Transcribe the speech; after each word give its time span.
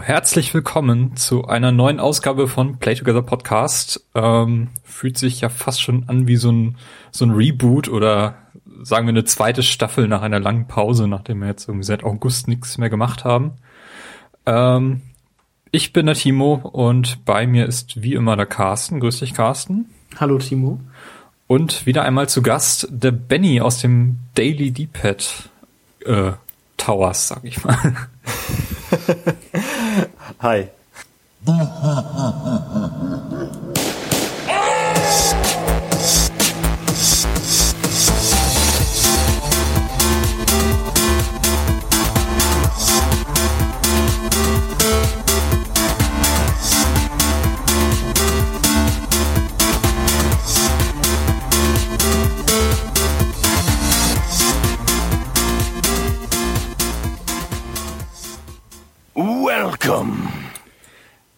Herzlich 0.00 0.52
willkommen 0.54 1.16
zu 1.16 1.46
einer 1.46 1.70
neuen 1.70 2.00
Ausgabe 2.00 2.48
von 2.48 2.78
Play 2.78 2.94
Together 2.94 3.22
Podcast. 3.22 4.04
Ähm, 4.14 4.68
fühlt 4.82 5.18
sich 5.18 5.42
ja 5.42 5.48
fast 5.50 5.82
schon 5.82 6.08
an 6.08 6.26
wie 6.26 6.36
so 6.36 6.50
ein, 6.50 6.76
so 7.10 7.26
ein 7.26 7.30
Reboot 7.30 7.88
oder 7.88 8.36
sagen 8.82 9.06
wir 9.06 9.10
eine 9.10 9.24
zweite 9.24 9.62
Staffel 9.62 10.08
nach 10.08 10.22
einer 10.22 10.40
langen 10.40 10.66
Pause, 10.66 11.06
nachdem 11.06 11.40
wir 11.40 11.48
jetzt 11.48 11.68
irgendwie 11.68 11.84
seit 11.84 12.04
August 12.04 12.48
nichts 12.48 12.78
mehr 12.78 12.90
gemacht 12.90 13.24
haben. 13.24 13.52
Ähm, 14.46 15.02
ich 15.70 15.92
bin 15.92 16.06
der 16.06 16.14
Timo 16.14 16.54
und 16.54 17.24
bei 17.26 17.46
mir 17.46 17.66
ist 17.66 18.02
wie 18.02 18.14
immer 18.14 18.34
der 18.36 18.46
Carsten. 18.46 18.98
Grüß 18.98 19.20
dich, 19.20 19.34
Carsten. 19.34 19.90
Hallo, 20.18 20.38
Timo. 20.38 20.80
Und 21.46 21.84
wieder 21.84 22.02
einmal 22.02 22.30
zu 22.30 22.40
Gast 22.42 22.88
der 22.90 23.12
Benny 23.12 23.60
aus 23.60 23.78
dem 23.78 24.18
Daily 24.34 24.70
D-Pad 24.70 25.50
äh, 26.06 26.32
Towers, 26.78 27.28
sag 27.28 27.44
ich 27.44 27.62
mal. 27.62 27.94
Hi. 30.40 30.70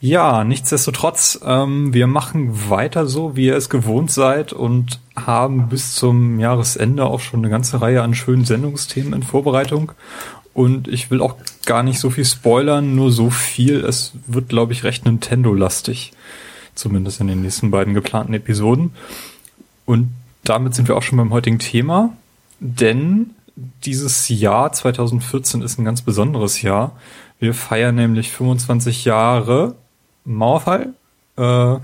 Ja, 0.05 0.45
nichtsdestotrotz, 0.45 1.41
ähm, 1.47 1.95
wir 1.95 2.07
machen 2.07 2.69
weiter 2.69 3.07
so, 3.07 3.37
wie 3.37 3.47
ihr 3.47 3.57
es 3.57 3.71
gewohnt 3.71 4.11
seid 4.11 4.53
und 4.53 5.01
haben 5.17 5.71
bis 5.71 5.95
zum 5.95 6.39
Jahresende 6.39 7.07
auch 7.07 7.21
schon 7.21 7.41
eine 7.41 7.49
ganze 7.49 7.81
Reihe 7.81 8.03
an 8.03 8.15
schönen 8.15 8.45
Sendungsthemen 8.45 9.15
in 9.15 9.23
Vorbereitung. 9.23 9.93
Und 10.53 10.89
ich 10.89 11.11
will 11.11 11.23
auch 11.23 11.37
gar 11.65 11.83
nicht 11.83 12.01
so 12.01 12.11
viel 12.11 12.27
spoilern, 12.27 12.95
nur 12.95 13.11
so 13.13 13.31
viel. 13.31 13.77
Es 13.83 14.13
wird, 14.27 14.51
glaube 14.51 14.75
ich, 14.75 14.85
recht 14.85 15.07
Nintendo-lastig. 15.07 16.13
Zumindest 16.75 17.23
in 17.23 17.29
den 17.29 17.41
nächsten 17.41 17.71
beiden 17.71 17.95
geplanten 17.95 18.35
Episoden. 18.35 18.91
Und 19.87 20.11
damit 20.43 20.75
sind 20.75 20.87
wir 20.87 20.99
auch 20.99 21.03
schon 21.03 21.17
beim 21.17 21.33
heutigen 21.33 21.61
Thema. 21.61 22.15
Denn 22.61 23.31
dieses 23.57 24.29
Jahr 24.29 24.71
2014 24.71 25.63
ist 25.63 25.79
ein 25.79 25.87
ganz 25.87 26.03
besonderes 26.03 26.61
Jahr. 26.61 26.93
Wir 27.39 27.55
feiern 27.55 27.95
nämlich 27.95 28.33
25 28.33 29.07
Jahre 29.07 29.77
Mauerfall. 30.25 30.95
Äh, 31.37 31.77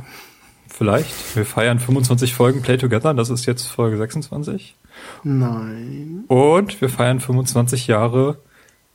vielleicht. 0.69 1.37
Wir 1.37 1.45
feiern 1.45 1.79
25 1.79 2.35
Folgen 2.35 2.63
Play 2.63 2.79
Together. 2.79 3.15
Das 3.15 3.31
ist 3.31 3.47
jetzt 3.47 3.67
Folge 3.67 3.97
26. 3.97 4.75
Nein. 5.23 6.25
Und 6.29 6.81
wir 6.81 6.89
feiern 6.89 7.21
25 7.21 7.87
Jahre 7.87 8.39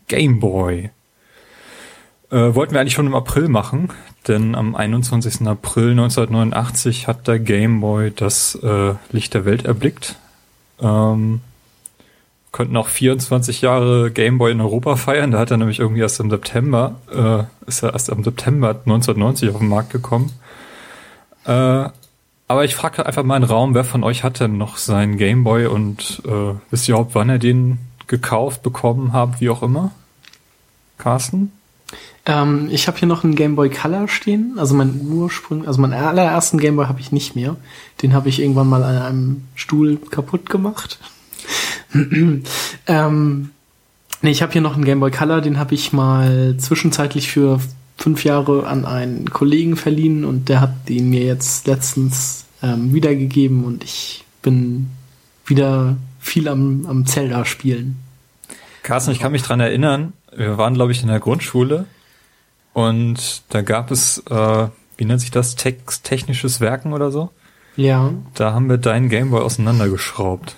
Game 0.07 0.39
Boy. 0.39 0.91
Äh, 2.31 2.55
wollten 2.55 2.73
wir 2.73 2.81
eigentlich 2.81 2.93
schon 2.93 3.07
im 3.07 3.15
April 3.15 3.47
machen, 3.49 3.89
denn 4.27 4.55
am 4.55 4.75
21. 4.75 5.47
April 5.47 5.91
1989 5.91 7.07
hat 7.07 7.27
der 7.27 7.39
Game 7.39 7.81
Boy 7.81 8.11
das 8.11 8.55
äh, 8.55 8.95
Licht 9.11 9.33
der 9.33 9.45
Welt 9.45 9.65
erblickt. 9.65 10.15
Ähm, 10.81 11.41
konnten 12.56 12.78
auch 12.78 12.88
24 12.88 13.59
Jahre 13.59 14.11
Gameboy 14.11 14.53
in 14.53 14.61
Europa 14.61 14.95
feiern. 14.95 15.31
Da 15.31 15.39
hat 15.39 15.52
er 15.52 15.58
nämlich 15.58 15.80
irgendwie 15.80 16.00
erst 16.00 16.22
im 16.22 16.30
September, 16.30 16.95
äh, 17.14 17.44
ist 17.67 17.84
er 17.84 17.92
erst 17.92 18.08
im 18.08 18.23
September 18.23 18.70
1990 18.70 19.50
auf 19.50 19.58
den 19.58 19.67
Markt 19.67 19.89
gekommen. 19.92 20.31
Äh, 21.44 21.89
aber 22.48 22.64
ich 22.64 22.73
frage 22.73 23.06
einfach 23.06 23.23
mal 23.23 23.36
in 23.36 23.42
den 23.42 23.52
Raum, 23.52 23.73
wer 23.73 23.83
von 23.83 24.06
euch 24.06 24.23
hat 24.23 24.39
denn 24.39 24.58
noch 24.58 24.78
seinen 24.78 25.17
Gameboy 25.17 25.65
und 25.65 26.21
äh, 26.26 26.54
wisst 26.71 26.88
ihr 26.88 26.95
überhaupt, 26.95 27.14
wann 27.14 27.27
er 27.27 27.39
den 27.39 27.77
gekauft, 28.08 28.64
bekommen 28.64 29.11
habt, 29.11 29.42
wie 29.42 29.49
auch 29.49 29.61
immer? 29.61 29.92
Carsten? 30.98 31.52
Ähm, 32.26 32.70
ich 32.71 32.88
habe 32.88 32.98
hier 32.98 33.10
noch 33.10 33.26
einen 33.26 33.36
Gameboy 33.36 33.70
Color 33.70 34.08
stehen, 34.08 34.54
also 34.58 34.76
mein 34.76 35.02
Ursprung, 35.02 35.67
also 35.67 35.82
meinen 35.82 35.94
allerersten 35.94 36.58
Gameboy 36.58 36.86
habe 36.86 37.02
ich 37.02 37.11
nicht 37.11 37.36
mehr. 37.36 37.58
Den 38.02 38.14
habe 38.14 38.30
ich 38.30 38.39
irgendwann 38.39 38.70
mal 38.70 38.82
an 38.82 38.98
einem 38.98 39.48
Stuhl 39.55 39.98
kaputt 39.98 40.49
gemacht. 40.49 40.99
ähm, 42.88 43.50
nee, 44.22 44.32
ich 44.32 44.42
habe 44.42 44.52
hier 44.52 44.61
noch 44.61 44.76
einen 44.76 44.86
Game 44.86 45.00
Boy 45.00 45.11
Color, 45.11 45.42
den 45.42 45.58
habe 45.58 45.76
ich 45.76 45.94
mal 45.94 46.56
zwischenzeitlich 46.58 47.30
für 47.32 47.60
fünf 47.98 48.23
Jahre 48.23 48.67
an 48.67 48.86
einen 48.86 49.30
Kollegen 49.30 49.76
verliehen 49.78 50.26
und 50.26 50.50
der 50.50 50.61
hat 50.61 50.89
den 50.89 51.10
mir 51.10 51.23
jetzt 51.23 51.67
letztens 51.67 52.45
ähm, 52.61 52.94
wiedergegeben 52.94 53.64
und 53.64 53.83
ich 53.83 54.26
bin 54.42 54.89
wieder 55.45 55.98
viel 56.20 56.48
am, 56.48 56.86
am 56.88 57.06
Zelda 57.06 57.45
spielen. 57.45 57.98
Carsten, 58.83 59.12
ich 59.12 59.20
kann 59.20 59.32
mich 59.32 59.44
dran 59.44 59.60
erinnern, 59.60 60.14
wir 60.36 60.58
waren, 60.58 60.73
glaube 60.73 60.92
ich, 60.92 61.02
in 61.02 61.08
der 61.08 61.20
Grundschule 61.20 61.86
und 62.73 63.44
da 63.50 63.62
gab 63.62 63.89
es, 63.92 64.22
äh, 64.30 64.67
wie 64.98 65.06
nennt 65.06 65.22
sich 65.22 65.32
das, 65.32 65.56
Text, 65.56 66.04
technisches 66.04 66.60
Werken 66.60 66.94
oder 66.94 67.12
so? 67.12 67.32
Ja. 67.77 68.13
Da 68.33 68.53
haben 68.53 68.69
wir 68.69 68.77
deinen 68.77 69.09
Gameboy 69.09 69.41
auseinandergeschraubt. 69.41 70.55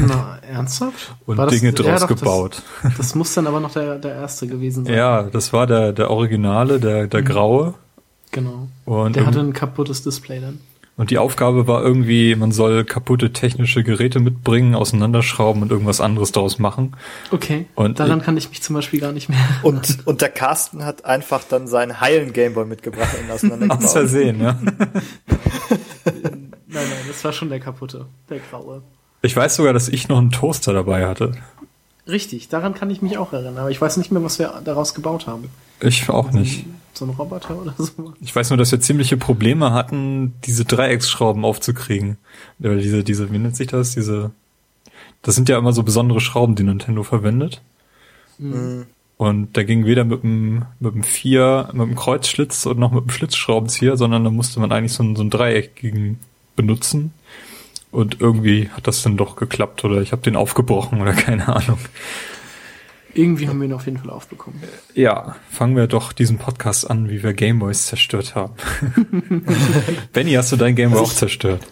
Na, 0.00 0.38
ernsthaft? 0.50 1.14
Und 1.26 1.36
war 1.36 1.46
Dinge 1.46 1.72
draus 1.72 2.02
ja, 2.02 2.06
gebaut. 2.06 2.62
Das, 2.82 2.94
das, 2.96 3.14
muss 3.14 3.34
dann 3.34 3.46
aber 3.46 3.60
noch 3.60 3.72
der, 3.72 3.98
der 3.98 4.14
erste 4.14 4.46
gewesen 4.46 4.84
sein. 4.84 4.94
Ja, 4.94 5.22
das 5.22 5.52
war 5.52 5.66
der, 5.66 5.92
der 5.92 6.10
Originale, 6.10 6.80
der, 6.80 7.06
der 7.06 7.20
mhm. 7.20 7.24
graue. 7.26 7.74
Genau. 8.32 8.68
Und 8.84 9.16
der 9.16 9.26
hatte 9.26 9.40
ein 9.40 9.52
kaputtes 9.52 10.02
Display 10.02 10.40
dann. 10.40 10.60
Und 10.98 11.10
die 11.10 11.18
Aufgabe 11.18 11.66
war 11.66 11.82
irgendwie, 11.82 12.34
man 12.36 12.52
soll 12.52 12.82
kaputte 12.84 13.30
technische 13.30 13.84
Geräte 13.84 14.18
mitbringen, 14.18 14.74
auseinanderschrauben 14.74 15.60
und 15.60 15.70
irgendwas 15.70 16.00
anderes 16.00 16.32
daraus 16.32 16.58
machen. 16.58 16.96
Okay. 17.30 17.66
Und 17.74 18.00
daran 18.00 18.22
kann 18.22 18.38
ich 18.38 18.48
mich 18.48 18.62
zum 18.62 18.74
Beispiel 18.74 19.00
gar 19.00 19.12
nicht 19.12 19.28
mehr. 19.28 19.38
Und, 19.62 20.06
und 20.06 20.22
der 20.22 20.30
Carsten 20.30 20.84
hat 20.84 21.04
einfach 21.04 21.44
dann 21.44 21.66
seinen 21.66 22.00
heilen 22.00 22.32
Gameboy 22.32 22.64
mitgebracht 22.64 23.14
und 23.22 23.30
auseinandergebaut. 23.30 23.84
Aus 23.84 23.92
Versehen, 23.92 24.40
ja. 24.40 24.58
Das 27.16 27.24
war 27.24 27.32
schon 27.32 27.48
der 27.48 27.60
kaputte, 27.60 28.04
der 28.28 28.40
graue. 28.40 28.82
Ich 29.22 29.34
weiß 29.34 29.56
sogar, 29.56 29.72
dass 29.72 29.88
ich 29.88 30.08
noch 30.08 30.18
einen 30.18 30.30
Toaster 30.30 30.74
dabei 30.74 31.06
hatte. 31.06 31.32
Richtig, 32.06 32.50
daran 32.50 32.74
kann 32.74 32.90
ich 32.90 33.00
mich 33.00 33.16
auch 33.16 33.32
erinnern, 33.32 33.56
aber 33.56 33.70
ich 33.70 33.80
weiß 33.80 33.96
nicht 33.96 34.12
mehr, 34.12 34.22
was 34.22 34.38
wir 34.38 34.60
daraus 34.64 34.92
gebaut 34.92 35.26
haben. 35.26 35.48
Ich 35.80 36.10
auch 36.10 36.30
nicht. 36.30 36.66
So 36.92 37.06
ein 37.06 37.10
Roboter 37.10 37.58
oder 37.58 37.74
so. 37.78 38.12
Ich 38.20 38.36
weiß 38.36 38.50
nur, 38.50 38.58
dass 38.58 38.70
wir 38.70 38.80
ziemliche 38.80 39.16
Probleme 39.16 39.72
hatten, 39.72 40.34
diese 40.44 40.66
Dreiecksschrauben 40.66 41.42
aufzukriegen. 41.42 42.18
Oder 42.60 42.76
diese, 42.76 43.02
diese, 43.02 43.32
wie 43.32 43.38
nennt 43.38 43.56
sich 43.56 43.68
das? 43.68 43.94
Diese, 43.94 44.30
das 45.22 45.34
sind 45.34 45.48
ja 45.48 45.56
immer 45.56 45.72
so 45.72 45.84
besondere 45.84 46.20
Schrauben, 46.20 46.54
die 46.54 46.64
Nintendo 46.64 47.02
verwendet. 47.02 47.62
Mhm. 48.36 48.84
Und 49.16 49.56
da 49.56 49.62
ging 49.62 49.86
weder 49.86 50.04
mit 50.04 50.22
dem, 50.22 50.66
mit 50.80 50.94
dem 50.94 51.02
Vier, 51.02 51.70
mit 51.72 51.88
dem 51.88 51.96
Kreuzschlitz 51.96 52.66
und 52.66 52.78
noch 52.78 52.92
mit 52.92 53.04
dem 53.04 53.10
Schlitzschraubenzieher, 53.10 53.96
sondern 53.96 54.22
da 54.22 54.30
musste 54.30 54.60
man 54.60 54.70
eigentlich 54.70 54.92
so 54.92 55.02
einen, 55.02 55.16
so 55.16 55.22
einen 55.22 55.30
dreieckigen 55.30 56.18
benutzen. 56.56 57.12
Und 57.90 58.20
irgendwie 58.20 58.68
hat 58.70 58.86
das 58.86 59.02
dann 59.02 59.16
doch 59.16 59.36
geklappt 59.36 59.84
oder 59.84 60.00
ich 60.00 60.12
habe 60.12 60.22
den 60.22 60.36
aufgebrochen 60.36 61.00
oder 61.00 61.12
keine 61.14 61.48
Ahnung. 61.48 61.78
Irgendwie 63.14 63.48
haben 63.48 63.58
wir 63.60 63.66
ihn 63.66 63.72
auf 63.72 63.86
jeden 63.86 63.96
Fall 63.96 64.10
aufbekommen. 64.10 64.62
Ja, 64.94 65.36
fangen 65.50 65.74
wir 65.74 65.86
doch 65.86 66.12
diesen 66.12 66.36
Podcast 66.36 66.90
an, 66.90 67.08
wie 67.08 67.22
wir 67.22 67.32
Gameboys 67.32 67.86
zerstört 67.86 68.34
haben. 68.34 68.52
Benny, 70.12 70.32
hast 70.32 70.52
du 70.52 70.56
deinen 70.56 70.76
Gameboy 70.76 71.00
also 71.00 71.12
auch 71.12 71.16
zerstört? 71.16 71.66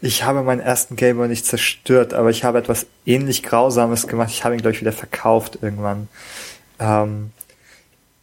Ich 0.00 0.22
habe 0.22 0.42
meinen 0.42 0.60
ersten 0.60 0.96
Gameboy 0.96 1.28
nicht 1.28 1.44
zerstört, 1.44 2.14
aber 2.14 2.30
ich 2.30 2.44
habe 2.44 2.58
etwas 2.58 2.86
ähnlich 3.04 3.42
Grausames 3.42 4.06
gemacht. 4.06 4.30
Ich 4.30 4.44
habe 4.44 4.54
ihn, 4.54 4.60
glaube 4.62 4.74
ich, 4.74 4.80
wieder 4.80 4.92
verkauft 4.92 5.58
irgendwann. 5.60 6.08
Ähm, 6.78 7.32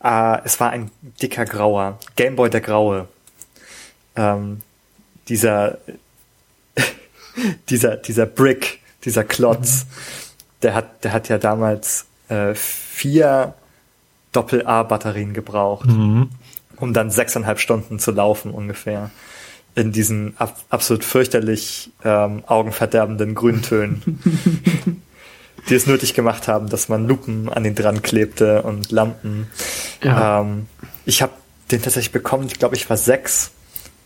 äh, 0.04 0.40
es 0.44 0.60
war 0.60 0.72
ein 0.72 0.90
dicker 1.22 1.46
Grauer. 1.46 2.00
Gameboy 2.16 2.50
der 2.50 2.62
Graue. 2.62 3.08
Ähm, 4.16 4.62
dieser, 5.32 5.78
dieser, 7.70 7.96
dieser 7.96 8.26
Brick, 8.26 8.80
dieser 9.06 9.24
Klotz, 9.24 9.86
der 10.62 10.76
hat, 10.76 11.04
der 11.04 11.14
hat 11.14 11.30
ja 11.30 11.38
damals 11.38 12.06
äh, 12.28 12.54
vier 12.54 13.56
Doppel-A-Batterien 14.34 15.34
gebraucht, 15.34 15.88
mhm. 15.88 16.30
um 16.76 16.94
dann 16.94 17.10
sechseinhalb 17.10 17.60
Stunden 17.60 17.98
zu 17.98 18.12
laufen 18.12 18.52
ungefähr. 18.52 19.10
In 19.74 19.94
diesen 19.94 20.36
ab, 20.38 20.58
absolut 20.70 21.06
fürchterlich 21.06 21.92
ähm, 22.04 22.44
augenverderbenden 22.46 23.34
Grüntönen. 23.34 24.20
die 25.70 25.76
es 25.76 25.86
nötig 25.86 26.16
gemacht 26.16 26.48
haben, 26.48 26.70
dass 26.70 26.90
man 26.90 27.08
Lupen 27.08 27.48
an 27.48 27.64
den 27.64 27.76
dran 27.76 28.02
klebte 28.02 28.64
und 28.64 28.92
Lampen. 28.92 29.48
Ja. 30.04 30.42
Ähm, 30.42 30.66
ich 31.06 31.22
habe 31.22 31.34
den 31.70 31.84
tatsächlich 31.84 32.12
bekommen, 32.12 32.48
ich 32.48 32.58
glaube, 32.58 32.76
ich 32.76 32.90
war 32.90 32.98
sechs 32.98 33.52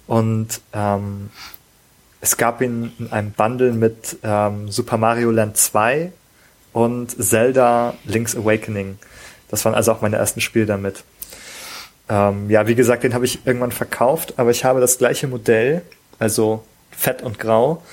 und 0.07 0.61
ähm, 0.73 1.29
es 2.21 2.37
gab 2.37 2.61
ihn 2.61 2.91
in 2.97 3.11
einem 3.11 3.31
Bundle 3.31 3.71
mit 3.73 4.17
ähm, 4.23 4.69
Super 4.71 4.97
Mario 4.97 5.31
Land 5.31 5.57
2 5.57 6.11
und 6.73 7.23
Zelda 7.23 7.93
Link's 8.05 8.35
Awakening. 8.35 8.97
Das 9.49 9.63
waren 9.63 9.75
also 9.75 9.91
auch 9.91 10.01
meine 10.01 10.17
ersten 10.17 10.41
Spiele 10.41 10.65
damit. 10.65 11.03
Ähm, 12.09 12.49
ja, 12.49 12.67
wie 12.67 12.75
gesagt, 12.75 13.03
den 13.03 13.13
habe 13.13 13.25
ich 13.25 13.45
irgendwann 13.45 13.71
verkauft, 13.71 14.33
aber 14.37 14.51
ich 14.51 14.65
habe 14.65 14.79
das 14.79 14.97
gleiche 14.97 15.27
Modell, 15.27 15.81
also 16.19 16.63
fett 16.91 17.21
und 17.21 17.39
grau, 17.39 17.83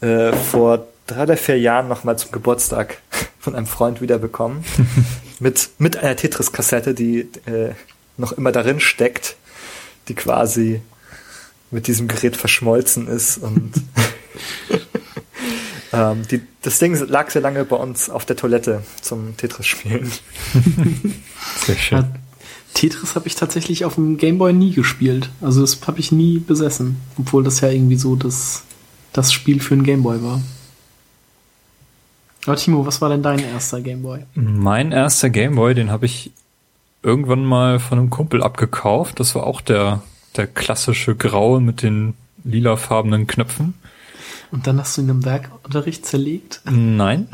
äh, 0.00 0.32
vor 0.32 0.86
drei 1.06 1.22
oder 1.24 1.36
vier 1.36 1.58
Jahren 1.58 1.88
nochmal 1.88 2.18
zum 2.18 2.32
Geburtstag 2.32 2.98
von 3.38 3.54
einem 3.54 3.66
Freund 3.66 4.00
wiederbekommen. 4.00 4.64
mit, 5.40 5.70
mit 5.78 5.96
einer 5.96 6.16
Tetris-Kassette, 6.16 6.94
die 6.94 7.20
äh, 7.46 7.72
noch 8.16 8.32
immer 8.32 8.52
darin 8.52 8.80
steckt, 8.80 9.36
die 10.08 10.14
quasi 10.14 10.80
mit 11.70 11.86
diesem 11.86 12.08
Gerät 12.08 12.36
verschmolzen 12.36 13.06
ist 13.06 13.38
und 13.38 13.72
ähm, 15.92 16.22
die, 16.30 16.42
das 16.62 16.78
Ding 16.78 16.94
lag 17.08 17.30
sehr 17.30 17.42
lange 17.42 17.64
bei 17.64 17.76
uns 17.76 18.10
auf 18.10 18.24
der 18.24 18.36
Toilette 18.36 18.82
zum 19.00 19.36
Tetris-Spielen. 19.36 20.10
sehr 21.64 21.76
schön. 21.76 22.04
Tetris 22.74 23.14
habe 23.14 23.26
ich 23.26 23.34
tatsächlich 23.34 23.84
auf 23.84 23.96
dem 23.96 24.16
Gameboy 24.16 24.52
nie 24.52 24.72
gespielt. 24.72 25.30
Also 25.40 25.60
das 25.60 25.80
habe 25.86 26.00
ich 26.00 26.12
nie 26.12 26.38
besessen, 26.38 26.96
obwohl 27.18 27.42
das 27.44 27.60
ja 27.60 27.68
irgendwie 27.68 27.96
so 27.96 28.16
das, 28.16 28.62
das 29.12 29.32
Spiel 29.32 29.60
für 29.60 29.74
einen 29.74 29.84
Gameboy 29.84 30.22
war. 30.22 30.40
Aber 32.46 32.56
Timo, 32.56 32.86
was 32.86 33.00
war 33.00 33.10
denn 33.10 33.22
dein 33.22 33.40
erster 33.40 33.80
Gameboy? 33.80 34.20
Mein 34.34 34.92
erster 34.92 35.30
Gameboy, 35.30 35.74
den 35.74 35.90
habe 35.90 36.06
ich 36.06 36.32
irgendwann 37.02 37.44
mal 37.44 37.78
von 37.78 37.98
einem 37.98 38.10
Kumpel 38.10 38.42
abgekauft. 38.42 39.20
Das 39.20 39.34
war 39.34 39.46
auch 39.46 39.60
der, 39.60 40.02
der 40.36 40.46
klassische 40.46 41.14
graue 41.14 41.60
mit 41.60 41.82
den 41.82 42.14
lilafarbenen 42.44 43.26
Knöpfen. 43.26 43.74
Und 44.50 44.66
dann 44.66 44.78
hast 44.78 44.96
du 44.96 45.02
ihn 45.02 45.08
im 45.08 45.24
Werkunterricht 45.24 46.04
zerlegt? 46.04 46.60
Nein. 46.64 47.28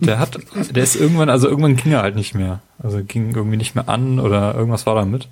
Der 0.00 0.18
hat, 0.18 0.38
der 0.70 0.82
ist 0.82 0.96
irgendwann, 0.96 1.30
also 1.30 1.48
irgendwann 1.48 1.76
ging 1.76 1.92
er 1.92 2.02
halt 2.02 2.14
nicht 2.14 2.34
mehr. 2.34 2.60
Also 2.78 3.02
ging 3.02 3.34
irgendwie 3.34 3.56
nicht 3.56 3.74
mehr 3.74 3.88
an 3.88 4.20
oder 4.20 4.54
irgendwas 4.54 4.84
war 4.86 4.94
damit. 4.94 5.28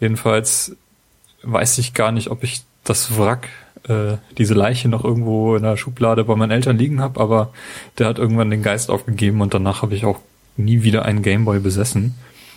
Jedenfalls 0.00 0.76
weiß 1.42 1.78
ich 1.78 1.94
gar 1.94 2.12
nicht, 2.12 2.30
ob 2.30 2.42
ich 2.42 2.62
das 2.84 3.18
Wrack, 3.18 3.48
äh, 3.88 4.16
diese 4.38 4.54
Leiche 4.54 4.88
noch 4.88 5.04
irgendwo 5.04 5.56
in 5.56 5.62
der 5.62 5.76
Schublade 5.76 6.24
bei 6.24 6.34
meinen 6.36 6.50
Eltern 6.50 6.78
liegen 6.78 7.00
habe, 7.00 7.20
aber 7.20 7.52
der 7.98 8.06
hat 8.08 8.18
irgendwann 8.18 8.50
den 8.50 8.62
Geist 8.62 8.90
aufgegeben 8.90 9.40
und 9.40 9.54
danach 9.54 9.82
habe 9.82 9.94
ich 9.94 10.04
auch 10.04 10.20
nie 10.56 10.82
wieder 10.82 11.04
einen 11.04 11.22
Gameboy 11.22 11.60
besessen. 11.60 12.14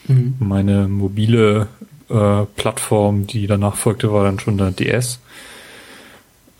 Mhm. 0.08 0.36
Meine 0.40 0.88
mobile 0.88 1.68
äh, 2.10 2.46
Plattform, 2.56 3.28
die 3.28 3.48
danach 3.48 3.76
folgte, 3.76 4.12
war 4.12 4.24
dann 4.24 4.40
schon 4.40 4.58
der 4.58 4.72
DS 4.72 5.20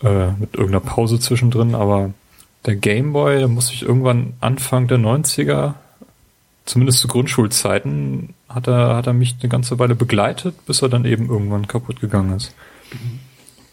äh, 0.02 0.32
mit 0.32 0.54
irgendeiner 0.54 0.80
Pause 0.80 1.18
zwischendrin, 1.18 1.74
aber 1.74 2.12
der 2.66 2.76
Gameboy, 2.76 3.40
da 3.40 3.48
muss 3.48 3.70
ich 3.70 3.82
irgendwann 3.82 4.34
Anfang 4.40 4.86
der 4.86 4.98
90er, 4.98 5.74
zumindest 6.64 7.00
zu 7.00 7.08
Grundschulzeiten, 7.08 8.34
hat 8.48 8.68
er, 8.68 8.96
hat 8.96 9.06
er 9.06 9.12
mich 9.12 9.36
eine 9.40 9.48
ganze 9.48 9.78
Weile 9.78 9.94
begleitet, 9.94 10.66
bis 10.66 10.82
er 10.82 10.88
dann 10.88 11.04
eben 11.04 11.28
irgendwann 11.28 11.68
kaputt 11.68 12.00
gegangen 12.00 12.36
ist. 12.36 12.54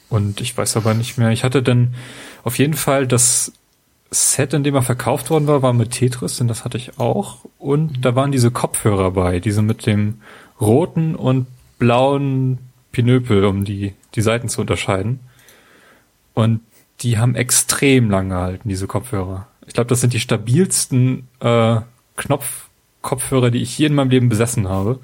Und 0.09 0.39
ich 0.39 0.57
weiß 0.57 0.77
aber 0.77 0.93
nicht 0.93 1.17
mehr, 1.17 1.31
ich 1.31 1.43
hatte 1.43 1.61
dann 1.61 1.95
auf 2.43 2.57
jeden 2.57 2.75
Fall 2.75 3.07
das 3.07 3.51
Set, 4.09 4.53
in 4.53 4.63
dem 4.63 4.75
er 4.75 4.83
verkauft 4.83 5.29
worden 5.29 5.47
war, 5.47 5.61
war 5.61 5.73
mit 5.73 5.91
Tetris, 5.91 6.37
denn 6.37 6.47
das 6.47 6.63
hatte 6.63 6.77
ich 6.77 6.97
auch. 6.97 7.39
Und 7.59 8.05
da 8.05 8.15
waren 8.15 8.31
diese 8.31 8.51
Kopfhörer 8.51 9.11
bei, 9.11 9.39
diese 9.39 9.61
mit 9.61 9.85
dem 9.85 10.21
roten 10.61 11.13
und 11.15 11.45
blauen 11.77 12.59
Pinöpel, 12.91 13.45
um 13.45 13.63
die, 13.63 13.93
die 14.15 14.21
Seiten 14.21 14.49
zu 14.49 14.61
unterscheiden. 14.61 15.19
Und 16.33 16.61
die 17.01 17.17
haben 17.17 17.35
extrem 17.35 18.09
lang 18.09 18.29
gehalten, 18.29 18.69
diese 18.69 18.87
Kopfhörer. 18.87 19.47
Ich 19.65 19.73
glaube, 19.73 19.87
das 19.87 20.01
sind 20.01 20.13
die 20.13 20.19
stabilsten 20.19 21.27
äh, 21.39 21.81
Knopf-Kopfhörer, 22.15 23.51
die 23.51 23.61
ich 23.61 23.77
je 23.77 23.87
in 23.87 23.95
meinem 23.95 24.09
Leben 24.09 24.29
besessen 24.29 24.67
habe. 24.67 24.99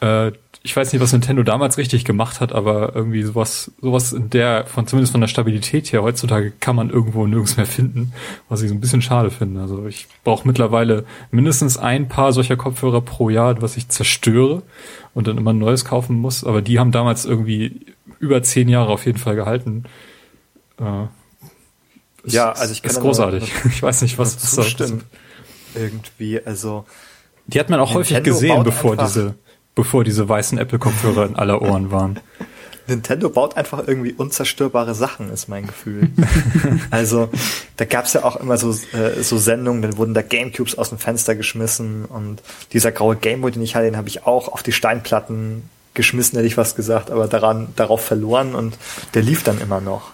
Äh, 0.00 0.32
ich 0.66 0.74
weiß 0.74 0.92
nicht, 0.92 1.02
was 1.02 1.12
Nintendo 1.12 1.42
damals 1.42 1.76
richtig 1.76 2.06
gemacht 2.06 2.40
hat, 2.40 2.52
aber 2.52 2.94
irgendwie 2.94 3.22
sowas, 3.22 3.70
sowas 3.82 4.14
in 4.14 4.30
der, 4.30 4.66
von 4.66 4.86
zumindest 4.86 5.12
von 5.12 5.20
der 5.20 5.28
Stabilität 5.28 5.92
her, 5.92 6.02
heutzutage 6.02 6.52
kann 6.52 6.74
man 6.74 6.88
irgendwo 6.88 7.26
nirgends 7.26 7.58
mehr 7.58 7.66
finden, 7.66 8.12
was 8.48 8.62
ich 8.62 8.70
so 8.70 8.74
ein 8.74 8.80
bisschen 8.80 9.02
schade 9.02 9.30
finde. 9.30 9.60
Also 9.60 9.86
ich 9.86 10.06
brauche 10.24 10.48
mittlerweile 10.48 11.04
mindestens 11.30 11.76
ein 11.76 12.08
paar 12.08 12.32
solcher 12.32 12.56
Kopfhörer 12.56 13.02
pro 13.02 13.28
Jahr, 13.28 13.60
was 13.60 13.76
ich 13.76 13.88
zerstöre 13.88 14.62
und 15.14 15.26
dann 15.28 15.38
immer 15.38 15.52
ein 15.52 15.58
neues 15.58 15.84
kaufen 15.84 16.16
muss. 16.16 16.44
Aber 16.44 16.62
die 16.62 16.78
haben 16.78 16.92
damals 16.92 17.24
irgendwie 17.24 17.86
über 18.18 18.42
zehn 18.42 18.68
Jahre 18.68 18.90
auf 18.90 19.06
jeden 19.06 19.18
Fall 19.18 19.36
gehalten. 19.36 19.84
Äh, 20.78 21.06
ja, 22.26 22.52
also 22.52 22.72
ich 22.72 22.82
kann 22.82 22.92
ist 22.92 23.00
großartig. 23.00 23.52
ich 23.66 23.82
weiß 23.82 24.02
nicht, 24.02 24.18
was 24.18 24.36
das 24.36 24.54
zustimmt. 24.54 25.04
Irgendwie, 25.74 26.40
also 26.44 26.84
die 27.46 27.60
hat 27.60 27.68
man 27.68 27.80
auch 27.80 27.94
Nintendo 27.94 28.16
häufig 28.16 28.24
gesehen, 28.24 28.62
bevor 28.62 28.96
diese 28.96 29.34
bevor 29.74 30.04
diese 30.04 30.28
weißen 30.28 30.56
Apple-Kopfhörer 30.58 31.26
in 31.26 31.36
aller 31.36 31.60
Ohren 31.60 31.90
waren. 31.90 32.20
Nintendo 32.86 33.30
baut 33.30 33.56
einfach 33.56 33.86
irgendwie 33.86 34.12
unzerstörbare 34.12 34.94
Sachen, 34.94 35.32
ist 35.32 35.48
mein 35.48 35.66
Gefühl. 35.66 36.10
also, 36.90 37.30
da 37.76 37.84
gab's 37.84 38.12
ja 38.12 38.24
auch 38.24 38.36
immer 38.36 38.58
so, 38.58 38.70
äh, 38.96 39.22
so 39.22 39.38
Sendungen, 39.38 39.82
dann 39.82 39.96
wurden 39.96 40.14
da 40.14 40.22
Gamecubes 40.22 40.76
aus 40.76 40.90
dem 40.90 40.98
Fenster 40.98 41.34
geschmissen 41.34 42.04
und 42.04 42.42
dieser 42.72 42.92
graue 42.92 43.16
Gameboy, 43.16 43.52
den 43.52 43.62
ich 43.62 43.74
hatte, 43.74 43.86
den 43.86 43.96
habe 43.96 44.08
ich 44.08 44.26
auch 44.26 44.48
auf 44.48 44.62
die 44.62 44.72
Steinplatten 44.72 45.68
geschmissen, 45.94 46.36
hätte 46.36 46.46
ich 46.46 46.56
was 46.56 46.74
gesagt, 46.74 47.10
aber 47.10 47.28
daran, 47.28 47.68
darauf 47.76 48.04
verloren 48.04 48.54
und 48.54 48.76
der 49.14 49.22
lief 49.22 49.42
dann 49.42 49.60
immer 49.60 49.80
noch. 49.80 50.12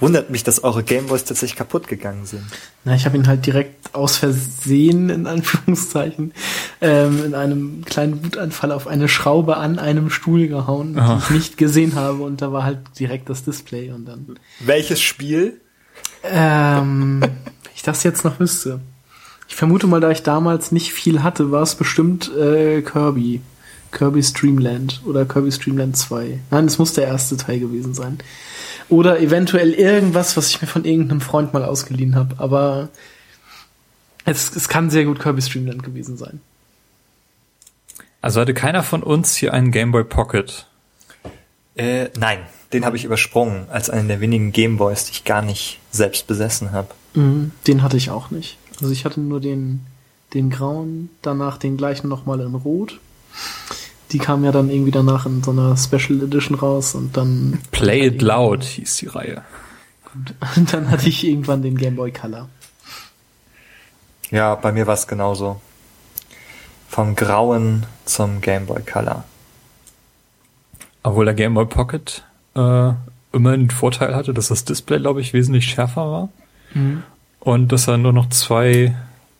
Wundert 0.00 0.30
mich, 0.30 0.44
dass 0.44 0.62
eure 0.62 0.82
Gameboys 0.82 1.24
tatsächlich 1.24 1.56
kaputt 1.56 1.88
gegangen 1.88 2.26
sind. 2.26 2.44
Na, 2.84 2.94
ich 2.94 3.04
habe 3.06 3.16
ihn 3.16 3.26
halt 3.26 3.46
direkt 3.46 3.94
aus 3.94 4.18
Versehen, 4.18 5.10
in 5.10 5.26
Anführungszeichen, 5.26 6.32
ähm, 6.80 7.24
in 7.24 7.34
einem 7.34 7.84
kleinen 7.84 8.24
Wutanfall 8.24 8.72
auf 8.72 8.86
eine 8.86 9.08
Schraube 9.08 9.56
an 9.56 9.78
einem 9.78 10.10
Stuhl 10.10 10.48
gehauen, 10.48 10.98
Aha. 10.98 11.16
die 11.16 11.22
ich 11.22 11.30
nicht 11.30 11.58
gesehen 11.58 11.94
habe 11.94 12.22
und 12.22 12.42
da 12.42 12.52
war 12.52 12.64
halt 12.64 12.78
direkt 12.98 13.28
das 13.28 13.44
Display 13.44 13.90
und 13.90 14.06
dann. 14.06 14.38
Welches 14.60 15.00
Spiel? 15.00 15.60
Ähm, 16.24 17.22
ich 17.74 17.82
das 17.82 18.02
jetzt 18.02 18.24
noch 18.24 18.40
wüsste. 18.40 18.80
Ich 19.48 19.54
vermute 19.54 19.86
mal, 19.86 20.00
da 20.00 20.10
ich 20.10 20.22
damals 20.22 20.72
nicht 20.72 20.92
viel 20.92 21.22
hatte, 21.22 21.50
war 21.50 21.62
es 21.62 21.74
bestimmt 21.74 22.34
äh, 22.36 22.82
Kirby. 22.82 23.40
Kirby 23.92 24.22
Streamland 24.22 25.02
oder 25.04 25.24
Kirby 25.24 25.52
Streamland 25.52 25.96
2. 25.96 26.40
Nein, 26.50 26.64
es 26.66 26.78
muss 26.78 26.94
der 26.94 27.06
erste 27.06 27.36
Teil 27.36 27.60
gewesen 27.60 27.94
sein. 27.94 28.18
Oder 28.88 29.20
eventuell 29.20 29.72
irgendwas, 29.72 30.36
was 30.36 30.50
ich 30.50 30.60
mir 30.60 30.68
von 30.68 30.84
irgendeinem 30.84 31.20
Freund 31.20 31.52
mal 31.52 31.64
ausgeliehen 31.64 32.14
habe. 32.14 32.36
Aber 32.38 32.88
es, 34.24 34.54
es 34.54 34.68
kann 34.68 34.90
sehr 34.90 35.04
gut 35.04 35.18
Kirby 35.18 35.42
Streamland 35.42 35.82
gewesen 35.82 36.16
sein. 36.16 36.40
Also 38.20 38.40
hatte 38.40 38.54
keiner 38.54 38.82
von 38.82 39.02
uns 39.02 39.36
hier 39.36 39.52
einen 39.54 39.70
Game 39.70 39.92
Boy 39.92 40.04
Pocket? 40.04 40.66
Äh, 41.76 42.08
nein, 42.18 42.38
den 42.72 42.84
habe 42.84 42.96
ich 42.96 43.04
übersprungen 43.04 43.66
als 43.70 43.90
einen 43.90 44.08
der 44.08 44.20
wenigen 44.20 44.50
Gameboys, 44.50 45.04
die 45.04 45.12
ich 45.12 45.24
gar 45.24 45.42
nicht 45.42 45.78
selbst 45.90 46.26
besessen 46.26 46.72
habe. 46.72 46.88
Mhm, 47.14 47.52
den 47.66 47.82
hatte 47.82 47.96
ich 47.96 48.10
auch 48.10 48.30
nicht. 48.30 48.56
Also 48.80 48.92
ich 48.92 49.04
hatte 49.04 49.20
nur 49.20 49.40
den, 49.40 49.86
den 50.34 50.50
grauen, 50.50 51.10
danach 51.22 51.58
den 51.58 51.76
gleichen 51.76 52.08
nochmal 52.08 52.40
in 52.40 52.54
rot 52.54 52.98
die 54.12 54.18
kam 54.18 54.44
ja 54.44 54.52
dann 54.52 54.70
irgendwie 54.70 54.90
danach 54.90 55.26
in 55.26 55.42
so 55.42 55.50
einer 55.50 55.76
Special 55.76 56.22
Edition 56.22 56.56
raus 56.56 56.94
und 56.94 57.16
dann. 57.16 57.58
Play 57.72 58.06
It 58.06 58.22
Loud 58.22 58.62
hieß 58.62 58.96
die 58.96 59.06
Reihe. 59.06 59.42
Und 60.56 60.72
dann 60.72 60.90
hatte 60.90 61.08
ich 61.08 61.24
irgendwann 61.24 61.62
den 61.62 61.76
Game 61.76 61.96
Boy 61.96 62.10
Color. 62.10 62.48
Ja, 64.30 64.54
bei 64.54 64.72
mir 64.72 64.86
war 64.86 64.94
es 64.94 65.06
genauso. 65.06 65.60
Vom 66.88 67.14
Grauen 67.16 67.84
zum 68.04 68.40
Game 68.40 68.66
Boy 68.66 68.82
Color. 68.82 69.24
Obwohl 71.02 71.26
der 71.26 71.34
Game 71.34 71.54
Boy 71.54 71.66
Pocket 71.66 72.24
äh, 72.54 72.92
immer 73.32 73.50
einen 73.52 73.70
Vorteil 73.70 74.14
hatte, 74.14 74.32
dass 74.32 74.48
das 74.48 74.64
Display, 74.64 75.00
glaube 75.00 75.20
ich, 75.20 75.32
wesentlich 75.32 75.66
schärfer 75.66 76.10
war. 76.10 76.28
Mhm. 76.74 77.02
Und 77.40 77.72
dass 77.72 77.86
er 77.86 77.98
nur 77.98 78.12
noch 78.12 78.28
zwei 78.30 78.96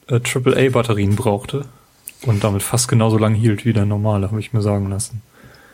äh, 0.08 0.20
AAA-Batterien 0.20 1.16
brauchte 1.16 1.64
und 2.22 2.44
damit 2.44 2.62
fast 2.62 2.88
genauso 2.88 3.18
lang 3.18 3.34
hielt 3.34 3.64
wie 3.64 3.72
der 3.72 3.84
normale, 3.84 4.28
habe 4.30 4.40
ich 4.40 4.52
mir 4.52 4.62
sagen 4.62 4.90
lassen. 4.90 5.22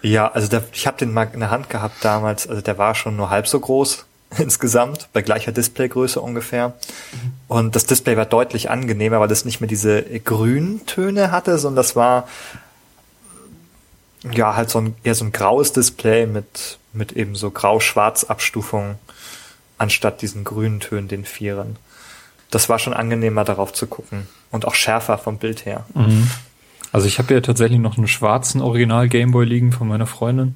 Ja, 0.02 0.30
also 0.32 0.48
der, 0.48 0.64
ich 0.72 0.86
habe 0.86 0.98
den 0.98 1.12
mal 1.12 1.28
in 1.32 1.40
der 1.40 1.50
Hand 1.50 1.70
gehabt 1.70 2.04
damals, 2.04 2.48
also 2.48 2.60
der 2.60 2.76
war 2.78 2.94
schon 2.94 3.16
nur 3.16 3.30
halb 3.30 3.46
so 3.46 3.60
groß 3.60 4.04
insgesamt, 4.38 5.08
bei 5.12 5.22
gleicher 5.22 5.52
Displaygröße 5.52 6.20
ungefähr. 6.20 6.68
Mhm. 6.68 7.32
Und 7.48 7.76
das 7.76 7.86
Display 7.86 8.16
war 8.16 8.26
deutlich 8.26 8.70
angenehmer, 8.70 9.20
weil 9.20 9.28
das 9.28 9.44
nicht 9.44 9.60
mehr 9.60 9.68
diese 9.68 10.02
Grüntöne 10.02 11.30
hatte, 11.30 11.58
sondern 11.58 11.76
das 11.76 11.94
war 11.94 12.28
ja 14.32 14.54
halt 14.54 14.70
so 14.70 14.80
ein 14.80 14.94
eher 15.02 15.14
so 15.14 15.24
ein 15.24 15.32
graues 15.32 15.72
Display 15.72 16.26
mit 16.26 16.78
mit 16.92 17.12
eben 17.12 17.34
so 17.34 17.50
grau-schwarz 17.50 18.24
Abstufung 18.24 18.96
anstatt 19.78 20.22
diesen 20.22 20.44
grünen 20.44 20.78
Tönen, 20.78 21.08
den 21.08 21.24
Vieren 21.24 21.76
das 22.52 22.68
war 22.68 22.78
schon 22.78 22.92
angenehmer 22.92 23.42
darauf 23.42 23.72
zu 23.72 23.88
gucken 23.88 24.28
und 24.52 24.66
auch 24.66 24.74
schärfer 24.74 25.18
vom 25.18 25.38
Bild 25.38 25.66
her. 25.66 25.84
Mhm. 25.94 26.30
Also 26.92 27.08
ich 27.08 27.18
habe 27.18 27.34
ja 27.34 27.40
tatsächlich 27.40 27.80
noch 27.80 27.96
einen 27.96 28.06
schwarzen 28.06 28.60
Original 28.60 29.08
Gameboy 29.08 29.44
liegen 29.44 29.72
von 29.72 29.88
meiner 29.88 30.06
Freundin. 30.06 30.54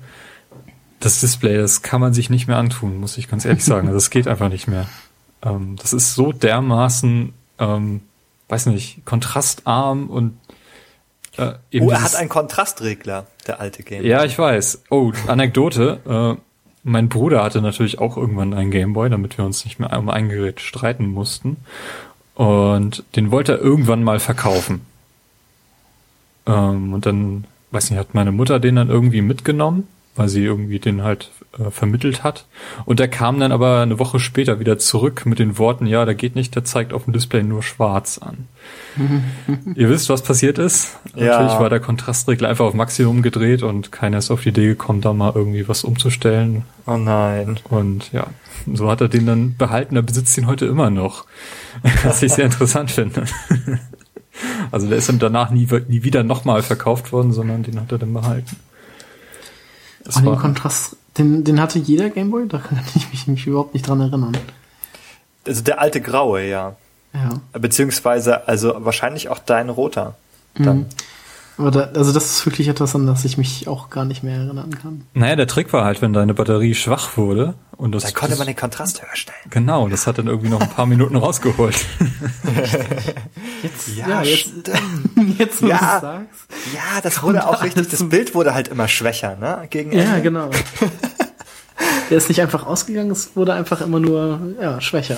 Das 1.01 1.21
Display, 1.21 1.57
das 1.57 1.83
kann 1.83 2.01
man 2.01 2.15
sich 2.15 2.31
nicht 2.31 2.47
mehr 2.47 2.59
antun, 2.59 3.01
muss 3.01 3.19
ich 3.19 3.29
ganz 3.29 3.45
ehrlich 3.45 3.65
sagen. 3.65 3.89
Also 3.89 3.97
es 3.99 4.11
geht 4.11 4.29
einfach 4.29 4.51
nicht 4.51 4.69
mehr. 4.69 4.87
Ähm, 5.43 5.77
das 5.77 5.93
ist 5.93 6.15
so 6.15 6.33
dermaßen, 6.33 7.33
ähm, 7.59 8.03
weiß 8.49 8.67
nicht, 8.67 9.05
kontrastarm 9.05 10.09
und 10.11 10.39
Äh, 11.39 11.55
oh, 11.81 11.91
er 11.91 12.03
hat 12.03 12.15
einen 12.15 12.31
Kontrastregler, 12.31 13.27
der 13.47 13.61
alte 13.61 13.83
Gameboy. 13.83 14.09
Ja, 14.09 14.25
ich 14.25 14.39
weiß. 14.39 14.85
Oh, 14.91 15.13
Anekdote. 15.27 16.39
Mein 16.89 17.09
Bruder 17.09 17.43
hatte 17.43 17.61
natürlich 17.61 17.99
auch 17.99 18.17
irgendwann 18.17 18.55
einen 18.55 18.71
Gameboy, 18.71 19.11
damit 19.11 19.37
wir 19.39 19.45
uns 19.45 19.65
nicht 19.65 19.81
mehr 19.81 19.99
um 19.99 20.09
ein 20.09 20.29
Gerät 20.29 20.61
streiten 20.61 21.09
mussten. 21.09 21.57
Und 22.37 23.03
den 23.17 23.33
wollte 23.33 23.55
er 23.55 23.59
irgendwann 23.59 24.05
mal 24.05 24.21
verkaufen. 24.21 24.83
Ähm, 26.47 26.93
und 26.93 27.05
dann, 27.05 27.45
weiß 27.73 27.91
nicht, 27.91 27.99
hat 27.99 28.15
meine 28.15 28.31
Mutter 28.31 28.61
den 28.61 28.77
dann 28.77 28.89
irgendwie 28.89 29.21
mitgenommen 29.21 29.89
weil 30.17 30.29
sie 30.29 30.45
irgendwie 30.45 30.79
den 30.79 31.03
halt 31.03 31.31
äh, 31.59 31.71
vermittelt 31.71 32.25
hat. 32.25 32.47
Und 32.85 32.99
der 33.01 33.09
kam 33.09 33.41
dann 33.41 33.53
aber 33.53 33.81
eine 33.81 33.99
Woche 33.99 34.19
später 34.19 34.61
wieder 34.61 34.79
zurück 34.79 35.27
mit 35.27 35.39
den 35.39 35.59
Worten, 35.59 35.87
ja, 35.87 36.05
der 36.05 36.15
geht 36.15 36.35
nicht, 36.35 36.55
der 36.55 36.65
zeigt 36.65 36.93
auf 36.93 37.05
dem 37.05 37.13
Display 37.13 37.43
nur 37.43 37.63
schwarz 37.63 38.19
an. 38.19 38.49
Ihr 39.75 39.89
wisst, 39.89 40.09
was 40.09 40.23
passiert 40.23 40.59
ist? 40.59 40.99
Ja. 41.15 41.27
Natürlich 41.27 41.61
war 41.61 41.71
der 41.71 41.81
Kontrastregler 41.81 42.49
einfach 42.49 42.65
auf 42.65 42.75
Maximum 42.75 43.23
gedreht 43.23 43.63
und 43.63 43.93
keiner 43.93 44.19
ist 44.19 44.31
auf 44.31 44.43
die 44.43 44.51
Idee 44.51 44.67
gekommen, 44.67 45.01
da 45.01 45.13
mal 45.13 45.33
irgendwie 45.35 45.69
was 45.69 45.85
umzustellen. 45.85 46.65
Oh 46.87 46.97
nein. 46.97 47.59
Und 47.69 48.13
ja, 48.13 48.27
so 48.73 48.91
hat 48.91 49.01
er 49.01 49.09
den 49.09 49.27
dann 49.27 49.57
behalten, 49.57 49.97
er 49.97 50.03
besitzt 50.03 50.37
ihn 50.39 50.47
heute 50.47 50.67
immer 50.67 50.91
noch. 50.91 51.27
was 52.05 52.23
ich 52.23 52.33
sehr 52.33 52.47
interessant 52.47 52.91
finde. 52.91 53.25
Also 54.71 54.87
der 54.87 54.99
ist 54.99 55.09
dann 55.09 55.19
danach 55.19 55.51
nie, 55.51 55.67
nie 55.89 56.03
wieder 56.03 56.23
nochmal 56.23 56.63
verkauft 56.63 57.11
worden, 57.11 57.33
sondern 57.33 57.63
den 57.63 57.81
hat 57.81 57.91
er 57.93 57.97
dann 57.97 58.13
behalten. 58.13 58.57
Das 60.07 60.23
den 60.23 60.37
Kontrast, 60.37 60.97
den, 61.19 61.45
den 61.45 61.61
hatte 61.61 61.79
jeder 61.79 62.11
Gameboy? 62.11 62.47
Da 62.47 62.59
kann 62.59 62.81
ich 62.95 63.11
mich, 63.11 63.27
mich 63.27 63.47
überhaupt 63.47 63.75
nicht 63.75 63.87
dran 63.89 64.01
erinnern. 64.01 64.37
Also 65.47 65.63
der 65.63 65.81
alte 65.81 66.01
graue, 66.01 66.45
ja. 66.45 66.77
Ja. 67.13 67.59
Beziehungsweise, 67.59 68.47
also 68.47 68.75
wahrscheinlich 68.79 69.29
auch 69.29 69.39
dein 69.39 69.71
roter. 69.71 70.15
Dann. 70.55 70.87
Aber 71.59 71.71
da, 71.71 71.81
also 71.95 72.13
das 72.13 72.27
ist 72.27 72.47
wirklich 72.47 72.69
etwas, 72.69 72.95
an 72.95 73.07
das 73.07 73.25
ich 73.25 73.39
mich 73.39 73.67
auch 73.67 73.89
gar 73.89 74.05
nicht 74.05 74.23
mehr 74.23 74.37
erinnern 74.37 74.77
kann. 74.79 75.05
Naja, 75.15 75.37
der 75.37 75.47
Trick 75.47 75.73
war 75.73 75.85
halt, 75.85 76.03
wenn 76.03 76.13
deine 76.13 76.35
Batterie 76.35 76.75
schwach 76.75 77.17
wurde 77.17 77.55
und 77.79 77.95
das. 77.95 78.03
Da 78.03 78.11
konnte 78.11 78.37
man 78.37 78.47
den 78.47 78.57
Kontrast 78.57 79.01
höher 79.01 79.15
stellen. 79.15 79.39
Genau, 79.49 79.89
das 79.89 80.07
hat 80.07 80.19
dann 80.19 80.27
irgendwie 80.27 80.51
noch 80.51 80.61
ein 80.61 80.69
paar 80.69 80.85
Minuten 80.85 81.17
rausgeholt. 81.17 81.75
jetzt, 83.63 83.89
ja, 83.97 84.09
ja 84.09 84.23
jetzt, 84.23 84.51
jetzt 85.39 85.63
wo 85.63 85.67
ja, 85.69 85.79
du 85.79 86.07
sagst. 86.07 86.47
Ja, 86.75 87.01
das 87.03 87.23
wurde 87.23 87.47
auch 87.47 87.63
richtig, 87.63 87.89
das 87.89 88.07
Bild 88.07 88.35
wurde 88.35 88.53
halt 88.53 88.69
immer 88.69 88.87
schwächer, 88.87 89.37
ne? 89.37 89.67
Gegen. 89.71 89.93
Ja, 89.93 90.19
genau. 90.19 90.51
der 92.11 92.19
ist 92.19 92.29
nicht 92.29 92.43
einfach 92.43 92.67
ausgegangen, 92.67 93.11
es 93.11 93.35
wurde 93.35 93.55
einfach 93.55 93.81
immer 93.81 93.99
nur, 93.99 94.55
ja, 94.61 94.81
schwächer. 94.83 95.17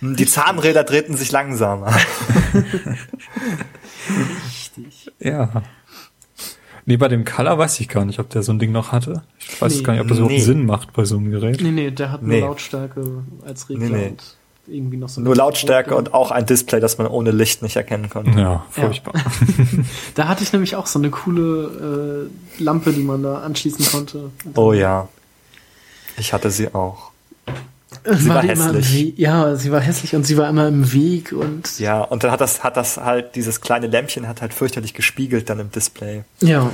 Die 0.00 0.26
Zahnräder 0.26 0.84
drehten 0.84 1.16
sich 1.16 1.30
langsamer. 1.32 1.90
Richtig. 4.46 5.10
Ja. 5.18 5.62
Nee, 6.88 6.96
bei 6.96 7.08
dem 7.08 7.24
Color 7.24 7.58
weiß 7.58 7.80
ich 7.80 7.88
gar 7.88 8.04
nicht, 8.04 8.20
ob 8.20 8.30
der 8.30 8.44
so 8.44 8.52
ein 8.52 8.60
Ding 8.60 8.70
noch 8.70 8.92
hatte. 8.92 9.22
Ich 9.40 9.60
weiß 9.60 9.76
nee, 9.76 9.82
gar 9.82 9.92
nicht, 9.94 10.02
ob 10.02 10.08
das 10.08 10.18
überhaupt 10.18 10.40
Sinn 10.40 10.66
macht 10.66 10.92
bei 10.92 11.04
so 11.04 11.16
einem 11.16 11.32
Gerät. 11.32 11.60
Nee, 11.60 11.72
nee, 11.72 11.90
der 11.90 12.12
hat 12.12 12.22
nur 12.22 12.30
nee. 12.30 12.40
Lautstärke 12.40 13.24
als 13.44 13.68
Regler 13.68 13.88
nee, 13.88 14.08
und 14.08 14.22
irgendwie 14.68 14.96
noch 14.96 15.08
so 15.08 15.20
Nur 15.20 15.34
Lautstärke 15.34 15.96
und 15.96 16.14
auch 16.14 16.30
ein 16.30 16.46
Display, 16.46 16.78
das 16.78 16.96
man 16.98 17.08
ohne 17.08 17.32
Licht 17.32 17.62
nicht 17.62 17.74
erkennen 17.74 18.08
konnte. 18.08 18.38
Ja, 18.38 18.64
furchtbar. 18.70 19.14
Ja. 19.16 19.24
da 20.14 20.28
hatte 20.28 20.44
ich 20.44 20.52
nämlich 20.52 20.76
auch 20.76 20.86
so 20.86 21.00
eine 21.00 21.10
coole 21.10 22.28
äh, 22.58 22.62
Lampe, 22.62 22.92
die 22.92 23.02
man 23.02 23.22
da 23.22 23.40
anschließen 23.40 23.84
konnte. 23.86 24.30
Oh 24.54 24.72
ja. 24.72 25.08
Ich 26.16 26.32
hatte 26.32 26.50
sie 26.50 26.72
auch. 26.72 27.10
Sie 28.06 28.28
war, 28.28 28.36
war 28.36 28.42
hässlich. 28.42 29.14
Ja, 29.16 29.56
sie 29.56 29.72
war 29.72 29.80
hässlich 29.80 30.14
und 30.14 30.24
sie 30.24 30.36
war 30.36 30.48
immer 30.48 30.68
im 30.68 30.92
Weg 30.92 31.32
und. 31.32 31.78
Ja, 31.78 32.02
und 32.02 32.22
dann 32.22 32.30
hat 32.30 32.40
das, 32.40 32.62
hat 32.62 32.76
das 32.76 32.96
halt, 32.98 33.34
dieses 33.34 33.60
kleine 33.60 33.86
Lämpchen 33.86 34.28
hat 34.28 34.42
halt 34.42 34.54
fürchterlich 34.54 34.94
gespiegelt 34.94 35.50
dann 35.50 35.60
im 35.60 35.70
Display. 35.70 36.24
Ja. 36.40 36.70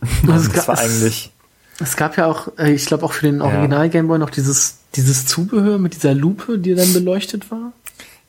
Also 0.28 0.52
das 0.52 0.68
war 0.68 0.78
eigentlich. 0.78 1.32
Es 1.80 1.96
gab 1.96 2.16
ja 2.16 2.26
auch, 2.26 2.48
äh, 2.58 2.72
ich 2.72 2.84
glaube 2.86 3.04
auch 3.04 3.12
für 3.12 3.26
den 3.26 3.40
Original 3.40 3.88
Gameboy 3.88 4.18
noch 4.18 4.30
dieses, 4.30 4.78
dieses 4.94 5.26
Zubehör 5.26 5.78
mit 5.78 5.94
dieser 5.94 6.14
Lupe, 6.14 6.58
die 6.58 6.74
dann 6.74 6.92
beleuchtet 6.92 7.50
war. 7.50 7.72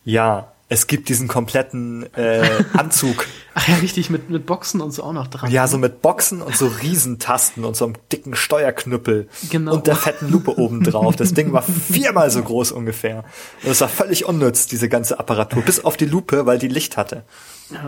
Ja, 0.06 0.52
es 0.70 0.88
gibt 0.88 1.08
diesen 1.10 1.28
kompletten 1.28 2.14
äh, 2.16 2.48
Anzug. 2.74 3.26
Ach 3.54 3.68
ja, 3.68 3.76
richtig, 3.76 4.10
mit, 4.10 4.30
mit 4.30 4.46
Boxen 4.46 4.82
und 4.82 4.92
so 4.92 5.04
auch 5.04 5.14
noch 5.14 5.28
dran. 5.28 5.50
Ja, 5.50 5.68
so 5.68 5.78
mit 5.78 6.02
Boxen 6.02 6.42
und 6.42 6.56
so 6.56 6.68
Riesentasten 6.68 7.64
und 7.64 7.76
so 7.76 7.86
einem 7.86 7.96
dicken 8.12 8.36
Steuerknüppel. 8.36 9.30
Genau. 9.50 9.74
Und 9.74 9.88
der 9.88 9.96
fetten 9.96 10.30
Lupe 10.30 10.58
oben 10.60 10.84
drauf. 10.84 11.16
Das 11.16 11.34
Ding 11.34 11.54
war 11.54 11.62
viermal 11.92 12.30
so 12.30 12.44
groß 12.44 12.74
ungefähr. 12.74 13.24
Und 13.64 13.72
es 13.72 13.82
war 13.82 13.88
völlig 13.88 14.26
unnütz, 14.26 14.68
diese 14.68 14.90
ganze 14.90 15.20
Apparatur. 15.20 15.64
Bis 15.64 15.84
auf 15.84 15.98
die 15.98 16.06
Lupe, 16.06 16.46
weil 16.46 16.60
die 16.60 16.68
Licht 16.68 16.98
hatte. 16.98 17.24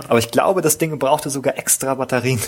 Aber 0.08 0.20
ich 0.20 0.32
glaube, 0.32 0.62
das 0.62 0.78
Ding 0.78 0.98
brauchte 1.00 1.30
sogar 1.30 1.58
extra 1.58 1.96
Batterien, 1.96 2.40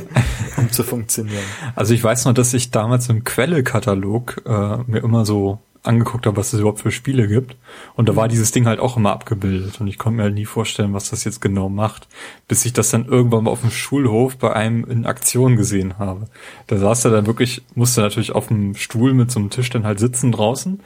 um 0.56 0.70
zu 0.72 0.82
funktionieren. 0.82 1.44
Also 1.76 1.94
ich 1.94 2.02
weiß 2.02 2.24
noch, 2.24 2.34
dass 2.34 2.54
ich 2.54 2.70
damals 2.70 3.08
im 3.08 3.22
Quelle-Katalog 3.22 4.42
äh, 4.46 4.78
mir 4.86 5.02
immer 5.02 5.24
so 5.24 5.60
angeguckt 5.82 6.26
habe, 6.26 6.36
was 6.36 6.52
es 6.52 6.60
überhaupt 6.60 6.80
für 6.80 6.92
Spiele 6.92 7.26
gibt. 7.26 7.56
Und 7.94 8.08
da 8.08 8.14
war 8.14 8.28
dieses 8.28 8.52
Ding 8.52 8.66
halt 8.66 8.78
auch 8.78 8.96
immer 8.96 9.12
abgebildet. 9.12 9.80
Und 9.80 9.88
ich 9.88 9.98
konnte 9.98 10.18
mir 10.18 10.22
halt 10.24 10.34
nie 10.34 10.44
vorstellen, 10.44 10.94
was 10.94 11.10
das 11.10 11.24
jetzt 11.24 11.40
genau 11.40 11.68
macht, 11.68 12.06
bis 12.46 12.64
ich 12.64 12.72
das 12.72 12.90
dann 12.90 13.06
irgendwann 13.06 13.44
mal 13.44 13.50
auf 13.50 13.62
dem 13.62 13.70
Schulhof 13.70 14.36
bei 14.36 14.52
einem 14.52 14.84
in 14.84 15.06
Aktion 15.06 15.56
gesehen 15.56 15.98
habe. 15.98 16.28
Da 16.68 16.78
saß 16.78 17.04
er 17.06 17.10
dann 17.10 17.26
wirklich, 17.26 17.62
musste 17.74 18.00
natürlich 18.00 18.32
auf 18.32 18.48
dem 18.48 18.76
Stuhl 18.76 19.12
mit 19.12 19.30
so 19.30 19.40
einem 19.40 19.50
Tisch 19.50 19.70
dann 19.70 19.84
halt 19.84 19.98
sitzen 19.98 20.30
draußen. 20.30 20.80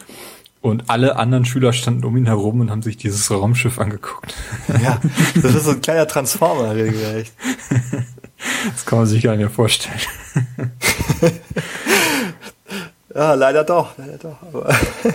Und 0.62 0.88
alle 0.88 1.16
anderen 1.16 1.44
Schüler 1.44 1.72
standen 1.72 2.04
um 2.04 2.16
ihn 2.16 2.26
herum 2.26 2.60
und 2.60 2.70
haben 2.70 2.82
sich 2.82 2.96
dieses 2.96 3.30
Raumschiff 3.30 3.78
angeguckt. 3.78 4.34
Ja, 4.82 5.00
das 5.42 5.54
ist 5.54 5.64
so 5.64 5.72
ein 5.72 5.80
kleiner 5.80 6.08
Transformer 6.08 6.74
regelrecht. 6.74 7.32
Das 8.64 8.84
kann 8.84 8.98
man 8.98 9.06
sich 9.06 9.22
gar 9.22 9.32
nicht 9.32 9.40
mehr 9.40 9.50
vorstellen. 9.50 10.00
Ja, 13.16 13.32
leider 13.32 13.64
doch, 13.64 13.96
leider 13.96 14.18
doch. 14.18 14.36
Aber 14.42 14.68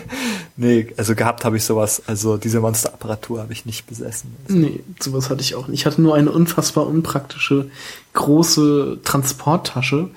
nee, 0.57 0.91
also 0.97 1.13
gehabt 1.13 1.45
habe 1.45 1.57
ich 1.57 1.63
sowas, 1.63 2.01
also 2.07 2.37
diese 2.37 2.59
Monsterapparatur 2.59 3.39
habe 3.41 3.53
ich 3.53 3.67
nicht 3.67 3.85
besessen. 3.85 4.35
Also. 4.47 4.59
Nee, 4.59 4.79
sowas 4.99 5.29
hatte 5.29 5.41
ich 5.41 5.53
auch 5.53 5.67
nicht. 5.67 5.81
Ich 5.81 5.85
hatte 5.85 6.01
nur 6.01 6.15
eine 6.15 6.31
unfassbar 6.31 6.87
unpraktische 6.87 7.69
große 8.13 9.01
Transporttasche, 9.03 10.09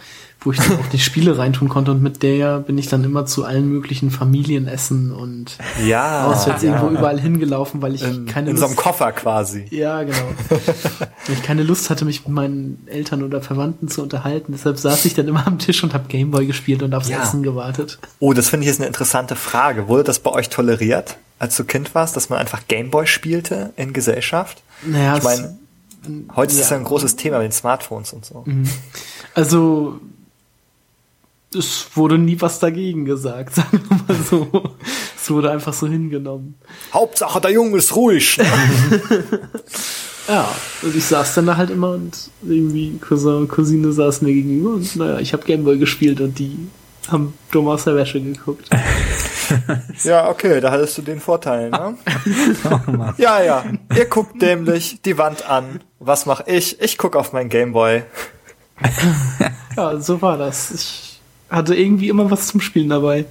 wo 0.45 0.53
ich 0.53 0.59
dann 0.59 0.79
auch 0.79 0.87
die 0.93 0.99
Spiele 0.99 1.39
reintun 1.39 1.69
konnte 1.69 1.91
und 1.91 2.03
mit 2.03 2.23
der 2.23 2.61
bin 2.61 2.77
ich 2.77 2.89
dann 2.89 3.03
immer 3.03 3.25
zu 3.25 3.45
allen 3.45 3.69
möglichen 3.69 4.11
Familienessen 4.11 5.11
und 5.11 5.57
ja, 5.85 6.27
auswärts 6.27 6.63
ja. 6.63 6.75
irgendwo 6.75 6.97
überall 6.97 7.19
hingelaufen, 7.19 7.81
weil 7.81 7.95
ich 7.95 8.03
in, 8.03 8.27
keine 8.27 8.51
in 8.51 8.57
Lust, 8.57 8.61
so 8.61 8.67
einem 8.67 8.77
Koffer 8.77 9.13
quasi. 9.13 9.67
Ja, 9.71 10.03
genau. 10.03 10.19
weil 10.51 11.35
ich 11.35 11.43
keine 11.43 11.63
Lust 11.63 11.89
hatte, 11.89 12.05
mich 12.05 12.27
mit 12.27 12.35
meinen 12.35 12.87
Eltern 12.87 13.23
oder 13.23 13.41
Verwandten 13.41 13.89
zu 13.89 14.03
unterhalten. 14.03 14.53
Deshalb 14.53 14.79
saß 14.79 15.05
ich 15.07 15.15
dann 15.15 15.27
immer 15.27 15.47
am 15.47 15.59
Tisch 15.59 15.83
und 15.83 15.95
habe 15.95 16.05
Gameboy 16.09 16.47
gespielt 16.47 16.83
und 16.83 16.95
aufs 16.95 17.09
ja. 17.09 17.23
Essen 17.23 17.43
gewartet. 17.43 17.99
Oh, 18.19 18.35
das 18.35 18.51
finde 18.51 18.65
ich 18.65 18.69
jetzt 18.69 18.81
eine 18.81 18.87
interessante 18.87 19.37
Frage. 19.37 19.89
Wurde 19.89 20.05
das 20.05 20.19
bei 20.19 20.31
euch 20.31 20.51
toleriert, 20.51 21.17
als 21.39 21.57
du 21.57 21.65
Kind 21.65 21.95
warst, 21.95 22.17
dass 22.17 22.29
man 22.29 22.39
einfach 22.39 22.69
Gameboy 22.69 23.07
spielte 23.07 23.73
in 23.77 23.95
Gesellschaft? 23.95 24.63
Naja, 24.85 25.17
ich 25.17 25.23
meine, 25.23 25.59
heute 26.37 26.53
ja. 26.53 26.59
ist 26.59 26.65
das 26.65 26.71
ja 26.71 26.77
ein 26.77 26.85
großes 26.85 27.17
Thema 27.17 27.39
mit 27.39 27.47
den 27.47 27.53
Smartphones 27.53 28.13
und 28.13 28.27
so. 28.27 28.43
Mhm. 28.47 28.69
Also 29.35 30.01
es 31.55 31.89
wurde 31.95 32.19
nie 32.19 32.41
was 32.41 32.59
dagegen 32.59 33.05
gesagt, 33.05 33.55
sagen 33.57 33.81
wir 33.89 34.17
mal 34.17 34.25
so. 34.25 34.63
Es 35.17 35.31
wurde 35.31 35.51
einfach 35.51 35.73
so 35.73 35.87
hingenommen. 35.87 36.55
Hauptsache, 36.93 37.41
der 37.41 37.53
Junge 37.53 37.79
ist 37.79 37.97
ruhig. 37.97 38.37
ja, 40.29 40.49
und 40.83 40.95
ich 40.95 41.05
saß 41.05 41.35
dann 41.35 41.47
da 41.47 41.57
halt 41.57 41.71
immer 41.71 41.93
und 41.93 42.31
irgendwie 42.43 42.99
Cousin 42.99 43.35
und 43.37 43.49
Cousine 43.49 43.93
saßen 43.93 44.27
mir 44.27 44.35
gegenüber 44.35 44.75
und 44.75 44.97
naja, 44.97 45.19
ich 45.21 45.33
habe 45.33 45.45
Gameboy 45.45 45.79
gespielt 45.79 46.21
und 46.21 46.39
die 46.39 46.69
haben 47.09 47.35
dumm 47.51 47.69
aus 47.69 47.85
der 47.85 47.97
Wäsche 47.97 48.21
geguckt. 48.21 48.69
ja, 50.05 50.29
okay, 50.29 50.61
da 50.61 50.71
hattest 50.71 50.99
du 50.99 51.03
den 51.03 51.21
Vorteil, 51.21 51.71
ne? 51.71 51.97
ja, 53.19 53.43
ja. 53.43 53.65
Ihr 53.95 54.07
guckt 54.07 54.41
dämlich 54.41 55.01
die 55.05 55.19
Wand 55.19 55.49
an. 55.49 55.81
Was 56.01 56.27
mach 56.27 56.47
ich? 56.47 56.81
Ich 56.81 56.99
guck 56.99 57.17
auf 57.17 57.33
mein 57.33 57.49
Gameboy. 57.49 58.03
ja, 59.77 60.01
so 60.01 60.21
war 60.21 60.37
das. 60.37 60.71
Ich 60.71 61.14
hatte 61.51 61.75
irgendwie 61.75 62.09
immer 62.09 62.31
was 62.31 62.49
zum 62.49 62.61
Spielen 62.61 62.89
dabei. 62.89 63.27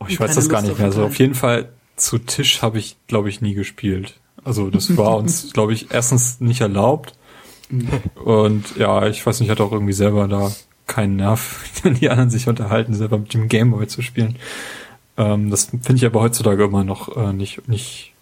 Oh, 0.00 0.06
ich 0.08 0.20
weiß 0.20 0.34
das 0.34 0.48
gar 0.48 0.62
nicht 0.62 0.76
mehr. 0.76 0.86
Also 0.86 1.04
auf 1.04 1.18
jeden 1.18 1.34
Fall 1.34 1.70
zu 1.96 2.18
Tisch 2.18 2.62
habe 2.62 2.78
ich, 2.78 2.96
glaube 3.06 3.28
ich, 3.28 3.40
nie 3.40 3.54
gespielt. 3.54 4.18
Also 4.44 4.70
das 4.70 4.96
war 4.96 5.16
uns, 5.16 5.52
glaube 5.54 5.72
ich, 5.72 5.90
erstens 5.90 6.40
nicht 6.40 6.60
erlaubt. 6.60 7.14
Und 8.14 8.76
ja, 8.76 9.06
ich 9.08 9.24
weiß 9.26 9.40
nicht, 9.40 9.48
ich 9.48 9.50
hatte 9.50 9.64
auch 9.64 9.72
irgendwie 9.72 9.92
selber 9.92 10.28
da 10.28 10.52
keinen 10.86 11.16
Nerv, 11.16 11.64
wenn 11.82 11.94
die 11.94 12.08
anderen 12.10 12.30
sich 12.30 12.48
unterhalten, 12.48 12.94
selber 12.94 13.18
mit 13.18 13.34
dem 13.34 13.48
Gameboy 13.48 13.86
zu 13.88 14.02
spielen. 14.02 14.36
Ähm, 15.16 15.50
das 15.50 15.66
finde 15.66 15.96
ich 15.96 16.06
aber 16.06 16.20
heutzutage 16.20 16.64
immer 16.64 16.84
noch 16.84 17.16
äh, 17.16 17.32
nicht, 17.32 17.68
nicht, 17.68 18.12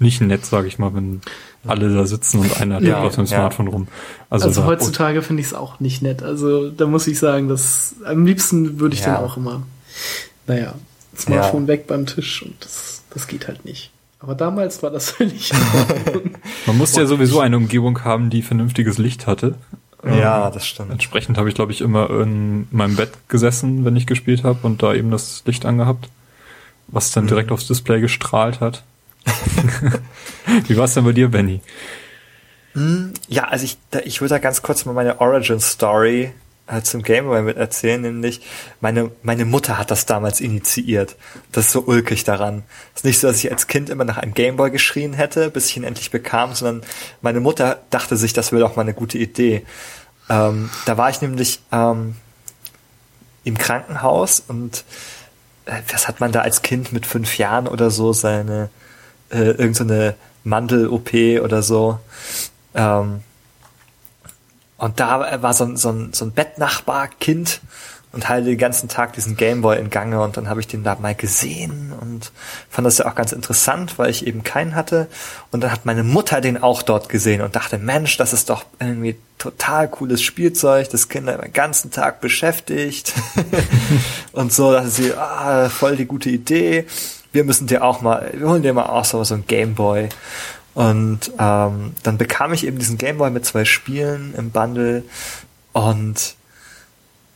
nicht 0.00 0.20
nett, 0.20 0.46
sage 0.46 0.68
ich 0.68 0.78
mal, 0.78 0.94
wenn 0.94 1.20
alle 1.66 1.94
da 1.94 2.06
sitzen 2.06 2.40
und 2.40 2.60
einer 2.60 2.80
ja, 2.82 3.02
auf 3.02 3.14
dem 3.14 3.26
Smartphone 3.26 3.66
ja. 3.66 3.72
rum. 3.72 3.88
Also, 4.30 4.46
also 4.46 4.64
heutzutage 4.64 5.22
finde 5.22 5.40
ich 5.40 5.48
es 5.48 5.54
auch 5.54 5.80
nicht 5.80 6.02
nett. 6.02 6.22
Also 6.22 6.70
da 6.70 6.86
muss 6.86 7.06
ich 7.06 7.18
sagen, 7.18 7.48
dass 7.48 7.94
am 8.04 8.24
liebsten 8.24 8.80
würde 8.80 8.94
ich 8.94 9.00
ja. 9.00 9.14
dann 9.14 9.24
auch 9.24 9.36
immer, 9.36 9.62
naja, 10.46 10.74
Smartphone 11.16 11.66
weg 11.66 11.86
beim 11.86 12.06
Tisch 12.06 12.42
und 12.42 12.54
das, 12.60 13.02
das 13.10 13.26
geht 13.26 13.46
halt 13.48 13.64
nicht. 13.64 13.90
Aber 14.20 14.34
damals 14.34 14.82
war 14.82 14.90
das 14.90 15.10
völlig. 15.12 15.52
Man 16.66 16.78
musste 16.78 17.00
ja 17.00 17.06
sowieso 17.06 17.40
eine 17.40 17.56
Umgebung 17.56 18.04
haben, 18.04 18.30
die 18.30 18.42
vernünftiges 18.42 18.98
Licht 18.98 19.26
hatte. 19.26 19.54
Ja, 20.04 20.46
ähm, 20.46 20.54
das 20.54 20.66
stimmt. 20.66 20.92
Entsprechend 20.92 21.36
habe 21.38 21.48
ich, 21.48 21.54
glaube 21.54 21.72
ich, 21.72 21.80
immer 21.80 22.08
in 22.10 22.66
meinem 22.70 22.96
Bett 22.96 23.12
gesessen, 23.28 23.84
wenn 23.84 23.96
ich 23.96 24.06
gespielt 24.06 24.44
habe 24.44 24.60
und 24.62 24.82
da 24.82 24.94
eben 24.94 25.10
das 25.10 25.42
Licht 25.46 25.66
angehabt, 25.66 26.08
was 26.88 27.12
dann 27.12 27.24
mhm. 27.24 27.28
direkt 27.28 27.52
aufs 27.52 27.66
Display 27.66 28.00
gestrahlt 28.00 28.60
hat. 28.60 28.82
Wie 30.66 30.76
war 30.76 30.84
es 30.84 30.94
denn 30.94 31.04
bei 31.04 31.12
dir, 31.12 31.28
Benny? 31.28 31.60
Hm, 32.72 33.14
ja, 33.28 33.44
also 33.44 33.64
ich, 33.64 33.78
ich 34.04 34.20
würde 34.20 34.34
da 34.34 34.38
ganz 34.38 34.62
kurz 34.62 34.84
mal 34.84 34.92
meine 34.92 35.20
Origin 35.20 35.60
Story 35.60 36.32
äh, 36.70 36.82
zum 36.82 37.02
Gameboy 37.02 37.42
mit 37.42 37.56
erzählen, 37.56 38.00
nämlich 38.00 38.40
meine, 38.80 39.10
meine 39.22 39.44
Mutter 39.44 39.76
hat 39.78 39.90
das 39.90 40.06
damals 40.06 40.40
initiiert. 40.40 41.16
Das 41.52 41.66
ist 41.66 41.72
so 41.72 41.82
ulkig 41.82 42.24
daran. 42.24 42.62
Es 42.94 43.00
ist 43.00 43.04
nicht 43.04 43.20
so, 43.20 43.26
dass 43.26 43.42
ich 43.42 43.50
als 43.50 43.66
Kind 43.66 43.90
immer 43.90 44.04
nach 44.04 44.18
einem 44.18 44.34
Gameboy 44.34 44.70
geschrien 44.70 45.12
hätte, 45.12 45.50
bis 45.50 45.68
ich 45.68 45.76
ihn 45.76 45.84
endlich 45.84 46.10
bekam, 46.10 46.54
sondern 46.54 46.88
meine 47.22 47.40
Mutter 47.40 47.80
dachte 47.90 48.16
sich, 48.16 48.32
das 48.32 48.52
wäre 48.52 48.62
doch 48.62 48.76
mal 48.76 48.82
eine 48.82 48.94
gute 48.94 49.18
Idee. 49.18 49.64
Ähm, 50.28 50.70
da 50.86 50.96
war 50.96 51.10
ich 51.10 51.20
nämlich 51.20 51.60
ähm, 51.72 52.14
im 53.42 53.58
Krankenhaus 53.58 54.40
und 54.46 54.84
äh, 55.66 55.80
was 55.92 56.06
hat 56.06 56.20
man 56.20 56.30
da 56.30 56.42
als 56.42 56.62
Kind 56.62 56.92
mit 56.92 57.04
fünf 57.04 57.36
Jahren 57.36 57.66
oder 57.66 57.90
so 57.90 58.12
seine 58.12 58.70
äh, 59.30 59.50
irgendeine 59.50 60.10
so 60.10 60.16
Mandel-OP 60.44 61.42
oder 61.42 61.62
so. 61.62 61.98
Ähm, 62.74 63.22
und 64.78 64.98
da 64.98 65.42
war 65.42 65.52
so 65.52 65.64
ein, 65.64 65.76
so 65.76 65.90
ein, 65.90 66.12
so 66.12 66.24
ein 66.24 66.32
Bettnachbar-Kind 66.32 67.60
und 68.12 68.28
halte 68.28 68.48
den 68.48 68.58
ganzen 68.58 68.88
Tag 68.88 69.12
diesen 69.12 69.36
Gameboy 69.36 69.78
in 69.78 69.90
Gange 69.90 70.20
und 70.22 70.36
dann 70.36 70.48
habe 70.48 70.60
ich 70.60 70.66
den 70.66 70.82
da 70.82 70.96
mal 70.96 71.14
gesehen 71.14 71.92
und 72.00 72.32
fand 72.68 72.86
das 72.86 72.98
ja 72.98 73.06
auch 73.06 73.14
ganz 73.14 73.32
interessant, 73.32 73.98
weil 73.98 74.10
ich 74.10 74.26
eben 74.26 74.42
keinen 74.42 74.74
hatte. 74.74 75.06
Und 75.52 75.62
dann 75.62 75.70
hat 75.70 75.86
meine 75.86 76.02
Mutter 76.02 76.40
den 76.40 76.60
auch 76.60 76.82
dort 76.82 77.08
gesehen 77.08 77.40
und 77.40 77.54
dachte, 77.54 77.78
Mensch, 77.78 78.16
das 78.16 78.32
ist 78.32 78.50
doch 78.50 78.64
irgendwie 78.80 79.16
total 79.38 79.88
cooles 79.88 80.22
Spielzeug, 80.22 80.90
das 80.90 81.08
Kinder 81.08 81.38
den 81.38 81.52
ganzen 81.52 81.90
Tag 81.90 82.20
beschäftigt 82.20 83.12
und 84.32 84.52
so, 84.52 84.72
dass 84.72 84.96
sie, 84.96 85.14
ah, 85.14 85.68
voll 85.68 85.96
die 85.96 86.06
gute 86.06 86.30
Idee. 86.30 86.86
Wir 87.32 87.44
müssen 87.44 87.66
dir 87.66 87.84
auch 87.84 88.00
mal, 88.00 88.30
wir 88.32 88.48
holen 88.48 88.62
dir 88.62 88.72
mal 88.72 88.86
auch 88.86 89.04
so, 89.04 89.22
so 89.24 89.34
ein 89.34 89.44
Gameboy. 89.46 90.08
Und 90.74 91.32
ähm, 91.38 91.94
dann 92.02 92.18
bekam 92.18 92.52
ich 92.52 92.66
eben 92.66 92.78
diesen 92.78 92.98
Gameboy 92.98 93.30
mit 93.30 93.44
zwei 93.44 93.64
Spielen 93.64 94.34
im 94.36 94.50
Bundle 94.50 95.02
und 95.72 96.36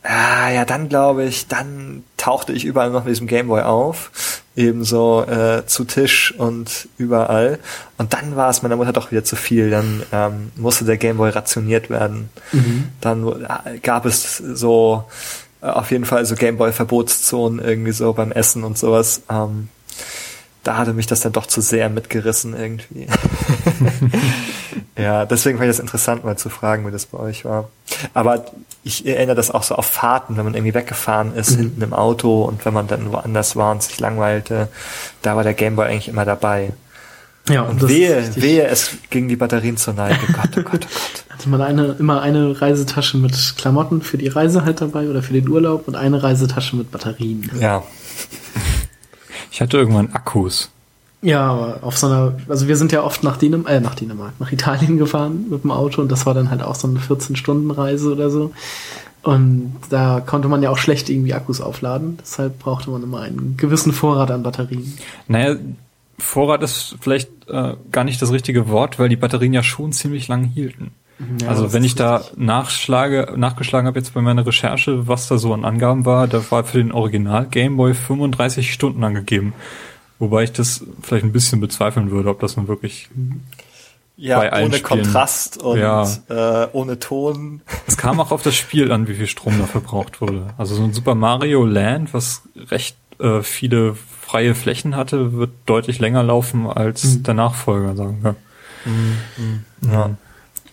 ah, 0.03 0.49
ja, 0.49 0.65
dann 0.65 0.89
glaube 0.89 1.25
ich, 1.25 1.47
dann 1.47 2.03
tauchte 2.17 2.53
ich 2.53 2.65
überall 2.65 2.91
noch 2.91 3.03
mit 3.03 3.11
diesem 3.11 3.27
Gameboy 3.27 3.61
auf, 3.61 4.41
ebenso 4.55 5.23
äh, 5.23 5.65
zu 5.65 5.83
Tisch 5.83 6.33
und 6.37 6.87
überall. 6.97 7.59
Und 7.97 8.13
dann 8.13 8.35
war 8.35 8.49
es 8.49 8.61
meiner 8.61 8.75
Mutter 8.75 8.93
doch 8.93 9.11
wieder 9.11 9.23
zu 9.23 9.35
viel. 9.35 9.69
Dann 9.69 10.03
ähm, 10.11 10.51
musste 10.55 10.85
der 10.85 10.97
Gameboy 10.97 11.29
rationiert 11.29 11.89
werden. 11.89 12.29
Mhm. 12.51 12.89
Dann 13.01 13.27
äh, 13.27 13.79
gab 13.79 14.05
es 14.05 14.37
so 14.37 15.05
äh, 15.61 15.67
auf 15.67 15.91
jeden 15.91 16.05
Fall 16.05 16.25
so 16.25 16.35
Gameboy-Verbotszonen 16.35 17.59
irgendwie 17.59 17.91
so 17.91 18.13
beim 18.13 18.31
Essen 18.31 18.63
und 18.63 18.77
sowas. 18.77 19.23
Ähm, 19.29 19.69
da 20.65 20.77
hatte 20.77 20.93
mich 20.93 21.05
das 21.05 21.19
dann 21.21 21.31
doch 21.31 21.45
zu 21.45 21.61
sehr 21.61 21.89
mitgerissen 21.89 22.55
irgendwie. 22.57 23.07
ja, 24.97 25.25
deswegen 25.25 25.57
fand 25.57 25.69
ich 25.69 25.77
das 25.77 25.79
interessant, 25.79 26.25
mal 26.25 26.37
zu 26.37 26.49
fragen, 26.49 26.87
wie 26.87 26.91
das 26.91 27.05
bei 27.05 27.19
euch 27.19 27.45
war. 27.45 27.69
Aber 28.15 28.45
ich 28.83 29.05
erinnere 29.05 29.35
das 29.35 29.51
auch 29.51 29.61
so 29.61 29.75
auf 29.75 29.85
Fahrten, 29.85 30.37
wenn 30.37 30.43
man 30.43 30.55
irgendwie 30.55 30.73
weggefahren 30.73 31.35
ist, 31.35 31.51
mhm. 31.51 31.57
hinten 31.57 31.81
im 31.83 31.93
Auto 31.93 32.43
und 32.43 32.65
wenn 32.65 32.73
man 32.73 32.87
dann 32.87 33.11
woanders 33.11 33.55
war 33.55 33.71
und 33.71 33.83
sich 33.83 33.99
langweilte, 33.99 34.67
da 35.21 35.35
war 35.35 35.43
der 35.43 35.53
Gameboy 35.53 35.87
eigentlich 35.87 36.07
immer 36.07 36.25
dabei. 36.25 36.71
Ja, 37.47 37.61
und, 37.61 37.83
und 37.83 37.89
wehe, 37.89 38.27
wehe, 38.35 38.65
es 38.65 38.89
ging 39.11 39.27
die 39.27 39.35
Batterien 39.35 39.77
zur 39.77 39.93
Neige. 39.93 40.17
Gott, 40.33 40.49
oh 40.57 40.61
Gott, 40.61 40.65
oh 40.65 40.69
Gott. 40.71 40.87
Hatte 41.29 41.49
man 41.49 41.61
eine, 41.61 41.95
immer 41.99 42.21
eine 42.21 42.59
Reisetasche 42.59 43.17
mit 43.17 43.53
Klamotten 43.55 44.01
für 44.01 44.17
die 44.17 44.29
Reise 44.29 44.65
halt 44.65 44.81
dabei 44.81 45.09
oder 45.09 45.21
für 45.21 45.33
den 45.33 45.47
Urlaub 45.47 45.87
und 45.87 45.95
eine 45.95 46.23
Reisetasche 46.23 46.75
mit 46.75 46.89
Batterien. 46.89 47.51
Ja. 47.59 47.83
Ich 49.55 49.61
hatte 49.61 49.77
irgendwann 49.77 50.11
Akkus. 50.11 50.69
Ja, 51.21 51.77
auf 51.81 51.97
so 51.97 52.07
einer, 52.07 52.33
also 52.49 52.67
wir 52.67 52.75
sind 52.75 52.91
ja 52.91 53.03
oft 53.03 53.23
nach 53.23 53.37
Dänemark, 53.37 53.71
äh, 53.71 53.79
nach 53.79 53.95
Dänemark, 53.95 54.33
nach 54.37 54.51
Italien 54.51 54.97
gefahren 54.97 55.45
mit 55.49 55.63
dem 55.63 55.71
Auto 55.71 56.01
und 56.01 56.11
das 56.11 56.25
war 56.25 56.33
dann 56.33 56.49
halt 56.49 56.61
auch 56.61 56.75
so 56.75 56.89
eine 56.89 56.99
14-Stunden-Reise 56.99 58.11
oder 58.11 58.29
so. 58.29 58.51
Und 59.23 59.75
da 59.89 60.19
konnte 60.19 60.49
man 60.49 60.61
ja 60.61 60.71
auch 60.71 60.77
schlecht 60.77 61.09
irgendwie 61.09 61.33
Akkus 61.33 61.61
aufladen. 61.61 62.17
Deshalb 62.21 62.59
brauchte 62.59 62.89
man 62.89 63.01
immer 63.01 63.21
einen 63.21 63.55
gewissen 63.55 63.93
Vorrat 63.93 64.29
an 64.29 64.43
Batterien. 64.43 64.93
Naja, 65.29 65.55
Vorrat 66.19 66.61
ist 66.61 66.97
vielleicht 66.99 67.29
äh, 67.47 67.75
gar 67.93 68.03
nicht 68.03 68.21
das 68.21 68.33
richtige 68.33 68.67
Wort, 68.67 68.99
weil 68.99 69.07
die 69.07 69.15
Batterien 69.15 69.53
ja 69.53 69.63
schon 69.63 69.93
ziemlich 69.93 70.27
lang 70.27 70.43
hielten. 70.43 70.91
Ja, 71.41 71.47
also 71.47 71.71
wenn 71.71 71.83
ich 71.83 71.95
da 71.95 72.25
nachschlage, 72.35 73.33
nachgeschlagen 73.37 73.87
habe 73.87 73.97
jetzt 73.97 74.13
bei 74.13 74.21
meiner 74.21 74.45
Recherche, 74.45 75.07
was 75.07 75.27
da 75.27 75.37
so 75.37 75.53
an 75.53 75.63
Angaben 75.63 76.05
war, 76.05 76.27
da 76.27 76.41
war 76.51 76.65
für 76.65 76.77
den 76.77 76.91
Original 76.91 77.45
Gameboy 77.45 77.93
35 77.93 78.73
Stunden 78.73 79.03
angegeben. 79.03 79.53
Wobei 80.19 80.43
ich 80.43 80.51
das 80.51 80.83
vielleicht 81.01 81.25
ein 81.25 81.31
bisschen 81.31 81.61
bezweifeln 81.61 82.11
würde, 82.11 82.29
ob 82.29 82.39
das 82.39 82.57
nun 82.57 82.67
wirklich 82.67 83.09
ja, 84.17 84.39
bei 84.39 84.51
allen 84.51 84.65
ohne 84.65 84.77
Spielen, 84.77 85.03
Kontrast 85.03 85.57
und 85.57 85.79
ja. 85.79 86.03
äh, 86.29 86.67
ohne 86.71 86.99
Ton. 86.99 87.61
Es 87.87 87.97
kam 87.97 88.19
auch 88.19 88.31
auf 88.31 88.43
das 88.43 88.55
Spiel 88.55 88.91
an, 88.91 89.07
wie 89.07 89.15
viel 89.15 89.27
Strom 89.27 89.57
da 89.59 89.65
verbraucht 89.65 90.21
wurde. 90.21 90.53
Also 90.57 90.75
so 90.75 90.83
ein 90.83 90.93
Super 90.93 91.15
Mario 91.15 91.65
Land, 91.65 92.13
was 92.13 92.43
recht 92.55 92.97
äh, 93.19 93.41
viele 93.41 93.95
freie 94.21 94.55
Flächen 94.55 94.95
hatte, 94.95 95.33
wird 95.33 95.51
deutlich 95.65 95.99
länger 95.99 96.23
laufen 96.23 96.67
als 96.67 97.03
mhm. 97.03 97.23
der 97.23 97.33
Nachfolger, 97.33 97.95
sagen 97.95 98.19
wir. 98.21 98.35
Mhm. 98.85 99.17
Mhm. 99.37 99.91
Ja. 99.91 100.09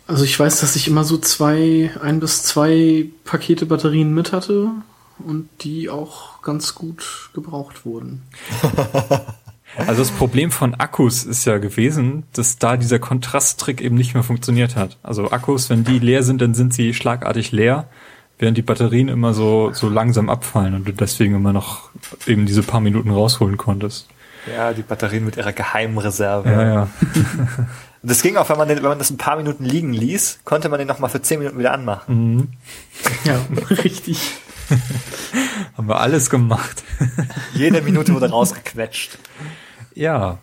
Also 0.07 0.25
ich 0.25 0.39
weiß, 0.39 0.61
dass 0.61 0.77
ich 0.77 0.89
immer 0.89 1.05
so 1.05 1.17
zwei, 1.19 1.91
ein 2.03 2.21
bis 2.21 2.43
zwei 2.43 3.07
Pakete 3.25 3.67
Batterien 3.67 4.13
mit 4.15 4.33
hatte 4.33 4.71
und 5.19 5.49
die 5.61 5.89
auch 5.89 6.43
ganz 6.43 6.75
gut 6.75 7.31
gebraucht 7.35 7.85
wurden. 7.85 8.23
Also 9.75 10.03
das 10.03 10.11
Problem 10.11 10.51
von 10.51 10.75
Akkus 10.75 11.25
ist 11.25 11.45
ja 11.47 11.59
gewesen, 11.59 12.25
dass 12.35 12.59
da 12.59 12.77
dieser 12.77 12.99
Kontrasttrick 12.99 13.81
eben 13.81 13.97
nicht 13.97 14.15
mehr 14.15 14.23
funktioniert 14.23 14.77
hat. 14.77 14.99
Also 15.03 15.31
Akkus, 15.31 15.71
wenn 15.71 15.85
die 15.85 15.99
leer 15.99 16.23
sind, 16.23 16.43
dann 16.43 16.55
sind 16.55 16.75
sie 16.75 16.93
schlagartig 16.93 17.53
leer, 17.53 17.89
während 18.39 18.59
die 18.59 18.63
Batterien 18.63 19.09
immer 19.09 19.33
so, 19.33 19.73
so 19.73 19.89
langsam 19.89 20.29
abfallen 20.29 20.75
und 20.75 20.87
du 20.87 20.93
deswegen 20.93 21.35
immer 21.35 21.53
noch 21.53 21.91
eben 22.27 22.45
diese 22.45 22.63
paar 22.63 22.81
Minuten 22.81 23.11
rausholen 23.11 23.57
konntest. 23.57 24.09
Ja, 24.55 24.73
die 24.73 24.83
Batterien 24.83 25.25
mit 25.25 25.37
ihrer 25.37 25.53
geheimen 25.53 25.97
Reserve. 25.97 26.51
Ja, 26.51 26.89
ja. 28.03 28.09
das 28.09 28.23
ging 28.23 28.37
auch, 28.37 28.49
wenn 28.49 28.59
man, 28.59 28.69
den, 28.69 28.79
wenn 28.79 28.89
man 28.89 28.99
das 28.99 29.11
ein 29.11 29.17
paar 29.17 29.37
Minuten 29.37 29.65
liegen 29.65 29.93
ließ, 29.93 30.41
konnte 30.45 30.69
man 30.69 30.79
den 30.79 30.89
noch 30.89 30.99
mal 30.99 31.09
für 31.09 31.23
zehn 31.23 31.39
Minuten 31.39 31.59
wieder 31.59 31.73
anmachen. 31.73 32.37
Mhm. 32.37 32.49
Ja, 33.25 33.41
richtig. 33.71 34.19
Haben 35.77 35.89
wir 35.89 36.01
alles 36.01 36.31
gemacht. 36.31 36.83
Jede 37.55 37.83
Minute 37.83 38.15
wurde 38.15 38.31
rausgequetscht. 38.31 39.19
Ja. 39.95 40.39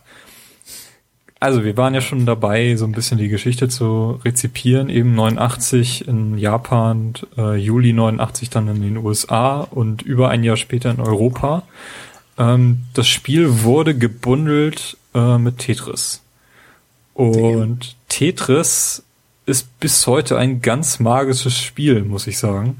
Also 1.41 1.63
wir 1.63 1.77
waren 1.77 1.93
ja 1.93 2.01
schon 2.01 2.25
dabei, 2.25 2.75
so 2.75 2.85
ein 2.85 2.91
bisschen 2.91 3.17
die 3.17 3.29
Geschichte 3.29 3.69
zu 3.69 4.19
rezipieren. 4.25 4.89
Eben 4.89 5.15
89 5.15 6.07
in 6.07 6.37
Japan, 6.37 7.13
äh, 7.37 7.55
Juli 7.55 7.93
89 7.93 8.49
dann 8.49 8.67
in 8.67 8.81
den 8.81 8.97
USA 8.97 9.61
und 9.61 10.01
über 10.01 10.29
ein 10.29 10.43
Jahr 10.43 10.57
später 10.57 10.91
in 10.91 10.99
Europa. 10.99 11.63
Ähm, 12.37 12.79
das 12.93 13.07
Spiel 13.07 13.63
wurde 13.63 13.95
gebundelt 13.97 14.97
äh, 15.15 15.37
mit 15.37 15.59
Tetris. 15.59 16.21
Und 17.19 17.97
Tetris 18.07 19.03
ist 19.45 19.77
bis 19.81 20.07
heute 20.07 20.37
ein 20.37 20.61
ganz 20.61 21.01
magisches 21.01 21.59
Spiel, 21.59 22.05
muss 22.05 22.27
ich 22.27 22.37
sagen. 22.37 22.77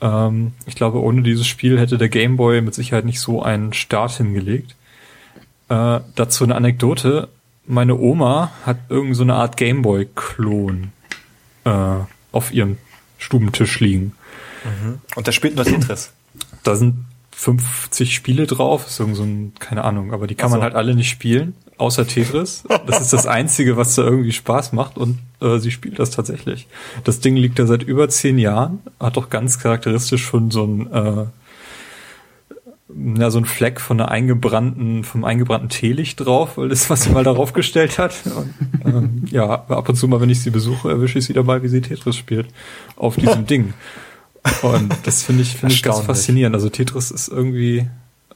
Ähm, 0.00 0.52
ich 0.66 0.76
glaube, 0.76 1.02
ohne 1.02 1.22
dieses 1.22 1.48
Spiel 1.48 1.76
hätte 1.76 1.98
der 1.98 2.08
Game 2.08 2.36
Boy 2.36 2.60
mit 2.60 2.76
Sicherheit 2.76 3.04
nicht 3.04 3.18
so 3.18 3.42
einen 3.42 3.72
Start 3.72 4.12
hingelegt. 4.12 4.76
Äh, 5.68 5.98
dazu 6.14 6.44
eine 6.44 6.54
Anekdote. 6.54 7.30
Meine 7.66 7.98
Oma 7.98 8.52
hat 8.64 8.78
irgend 8.90 9.16
so 9.16 9.24
eine 9.24 9.34
Art 9.34 9.56
Gameboy-Klon 9.56 10.92
äh, 11.64 11.96
auf 12.30 12.52
ihrem 12.52 12.78
Stubentisch 13.18 13.80
liegen. 13.80 14.12
Mhm. 14.62 15.00
Und 15.16 15.26
da 15.26 15.32
spielt 15.32 15.56
nur 15.56 15.64
Tetris. 15.64 16.12
Da 16.62 16.76
sind 16.76 17.06
50 17.32 18.14
Spiele 18.14 18.46
drauf, 18.46 18.86
ist 18.86 19.00
irgend 19.00 19.16
so 19.16 19.24
ein, 19.24 19.52
keine 19.58 19.82
Ahnung, 19.82 20.12
aber 20.12 20.28
die 20.28 20.36
kann 20.36 20.50
so. 20.50 20.56
man 20.58 20.62
halt 20.62 20.76
alle 20.76 20.94
nicht 20.94 21.10
spielen, 21.10 21.56
außer 21.78 22.06
Tetris. 22.06 22.64
Das 22.86 23.00
ist 23.00 23.12
das 23.12 23.26
Einzige, 23.26 23.76
was 23.76 23.94
da 23.94 24.02
irgendwie 24.02 24.32
Spaß 24.32 24.72
macht 24.72 24.98
und 24.98 25.18
äh, 25.40 25.58
sie 25.58 25.70
spielt 25.70 25.98
das 25.98 26.10
tatsächlich. 26.10 26.66
Das 27.04 27.20
Ding 27.20 27.36
liegt 27.36 27.58
da 27.58 27.66
seit 27.66 27.82
über 27.82 28.08
zehn 28.08 28.38
Jahren, 28.38 28.80
hat 29.00 29.16
doch 29.16 29.30
ganz 29.30 29.58
charakteristisch 29.58 30.24
schon 30.24 30.50
so 30.50 30.64
ein 30.64 30.92
äh, 30.92 31.26
ja, 33.18 33.30
so 33.30 33.38
ein 33.38 33.44
Fleck 33.44 33.80
von 33.80 34.00
einer 34.00 34.10
eingebrannten, 34.10 35.04
vom 35.04 35.24
eingebrannten 35.24 35.68
Teelicht 35.68 36.24
drauf, 36.24 36.56
weil 36.56 36.70
das, 36.70 36.88
was 36.88 37.02
sie 37.02 37.10
mal 37.10 37.24
darauf 37.24 37.52
gestellt 37.52 37.98
hat. 37.98 38.14
Und, 38.24 38.54
ähm, 38.84 39.24
ja, 39.30 39.46
ab 39.46 39.88
und 39.88 39.94
zu 39.94 40.08
mal, 40.08 40.20
wenn 40.20 40.30
ich 40.30 40.40
sie 40.40 40.50
besuche, 40.50 40.88
erwische 40.88 41.18
ich 41.18 41.26
sie 41.26 41.34
dabei, 41.34 41.62
wie 41.62 41.68
sie 41.68 41.82
Tetris 41.82 42.16
spielt. 42.16 42.48
Auf 42.96 43.16
diesem 43.16 43.46
Ding. 43.46 43.74
Und 44.62 44.94
das 45.04 45.22
finde 45.22 45.42
ich, 45.42 45.56
finde 45.56 45.74
ich 45.74 45.82
ganz 45.82 46.00
faszinierend. 46.00 46.54
Also 46.54 46.70
Tetris 46.70 47.10
ist 47.10 47.28
irgendwie 47.28 47.86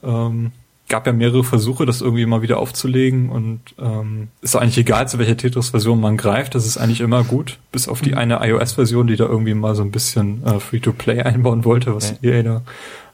ähm, 0.03 0.51
gab 0.93 1.07
ja 1.07 1.11
mehrere 1.11 1.43
Versuche, 1.43 1.87
das 1.87 2.01
irgendwie 2.01 2.27
mal 2.27 2.43
wieder 2.43 2.59
aufzulegen 2.59 3.29
und 3.29 3.61
ähm, 3.79 4.27
ist 4.43 4.55
eigentlich 4.55 4.77
egal, 4.77 5.07
zu 5.07 5.17
welcher 5.17 5.35
Tetris-Version 5.35 5.99
man 5.99 6.17
greift, 6.17 6.53
das 6.53 6.67
ist 6.67 6.77
eigentlich 6.77 7.01
immer 7.01 7.23
gut, 7.23 7.57
bis 7.71 7.87
auf 7.87 8.01
die 8.01 8.11
mhm. 8.11 8.19
eine 8.19 8.47
iOS-Version, 8.47 9.07
die 9.07 9.15
da 9.15 9.25
irgendwie 9.25 9.55
mal 9.55 9.73
so 9.73 9.81
ein 9.81 9.89
bisschen 9.89 10.45
äh, 10.45 10.59
Free-to-Play 10.59 11.21
einbauen 11.23 11.65
wollte, 11.65 11.95
was 11.95 12.11
okay. 12.11 12.37
EA 12.37 12.43
da 12.43 12.61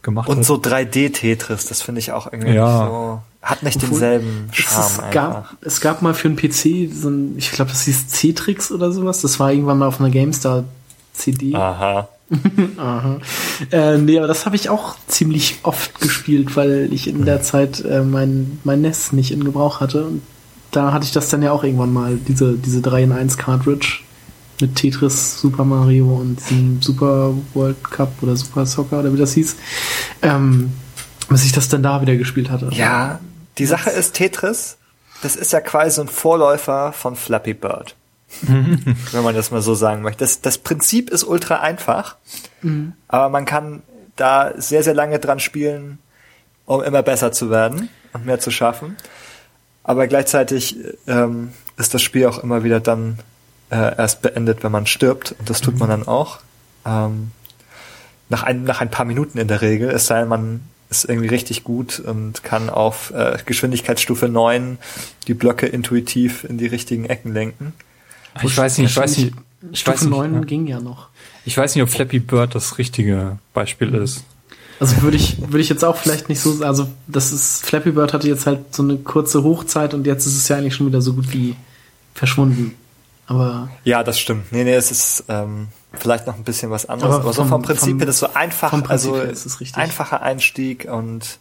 gemacht 0.02 0.28
und 0.28 0.34
hat. 0.34 0.38
Und 0.40 0.44
so 0.44 0.56
3D-Tetris, 0.56 1.70
das 1.70 1.82
finde 1.82 2.00
ich 2.00 2.12
auch 2.12 2.30
irgendwie 2.30 2.52
ja. 2.52 2.86
so, 2.86 3.22
hat 3.42 3.64
nicht 3.64 3.78
Obwohl, 3.78 3.92
denselben 3.92 4.50
Charme 4.52 4.86
es, 4.86 4.98
es 4.98 5.12
gab, 5.12 5.56
es 5.62 5.80
gab 5.80 6.02
mal 6.02 6.14
für 6.14 6.28
einen 6.28 6.36
PC 6.36 6.94
so 6.94 7.08
ein, 7.08 7.36
ich 7.38 7.54
glaube, 7.54 7.72
das 7.72 7.84
hieß 7.84 8.10
C-Trix 8.10 8.74
oder 8.74 8.92
sowas, 8.92 9.22
das 9.22 9.40
war 9.40 9.54
irgendwann 9.54 9.78
mal 9.78 9.88
auf 9.88 10.02
einer 10.02 10.10
GameStar 10.10 10.66
CD. 11.14 11.56
Aha. 11.56 12.10
Aha. 12.78 13.20
Äh, 13.72 13.98
nee, 13.98 14.18
aber 14.18 14.28
das 14.28 14.46
habe 14.46 14.56
ich 14.56 14.70
auch 14.70 14.96
ziemlich 15.08 15.60
oft 15.64 16.00
gespielt, 16.00 16.56
weil 16.56 16.90
ich 16.92 17.08
in 17.08 17.26
der 17.26 17.42
Zeit 17.42 17.84
äh, 17.84 18.02
mein, 18.02 18.60
mein 18.64 18.82
NES 18.82 19.12
nicht 19.12 19.32
in 19.32 19.44
Gebrauch 19.44 19.80
hatte. 19.80 20.06
Und 20.06 20.22
da 20.72 20.94
hatte 20.94 21.06
ich 21.06 21.12
das 21.12 21.30
dann 21.30 21.42
ja 21.42 21.52
auch 21.52 21.64
irgendwann 21.64 21.94
mal, 21.94 22.18
diese, 22.28 22.54
diese 22.54 22.82
3 22.82 23.04
in 23.04 23.12
1 23.12 23.38
Cartridge 23.38 24.02
mit 24.62 24.76
Tetris, 24.76 25.40
Super 25.40 25.64
Mario 25.64 26.16
und 26.16 26.40
Super 26.82 27.34
World 27.54 27.84
Cup 27.84 28.12
oder 28.22 28.36
Super 28.36 28.66
Soccer 28.66 29.00
oder 29.00 29.14
wie 29.14 29.18
das 29.18 29.34
hieß. 29.34 29.56
Ähm, 30.22 30.74
bis 31.30 31.46
ich 31.46 31.52
das 31.52 31.70
dann 31.70 31.84
da 31.84 32.02
wieder 32.02 32.16
gespielt 32.16 32.50
hatte. 32.50 32.70
Ja, 32.72 33.20
die 33.58 33.66
Sache 33.66 33.90
ist 33.90 34.14
Tetris, 34.14 34.78
das 35.22 35.36
ist 35.36 35.54
ja 35.54 35.62
quasi 35.62 35.92
so 35.92 36.02
ein 36.02 36.08
Vorläufer 36.08 36.92
von 36.94 37.16
Flappy 37.16 37.54
Bird. 37.54 37.96
wenn 38.42 39.24
man 39.24 39.36
das 39.36 39.52
mal 39.52 39.62
so 39.62 39.74
sagen 39.76 40.02
möchte. 40.02 40.20
Das, 40.20 40.42
das 40.42 40.58
Prinzip 40.58 41.10
ist 41.10 41.24
ultra 41.24 41.60
einfach, 41.60 42.16
mhm. 42.62 42.94
aber 43.08 43.30
man 43.30 43.46
kann 43.46 43.82
da 44.16 44.54
sehr, 44.58 44.84
sehr 44.84 44.94
lange 44.94 45.20
dran 45.20 45.40
spielen, 45.40 46.00
um 46.66 46.84
immer 46.84 47.04
besser 47.04 47.32
zu 47.32 47.50
werden 47.50 47.90
und 48.14 48.26
mehr 48.26 48.40
zu 48.40 48.52
schaffen. 48.52 48.98
Aber 49.84 50.08
gleichzeitig 50.08 50.78
ähm, 51.08 51.54
ist 51.78 51.94
das 51.94 52.02
Spiel 52.02 52.28
auch 52.28 52.44
immer 52.44 52.64
wieder 52.64 52.80
dann 52.80 53.20
äh, 53.72 53.98
erst 53.98 54.22
beendet, 54.22 54.64
wenn 54.64 54.72
man 54.72 54.86
stirbt. 54.86 55.36
Und 55.40 55.50
das 55.50 55.62
tut 55.62 55.76
mhm. 55.76 55.80
man 55.80 55.90
dann 55.90 56.08
auch. 56.08 56.40
Ähm, 56.86 57.32
nach, 58.30 58.44
ein, 58.44 58.64
nach 58.64 58.82
ein 58.82 58.92
paar 58.92 59.06
Minuten 59.06 59.38
in 59.38 59.48
der 59.48 59.62
Regel, 59.62 59.90
es 59.90 60.06
sei 60.06 60.20
denn, 60.20 60.30
man 60.30 60.62
ist 60.90 61.06
irgendwie 61.06 61.28
richtig 61.28 61.64
gut 61.64 62.00
und 62.00 62.44
kann 62.44 62.70
auf 62.70 63.12
äh, 63.12 63.38
Geschwindigkeitsstufe 63.46 64.28
9 64.28 64.80
die 65.28 65.34
Blöcke 65.34 65.68
intuitiv 65.68 66.44
in 66.44 66.58
die 66.58 66.68
richtigen 66.68 67.06
Ecken 67.06 67.34
lenken. 67.34 67.74
Ich 68.44 68.58
weiß 68.58 68.78
nicht, 68.78 68.90
ich 68.92 68.98
weiß 68.98 69.18
nicht. 69.18 69.34
Ich 69.72 69.80
Stufe 69.82 69.98
weiß 69.98 70.02
nicht, 70.04 70.12
9 70.12 70.34
ja. 70.34 70.40
ging 70.42 70.68
ja 70.68 70.80
noch. 70.80 71.10
Ich 71.46 71.58
weiß 71.58 71.76
nicht, 71.76 71.84
ob 71.84 71.90
Flappy 71.90 72.20
Bird 72.20 72.56
das 72.56 72.78
richtige 72.78 73.38
Beispiel 73.54 73.94
ist. 73.94 74.24
Also 74.80 75.02
würde 75.02 75.18
ich, 75.18 75.38
würde 75.42 75.60
ich 75.60 75.68
jetzt 75.68 75.84
auch 75.84 75.98
vielleicht 75.98 76.30
nicht 76.30 76.40
so, 76.40 76.64
also 76.64 76.88
das 77.08 77.34
ist, 77.34 77.66
Flappy 77.66 77.92
Bird 77.92 78.14
hatte 78.14 78.30
jetzt 78.30 78.46
halt 78.46 78.74
so 78.74 78.82
eine 78.82 78.98
kurze 78.98 79.44
Hochzeit 79.44 79.94
und 79.94 80.08
jetzt 80.08 80.26
ist 80.26 80.38
es 80.38 80.48
ja 80.48 80.56
eigentlich 80.56 80.76
schon 80.76 80.88
wieder 80.88 81.02
so 81.02 81.14
gut 81.14 81.34
wie 81.34 81.56
verschwunden. 82.14 82.76
Aber. 83.28 83.70
Ja, 83.84 84.04
das 84.04 84.20
stimmt. 84.20 84.52
Nee, 84.52 84.64
nee, 84.64 84.74
es 84.74 84.90
ist 84.90 85.26
ähm, 85.28 85.68
vielleicht 85.94 86.28
noch 86.28 86.36
ein 86.36 86.44
bisschen 86.44 86.72
was 86.72 86.88
anderes. 86.88 87.14
Aber, 87.14 87.24
aber 87.26 87.34
so 87.34 87.46
vom 87.46 87.62
Prinzip 87.62 88.00
her, 88.00 88.06
das 88.06 88.16
ist 88.16 88.22
so 88.22 88.34
einfach, 88.34 88.90
also 88.90 89.22
einfacher 89.74 90.22
Einstieg 90.22 90.88
und 90.90 91.40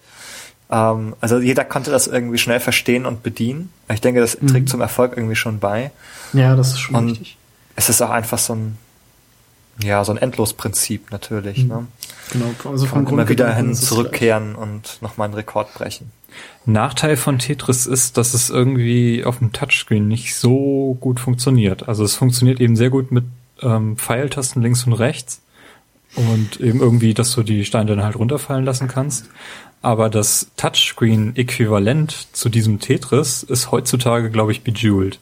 ähm, 0.70 1.14
also 1.20 1.38
jeder 1.38 1.64
konnte 1.64 1.90
das 1.90 2.06
irgendwie 2.06 2.38
schnell 2.38 2.60
verstehen 2.60 3.06
und 3.06 3.22
bedienen. 3.22 3.70
Ich 3.92 4.00
denke, 4.00 4.20
das 4.20 4.32
trägt 4.32 4.52
mhm. 4.52 4.66
zum 4.66 4.80
Erfolg 4.80 5.16
irgendwie 5.16 5.36
schon 5.36 5.58
bei. 5.58 5.90
Ja, 6.32 6.56
das 6.56 6.68
ist 6.68 6.80
schon 6.80 6.94
und 6.94 7.10
richtig. 7.10 7.36
Es 7.76 7.88
ist 7.88 8.02
auch 8.02 8.10
einfach 8.10 8.38
so 8.38 8.54
ein, 8.54 8.78
ja, 9.82 10.04
so 10.04 10.12
ein 10.12 10.18
Endlosprinzip 10.18 11.10
natürlich. 11.10 11.64
Mhm. 11.64 11.68
Ne? 11.68 11.86
Genau, 12.32 12.70
also 12.70 12.86
vom 12.86 13.04
Grund 13.04 13.20
immer 13.20 13.28
wieder 13.28 13.54
hin 13.54 13.74
zurückkehren 13.74 14.54
und 14.54 14.98
nochmal 15.00 15.26
einen 15.26 15.34
Rekord 15.34 15.72
brechen. 15.74 16.10
Nachteil 16.66 17.16
von 17.16 17.38
Tetris 17.38 17.86
ist, 17.86 18.18
dass 18.18 18.34
es 18.34 18.50
irgendwie 18.50 19.24
auf 19.24 19.38
dem 19.38 19.52
Touchscreen 19.52 20.06
nicht 20.06 20.34
so 20.36 20.98
gut 21.00 21.20
funktioniert. 21.20 21.88
Also 21.88 22.04
es 22.04 22.14
funktioniert 22.14 22.60
eben 22.60 22.76
sehr 22.76 22.90
gut 22.90 23.10
mit 23.10 23.24
ähm, 23.62 23.96
Pfeiltasten 23.96 24.60
links 24.60 24.84
und 24.84 24.92
rechts 24.92 25.40
und 26.16 26.60
eben 26.60 26.80
irgendwie, 26.80 27.14
dass 27.14 27.32
du 27.32 27.42
die 27.42 27.64
Steine 27.64 27.96
dann 27.96 28.04
halt 28.04 28.16
runterfallen 28.16 28.64
lassen 28.64 28.88
kannst. 28.88 29.26
Aber 29.80 30.10
das 30.10 30.50
Touchscreen-Äquivalent 30.56 32.28
zu 32.32 32.48
diesem 32.48 32.80
Tetris 32.80 33.42
ist 33.42 33.70
heutzutage, 33.70 34.30
glaube 34.30 34.52
ich, 34.52 34.62
Bejeweled. 34.62 35.20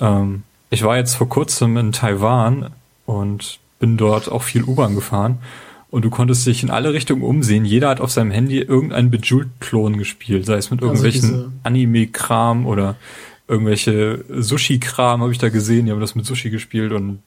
Ähm, 0.00 0.44
ich 0.70 0.82
war 0.82 0.96
jetzt 0.96 1.14
vor 1.14 1.28
kurzem 1.28 1.76
in 1.76 1.92
Taiwan 1.92 2.70
und 3.04 3.58
bin 3.78 3.96
dort 3.96 4.30
auch 4.30 4.42
viel 4.42 4.62
U-Bahn 4.64 4.94
gefahren 4.94 5.38
und 5.90 6.06
du 6.06 6.10
konntest 6.10 6.46
dich 6.46 6.62
in 6.62 6.70
alle 6.70 6.94
Richtungen 6.94 7.22
umsehen. 7.22 7.66
Jeder 7.66 7.90
hat 7.90 8.00
auf 8.00 8.10
seinem 8.10 8.30
Handy 8.30 8.60
irgendeinen 8.60 9.10
Bejeweled-Klon 9.10 9.98
gespielt, 9.98 10.46
sei 10.46 10.54
es 10.54 10.70
mit 10.70 10.80
also 10.80 10.86
irgendwelchen 10.86 11.34
also 11.34 11.52
Anime-Kram 11.64 12.66
oder 12.66 12.96
irgendwelche 13.46 14.24
Sushi-Kram 14.30 15.20
habe 15.20 15.32
ich 15.32 15.38
da 15.38 15.50
gesehen. 15.50 15.84
Die 15.84 15.92
haben 15.92 16.00
das 16.00 16.14
mit 16.14 16.24
Sushi 16.24 16.48
gespielt 16.48 16.92
und 16.92 17.18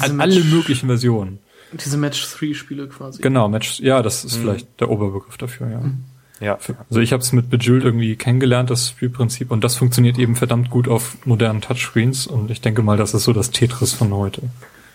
alle 0.00 0.44
möglichen 0.44 0.86
Versionen. 0.86 1.40
Diese 1.72 1.96
Match-3-Spiele 1.96 2.88
quasi. 2.88 3.20
Genau, 3.20 3.48
Match, 3.48 3.80
ja, 3.80 4.02
das 4.02 4.24
ist 4.24 4.36
mhm. 4.36 4.42
vielleicht 4.42 4.80
der 4.80 4.90
Oberbegriff 4.90 5.36
dafür, 5.36 5.70
ja. 5.70 5.80
Mhm. 5.80 6.04
Ja. 6.40 6.58
Also 6.88 7.00
ich 7.00 7.12
habe 7.12 7.22
es 7.22 7.32
mit 7.32 7.50
Bejeweled 7.50 7.84
irgendwie 7.84 8.14
kennengelernt, 8.16 8.70
das 8.70 8.90
Spielprinzip, 8.90 9.50
und 9.50 9.64
das 9.64 9.76
funktioniert 9.76 10.18
eben 10.18 10.36
verdammt 10.36 10.70
gut 10.70 10.88
auf 10.88 11.16
modernen 11.26 11.60
Touchscreens 11.60 12.26
und 12.26 12.50
ich 12.50 12.60
denke 12.60 12.82
mal, 12.82 12.96
das 12.96 13.12
ist 13.12 13.24
so 13.24 13.32
das 13.32 13.50
Tetris 13.50 13.92
von 13.92 14.12
heute. 14.14 14.42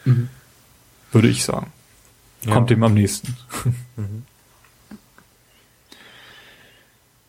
Mhm. 0.05 0.29
Würde 1.11 1.27
ich 1.27 1.43
sagen. 1.43 1.71
Ja. 2.45 2.53
Kommt 2.53 2.69
dem 2.69 2.83
am 2.83 2.93
nächsten. 2.93 3.35
Mhm. 3.95 4.23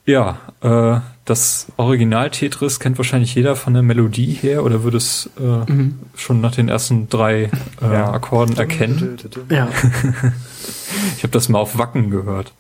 Ja, 0.07 0.39
äh, 0.61 1.01
das 1.25 1.67
Original 1.79 2.31
Tetris 2.31 2.79
kennt 2.79 2.99
wahrscheinlich 2.99 3.35
jeder 3.35 3.57
von 3.57 3.73
der 3.73 3.83
Melodie 3.83 4.33
her 4.33 4.63
oder 4.63 4.83
würde 4.83 4.99
es 4.99 5.31
äh, 5.39 5.43
mhm. 5.43 5.99
schon 6.15 6.43
nach 6.43 6.55
den 6.55 6.69
ersten 6.69 7.09
drei 7.09 7.45
äh, 7.45 7.51
ja. 7.81 8.13
Akkorden 8.13 8.57
erkennen? 8.57 9.17
Ja. 9.49 9.69
ich 11.17 11.23
habe 11.23 11.31
das 11.31 11.49
mal 11.49 11.59
auf 11.59 11.79
Wacken 11.79 12.11
gehört. 12.11 12.53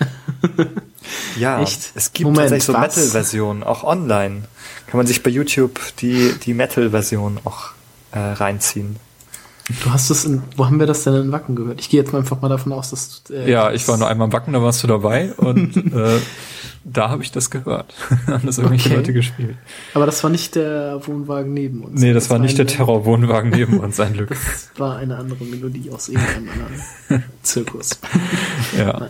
ja, 1.38 1.60
Echt? 1.60 1.92
es 1.94 2.12
gibt 2.12 2.24
Moment, 2.24 2.50
tatsächlich 2.50 2.64
so 2.64 2.72
Metal-Versionen, 2.72 3.62
auch 3.62 3.84
online. 3.84 4.44
Kann 4.88 4.98
man 4.98 5.06
sich 5.06 5.22
bei 5.22 5.30
YouTube 5.30 5.78
die, 6.00 6.34
die 6.44 6.54
Metal-Version 6.54 7.38
auch 7.44 7.70
äh, 8.10 8.18
reinziehen. 8.18 8.96
Du 9.84 9.92
hast 9.92 10.08
es 10.08 10.24
in, 10.24 10.42
wo 10.56 10.64
haben 10.64 10.80
wir 10.80 10.86
das 10.86 11.04
denn 11.04 11.14
in 11.14 11.30
Wacken 11.30 11.54
gehört? 11.54 11.80
Ich 11.80 11.90
gehe 11.90 12.00
jetzt 12.00 12.12
mal 12.12 12.20
einfach 12.20 12.40
mal 12.40 12.48
davon 12.48 12.72
aus, 12.72 12.90
dass 12.90 13.22
äh, 13.30 13.50
Ja, 13.50 13.70
ich 13.70 13.86
war 13.86 13.98
nur 13.98 14.08
einmal 14.08 14.26
im 14.26 14.32
Wacken, 14.32 14.54
da 14.54 14.62
warst 14.62 14.82
du 14.82 14.86
dabei 14.86 15.34
und 15.34 15.76
äh, 15.94 16.18
da 16.92 17.10
habe 17.10 17.22
ich 17.22 17.32
das 17.32 17.50
gehört. 17.50 17.94
haben 18.26 18.46
das 18.46 18.58
irgendwelche 18.58 18.88
okay. 18.88 18.96
Leute 18.96 19.12
gespielt. 19.12 19.56
Aber 19.94 20.06
das 20.06 20.22
war 20.22 20.30
nicht 20.30 20.54
der 20.54 21.06
Wohnwagen 21.06 21.52
neben 21.52 21.82
uns. 21.82 22.00
Nee, 22.00 22.12
das, 22.12 22.24
das 22.24 22.30
war 22.30 22.38
nicht 22.38 22.58
der 22.58 22.66
Terrorwohnwagen 22.66 23.50
neben 23.50 23.78
uns, 23.80 24.00
ein 24.00 24.12
Glück. 24.14 24.30
Das 24.30 24.70
war 24.76 24.96
eine 24.96 25.16
andere 25.16 25.44
Melodie 25.44 25.90
aus 25.90 26.08
irgendeinem 26.08 26.48
anderen 26.48 27.24
Zirkus. 27.42 27.90
ja. 28.76 29.08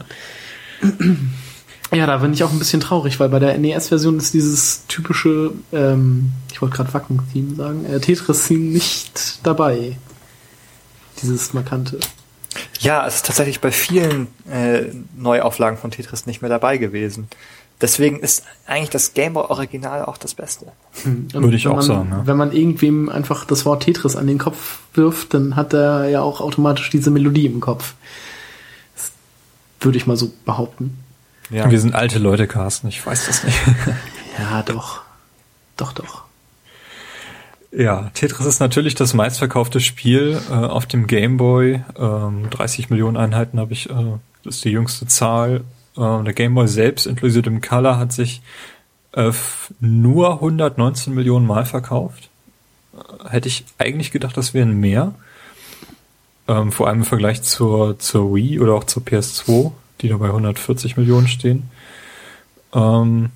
Ja, 1.92 2.06
da 2.06 2.18
bin 2.18 2.34
ich 2.34 2.44
auch 2.44 2.52
ein 2.52 2.58
bisschen 2.58 2.80
traurig, 2.80 3.18
weil 3.18 3.30
bei 3.30 3.38
der 3.38 3.56
NES-Version 3.56 4.18
ist 4.18 4.34
dieses 4.34 4.86
typische, 4.88 5.52
ähm, 5.72 6.32
ich 6.52 6.60
wollte 6.60 6.76
gerade 6.76 6.92
Wacken-Theme 6.92 7.54
sagen, 7.54 7.84
äh, 7.86 7.98
Tetris-Theme 7.98 8.72
nicht 8.72 9.46
dabei 9.46 9.96
dieses 11.22 11.54
markante. 11.54 11.98
Ja, 12.80 13.06
es 13.06 13.16
ist 13.16 13.26
tatsächlich 13.26 13.60
bei 13.60 13.72
vielen 13.72 14.28
äh, 14.50 14.84
Neuauflagen 15.16 15.78
von 15.78 15.90
Tetris 15.90 16.26
nicht 16.26 16.42
mehr 16.42 16.48
dabei 16.48 16.76
gewesen. 16.76 17.28
Deswegen 17.80 18.18
ist 18.18 18.44
eigentlich 18.66 18.90
das 18.90 19.14
Gameboy 19.14 19.44
Original 19.44 20.04
auch 20.04 20.16
das 20.16 20.34
Beste. 20.34 20.66
Mhm. 21.04 21.32
Würde 21.32 21.56
ich 21.56 21.68
auch 21.68 21.76
man, 21.76 21.82
sagen. 21.82 22.08
Ja. 22.10 22.26
Wenn 22.26 22.36
man 22.36 22.52
irgendwem 22.52 23.08
einfach 23.08 23.44
das 23.44 23.64
Wort 23.64 23.84
Tetris 23.84 24.16
an 24.16 24.26
den 24.26 24.38
Kopf 24.38 24.80
wirft, 24.94 25.32
dann 25.34 25.54
hat 25.54 25.72
er 25.72 26.08
ja 26.08 26.20
auch 26.22 26.40
automatisch 26.40 26.90
diese 26.90 27.10
Melodie 27.10 27.46
im 27.46 27.60
Kopf. 27.60 27.94
Das 28.96 29.12
würde 29.80 29.96
ich 29.96 30.06
mal 30.06 30.16
so 30.16 30.32
behaupten. 30.44 30.98
Ja. 31.50 31.70
Wir 31.70 31.78
sind 31.78 31.94
alte 31.94 32.18
Leute, 32.18 32.48
Carsten. 32.48 32.88
Ich 32.88 33.04
weiß 33.04 33.26
das 33.26 33.44
nicht. 33.44 33.58
ja, 34.38 34.62
doch. 34.62 35.02
Doch, 35.76 35.92
doch. 35.92 36.24
Ja, 37.70 38.10
Tetris 38.14 38.46
ist 38.46 38.60
natürlich 38.60 38.94
das 38.94 39.14
meistverkaufte 39.14 39.80
Spiel 39.80 40.40
äh, 40.50 40.52
auf 40.52 40.86
dem 40.86 41.06
Game 41.06 41.36
Boy. 41.36 41.82
Ähm, 41.96 42.50
30 42.50 42.90
Millionen 42.90 43.16
Einheiten 43.16 43.60
habe 43.60 43.72
ich, 43.72 43.88
äh, 43.88 43.92
das 44.42 44.56
ist 44.56 44.64
die 44.64 44.70
jüngste 44.70 45.06
Zahl. 45.06 45.62
Äh, 45.98 46.24
der 46.24 46.32
Game 46.32 46.54
Boy 46.54 46.68
selbst, 46.68 47.06
inklusive 47.06 47.42
dem 47.42 47.61
Color, 47.61 47.98
hat 47.98 48.12
sich 48.12 48.40
äh, 49.12 49.32
nur 49.80 50.34
119 50.34 51.14
Millionen 51.14 51.46
Mal 51.46 51.64
verkauft. 51.64 52.30
Äh, 52.94 53.28
hätte 53.30 53.48
ich 53.48 53.64
eigentlich 53.78 54.11
gedacht, 54.11 54.37
das 54.37 54.54
wären 54.54 54.78
mehr. 54.78 55.14
Ähm, 56.46 56.72
vor 56.72 56.88
allem 56.88 57.00
im 57.00 57.04
Vergleich 57.04 57.42
zur, 57.42 57.98
zur 57.98 58.34
Wii 58.34 58.61
oder 58.61 58.74
auch 58.74 58.84
zur 58.84 59.02
PS2, 59.02 59.72
die 60.00 60.08
da 60.08 60.16
bei 60.16 60.28
140 60.28 60.96
Millionen 60.96 61.28
stehen. 61.28 61.70
Ähm, 62.72 63.30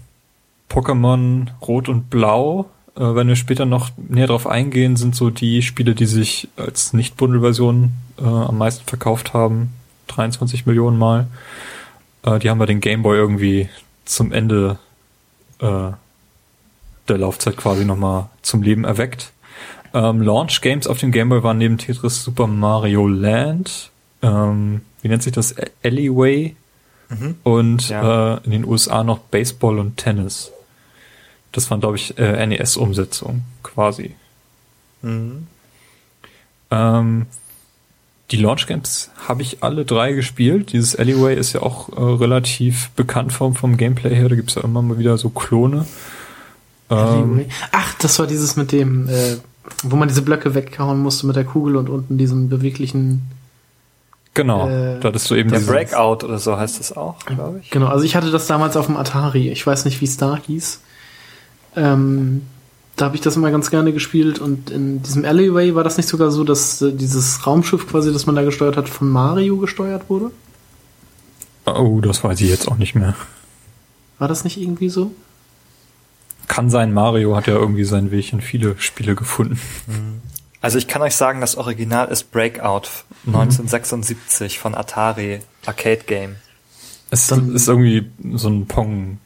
Pokémon 0.70 1.48
Rot 1.60 1.88
und 1.88 2.08
Blau 2.08 2.70
äh, 2.96 3.14
wenn 3.14 3.28
wir 3.28 3.36
später 3.36 3.64
noch 3.64 3.90
näher 3.96 4.26
drauf 4.26 4.46
eingehen, 4.46 4.96
sind 4.96 5.14
so 5.14 5.30
die 5.30 5.62
Spiele, 5.62 5.94
die 5.94 6.06
sich 6.06 6.48
als 6.56 6.92
Nicht-Bundle-Version 6.92 7.92
äh, 8.18 8.24
am 8.24 8.58
meisten 8.58 8.84
verkauft 8.84 9.34
haben. 9.34 9.72
23 10.08 10.66
Millionen 10.66 10.98
Mal. 10.98 11.26
Äh, 12.24 12.38
die 12.38 12.50
haben 12.50 12.58
wir 12.58 12.66
den 12.66 12.80
Gameboy 12.80 13.16
irgendwie 13.16 13.68
zum 14.04 14.32
Ende 14.32 14.78
äh, 15.60 15.90
der 17.08 17.18
Laufzeit 17.18 17.56
quasi 17.56 17.84
nochmal 17.84 18.28
zum 18.42 18.62
Leben 18.62 18.84
erweckt. 18.84 19.32
Ähm, 19.94 20.22
Launch 20.22 20.60
Games 20.60 20.86
auf 20.86 20.98
dem 20.98 21.12
Game 21.12 21.28
Boy 21.28 21.42
waren 21.42 21.58
neben 21.58 21.78
Tetris 21.78 22.24
Super 22.24 22.46
Mario 22.46 23.06
Land, 23.06 23.90
ähm, 24.22 24.82
wie 25.02 25.08
nennt 25.08 25.22
sich 25.22 25.32
das? 25.32 25.54
Alleyway 25.84 26.56
mhm. 27.08 27.36
und 27.42 27.88
ja. 27.88 28.36
äh, 28.36 28.40
in 28.44 28.52
den 28.52 28.64
USA 28.64 29.02
noch 29.04 29.18
Baseball 29.18 29.78
und 29.78 29.96
Tennis. 29.96 30.52
Das 31.50 31.70
waren, 31.70 31.80
glaube 31.80 31.96
ich, 31.96 32.16
äh, 32.18 32.46
NES-Umsetzung 32.46 33.42
quasi. 33.62 34.14
Mhm. 35.02 35.48
Ähm, 36.70 37.26
die 38.32 38.38
Launch 38.38 38.66
Games 38.66 39.10
habe 39.28 39.42
ich 39.42 39.62
alle 39.62 39.84
drei 39.84 40.12
gespielt. 40.12 40.72
Dieses 40.72 40.96
Alleyway 40.96 41.36
ist 41.36 41.52
ja 41.52 41.62
auch 41.62 41.90
äh, 41.90 42.00
relativ 42.00 42.90
bekannt 42.90 43.32
vom, 43.32 43.54
vom 43.54 43.76
Gameplay 43.76 44.14
her. 44.14 44.28
Da 44.28 44.34
gibt's 44.34 44.54
ja 44.54 44.62
immer 44.62 44.82
mal 44.82 44.98
wieder 44.98 45.18
so 45.18 45.28
Klone. 45.28 45.84
Ähm, 46.90 47.44
Ach, 47.70 47.94
das 47.98 48.18
war 48.18 48.26
dieses 48.26 48.56
mit 48.56 48.72
dem, 48.72 49.08
äh, 49.08 49.36
wo 49.82 49.96
man 49.96 50.08
diese 50.08 50.22
Blöcke 50.22 50.54
weghauen 50.54 51.00
musste 51.00 51.26
mit 51.26 51.36
der 51.36 51.44
Kugel 51.44 51.76
und 51.76 51.88
unten 51.88 52.16
diesen 52.18 52.48
beweglichen. 52.48 53.22
Genau, 54.34 54.66
äh, 54.66 54.98
da 54.98 55.08
hattest 55.08 55.30
du 55.30 55.34
eben 55.34 55.50
der 55.50 55.60
Breakout 55.60 56.24
oder 56.24 56.38
so 56.38 56.56
heißt 56.56 56.80
das 56.80 56.96
auch, 56.96 57.18
glaube 57.26 57.60
ich. 57.62 57.70
Genau, 57.70 57.86
also 57.86 58.04
ich 58.04 58.16
hatte 58.16 58.30
das 58.30 58.46
damals 58.46 58.78
auf 58.78 58.86
dem 58.86 58.96
Atari. 58.96 59.50
Ich 59.50 59.66
weiß 59.66 59.84
nicht, 59.84 60.00
wie 60.00 60.06
es 60.06 60.16
da 60.16 60.38
hieß. 60.46 60.80
Ähm, 61.76 62.42
da 62.96 63.06
habe 63.06 63.16
ich 63.16 63.22
das 63.22 63.36
immer 63.36 63.50
ganz 63.50 63.70
gerne 63.70 63.92
gespielt 63.92 64.38
und 64.38 64.70
in 64.70 65.02
diesem 65.02 65.24
Alleyway 65.24 65.74
war 65.74 65.84
das 65.84 65.96
nicht 65.96 66.08
sogar 66.08 66.30
so, 66.30 66.44
dass 66.44 66.82
äh, 66.82 66.92
dieses 66.92 67.46
Raumschiff 67.46 67.88
quasi, 67.88 68.12
das 68.12 68.26
man 68.26 68.34
da 68.34 68.42
gesteuert 68.42 68.76
hat, 68.76 68.88
von 68.88 69.08
Mario 69.08 69.56
gesteuert 69.56 70.08
wurde? 70.08 70.30
Oh, 71.64 72.00
das 72.00 72.22
weiß 72.22 72.40
ich 72.40 72.50
jetzt 72.50 72.68
auch 72.68 72.76
nicht 72.76 72.94
mehr. 72.94 73.14
War 74.18 74.28
das 74.28 74.44
nicht 74.44 74.60
irgendwie 74.60 74.88
so? 74.88 75.12
Kann 76.48 76.70
sein, 76.70 76.92
Mario 76.92 77.34
hat 77.34 77.46
ja 77.46 77.54
irgendwie 77.54 77.84
seinen 77.84 78.10
Weg 78.10 78.32
in 78.32 78.40
viele 78.40 78.78
Spiele 78.78 79.14
gefunden. 79.14 79.58
Also 80.60 80.78
ich 80.78 80.86
kann 80.86 81.02
euch 81.02 81.16
sagen, 81.16 81.40
das 81.40 81.56
Original 81.56 82.08
ist 82.08 82.30
Breakout 82.30 82.88
1976 83.26 84.56
mhm. 84.56 84.60
von 84.60 84.74
Atari 84.74 85.40
Arcade 85.66 86.02
Game. 86.06 86.36
Es 87.10 87.30
ist 87.30 87.68
irgendwie 87.68 88.10
so 88.34 88.48
ein 88.48 88.66
Pong 88.66 89.18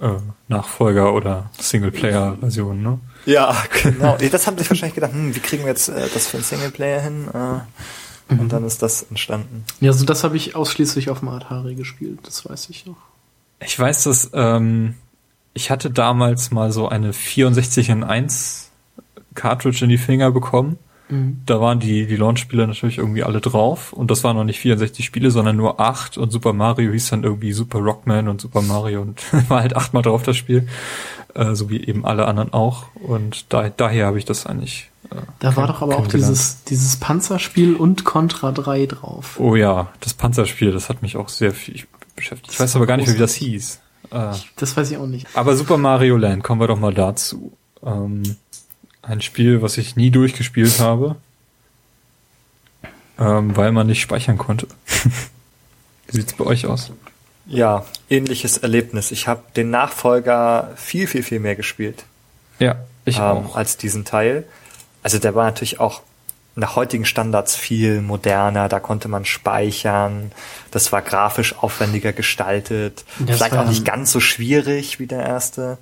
äh, 0.00 0.08
Nachfolger 0.48 1.12
oder 1.12 1.50
Singleplayer-Version, 1.58 2.82
ne? 2.82 2.98
Ja, 3.26 3.56
genau. 3.82 4.16
Das 4.30 4.46
haben 4.46 4.58
sich 4.58 4.68
wahrscheinlich 4.68 4.94
gedacht, 4.94 5.12
hm, 5.12 5.34
wie 5.34 5.40
kriegen 5.40 5.64
wir 5.64 5.70
jetzt 5.70 5.88
äh, 5.88 6.08
das 6.12 6.26
für 6.26 6.36
einen 6.36 6.44
Singleplayer 6.44 7.00
hin? 7.00 7.28
Äh, 7.32 8.34
mhm. 8.34 8.40
Und 8.40 8.52
dann 8.52 8.64
ist 8.64 8.82
das 8.82 9.04
entstanden. 9.04 9.64
Ja, 9.80 9.90
also 9.90 10.04
das 10.04 10.24
habe 10.24 10.36
ich 10.36 10.54
ausschließlich 10.54 11.10
auf 11.10 11.20
dem 11.20 11.28
Atari 11.28 11.74
gespielt, 11.74 12.20
das 12.24 12.48
weiß 12.48 12.68
ich 12.70 12.86
noch. 12.86 12.96
Ich 13.60 13.78
weiß, 13.78 14.04
dass 14.04 14.30
ähm, 14.34 14.94
ich 15.54 15.70
hatte 15.70 15.90
damals 15.90 16.50
mal 16.50 16.72
so 16.72 16.88
eine 16.88 17.12
64 17.12 17.88
in 17.88 18.04
1 18.04 18.70
Cartridge 19.34 19.84
in 19.84 19.90
die 19.90 19.98
Finger 19.98 20.30
bekommen 20.30 20.78
Mhm. 21.08 21.42
Da 21.44 21.60
waren 21.60 21.80
die, 21.80 22.06
die 22.06 22.16
Launch-Spiele 22.16 22.66
natürlich 22.66 22.98
irgendwie 22.98 23.24
alle 23.24 23.40
drauf 23.40 23.92
und 23.92 24.10
das 24.10 24.24
waren 24.24 24.36
noch 24.36 24.44
nicht 24.44 24.60
64 24.60 25.04
Spiele, 25.04 25.30
sondern 25.30 25.56
nur 25.56 25.80
acht 25.80 26.16
und 26.16 26.30
Super 26.30 26.52
Mario 26.52 26.92
hieß 26.92 27.10
dann 27.10 27.24
irgendwie 27.24 27.52
Super 27.52 27.80
Rockman 27.80 28.28
und 28.28 28.40
Super 28.40 28.62
Mario 28.62 29.02
und 29.02 29.22
war 29.50 29.60
halt 29.60 29.76
achtmal 29.76 30.02
drauf 30.02 30.22
das 30.22 30.36
Spiel, 30.36 30.66
äh, 31.34 31.54
so 31.54 31.70
wie 31.70 31.84
eben 31.84 32.04
alle 32.04 32.26
anderen 32.26 32.52
auch 32.52 32.86
und 32.94 33.52
da, 33.52 33.68
daher 33.68 34.06
habe 34.06 34.18
ich 34.18 34.24
das 34.24 34.46
eigentlich. 34.46 34.90
Äh, 35.10 35.16
da 35.40 35.56
war 35.56 35.66
doch 35.66 35.82
aber 35.82 35.96
auch 35.96 36.06
dieses, 36.06 36.64
dieses 36.64 36.96
Panzerspiel 36.96 37.76
und 37.76 38.04
Contra 38.04 38.52
3 38.52 38.86
drauf. 38.86 39.38
Oh 39.38 39.56
ja, 39.56 39.88
das 40.00 40.14
Panzerspiel, 40.14 40.72
das 40.72 40.88
hat 40.88 41.02
mich 41.02 41.16
auch 41.16 41.28
sehr 41.28 41.52
viel 41.52 41.84
beschäftigt. 42.16 42.52
Ich 42.52 42.60
weiß 42.60 42.76
aber 42.76 42.86
gar 42.86 42.96
nicht 42.96 43.06
mehr, 43.06 43.16
wie 43.16 43.20
das 43.20 43.34
hieß. 43.34 43.80
Äh, 44.10 44.32
das 44.56 44.76
weiß 44.76 44.90
ich 44.90 44.96
auch 44.96 45.06
nicht. 45.06 45.26
Aber 45.34 45.56
Super 45.56 45.78
Mario 45.78 46.16
Land, 46.16 46.42
kommen 46.44 46.60
wir 46.60 46.68
doch 46.68 46.78
mal 46.78 46.94
dazu. 46.94 47.52
Ähm, 47.84 48.22
ein 49.02 49.20
Spiel, 49.20 49.62
was 49.62 49.76
ich 49.76 49.96
nie 49.96 50.10
durchgespielt 50.10 50.80
habe, 50.80 51.16
ähm, 53.18 53.56
weil 53.56 53.72
man 53.72 53.86
nicht 53.86 54.00
speichern 54.00 54.38
konnte. 54.38 54.66
Wie 56.08 56.16
sieht's 56.16 56.32
bei 56.34 56.44
euch 56.44 56.66
aus? 56.66 56.92
Ja, 57.46 57.84
ähnliches 58.08 58.58
Erlebnis. 58.58 59.10
Ich 59.10 59.28
habe 59.28 59.42
den 59.56 59.70
Nachfolger 59.70 60.70
viel, 60.76 61.06
viel, 61.06 61.22
viel 61.22 61.40
mehr 61.40 61.56
gespielt. 61.56 62.04
Ja, 62.58 62.76
ich 63.04 63.16
ähm, 63.16 63.22
auch. 63.22 63.56
Als 63.56 63.76
diesen 63.76 64.04
Teil. 64.04 64.44
Also 65.02 65.18
der 65.18 65.34
war 65.34 65.44
natürlich 65.44 65.80
auch 65.80 66.02
nach 66.56 66.76
heutigen 66.76 67.04
Standards 67.04 67.56
viel 67.56 68.00
moderner, 68.00 68.68
da 68.68 68.78
konnte 68.78 69.08
man 69.08 69.24
speichern, 69.24 70.30
das 70.70 70.92
war 70.92 71.02
grafisch 71.02 71.56
aufwendiger 71.58 72.12
gestaltet, 72.12 73.04
das 73.18 73.38
vielleicht 73.38 73.56
auch 73.56 73.68
nicht 73.68 73.84
ganz 73.84 74.12
so 74.12 74.20
schwierig 74.20 75.00
wie 75.00 75.06
der 75.06 75.24
erste. 75.24 75.78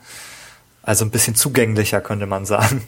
Also 0.83 1.05
ein 1.05 1.11
bisschen 1.11 1.37
zugänglicher, 1.37 2.01
könnte 2.01 2.27
man 2.27 2.45
sagen. 2.45 2.83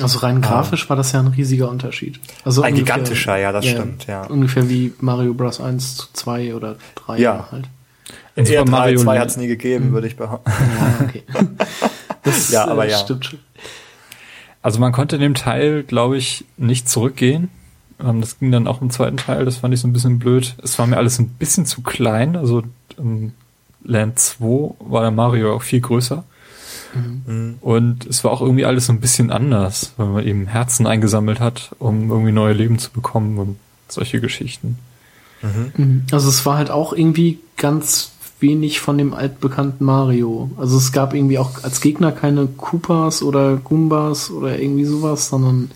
Also 0.00 0.20
rein 0.20 0.40
grafisch 0.40 0.88
war 0.88 0.96
das 0.96 1.12
ja 1.12 1.20
ein 1.20 1.28
riesiger 1.28 1.68
Unterschied. 1.68 2.18
Also 2.44 2.62
ein 2.62 2.72
ungefähr, 2.72 2.96
gigantischer, 2.96 3.36
ja, 3.36 3.52
das 3.52 3.66
ja, 3.66 3.72
stimmt, 3.72 4.06
ja. 4.06 4.22
Ungefähr 4.22 4.68
wie 4.68 4.92
Mario 5.00 5.34
Bros. 5.34 5.60
1 5.60 5.96
zu 5.96 6.06
2 6.12 6.54
oder 6.54 6.76
3 7.06 7.18
ja. 7.18 7.48
halt. 7.52 7.68
In 8.36 8.46
Super 8.46 8.64
Mario 8.64 9.00
2 9.00 9.18
hat 9.18 9.28
es 9.28 9.36
nie 9.36 9.46
gegeben, 9.46 9.86
hm. 9.86 9.92
würde 9.92 10.06
ich 10.06 10.16
behaupten. 10.16 10.50
Ja, 10.78 11.04
okay. 11.04 11.22
Das, 12.22 12.50
ja, 12.52 12.66
aber 12.66 12.86
äh, 12.86 12.90
ja. 12.90 12.98
stimmt 12.98 13.24
schon. 13.26 13.38
Also 14.62 14.78
man 14.78 14.92
konnte 14.92 15.16
in 15.16 15.22
dem 15.22 15.34
Teil, 15.34 15.82
glaube 15.82 16.16
ich, 16.18 16.44
nicht 16.56 16.88
zurückgehen. 16.88 17.48
Ähm, 17.98 18.20
das 18.20 18.38
ging 18.38 18.52
dann 18.52 18.66
auch 18.66 18.82
im 18.82 18.90
zweiten 18.90 19.16
Teil, 19.16 19.44
das 19.44 19.58
fand 19.58 19.74
ich 19.74 19.80
so 19.80 19.88
ein 19.88 19.92
bisschen 19.92 20.18
blöd. 20.18 20.54
Es 20.62 20.78
war 20.78 20.86
mir 20.86 20.96
alles 20.96 21.18
ein 21.18 21.28
bisschen 21.28 21.66
zu 21.66 21.82
klein. 21.82 22.36
Also 22.36 22.62
im 22.96 23.32
Land 23.84 24.18
2 24.18 24.74
war 24.80 25.02
der 25.02 25.10
Mario 25.10 25.54
auch 25.54 25.62
viel 25.62 25.80
größer. 25.80 26.24
Mhm. 26.94 27.58
Und 27.60 28.06
es 28.06 28.24
war 28.24 28.32
auch 28.32 28.40
irgendwie 28.40 28.64
alles 28.64 28.86
so 28.86 28.92
ein 28.92 29.00
bisschen 29.00 29.30
anders, 29.30 29.92
weil 29.96 30.06
man 30.08 30.26
eben 30.26 30.46
Herzen 30.46 30.86
eingesammelt 30.86 31.40
hat, 31.40 31.70
um 31.78 32.10
irgendwie 32.10 32.32
neue 32.32 32.52
Leben 32.52 32.78
zu 32.78 32.90
bekommen 32.90 33.38
und 33.38 33.56
solche 33.88 34.20
Geschichten. 34.20 34.78
Mhm. 35.42 35.72
mhm. 35.76 36.02
Also 36.12 36.28
es 36.28 36.44
war 36.44 36.58
halt 36.58 36.70
auch 36.70 36.92
irgendwie 36.92 37.38
ganz 37.56 38.12
wenig 38.40 38.80
von 38.80 38.98
dem 38.98 39.14
altbekannten 39.14 39.84
Mario. 39.84 40.50
Also 40.56 40.76
es 40.78 40.92
gab 40.92 41.14
irgendwie 41.14 41.38
auch 41.38 41.62
als 41.62 41.80
Gegner 41.80 42.12
keine 42.12 42.46
Koopas 42.46 43.22
oder 43.22 43.56
Goombas 43.56 44.30
oder 44.30 44.58
irgendwie 44.58 44.84
sowas, 44.84 45.28
sondern 45.28 45.70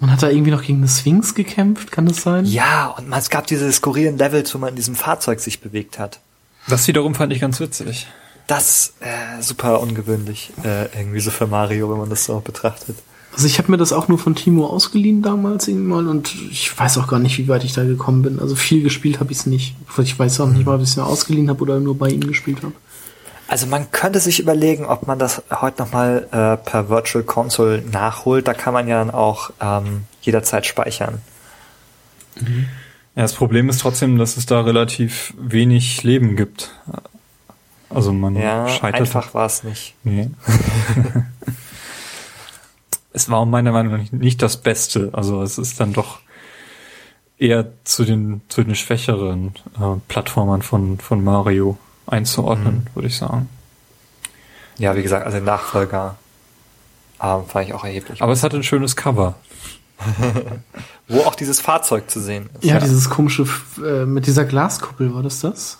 man 0.00 0.12
hat 0.12 0.22
da 0.22 0.30
irgendwie 0.30 0.52
noch 0.52 0.62
gegen 0.62 0.78
eine 0.78 0.88
Sphinx 0.88 1.34
gekämpft, 1.34 1.90
kann 1.90 2.06
das 2.06 2.22
sein? 2.22 2.44
Ja, 2.44 2.94
und 2.96 3.12
es 3.12 3.30
gab 3.30 3.46
diese 3.46 3.70
skurrilen 3.72 4.16
Levels, 4.16 4.54
wo 4.54 4.58
man 4.58 4.70
in 4.70 4.76
diesem 4.76 4.94
Fahrzeug 4.94 5.40
sich 5.40 5.60
bewegt 5.60 5.98
hat. 5.98 6.20
Das 6.68 6.86
wiederum 6.86 7.14
fand 7.14 7.32
ich 7.32 7.40
ganz 7.40 7.58
witzig 7.58 8.06
das 8.48 8.94
äh, 9.00 9.42
super 9.42 9.80
ungewöhnlich 9.80 10.50
äh, 10.64 10.86
irgendwie 10.98 11.20
so 11.20 11.30
für 11.30 11.46
Mario, 11.46 11.90
wenn 11.90 11.98
man 11.98 12.10
das 12.10 12.24
so 12.24 12.40
betrachtet. 12.40 12.96
Also 13.38 13.46
ich 13.46 13.58
habe 13.58 13.70
mir 13.70 13.76
das 13.76 13.92
auch 13.92 14.08
nur 14.08 14.18
von 14.18 14.34
Timo 14.34 14.66
ausgeliehen 14.66 15.22
damals 15.22 15.68
irgendwann 15.68 16.08
und 16.08 16.34
ich 16.50 16.76
weiß 16.76 16.98
auch 16.98 17.06
gar 17.06 17.20
nicht, 17.20 17.38
wie 17.38 17.46
weit 17.46 17.62
ich 17.62 17.72
da 17.72 17.84
gekommen 17.84 18.22
bin. 18.22 18.40
Also 18.40 18.56
viel 18.56 18.82
gespielt 18.82 19.20
habe 19.20 19.30
ich 19.30 19.38
es 19.38 19.46
nicht. 19.46 19.76
Ich 20.02 20.18
weiß 20.18 20.40
auch 20.40 20.48
nicht 20.48 20.66
mal, 20.66 20.74
ob 20.74 20.82
ich 20.82 20.88
es 20.88 20.96
mir 20.96 21.06
ausgeliehen 21.06 21.48
habe 21.48 21.62
oder 21.62 21.78
nur 21.78 21.96
bei 21.96 22.08
ihm 22.08 22.26
gespielt 22.26 22.64
habe. 22.64 22.72
Also 23.46 23.68
man 23.68 23.92
könnte 23.92 24.18
sich 24.18 24.40
überlegen, 24.40 24.86
ob 24.86 25.06
man 25.06 25.20
das 25.20 25.44
heute 25.52 25.80
nochmal 25.80 26.26
äh, 26.32 26.56
per 26.56 26.88
Virtual 26.88 27.22
Console 27.22 27.80
nachholt. 27.92 28.48
Da 28.48 28.54
kann 28.54 28.74
man 28.74 28.88
ja 28.88 28.98
dann 28.98 29.12
auch 29.12 29.52
ähm, 29.60 30.02
jederzeit 30.20 30.66
speichern. 30.66 31.20
Mhm. 32.40 32.66
Ja, 33.14 33.22
das 33.22 33.34
Problem 33.34 33.68
ist 33.68 33.82
trotzdem, 33.82 34.18
dass 34.18 34.36
es 34.36 34.46
da 34.46 34.62
relativ 34.62 35.32
wenig 35.38 36.02
Leben 36.02 36.34
gibt. 36.34 36.72
Also 37.88 38.12
man 38.12 38.34
ja, 38.34 38.66
scheitert. 38.66 39.00
Einfach 39.00 39.32
war 39.32 39.46
es 39.46 39.62
nicht. 39.62 39.94
Nee. 40.02 40.28
es 43.12 43.30
war 43.30 43.44
meiner 43.46 43.72
Meinung 43.72 43.92
nach 43.92 44.12
nicht 44.12 44.42
das 44.42 44.58
Beste. 44.58 45.10
Also 45.12 45.42
es 45.42 45.58
ist 45.58 45.80
dann 45.80 45.92
doch 45.92 46.20
eher 47.38 47.72
zu 47.84 48.04
den 48.04 48.42
zu 48.48 48.64
den 48.64 48.74
schwächeren 48.74 49.54
äh, 49.78 49.98
Plattformern 50.08 50.62
von 50.62 50.98
von 50.98 51.22
Mario 51.22 51.78
einzuordnen, 52.06 52.86
mhm. 52.86 52.94
würde 52.94 53.08
ich 53.08 53.16
sagen. 53.16 53.48
Ja, 54.78 54.96
wie 54.96 55.02
gesagt, 55.02 55.26
also 55.26 55.38
Nachfolger 55.38 56.16
ähm, 57.22 57.44
fand 57.46 57.68
ich 57.68 57.74
auch 57.74 57.84
erheblich. 57.84 58.22
Aber 58.22 58.32
es 58.32 58.42
hat 58.42 58.54
ein 58.54 58.62
schönes 58.62 58.96
Cover. 58.96 59.34
Wo 61.08 61.20
auch 61.22 61.34
dieses 61.34 61.60
Fahrzeug 61.60 62.08
zu 62.08 62.20
sehen 62.20 62.48
ist. 62.54 62.64
Ja, 62.64 62.74
ja. 62.74 62.80
dieses 62.80 63.10
komische 63.10 63.46
äh, 63.84 64.04
mit 64.04 64.26
dieser 64.26 64.44
Glaskuppel, 64.44 65.12
war 65.12 65.24
das 65.24 65.40
das? 65.40 65.78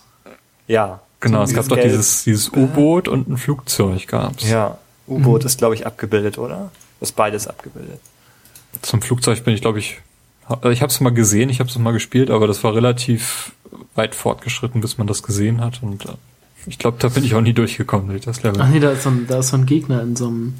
Ja, 0.67 0.99
Genau, 1.19 1.45
so 1.45 1.51
es 1.51 1.53
gab 1.53 1.67
doch 1.67 1.81
dieses, 1.81 2.23
dieses 2.23 2.49
U-Boot 2.49 3.07
und 3.07 3.27
ein 3.27 3.37
Flugzeug 3.37 4.07
gab's. 4.07 4.49
Ja, 4.49 4.77
U-Boot 5.07 5.41
mhm. 5.41 5.47
ist, 5.47 5.57
glaube 5.57 5.75
ich, 5.75 5.85
abgebildet, 5.85 6.37
oder? 6.37 6.71
Ist 7.01 7.15
beides 7.15 7.47
abgebildet. 7.47 7.99
Zum 8.81 9.01
Flugzeug 9.01 9.43
bin 9.43 9.53
ich, 9.53 9.61
glaube 9.61 9.79
ich, 9.79 9.99
also 10.47 10.69
ich 10.69 10.81
habe 10.81 10.91
es 10.91 10.99
mal 10.99 11.11
gesehen, 11.11 11.49
ich 11.49 11.59
habe 11.59 11.69
es 11.69 11.77
mal 11.77 11.91
gespielt, 11.91 12.29
aber 12.29 12.47
das 12.47 12.63
war 12.63 12.75
relativ 12.75 13.53
weit 13.95 14.15
fortgeschritten, 14.15 14.81
bis 14.81 14.97
man 14.97 15.07
das 15.07 15.23
gesehen 15.23 15.61
hat. 15.61 15.81
Und 15.81 16.05
äh, 16.05 16.13
ich 16.65 16.77
glaube, 16.77 16.97
da 16.99 17.09
bin 17.09 17.23
ich 17.23 17.35
auch 17.35 17.41
nie 17.41 17.53
durchgekommen 17.53 18.09
durch 18.09 18.21
das 18.21 18.43
Level. 18.43 18.61
Ach 18.61 18.67
nee, 18.67 18.79
da 18.79 18.91
ist 18.91 19.03
so 19.03 19.09
ein, 19.09 19.27
da 19.27 19.39
ist 19.39 19.49
so 19.49 19.57
ein 19.57 19.65
Gegner 19.65 20.01
in 20.01 20.15
so 20.15 20.27
einem 20.27 20.55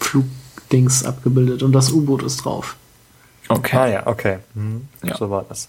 Flugdings 0.00 1.04
abgebildet 1.04 1.62
und 1.62 1.72
das 1.72 1.92
U-Boot 1.92 2.22
ist 2.22 2.44
drauf. 2.44 2.76
Okay. 3.48 3.76
Ah 3.76 3.88
ja, 3.88 4.06
okay. 4.06 4.38
Mhm. 4.54 4.88
Ja. 5.02 5.16
So 5.16 5.30
war 5.30 5.44
das. 5.48 5.68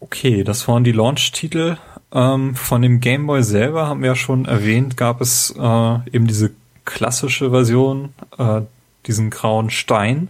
Okay, 0.00 0.44
das 0.44 0.68
waren 0.68 0.84
die 0.84 0.92
Launch-Titel. 0.92 1.76
ähm, 2.12 2.54
von 2.54 2.82
dem 2.82 3.00
Game 3.00 3.26
Boy 3.26 3.42
selber 3.42 3.86
haben 3.86 4.02
wir 4.02 4.10
ja 4.10 4.16
schon 4.16 4.44
erwähnt, 4.44 4.96
gab 4.96 5.20
es 5.20 5.54
äh, 5.58 5.98
eben 6.12 6.26
diese 6.26 6.50
klassische 6.84 7.50
Version, 7.50 8.10
äh, 8.38 8.62
diesen 9.06 9.30
grauen 9.30 9.70
Stein. 9.70 10.28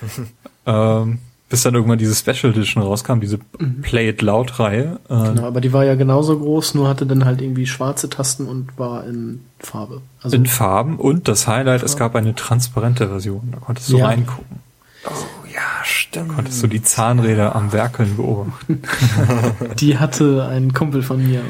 ähm, 0.66 1.18
bis 1.54 1.62
dann 1.62 1.74
irgendwann 1.74 1.98
diese 1.98 2.14
Special 2.14 2.52
Edition 2.52 2.82
rauskam, 2.82 3.20
diese 3.20 3.38
mhm. 3.58 3.80
Play 3.82 4.08
It 4.08 4.22
Loud 4.22 4.58
Reihe. 4.58 4.98
Äh, 5.08 5.14
genau, 5.14 5.46
aber 5.46 5.60
die 5.60 5.72
war 5.72 5.84
ja 5.84 5.94
genauso 5.94 6.38
groß, 6.38 6.74
nur 6.74 6.88
hatte 6.88 7.06
dann 7.06 7.24
halt 7.24 7.40
irgendwie 7.40 7.66
schwarze 7.66 8.08
Tasten 8.08 8.46
und 8.46 8.76
war 8.78 9.06
in 9.06 9.44
Farbe. 9.60 10.00
Also 10.22 10.36
in 10.36 10.46
Farben 10.46 10.96
und 10.96 11.28
das 11.28 11.46
Highlight, 11.46 11.82
es 11.82 11.96
gab 11.96 12.16
eine 12.16 12.34
transparente 12.34 13.08
Version, 13.08 13.50
da 13.52 13.58
konntest 13.58 13.90
du 13.90 13.98
ja. 13.98 14.06
reingucken. 14.06 14.58
Oh 15.06 15.10
ja, 15.54 15.84
stimmt. 15.84 16.30
Da 16.30 16.34
konntest 16.34 16.62
du 16.62 16.66
die 16.66 16.82
Zahnräder 16.82 17.54
am 17.54 17.72
Werkeln 17.72 18.16
beobachten. 18.16 18.82
die 19.78 19.98
hatte 19.98 20.46
ein 20.50 20.72
Kumpel 20.72 21.02
von 21.02 21.24
mir 21.24 21.42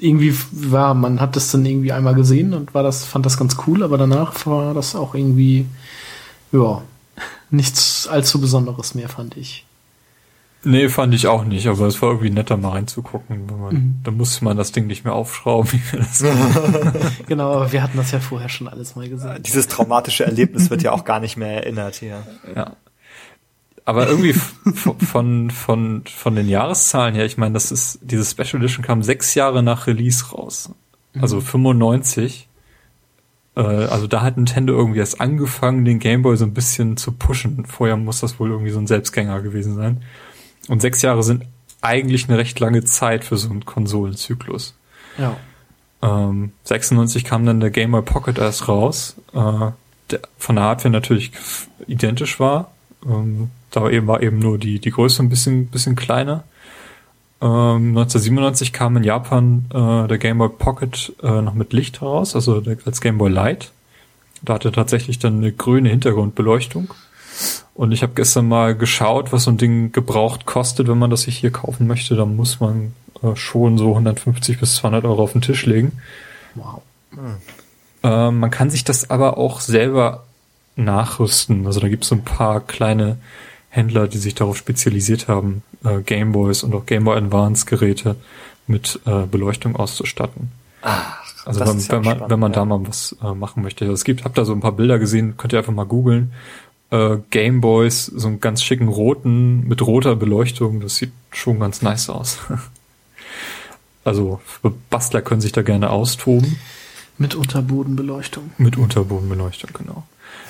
irgendwie 0.00 0.34
war, 0.50 0.94
man 0.94 1.20
hat 1.20 1.36
das 1.36 1.50
dann 1.50 1.64
irgendwie 1.64 1.92
einmal 1.92 2.14
gesehen 2.14 2.54
und 2.54 2.74
war 2.74 2.82
das, 2.82 3.04
fand 3.04 3.26
das 3.26 3.36
ganz 3.36 3.56
cool, 3.66 3.82
aber 3.82 3.98
danach 3.98 4.46
war 4.46 4.74
das 4.74 4.94
auch 4.94 5.14
irgendwie, 5.14 5.66
ja, 6.52 6.82
nichts 7.50 8.08
allzu 8.08 8.40
Besonderes 8.40 8.94
mehr, 8.94 9.08
fand 9.08 9.36
ich. 9.36 9.66
Nee, 10.62 10.90
fand 10.90 11.14
ich 11.14 11.26
auch 11.26 11.44
nicht, 11.44 11.66
aber 11.68 11.86
es 11.86 12.02
war 12.02 12.10
irgendwie 12.10 12.30
netter 12.30 12.58
mal 12.58 12.70
reinzugucken. 12.70 13.48
Wenn 13.48 13.60
man, 13.60 13.74
mhm. 13.74 14.00
Da 14.04 14.10
musste 14.10 14.44
man 14.44 14.58
das 14.58 14.72
Ding 14.72 14.86
nicht 14.86 15.04
mehr 15.04 15.14
aufschrauben. 15.14 15.72
Wie 15.72 15.92
wir 15.92 16.00
das 16.00 16.22
genau, 17.26 17.52
aber 17.52 17.72
wir 17.72 17.82
hatten 17.82 17.96
das 17.96 18.10
ja 18.10 18.20
vorher 18.20 18.50
schon 18.50 18.68
alles 18.68 18.94
mal 18.94 19.08
gesehen. 19.08 19.42
Dieses 19.42 19.68
traumatische 19.68 20.24
Erlebnis 20.24 20.68
wird 20.68 20.82
ja 20.82 20.92
auch 20.92 21.04
gar 21.04 21.20
nicht 21.20 21.38
mehr 21.38 21.64
erinnert 21.64 21.96
hier. 21.96 22.26
Ja. 22.54 22.76
Aber 23.90 24.06
irgendwie 24.06 24.34
von, 25.04 25.50
von, 25.50 26.04
von 26.06 26.36
den 26.36 26.48
Jahreszahlen 26.48 27.12
her, 27.12 27.26
ich 27.26 27.38
meine, 27.38 27.54
das 27.54 27.72
ist, 27.72 27.98
diese 28.02 28.24
Special 28.24 28.62
Edition 28.62 28.84
kam 28.84 29.02
sechs 29.02 29.34
Jahre 29.34 29.64
nach 29.64 29.88
Release 29.88 30.30
raus. 30.30 30.70
Also 31.20 31.38
mhm. 31.38 31.42
95. 31.42 32.48
Äh, 33.56 33.62
also 33.62 34.06
da 34.06 34.22
hat 34.22 34.36
Nintendo 34.36 34.74
irgendwie 34.74 35.00
erst 35.00 35.20
angefangen, 35.20 35.84
den 35.84 35.98
Game 35.98 36.22
Boy 36.22 36.36
so 36.36 36.44
ein 36.44 36.54
bisschen 36.54 36.98
zu 36.98 37.10
pushen. 37.10 37.66
Vorher 37.66 37.96
muss 37.96 38.20
das 38.20 38.38
wohl 38.38 38.50
irgendwie 38.50 38.70
so 38.70 38.78
ein 38.78 38.86
Selbstgänger 38.86 39.40
gewesen 39.40 39.74
sein. 39.74 40.04
Und 40.68 40.80
sechs 40.80 41.02
Jahre 41.02 41.24
sind 41.24 41.42
eigentlich 41.80 42.28
eine 42.28 42.38
recht 42.38 42.60
lange 42.60 42.84
Zeit 42.84 43.24
für 43.24 43.38
so 43.38 43.50
einen 43.50 43.64
Konsolenzyklus. 43.64 44.76
Ja. 45.18 45.36
Ähm, 46.00 46.52
96 46.62 47.24
kam 47.24 47.44
dann 47.44 47.58
der 47.58 47.70
Game 47.70 47.90
Boy 47.90 48.02
Pocket 48.02 48.38
erst 48.38 48.68
raus, 48.68 49.16
äh, 49.34 49.72
der 50.12 50.20
von 50.38 50.54
der 50.54 50.66
Hardware 50.66 50.92
natürlich 50.92 51.32
identisch 51.88 52.38
war. 52.38 52.70
Ähm, 53.04 53.50
da 53.70 53.88
eben 53.88 54.06
war 54.06 54.22
eben 54.22 54.38
nur 54.38 54.58
die, 54.58 54.78
die 54.78 54.90
Größe 54.90 55.22
ein 55.22 55.28
bisschen, 55.28 55.66
bisschen 55.68 55.96
kleiner. 55.96 56.44
Ähm, 57.40 57.96
1997 57.96 58.72
kam 58.72 58.96
in 58.96 59.04
Japan 59.04 59.64
äh, 59.72 60.08
der 60.08 60.18
Game 60.18 60.38
Boy 60.38 60.50
Pocket 60.50 61.12
äh, 61.22 61.40
noch 61.40 61.54
mit 61.54 61.72
Licht 61.72 62.00
heraus, 62.00 62.34
also 62.34 62.60
der, 62.60 62.76
als 62.84 63.00
Game 63.00 63.18
Boy 63.18 63.30
Light. 63.30 63.72
Da 64.42 64.54
hatte 64.54 64.72
tatsächlich 64.72 65.18
dann 65.18 65.38
eine 65.38 65.52
grüne 65.52 65.88
Hintergrundbeleuchtung. 65.88 66.92
Und 67.74 67.92
ich 67.92 68.02
habe 68.02 68.12
gestern 68.14 68.48
mal 68.48 68.74
geschaut, 68.74 69.32
was 69.32 69.44
so 69.44 69.50
ein 69.50 69.56
Ding 69.56 69.92
gebraucht 69.92 70.44
kostet, 70.44 70.88
wenn 70.88 70.98
man 70.98 71.10
das 71.10 71.22
sich 71.22 71.38
hier 71.38 71.50
kaufen 71.50 71.86
möchte. 71.86 72.14
Da 72.14 72.26
muss 72.26 72.60
man 72.60 72.94
äh, 73.22 73.34
schon 73.36 73.78
so 73.78 73.90
150 73.90 74.60
bis 74.60 74.76
200 74.76 75.04
Euro 75.04 75.22
auf 75.22 75.32
den 75.32 75.40
Tisch 75.40 75.64
legen. 75.64 75.92
Wow. 76.54 76.82
Hm. 77.12 77.36
Äh, 78.02 78.30
man 78.30 78.50
kann 78.50 78.70
sich 78.70 78.84
das 78.84 79.08
aber 79.08 79.38
auch 79.38 79.60
selber 79.60 80.24
nachrüsten. 80.76 81.66
Also 81.66 81.80
da 81.80 81.88
gibt 81.88 82.04
es 82.04 82.10
so 82.10 82.16
ein 82.16 82.24
paar 82.24 82.60
kleine 82.60 83.18
Händler, 83.70 84.08
die 84.08 84.18
sich 84.18 84.34
darauf 84.34 84.56
spezialisiert 84.56 85.28
haben, 85.28 85.62
äh, 85.84 86.00
Gameboys 86.02 86.64
und 86.64 86.74
auch 86.74 86.86
Gameboy 86.86 87.16
Advance 87.16 87.64
Geräte 87.66 88.16
mit 88.66 89.00
äh, 89.06 89.26
Beleuchtung 89.26 89.76
auszustatten. 89.76 90.50
Ach, 90.82 91.20
also 91.46 91.60
wenn, 91.60 91.66
wenn, 91.66 91.74
man, 91.74 91.80
spannend, 92.04 92.30
wenn 92.30 92.40
man 92.40 92.52
ja. 92.52 92.58
da 92.58 92.64
mal 92.64 92.86
was 92.86 93.16
äh, 93.22 93.32
machen 93.32 93.62
möchte. 93.62 93.84
Also 93.84 93.94
es 93.94 94.04
gibt, 94.04 94.24
habt 94.24 94.36
da 94.36 94.44
so 94.44 94.52
ein 94.52 94.60
paar 94.60 94.72
Bilder 94.72 94.98
gesehen, 94.98 95.36
könnt 95.36 95.52
ihr 95.52 95.58
einfach 95.58 95.72
mal 95.72 95.84
googeln. 95.84 96.32
Äh, 96.90 97.18
Gameboys, 97.30 98.06
so 98.06 98.26
einen 98.26 98.40
ganz 98.40 98.62
schicken 98.62 98.88
roten 98.88 99.66
mit 99.68 99.82
roter 99.82 100.16
Beleuchtung, 100.16 100.80
das 100.80 100.96
sieht 100.96 101.12
schon 101.30 101.60
ganz 101.60 101.82
nice 101.82 102.10
aus. 102.10 102.38
also 104.04 104.40
Bastler 104.90 105.22
können 105.22 105.40
sich 105.40 105.52
da 105.52 105.62
gerne 105.62 105.90
austoben. 105.90 106.58
Mit 107.18 107.36
Unterbodenbeleuchtung. 107.36 108.50
Mit 108.58 108.76
Unterbodenbeleuchtung, 108.76 109.70
genau. 109.74 110.04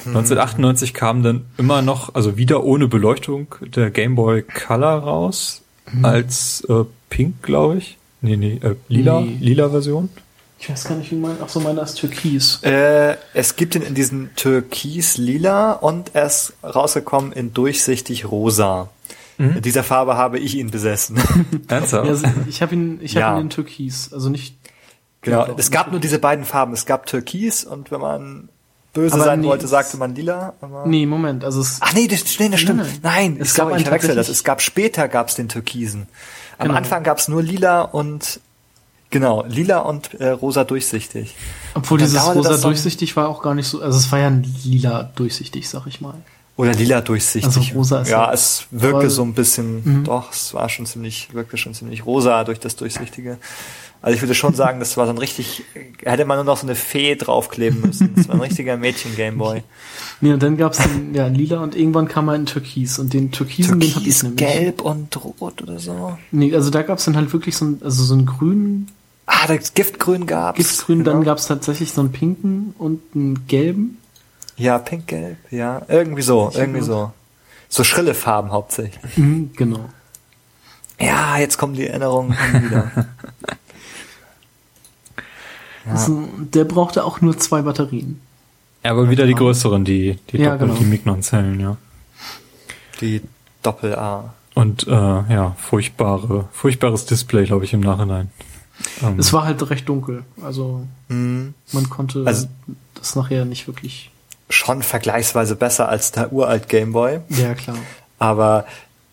1998 0.06 0.94
kam 0.94 1.22
dann 1.22 1.44
immer 1.58 1.82
noch, 1.82 2.14
also 2.14 2.36
wieder 2.36 2.64
ohne 2.64 2.88
Beleuchtung, 2.88 3.54
der 3.60 3.90
Game 3.90 4.14
Boy 4.14 4.42
Color 4.42 4.98
raus, 4.98 5.62
mhm. 5.92 6.04
als 6.04 6.64
äh, 6.68 6.84
Pink, 7.08 7.42
glaube 7.42 7.78
ich. 7.78 7.98
Nee, 8.22 8.36
nee, 8.36 8.60
äh, 8.62 8.76
lila, 8.88 9.20
nee. 9.20 9.36
lila 9.40 9.70
Version. 9.70 10.08
Ich 10.58 10.68
weiß 10.68 10.84
gar 10.84 10.96
nicht, 10.96 11.10
wie 11.10 11.16
mein, 11.16 11.36
ach 11.42 11.48
so, 11.48 11.58
meiner 11.60 11.82
ist 11.82 11.94
Türkis. 11.94 12.62
Äh, 12.62 13.16
es 13.32 13.56
gibt 13.56 13.74
ihn 13.74 13.82
in 13.82 13.94
diesen 13.94 14.34
Türkis-Lila 14.36 15.72
und 15.72 16.14
er 16.14 16.26
ist 16.26 16.52
rausgekommen 16.62 17.32
in 17.32 17.54
durchsichtig 17.54 18.30
rosa. 18.30 18.90
Mhm. 19.38 19.56
In 19.56 19.62
dieser 19.62 19.82
Farbe 19.82 20.18
habe 20.18 20.38
ich 20.38 20.56
ihn 20.56 20.70
besessen. 20.70 21.18
Ernsthaft? 21.68 22.04
Ja, 22.04 22.10
also 22.10 22.26
ich 22.46 22.60
habe 22.60 22.74
ihn, 22.74 22.98
ich 23.00 23.16
habe 23.16 23.20
ja. 23.20 23.38
ihn 23.38 23.44
in 23.44 23.50
Türkis, 23.50 24.12
also 24.12 24.28
nicht. 24.28 24.54
Genau, 25.22 25.46
es 25.56 25.70
gab 25.70 25.90
nur 25.90 26.00
diese 26.00 26.18
beiden 26.18 26.44
Farben. 26.44 26.74
Es 26.74 26.84
gab 26.84 27.06
Türkis 27.06 27.64
und 27.64 27.90
wenn 27.90 28.00
man 28.00 28.48
böse 28.92 29.14
aber 29.14 29.24
sein 29.24 29.40
nee, 29.40 29.46
wollte, 29.46 29.68
sagte 29.68 29.96
man 29.96 30.14
lila. 30.14 30.54
Aber 30.60 30.86
nee, 30.86 31.06
Moment, 31.06 31.44
also 31.44 31.60
es. 31.60 31.78
Ach 31.80 31.92
nee, 31.92 32.08
das, 32.08 32.24
nee, 32.38 32.48
das 32.48 32.60
stimmt. 32.60 32.80
Nein, 32.80 33.00
nein 33.02 33.36
es, 33.40 33.48
es 33.48 33.54
gab 33.54 33.76
ich 33.76 33.82
verwechsel 33.82 34.14
das. 34.14 34.28
Es 34.28 34.44
gab 34.44 34.60
später 34.62 35.08
gab's 35.08 35.34
den 35.34 35.48
Türkisen. 35.48 36.06
Am 36.58 36.68
genau. 36.68 36.78
Anfang 36.78 37.02
gab's 37.02 37.28
nur 37.28 37.42
lila 37.42 37.82
und 37.82 38.40
genau 39.10 39.44
lila 39.46 39.78
und 39.78 40.14
äh, 40.14 40.30
rosa 40.30 40.64
durchsichtig. 40.64 41.34
Obwohl 41.74 41.98
dieses 41.98 42.22
rosa 42.34 42.56
durchsichtig 42.56 43.16
war 43.16 43.28
auch 43.28 43.42
gar 43.42 43.54
nicht 43.54 43.66
so. 43.66 43.80
Also 43.80 43.98
es 43.98 44.10
war 44.12 44.18
ja 44.18 44.32
lila 44.64 45.10
durchsichtig, 45.14 45.68
sag 45.68 45.86
ich 45.86 46.00
mal. 46.00 46.14
Oder 46.56 46.74
lila 46.74 47.00
durchsichtig. 47.00 47.46
Also 47.46 47.74
rosa 47.74 48.02
ist 48.02 48.10
ja, 48.10 48.30
es 48.32 48.66
wirkte 48.70 49.08
so 49.08 49.22
ein 49.22 49.32
bisschen. 49.32 50.00
Mhm. 50.00 50.04
Doch, 50.04 50.30
es 50.30 50.52
war 50.52 50.68
schon 50.68 50.84
ziemlich, 50.84 51.32
wirkte 51.32 51.56
schon 51.56 51.72
ziemlich 51.72 52.04
rosa 52.04 52.44
durch 52.44 52.60
das 52.60 52.76
durchsichtige. 52.76 53.38
Also 54.02 54.16
ich 54.16 54.22
würde 54.22 54.34
schon 54.34 54.54
sagen, 54.54 54.80
das 54.80 54.96
war 54.96 55.04
so 55.04 55.12
ein 55.12 55.18
richtig, 55.18 55.62
hätte 56.04 56.24
man 56.24 56.38
nur 56.38 56.44
noch 56.44 56.56
so 56.56 56.66
eine 56.66 56.74
Fee 56.74 57.16
draufkleben 57.16 57.82
müssen. 57.82 58.14
Das 58.16 58.28
war 58.28 58.36
ein 58.36 58.40
richtiger 58.40 58.78
Mädchen-Gameboy. 58.78 59.62
Nee, 60.22 60.32
und 60.32 60.42
dann 60.42 60.56
gab's 60.56 60.78
den, 60.78 61.14
ja, 61.14 61.26
lila 61.26 61.62
und 61.62 61.76
irgendwann 61.76 62.08
kam 62.08 62.26
mal 62.26 62.34
ein 62.34 62.46
Türkis 62.46 62.98
und 62.98 63.12
den 63.12 63.30
Türkisen, 63.30 63.78
Türkis, 63.78 63.92
den 63.92 64.00
hab 64.00 64.06
ich 64.06 64.22
nämlich. 64.22 64.36
gelb 64.38 64.80
und 64.80 65.24
rot 65.24 65.62
oder 65.62 65.78
so. 65.78 66.16
Nee, 66.30 66.54
also 66.54 66.70
da 66.70 66.80
gab's 66.82 67.04
dann 67.04 67.16
halt 67.16 67.32
wirklich 67.34 67.56
so 67.56 67.66
ein, 67.66 67.80
also 67.84 68.02
so 68.02 68.14
ein 68.14 68.24
grünen. 68.24 68.88
Ah, 69.26 69.46
das 69.46 69.74
Giftgrün 69.74 70.26
gab's. 70.26 70.56
Giftgrün, 70.56 71.00
genau. 71.00 71.10
dann 71.12 71.24
gab's 71.24 71.46
tatsächlich 71.46 71.92
so 71.92 72.00
einen 72.00 72.12
pinken 72.12 72.74
und 72.78 73.02
einen 73.14 73.46
gelben. 73.48 73.98
Ja, 74.56 74.78
pink-gelb, 74.78 75.36
ja. 75.50 75.82
Irgendwie 75.88 76.22
so, 76.22 76.50
irgendwie 76.54 76.82
so. 76.82 77.12
So 77.68 77.84
schrille 77.84 78.14
Farben 78.14 78.50
hauptsächlich. 78.50 79.16
Mhm, 79.16 79.50
genau. 79.54 79.90
Ja, 80.98 81.38
jetzt 81.38 81.56
kommen 81.56 81.74
die 81.74 81.86
Erinnerungen 81.86 82.36
wieder. 82.62 82.90
Ja. 85.86 85.92
Also, 85.92 86.28
der 86.38 86.64
brauchte 86.64 87.04
auch 87.04 87.20
nur 87.20 87.38
zwei 87.38 87.62
Batterien. 87.62 88.20
Ja, 88.84 88.92
aber 88.92 89.10
wieder 89.10 89.26
die 89.26 89.34
größeren, 89.34 89.84
die, 89.84 90.18
die 90.30 90.38
ja, 90.38 90.52
Doppel, 90.52 90.68
genau. 90.68 90.78
die 90.78 90.84
Mignon-Zellen, 90.86 91.60
ja. 91.60 91.76
Die 93.00 93.22
Doppel-A. 93.62 94.32
Und 94.54 94.86
äh, 94.86 94.90
ja, 94.90 95.54
furchtbare, 95.58 96.48
furchtbares 96.52 97.06
Display, 97.06 97.44
glaube 97.44 97.64
ich, 97.64 97.72
im 97.72 97.80
Nachhinein. 97.80 98.30
Ähm. 99.02 99.18
Es 99.18 99.32
war 99.32 99.44
halt 99.44 99.68
recht 99.70 99.88
dunkel. 99.88 100.24
Also 100.42 100.86
mhm. 101.08 101.54
man 101.72 101.90
konnte 101.90 102.24
also, 102.26 102.46
das 102.94 103.16
nachher 103.16 103.44
nicht 103.44 103.66
wirklich. 103.66 104.10
Schon 104.48 104.82
vergleichsweise 104.82 105.54
besser 105.54 105.88
als 105.88 106.12
der 106.12 106.32
uralt 106.32 106.68
Gameboy. 106.68 107.20
Ja, 107.28 107.54
klar. 107.54 107.76
Aber 108.18 108.66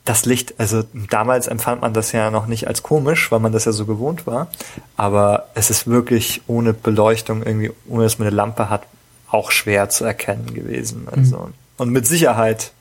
das 0.07 0.25
Licht, 0.25 0.55
also 0.57 0.83
damals 1.09 1.47
empfand 1.47 1.81
man 1.81 1.93
das 1.93 2.13
ja 2.13 2.31
noch 2.31 2.47
nicht 2.47 2.67
als 2.67 2.81
komisch, 2.81 3.29
weil 3.29 3.39
man 3.39 3.51
das 3.51 3.65
ja 3.65 3.73
so 3.73 3.85
gewohnt 3.85 4.25
war. 4.25 4.47
Aber 4.95 5.49
es 5.53 5.69
ist 5.69 5.85
wirklich 5.85 6.41
ohne 6.47 6.73
Beleuchtung, 6.73 7.43
irgendwie, 7.43 7.71
ohne 7.87 8.03
dass 8.03 8.17
man 8.17 8.27
eine 8.27 8.35
Lampe 8.35 8.69
hat, 8.69 8.83
auch 9.29 9.51
schwer 9.51 9.89
zu 9.89 10.05
erkennen 10.05 10.53
gewesen. 10.53 11.01
Mhm. 11.01 11.09
Also, 11.09 11.37
mhm. 11.37 11.53
Und 11.75 11.89
mit 11.91 12.07
Sicherheit 12.07 12.71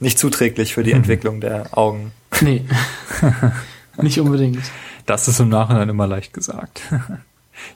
nicht 0.00 0.18
zuträglich 0.18 0.74
für 0.74 0.82
die 0.82 0.90
mhm. 0.90 0.98
Entwicklung 0.98 1.40
der 1.40 1.78
Augen. 1.78 2.10
Nee. 2.40 2.64
nicht 4.02 4.18
unbedingt. 4.18 4.64
Das 5.06 5.28
ist 5.28 5.38
im 5.38 5.48
Nachhinein 5.48 5.88
immer 5.88 6.08
leicht 6.08 6.34
gesagt. 6.34 6.82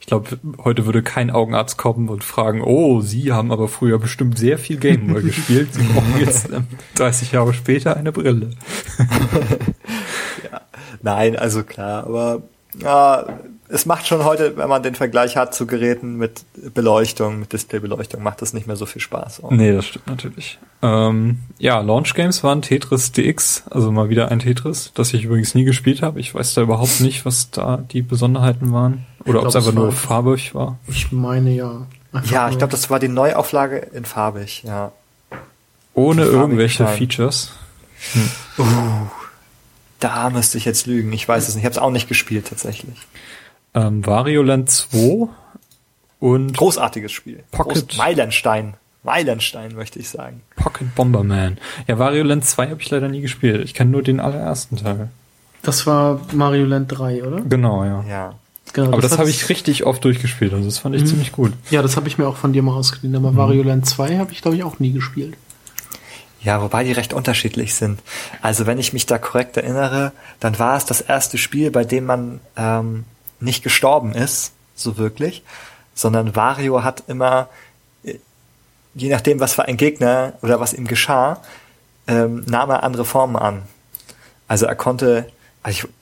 Ich 0.00 0.06
glaube, 0.06 0.38
heute 0.64 0.86
würde 0.86 1.02
kein 1.02 1.30
Augenarzt 1.30 1.76
kommen 1.76 2.08
und 2.08 2.24
fragen, 2.24 2.62
oh, 2.62 3.00
Sie 3.00 3.32
haben 3.32 3.52
aber 3.52 3.68
früher 3.68 3.98
bestimmt 3.98 4.38
sehr 4.38 4.58
viel 4.58 4.78
Gameboy 4.78 5.22
gespielt. 5.24 5.74
Sie 5.74 5.82
brauchen 5.82 6.18
jetzt 6.18 6.48
30 6.94 7.32
Jahre 7.32 7.54
später 7.54 7.96
eine 7.96 8.12
Brille. 8.12 8.50
ja. 10.50 10.60
Nein, 11.02 11.36
also 11.36 11.62
klar, 11.62 12.04
aber 12.04 12.42
ja, 12.80 13.26
es 13.68 13.86
macht 13.86 14.06
schon 14.06 14.24
heute, 14.24 14.56
wenn 14.56 14.68
man 14.68 14.82
den 14.82 14.94
Vergleich 14.94 15.36
hat 15.36 15.54
zu 15.54 15.66
Geräten 15.66 16.16
mit 16.16 16.44
Beleuchtung, 16.74 17.40
mit 17.40 17.52
Displaybeleuchtung, 17.52 18.22
macht 18.22 18.42
das 18.42 18.52
nicht 18.52 18.66
mehr 18.66 18.76
so 18.76 18.86
viel 18.86 19.02
Spaß. 19.02 19.42
Auch. 19.42 19.50
Nee, 19.50 19.72
das 19.72 19.86
stimmt 19.86 20.06
natürlich. 20.06 20.58
Ähm, 20.82 21.38
ja, 21.58 21.80
Launch 21.80 22.14
Games 22.14 22.44
waren 22.44 22.62
Tetris 22.62 23.12
DX, 23.12 23.64
also 23.70 23.90
mal 23.90 24.08
wieder 24.08 24.30
ein 24.30 24.38
Tetris, 24.38 24.92
das 24.94 25.12
ich 25.14 25.24
übrigens 25.24 25.54
nie 25.54 25.64
gespielt 25.64 26.02
habe. 26.02 26.20
Ich 26.20 26.34
weiß 26.34 26.54
da 26.54 26.62
überhaupt 26.62 27.00
nicht, 27.00 27.24
was 27.24 27.50
da 27.50 27.78
die 27.78 28.02
Besonderheiten 28.02 28.72
waren. 28.72 29.04
Oder 29.24 29.42
ob 29.42 29.48
es 29.48 29.56
einfach 29.56 29.72
nur 29.72 29.90
farbig 29.90 30.54
war. 30.54 30.78
Ich 30.86 31.10
meine 31.10 31.50
ja. 31.50 31.86
Ja, 32.30 32.48
ich 32.48 32.58
glaube, 32.58 32.70
das 32.70 32.88
war 32.88 33.00
die 33.00 33.08
Neuauflage 33.08 33.78
in 33.78 34.04
farbig, 34.04 34.62
ja. 34.64 34.92
Ohne 35.92 36.22
irgendwelche 36.22 36.86
Features. 36.86 37.52
Hm. 38.12 38.30
Uh, 38.58 38.64
da 39.98 40.30
müsste 40.30 40.56
ich 40.56 40.64
jetzt 40.64 40.86
lügen. 40.86 41.12
Ich 41.12 41.26
weiß 41.26 41.48
es 41.48 41.54
nicht. 41.54 41.62
Ich 41.62 41.66
habe 41.66 41.72
es 41.72 41.78
auch 41.78 41.90
nicht 41.90 42.08
gespielt 42.08 42.46
tatsächlich 42.48 42.96
ähm, 43.76 44.04
Wario 44.04 44.42
Land 44.42 44.70
2 44.70 45.28
und 46.18 46.56
großartiges 46.56 47.12
Spiel. 47.12 47.44
Pocket 47.52 47.88
Groß 47.88 47.98
Meilenstein. 47.98 48.74
Meilenstein 49.04 49.74
möchte 49.76 50.00
ich 50.00 50.08
sagen. 50.08 50.42
Pocket 50.56 50.92
Bomberman. 50.96 51.58
Ja, 51.86 51.98
Wario 51.98 52.24
Land 52.24 52.44
2 52.44 52.70
habe 52.70 52.82
ich 52.82 52.90
leider 52.90 53.08
nie 53.08 53.20
gespielt. 53.20 53.64
Ich 53.64 53.74
kenne 53.74 53.90
nur 53.90 54.02
den 54.02 54.18
allerersten 54.18 54.76
Teil. 54.76 55.10
Das 55.62 55.86
war 55.86 56.20
Mario 56.32 56.64
Land 56.64 56.90
3, 56.90 57.22
oder? 57.24 57.42
Genau, 57.42 57.84
ja. 57.84 58.04
Ja. 58.08 58.34
Genau, 58.72 58.88
aber 58.88 59.00
das, 59.00 59.12
das 59.12 59.18
habe 59.18 59.30
ich 59.30 59.48
richtig 59.48 59.84
oft 59.84 60.04
durchgespielt 60.04 60.52
und 60.52 60.66
das 60.66 60.78
fand 60.78 60.96
ich 60.96 61.02
mhm. 61.02 61.06
ziemlich 61.06 61.32
gut. 61.32 61.52
Ja, 61.70 61.82
das 61.82 61.96
habe 61.96 62.08
ich 62.08 62.18
mir 62.18 62.26
auch 62.26 62.36
von 62.36 62.52
dir 62.52 62.62
mal 62.62 62.74
ausgeliehen, 62.74 63.14
aber 63.14 63.32
mhm. 63.32 63.36
Wario 63.36 63.62
Land 63.62 63.86
2 63.86 64.18
habe 64.18 64.32
ich 64.32 64.42
glaube 64.42 64.56
ich 64.56 64.64
auch 64.64 64.80
nie 64.80 64.92
gespielt. 64.92 65.34
Ja, 66.42 66.60
wobei 66.62 66.84
die 66.84 66.92
recht 66.92 67.12
unterschiedlich 67.12 67.74
sind. 67.74 68.00
Also 68.42 68.66
wenn 68.66 68.78
ich 68.78 68.92
mich 68.92 69.06
da 69.06 69.18
korrekt 69.18 69.56
erinnere, 69.56 70.12
dann 70.40 70.58
war 70.58 70.76
es 70.76 70.84
das 70.84 71.00
erste 71.00 71.38
Spiel, 71.38 71.70
bei 71.70 71.84
dem 71.84 72.04
man 72.04 72.40
ähm, 72.56 73.04
nicht 73.40 73.62
gestorben 73.62 74.12
ist, 74.12 74.52
so 74.74 74.96
wirklich, 74.98 75.42
sondern 75.94 76.36
Wario 76.36 76.82
hat 76.82 77.04
immer, 77.08 77.48
äh, 78.04 78.14
je 78.94 79.08
nachdem, 79.10 79.40
was 79.40 79.54
für 79.54 79.64
ein 79.64 79.76
Gegner 79.76 80.34
oder 80.42 80.60
was 80.60 80.72
ihm 80.74 80.86
geschah, 80.86 81.40
ähm, 82.06 82.44
nahm 82.46 82.70
er 82.70 82.82
andere 82.82 83.04
Formen 83.04 83.36
an. 83.36 83.62
Also 84.48 84.66
er 84.66 84.76
konnte, 84.76 85.30
also 85.62 85.88
ich, 85.88 85.92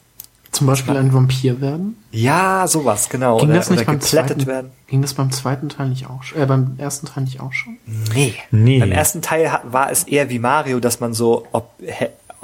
zum 0.55 0.69
Beispiel 0.69 0.97
ein 0.97 1.13
Vampir 1.13 1.61
werden? 1.61 1.97
Ja, 2.13 2.69
sowas, 2.69 3.09
genau. 3.09 3.39
Ging 3.39 3.49
oder, 3.49 3.59
das 3.59 3.71
nicht 3.71 3.87
beim 3.87 4.01
zweiten, 4.01 4.47
werden. 4.47 4.71
Ging 4.87 5.03
das 5.03 5.15
beim 5.15 5.33
zweiten 5.33 5.69
Teil 5.69 5.89
nicht 5.89 6.09
auch 6.09 6.23
schon? 6.23 6.41
Äh, 6.41 6.47
beim 6.47 6.75
ersten 6.79 7.07
Teil 7.07 7.25
nicht 7.25 7.41
auch 7.41 7.53
schon? 7.53 7.79
Nee. 8.15 8.35
nee. 8.53 8.79
Beim 8.79 8.93
ersten 8.93 9.21
Teil 9.21 9.59
war 9.65 9.91
es 9.91 10.05
eher 10.05 10.31
wie 10.31 10.39
Mario, 10.39 10.79
dass 10.79 11.01
man 11.01 11.13
so 11.13 11.49
ob, 11.51 11.71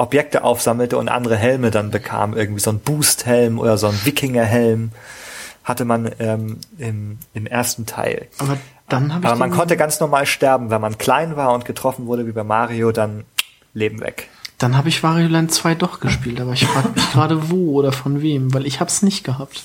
Objekte 0.01 0.44
aufsammelte 0.44 0.96
und 0.96 1.09
andere 1.09 1.36
Helme 1.36 1.70
dann 1.70 1.90
bekam. 1.90 2.34
Irgendwie 2.36 2.61
so 2.61 2.70
ein 2.70 2.80
Boost-Helm 2.80 3.59
oder 3.59 3.76
so 3.76 3.86
ein 3.88 4.05
Wikinger-Helm 4.05 4.92
hatte 5.62 5.84
man 5.84 6.11
ähm, 6.18 6.59
im, 6.78 7.18
im 7.34 7.46
ersten 7.46 7.86
Teil. 7.86 8.26
Aber 8.38 8.57
dann 8.88 9.12
habe 9.14 9.24
ich. 9.24 9.30
Aber 9.30 9.38
man 9.38 9.51
konnte 9.51 9.76
ganz 9.76 10.01
normal 10.01 10.26
sterben, 10.26 10.70
wenn 10.70 10.80
man 10.80 10.98
klein 10.98 11.36
war 11.36 11.53
und 11.53 11.64
getroffen 11.64 12.07
wurde 12.07 12.26
wie 12.26 12.32
bei 12.32 12.44
Mario, 12.44 12.92
dann 12.92 13.24
Leben 13.74 14.01
weg. 14.01 14.28
Dann 14.59 14.76
habe 14.76 14.88
ich 14.88 15.03
Wario 15.03 15.28
Land 15.28 15.53
2 15.53 15.74
doch 15.74 16.01
gespielt, 16.01 16.40
aber 16.40 16.53
ich 16.53 16.66
frage 16.66 16.90
mich 16.90 17.12
gerade 17.12 17.51
wo 17.51 17.78
oder 17.78 17.92
von 17.92 18.20
wem, 18.20 18.53
weil 18.53 18.66
ich 18.66 18.80
habe 18.80 18.88
es 18.88 19.03
nicht 19.03 19.24
gehabt. 19.24 19.62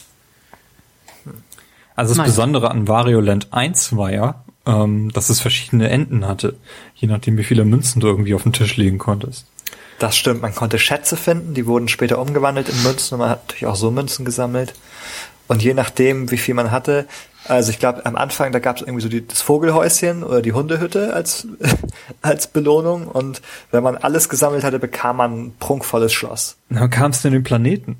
Also 1.95 2.11
das 2.11 2.17
Nein. 2.17 2.27
Besondere 2.27 2.71
an 2.71 2.87
Wario 2.87 3.19
Land 3.19 3.51
1 3.51 3.95
war 3.95 4.11
ja, 4.11 4.43
ähm, 4.65 5.11
dass 5.11 5.29
es 5.29 5.39
verschiedene 5.39 5.89
Enden 5.89 6.27
hatte, 6.27 6.55
je 6.93 7.07
nachdem 7.07 7.37
wie 7.37 7.43
viele 7.43 7.65
Münzen 7.65 8.01
du 8.01 8.07
irgendwie 8.07 8.35
auf 8.35 8.43
den 8.43 8.53
Tisch 8.53 8.77
legen 8.77 8.97
konntest. 8.97 9.45
Das 9.99 10.17
stimmt, 10.17 10.41
man 10.41 10.53
konnte 10.53 10.77
Schätze 10.77 11.15
finden, 11.15 11.53
die 11.53 11.65
wurden 11.65 11.87
später 11.87 12.19
umgewandelt 12.19 12.69
in 12.69 12.83
Münzen 12.83 13.15
und 13.15 13.19
man 13.21 13.29
hat 13.29 13.43
natürlich 13.45 13.67
auch 13.67 13.75
so 13.75 13.91
Münzen 13.91 14.25
gesammelt. 14.25 14.73
Und 15.47 15.63
je 15.63 15.73
nachdem, 15.73 16.31
wie 16.31 16.37
viel 16.37 16.55
man 16.55 16.71
hatte, 16.71 17.05
also 17.47 17.69
ich 17.69 17.77
glaube, 17.77 18.05
am 18.05 18.15
Anfang, 18.15 18.51
da 18.51 18.59
gab 18.59 18.77
es 18.77 18.81
irgendwie 18.81 19.01
so 19.01 19.09
die, 19.09 19.25
das 19.25 19.41
Vogelhäuschen 19.41 20.23
oder 20.23 20.41
die 20.41 20.53
Hundehütte 20.53 21.13
als, 21.13 21.47
als 22.21 22.47
Belohnung. 22.47 23.07
Und 23.07 23.41
wenn 23.71 23.83
man 23.83 23.97
alles 23.97 24.29
gesammelt 24.29 24.63
hatte, 24.63 24.79
bekam 24.79 25.17
man 25.17 25.39
ein 25.39 25.53
prunkvolles 25.59 26.11
Schloss. 26.11 26.57
Dann 26.69 26.89
kam 26.89 27.11
es 27.11 27.21
denn 27.21 27.33
den 27.33 27.43
Planeten. 27.43 27.97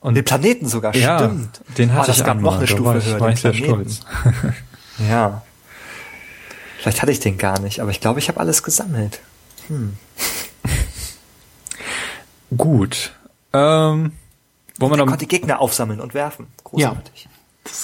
Und 0.00 0.14
den 0.14 0.24
Planeten 0.24 0.66
sogar, 0.66 0.94
ja, 0.94 1.18
stimmt. 1.18 1.60
Den 1.76 1.92
hatte 1.92 2.04
oh, 2.04 2.06
das 2.06 2.18
ich 2.18 2.24
gab 2.24 2.40
noch 2.40 2.56
eine 2.56 2.66
Stufe 2.66 2.84
war 2.84 2.96
ich, 2.96 3.06
höher. 3.06 3.20
War 3.20 3.30
ich 3.30 3.40
sehr 3.40 3.54
stolz. 3.54 4.00
ja. 5.10 5.42
Vielleicht 6.78 7.02
hatte 7.02 7.12
ich 7.12 7.20
den 7.20 7.38
gar 7.38 7.60
nicht, 7.60 7.80
aber 7.80 7.90
ich 7.90 8.00
glaube, 8.00 8.20
ich 8.20 8.28
habe 8.28 8.38
alles 8.40 8.62
gesammelt. 8.62 9.20
Hm. 9.68 9.96
Gut. 12.54 13.12
Ähm, 13.52 14.12
wollen 14.78 14.92
wir 14.92 14.96
noch 14.96 15.06
konnte 15.06 15.26
die 15.26 15.28
Gegner 15.28 15.60
aufsammeln 15.60 16.00
und 16.00 16.14
werfen. 16.14 16.48
Großartig. 16.64 17.28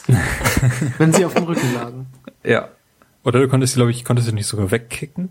Ja. 0.08 0.18
Wenn 0.98 1.12
sie 1.12 1.24
auf 1.24 1.34
dem 1.34 1.44
Rücken 1.44 1.74
lagen. 1.74 2.06
Ja. 2.44 2.68
Oder 3.24 3.40
du 3.40 3.48
konntest 3.48 3.74
sie, 3.74 3.78
glaube 3.78 3.90
ich, 3.90 4.04
konntest 4.04 4.28
sie 4.28 4.34
nicht 4.34 4.46
sogar 4.46 4.70
wegkicken? 4.70 5.30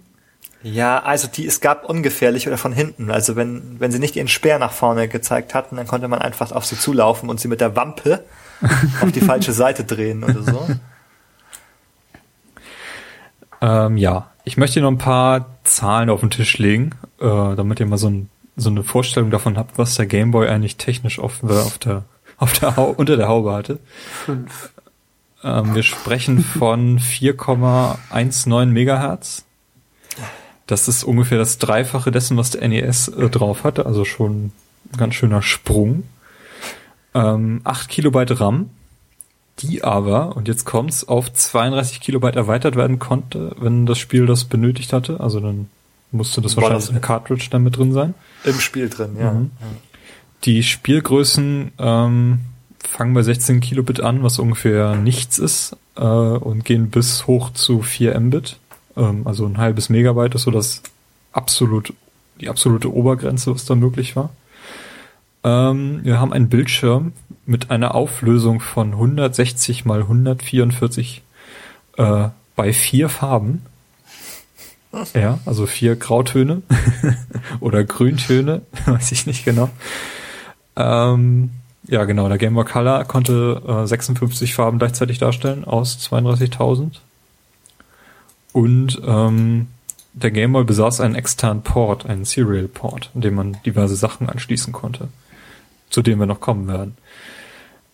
Ja, 0.64 1.02
also 1.02 1.28
die, 1.28 1.46
es 1.46 1.60
gab 1.60 1.90
ungefährlich 1.90 2.48
oder 2.48 2.58
von 2.58 2.72
hinten. 2.72 3.10
Also 3.10 3.36
wenn, 3.36 3.80
wenn 3.80 3.92
sie 3.92 4.00
nicht 4.00 4.16
ihren 4.16 4.28
Speer 4.28 4.60
nach 4.60 4.72
vorne 4.72 5.08
gezeigt 5.08 5.54
hatten, 5.54 5.76
dann 5.76 5.88
konnte 5.88 6.08
man 6.08 6.20
einfach 6.20 6.52
auf 6.52 6.66
sie 6.66 6.78
zulaufen 6.78 7.30
und 7.30 7.40
sie 7.40 7.48
mit 7.48 7.62
der 7.62 7.76
Wampe 7.76 8.24
auf 9.02 9.12
die 9.12 9.22
falsche 9.22 9.54
Seite 9.54 9.84
drehen 9.84 10.24
oder 10.24 10.44
so. 10.44 10.68
Ähm, 13.62 13.98
ja, 13.98 14.32
ich 14.44 14.58
möchte 14.58 14.82
noch 14.82 14.92
ein 14.92 14.98
paar 14.98 15.58
Zahlen 15.64 16.10
auf 16.10 16.20
den 16.20 16.30
Tisch 16.30 16.58
legen, 16.58 16.92
äh, 17.20 17.56
damit 17.56 17.80
ihr 17.80 17.86
mal 17.86 17.98
so 17.98 18.10
ein 18.10 18.30
so 18.62 18.70
eine 18.70 18.84
Vorstellung 18.84 19.32
davon 19.32 19.58
habt, 19.58 19.78
was 19.78 19.96
der 19.96 20.06
Gameboy 20.06 20.48
eigentlich 20.48 20.78
technisch 20.78 21.20
auf, 21.20 21.44
äh, 21.44 21.52
auf 21.52 21.78
der, 21.78 22.04
auf 22.38 22.58
der 22.60 22.76
Hau 22.76 22.94
unter 22.96 23.18
der 23.18 23.28
Haube 23.28 23.54
hatte. 23.54 23.80
Fünf. 24.26 24.72
Ähm, 25.44 25.76
wir 25.76 25.84
sprechen 25.84 26.44
von 26.44 27.00
4,19 27.00 28.68
Megahertz. 28.68 29.46
Das 30.68 30.88
ist 30.88 31.04
ungefähr 31.04 31.38
das 31.38 31.58
Dreifache 31.58 32.12
dessen, 32.12 32.38
was 32.38 32.52
der 32.52 32.68
NES 32.68 33.10
äh, 33.10 33.30
drauf 33.30 33.64
hatte, 33.64 33.86
also 33.86 34.06
schon 34.06 34.46
ein 34.46 34.98
ganz 34.98 35.16
schöner 35.16 35.42
Sprung. 35.42 36.04
Ähm, 37.14 37.62
8 37.64 37.90
Kilobyte 37.90 38.40
RAM, 38.40 38.70
die 39.60 39.84
aber, 39.84 40.36
und 40.38 40.48
jetzt 40.48 40.66
kommt's, 40.66 41.08
auf 41.08 41.34
32 41.34 42.00
Kilobyte 42.00 42.36
erweitert 42.36 42.76
werden 42.76 43.00
konnte, 43.00 43.56
wenn 43.60 43.86
das 43.86 44.00
Spiel 44.00 44.26
das 44.26 44.46
benötigt 44.46 44.94
hatte. 44.94 45.20
Also 45.20 45.40
dann 45.40 45.70
musste 46.12 46.42
das 46.42 46.56
wahrscheinlich 46.58 46.88
in 46.88 46.94
der 46.94 47.02
Cartridge 47.02 47.48
dann 47.50 47.64
mit 47.64 47.78
drin 47.78 47.94
sein. 47.94 48.14
Im 48.44 48.60
Spiel 48.60 48.90
drin, 48.90 49.16
ja. 49.20 49.32
Mhm. 49.34 49.52
Die 50.44 50.64
Spielgrößen 50.64 51.72
ähm, 51.78 52.40
fangen 52.80 53.14
bei 53.14 53.22
16 53.22 53.60
Kilobit 53.60 54.02
an, 54.02 54.24
was 54.24 54.40
ungefähr 54.40 54.96
nichts 54.96 55.38
ist, 55.38 55.78
äh, 55.96 56.02
und 56.02 56.66
gehen 56.66 56.90
bis 56.90 57.28
hoch 57.28 57.52
zu 57.54 57.82
4 57.82 58.20
Mbit. 58.20 58.58
Ähm, 58.98 59.22
also 59.26 59.46
ein 59.46 59.58
halbes 59.58 59.90
Megabyte 59.90 60.36
ist 60.36 60.44
so 60.44 60.52
das 60.52 60.82
absolut, 61.32 61.94
die 62.40 62.50
absolute 62.50 62.94
Obergrenze, 62.94 63.54
was 63.54 63.66
da 63.66 63.76
möglich 63.76 64.16
war. 64.16 64.32
Ähm, 65.44 66.02
wir 66.04 66.20
haben 66.20 66.34
einen 66.34 66.50
Bildschirm 66.50 67.14
mit 67.46 67.72
einer 67.72 67.96
Auflösung 67.96 68.60
von 68.60 68.92
160 68.92 69.86
mal 69.86 70.02
144 70.02 71.22
äh, 71.98 72.30
bei 72.56 72.74
vier 72.74 73.10
Farben. 73.10 73.66
Ja, 75.14 75.40
also 75.46 75.66
vier 75.66 75.96
Grautöne 75.96 76.62
oder 77.60 77.84
Grüntöne, 77.84 78.62
weiß 78.86 79.12
ich 79.14 79.26
nicht 79.26 79.46
genau. 79.46 79.70
Ähm, 80.76 81.52
ja, 81.88 82.04
genau, 82.06 82.28
der 82.28 82.38
Game 82.38 82.54
Boy 82.54 82.66
Color 82.66 83.06
konnte 83.06 83.62
äh, 83.68 83.88
56 83.88 84.54
Farben 84.54 84.80
gleichzeitig 84.80 85.18
darstellen 85.18 85.64
aus 85.64 85.98
32.000. 85.98 87.00
Und 88.54 89.02
ähm, 89.06 89.68
der 90.14 90.32
Game 90.32 90.54
Boy 90.54 90.66
besaß 90.66 91.02
einen 91.02 91.16
externen 91.16 91.64
Port, 91.64 92.06
einen 92.06 92.26
Serial 92.26 92.68
Port, 92.68 93.12
in 93.16 93.22
dem 93.22 93.36
man 93.36 93.58
diverse 93.66 93.96
Sachen 93.96 94.30
anschließen 94.30 94.74
konnte, 94.74 95.08
zu 95.90 96.02
dem 96.02 96.20
wir 96.20 96.26
noch 96.26 96.42
kommen 96.42 96.68
werden. 96.68 96.98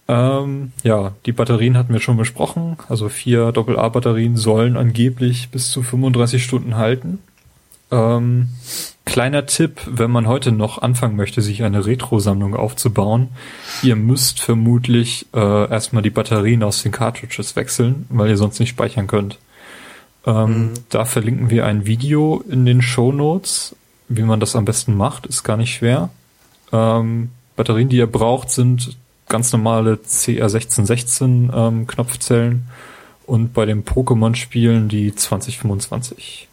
Ähm, 0.08 0.72
ja, 0.84 1.14
die 1.26 1.34
Batterien 1.34 1.78
hatten 1.78 1.94
wir 1.94 2.00
schon 2.00 2.18
besprochen. 2.18 2.78
Also 2.88 3.10
vier 3.10 3.54
AA-Batterien 3.56 4.38
sollen 4.38 4.78
angeblich 4.78 5.50
bis 5.50 5.70
zu 5.72 5.84
35 5.84 6.44
Stunden 6.44 6.78
halten. 6.78 7.20
Ähm, 7.92 8.50
kleiner 9.06 9.46
Tipp, 9.46 9.82
wenn 9.86 10.12
man 10.12 10.28
heute 10.28 10.52
noch 10.52 10.82
anfangen 10.82 11.16
möchte, 11.16 11.42
sich 11.42 11.64
eine 11.64 11.86
Retro-Sammlung 11.86 12.56
aufzubauen, 12.56 13.30
ihr 13.82 13.96
müsst 13.96 14.42
vermutlich 14.42 15.26
äh, 15.34 15.70
erstmal 15.70 16.04
die 16.04 16.10
Batterien 16.10 16.64
aus 16.64 16.84
den 16.84 16.92
Cartridges 16.92 17.56
wechseln, 17.56 18.06
weil 18.10 18.30
ihr 18.30 18.38
sonst 18.38 18.60
nicht 18.60 18.70
speichern 18.70 19.08
könnt. 19.08 19.40
Ähm, 20.26 20.50
mhm. 20.50 20.74
Da 20.90 21.06
verlinken 21.06 21.50
wir 21.50 21.66
ein 21.66 21.86
Video 21.86 22.44
in 22.50 22.66
den 22.66 22.82
Show 22.82 23.14
Notes, 23.14 23.76
wie 24.10 24.24
man 24.24 24.40
das 24.40 24.56
am 24.56 24.66
besten 24.66 24.96
macht, 24.96 25.26
ist 25.26 25.44
gar 25.44 25.58
nicht 25.58 25.74
schwer. 25.74 26.10
Ähm, 26.74 27.32
Batterien, 27.56 27.90
die 27.90 27.98
ihr 27.98 28.08
braucht, 28.08 28.50
sind 28.50 28.98
ganz 29.30 29.52
normale 29.52 29.96
CR1616 29.96 31.54
ähm, 31.54 31.88
Knopfzellen 31.88 32.68
und 33.26 33.54
bei 33.54 33.66
den 33.66 33.84
Pokémon-Spielen 33.84 34.88
die 34.88 35.14
2025. 35.14 36.48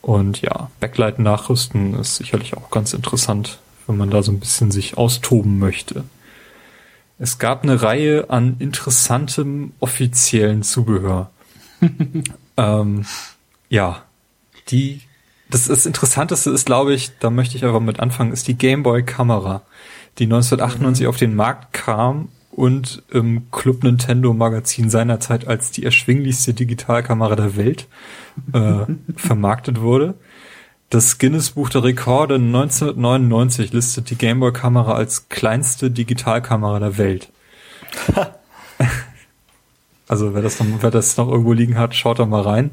Und 0.00 0.40
ja, 0.40 0.70
Backlight 0.80 1.18
nachrüsten 1.18 1.94
ist 1.94 2.16
sicherlich 2.16 2.56
auch 2.56 2.70
ganz 2.70 2.94
interessant, 2.94 3.58
wenn 3.86 3.96
man 3.96 4.10
da 4.10 4.22
so 4.22 4.32
ein 4.32 4.40
bisschen 4.40 4.70
sich 4.70 4.96
austoben 4.96 5.58
möchte. 5.58 6.04
Es 7.18 7.38
gab 7.38 7.64
eine 7.64 7.82
Reihe 7.82 8.30
an 8.30 8.56
interessantem 8.60 9.72
offiziellen 9.80 10.62
Zubehör. 10.62 11.30
ähm, 12.56 13.04
ja, 13.68 14.02
die, 14.68 15.00
das, 15.50 15.66
das 15.66 15.84
Interessanteste 15.84 16.50
ist, 16.50 16.64
glaube 16.64 16.94
ich, 16.94 17.10
da 17.18 17.30
möchte 17.30 17.56
ich 17.56 17.64
aber 17.64 17.80
mit 17.80 18.00
anfangen, 18.00 18.32
ist 18.32 18.46
die 18.46 18.56
Gameboy 18.56 19.02
Kamera, 19.02 19.62
die 20.18 20.24
1998 20.24 21.04
mhm. 21.04 21.08
auf 21.08 21.16
den 21.16 21.34
Markt 21.34 21.72
kam 21.72 22.28
und 22.50 23.02
im 23.12 23.50
Club 23.52 23.84
Nintendo 23.84 24.34
Magazin 24.34 24.90
seinerzeit 24.90 25.46
als 25.46 25.70
die 25.70 25.84
erschwinglichste 25.84 26.54
Digitalkamera 26.54 27.36
der 27.36 27.56
Welt 27.56 27.86
äh, 28.52 28.80
vermarktet 29.16 29.80
wurde. 29.80 30.14
Das 30.90 31.18
Guinness 31.18 31.50
Buch 31.50 31.68
der 31.68 31.84
Rekorde 31.84 32.36
1999 32.36 33.72
listet 33.72 34.10
die 34.10 34.16
Gameboy 34.16 34.52
Kamera 34.52 34.94
als 34.94 35.28
kleinste 35.28 35.90
Digitalkamera 35.90 36.80
der 36.80 36.98
Welt. 36.98 37.30
also 40.08 40.34
wer 40.34 40.42
das, 40.42 40.58
noch, 40.58 40.66
wer 40.80 40.90
das 40.90 41.16
noch 41.16 41.28
irgendwo 41.28 41.52
liegen 41.52 41.78
hat, 41.78 41.94
schaut 41.94 42.18
da 42.18 42.26
mal 42.26 42.40
rein. 42.40 42.70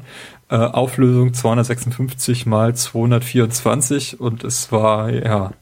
Äh, 0.48 0.56
Auflösung 0.56 1.34
256 1.34 2.46
mal 2.46 2.74
224 2.74 4.18
und 4.18 4.42
es 4.44 4.72
war 4.72 5.10
ja 5.10 5.52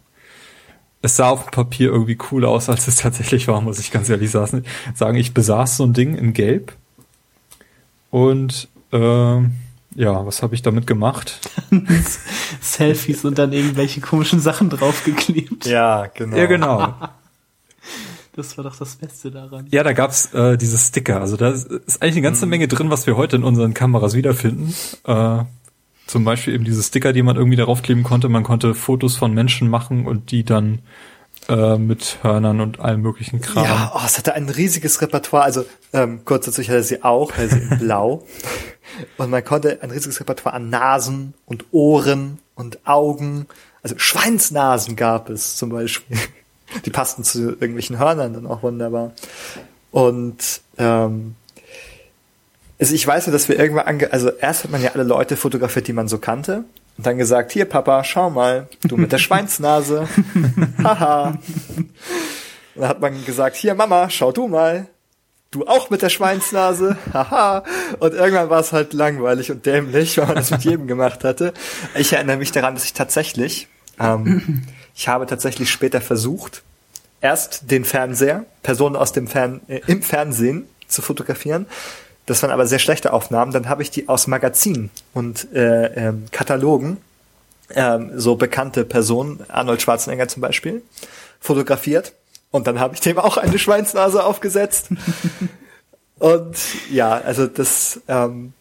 es 1.04 1.16
sah 1.16 1.28
auf 1.28 1.44
dem 1.44 1.50
Papier 1.50 1.90
irgendwie 1.90 2.14
cooler 2.14 2.48
aus, 2.48 2.70
als 2.70 2.88
es 2.88 2.96
tatsächlich 2.96 3.46
war, 3.46 3.60
muss 3.60 3.78
ich 3.78 3.90
ganz 3.90 4.08
ehrlich 4.08 4.30
sagen. 4.30 4.64
Ich 5.16 5.34
besaß 5.34 5.76
so 5.76 5.84
ein 5.84 5.92
Ding 5.92 6.14
in 6.14 6.32
Gelb. 6.32 6.72
Und 8.10 8.68
äh, 8.90 8.96
ja, 8.96 10.26
was 10.26 10.42
habe 10.42 10.54
ich 10.54 10.62
damit 10.62 10.86
gemacht? 10.86 11.40
Selfies 12.62 13.24
und 13.26 13.38
dann 13.38 13.52
irgendwelche 13.52 14.00
komischen 14.00 14.40
Sachen 14.40 14.70
draufgeklebt. 14.70 15.66
Ja, 15.66 16.06
genau. 16.06 16.36
Ja, 16.36 16.46
genau. 16.46 16.94
Das 18.36 18.56
war 18.56 18.64
doch 18.64 18.74
das 18.74 18.96
Beste 18.96 19.30
daran. 19.30 19.68
Ja, 19.70 19.84
da 19.84 19.92
gab's 19.92 20.34
äh, 20.34 20.58
diese 20.58 20.76
Sticker. 20.76 21.20
Also 21.20 21.36
da 21.36 21.50
ist 21.50 22.02
eigentlich 22.02 22.14
eine 22.14 22.22
ganze 22.22 22.46
mhm. 22.46 22.50
Menge 22.50 22.66
drin, 22.66 22.90
was 22.90 23.06
wir 23.06 23.16
heute 23.16 23.36
in 23.36 23.44
unseren 23.44 23.74
Kameras 23.74 24.14
wiederfinden. 24.14 24.74
Äh, 25.04 25.44
zum 26.06 26.24
Beispiel 26.24 26.54
eben 26.54 26.64
diese 26.64 26.82
Sticker, 26.82 27.12
die 27.12 27.22
man 27.22 27.36
irgendwie 27.36 27.56
darauf 27.56 27.82
kleben 27.82 28.02
konnte. 28.02 28.28
Man 28.28 28.42
konnte 28.42 28.74
Fotos 28.74 29.16
von 29.16 29.32
Menschen 29.32 29.68
machen 29.68 30.06
und 30.06 30.30
die 30.30 30.44
dann 30.44 30.80
äh, 31.48 31.76
mit 31.76 32.18
Hörnern 32.22 32.60
und 32.60 32.80
allem 32.80 33.02
möglichen 33.02 33.40
Kram. 33.40 33.64
Ja, 33.64 33.92
oh, 33.94 34.00
es 34.04 34.18
hatte 34.18 34.34
ein 34.34 34.48
riesiges 34.48 35.00
Repertoire. 35.02 35.44
Also 35.44 35.64
ähm, 35.92 36.24
kurz 36.24 36.46
dazu, 36.46 36.60
ich 36.60 36.68
hatte 36.68 36.82
sie 36.82 37.02
auch, 37.02 37.36
weil 37.36 37.50
sie 37.50 37.58
in 37.58 37.78
Blau. 37.78 38.24
Und 39.18 39.30
man 39.30 39.44
konnte 39.44 39.82
ein 39.82 39.90
riesiges 39.90 40.20
Repertoire 40.20 40.54
an 40.54 40.70
Nasen 40.70 41.34
und 41.46 41.66
Ohren 41.72 42.38
und 42.54 42.86
Augen. 42.86 43.46
Also 43.82 43.98
Schweinsnasen 43.98 44.96
gab 44.96 45.28
es 45.28 45.56
zum 45.56 45.70
Beispiel. 45.70 46.16
Die 46.84 46.90
passten 46.90 47.22
zu 47.24 47.50
irgendwelchen 47.50 47.98
Hörnern 47.98 48.32
dann 48.32 48.46
auch 48.46 48.62
wunderbar. 48.62 49.12
Und 49.90 50.60
ähm, 50.76 51.36
also 52.78 52.94
ich 52.94 53.06
weiß 53.06 53.26
ja, 53.26 53.32
dass 53.32 53.48
wir 53.48 53.58
irgendwann 53.58 53.86
ange 53.86 54.12
also 54.12 54.30
erst 54.30 54.64
hat 54.64 54.70
man 54.70 54.82
ja 54.82 54.92
alle 54.92 55.04
Leute 55.04 55.36
fotografiert, 55.36 55.86
die 55.88 55.92
man 55.92 56.08
so 56.08 56.18
kannte. 56.18 56.64
Und 56.96 57.06
dann 57.06 57.18
gesagt, 57.18 57.52
hier 57.52 57.64
Papa, 57.64 58.04
schau 58.04 58.30
mal, 58.30 58.68
du 58.82 58.96
mit 58.96 59.12
der 59.12 59.18
Schweinsnase. 59.18 60.08
Haha. 60.82 61.38
Dann 62.74 62.88
hat 62.88 63.00
man 63.00 63.24
gesagt, 63.24 63.56
hier 63.56 63.74
Mama, 63.74 64.10
schau 64.10 64.32
du 64.32 64.48
mal. 64.48 64.86
Du 65.50 65.66
auch 65.66 65.90
mit 65.90 66.02
der 66.02 66.08
Schweinsnase. 66.08 66.96
Haha. 67.12 67.64
und 68.00 68.14
irgendwann 68.14 68.50
war 68.50 68.60
es 68.60 68.72
halt 68.72 68.92
langweilig 68.92 69.50
und 69.50 69.66
dämlich, 69.66 70.18
weil 70.18 70.26
man 70.26 70.36
das 70.36 70.50
mit 70.50 70.64
jedem 70.64 70.86
gemacht 70.86 71.22
hatte. 71.22 71.52
Ich 71.94 72.12
erinnere 72.12 72.36
mich 72.36 72.52
daran, 72.52 72.74
dass 72.74 72.84
ich 72.84 72.92
tatsächlich, 72.92 73.68
ähm, 74.00 74.64
ich 74.94 75.06
habe 75.08 75.26
tatsächlich 75.26 75.70
später 75.70 76.00
versucht, 76.00 76.62
erst 77.20 77.70
den 77.70 77.84
Fernseher, 77.84 78.46
Personen 78.62 78.96
aus 78.96 79.12
dem 79.12 79.28
Fern, 79.28 79.60
äh, 79.68 79.80
im 79.86 80.02
Fernsehen 80.02 80.68
zu 80.88 81.02
fotografieren 81.02 81.66
das 82.26 82.42
waren 82.42 82.50
aber 82.50 82.66
sehr 82.66 82.78
schlechte 82.78 83.12
Aufnahmen. 83.12 83.52
Dann 83.52 83.68
habe 83.68 83.82
ich 83.82 83.90
die 83.90 84.08
aus 84.08 84.26
Magazinen 84.26 84.90
und 85.12 85.52
äh, 85.52 86.08
ähm, 86.08 86.24
Katalogen, 86.30 86.98
ähm, 87.70 88.12
so 88.14 88.36
bekannte 88.36 88.84
Personen, 88.84 89.44
Arnold 89.48 89.82
Schwarzenegger 89.82 90.28
zum 90.28 90.40
Beispiel, 90.40 90.82
fotografiert. 91.40 92.12
Und 92.50 92.66
dann 92.66 92.78
habe 92.78 92.94
ich 92.94 93.00
dem 93.00 93.18
auch 93.18 93.36
eine 93.36 93.58
Schweinsnase 93.58 94.24
aufgesetzt. 94.24 94.88
und 96.18 96.56
ja, 96.90 97.12
also 97.18 97.46
das 97.46 98.00
ähm, 98.08 98.52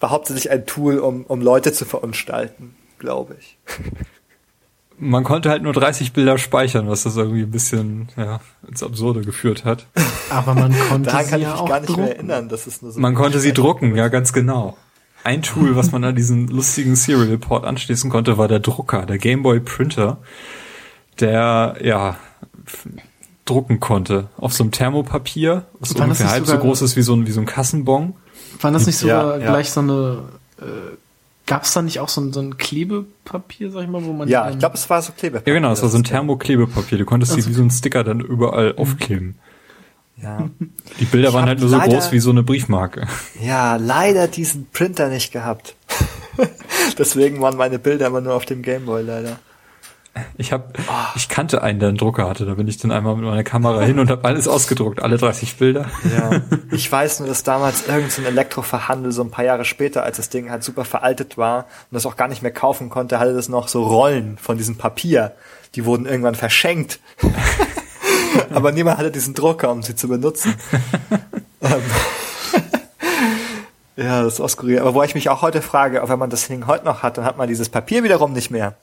war 0.00 0.10
hauptsächlich 0.10 0.50
ein 0.50 0.66
Tool, 0.66 0.98
um, 0.98 1.24
um 1.24 1.40
Leute 1.40 1.72
zu 1.72 1.84
verunstalten, 1.84 2.74
glaube 2.98 3.36
ich. 3.38 3.56
man 4.98 5.24
konnte 5.24 5.50
halt 5.50 5.62
nur 5.62 5.72
30 5.72 6.12
Bilder 6.12 6.38
speichern, 6.38 6.88
was 6.88 7.02
das 7.02 7.16
irgendwie 7.16 7.42
ein 7.42 7.50
bisschen 7.50 8.08
ja, 8.16 8.40
ins 8.66 8.82
Absurde 8.82 9.22
geführt 9.22 9.64
hat. 9.64 9.86
Aber 10.30 10.54
man 10.54 10.74
konnte 10.88 11.10
Daran 11.10 11.24
sie 11.24 11.30
kann 11.30 11.40
ja 11.40 11.48
ich 11.48 11.52
mich 11.54 11.62
auch 11.62 11.68
gar 11.68 11.80
nicht 11.80 11.88
drucken. 11.90 12.02
mehr 12.02 12.16
erinnern, 12.16 12.48
dass 12.48 12.66
es 12.66 12.82
nur 12.82 12.92
so 12.92 13.00
Man 13.00 13.14
konnte 13.14 13.40
sie 13.40 13.52
drucken, 13.52 13.94
ja 13.94 14.08
ganz 14.08 14.32
genau. 14.32 14.76
Ein 15.24 15.42
Tool, 15.42 15.74
was 15.74 15.90
man 15.92 16.04
an 16.04 16.14
diesen 16.14 16.46
lustigen 16.48 16.94
Serial 16.94 17.36
Port 17.38 17.64
anschließen 17.64 18.10
konnte, 18.10 18.38
war 18.38 18.46
der 18.48 18.60
Drucker, 18.60 19.06
der 19.06 19.18
Gameboy 19.18 19.58
Printer, 19.60 20.18
der 21.18 21.76
ja 21.82 22.16
drucken 23.44 23.80
konnte 23.80 24.28
auf 24.36 24.52
so 24.52 24.64
einem 24.64 24.70
Thermopapier, 24.72 25.66
was 25.80 25.92
ungefähr 25.92 26.30
halb 26.30 26.46
so 26.46 26.58
groß 26.58 26.82
ist 26.82 26.96
wie 26.96 27.02
so 27.02 27.14
ein 27.14 27.26
wie 27.26 27.32
so 27.32 27.40
ein 27.40 27.46
Kassenbon. 27.46 28.14
War 28.60 28.70
das 28.72 28.86
nicht 28.86 28.98
sogar 28.98 29.38
Ja, 29.38 29.44
ja. 29.44 29.50
gleich 29.50 29.70
so 29.70 29.80
eine 29.80 30.18
äh, 30.60 30.96
Gab 31.46 31.62
es 31.62 31.72
da 31.72 31.80
nicht 31.82 32.00
auch 32.00 32.08
so 32.08 32.20
ein, 32.20 32.32
so 32.32 32.40
ein 32.40 32.58
Klebepapier, 32.58 33.70
sag 33.70 33.82
ich 33.84 33.88
mal, 33.88 34.04
wo 34.04 34.12
man 34.12 34.28
Ja, 34.28 34.46
die 34.48 34.54
ich 34.54 34.58
glaube, 34.58 34.74
es 34.74 34.90
war 34.90 35.00
so 35.00 35.12
Klebepapier. 35.12 35.52
Ja 35.54 35.60
genau, 35.60 35.72
es 35.72 35.80
war 35.82 35.88
so 35.88 35.96
ein 35.96 36.02
Thermoklebepapier. 36.04 36.98
Du 36.98 37.04
konntest 37.04 37.32
sie 37.32 37.38
Also- 37.38 37.50
wie 37.50 37.54
so 37.54 37.62
ein 37.62 37.70
Sticker 37.70 38.02
dann 38.04 38.20
überall 38.20 38.74
aufkleben. 38.76 39.36
Ja. 40.20 40.48
Die 40.98 41.04
Bilder 41.04 41.28
Ich 41.28 41.34
waren 41.34 41.46
halt 41.46 41.60
nur 41.60 41.68
so 41.68 41.76
leider- 41.76 41.92
groß 41.92 42.10
wie 42.10 42.18
so 42.20 42.30
eine 42.30 42.42
Briefmarke. 42.42 43.06
ja, 43.40 43.76
leider 43.76 44.28
diesen 44.28 44.66
Printer 44.72 45.08
nicht 45.08 45.30
gehabt. 45.32 45.76
Deswegen 46.98 47.40
waren 47.40 47.56
meine 47.56 47.78
Bilder 47.78 48.06
immer 48.08 48.20
nur 48.20 48.34
auf 48.34 48.44
dem 48.46 48.62
Gameboy 48.62 49.02
leider. 49.02 49.38
Ich 50.38 50.52
hab, 50.52 50.78
ich 51.14 51.28
kannte 51.28 51.62
einen, 51.62 51.78
der 51.78 51.88
einen 51.90 51.98
Drucker 51.98 52.28
hatte. 52.28 52.46
Da 52.46 52.54
bin 52.54 52.68
ich 52.68 52.78
dann 52.78 52.90
einmal 52.90 53.16
mit 53.16 53.24
meiner 53.24 53.44
Kamera 53.44 53.80
hin 53.82 53.98
und 53.98 54.10
habe 54.10 54.24
alles 54.24 54.48
ausgedruckt, 54.48 55.02
alle 55.02 55.16
30 55.16 55.56
Bilder. 55.56 55.86
Ja. 56.04 56.42
Ich 56.72 56.90
weiß 56.90 57.20
nur, 57.20 57.28
dass 57.28 57.42
damals 57.42 57.86
irgendein 57.86 58.10
so 58.10 58.22
Elektroverhandel 58.22 59.12
so 59.12 59.22
ein 59.22 59.30
paar 59.30 59.44
Jahre 59.44 59.64
später, 59.64 60.02
als 60.02 60.18
das 60.18 60.28
Ding 60.28 60.50
halt 60.50 60.62
super 60.62 60.84
veraltet 60.84 61.38
war 61.38 61.60
und 61.90 61.94
das 61.94 62.04
auch 62.04 62.16
gar 62.16 62.28
nicht 62.28 62.42
mehr 62.42 62.50
kaufen 62.50 62.90
konnte, 62.90 63.18
hatte 63.18 63.32
das 63.32 63.48
noch 63.48 63.68
so 63.68 63.84
Rollen 63.84 64.36
von 64.36 64.58
diesem 64.58 64.76
Papier. 64.76 65.32
Die 65.74 65.84
wurden 65.84 66.06
irgendwann 66.06 66.34
verschenkt. 66.34 67.00
Aber 68.50 68.72
niemand 68.72 68.98
hatte 68.98 69.10
diesen 69.10 69.34
Drucker, 69.34 69.70
um 69.70 69.82
sie 69.82 69.94
zu 69.94 70.08
benutzen. 70.08 70.54
Ähm, 71.62 71.80
ja, 73.96 74.22
das 74.22 74.38
ist 74.38 74.50
skurril. 74.50 74.78
Aber 74.80 74.92
wo 74.92 75.02
ich 75.02 75.14
mich 75.14 75.30
auch 75.30 75.40
heute 75.40 75.62
frage, 75.62 76.02
auch 76.02 76.10
wenn 76.10 76.18
man 76.18 76.28
das 76.28 76.48
Ding 76.48 76.66
heute 76.66 76.84
noch 76.84 77.02
hat, 77.02 77.16
dann 77.16 77.24
hat 77.24 77.38
man 77.38 77.48
dieses 77.48 77.70
Papier 77.70 78.04
wiederum 78.04 78.34
nicht 78.34 78.50
mehr. 78.50 78.74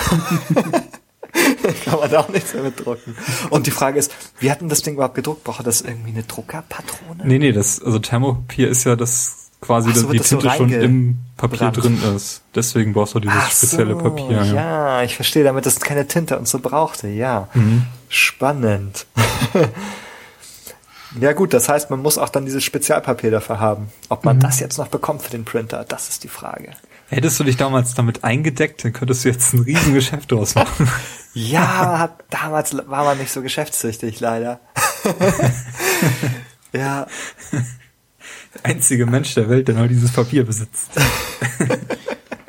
Kann 1.84 1.98
man 2.00 2.10
da 2.10 2.20
auch 2.20 2.28
nichts 2.28 2.52
mehr 2.54 2.62
mit 2.64 2.84
drucken. 2.84 3.16
Und 3.50 3.66
die 3.66 3.70
Frage 3.70 3.98
ist, 3.98 4.12
wie 4.40 4.50
hat 4.50 4.60
denn 4.60 4.68
das 4.68 4.82
Ding 4.82 4.94
überhaupt 4.94 5.14
gedruckt? 5.14 5.44
Braucht 5.44 5.64
das 5.66 5.80
irgendwie 5.80 6.10
eine 6.10 6.24
Druckerpatrone? 6.24 7.22
Nee, 7.24 7.38
nee, 7.38 7.52
das, 7.52 7.80
also 7.82 7.98
Thermopapier 8.00 8.68
ist 8.68 8.84
ja 8.84 8.96
das 8.96 9.50
quasi, 9.60 9.92
so, 9.92 10.02
dass 10.02 10.10
die 10.10 10.18
das 10.18 10.28
so 10.30 10.38
Tinte 10.38 10.56
schon 10.56 10.72
im 10.72 11.18
Papier 11.36 11.70
drin 11.70 12.02
ist. 12.16 12.42
Deswegen 12.54 12.92
brauchst 12.94 13.14
du 13.14 13.20
dieses 13.20 13.36
Ach 13.38 13.50
spezielle 13.50 13.92
so, 13.94 13.98
Papier. 14.00 14.42
Ja. 14.44 14.44
Ja, 14.44 15.02
ich 15.02 15.14
verstehe, 15.14 15.44
damit 15.44 15.66
es 15.66 15.78
keine 15.80 16.06
Tinte 16.08 16.36
und 16.38 16.48
so 16.48 16.58
brauchte. 16.58 17.06
Ja, 17.08 17.48
Mhm. 17.54 17.84
spannend. 18.08 19.06
ja 21.20 21.32
gut, 21.32 21.52
das 21.54 21.68
heißt, 21.68 21.90
man 21.90 22.00
muss 22.00 22.18
auch 22.18 22.28
dann 22.30 22.44
dieses 22.44 22.64
Spezialpapier 22.64 23.30
dafür 23.30 23.60
haben. 23.60 23.88
Ob 24.08 24.24
Mhm. 24.24 24.28
man 24.28 24.40
das 24.40 24.60
jetzt 24.60 24.78
noch 24.78 24.88
bekommt 24.88 25.22
für 25.22 25.30
den 25.30 25.44
Printer, 25.44 25.84
das 25.86 26.08
ist 26.08 26.24
die 26.24 26.28
Frage. 26.28 26.72
Hättest 27.10 27.38
du 27.40 27.44
dich 27.44 27.56
damals 27.56 27.94
damit 27.94 28.24
eingedeckt, 28.24 28.84
dann 28.84 28.92
könntest 28.92 29.24
du 29.24 29.28
jetzt 29.30 29.52
ein 29.52 29.60
Riesengeschäft 29.60 30.30
draus 30.32 30.54
machen. 30.54 30.88
Ja, 31.32 32.00
hat- 32.00 32.24
damals 32.30 32.74
war 32.88 33.04
man 33.04 33.16
nicht 33.18 33.30
so 33.30 33.40
geschäftssüchtig, 33.40 34.18
leider. 34.18 34.58
ja, 36.72 37.06
Der 37.52 38.64
einzige 38.64 39.06
Mensch 39.06 39.34
der 39.34 39.48
Welt, 39.48 39.68
der 39.68 39.76
noch 39.76 39.86
dieses 39.86 40.10
Papier 40.12 40.44
besitzt. 40.44 40.90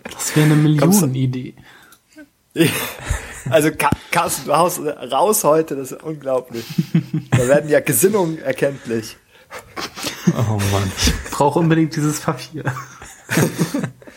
Das 0.03 0.35
wäre 0.35 0.45
eine 0.47 0.55
Millionenidee. 0.55 1.53
also 3.51 3.69
Ka- 3.71 3.89
Carsten, 4.11 4.45
du 4.47 4.55
haust 4.57 4.79
raus 4.79 5.43
heute, 5.43 5.75
das 5.75 5.91
ist 5.91 6.01
unglaublich. 6.03 6.65
Da 7.31 7.47
werden 7.47 7.69
ja 7.69 7.81
Gesinnungen 7.81 8.39
erkenntlich. 8.39 9.17
Oh 10.27 10.53
Mann. 10.71 10.91
Brauche 11.31 11.59
unbedingt 11.59 11.95
dieses 11.95 12.19
Papier. 12.21 12.63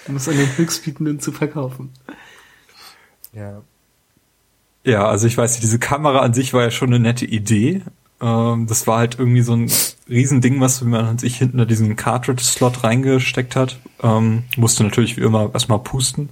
Um 0.07 0.17
es 0.17 0.29
an 0.29 0.37
den 0.37 0.57
Höchstbietenden 0.57 1.21
zu 1.21 1.33
verkaufen. 1.33 1.93
Ja. 3.33 3.63
Ja, 4.85 5.07
also 5.07 5.27
ich 5.27 5.37
weiß 5.37 5.53
nicht, 5.53 5.63
diese 5.63 5.79
Kamera 5.79 6.21
an 6.21 6.35
sich 6.35 6.53
war 6.53 6.63
ja 6.63 6.71
schon 6.71 6.89
eine 6.89 7.01
nette 7.01 7.25
Idee. 7.25 7.83
Ähm, 8.21 8.67
das 8.67 8.87
war 8.87 8.99
halt 8.99 9.19
irgendwie 9.19 9.41
so 9.41 9.55
ein 9.55 9.71
Riesending, 10.09 10.61
was 10.61 10.83
man 10.83 11.19
sich 11.19 11.37
hinten 11.37 11.59
in 11.59 11.69
diesen 11.69 11.97
Cartridge-Slot 11.97 12.85
reingesteckt 12.85 13.57
hat. 13.57 13.79
Ähm, 14.03 14.45
musste 14.57 14.85
natürlich 14.85 15.17
wie 15.17 15.23
immer 15.23 15.51
erstmal 15.53 15.79
pusten. 15.79 16.29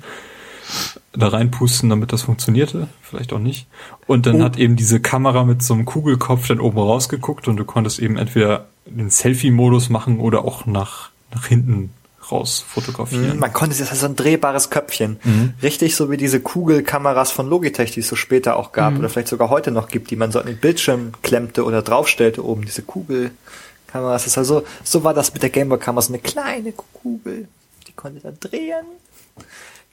da 1.13 1.29
reinpusten, 1.29 1.91
damit 1.91 2.13
das 2.13 2.23
funktionierte. 2.23 2.89
Vielleicht 3.03 3.33
auch 3.33 3.39
nicht. 3.39 3.67
Und 4.07 4.27
dann 4.27 4.41
oh. 4.41 4.45
hat 4.45 4.59
eben 4.59 4.77
diese 4.77 5.01
Kamera 5.01 5.45
mit 5.45 5.63
so 5.63 5.75
einem 5.75 5.85
Kugelkopf 5.85 6.47
dann 6.47 6.61
oben 6.61 6.79
rausgeguckt 6.79 7.49
und 7.49 7.57
du 7.57 7.65
konntest 7.65 7.99
eben 7.99 8.17
entweder 8.17 8.67
den 8.87 9.11
Selfie-Modus 9.11 9.91
machen 9.91 10.21
oder 10.21 10.45
auch 10.45 10.67
nach, 10.67 11.11
nach 11.33 11.47
hinten 11.47 11.91
raus 12.31 12.65
fotografieren. 12.67 13.35
Mhm, 13.35 13.39
man 13.39 13.53
konnte, 13.53 13.77
das 13.77 13.93
ist 13.93 14.01
so 14.01 14.07
ein 14.07 14.17
drehbares 14.17 14.71
Köpfchen. 14.71 15.19
Mhm. 15.25 15.55
Richtig 15.63 15.97
so 15.97 16.11
wie 16.11 16.17
diese 16.17 16.41
Kugelkameras 16.41 17.31
von 17.31 17.49
Logitech, 17.49 17.93
die 17.93 18.01
es 18.01 18.09
so 18.09 18.17
später 18.17 18.57
auch 18.57 18.73
gab 18.73 18.93
mhm. 18.93 19.01
oder 19.01 19.09
vielleicht 19.09 19.29
sogar 19.29 19.51
heute 19.51 19.71
noch 19.71 19.89
gibt, 19.89 20.11
die 20.11 20.17
man 20.17 20.31
so 20.33 20.39
an 20.39 20.47
den 20.47 20.59
Bildschirm 20.59 21.13
klemmte 21.23 21.65
oder 21.65 21.83
draufstellte 21.83 22.45
oben, 22.45 22.65
diese 22.65 22.83
Kugelkameras. 22.83 24.23
Das 24.23 24.27
ist 24.27 24.39
also, 24.39 24.65
so 24.85 25.05
war 25.05 25.15
das 25.15 25.33
mit 25.33 25.43
der 25.43 25.51
Gameboy-Kamera, 25.51 26.03
so 26.03 26.13
eine 26.13 26.23
kleine 26.23 26.73
Kugel. 26.73 27.49
Die 27.89 27.93
konnte 27.93 28.21
dann 28.21 28.39
drehen. 28.39 28.87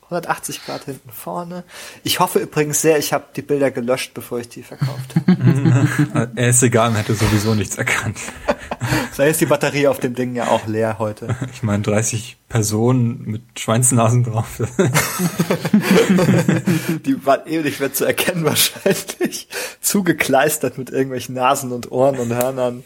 180 0.09 0.65
Grad 0.65 0.85
hinten 0.85 1.11
vorne. 1.11 1.63
Ich 2.03 2.19
hoffe 2.19 2.39
übrigens 2.39 2.81
sehr, 2.81 2.97
ich 2.97 3.13
habe 3.13 3.25
die 3.35 3.43
Bilder 3.43 3.69
gelöscht, 3.69 4.15
bevor 4.15 4.39
ich 4.39 4.49
die 4.49 4.63
verkauft 4.63 5.13
habe. 5.15 6.31
er 6.35 6.49
ist 6.49 6.63
egal, 6.63 6.89
man 6.89 6.97
hätte 6.97 7.13
sowieso 7.13 7.53
nichts 7.53 7.77
erkannt. 7.77 8.17
Sei 9.11 9.29
ist 9.29 9.39
die 9.39 9.45
Batterie 9.45 9.87
auf 9.87 9.99
dem 9.99 10.15
Ding 10.15 10.35
ja 10.35 10.47
auch 10.47 10.65
leer 10.65 10.97
heute. 10.97 11.35
Ich 11.53 11.61
meine, 11.61 11.83
30 11.83 12.37
Personen 12.49 13.21
mit 13.25 13.43
Schweinsnasen 13.59 14.23
drauf. 14.23 14.47
die 17.05 17.23
waren 17.23 17.45
eh 17.45 17.61
nicht 17.61 17.79
mehr 17.79 17.93
zu 17.93 18.05
erkennen 18.05 18.45
wahrscheinlich. 18.45 19.47
Zugekleistert 19.79 20.79
mit 20.79 20.89
irgendwelchen 20.89 21.35
Nasen 21.35 21.71
und 21.71 21.91
Ohren 21.91 22.17
und 22.17 22.33
Hörnern. 22.33 22.83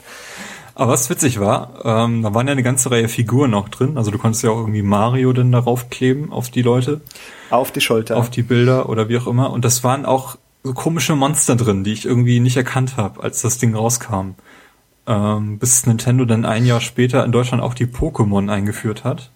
Aber 0.76 0.94
was 0.94 1.10
witzig 1.10 1.40
war, 1.40 1.82
ähm, 1.84 2.24
da 2.24 2.34
waren 2.34 2.48
ja 2.48 2.54
eine 2.54 2.64
ganze 2.64 2.90
Reihe 2.90 3.08
Figuren 3.08 3.52
noch 3.52 3.70
drin. 3.70 3.98
Also 3.98 4.10
du 4.10 4.18
konntest 4.18 4.44
ja 4.44 4.50
auch 4.50 4.58
irgendwie 4.58 4.82
Mario 4.82 5.32
dann 5.34 5.52
darauf 5.52 5.90
kleben, 5.90 6.32
auf 6.32 6.50
die 6.50 6.64
Leute. 6.64 7.02
Auf 7.52 7.72
die 7.72 7.82
Schulter. 7.82 8.18
Auf 8.18 8.30
die 8.30 8.42
Bilder 8.42 8.90
oder 8.90 9.08
wie 9.08 9.18
auch 9.18 9.28
immer. 9.28 9.52
Und 9.52 9.66
das 9.66 9.84
waren 9.84 10.06
auch 10.06 10.38
so 10.64 10.74
komische 10.74 11.16
Monster 11.16 11.56
drin, 11.56 11.84
die 11.84 11.94
ich 11.94 12.06
irgendwie 12.06 12.40
nicht 12.40 12.58
erkannt 12.58 12.98
habe, 12.98 13.22
als 13.22 13.42
das 13.42 13.60
Ding 13.60 13.76
rauskam. 13.76 14.32
Ähm, 15.06 15.60
bis 15.60 15.86
Nintendo 15.86 16.26
dann 16.26 16.46
ein 16.46 16.66
Jahr 16.66 16.82
später 16.82 17.24
in 17.24 17.32
Deutschland 17.32 17.62
auch 17.62 17.74
die 17.74 17.86
Pokémon 17.86 18.50
eingeführt 18.50 19.04
hat. 19.04 19.30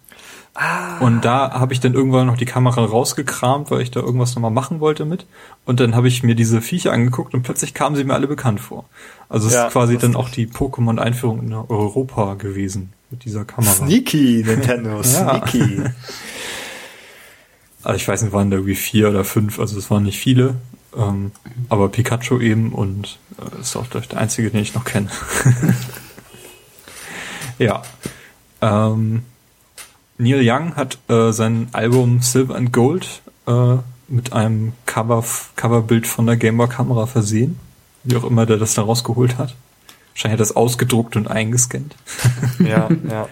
Ah. 0.57 0.97
Und 0.99 1.23
da 1.23 1.51
habe 1.51 1.73
ich 1.73 1.79
dann 1.79 1.93
irgendwann 1.93 2.25
noch 2.25 2.35
die 2.35 2.45
Kamera 2.45 2.83
rausgekramt, 2.83 3.69
weil 3.69 3.81
ich 3.81 3.91
da 3.91 3.99
irgendwas 3.99 4.33
nochmal 4.33 4.49
machen 4.49 4.79
wollte 4.79 5.05
mit. 5.05 5.27
Und 5.65 5.79
dann 5.79 5.95
habe 5.95 6.07
ich 6.07 6.23
mir 6.23 6.33
diese 6.33 6.61
Viecher 6.61 6.91
angeguckt 6.91 7.35
und 7.35 7.43
plötzlich 7.43 7.75
kamen 7.75 7.95
sie 7.95 8.03
mir 8.03 8.15
alle 8.15 8.25
bekannt 8.25 8.59
vor. 8.59 8.85
Also 9.29 9.47
es 9.47 9.53
ja, 9.53 9.67
ist 9.67 9.73
quasi 9.73 9.99
dann 9.99 10.15
auch 10.15 10.29
die 10.29 10.47
Pokémon-Einführung 10.47 11.43
in 11.43 11.53
Europa 11.53 12.33
gewesen 12.33 12.91
mit 13.11 13.23
dieser 13.23 13.45
Kamera. 13.45 13.71
Sneaky, 13.71 14.43
Nintendo, 14.45 15.03
sneaky. 15.03 15.83
Also 17.83 17.95
ich 17.95 18.07
weiß 18.07 18.23
nicht, 18.23 18.33
waren 18.33 18.51
da 18.51 18.57
irgendwie 18.57 18.75
vier 18.75 19.07
oder 19.07 19.23
fünf, 19.23 19.59
also 19.59 19.77
es 19.77 19.89
waren 19.89 20.03
nicht 20.03 20.19
viele. 20.19 20.55
Ähm, 20.97 21.31
aber 21.69 21.87
Pikachu 21.87 22.39
eben 22.41 22.73
und 22.73 23.17
äh, 23.39 23.61
ist 23.61 23.77
auch 23.77 23.87
der 23.87 24.01
einzige, 24.17 24.49
den 24.49 24.61
ich 24.61 24.73
noch 24.73 24.83
kenne. 24.83 25.07
ja. 27.59 27.83
Ähm, 28.61 29.23
Neil 30.17 30.41
Young 30.43 30.75
hat 30.75 30.97
äh, 31.09 31.31
sein 31.31 31.67
Album 31.73 32.21
Silver 32.21 32.55
and 32.55 32.73
Gold 32.73 33.21
äh, 33.47 33.75
mit 34.07 34.33
einem 34.33 34.73
Cover, 34.85 35.23
Coverbild 35.55 36.07
von 36.07 36.25
der 36.25 36.37
Gameboy-Kamera 36.37 37.05
versehen. 37.05 37.59
Wie 38.03 38.15
auch 38.15 38.23
immer 38.23 38.45
der 38.45 38.57
das 38.57 38.73
da 38.73 38.83
rausgeholt 38.83 39.37
hat. 39.37 39.55
Wahrscheinlich 40.13 40.33
hat 40.33 40.39
er 40.39 40.47
das 40.47 40.55
ausgedruckt 40.55 41.15
und 41.15 41.27
eingescannt. 41.27 41.95
Ja, 42.59 42.89
ja. 43.09 43.27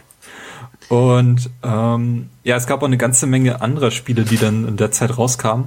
Und 0.88 1.50
ähm, 1.64 2.30
ja, 2.44 2.58
es 2.58 2.68
gab 2.68 2.84
auch 2.84 2.88
eine 2.88 2.98
ganze 2.98 3.26
Menge 3.26 3.62
anderer 3.62 3.90
Spiele, 3.90 4.24
die 4.24 4.38
dann 4.38 4.68
in 4.68 4.78
der 4.78 4.92
Zeit 4.92 5.18
rauskamen, 5.18 5.66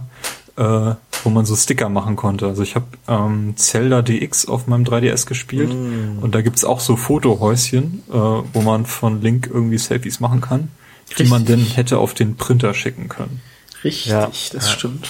äh, 0.57 0.63
wo 0.63 1.31
man 1.31 1.45
so 1.45 1.57
Sticker 1.57 1.89
machen 1.89 2.15
konnte. 2.15 2.47
Also 2.47 2.63
ich 2.63 2.77
habe 2.77 2.87
ähm, 3.09 3.57
Zelda 3.57 4.03
DX 4.03 4.47
auf 4.47 4.69
meinem 4.69 4.85
3DS 4.85 5.27
gespielt 5.27 5.75
mm. 5.75 6.21
und 6.21 6.37
da 6.37 6.43
gibt's 6.43 6.65
auch 6.65 6.79
so 6.79 6.95
Fotohäuschen, 6.95 8.05
äh, 8.09 8.13
wo 8.13 8.61
man 8.63 8.87
von 8.87 9.21
Link 9.21 9.51
irgendwie 9.53 9.79
Selfies 9.79 10.21
machen 10.21 10.41
kann 10.41 10.69
die 11.17 11.25
man 11.25 11.45
denn 11.45 11.65
hätte 11.65 11.99
auf 11.99 12.15
den 12.15 12.37
Printer 12.37 12.75
schicken 12.75 13.09
können. 13.09 13.41
Richtig, 13.85 14.07
ja. 14.07 14.27
das 14.27 14.53
ja. 14.53 14.61
stimmt. 14.61 15.09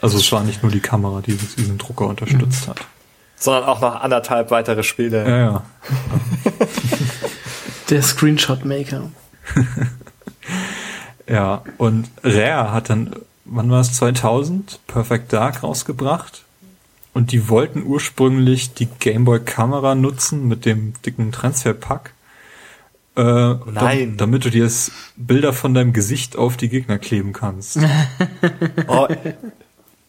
Also 0.00 0.18
es 0.18 0.32
war 0.32 0.42
nicht 0.42 0.62
nur 0.62 0.72
die 0.72 0.80
Kamera, 0.80 1.20
die 1.20 1.36
diesen 1.36 1.78
Drucker 1.78 2.06
unterstützt 2.06 2.66
mhm. 2.66 2.70
hat. 2.70 2.80
Sondern 3.36 3.64
auch 3.64 3.80
noch 3.80 4.00
anderthalb 4.00 4.50
weitere 4.50 4.82
Spiele. 4.82 5.28
Ja, 5.28 5.38
ja. 5.38 5.62
Der 7.90 8.02
Screenshot 8.02 8.64
Maker. 8.64 9.10
ja, 11.26 11.62
und 11.78 12.08
Rare 12.22 12.72
hat 12.72 12.90
dann, 12.90 13.16
wann 13.44 13.70
war 13.70 13.80
es, 13.80 13.94
2000, 13.94 14.80
Perfect 14.86 15.32
Dark 15.32 15.62
rausgebracht. 15.62 16.44
Und 17.12 17.32
die 17.32 17.48
wollten 17.48 17.82
ursprünglich 17.82 18.74
die 18.74 18.86
Gameboy 18.86 19.40
Kamera 19.40 19.94
nutzen 19.94 20.46
mit 20.46 20.64
dem 20.64 20.94
dicken 21.04 21.32
Transferpack. 21.32 22.12
Äh, 23.20 23.54
Nein. 23.70 24.16
Da, 24.16 24.24
damit 24.24 24.46
du 24.46 24.50
dir 24.50 24.70
Bilder 25.16 25.52
von 25.52 25.74
deinem 25.74 25.92
Gesicht 25.92 26.36
auf 26.36 26.56
die 26.56 26.70
Gegner 26.70 26.98
kleben 26.98 27.34
kannst. 27.34 27.78
oh, 28.88 29.08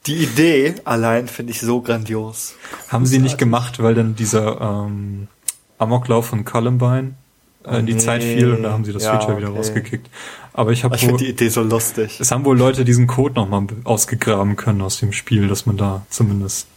die 0.07 0.15
Idee 0.15 0.75
allein 0.85 1.27
finde 1.27 1.51
ich 1.51 1.59
so 1.59 1.81
grandios. 1.81 2.55
Haben 2.87 3.05
sie 3.05 3.19
nicht 3.19 3.37
gemacht, 3.37 3.83
weil 3.83 3.95
dann 3.95 4.15
dieser 4.15 4.61
ähm, 4.61 5.27
Amoklauf 5.77 6.27
von 6.27 6.45
Columbine 6.45 7.15
äh, 7.65 7.79
in 7.79 7.85
die 7.85 7.95
nee. 7.95 7.99
Zeit 7.99 8.23
fiel 8.23 8.53
und 8.53 8.63
da 8.63 8.71
haben 8.71 8.85
sie 8.85 8.93
das 8.93 9.03
ja, 9.03 9.19
Feature 9.19 9.37
wieder 9.37 9.49
okay. 9.49 9.57
rausgekickt. 9.57 10.09
Aber 10.53 10.71
ich 10.71 10.85
habe 10.85 10.95
Ich 10.95 11.01
finde 11.01 11.17
die 11.17 11.29
Idee 11.29 11.49
so 11.49 11.63
lustig. 11.63 12.17
Es 12.21 12.31
haben 12.31 12.45
wohl 12.45 12.57
Leute 12.57 12.85
diesen 12.85 13.07
Code 13.07 13.35
nochmal 13.35 13.67
ausgegraben 13.83 14.55
können 14.55 14.81
aus 14.81 14.99
dem 14.99 15.11
Spiel, 15.11 15.49
dass 15.49 15.65
man 15.65 15.75
da 15.75 16.05
zumindest 16.09 16.67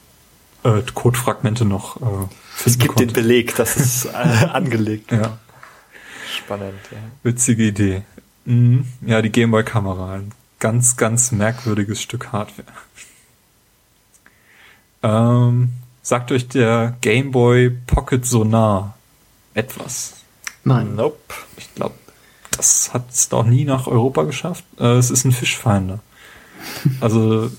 äh, 0.65 0.83
Codefragmente 0.95 1.65
noch 1.65 1.97
äh, 1.97 2.01
finden 2.01 2.31
Es 2.67 2.79
gibt 2.79 2.95
konnte. 2.97 3.07
den 3.07 3.13
Beleg, 3.13 3.55
dass 3.55 3.77
es 3.77 4.07
äh, 4.07 4.11
angelegt 4.53 5.13
Ja. 5.13 5.39
Spannend, 6.35 6.81
ja. 6.91 6.99
Witzige 7.23 7.65
Idee. 7.65 8.03
Mhm. 8.45 8.87
Ja, 9.07 9.23
die 9.23 9.31
Gameboy-Kamera. 9.31 10.15
Ein 10.15 10.33
ganz, 10.59 10.97
ganz 10.97 11.33
merkwürdiges 11.33 12.03
Stück 12.03 12.33
Hardware. 12.33 12.69
Ähm, 15.03 15.71
sagt 16.03 16.33
euch 16.33 16.49
der 16.49 16.97
Gameboy 17.01 17.71
Pocket 17.87 18.25
Sonar 18.25 18.97
etwas? 19.55 20.15
Nein. 20.65 20.97
Nope. 20.97 21.35
Ich 21.57 21.73
glaube, 21.75 21.95
das 22.57 22.93
hat 22.93 23.11
es 23.11 23.29
doch 23.29 23.45
nie 23.45 23.65
nach 23.65 23.87
Europa 23.87 24.25
geschafft. 24.25 24.65
Äh, 24.79 24.97
es 24.97 25.11
ist 25.11 25.25
ein 25.25 25.33
Fischfinder. 25.33 26.01
Also 27.01 27.51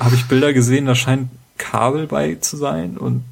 habe 0.00 0.14
ich 0.14 0.26
Bilder 0.26 0.52
gesehen, 0.52 0.86
da 0.86 0.94
scheint 0.94 1.30
Kabel 1.58 2.06
bei 2.06 2.36
zu 2.36 2.56
sein 2.56 2.96
und 2.96 3.24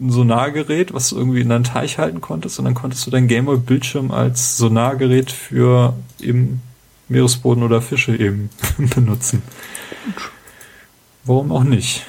ein 0.00 0.10
Sonargerät, 0.10 0.92
was 0.92 1.10
du 1.10 1.16
irgendwie 1.16 1.40
in 1.40 1.48
deinen 1.48 1.64
Teich 1.64 1.98
halten 1.98 2.20
konntest 2.20 2.58
und 2.58 2.64
dann 2.64 2.74
konntest 2.74 3.06
du 3.06 3.10
dein 3.10 3.28
Gameboy-Bildschirm 3.28 4.10
als 4.10 4.56
Sonargerät 4.56 5.30
für 5.30 5.94
eben 6.20 6.62
Meeresboden 7.08 7.62
oder 7.62 7.80
Fische 7.80 8.16
eben 8.16 8.50
benutzen. 8.94 9.42
Warum 11.24 11.52
auch 11.52 11.64
nicht? 11.64 12.06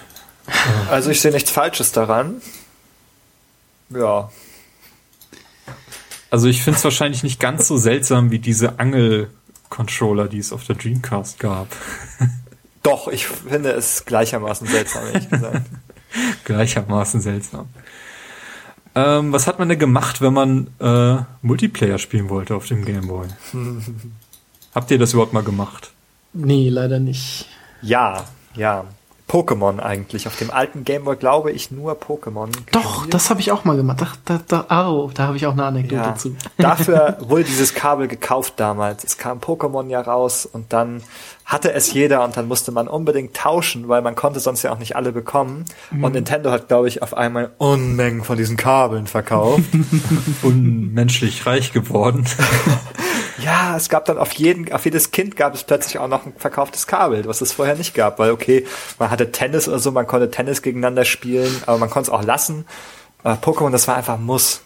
Also 0.89 1.09
ich 1.09 1.19
sehe 1.19 1.31
nichts 1.31 1.51
Falsches 1.51 1.91
daran. 1.91 2.41
Ja. 3.89 4.31
Also 6.29 6.47
ich 6.47 6.63
finde 6.63 6.77
es 6.77 6.83
wahrscheinlich 6.85 7.23
nicht 7.23 7.39
ganz 7.39 7.67
so 7.67 7.77
seltsam 7.77 8.31
wie 8.31 8.39
diese 8.39 8.79
Angel-Controller, 8.79 10.29
die 10.29 10.39
es 10.39 10.53
auf 10.53 10.63
der 10.63 10.75
Dreamcast 10.75 11.39
gab. 11.39 11.67
Doch, 12.83 13.09
ich 13.09 13.27
finde 13.27 13.71
es 13.71 14.05
gleichermaßen 14.05 14.67
seltsam, 14.67 15.07
ehrlich 15.07 15.29
gesagt. 15.29 15.69
Gleichermaßen 16.45 17.21
seltsam. 17.21 17.67
Ähm, 18.95 19.31
was 19.31 19.45
hat 19.45 19.59
man 19.59 19.69
denn 19.69 19.77
gemacht, 19.77 20.21
wenn 20.21 20.33
man 20.33 20.67
äh, 20.79 21.23
Multiplayer 21.41 21.99
spielen 21.99 22.29
wollte 22.29 22.55
auf 22.55 22.65
dem 22.65 22.83
Gameboy? 22.83 23.27
Habt 24.73 24.91
ihr 24.91 24.97
das 24.97 25.13
überhaupt 25.13 25.33
mal 25.33 25.43
gemacht? 25.43 25.91
Nee, 26.33 26.69
leider 26.69 26.99
nicht. 26.99 27.47
Ja, 27.81 28.25
ja. 28.55 28.85
Pokémon 29.27 29.79
eigentlich. 29.79 30.27
Auf 30.27 30.37
dem 30.37 30.51
alten 30.51 30.85
Gameboy 30.85 31.17
glaube 31.17 31.51
ich 31.51 31.69
nur 31.69 31.93
Pokémon. 31.93 32.49
Doch, 32.71 33.05
das 33.07 33.29
habe 33.29 33.41
ich 33.41 33.51
auch 33.51 33.65
mal 33.65 33.75
gemacht. 33.75 33.99
Da, 34.25 34.39
da, 34.47 34.63
da, 34.67 34.89
oh, 34.89 35.11
da 35.13 35.27
habe 35.27 35.37
ich 35.37 35.45
auch 35.45 35.51
eine 35.51 35.65
Anekdote 35.65 36.01
ja. 36.01 36.15
zu. 36.15 36.35
Dafür 36.57 37.17
wurde 37.19 37.43
dieses 37.43 37.73
Kabel 37.73 38.07
gekauft 38.07 38.53
damals. 38.57 39.03
Es 39.03 39.17
kam 39.17 39.39
Pokémon 39.39 39.89
ja 39.89 39.99
raus 39.99 40.45
und 40.45 40.71
dann 40.71 41.03
hatte 41.43 41.73
es 41.73 41.93
jeder 41.93 42.23
und 42.23 42.35
dann 42.35 42.47
musste 42.47 42.71
man 42.71 42.87
unbedingt 42.87 43.35
tauschen, 43.35 43.87
weil 43.87 44.01
man 44.01 44.15
konnte 44.15 44.39
sonst 44.39 44.63
ja 44.63 44.71
auch 44.71 44.79
nicht 44.79 44.95
alle 44.95 45.11
bekommen. 45.11 45.65
Mhm. 45.91 46.03
Und 46.03 46.13
Nintendo 46.13 46.51
hat, 46.51 46.67
glaube 46.69 46.87
ich, 46.87 47.01
auf 47.01 47.13
einmal 47.13 47.51
Unmengen 47.57 48.23
von 48.23 48.37
diesen 48.37 48.57
Kabeln 48.57 49.07
verkauft. 49.07 49.63
Unmenschlich 50.41 51.45
reich 51.45 51.73
geworden. 51.73 52.25
Ja, 53.39 53.75
es 53.75 53.89
gab 53.89 54.05
dann 54.05 54.17
auf 54.17 54.33
jeden, 54.33 54.71
auf 54.71 54.85
jedes 54.85 55.11
Kind 55.11 55.35
gab 55.35 55.53
es 55.53 55.63
plötzlich 55.63 55.99
auch 55.99 56.07
noch 56.07 56.25
ein 56.25 56.33
verkauftes 56.37 56.87
Kabel, 56.87 57.25
was 57.25 57.41
es 57.41 57.51
vorher 57.53 57.75
nicht 57.75 57.93
gab, 57.93 58.19
weil 58.19 58.31
okay, 58.31 58.65
man 58.99 59.11
hatte 59.11 59.31
Tennis 59.31 59.67
oder 59.67 59.79
so, 59.79 59.91
man 59.91 60.07
konnte 60.07 60.31
Tennis 60.31 60.61
gegeneinander 60.61 61.05
spielen, 61.05 61.55
aber 61.65 61.77
man 61.77 61.89
konnte 61.89 62.09
es 62.09 62.13
auch 62.13 62.23
lassen. 62.23 62.65
Aber 63.23 63.35
Pokémon, 63.35 63.71
das 63.71 63.87
war 63.87 63.95
einfach 63.95 64.17
Muss. 64.17 64.61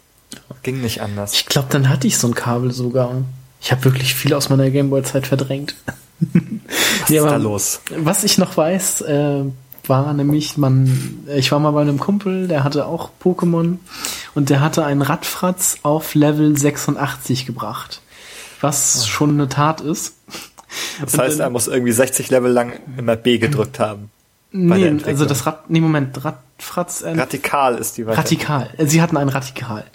Ging 0.63 0.81
nicht 0.81 1.01
anders. 1.01 1.33
Ich 1.33 1.45
glaube, 1.45 1.67
dann 1.71 1.89
hatte 1.89 2.07
ich 2.07 2.17
so 2.17 2.27
ein 2.27 2.35
Kabel 2.35 2.71
sogar. 2.71 3.15
Ich 3.61 3.71
habe 3.71 3.83
wirklich 3.83 4.15
viel 4.15 4.33
aus 4.33 4.49
meiner 4.49 4.69
Gameboy-Zeit 4.69 5.27
verdrängt. 5.27 5.75
Was 6.19 7.09
ja, 7.09 7.23
ist 7.23 7.31
da 7.31 7.35
los? 7.37 7.81
Was 7.97 8.23
ich 8.23 8.37
noch 8.37 8.55
weiß, 8.55 9.01
äh, 9.01 9.43
war 9.87 10.13
nämlich, 10.13 10.57
man, 10.57 11.25
ich 11.35 11.51
war 11.51 11.59
mal 11.59 11.71
bei 11.71 11.81
einem 11.81 11.99
Kumpel, 11.99 12.47
der 12.47 12.63
hatte 12.63 12.85
auch 12.85 13.09
Pokémon 13.21 13.77
und 14.35 14.49
der 14.49 14.61
hatte 14.61 14.85
einen 14.85 15.01
Radfratz 15.01 15.77
auf 15.83 16.13
Level 16.15 16.57
86 16.57 17.45
gebracht. 17.45 18.01
Was 18.61 19.07
schon 19.07 19.31
eine 19.31 19.49
Tat 19.49 19.81
ist. 19.81 20.15
Das 21.01 21.17
heißt, 21.17 21.39
dann, 21.39 21.47
er 21.47 21.49
muss 21.49 21.67
irgendwie 21.67 21.91
60 21.91 22.29
Level 22.29 22.51
lang 22.51 22.73
immer 22.97 23.15
B 23.15 23.37
gedrückt 23.37 23.79
haben. 23.79 24.09
Nee, 24.53 24.97
also 25.05 25.25
das 25.25 25.45
Rad, 25.45 25.69
nee, 25.69 25.79
Moment, 25.79 26.23
Radfratz. 26.25 27.01
Äh, 27.01 27.11
Radikal 27.11 27.77
ist 27.77 27.97
die 27.97 28.05
Weiterentwicklung. 28.05 28.51
Radikal. 28.51 28.87
Sie 28.87 29.01
hatten 29.01 29.15
ein 29.15 29.29
Radikal. 29.29 29.85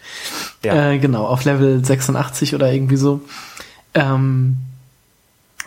Ja. 0.64 0.92
Äh, 0.92 0.98
genau, 0.98 1.26
auf 1.26 1.44
Level 1.44 1.84
86 1.84 2.54
oder 2.54 2.72
irgendwie 2.72 2.96
so. 2.96 3.20
Ähm, 3.92 4.56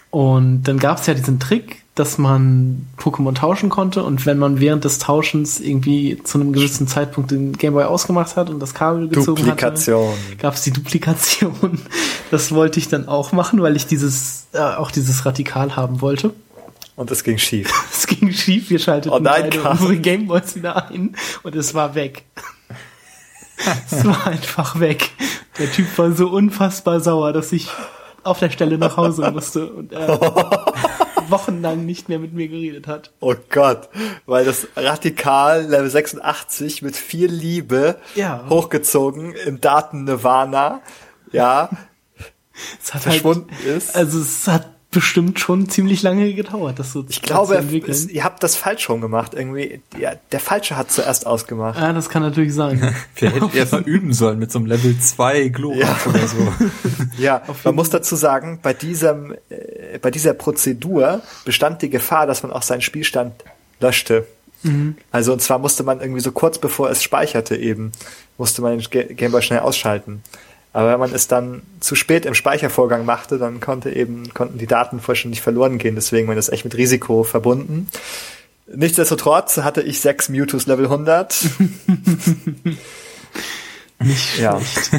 und 0.10 0.64
dann 0.64 0.80
gab 0.80 1.00
es 1.00 1.06
ja 1.06 1.14
diesen 1.14 1.40
Trick, 1.40 1.84
dass 2.00 2.18
man 2.18 2.88
Pokémon 2.98 3.36
tauschen 3.36 3.70
konnte 3.70 4.04
und 4.04 4.26
wenn 4.26 4.38
man 4.38 4.62
während 4.62 4.86
des 4.86 5.00
Tauschens 5.00 5.60
irgendwie 5.60 6.18
zu 6.24 6.40
einem 6.40 6.54
gewissen 6.54 6.88
Zeitpunkt 6.88 7.32
den 7.32 7.52
Gameboy 7.52 7.84
ausgemacht 7.84 8.38
hat 8.38 8.50
und 8.50 8.62
das 8.62 8.74
Kabel 8.74 9.10
gezogen 9.10 9.36
Duplikation. 9.36 10.14
hatte, 10.14 10.38
gab 10.38 10.54
es 10.54 10.64
die 10.64 10.72
Duplikation. 10.72 11.80
Das 12.32 12.52
wollte 12.52 12.78
ich 12.78 12.88
dann 12.88 13.08
auch 13.08 13.32
machen, 13.32 13.60
weil 13.64 13.76
ich 13.76 13.88
dieses 13.88 14.46
äh, 14.54 14.60
auch 14.60 14.92
dieses 14.92 15.26
Radikal 15.26 15.76
haben 15.76 16.00
wollte. 16.00 16.32
Und 16.96 17.10
es 17.10 17.24
ging 17.24 17.40
schief. 17.40 17.72
es 17.92 18.06
ging 18.06 18.32
schief. 18.32 18.70
Wir 18.70 18.78
schalteten 18.78 19.18
oh 19.18 19.20
nein, 19.20 19.50
beide 19.50 19.64
unsere 19.64 19.98
Gameboys 19.98 20.56
wieder 20.56 20.90
ein 20.90 21.16
und 21.42 21.56
es 21.56 21.74
war 21.74 21.96
weg. 21.96 22.26
es 23.92 24.06
war 24.06 24.28
einfach 24.28 24.80
weg. 24.80 25.10
Der 25.58 25.72
Typ 25.72 25.98
war 25.98 26.12
so 26.12 26.28
unfassbar 26.30 27.00
sauer, 27.00 27.34
dass 27.34 27.52
ich 27.52 27.68
auf 28.24 28.38
der 28.38 28.52
Stelle 28.52 28.78
nach 28.78 28.96
Hause 28.96 29.32
musste 29.32 29.72
und 29.72 29.92
äh, 29.92 30.18
wochenlang 31.32 31.86
nicht 31.86 32.10
mehr 32.10 32.20
mit 32.20 32.34
mir 32.34 32.48
geredet 32.48 32.88
hat. 32.88 33.12
Oh 33.20 33.36
Gott, 33.50 33.90
weil 34.26 34.46
das 34.46 34.68
Radikal 34.76 35.66
Level 35.66 35.90
86 35.90 36.82
mit 36.82 36.96
viel 36.96 37.32
Liebe 37.32 37.98
ja. 38.16 38.46
hochgezogen 38.50 39.34
im 39.34 39.62
Daten 39.62 40.04
Nirvana, 40.04 40.82
ja, 41.32 41.70
es 42.82 42.94
hat 42.94 43.06
halt 43.06 43.22
verschwunden 43.22 43.52
halt, 43.52 43.66
ist. 43.66 43.96
Also 43.96 44.20
es 44.20 44.48
hat 44.48 44.79
bestimmt 44.92 45.40
schon 45.40 45.70
ziemlich 45.70 46.02
lange 46.02 46.34
gedauert, 46.34 46.80
das 46.80 46.94
so 46.94 47.06
ich 47.08 47.22
glaube, 47.22 47.54
zu 47.54 47.60
entwickeln. 47.60 47.92
Es, 47.92 48.08
ihr 48.08 48.24
habt 48.24 48.42
das 48.42 48.56
falsch 48.56 48.90
rum 48.90 49.02
gemacht. 49.02 49.34
Irgendwie, 49.36 49.82
ja, 50.00 50.14
der 50.32 50.40
Falsche 50.40 50.78
hat 50.78 50.92
zuerst 50.92 51.28
ausgemacht. 51.28 51.80
Ja, 51.80 51.94
das 51.94 52.10
kann 52.10 52.24
natürlich 52.24 52.56
sein. 52.56 52.96
Wir 53.16 53.30
hätten 53.30 53.52
erst 53.56 53.72
mal 53.72 53.84
üben 53.84 54.14
sollen 54.14 54.40
mit 54.40 54.52
so 54.52 54.58
einem 54.58 54.66
Level 54.66 54.98
2 54.98 55.50
Glorak 55.50 55.80
ja. 55.80 56.10
oder 56.10 56.28
so. 56.28 56.54
ja, 57.20 57.44
man 57.64 57.76
muss 57.76 57.92
dazu 57.92 58.16
sagen, 58.16 58.60
bei 58.64 58.74
diesem, 58.74 59.36
äh, 59.50 60.00
bei 60.02 60.10
dieser 60.10 60.34
Prozedur 60.34 61.22
bestand 61.46 61.84
die 61.84 61.92
Gefahr, 61.92 62.26
dass 62.26 62.42
man 62.42 62.52
auch 62.52 62.64
seinen 62.64 62.82
Spielstand 62.82 63.44
löschte. 63.80 64.26
Mhm. 64.64 64.98
Also 65.12 65.34
und 65.34 65.42
zwar 65.42 65.60
musste 65.60 65.84
man 65.84 66.02
irgendwie 66.02 66.22
so 66.22 66.32
kurz 66.32 66.58
bevor 66.58 66.90
es 66.90 67.04
speicherte 67.04 67.56
eben, 67.56 67.92
musste 68.38 68.64
man 68.64 68.80
den 68.80 69.16
Gameboy 69.16 69.42
schnell 69.44 69.60
ausschalten. 69.60 70.24
Aber 70.72 70.92
wenn 70.92 71.00
man 71.00 71.14
es 71.14 71.28
dann 71.28 71.64
zu 71.80 71.96
spät 71.96 72.26
im 72.26 72.36
Speichervorgang 72.36 73.04
machte, 73.06 73.38
dann 73.40 73.60
konnte 73.60 73.90
eben, 73.92 74.34
konnten 74.34 74.60
die 74.60 74.68
Daten 74.68 75.00
vollständig 75.00 75.42
verloren 75.42 75.78
gehen. 75.80 75.96
Deswegen 75.96 76.28
war 76.28 76.36
das 76.36 76.50
echt 76.50 76.64
mit 76.64 76.78
Risiko 76.78 77.24
verbunden. 77.24 77.88
Nichtsdestotrotz 78.68 79.58
hatte 79.58 79.82
ich 79.82 80.00
sechs 80.00 80.30
Mewtwo's 80.30 80.68
Level 80.68 80.86
100. 80.86 81.36
Nicht 84.00 84.38
ja. 84.38 84.60
schlecht. 84.62 84.92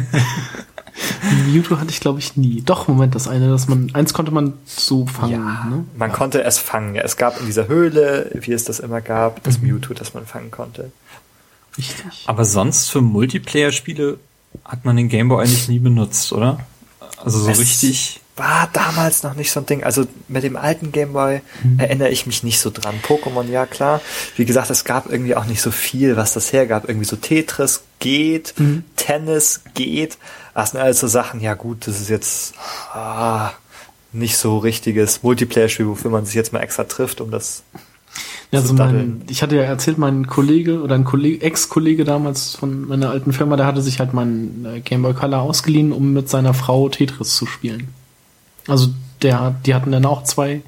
Mewtwo 1.47 1.79
hatte 1.79 1.91
ich 1.91 2.01
glaube 2.01 2.19
ich 2.19 2.37
nie. 2.37 2.63
Doch, 2.63 2.89
Moment, 2.89 3.15
das 3.15 3.29
eine, 3.29 3.49
dass 3.49 3.69
man, 3.69 3.95
eins 3.95 4.13
konnte 4.13 4.33
man 4.33 4.55
so 4.65 5.07
fangen. 5.07 5.33
Ja, 5.33 5.67
ne? 5.71 5.85
man 5.97 6.11
ja. 6.11 6.17
konnte 6.17 6.43
es 6.43 6.59
fangen. 6.59 6.97
Es 6.97 7.17
gab 7.17 7.39
in 7.41 7.47
dieser 7.47 7.69
Höhle, 7.69 8.31
wie 8.35 8.53
es 8.53 8.65
das 8.65 8.81
immer 8.81 9.01
gab, 9.01 9.43
das 9.45 9.61
mhm. 9.61 9.69
Mewtwo, 9.69 9.95
das 9.95 10.15
man 10.15 10.27
fangen 10.27 10.51
konnte. 10.51 10.91
Richtig. 11.79 12.25
Aber 12.27 12.45
sonst 12.45 12.91
für 12.91 13.01
Multiplayer-Spiele 13.01 14.19
hat 14.65 14.85
man 14.85 14.97
den 14.97 15.09
Gameboy 15.09 15.43
eigentlich 15.43 15.69
nie 15.69 15.79
benutzt, 15.79 16.33
oder? 16.33 16.61
Also 17.25 17.39
so 17.39 17.51
es 17.51 17.59
richtig. 17.59 18.21
War 18.37 18.71
damals 18.73 19.23
noch 19.23 19.35
nicht 19.35 19.51
so 19.53 19.61
ein 19.61 19.67
Ding. 19.67 19.85
Also 19.85 20.07
mit 20.29 20.45
dem 20.45 20.57
alten 20.57 20.93
Gameboy 20.93 21.43
mhm. 21.63 21.79
erinnere 21.79 22.09
ich 22.09 22.27
mich 22.27 22.43
nicht 22.43 22.59
so 22.59 22.71
dran. 22.71 22.95
Pokémon, 23.03 23.47
ja 23.49 23.67
klar. 23.67 24.01
Wie 24.37 24.47
gesagt, 24.47 24.71
es 24.71 24.85
gab 24.85 25.11
irgendwie 25.11 25.37
auch 25.37 25.45
nicht 25.45 25.61
so 25.61 25.71
viel, 25.71 26.17
was 26.17 26.33
das 26.33 26.53
hergab. 26.53 26.89
Irgendwie 26.89 27.05
so 27.05 27.17
Tetris 27.17 27.83
geht, 27.99 28.55
mhm. 28.59 28.85
Tennis 28.97 29.61
geht. 29.75 30.17
Das 30.55 30.71
sind 30.71 30.81
alles 30.81 31.01
so 31.01 31.07
Sachen, 31.07 31.41
ja 31.41 31.55
gut, 31.55 31.87
das 31.87 32.01
ist 32.01 32.09
jetzt 32.09 32.55
ah, 32.93 33.51
nicht 34.13 34.37
so 34.37 34.59
richtiges 34.59 35.23
Multiplayer-Spiel, 35.23 35.87
wofür 35.87 36.11
man 36.11 36.25
sich 36.25 36.35
jetzt 36.35 36.53
mal 36.53 36.61
extra 36.61 36.85
trifft, 36.85 37.21
um 37.21 37.31
das 37.31 37.63
ja, 38.53 38.59
also 38.59 38.75
mein, 38.75 39.23
ich 39.29 39.43
hatte 39.43 39.57
ja 39.57 39.63
erzählt, 39.63 39.97
mein 39.97 40.27
Kollege 40.27 40.83
oder 40.83 40.97
ein 40.97 41.07
Ex-Kollege 41.41 42.05
damals 42.05 42.57
von 42.57 42.89
meiner 42.89 43.11
alten 43.11 43.33
Firma, 43.33 43.57
der 43.57 43.67
hatte 43.67 43.81
sich 43.81 44.01
halt 44.01 44.13
meinen 44.13 44.67
äh, 44.67 44.81
Game 44.81 45.03
Boy 45.03 45.15
Color 45.15 45.41
ausgeliehen, 45.41 45.93
um 45.93 46.13
mit 46.13 46.29
seiner 46.29 46.53
Frau 46.53 46.89
Tetris 46.89 47.37
zu 47.37 47.47
spielen. 47.47 47.89
Also 48.67 48.89
der, 49.23 49.55
die 49.65 49.75
hatten 49.75 49.93
dann 49.93 50.05
auch 50.05 50.25
zwei 50.25 50.63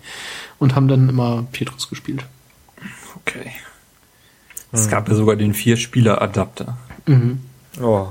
und 0.58 0.76
haben 0.76 0.86
dann 0.86 1.08
immer 1.08 1.44
Tetris 1.52 1.88
gespielt. 1.88 2.24
Okay. 3.16 3.50
Es 4.70 4.88
gab 4.88 5.08
ja 5.08 5.14
sogar 5.14 5.36
den 5.36 5.52
Vier-Spieler-Adapter. 5.52 6.78
Mhm. 7.06 7.40
Oh, 7.80 8.08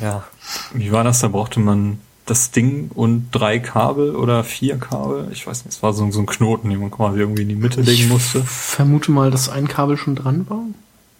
ja. 0.00 0.24
Wie 0.72 0.92
war 0.92 1.02
das? 1.02 1.20
Da 1.20 1.28
brauchte 1.28 1.60
man 1.60 1.98
das 2.26 2.50
Ding 2.50 2.90
und 2.94 3.30
drei 3.32 3.58
Kabel 3.58 4.16
oder 4.16 4.44
vier 4.44 4.78
Kabel. 4.78 5.28
Ich 5.32 5.46
weiß 5.46 5.64
nicht, 5.64 5.76
es 5.76 5.82
war 5.82 5.92
so, 5.92 6.10
so 6.10 6.20
ein 6.20 6.26
Knoten, 6.26 6.70
den 6.70 6.80
man 6.80 6.90
quasi 6.90 7.18
irgendwie 7.18 7.42
in 7.42 7.48
die 7.48 7.54
Mitte 7.54 7.80
ich 7.82 7.86
legen 7.86 8.08
musste. 8.08 8.38
Ich 8.38 8.48
vermute 8.48 9.10
mal, 9.10 9.30
dass 9.30 9.48
ein 9.48 9.68
Kabel 9.68 9.96
schon 9.96 10.14
dran 10.14 10.46
war. 10.48 10.64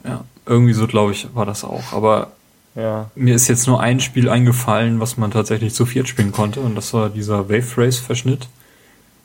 Ja, 0.05 0.25
irgendwie 0.47 0.73
so, 0.73 0.87
glaube 0.87 1.13
ich, 1.13 1.29
war 1.35 1.45
das 1.45 1.65
auch. 1.65 1.93
Aber 1.93 2.33
ja. 2.75 3.11
mir 3.15 3.35
ist 3.35 3.49
jetzt 3.49 3.67
nur 3.67 3.81
ein 3.81 4.01
Spiel 4.01 4.31
eingefallen, 4.31 4.99
was 4.99 5.19
man 5.19 5.31
tatsächlich 5.31 5.75
zu 5.75 5.85
viert 5.85 6.09
spielen 6.09 6.33
konnte. 6.33 6.61
Und 6.61 6.75
das 6.75 6.95
war 6.95 7.11
dieser 7.11 7.51
Wave 7.51 7.77
Race 7.77 7.99
Verschnitt. 7.99 8.49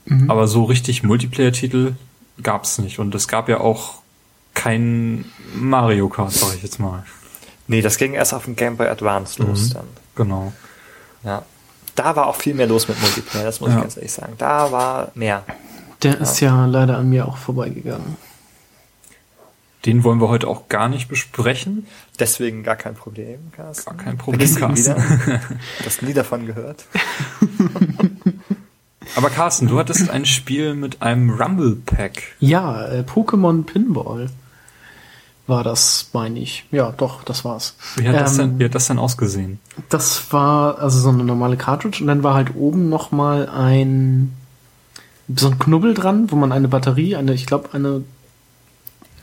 Mhm. 0.06 0.30
Aber 0.30 0.48
so 0.48 0.66
richtig 0.66 1.04
Multiplayer-Titel 1.04 1.94
gab 2.44 2.66
es 2.66 2.78
nicht. 2.78 3.00
Und 3.00 3.16
es 3.16 3.30
gab 3.30 3.48
ja 3.48 3.62
auch 3.62 4.02
kein 4.54 5.26
Mario 5.56 6.10
Kart, 6.10 6.34
sag 6.34 6.56
ich 6.56 6.64
jetzt 6.64 6.80
mal. 6.80 7.06
Nee, 7.68 7.82
das 7.82 7.98
ging 7.98 8.14
erst 8.14 8.34
auf 8.34 8.46
dem 8.46 8.58
Game 8.58 8.76
Boy 8.76 8.88
Advance 8.88 9.42
los 9.42 9.70
mhm. 9.70 9.74
dann. 9.74 9.86
Genau. 10.16 10.54
Ja 11.24 11.44
da 12.00 12.16
war 12.16 12.28
auch 12.28 12.38
viel 12.38 12.54
mehr 12.54 12.68
los 12.68 12.88
mit 12.88 13.02
Multiplayer, 13.02 13.44
das 13.44 13.60
muss 13.60 13.72
ja. 13.72 13.76
ich 13.76 13.82
ganz 13.82 13.98
ehrlich 13.98 14.14
sagen. 14.14 14.34
Da 14.38 14.72
war 14.72 15.12
mehr. 15.16 15.44
Der 16.02 16.14
ja. 16.14 16.20
ist 16.20 16.40
ja 16.40 16.66
leider 16.66 16.98
an 16.98 17.10
mir 17.10 17.28
auch 17.28 17.36
vorbeigegangen. 17.36 18.16
Den 19.86 20.06
wollen 20.06 20.22
wir 20.22 20.30
heute 20.30 20.48
auch 20.48 20.70
gar 20.70 20.88
nicht 20.88 21.10
besprechen. 21.10 21.88
Deswegen 22.18 22.64
gar 22.64 22.78
kein 22.78 22.96
Problem, 22.96 23.52
Carsten. 23.52 23.98
Gar 23.98 24.06
kein 24.06 24.18
Problem, 24.18 24.56
Carsten. 24.56 24.96
Wieder. 24.96 25.42
Hast 25.86 26.02
nie 26.02 26.14
davon 26.14 26.46
gehört. 26.46 26.86
Aber 29.16 29.30
Carsten, 29.30 29.68
du 29.68 29.78
hattest 29.78 30.10
ein 30.10 30.26
Spiel 30.26 30.76
mit 30.76 31.02
einem 31.02 31.30
Rumble 31.30 31.76
Pack. 31.86 32.24
Ja, 32.40 32.88
äh, 32.88 33.02
Pokémon 33.02 33.66
Pinball 33.66 34.30
war 35.50 35.64
das, 35.64 36.10
meine 36.14 36.40
ich. 36.40 36.66
Ja, 36.72 36.94
doch, 36.96 37.24
das 37.24 37.44
war's. 37.44 37.76
Wie 37.96 38.08
hat, 38.08 38.16
ähm, 38.16 38.22
das 38.22 38.38
denn, 38.38 38.60
wie 38.60 38.66
hat 38.66 38.76
das 38.76 38.88
denn 38.88 39.00
ausgesehen? 39.00 39.60
Das 39.90 40.32
war 40.32 40.80
also 40.80 41.00
so 41.00 41.10
eine 41.10 41.24
normale 41.24 41.58
Cartridge 41.58 42.02
und 42.02 42.08
dann 42.08 42.24
war 42.24 42.36
halt 42.36 42.56
oben 42.56 42.90
nochmal 42.90 43.50
ein 43.50 44.34
so 45.36 45.48
ein 45.48 45.60
Knubbel 45.60 45.94
dran, 45.94 46.32
wo 46.32 46.36
man 46.36 46.52
eine 46.52 46.68
Batterie, 46.68 47.16
eine, 47.16 47.34
ich 47.34 47.46
glaube, 47.46 47.70
eine 47.74 48.04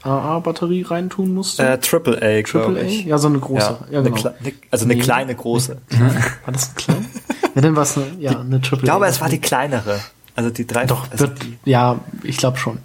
AA-Batterie 0.02 0.82
reintun 0.82 1.34
musste. 1.34 1.66
Äh, 1.66 1.78
Triple 1.78 2.16
A, 2.16 2.42
Triple 2.42 2.80
A? 2.80 2.84
Ja, 2.84 3.18
so 3.18 3.28
eine 3.28 3.40
große. 3.40 3.78
Ja, 3.90 4.00
ja 4.00 4.00
genau. 4.02 4.16
Eine 4.16 4.52
also 4.70 4.84
eine 4.84 4.94
nee. 4.94 5.00
kleine 5.00 5.34
große. 5.34 5.78
War 6.44 6.52
das 6.52 6.70
ein 6.70 6.74
klein? 6.76 7.06
ja, 7.54 7.62
dann 7.62 7.74
war 7.74 7.82
es 7.82 7.96
eine, 7.96 8.06
ja, 8.18 8.38
eine 8.38 8.60
Triple 8.60 8.78
A. 8.78 8.82
Ich 8.82 8.84
glaube, 8.84 9.06
es 9.06 9.20
war 9.20 9.28
die 9.28 9.40
kleinere. 9.40 10.00
Also 10.36 10.50
die 10.50 10.66
drei. 10.66 10.84
Doch, 10.84 11.10
also 11.10 11.28
wird, 11.28 11.38
ja, 11.64 11.98
ich 12.22 12.36
glaube 12.36 12.58
schon. 12.58 12.78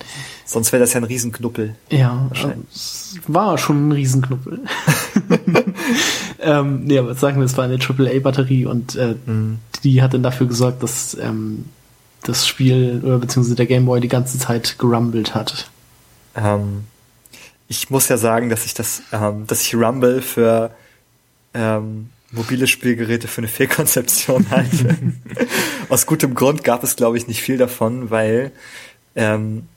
Sonst 0.46 0.72
wäre 0.72 0.82
das 0.82 0.94
ja 0.94 1.00
ein 1.00 1.06
Riesenknuppel. 1.06 1.76
Ja, 1.90 2.30
es 2.72 3.16
war 3.28 3.58
schon 3.58 3.88
ein 3.88 3.92
Riesenknuppel. 3.92 4.62
ähm, 6.40 6.84
nee, 6.86 6.98
aber 6.98 7.16
sagen 7.16 7.38
wir, 7.38 7.46
es 7.46 7.58
war 7.58 7.66
eine 7.66 7.80
AAA-Batterie 7.80 8.66
und 8.66 8.96
äh, 8.96 9.16
mhm. 9.26 9.60
die 9.84 10.02
hat 10.02 10.14
dann 10.14 10.24
dafür 10.24 10.48
gesorgt, 10.48 10.84
dass 10.84 11.18
ähm, 11.22 11.66
das 12.24 12.48
Spiel 12.48 13.02
oder 13.04 13.18
beziehungsweise 13.18 13.56
der 13.56 13.66
Gameboy 13.66 14.00
die 14.00 14.08
ganze 14.08 14.38
Zeit 14.38 14.78
gerumbelt 14.78 15.36
hat. 15.36 15.70
Ähm, 16.36 16.86
ich 17.68 17.90
muss 17.90 18.10
ja 18.10 18.18
sagen, 18.18 18.50
dass 18.50 18.66
ich 18.66 18.74
das, 18.74 19.02
ähm, 19.12 19.48
dass 19.48 19.62
ich 19.62 19.76
Rumble 19.76 20.22
für 20.22 20.72
ähm, 21.54 22.10
mobile 22.32 22.68
Spielgeräte 22.68 23.28
für 23.28 23.40
eine 23.40 23.48
Fehlkonzeption 23.48 24.50
halte. 24.52 24.98
Aus 25.90 26.06
gutem 26.06 26.34
Grund 26.34 26.64
gab 26.64 26.84
es, 26.84 26.96
glaube 26.96 27.18
ich, 27.18 27.28
nicht 27.28 27.42
viel 27.42 27.58
davon, 27.58 28.10
weil 28.10 28.52
ähm, 29.16 29.68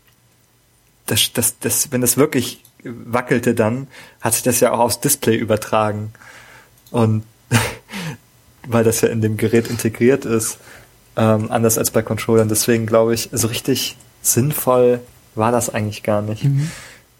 das, 1.06 1.32
das, 1.32 1.58
das, 1.58 1.92
wenn 1.92 2.00
das 2.00 2.16
wirklich 2.16 2.62
wackelte 2.82 3.54
dann, 3.54 3.88
hat 4.20 4.34
sich 4.34 4.42
das 4.42 4.60
ja 4.60 4.72
auch 4.72 4.78
aufs 4.78 5.00
Display 5.00 5.36
übertragen. 5.36 6.12
Und 6.90 7.24
weil 8.66 8.84
das 8.84 9.00
ja 9.00 9.08
in 9.08 9.20
dem 9.20 9.36
Gerät 9.36 9.68
integriert 9.68 10.24
ist. 10.24 10.58
Ähm, 11.16 11.50
anders 11.50 11.78
als 11.78 11.90
bei 11.90 12.02
Controllern. 12.02 12.48
Deswegen 12.48 12.86
glaube 12.86 13.14
ich, 13.14 13.28
so 13.32 13.46
richtig 13.46 13.96
sinnvoll 14.20 15.00
war 15.34 15.52
das 15.52 15.70
eigentlich 15.70 16.02
gar 16.02 16.22
nicht. 16.22 16.44
Mhm. 16.44 16.70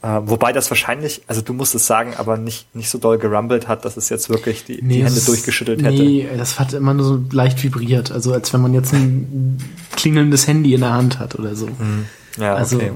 Äh, 0.03 0.21
wobei 0.25 0.53
das 0.53 0.71
wahrscheinlich, 0.71 1.23
also 1.29 1.43
du 1.43 1.55
musst 1.55 1.75
es 1.75 1.87
sagen, 1.87 2.15
aber 2.17 2.37
nicht, 2.37 2.75
nicht 2.75 2.91
so 2.91 2.99
doll 2.99 3.19
gerumbelt 3.19 3.69
hat, 3.69 3.85
dass 3.85 3.97
es 3.97 4.09
jetzt 4.09 4.29
wirklich 4.29 4.65
die, 4.65 4.81
nee, 4.83 4.97
die 4.97 5.05
Hände 5.05 5.21
durchgeschüttelt 5.21 5.83
hätte. 5.83 6.03
Nee, 6.03 6.29
das 6.37 6.59
hat 6.59 6.73
immer 6.73 6.93
nur 6.93 7.07
so 7.07 7.25
leicht 7.31 7.63
vibriert. 7.63 8.11
Also 8.11 8.33
als 8.33 8.53
wenn 8.53 8.61
man 8.61 8.75
jetzt 8.75 8.93
ein 8.93 9.59
klingelndes 9.97 10.47
Handy 10.47 10.75
in 10.75 10.81
der 10.81 10.93
Hand 10.93 11.19
hat 11.21 11.39
oder 11.39 11.55
so. 11.55 11.67
Mhm. 11.67 12.07
Ja, 12.37 12.55
also 12.55 12.77
okay. 12.77 12.93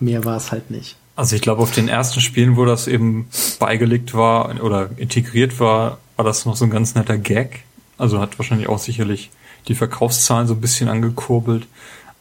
Mehr 0.00 0.24
war 0.24 0.36
es 0.36 0.52
halt 0.52 0.70
nicht. 0.70 0.96
Also 1.16 1.36
ich 1.36 1.42
glaube, 1.42 1.62
auf 1.62 1.70
den 1.70 1.88
ersten 1.88 2.20
Spielen, 2.20 2.56
wo 2.56 2.64
das 2.64 2.88
eben 2.88 3.28
beigelegt 3.60 4.14
war 4.14 4.60
oder 4.62 4.90
integriert 4.96 5.60
war, 5.60 5.98
war 6.16 6.24
das 6.24 6.44
noch 6.44 6.56
so 6.56 6.64
ein 6.64 6.70
ganz 6.70 6.94
netter 6.94 7.18
Gag. 7.18 7.64
Also 7.98 8.20
hat 8.20 8.38
wahrscheinlich 8.38 8.68
auch 8.68 8.78
sicherlich 8.78 9.30
die 9.68 9.74
Verkaufszahlen 9.74 10.48
so 10.48 10.54
ein 10.54 10.60
bisschen 10.60 10.88
angekurbelt. 10.88 11.66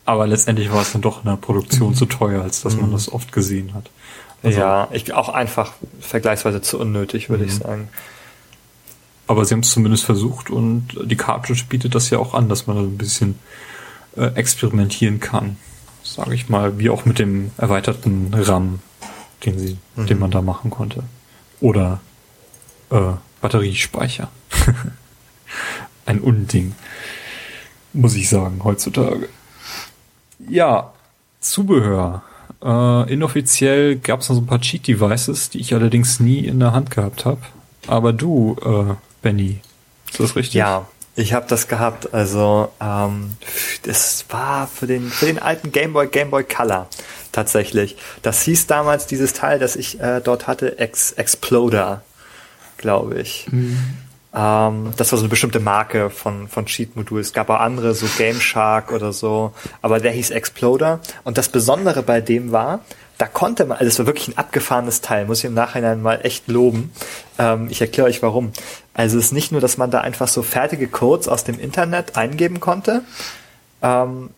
Aber 0.05 0.27
letztendlich 0.27 0.71
war 0.71 0.81
es 0.81 0.91
dann 0.91 1.01
doch 1.01 1.23
in 1.23 1.29
der 1.29 1.37
Produktion 1.37 1.89
mhm. 1.89 1.95
zu 1.95 2.05
teuer, 2.05 2.43
als 2.43 2.61
dass 2.61 2.75
man 2.75 2.89
mhm. 2.89 2.93
das 2.93 3.11
oft 3.11 3.31
gesehen 3.31 3.73
hat. 3.73 3.89
Also, 4.43 4.59
ja, 4.59 4.89
ich 4.91 5.13
auch 5.13 5.29
einfach 5.29 5.73
vergleichsweise 6.01 6.61
zu 6.61 6.77
unnötig, 6.77 7.29
würde 7.29 7.45
ich 7.45 7.53
mhm. 7.53 7.63
sagen. 7.63 7.87
Aber 9.25 9.45
sie 9.45 9.53
haben 9.53 9.61
es 9.61 9.71
zumindest 9.71 10.03
versucht 10.03 10.49
und 10.49 10.99
die 11.05 11.15
Cartridge 11.15 11.63
bietet 11.69 11.95
das 11.95 12.09
ja 12.09 12.19
auch 12.19 12.33
an, 12.33 12.49
dass 12.49 12.67
man 12.67 12.75
da 12.75 12.81
ein 12.83 12.97
bisschen 12.97 13.39
äh, 14.17 14.25
experimentieren 14.35 15.21
kann. 15.21 15.55
Sage 16.03 16.35
ich 16.35 16.49
mal, 16.49 16.77
wie 16.77 16.89
auch 16.89 17.05
mit 17.05 17.19
dem 17.19 17.51
erweiterten 17.57 18.33
RAM, 18.33 18.79
den 19.45 19.57
sie, 19.57 19.77
mhm. 19.95 20.07
den 20.07 20.19
man 20.19 20.31
da 20.31 20.41
machen 20.41 20.69
konnte. 20.69 21.03
Oder 21.61 22.01
äh, 22.89 23.13
Batteriespeicher. 23.41 24.29
Ein 26.05 26.19
Unding, 26.19 26.75
muss 27.93 28.15
ich 28.15 28.29
sagen, 28.29 28.61
heutzutage. 28.63 29.29
Ja, 30.49 30.91
Zubehör. 31.39 32.23
Äh, 32.63 33.13
inoffiziell 33.13 33.97
gab 33.97 34.21
es 34.21 34.29
noch 34.29 34.35
so 34.35 34.41
ein 34.41 34.47
paar 34.47 34.61
Cheat-Devices, 34.61 35.49
die 35.49 35.59
ich 35.59 35.73
allerdings 35.73 36.19
nie 36.19 36.39
in 36.39 36.59
der 36.59 36.73
Hand 36.73 36.91
gehabt 36.91 37.25
habe. 37.25 37.41
Aber 37.87 38.13
du, 38.13 38.55
äh, 38.63 38.93
Benny, 39.21 39.59
ist 40.09 40.19
das 40.19 40.35
richtig? 40.35 40.55
Ja, 40.55 40.87
ich 41.15 41.33
habe 41.33 41.45
das 41.47 41.67
gehabt. 41.67 42.13
Also 42.13 42.71
ähm, 42.81 43.37
das 43.83 44.25
war 44.29 44.67
für 44.67 44.87
den 44.87 45.09
für 45.09 45.25
den 45.25 45.39
alten 45.39 45.71
Gameboy 45.71 46.07
Gameboy 46.07 46.43
Color 46.43 46.87
tatsächlich. 47.31 47.97
Das 48.21 48.41
hieß 48.43 48.67
damals 48.67 49.07
dieses 49.07 49.33
Teil, 49.33 49.59
das 49.59 49.75
ich 49.75 49.99
äh, 49.99 50.21
dort 50.21 50.47
hatte, 50.47 50.79
Ex 50.79 51.11
Exploder, 51.11 52.03
glaube 52.77 53.19
ich. 53.19 53.47
Mhm. 53.51 53.77
Ähm, 54.33 54.93
das 54.97 55.11
war 55.11 55.17
so 55.19 55.23
eine 55.23 55.29
bestimmte 55.29 55.59
Marke 55.59 56.09
von, 56.09 56.47
von 56.47 56.65
Cheat-Modul. 56.65 57.21
Es 57.21 57.33
gab 57.33 57.49
auch 57.49 57.59
andere, 57.59 57.93
so 57.93 58.07
Game 58.17 58.41
Shark 58.41 58.91
oder 58.91 59.13
so, 59.13 59.53
aber 59.81 59.99
der 59.99 60.11
hieß 60.11 60.31
Exploder. 60.31 60.99
Und 61.23 61.37
das 61.37 61.49
Besondere 61.49 62.01
bei 62.01 62.19
dem 62.21 62.51
war, 62.51 62.79
da 63.17 63.27
konnte 63.27 63.65
man, 63.65 63.77
also 63.77 63.87
es 63.87 63.99
war 63.99 64.05
wirklich 64.05 64.29
ein 64.29 64.37
abgefahrenes 64.37 65.01
Teil, 65.01 65.25
muss 65.25 65.39
ich 65.39 65.45
im 65.45 65.53
Nachhinein 65.53 66.01
mal 66.01 66.19
echt 66.23 66.47
loben. 66.47 66.91
Ähm, 67.37 67.67
ich 67.69 67.81
erkläre 67.81 68.07
euch 68.07 68.21
warum. 68.21 68.51
Also 68.93 69.17
es 69.17 69.25
ist 69.25 69.31
nicht 69.31 69.51
nur, 69.51 69.61
dass 69.61 69.77
man 69.77 69.91
da 69.91 70.01
einfach 70.01 70.27
so 70.27 70.41
fertige 70.41 70.87
Codes 70.87 71.27
aus 71.27 71.43
dem 71.43 71.59
Internet 71.59 72.17
eingeben 72.17 72.59
konnte. 72.59 73.01
Ähm, 73.81 74.31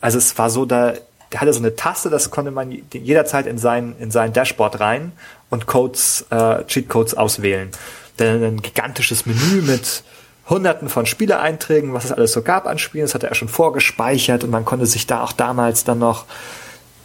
also 0.00 0.18
es 0.18 0.36
war 0.38 0.50
so, 0.50 0.64
da 0.64 0.94
der 1.30 1.42
hatte 1.42 1.52
so 1.52 1.58
eine 1.58 1.76
Taste, 1.76 2.08
das 2.08 2.30
konnte 2.30 2.50
man 2.50 2.72
jederzeit 2.90 3.46
in 3.46 3.58
sein, 3.58 3.94
in 3.98 4.10
sein 4.10 4.32
Dashboard 4.32 4.80
rein 4.80 5.12
und 5.50 5.66
Codes, 5.66 6.24
äh, 6.30 6.64
Cheat-Codes 6.64 7.14
auswählen 7.14 7.70
dann 8.18 8.42
ein 8.42 8.62
gigantisches 8.62 9.26
Menü 9.26 9.62
mit 9.62 10.02
hunderten 10.48 10.88
von 10.88 11.06
Spieleeinträgen, 11.06 11.92
was 11.92 12.06
es 12.06 12.12
alles 12.12 12.32
so 12.32 12.42
gab 12.42 12.66
an 12.66 12.78
Spielen. 12.78 13.04
Das 13.04 13.14
hatte 13.14 13.28
er 13.28 13.34
schon 13.34 13.48
vorgespeichert 13.48 14.44
und 14.44 14.50
man 14.50 14.64
konnte 14.64 14.86
sich 14.86 15.06
da 15.06 15.22
auch 15.22 15.32
damals 15.32 15.84
dann 15.84 15.98
noch, 15.98 16.26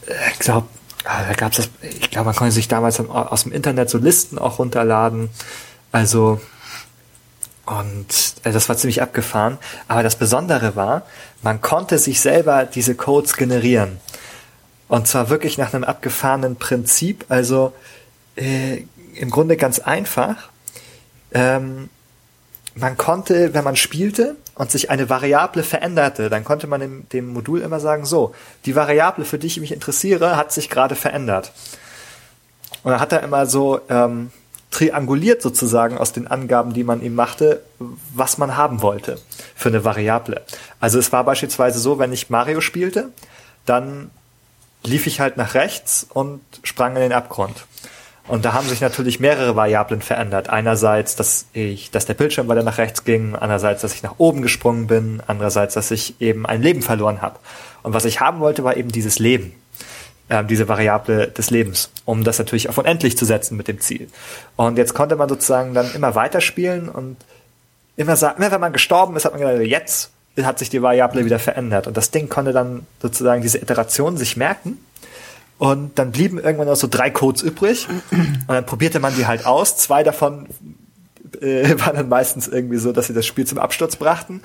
äh, 0.07 0.13
ich 0.33 0.39
glaube, 0.39 0.67
ah, 0.67 0.82
da 1.03 1.33
gab's 1.35 1.57
das, 1.57 1.69
ich 1.81 2.11
glaube, 2.11 2.25
man 2.25 2.35
konnte 2.35 2.53
sich 2.53 2.67
damals 2.67 2.99
aus 2.99 3.43
dem 3.43 3.51
Internet 3.51 3.89
so 3.89 3.97
Listen 3.97 4.37
auch 4.37 4.59
runterladen. 4.59 5.29
Also, 5.91 6.41
und 7.65 8.07
äh, 8.43 8.51
das 8.51 8.69
war 8.69 8.77
ziemlich 8.77 9.01
abgefahren. 9.01 9.57
Aber 9.87 10.03
das 10.03 10.15
Besondere 10.15 10.75
war, 10.75 11.03
man 11.41 11.61
konnte 11.61 11.97
sich 11.97 12.21
selber 12.21 12.65
diese 12.65 12.95
Codes 12.95 13.35
generieren. 13.35 13.99
Und 14.87 15.07
zwar 15.07 15.29
wirklich 15.29 15.57
nach 15.57 15.73
einem 15.73 15.83
abgefahrenen 15.83 16.55
Prinzip. 16.55 17.25
Also 17.29 17.73
äh, 18.35 18.83
im 19.15 19.29
Grunde 19.29 19.57
ganz 19.57 19.79
einfach 19.79 20.49
ähm, 21.33 21.89
man 22.75 22.97
konnte, 22.97 23.53
wenn 23.53 23.63
man 23.63 23.75
spielte 23.75 24.35
und 24.55 24.71
sich 24.71 24.89
eine 24.89 25.09
Variable 25.09 25.63
veränderte, 25.63 26.29
dann 26.29 26.43
konnte 26.43 26.67
man 26.67 26.79
dem, 26.79 27.09
dem 27.09 27.33
Modul 27.33 27.61
immer 27.61 27.79
sagen, 27.79 28.05
so, 28.05 28.33
die 28.65 28.75
Variable, 28.75 29.25
für 29.25 29.37
die 29.37 29.47
ich 29.47 29.59
mich 29.59 29.71
interessiere, 29.71 30.37
hat 30.37 30.51
sich 30.51 30.69
gerade 30.69 30.95
verändert. 30.95 31.51
Und 32.83 32.91
dann 32.91 32.99
hat 32.99 33.11
er 33.11 33.23
immer 33.23 33.45
so 33.45 33.79
ähm, 33.89 34.31
trianguliert 34.71 35.41
sozusagen 35.41 35.97
aus 35.97 36.11
den 36.11 36.27
Angaben, 36.27 36.73
die 36.73 36.83
man 36.83 37.01
ihm 37.01 37.15
machte, 37.15 37.61
was 38.13 38.37
man 38.37 38.57
haben 38.57 38.81
wollte 38.81 39.19
für 39.55 39.69
eine 39.69 39.85
Variable. 39.85 40.41
Also 40.79 40.99
es 40.99 41.11
war 41.11 41.23
beispielsweise 41.23 41.79
so, 41.79 41.99
wenn 41.99 42.11
ich 42.11 42.29
Mario 42.29 42.59
spielte, 42.59 43.09
dann 43.65 44.09
lief 44.83 45.07
ich 45.07 45.19
halt 45.19 45.37
nach 45.37 45.53
rechts 45.53 46.05
und 46.09 46.41
sprang 46.63 46.95
in 46.95 47.01
den 47.01 47.13
Abgrund. 47.13 47.65
Und 48.27 48.45
da 48.45 48.53
haben 48.53 48.67
sich 48.67 48.79
natürlich 48.79 49.19
mehrere 49.19 49.55
Variablen 49.55 50.01
verändert. 50.01 50.49
Einerseits, 50.49 51.15
dass 51.17 51.45
ich, 51.51 51.91
dass 51.91 52.05
der 52.05 52.13
Bildschirm 52.13 52.47
weiter 52.47 52.63
nach 52.63 52.77
rechts 52.77 53.03
ging, 53.03 53.35
andererseits, 53.35 53.81
dass 53.81 53.93
ich 53.93 54.03
nach 54.03 54.15
oben 54.17 54.41
gesprungen 54.41 54.87
bin, 54.87 55.21
andererseits, 55.27 55.73
dass 55.73 55.91
ich 55.91 56.21
eben 56.21 56.45
ein 56.45 56.61
Leben 56.61 56.81
verloren 56.81 57.21
habe. 57.21 57.39
Und 57.81 57.93
was 57.93 58.05
ich 58.05 58.21
haben 58.21 58.39
wollte, 58.39 58.63
war 58.63 58.77
eben 58.77 58.89
dieses 58.89 59.19
Leben, 59.19 59.53
äh, 60.29 60.43
diese 60.45 60.69
Variable 60.69 61.27
des 61.27 61.49
Lebens, 61.49 61.91
um 62.05 62.23
das 62.23 62.39
natürlich 62.39 62.69
auf 62.69 62.77
unendlich 62.77 63.17
zu 63.17 63.25
setzen 63.25 63.57
mit 63.57 63.67
dem 63.67 63.81
Ziel. 63.81 64.07
Und 64.55 64.77
jetzt 64.77 64.93
konnte 64.93 65.17
man 65.17 65.27
sozusagen 65.27 65.73
dann 65.73 65.93
immer 65.93 66.15
weiterspielen 66.15 66.87
und 66.87 67.17
immer 67.97 68.15
sagen, 68.15 68.35
wenn 68.39 68.61
man 68.61 68.71
gestorben 68.71 69.17
ist, 69.17 69.25
hat 69.25 69.33
man 69.33 69.41
gedacht, 69.41 69.65
jetzt 69.65 70.11
hat 70.41 70.59
sich 70.59 70.69
die 70.69 70.81
Variable 70.81 71.25
wieder 71.25 71.39
verändert. 71.39 71.87
Und 71.87 71.97
das 71.97 72.09
Ding 72.09 72.29
konnte 72.29 72.53
dann 72.53 72.87
sozusagen 73.01 73.41
diese 73.41 73.57
Iteration 73.57 74.15
sich 74.15 74.37
merken 74.37 74.79
und 75.63 75.97
dann 75.97 76.11
blieben 76.11 76.39
irgendwann 76.39 76.67
noch 76.67 76.75
so 76.75 76.89
drei 76.89 77.09
Codes 77.09 77.41
übrig. 77.41 77.87
Und 78.11 78.49
dann 78.49 78.65
probierte 78.65 78.99
man 78.99 79.15
die 79.15 79.27
halt 79.27 79.45
aus. 79.45 79.77
Zwei 79.77 80.03
davon 80.03 80.49
äh, 81.39 81.79
waren 81.79 81.95
dann 81.95 82.09
meistens 82.09 82.49
irgendwie 82.49 82.75
so, 82.75 82.91
dass 82.91 83.07
sie 83.07 83.13
das 83.13 83.25
Spiel 83.25 83.47
zum 83.47 83.59
Absturz 83.59 83.95
brachten. 83.95 84.41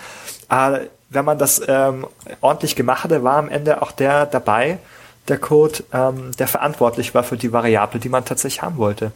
Aber 0.47 0.83
wenn 1.11 1.25
man 1.25 1.37
das 1.37 1.61
ähm, 1.67 2.07
ordentlich 2.41 2.77
gemacht 2.77 3.03
hatte, 3.03 3.25
war 3.25 3.37
am 3.37 3.49
Ende 3.49 3.83
auch 3.83 3.91
der 3.91 4.27
dabei, 4.27 4.79
der 5.27 5.39
Code, 5.39 5.83
ähm, 5.93 6.31
der 6.39 6.47
verantwortlich 6.47 7.17
war 7.17 7.25
für 7.25 7.37
die 7.37 7.53
Variable, 7.53 7.99
die 7.99 8.11
man 8.11 8.25
tatsächlich 8.25 8.63
haben 8.63 8.77
wollte. 8.77 9.11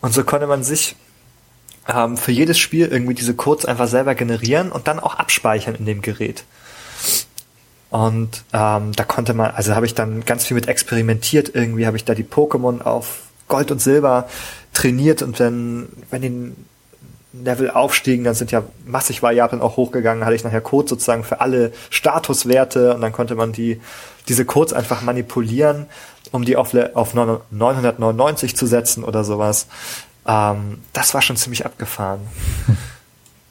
Und 0.00 0.14
so 0.14 0.24
konnte 0.24 0.46
man 0.46 0.64
sich 0.64 0.96
ähm, 1.86 2.16
für 2.16 2.32
jedes 2.32 2.58
Spiel 2.58 2.86
irgendwie 2.86 3.12
diese 3.12 3.34
Codes 3.34 3.66
einfach 3.66 3.88
selber 3.88 4.14
generieren 4.14 4.72
und 4.72 4.88
dann 4.88 4.98
auch 4.98 5.16
abspeichern 5.16 5.74
in 5.74 5.84
dem 5.84 6.00
Gerät. 6.00 6.44
Und 7.90 8.44
ähm, 8.52 8.92
da 8.92 9.04
konnte 9.04 9.34
man, 9.34 9.50
also 9.50 9.74
habe 9.74 9.86
ich 9.86 9.94
dann 9.94 10.24
ganz 10.24 10.46
viel 10.46 10.54
mit 10.54 10.68
experimentiert. 10.68 11.54
Irgendwie 11.54 11.86
habe 11.86 11.96
ich 11.96 12.04
da 12.04 12.14
die 12.14 12.24
Pokémon 12.24 12.82
auf 12.82 13.22
Gold 13.48 13.70
und 13.72 13.82
Silber 13.82 14.28
trainiert 14.72 15.22
und 15.22 15.38
wenn, 15.40 15.88
wenn 16.10 16.22
die 16.22 16.52
Level 17.32 17.70
aufstiegen, 17.70 18.24
dann 18.24 18.34
sind 18.34 18.50
ja 18.50 18.62
massig 18.86 19.22
Variablen 19.22 19.60
auch 19.60 19.76
hochgegangen, 19.76 20.24
hatte 20.24 20.34
ich 20.34 20.44
nachher 20.44 20.60
Code 20.60 20.88
sozusagen 20.88 21.24
für 21.24 21.40
alle 21.40 21.72
Statuswerte 21.90 22.94
und 22.94 23.00
dann 23.00 23.12
konnte 23.12 23.34
man 23.34 23.52
die, 23.52 23.80
diese 24.28 24.44
Codes 24.44 24.72
einfach 24.72 25.02
manipulieren, 25.02 25.86
um 26.32 26.44
die 26.44 26.56
auf, 26.56 26.74
auf 26.94 27.14
999 27.14 28.56
zu 28.56 28.66
setzen 28.66 29.04
oder 29.04 29.24
sowas. 29.24 29.66
Ähm, 30.26 30.78
das 30.92 31.14
war 31.14 31.22
schon 31.22 31.36
ziemlich 31.36 31.66
abgefahren. 31.66 32.20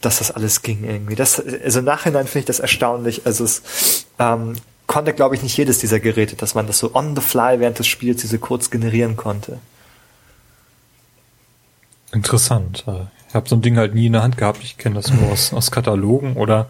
dass 0.02 0.20
das 0.20 0.32
alles 0.32 0.62
ging 0.62 0.84
irgendwie. 0.84 1.16
Das, 1.16 1.40
also 1.40 1.80
im 1.80 1.86
Nachhinein 1.86 2.26
finde 2.26 2.40
ich 2.40 2.46
das 2.46 2.60
erstaunlich. 2.60 3.26
Also 3.26 3.44
es 3.44 4.06
ähm, 4.18 4.56
konnte, 4.88 5.14
glaube 5.14 5.36
ich, 5.36 5.44
nicht 5.44 5.58
jedes 5.58 5.80
dieser 5.80 6.00
Geräte, 6.00 6.36
dass 6.36 6.56
man 6.56 6.68
das 6.68 6.80
so 6.80 6.96
on 6.96 7.16
the 7.16 7.22
fly 7.22 7.60
während 7.60 7.80
des 7.80 7.88
Spiels 7.88 8.22
diese 8.22 8.40
Codes 8.40 8.72
generieren 8.72 9.18
konnte. 9.18 9.60
Interessant. 12.12 12.86
Ich 13.28 13.36
habe 13.36 13.48
so 13.48 13.56
ein 13.56 13.62
Ding 13.62 13.78
halt 13.78 13.94
nie 13.94 14.08
in 14.08 14.14
der 14.14 14.24
Hand 14.24 14.38
gehabt. 14.38 14.64
Ich 14.64 14.78
kenne 14.78 14.96
das 14.96 15.14
nur 15.14 15.32
aus, 15.32 15.54
aus 15.54 15.70
Katalogen 15.70 16.38
oder 16.38 16.68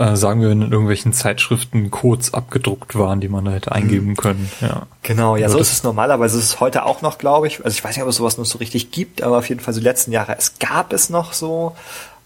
äh, 0.00 0.16
sagen 0.16 0.40
wir 0.40 0.50
in 0.50 0.62
irgendwelchen 0.62 1.12
Zeitschriften 1.12 1.90
Codes 1.90 2.32
abgedruckt 2.32 2.96
waren, 2.98 3.20
die 3.20 3.28
man 3.28 3.44
da 3.44 3.50
hätte 3.50 3.72
eingeben 3.72 4.08
mhm. 4.08 4.16
können. 4.16 4.50
Ja. 4.62 4.86
Genau, 5.02 5.36
ja, 5.36 5.44
also 5.44 5.58
so 5.58 5.62
ist 5.62 5.72
es 5.72 5.82
normalerweise. 5.82 6.38
Ist 6.38 6.44
es 6.44 6.60
heute 6.60 6.86
auch 6.86 7.02
noch, 7.02 7.18
glaube 7.18 7.46
ich. 7.46 7.62
Also 7.62 7.76
ich 7.76 7.84
weiß 7.84 7.96
nicht, 7.96 8.02
ob 8.02 8.08
es 8.08 8.16
sowas 8.16 8.38
noch 8.38 8.46
so 8.46 8.56
richtig 8.58 8.92
gibt, 8.92 9.22
aber 9.22 9.36
auf 9.36 9.48
jeden 9.50 9.60
Fall 9.60 9.74
so 9.74 9.80
die 9.80 9.84
letzten 9.84 10.10
Jahre. 10.10 10.36
Es 10.38 10.58
gab 10.58 10.94
es 10.94 11.10
noch 11.10 11.34
so. 11.34 11.76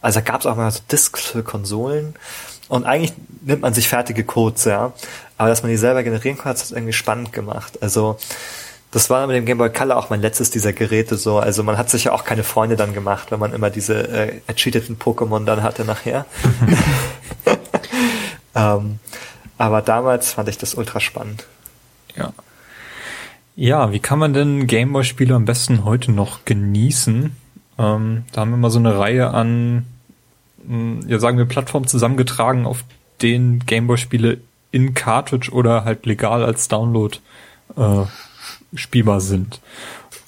Also 0.00 0.22
gab 0.22 0.40
es 0.40 0.46
auch 0.46 0.54
mal 0.54 0.70
so 0.70 0.80
Discs 0.90 1.22
für 1.22 1.42
Konsolen. 1.42 2.14
Und 2.68 2.84
eigentlich 2.84 3.12
nimmt 3.42 3.62
man 3.62 3.74
sich 3.74 3.88
fertige 3.88 4.22
Codes, 4.22 4.66
ja. 4.66 4.92
Aber 5.36 5.48
dass 5.48 5.62
man 5.62 5.70
die 5.72 5.76
selber 5.76 6.04
generieren 6.04 6.38
kann, 6.38 6.50
hat 6.50 6.56
es 6.58 6.70
irgendwie 6.70 6.92
spannend 6.92 7.32
gemacht. 7.32 7.82
Also 7.82 8.18
das 8.95 9.11
war 9.11 9.26
mit 9.26 9.36
dem 9.36 9.45
Game 9.45 9.59
Boy 9.59 9.70
Color 9.70 9.97
auch 9.97 10.09
mein 10.09 10.22
letztes 10.22 10.51
dieser 10.51 10.72
Geräte 10.72 11.16
so. 11.16 11.38
Also 11.38 11.62
man 11.62 11.76
hat 11.76 11.90
sich 11.90 12.05
ja 12.05 12.12
auch 12.12 12.24
keine 12.24 12.45
Freunde 12.45 12.76
dann 12.76 12.95
gemacht, 12.95 13.30
wenn 13.30 13.40
man 13.40 13.53
immer 13.53 13.68
diese 13.68 14.09
äh, 14.09 14.40
ercheateten 14.47 14.97
Pokémon 14.97 15.45
dann 15.45 15.62
hatte 15.62 15.84
nachher. 15.84 16.24
Ähm, 18.55 18.99
aber 19.59 19.82
damals 19.82 20.32
fand 20.32 20.49
ich 20.49 20.59
das 20.59 20.74
ultra 20.74 21.01
spannend. 21.01 21.47
Ja. 22.16 22.32
Ja, 23.57 23.92
wie 23.92 24.01
kann 24.01 24.18
man 24.18 24.32
denn 24.32 24.66
Gameboy-Spiele 24.66 25.34
am 25.34 25.45
besten 25.45 25.84
heute 25.84 26.11
noch 26.11 26.45
genießen? 26.45 27.36
Ähm, 27.78 28.24
da 28.32 28.40
haben 28.40 28.51
wir 28.51 28.57
mal 28.57 28.70
so 28.70 28.78
eine 28.78 28.99
Reihe 28.99 29.30
an, 29.30 29.86
mh, 30.64 31.07
ja 31.07 31.18
sagen 31.18 31.38
wir, 31.38 31.45
Plattformen 31.45 31.86
zusammengetragen, 31.86 32.66
auf 32.66 32.84
denen 33.22 33.61
Gameboy-Spiele 33.61 34.38
in 34.72 34.95
Cartridge 34.95 35.53
oder 35.53 35.84
halt 35.84 36.05
legal 36.05 36.45
als 36.45 36.66
Download 36.66 37.16
äh, 37.76 38.05
spielbar 38.74 39.20
sind. 39.20 39.60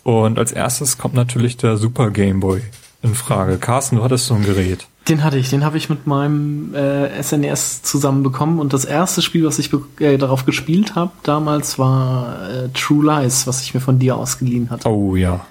Und 0.03 0.39
als 0.39 0.53
erstes 0.53 0.99
kommt 0.99 1.15
natürlich 1.15 1.57
der 1.57 1.77
Super 1.77 2.11
Game 2.11 2.41
Boy 2.41 2.63
in 3.03 3.15
Frage. 3.15 3.59
Carsten, 3.59 3.97
du 3.97 4.05
hattest 4.05 4.27
so 4.27 4.35
ein 4.35 4.45
Gerät. 4.45 4.87
Den 5.09 5.23
hatte 5.23 5.39
ich, 5.39 5.51
den 5.51 5.65
habe 5.65 5.77
ich 5.77 5.89
mit 5.89 6.07
meinem 6.07 6.75
äh, 6.75 7.23
SNES 7.23 7.83
zusammen 7.83 8.25
bekommen 8.25 8.59
und 8.59 8.73
das 8.73 8.85
erste 8.85 9.23
Spiel, 9.23 9.45
was 9.47 9.59
ich 9.61 9.71
äh, 10.01 10.17
darauf 10.19 10.45
gespielt 10.45 10.97
habe 10.97 11.13
damals, 11.23 11.79
war 11.79 12.51
äh, 12.51 12.69
True 12.71 13.05
Lies, 13.05 13.47
was 13.47 13.63
ich 13.63 13.73
mir 13.73 13.81
von 13.81 14.01
dir 14.01 14.17
ausgeliehen 14.17 14.71
hatte. 14.71 14.89
Oh 14.89 15.17
ja. 15.17 15.47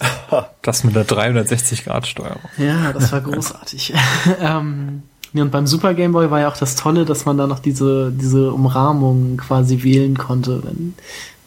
Das 0.62 0.82
mit 0.82 0.96
der 0.96 1.06
360-Grad-Steuerung. 1.06 2.40
Ja, 2.56 2.92
das 2.94 3.12
war 3.12 3.20
großartig. 3.20 3.92
ähm, 4.40 5.02
ja, 5.34 5.42
und 5.42 5.50
beim 5.50 5.66
Super 5.66 5.92
Game 5.92 6.12
Boy 6.12 6.30
war 6.30 6.40
ja 6.40 6.48
auch 6.48 6.56
das 6.56 6.74
Tolle, 6.74 7.04
dass 7.04 7.26
man 7.26 7.36
da 7.36 7.46
noch 7.46 7.58
diese, 7.58 8.10
diese 8.10 8.52
Umrahmung 8.52 9.36
quasi 9.36 9.82
wählen 9.82 10.16
konnte, 10.16 10.62
wenn 10.64 10.94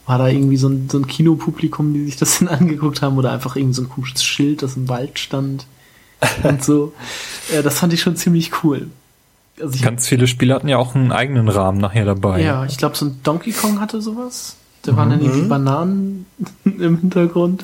war 0.08 0.18
da 0.18 0.28
irgendwie 0.28 0.58
so 0.58 0.70
ein, 0.70 0.90
so 0.90 0.98
ein 0.98 1.06
Kinopublikum, 1.06 1.94
die 1.94 2.06
sich 2.06 2.16
das 2.16 2.40
dann 2.40 2.48
angeguckt 2.48 3.02
haben 3.02 3.18
oder 3.18 3.32
einfach 3.32 3.56
irgendwie 3.56 3.76
so 3.76 3.84
ein 3.84 3.90
komisches 3.90 4.24
Schild, 4.24 4.64
das 4.64 4.76
im 4.76 4.90
Wald 4.90 5.20
stand 5.20 5.68
und 6.44 6.64
so. 6.64 6.94
Ja, 7.54 7.62
das 7.62 7.80
fand 7.80 7.94
ich 7.94 8.02
schon 8.02 8.18
ziemlich 8.18 8.64
cool. 8.64 8.90
Also 9.62 9.82
Ganz 9.82 10.06
viele 10.06 10.28
Spiele 10.28 10.54
hatten 10.54 10.68
ja 10.68 10.78
auch 10.78 10.96
einen 10.96 11.14
eigenen 11.14 11.48
Rahmen 11.48 11.78
nachher 11.78 12.04
dabei. 12.04 12.42
Ja, 12.42 12.66
ich 12.66 12.78
glaube, 12.78 12.98
so 12.98 13.06
ein 13.06 13.22
Donkey 13.24 13.54
Kong 13.54 13.80
hatte 13.80 14.02
sowas. 14.02 14.58
Da 14.82 14.98
waren 14.98 15.10
dann 15.10 15.22
irgendwie 15.22 15.44
mhm. 15.44 15.50
Bananen 15.50 16.26
im 16.66 17.00
Hintergrund. 17.00 17.64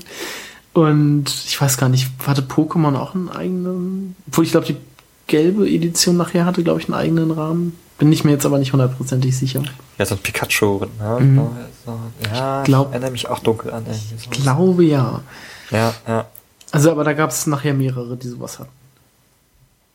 Und 0.72 1.26
ich 1.28 1.60
weiß 1.60 1.78
gar 1.78 1.90
nicht, 1.90 2.10
hatte 2.26 2.42
Pokémon 2.42 2.96
auch 2.96 3.14
einen 3.14 3.30
eigenen? 3.30 4.16
Obwohl 4.28 4.46
ich 4.46 4.52
glaube, 4.52 4.68
die 4.68 4.78
gelbe 5.28 5.70
Edition 5.70 6.16
nachher 6.16 6.46
hatte, 6.46 6.64
glaube 6.64 6.80
ich, 6.80 6.88
einen 6.88 6.96
eigenen 6.96 7.32
Rahmen. 7.32 7.78
Bin 8.04 8.12
ich 8.12 8.26
mir 8.26 8.32
jetzt 8.32 8.46
aber 8.46 8.60
nicht 8.60 8.74
hundertprozentig 8.74 9.38
sicher. 9.38 9.64
Ja, 9.98 10.06
so 10.06 10.16
ein 10.16 10.22
Pikachu. 10.22 10.88
Ne? 11.00 11.20
Mhm. 11.22 11.48
Ja, 12.34 12.60
ich, 12.60 12.66
glaub, 12.66 12.88
ich 12.88 12.92
erinnere 12.92 13.12
mich 13.12 13.30
auch 13.30 13.40
dunkel 13.40 13.72
an. 13.72 13.86
Ich 13.90 14.30
glaube 14.30 14.84
ja. 14.84 15.22
Ja, 15.72 15.94
ja. 16.06 16.26
Also, 16.74 16.92
aber 16.92 17.06
da 17.06 17.14
gab 17.14 17.30
es 17.30 17.48
nachher 17.48 17.74
mehrere, 17.74 18.18
die 18.18 18.28
sowas 18.28 18.60
hatten. 18.60 18.72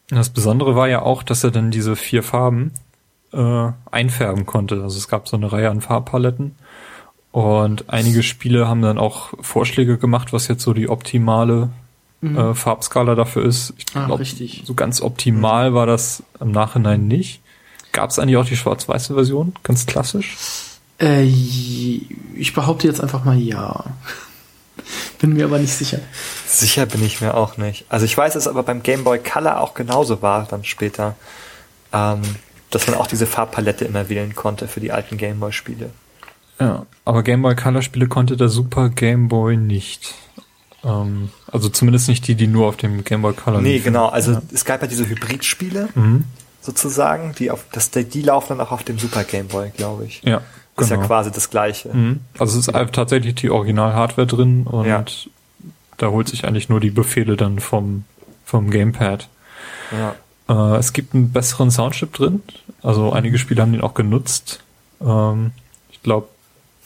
Das 0.08 0.30
Besondere 0.30 0.74
war 0.74 0.88
ja 0.88 1.02
auch, 1.02 1.22
dass 1.22 1.44
er 1.44 1.50
dann 1.50 1.70
diese 1.70 1.96
vier 1.96 2.22
Farben 2.22 2.72
äh, 3.34 3.72
einfärben 3.90 4.46
konnte. 4.46 4.82
Also 4.82 4.96
es 4.96 5.08
gab 5.08 5.28
so 5.28 5.36
eine 5.36 5.52
Reihe 5.52 5.68
an 5.68 5.82
Farbpaletten 5.82 6.56
und 7.30 7.90
einige 7.90 8.22
Spiele 8.22 8.68
haben 8.68 8.80
dann 8.80 8.96
auch 8.96 9.34
Vorschläge 9.42 9.98
gemacht, 9.98 10.32
was 10.32 10.48
jetzt 10.48 10.62
so 10.62 10.72
die 10.72 10.88
optimale 10.88 11.68
mhm. 12.22 12.38
äh, 12.38 12.54
Farbskala 12.54 13.14
dafür 13.14 13.44
ist. 13.44 13.74
Ich 13.76 13.84
glaube, 13.84 14.24
so 14.24 14.72
ganz 14.72 15.02
optimal 15.02 15.74
war 15.74 15.84
das 15.84 16.22
im 16.40 16.52
Nachhinein 16.52 17.06
nicht. 17.06 17.42
Gab 17.92 18.10
es 18.10 18.18
eigentlich 18.18 18.36
auch 18.36 18.44
die 18.46 18.56
schwarz-weiße 18.56 19.14
Version, 19.14 19.54
ganz 19.62 19.86
klassisch? 19.86 20.36
Äh, 21.00 21.24
ich 21.24 22.54
behaupte 22.54 22.86
jetzt 22.86 23.00
einfach 23.00 23.24
mal 23.24 23.38
ja. 23.38 23.84
bin 25.20 25.32
mir 25.32 25.44
aber 25.44 25.58
nicht 25.58 25.72
sicher. 25.72 26.00
Sicher 26.46 26.86
bin 26.86 27.04
ich 27.04 27.20
mir 27.20 27.34
auch 27.34 27.56
nicht. 27.56 27.84
Also 27.88 28.04
ich 28.04 28.16
weiß, 28.16 28.34
dass 28.34 28.44
es 28.44 28.48
aber 28.48 28.62
beim 28.62 28.82
Game 28.82 29.04
Boy 29.04 29.18
Color 29.18 29.60
auch 29.60 29.74
genauso 29.74 30.22
war 30.22 30.46
dann 30.50 30.64
später, 30.64 31.16
ähm, 31.92 32.22
dass 32.70 32.86
man 32.86 32.96
auch 32.96 33.06
diese 33.06 33.26
Farbpalette 33.26 33.84
immer 33.84 34.08
wählen 34.08 34.34
konnte 34.34 34.68
für 34.68 34.80
die 34.80 34.92
alten 34.92 35.16
Game 35.16 35.40
Boy 35.40 35.52
Spiele. 35.52 35.90
Ja, 36.60 36.86
aber 37.04 37.22
Game 37.22 37.42
Boy 37.42 37.54
Color 37.54 37.82
Spiele 37.82 38.08
konnte 38.08 38.36
der 38.36 38.48
Super 38.48 38.90
Game 38.90 39.28
Boy 39.28 39.56
nicht. 39.56 40.14
Ähm, 40.84 41.30
also 41.50 41.68
zumindest 41.68 42.08
nicht 42.08 42.26
die, 42.26 42.34
die 42.34 42.48
nur 42.48 42.66
auf 42.66 42.76
dem 42.76 43.04
Game 43.04 43.22
Boy 43.22 43.34
Color 43.34 43.60
Nee, 43.60 43.74
liefen. 43.74 43.84
genau. 43.84 44.06
Also 44.08 44.32
ja. 44.32 44.42
es 44.52 44.64
gab 44.64 44.82
ja 44.82 44.88
diese 44.88 45.08
Hybrid-Spiele. 45.08 45.88
Mhm 45.94 46.24
sozusagen. 46.60 47.34
Die, 47.38 47.50
auf, 47.50 47.64
das, 47.72 47.90
die 47.90 48.22
laufen 48.22 48.58
dann 48.58 48.66
auch 48.66 48.72
auf 48.72 48.84
dem 48.84 48.98
Super 48.98 49.24
Game 49.24 49.48
Boy, 49.48 49.70
glaube 49.76 50.04
ich. 50.04 50.22
Ja. 50.22 50.42
Ist 50.76 50.88
genau. 50.88 51.00
ja 51.00 51.06
quasi 51.06 51.32
das 51.32 51.50
gleiche. 51.50 51.88
Mhm. 51.88 52.20
Also 52.38 52.58
es 52.58 52.68
ist 52.68 52.74
ja. 52.74 52.84
tatsächlich 52.86 53.34
die 53.34 53.50
Original-Hardware 53.50 54.26
drin 54.26 54.66
und 54.66 54.86
ja. 54.86 55.04
da 55.96 56.08
holt 56.08 56.28
sich 56.28 56.46
eigentlich 56.46 56.68
nur 56.68 56.80
die 56.80 56.90
Befehle 56.90 57.36
dann 57.36 57.58
vom, 57.58 58.04
vom 58.44 58.70
Gamepad. 58.70 59.28
Ja. 59.90 60.14
Äh, 60.48 60.78
es 60.78 60.92
gibt 60.92 61.14
einen 61.14 61.32
besseren 61.32 61.70
Soundchip 61.70 62.12
drin. 62.12 62.42
Also 62.82 63.12
einige 63.12 63.38
Spiele 63.38 63.62
haben 63.62 63.72
den 63.72 63.80
auch 63.80 63.94
genutzt. 63.94 64.60
Ähm, 65.00 65.50
ich 65.90 66.02
glaube, 66.02 66.28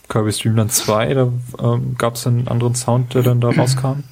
Kirby 0.09 0.33
Streamland 0.33 0.73
2, 0.73 1.15
da 1.15 1.29
ähm, 1.61 1.97
gab 1.97 2.15
es 2.15 2.27
einen 2.27 2.49
anderen 2.49 2.75
Sound, 2.75 3.15
der 3.15 3.23
dann 3.23 3.41
da 3.41 3.51
rauskam. 3.51 4.05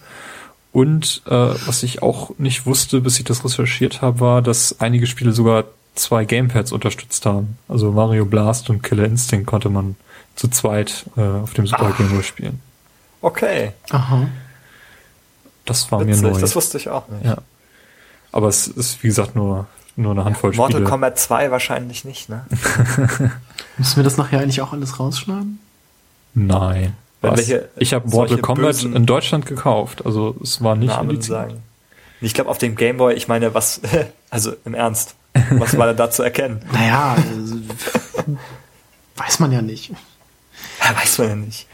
Und 0.73 1.23
äh, 1.27 1.31
was 1.31 1.83
ich 1.83 2.03
auch 2.03 2.31
nicht 2.39 2.65
wusste, 2.67 3.01
bis 3.01 3.19
ich 3.19 3.25
das 3.25 3.45
recherchiert 3.45 4.03
habe, 4.03 4.21
war, 4.21 4.43
dass 4.43 4.81
einige 4.81 5.07
Spiele 5.07 5.33
sogar 5.33 5.65
zwei 5.95 6.25
Gamepads 6.25 6.73
unterstützt 6.73 7.27
haben. 7.27 7.59
Also 7.69 7.91
Mario 7.91 8.25
Blast 8.25 8.71
und 8.71 8.83
Killer 8.83 9.05
Instinct 9.05 9.47
konnte 9.47 9.69
man 9.69 9.97
zu 10.37 10.49
zweit 10.49 11.07
äh, 11.17 11.21
auf 11.21 11.53
dem 11.55 11.67
Super 11.67 11.91
Ach. 11.93 11.97
Game 11.97 12.11
Boy 12.11 12.23
spielen. 12.23 12.61
Okay. 13.21 13.73
Aha. 13.91 14.29
Das 15.65 15.91
war 15.91 16.01
Witzig, 16.07 16.23
mir 16.23 16.31
neu. 16.31 16.41
Das 16.41 16.57
wusste 16.57 16.79
ich 16.79 16.89
auch 16.89 17.09
nicht. 17.09 17.25
Ja. 17.25 17.39
Aber 18.33 18.49
es 18.49 18.67
ist, 18.67 19.03
wie 19.03 19.09
gesagt, 19.09 19.35
nur, 19.35 19.67
nur 19.97 20.13
eine 20.13 20.25
Handvoll 20.25 20.53
ja, 20.53 20.57
Mortal 20.57 20.73
Spiele. 20.73 20.81
Mortal 20.83 20.91
Kombat 20.91 21.19
2 21.19 21.51
wahrscheinlich 21.51 22.05
nicht, 22.05 22.29
ne? 22.29 22.45
Müssen 23.77 23.97
wir 23.97 24.05
das 24.05 24.17
nachher 24.17 24.41
eigentlich 24.41 24.63
auch 24.63 24.73
alles 24.73 24.99
rausschneiden? 24.99 25.59
Nein. 26.35 26.95
Welche, 27.23 27.69
ich 27.77 27.93
habe 27.93 28.09
Mortal 28.09 28.39
Kombat 28.39 28.83
in 28.83 29.05
Deutschland 29.05 29.47
gekauft, 29.47 30.07
also 30.07 30.37
es 30.43 30.63
war 30.63 30.75
nicht 30.75 30.89
Namen 30.89 31.11
indiziert. 31.11 31.39
sagen. 31.39 31.63
Ich 32.23 32.35
glaube 32.35 32.51
auf 32.51 32.59
dem 32.59 32.77
Gameboy, 32.77 33.15
ich 33.15 33.29
meine, 33.29 33.55
was, 33.55 33.81
also 34.31 34.53
im 34.65 34.75
Ernst, 34.75 35.15
was 35.51 35.77
war 35.77 35.93
da 35.93 36.11
zu 36.11 36.23
erkennen? 36.23 36.61
naja, 36.73 37.17
weiß 39.17 39.39
man 39.41 39.53
ja 39.53 39.63
nicht. 39.63 39.93
Ja, 40.81 40.97
weiß 40.97 41.19
man 41.19 41.29
ja 41.29 41.37
nicht. 41.37 41.67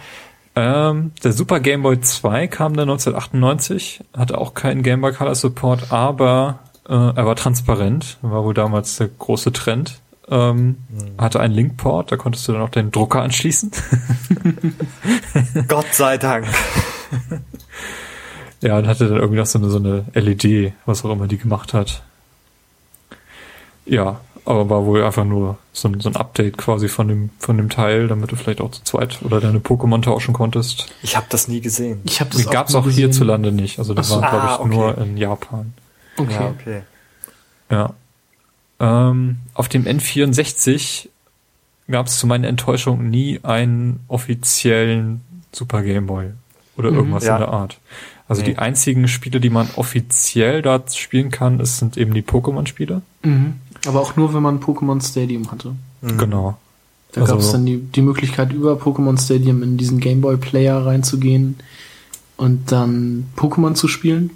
Ähm, 0.56 1.12
der 1.22 1.32
Super 1.32 1.60
Game 1.60 1.82
Boy 1.82 2.00
2 2.00 2.48
kam 2.48 2.74
dann 2.74 2.88
1998, 2.88 4.00
hatte 4.16 4.38
auch 4.38 4.54
keinen 4.54 4.82
Game 4.82 5.00
Boy 5.00 5.12
Color 5.12 5.34
Support, 5.34 5.92
aber 5.92 6.60
äh, 6.88 6.92
er 6.92 7.26
war 7.26 7.36
transparent, 7.36 8.18
war 8.22 8.42
wohl 8.42 8.54
damals 8.54 8.96
der 8.96 9.08
große 9.08 9.52
Trend 9.52 10.00
ähm, 10.28 10.76
mhm. 10.88 11.18
hatte 11.18 11.40
einen 11.40 11.54
Linkport, 11.54 12.10
da 12.10 12.16
konntest 12.16 12.46
du 12.48 12.52
dann 12.52 12.62
auch 12.62 12.70
den 12.70 12.90
Drucker 12.90 13.22
anschließen. 13.22 13.70
Gott 15.68 15.92
sei 15.92 16.18
Dank. 16.18 16.46
ja, 18.60 18.78
und 18.78 18.86
hatte 18.86 19.08
dann 19.08 19.18
irgendwie 19.18 19.38
noch 19.38 19.46
so 19.46 19.58
eine, 19.58 19.68
so 19.68 19.78
eine 19.78 20.04
LED, 20.14 20.72
was 20.84 21.04
auch 21.04 21.10
immer 21.10 21.28
die 21.28 21.38
gemacht 21.38 21.74
hat. 21.74 22.02
Ja, 23.84 24.20
aber 24.44 24.70
war 24.70 24.84
wohl 24.84 25.02
einfach 25.02 25.24
nur 25.24 25.58
so 25.72 25.88
ein, 25.88 26.00
so 26.00 26.08
ein 26.08 26.16
Update 26.16 26.56
quasi 26.56 26.88
von 26.88 27.08
dem, 27.08 27.30
von 27.38 27.56
dem 27.56 27.68
Teil, 27.68 28.08
damit 28.08 28.30
du 28.30 28.36
vielleicht 28.36 28.60
auch 28.60 28.70
zu 28.70 28.82
zweit 28.84 29.18
oder 29.22 29.40
deine 29.40 29.58
Pokémon 29.58 30.02
tauschen 30.02 30.34
konntest. 30.34 30.86
Ich 31.02 31.16
habe 31.16 31.26
das 31.28 31.48
nie 31.48 31.60
gesehen. 31.60 32.00
Ich 32.04 32.20
habe 32.20 32.30
das 32.30 32.42
die 32.42 32.48
gab's 32.48 32.74
auch, 32.74 32.86
auch 32.86 32.90
hierzulande 32.90 33.52
nicht. 33.52 33.78
Also 33.78 33.92
das 33.92 34.08
so, 34.08 34.20
war, 34.20 34.30
glaube 34.30 34.46
ich, 34.46 34.52
ah, 34.52 34.60
okay. 34.60 34.68
nur 34.68 34.98
in 34.98 35.16
Japan. 35.16 35.74
Okay. 36.16 36.32
Ja, 36.32 36.46
okay. 36.46 36.82
Ja. 37.70 37.94
Ähm, 38.78 39.36
auf 39.54 39.68
dem 39.68 39.84
N64 39.84 41.08
gab 41.88 42.06
es 42.06 42.18
zu 42.18 42.26
meiner 42.26 42.48
Enttäuschung 42.48 43.08
nie 43.08 43.40
einen 43.42 44.00
offiziellen 44.08 45.22
Super 45.52 45.82
Game 45.82 46.06
Boy 46.06 46.30
oder 46.76 46.90
mhm, 46.90 46.96
irgendwas 46.98 47.24
ja. 47.24 47.36
in 47.36 47.40
der 47.40 47.48
Art. 47.48 47.78
Also 48.28 48.42
nee. 48.42 48.50
die 48.50 48.58
einzigen 48.58 49.06
Spiele, 49.08 49.40
die 49.40 49.50
man 49.50 49.68
offiziell 49.76 50.62
dort 50.62 50.94
spielen 50.94 51.30
kann, 51.30 51.60
ist, 51.60 51.78
sind 51.78 51.96
eben 51.96 52.12
die 52.12 52.22
Pokémon-Spiele. 52.22 53.02
Mhm. 53.22 53.54
Aber 53.86 54.00
auch 54.00 54.16
nur, 54.16 54.34
wenn 54.34 54.42
man 54.42 54.60
Pokémon 54.60 55.00
Stadium 55.06 55.50
hatte. 55.50 55.74
Mhm. 56.02 56.18
Genau. 56.18 56.58
Da 57.12 57.20
also, 57.22 57.34
gab 57.34 57.40
es 57.40 57.52
dann 57.52 57.64
die, 57.64 57.78
die 57.78 58.02
Möglichkeit, 58.02 58.52
über 58.52 58.74
Pokémon 58.74 59.18
Stadium 59.18 59.62
in 59.62 59.76
diesen 59.76 60.00
Game 60.00 60.20
Boy 60.20 60.36
Player 60.36 60.84
reinzugehen 60.84 61.56
und 62.36 62.72
dann 62.72 63.26
Pokémon 63.36 63.74
zu 63.74 63.88
spielen. 63.88 64.30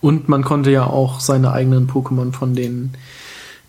Und 0.00 0.28
man 0.28 0.42
konnte 0.44 0.70
ja 0.70 0.84
auch 0.84 1.20
seine 1.20 1.52
eigenen 1.52 1.88
Pokémon 1.88 2.32
von 2.32 2.54
den 2.54 2.92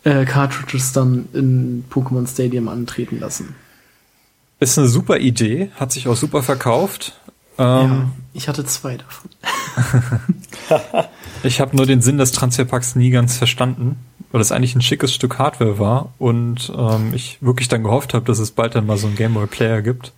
äh, 0.03 0.25
Cartridges 0.25 0.93
dann 0.93 1.29
in 1.33 1.85
Pokémon 1.91 2.27
Stadium 2.27 2.67
antreten 2.67 3.19
lassen. 3.19 3.55
Ist 4.59 4.77
eine 4.77 4.87
super 4.87 5.17
Idee, 5.17 5.71
hat 5.75 5.91
sich 5.91 6.07
auch 6.07 6.15
super 6.15 6.43
verkauft. 6.43 7.19
Ähm, 7.57 7.89
ja, 7.89 8.11
ich 8.33 8.47
hatte 8.47 8.65
zwei 8.65 8.97
davon. 8.97 9.29
ich 11.43 11.59
habe 11.59 11.75
nur 11.75 11.85
den 11.85 12.01
Sinn 12.01 12.17
des 12.17 12.31
Transferpacks 12.31 12.95
nie 12.95 13.09
ganz 13.09 13.37
verstanden, 13.37 13.97
weil 14.31 14.41
es 14.41 14.51
eigentlich 14.51 14.75
ein 14.75 14.81
schickes 14.81 15.13
Stück 15.13 15.39
Hardware 15.39 15.79
war 15.79 16.13
und 16.17 16.71
ähm, 16.75 17.13
ich 17.13 17.39
wirklich 17.41 17.67
dann 17.67 17.83
gehofft 17.83 18.13
habe, 18.13 18.25
dass 18.25 18.39
es 18.39 18.51
bald 18.51 18.75
dann 18.75 18.85
mal 18.85 18.97
so 18.97 19.07
einen 19.07 19.15
Gameboy 19.15 19.47
Player 19.47 19.81
gibt. 19.81 20.13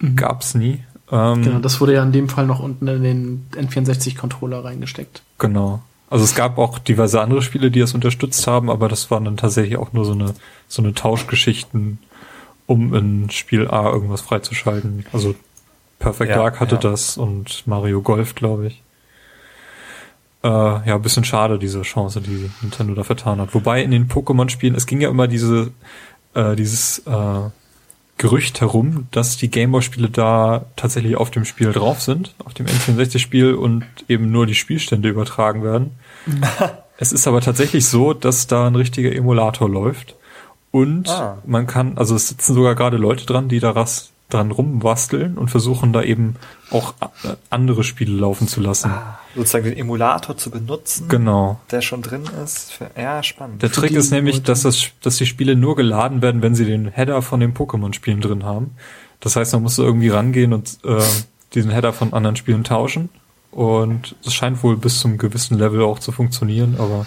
Mhm. 0.00 0.16
Gab's 0.16 0.54
nie. 0.54 0.84
Ähm, 1.10 1.42
genau, 1.42 1.58
das 1.58 1.80
wurde 1.80 1.94
ja 1.94 2.02
in 2.02 2.12
dem 2.12 2.28
Fall 2.28 2.46
noch 2.46 2.60
unten 2.60 2.86
in 2.86 3.02
den 3.02 3.46
N64 3.54 4.16
Controller 4.16 4.64
reingesteckt. 4.64 5.22
Genau. 5.38 5.82
Also 6.08 6.24
es 6.24 6.34
gab 6.34 6.58
auch 6.58 6.78
diverse 6.78 7.20
andere 7.20 7.40
Spiele, 7.40 7.70
die 7.70 7.80
das 7.80 7.94
unterstützt 7.94 8.46
haben, 8.46 8.68
aber 8.68 8.88
das 8.88 9.10
waren 9.10 9.24
dann 9.24 9.36
tatsächlich 9.36 9.76
auch 9.76 9.92
nur 9.92 10.04
so 10.04 10.12
eine, 10.12 10.34
so 10.66 10.82
eine 10.82 10.92
Tauschgeschichten, 10.92 11.98
um 12.66 12.94
in 12.94 13.30
Spiel 13.30 13.68
A 13.68 13.90
irgendwas 13.90 14.20
freizuschalten. 14.20 15.04
Also 15.12 15.34
Perfect 16.00 16.30
ja, 16.30 16.36
Dark 16.36 16.58
hatte 16.58 16.76
ja. 16.76 16.80
das 16.80 17.16
und 17.16 17.64
Mario 17.66 18.02
Golf, 18.02 18.34
glaube 18.34 18.68
ich. 18.68 18.82
Äh, 20.42 20.48
ja, 20.48 20.98
bisschen 20.98 21.24
schade, 21.24 21.58
diese 21.58 21.82
Chance, 21.82 22.20
die 22.20 22.50
Nintendo 22.62 22.94
da 22.94 23.04
vertan 23.04 23.40
hat. 23.40 23.54
Wobei 23.54 23.82
in 23.82 23.90
den 23.90 24.08
Pokémon-Spielen, 24.08 24.74
es 24.74 24.86
ging 24.86 25.00
ja 25.00 25.10
immer 25.10 25.28
diese, 25.28 25.72
äh, 26.34 26.56
dieses 26.56 27.00
äh, 27.00 27.50
Gerücht 28.20 28.60
herum, 28.60 29.06
dass 29.12 29.38
die 29.38 29.50
Gameboy-Spiele 29.50 30.10
da 30.10 30.66
tatsächlich 30.76 31.16
auf 31.16 31.30
dem 31.30 31.46
Spiel 31.46 31.72
drauf 31.72 32.02
sind, 32.02 32.34
auf 32.44 32.52
dem 32.52 32.66
N64-Spiel 32.66 33.54
und 33.54 33.86
eben 34.08 34.30
nur 34.30 34.44
die 34.44 34.54
Spielstände 34.54 35.08
übertragen 35.08 35.62
werden. 35.64 35.92
es 36.98 37.12
ist 37.12 37.26
aber 37.26 37.40
tatsächlich 37.40 37.86
so, 37.86 38.12
dass 38.12 38.46
da 38.46 38.66
ein 38.66 38.74
richtiger 38.76 39.10
Emulator 39.10 39.70
läuft. 39.70 40.16
Und 40.70 41.08
ah. 41.08 41.38
man 41.46 41.66
kann, 41.66 41.96
also 41.96 42.14
es 42.14 42.28
sitzen 42.28 42.52
sogar 42.52 42.74
gerade 42.74 42.98
Leute 42.98 43.24
dran, 43.24 43.48
die 43.48 43.58
da 43.58 43.74
was 43.74 44.10
dran 44.34 44.50
rumbasteln 44.50 45.36
und 45.38 45.48
versuchen 45.48 45.92
da 45.92 46.02
eben 46.02 46.36
auch 46.70 46.94
äh, 47.24 47.34
andere 47.50 47.84
Spiele 47.84 48.12
laufen 48.12 48.48
zu 48.48 48.60
lassen. 48.60 48.90
Ah, 48.90 49.18
sozusagen 49.34 49.64
den 49.64 49.76
Emulator 49.76 50.36
zu 50.36 50.50
benutzen. 50.50 51.08
Genau. 51.08 51.60
Der 51.70 51.82
schon 51.82 52.02
drin 52.02 52.22
ist. 52.44 52.72
Für, 52.72 52.90
ja, 52.96 53.22
spannend. 53.22 53.62
Der 53.62 53.72
Trick 53.72 53.92
ist 53.92 54.10
nämlich, 54.10 54.42
dass, 54.42 54.62
das, 54.62 54.90
dass 55.02 55.16
die 55.16 55.26
Spiele 55.26 55.56
nur 55.56 55.76
geladen 55.76 56.22
werden, 56.22 56.42
wenn 56.42 56.54
sie 56.54 56.64
den 56.64 56.88
Header 56.88 57.22
von 57.22 57.40
den 57.40 57.54
Pokémon-Spielen 57.54 58.20
drin 58.20 58.44
haben. 58.44 58.72
Das 59.20 59.36
heißt, 59.36 59.52
man 59.52 59.62
muss 59.62 59.78
irgendwie 59.78 60.08
rangehen 60.08 60.52
und 60.52 60.78
äh, 60.84 61.02
diesen 61.54 61.70
Header 61.70 61.92
von 61.92 62.12
anderen 62.12 62.36
Spielen 62.36 62.64
tauschen. 62.64 63.10
Und 63.50 64.14
es 64.24 64.32
scheint 64.32 64.62
wohl 64.62 64.76
bis 64.76 65.00
zum 65.00 65.18
gewissen 65.18 65.58
Level 65.58 65.82
auch 65.82 65.98
zu 65.98 66.12
funktionieren, 66.12 66.76
aber 66.78 67.06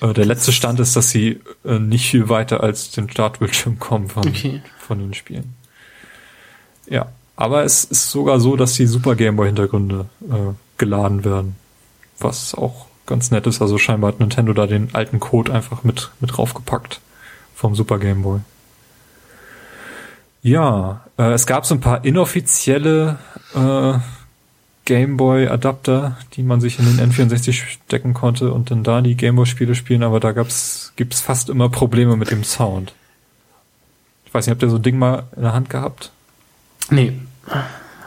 äh, 0.00 0.12
der 0.12 0.26
letzte 0.26 0.52
Stand 0.52 0.80
ist, 0.80 0.96
dass 0.96 1.10
sie 1.10 1.40
äh, 1.64 1.78
nicht 1.78 2.10
viel 2.10 2.28
weiter 2.28 2.62
als 2.62 2.90
den 2.90 3.08
Startbildschirm 3.08 3.78
kommen 3.78 4.08
von, 4.08 4.26
okay. 4.26 4.60
von 4.78 4.98
den 4.98 5.14
Spielen. 5.14 5.54
Ja, 6.92 7.06
aber 7.36 7.64
es 7.64 7.84
ist 7.84 8.10
sogar 8.10 8.38
so, 8.38 8.54
dass 8.54 8.74
die 8.74 8.86
Super 8.86 9.16
Game 9.16 9.36
Boy 9.36 9.46
Hintergründe 9.46 10.04
äh, 10.30 10.52
geladen 10.76 11.24
werden, 11.24 11.56
was 12.18 12.54
auch 12.54 12.84
ganz 13.06 13.30
nett 13.30 13.46
ist. 13.46 13.62
Also 13.62 13.78
scheinbar 13.78 14.12
hat 14.12 14.20
Nintendo 14.20 14.52
da 14.52 14.66
den 14.66 14.94
alten 14.94 15.18
Code 15.18 15.54
einfach 15.54 15.84
mit 15.84 16.10
mit 16.20 16.36
draufgepackt 16.36 17.00
vom 17.54 17.74
Super 17.74 17.98
Game 17.98 18.22
Boy. 18.22 18.40
Ja, 20.42 21.06
äh, 21.16 21.32
es 21.32 21.46
gab 21.46 21.64
so 21.64 21.74
ein 21.74 21.80
paar 21.80 22.04
inoffizielle 22.04 23.18
äh, 23.54 23.94
Game 24.84 25.16
Boy 25.16 25.46
Adapter, 25.48 26.18
die 26.34 26.42
man 26.42 26.60
sich 26.60 26.78
in 26.78 26.84
den 26.84 27.10
N64 27.10 27.52
stecken 27.54 28.12
konnte 28.12 28.52
und 28.52 28.70
dann 28.70 28.84
da 28.84 29.00
die 29.00 29.16
Game 29.16 29.36
Boy 29.36 29.46
Spiele 29.46 29.74
spielen, 29.74 30.02
aber 30.02 30.20
da 30.20 30.32
gab's 30.32 30.92
gibt's 30.96 31.22
fast 31.22 31.48
immer 31.48 31.70
Probleme 31.70 32.16
mit 32.16 32.30
dem 32.30 32.44
Sound. 32.44 32.92
Ich 34.26 34.34
weiß 34.34 34.46
nicht, 34.46 34.52
habt 34.52 34.62
ihr 34.62 34.68
so 34.68 34.76
ein 34.76 34.82
Ding 34.82 34.98
mal 34.98 35.22
in 35.36 35.42
der 35.42 35.54
Hand 35.54 35.70
gehabt? 35.70 36.12
Nee, 36.90 37.18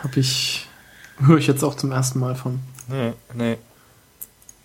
hab 0.04 0.18
ich, 0.18 0.68
höre 1.20 1.38
ich 1.38 1.48
jetzt 1.48 1.64
auch 1.64 1.76
zum 1.76 1.92
ersten 1.92 2.20
Mal 2.20 2.36
von. 2.36 2.60
Nee, 2.88 3.14
nee. 3.34 3.58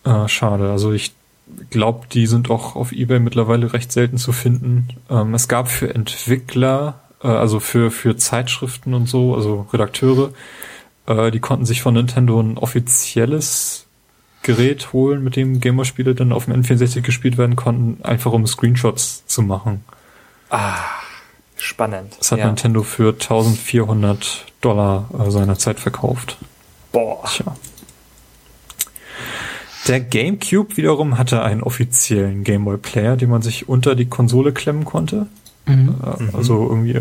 Ah, 0.04 0.28
schade. 0.28 0.70
Also 0.70 0.92
ich 0.92 1.12
glaube, 1.70 2.06
die 2.12 2.26
sind 2.26 2.50
auch 2.50 2.76
auf 2.76 2.92
Ebay 2.92 3.18
mittlerweile 3.18 3.72
recht 3.72 3.92
selten 3.92 4.18
zu 4.18 4.32
finden. 4.32 4.88
Ähm, 5.08 5.34
es 5.34 5.48
gab 5.48 5.68
für 5.68 5.94
Entwickler, 5.94 7.00
äh, 7.22 7.28
also 7.28 7.60
für, 7.60 7.90
für 7.90 8.16
Zeitschriften 8.16 8.94
und 8.94 9.08
so, 9.08 9.34
also 9.34 9.66
Redakteure, 9.72 10.32
äh, 11.06 11.30
die 11.30 11.40
konnten 11.40 11.66
sich 11.66 11.82
von 11.82 11.94
Nintendo 11.94 12.40
ein 12.40 12.58
offizielles 12.58 13.86
Gerät 14.42 14.92
holen, 14.92 15.22
mit 15.22 15.36
dem 15.36 15.60
Gamer-Spiele 15.60 16.14
dann 16.14 16.32
auf 16.32 16.46
dem 16.46 16.54
N64 16.62 17.02
gespielt 17.02 17.36
werden 17.36 17.56
konnten, 17.56 18.02
einfach 18.04 18.32
um 18.32 18.46
Screenshots 18.46 19.26
zu 19.26 19.42
machen. 19.42 19.84
Ah. 20.48 20.76
Spannend. 21.60 22.16
Das 22.18 22.32
hat 22.32 22.38
ja. 22.38 22.46
Nintendo 22.46 22.82
für 22.82 23.12
1400 23.12 24.46
Dollar 24.60 25.08
äh, 25.18 25.30
seinerzeit 25.30 25.78
verkauft. 25.78 26.38
Boah. 26.92 27.22
Tja. 27.26 27.54
Der 29.88 30.00
GameCube 30.00 30.76
wiederum 30.76 31.18
hatte 31.18 31.42
einen 31.42 31.62
offiziellen 31.62 32.44
Gameboy 32.44 32.76
Player, 32.78 33.16
den 33.16 33.30
man 33.30 33.42
sich 33.42 33.68
unter 33.68 33.94
die 33.94 34.06
Konsole 34.06 34.52
klemmen 34.52 34.84
konnte. 34.84 35.26
Mhm. 35.66 35.96
Äh, 36.02 36.36
also 36.36 36.68
irgendwie 36.68 37.00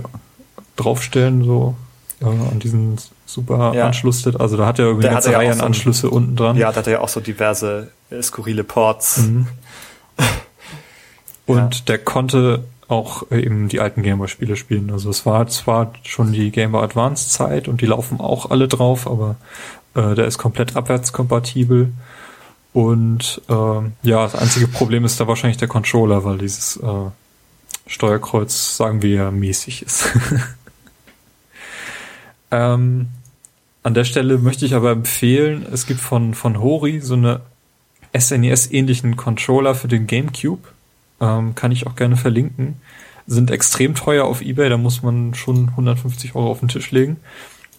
draufstellen, 0.75 1.43
so 1.43 1.75
äh, 2.21 2.25
an 2.25 2.59
diesen 2.59 2.97
super 3.25 3.73
ja. 3.73 3.85
Anschluss. 3.87 4.25
Also 4.27 4.57
da 4.57 4.65
hat 4.65 4.79
er 4.79 4.85
irgendwie 4.85 5.07
eine 5.07 5.15
ganze 5.15 5.33
Reihe 5.33 5.51
an 5.51 5.61
Anschlüsse 5.61 6.01
so, 6.01 6.09
unten 6.09 6.35
dran. 6.35 6.57
Ja, 6.57 6.71
da 6.71 6.77
hat 6.77 6.87
er 6.87 6.93
ja 6.93 6.99
auch 6.99 7.09
so 7.09 7.19
diverse 7.19 7.91
äh, 8.09 8.21
skurrile 8.21 8.63
Ports. 8.63 9.19
Mhm. 9.19 9.47
Und 11.45 11.75
ja. 11.75 11.81
der 11.87 11.97
konnte 11.99 12.63
auch 12.89 13.31
eben 13.31 13.69
die 13.69 13.79
alten 13.79 14.01
Gameboy-Spiele 14.01 14.55
spielen. 14.55 14.91
Also 14.91 15.11
es 15.11 15.25
war 15.25 15.47
zwar 15.47 15.93
schon 16.03 16.33
die 16.33 16.51
Game 16.51 16.71
Boy 16.71 16.83
Advance 16.83 17.29
Zeit 17.29 17.67
und 17.67 17.81
die 17.81 17.85
laufen 17.85 18.19
auch 18.19 18.49
alle 18.49 18.67
drauf, 18.67 19.05
aber 19.05 19.35
äh, 19.93 20.15
der 20.15 20.25
ist 20.25 20.39
komplett 20.39 20.75
abwärtskompatibel. 20.75 21.93
Und 22.73 23.41
äh, 23.47 23.81
ja, 24.03 24.23
das 24.23 24.35
einzige 24.35 24.67
Problem 24.67 25.05
ist 25.05 25.19
da 25.19 25.27
wahrscheinlich 25.27 25.57
der 25.57 25.67
Controller, 25.67 26.23
weil 26.23 26.39
dieses 26.39 26.77
äh, 26.77 27.11
Steuerkreuz, 27.85 28.77
sagen 28.77 29.03
wir, 29.03 29.31
mäßig 29.31 29.83
ist. 29.83 30.09
ähm, 32.51 33.09
an 33.83 33.93
der 33.93 34.03
Stelle 34.03 34.39
möchte 34.39 34.65
ich 34.65 34.73
aber 34.73 34.91
empfehlen, 34.91 35.65
es 35.71 35.85
gibt 35.85 35.99
von, 35.99 36.33
von 36.33 36.59
Hori 36.59 37.01
so 37.01 37.13
eine 37.13 37.41
SNES-ähnlichen 38.17 39.15
Controller 39.15 39.75
für 39.75 39.87
den 39.87 40.07
GameCube 40.07 40.67
ähm, 41.21 41.55
kann 41.55 41.71
ich 41.71 41.87
auch 41.87 41.95
gerne 41.95 42.17
verlinken. 42.17 42.81
Sind 43.27 43.51
extrem 43.51 43.95
teuer 43.95 44.25
auf 44.25 44.41
Ebay, 44.41 44.69
da 44.69 44.77
muss 44.77 45.03
man 45.03 45.35
schon 45.35 45.69
150 45.69 46.35
Euro 46.35 46.51
auf 46.51 46.59
den 46.59 46.69
Tisch 46.69 46.91
legen. 46.91 47.17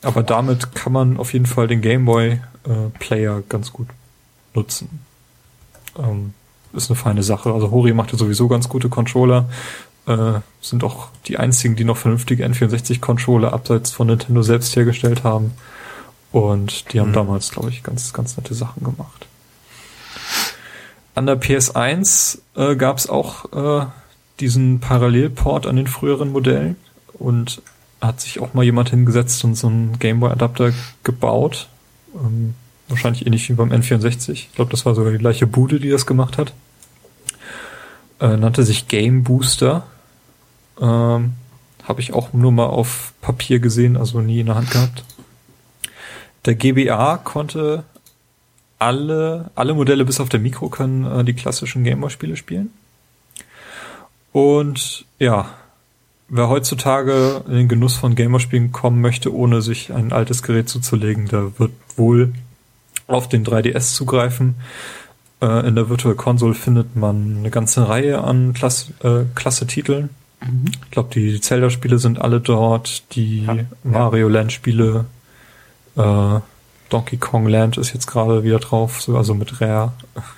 Aber 0.03 0.23
damit 0.23 0.75
kann 0.75 0.93
man 0.93 1.17
auf 1.17 1.33
jeden 1.33 1.47
Fall 1.47 1.67
den 1.67 1.81
Gameboy 1.81 2.31
äh, 2.31 2.99
Player 2.99 3.43
ganz 3.49 3.73
gut 3.73 3.89
nutzen. 4.55 5.01
Ähm, 5.99 6.35
ist 6.73 6.91
eine 6.91 6.97
feine 6.97 7.23
Sache. 7.23 7.53
Also 7.53 7.71
Hori 7.71 7.93
macht 7.93 8.13
ja 8.13 8.19
sowieso 8.19 8.49
ganz 8.49 8.69
gute 8.69 8.89
Controller. 8.89 9.49
Äh, 10.07 10.41
sind 10.61 10.85
auch 10.85 11.09
die 11.27 11.39
einzigen, 11.39 11.77
die 11.77 11.85
noch 11.85 11.97
vernünftige 11.97 12.47
N64-Controller 12.47 13.53
abseits 13.53 13.91
von 13.91 14.07
Nintendo 14.07 14.43
selbst 14.43 14.75
hergestellt 14.77 15.25
haben. 15.25 15.53
Und 16.33 16.93
die 16.93 17.01
haben 17.01 17.11
mhm. 17.11 17.15
damals, 17.15 17.51
glaube 17.51 17.71
ich, 17.71 17.83
ganz, 17.83 18.13
ganz 18.13 18.37
nette 18.37 18.55
Sachen 18.55 18.85
gemacht. 18.85 19.27
An 21.21 21.27
der 21.27 21.39
PS1 21.39 22.39
äh, 22.57 22.77
gab 22.77 22.97
es 22.97 23.07
auch 23.07 23.53
äh, 23.53 23.87
diesen 24.41 24.81
Parallelport 24.81 25.67
an 25.67 25.77
den 25.77 25.87
früheren 25.87 26.33
Modellen 26.33 26.77
und 27.13 27.61
hat 28.01 28.23
sich 28.23 28.41
auch 28.41 28.55
mal 28.55 28.65
jemand 28.65 28.89
hingesetzt 28.89 29.45
und 29.45 29.55
so 29.55 29.67
einen 29.67 29.99
Gameboy-Adapter 29.99 30.73
gebaut. 31.05 31.69
Ähm, 32.15 32.55
wahrscheinlich 32.89 33.27
ähnlich 33.27 33.51
wie 33.51 33.53
beim 33.53 33.71
N64. 33.71 34.33
Ich 34.33 34.55
glaube, 34.55 34.71
das 34.71 34.87
war 34.87 34.95
sogar 34.95 35.13
die 35.13 35.19
gleiche 35.19 35.47
Bude, 35.47 35.79
die 35.79 35.91
das 35.91 36.07
gemacht 36.07 36.39
hat. 36.39 36.55
Äh, 38.19 38.39
nannte 38.39 38.63
sich 38.63 38.89
Game 38.89 39.23
Booster. 39.23 39.87
Ähm, 40.81 41.35
Habe 41.85 42.01
ich 42.01 42.15
auch 42.15 42.33
nur 42.33 42.51
mal 42.51 42.69
auf 42.69 43.13
Papier 43.21 43.59
gesehen, 43.59 43.99
also 43.99 44.23
nie 44.23 44.41
in 44.41 44.47
der 44.47 44.55
Hand 44.55 44.71
gehabt. 44.71 45.05
Der 46.47 46.55
GBA 46.55 47.19
konnte 47.19 47.85
alle, 48.81 49.51
alle 49.55 49.75
Modelle 49.75 50.05
bis 50.05 50.21
auf 50.21 50.29
der 50.29 50.41
Mikro 50.41 50.69
können 50.69 51.05
äh, 51.05 51.25
die 51.25 51.35
klassischen 51.35 51.85
Gameboy-Spiele 51.85 52.37
spielen. 52.37 52.71
Und 54.33 55.05
ja, 55.19 55.51
wer 56.29 56.49
heutzutage 56.49 57.43
in 57.47 57.55
den 57.55 57.69
Genuss 57.69 57.97
von 57.97 58.15
Gamerspielen 58.15 58.73
kommen 58.73 59.01
möchte, 59.01 59.35
ohne 59.35 59.61
sich 59.63 59.93
ein 59.93 60.13
altes 60.13 60.43
Gerät 60.43 60.69
zuzulegen, 60.69 61.29
der 61.29 61.59
wird 61.59 61.73
wohl 61.97 62.33
auf 63.07 63.29
den 63.29 63.45
3DS 63.45 63.95
zugreifen. 63.95 64.55
Äh, 65.43 65.67
in 65.67 65.75
der 65.75 65.89
Virtual 65.89 66.15
Console 66.15 66.55
findet 66.55 66.97
man 66.97 67.39
eine 67.39 67.51
ganze 67.51 67.89
Reihe 67.89 68.23
an 68.23 68.55
Klasse, 68.55 68.93
äh, 69.03 69.25
klasse 69.35 69.67
Titeln. 69.67 70.11
Mhm. 70.41 70.65
Ich 70.85 70.91
glaube, 70.91 71.11
die 71.13 71.41
Zelda-Spiele 71.41 71.99
sind 71.99 72.21
alle 72.21 72.41
dort, 72.41 73.15
die 73.15 73.45
ja, 73.45 73.57
Mario 73.83 74.29
Land-Spiele, 74.29 75.07
äh, 75.97 76.41
Donkey 76.91 77.17
Kong 77.17 77.47
Land 77.47 77.79
ist 77.79 77.95
jetzt 77.95 78.07
gerade 78.07 78.43
wieder 78.43 78.59
drauf, 78.59 79.01
so, 79.01 79.17
also 79.17 79.35
mit 79.35 79.61
Rare. 79.61 79.93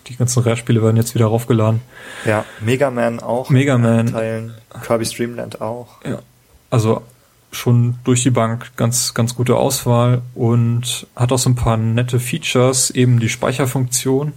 Die 0.06 0.16
ganzen 0.16 0.42
Rare-Spiele 0.42 0.82
werden 0.82 0.96
jetzt 0.96 1.14
wieder 1.14 1.26
raufgeladen. 1.26 1.80
Ja, 2.24 2.44
Mega 2.60 2.90
Man 2.90 3.20
auch. 3.20 3.50
Mega 3.50 3.78
Man. 3.78 4.06
Teilen. 4.06 4.54
Kirby 4.82 5.06
Streamland 5.06 5.60
auch. 5.60 6.02
Ja. 6.04 6.20
Also 6.70 7.02
schon 7.50 7.96
durch 8.04 8.22
die 8.22 8.30
Bank 8.30 8.72
ganz, 8.76 9.14
ganz 9.14 9.34
gute 9.34 9.56
Auswahl 9.56 10.22
und 10.34 11.06
hat 11.16 11.32
auch 11.32 11.38
so 11.38 11.50
ein 11.50 11.54
paar 11.54 11.76
nette 11.76 12.20
Features, 12.20 12.90
eben 12.90 13.20
die 13.20 13.28
Speicherfunktion. 13.28 14.32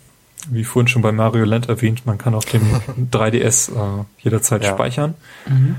Wie 0.49 0.63
vorhin 0.63 0.87
schon 0.87 1.01
bei 1.01 1.11
Mario 1.11 1.45
Land 1.45 1.69
erwähnt, 1.69 2.05
man 2.05 2.17
kann 2.17 2.35
auf 2.35 2.45
dem 2.45 2.61
3DS 3.11 3.71
äh, 3.71 4.03
jederzeit 4.19 4.63
ja. 4.63 4.71
speichern. 4.71 5.15
Mhm. 5.47 5.75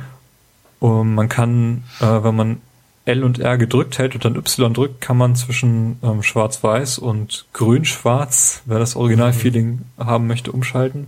Und 0.80 1.14
man 1.14 1.28
kann, 1.28 1.84
äh, 2.00 2.22
wenn 2.22 2.34
man 2.34 2.60
L 3.06 3.24
und 3.24 3.38
R 3.38 3.56
gedrückt 3.56 3.98
hält 3.98 4.14
und 4.14 4.24
dann 4.24 4.36
Y 4.36 4.74
drückt, 4.74 5.00
kann 5.00 5.16
man 5.16 5.36
zwischen 5.36 5.98
ähm, 6.02 6.22
Schwarz-Weiß 6.22 6.98
und 6.98 7.46
Grün-Schwarz, 7.52 8.62
wer 8.66 8.78
das 8.78 8.96
Original-Feeling 8.96 9.80
mhm. 9.96 10.06
haben 10.06 10.26
möchte, 10.26 10.52
umschalten. 10.52 11.06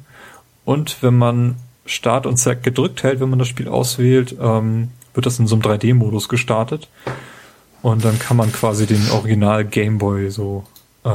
Und 0.65 1.03
wenn 1.03 1.17
man 1.17 1.57
Start 1.87 2.27
und 2.27 2.37
Z 2.37 2.63
gedrückt 2.63 3.03
hält, 3.03 3.21
wenn 3.21 3.31
man 3.31 3.39
das 3.39 3.49
Spiel 3.49 3.69
auswählt, 3.69 4.37
ähm, 4.41 4.91
wird 5.13 5.27
das 5.27 5.39
in 5.39 5.47
so 5.47 5.57
einem 5.57 5.63
3D-Modus 5.63 6.29
gestartet. 6.29 6.89
Und 7.83 8.05
dann 8.05 8.19
kann 8.19 8.37
man 8.37 8.53
quasi 8.53 8.87
den 8.87 9.11
Original 9.11 9.65
Gameboy 9.65 10.31
so 10.31 10.65
äh, 11.05 11.11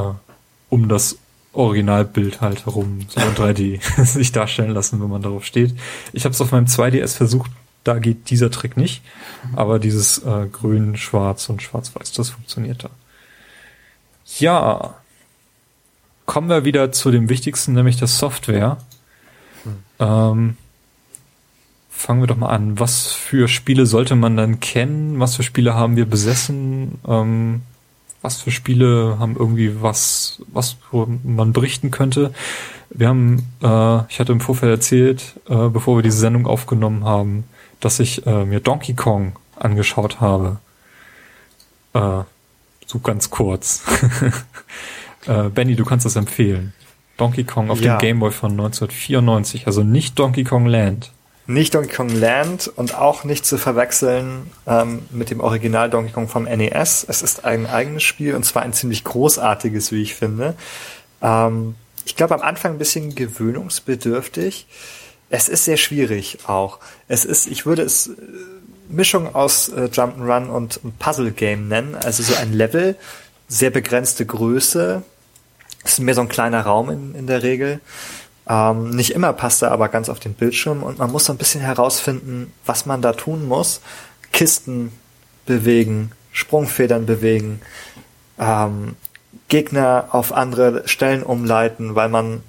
um 0.68 0.88
das 0.88 1.18
Originalbild 1.54 2.40
halt 2.40 2.66
herum, 2.66 3.00
so 3.08 3.20
in 3.20 3.34
3D, 3.34 4.04
sich 4.04 4.32
darstellen 4.32 4.72
lassen, 4.72 5.00
wenn 5.00 5.08
man 5.08 5.22
darauf 5.22 5.44
steht. 5.44 5.74
Ich 6.12 6.24
habe 6.24 6.32
es 6.32 6.40
auf 6.40 6.52
meinem 6.52 6.66
2DS 6.66 7.16
versucht, 7.16 7.50
da 7.84 7.98
geht 7.98 8.30
dieser 8.30 8.50
Trick 8.50 8.76
nicht, 8.76 9.02
aber 9.54 9.78
dieses 9.78 10.18
äh, 10.18 10.46
Grün, 10.50 10.96
Schwarz 10.96 11.48
und 11.48 11.62
Schwarz-Weiß, 11.62 12.12
das 12.12 12.30
funktioniert 12.30 12.84
da. 12.84 12.90
Ja, 14.38 14.94
kommen 16.26 16.48
wir 16.48 16.64
wieder 16.64 16.92
zu 16.92 17.10
dem 17.10 17.28
Wichtigsten, 17.28 17.74
nämlich 17.74 17.96
der 17.96 18.08
Software. 18.08 18.78
Hm. 19.64 19.76
Ähm, 19.98 20.56
fangen 21.90 22.20
wir 22.20 22.26
doch 22.26 22.36
mal 22.36 22.48
an. 22.48 22.80
Was 22.80 23.12
für 23.12 23.48
Spiele 23.48 23.86
sollte 23.86 24.16
man 24.16 24.36
dann 24.36 24.60
kennen? 24.60 25.20
Was 25.20 25.36
für 25.36 25.42
Spiele 25.42 25.74
haben 25.74 25.96
wir 25.96 26.06
besessen? 26.06 26.98
Ähm, 27.06 27.62
was 28.22 28.40
für 28.40 28.50
Spiele 28.50 29.16
haben 29.18 29.36
irgendwie 29.36 29.82
was, 29.82 30.42
was 30.52 30.78
man 30.90 31.52
berichten 31.52 31.90
könnte? 31.90 32.32
Wir 32.88 33.08
haben, 33.08 33.46
äh, 33.62 34.06
ich 34.08 34.18
hatte 34.18 34.32
im 34.32 34.40
Vorfeld 34.40 34.70
erzählt, 34.70 35.38
äh, 35.48 35.68
bevor 35.68 35.98
wir 35.98 36.02
diese 36.02 36.18
Sendung 36.18 36.46
aufgenommen 36.46 37.04
haben, 37.04 37.44
dass 37.84 38.00
ich 38.00 38.26
äh, 38.26 38.44
mir 38.44 38.60
Donkey 38.60 38.94
Kong 38.94 39.36
angeschaut 39.56 40.20
habe. 40.20 40.58
Äh, 41.92 42.22
so 42.86 42.98
ganz 43.02 43.30
kurz. 43.30 43.82
äh, 45.26 45.44
Benny, 45.50 45.76
du 45.76 45.84
kannst 45.84 46.06
das 46.06 46.16
empfehlen. 46.16 46.72
Donkey 47.16 47.44
Kong 47.44 47.70
auf 47.70 47.80
ja. 47.80 47.96
dem 47.96 48.00
Game 48.00 48.20
Boy 48.20 48.32
von 48.32 48.52
1994, 48.52 49.66
also 49.66 49.82
nicht 49.82 50.18
Donkey 50.18 50.44
Kong 50.44 50.66
Land. 50.66 51.12
Nicht 51.46 51.74
Donkey 51.74 51.94
Kong 51.94 52.08
Land 52.08 52.68
und 52.74 52.96
auch 52.96 53.24
nicht 53.24 53.44
zu 53.44 53.58
verwechseln 53.58 54.50
ähm, 54.66 55.02
mit 55.10 55.30
dem 55.30 55.40
Original 55.40 55.90
Donkey 55.90 56.12
Kong 56.12 56.28
vom 56.28 56.44
NES. 56.44 57.04
Es 57.08 57.22
ist 57.22 57.44
ein 57.44 57.66
eigenes 57.66 58.02
Spiel 58.02 58.34
und 58.34 58.44
zwar 58.44 58.62
ein 58.62 58.72
ziemlich 58.72 59.04
großartiges, 59.04 59.92
wie 59.92 60.02
ich 60.02 60.14
finde. 60.14 60.54
Ähm, 61.22 61.74
ich 62.06 62.16
glaube 62.16 62.34
am 62.34 62.40
Anfang 62.40 62.72
ein 62.72 62.78
bisschen 62.78 63.14
gewöhnungsbedürftig. 63.14 64.66
Es 65.34 65.48
ist 65.48 65.64
sehr 65.64 65.76
schwierig 65.76 66.38
auch. 66.46 66.78
Es 67.08 67.24
ist, 67.24 67.48
ich 67.48 67.66
würde 67.66 67.82
es 67.82 68.06
äh, 68.06 68.12
Mischung 68.88 69.34
aus 69.34 69.68
äh, 69.68 69.88
Jump'n'Run 69.92 70.46
und 70.46 70.78
Puzzle 71.00 71.32
Game 71.32 71.66
nennen. 71.66 71.96
Also 71.96 72.22
so 72.22 72.36
ein 72.36 72.52
Level, 72.52 72.94
sehr 73.48 73.70
begrenzte 73.70 74.24
Größe. 74.24 75.02
Es 75.82 75.94
ist 75.94 75.98
mehr 75.98 76.14
so 76.14 76.20
ein 76.20 76.28
kleiner 76.28 76.60
Raum 76.60 76.88
in, 76.88 77.16
in 77.16 77.26
der 77.26 77.42
Regel. 77.42 77.80
Ähm, 78.48 78.90
nicht 78.90 79.10
immer 79.10 79.32
passt 79.32 79.62
er 79.62 79.72
aber 79.72 79.88
ganz 79.88 80.08
auf 80.08 80.20
den 80.20 80.34
Bildschirm 80.34 80.84
und 80.84 81.00
man 81.00 81.10
muss 81.10 81.24
so 81.24 81.32
ein 81.32 81.38
bisschen 81.38 81.62
herausfinden, 81.62 82.52
was 82.64 82.86
man 82.86 83.02
da 83.02 83.12
tun 83.12 83.48
muss. 83.48 83.80
Kisten 84.30 84.92
bewegen, 85.46 86.12
Sprungfedern 86.30 87.06
bewegen, 87.06 87.60
ähm, 88.38 88.94
Gegner 89.48 90.10
auf 90.12 90.32
andere 90.32 90.86
Stellen 90.86 91.24
umleiten, 91.24 91.96
weil 91.96 92.08
man 92.08 92.44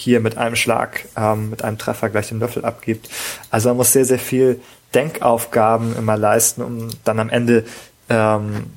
hier 0.00 0.20
mit 0.20 0.36
einem 0.36 0.56
Schlag, 0.56 1.06
ähm, 1.16 1.50
mit 1.50 1.62
einem 1.62 1.78
Treffer 1.78 2.08
gleich 2.08 2.28
den 2.28 2.40
Löffel 2.40 2.64
abgibt. 2.64 3.08
Also 3.50 3.68
man 3.68 3.76
muss 3.76 3.92
sehr, 3.92 4.04
sehr 4.04 4.18
viel 4.18 4.60
Denkaufgaben 4.94 5.96
immer 5.96 6.16
leisten, 6.16 6.62
um 6.62 6.88
dann 7.04 7.20
am 7.20 7.28
Ende 7.28 7.64
ähm, 8.08 8.72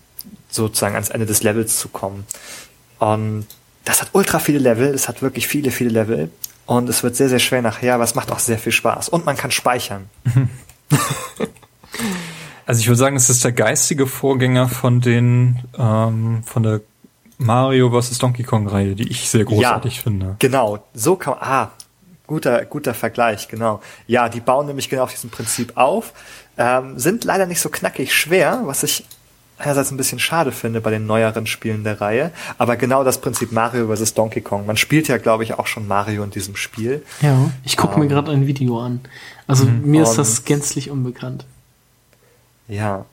sozusagen 0.50 0.96
ans 0.96 1.10
Ende 1.10 1.26
des 1.26 1.44
Levels 1.44 1.80
zu 1.80 1.90
kommen. 1.90 2.26
Und 3.00 3.48
das 3.86 4.02
hat 4.02 4.10
ultra 4.14 4.40
viele 4.40 4.60
Level, 4.60 4.94
es 4.94 5.08
hat 5.08 5.22
wirklich 5.22 5.48
viele, 5.48 5.72
viele 5.72 5.90
Level. 5.90 6.30
Und 6.66 6.88
es 6.88 7.04
wird 7.04 7.16
sehr, 7.16 7.30
sehr 7.30 7.40
schwer 7.40 7.62
nachher, 7.62 7.96
aber 7.96 8.04
es 8.04 8.16
macht 8.16 8.32
auch 8.32 8.40
sehr 8.40 8.58
viel 8.58 8.72
Spaß. 8.72 9.10
Und 9.10 9.26
man 9.26 9.36
kann 9.36 9.52
speichern. 9.52 10.10
also 12.66 12.80
ich 12.80 12.88
würde 12.88 13.00
sagen, 13.00 13.16
es 13.18 13.30
ist 13.30 13.44
der 13.44 13.52
geistige 13.52 14.08
Vorgänger 14.08 14.70
von 14.70 15.02
den, 15.02 15.64
ähm, 15.78 16.44
von 16.46 16.64
der 16.64 16.82
Mario 17.38 17.90
vs. 17.90 18.18
Donkey 18.20 18.44
Kong 18.44 18.68
Reihe, 18.68 18.96
die 18.96 19.10
ich 19.10 19.30
sehr 19.30 19.46
großartig 19.46 19.98
ja, 19.98 20.02
finde. 20.02 20.36
Genau, 20.40 20.84
so 20.94 21.16
kann 21.16 21.36
ah, 21.40 21.72
guter, 22.28 22.66
guter 22.66 22.94
Vergleich, 22.94 23.48
genau. 23.48 23.82
Ja, 24.08 24.30
die 24.30 24.40
bauen 24.40 24.68
nämlich 24.68 24.90
genau 24.90 25.04
auf 25.04 25.12
diesem 25.12 25.30
Prinzip 25.30 25.74
auf, 25.76 26.14
ähm, 26.58 26.98
sind 26.98 27.24
leider 27.24 27.46
nicht 27.46 27.60
so 27.60 27.70
knackig 27.70 28.14
schwer, 28.14 28.62
was 28.66 28.84
ich 28.84 29.06
einerseits 29.58 29.92
ein 29.92 29.98
bisschen 29.98 30.20
schade 30.20 30.52
finde 30.52 30.82
bei 30.82 30.90
den 30.90 31.06
neueren 31.06 31.48
Spielen 31.48 31.84
der 31.84 32.02
Reihe, 32.02 32.32
aber 32.58 32.76
genau 32.76 33.04
das 33.04 33.22
Prinzip 33.22 33.52
Mario 33.52 33.94
vs. 33.94 34.14
Donkey 34.14 34.42
Kong. 34.42 34.66
Man 34.66 34.78
spielt 34.78 35.08
ja, 35.08 35.18
glaube 35.18 35.44
ich, 35.44 35.54
auch 35.54 35.68
schon 35.68 35.88
Mario 35.88 36.24
in 36.24 36.32
diesem 36.32 36.56
Spiel. 36.56 37.04
Ja, 37.22 37.52
ich 37.64 37.78
gucke 37.78 37.96
um, 37.96 38.00
mir 38.00 38.06
ähm, 38.06 38.12
gerade 38.12 38.32
ein 38.32 38.48
Video 38.48 38.80
an. 38.80 39.02
Also 39.48 39.66
mhm. 39.66 39.84
mir 39.86 40.04
ist 40.04 40.16
das 40.16 40.46
gänzlich 40.46 40.90
unbekannt. 40.90 41.46
Ja. 42.68 43.06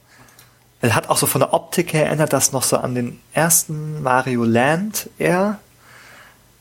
Er 0.82 0.94
hat 0.94 1.11
auch 1.11 1.19
so 1.19 1.27
von 1.27 1.40
der 1.40 1.52
Optik 1.52 1.93
her 1.93 2.07
erinnert 2.07 2.32
das 2.32 2.52
noch 2.52 2.62
so 2.62 2.78
an 2.78 2.94
den 2.94 3.20
ersten 3.32 4.02
Mario 4.02 4.44
Land 4.44 5.11
eher. 5.19 5.59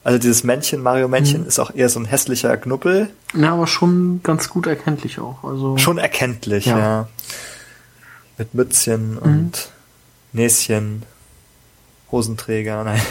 Also 0.04 0.20
dieses 0.20 0.44
Männchen, 0.44 0.82
Mario 0.82 1.08
Männchen, 1.08 1.42
mhm. 1.42 1.48
ist 1.48 1.60
auch 1.60 1.74
eher 1.74 1.90
so 1.90 2.00
ein 2.00 2.06
hässlicher 2.06 2.56
Knuppel. 2.58 3.10
Ja, 3.34 3.54
aber 3.54 3.68
schon 3.68 4.22
ganz 4.24 4.50
gut 4.50 4.68
erkenntlich 4.68 5.20
auch. 5.20 5.44
Also 5.44 5.78
schon 5.78 5.98
erkenntlich, 5.98 6.66
ja. 6.66 6.80
ja. 6.80 7.08
Mit 8.38 8.54
Mützchen 8.54 9.12
mhm. 9.12 9.18
und 9.20 9.72
Näschen, 10.34 11.04
Hosenträger, 12.12 12.84
nein. 12.86 13.02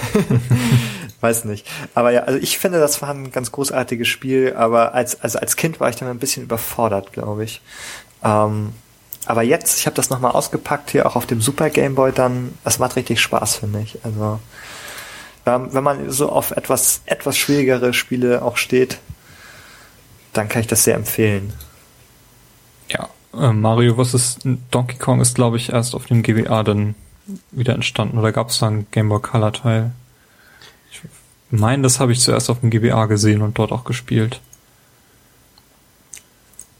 Weiß 1.21 1.45
nicht. 1.47 1.67
Aber 1.95 2.11
ja, 2.11 2.23
also 2.23 2.39
ich 2.39 2.59
finde, 2.59 2.79
das 2.79 3.03
war 3.03 3.11
ein 3.11 3.33
ganz 3.33 3.51
großartiges 3.51 4.07
Spiel, 4.07 4.55
aber 4.57 4.95
als, 4.95 5.21
also 5.21 5.39
als 5.39 5.57
Kind 5.57 5.81
war 5.81 5.89
ich 5.89 5.97
dann 5.97 6.09
ein 6.09 6.19
bisschen 6.19 6.45
überfordert, 6.45 7.13
glaube 7.13 7.45
ich. 7.45 7.61
Ähm, 8.23 8.73
aber 9.29 9.43
jetzt, 9.43 9.79
ich 9.79 9.85
habe 9.85 9.95
das 9.95 10.09
nochmal 10.09 10.33
ausgepackt 10.33 10.91
hier 10.91 11.05
auch 11.05 11.15
auf 11.15 11.27
dem 11.27 11.43
Super 11.43 11.69
Game 11.69 11.95
Boy 11.95 12.13
dann, 12.13 12.55
das 12.65 12.79
macht 12.79 12.97
richtig 12.97 13.21
Spaß, 13.21 13.57
finde 13.57 13.81
ich. 13.81 13.99
Also 14.03 14.41
ähm, 15.45 15.69
wenn 15.73 15.85
man 15.85 16.11
so 16.11 16.31
auf 16.31 16.53
etwas, 16.53 17.03
etwas 17.05 17.37
schwierigere 17.37 17.93
Spiele 17.93 18.41
auch 18.41 18.57
steht, 18.57 18.99
dann 20.33 20.49
kann 20.49 20.63
ich 20.63 20.67
das 20.67 20.85
sehr 20.85 20.95
empfehlen. 20.95 21.53
Ja, 22.89 23.11
äh, 23.35 23.53
Mario 23.53 24.03
vs. 24.03 24.39
Donkey 24.71 24.97
Kong 24.97 25.21
ist, 25.21 25.35
glaube 25.35 25.59
ich, 25.59 25.73
erst 25.73 25.95
auf 25.95 26.07
dem 26.07 26.23
GBA 26.23 26.63
dann 26.63 26.95
wieder 27.51 27.75
entstanden. 27.75 28.17
Oder 28.17 28.33
gab 28.33 28.49
es 28.49 28.61
da 28.61 28.69
einen 28.69 28.91
Game 28.93 29.11
Boy 29.11 29.21
Color 29.21 29.53
Teil? 29.53 29.91
Ich 30.91 31.03
meine, 31.51 31.83
das 31.83 32.01
habe 32.01 32.13
ich 32.13 32.21
zuerst 32.21 32.49
auf 32.49 32.61
dem 32.61 32.71
GBA 32.71 33.05
gesehen 33.05 33.43
und 33.43 33.59
dort 33.59 33.73
auch 33.73 33.85
gespielt. 33.85 34.41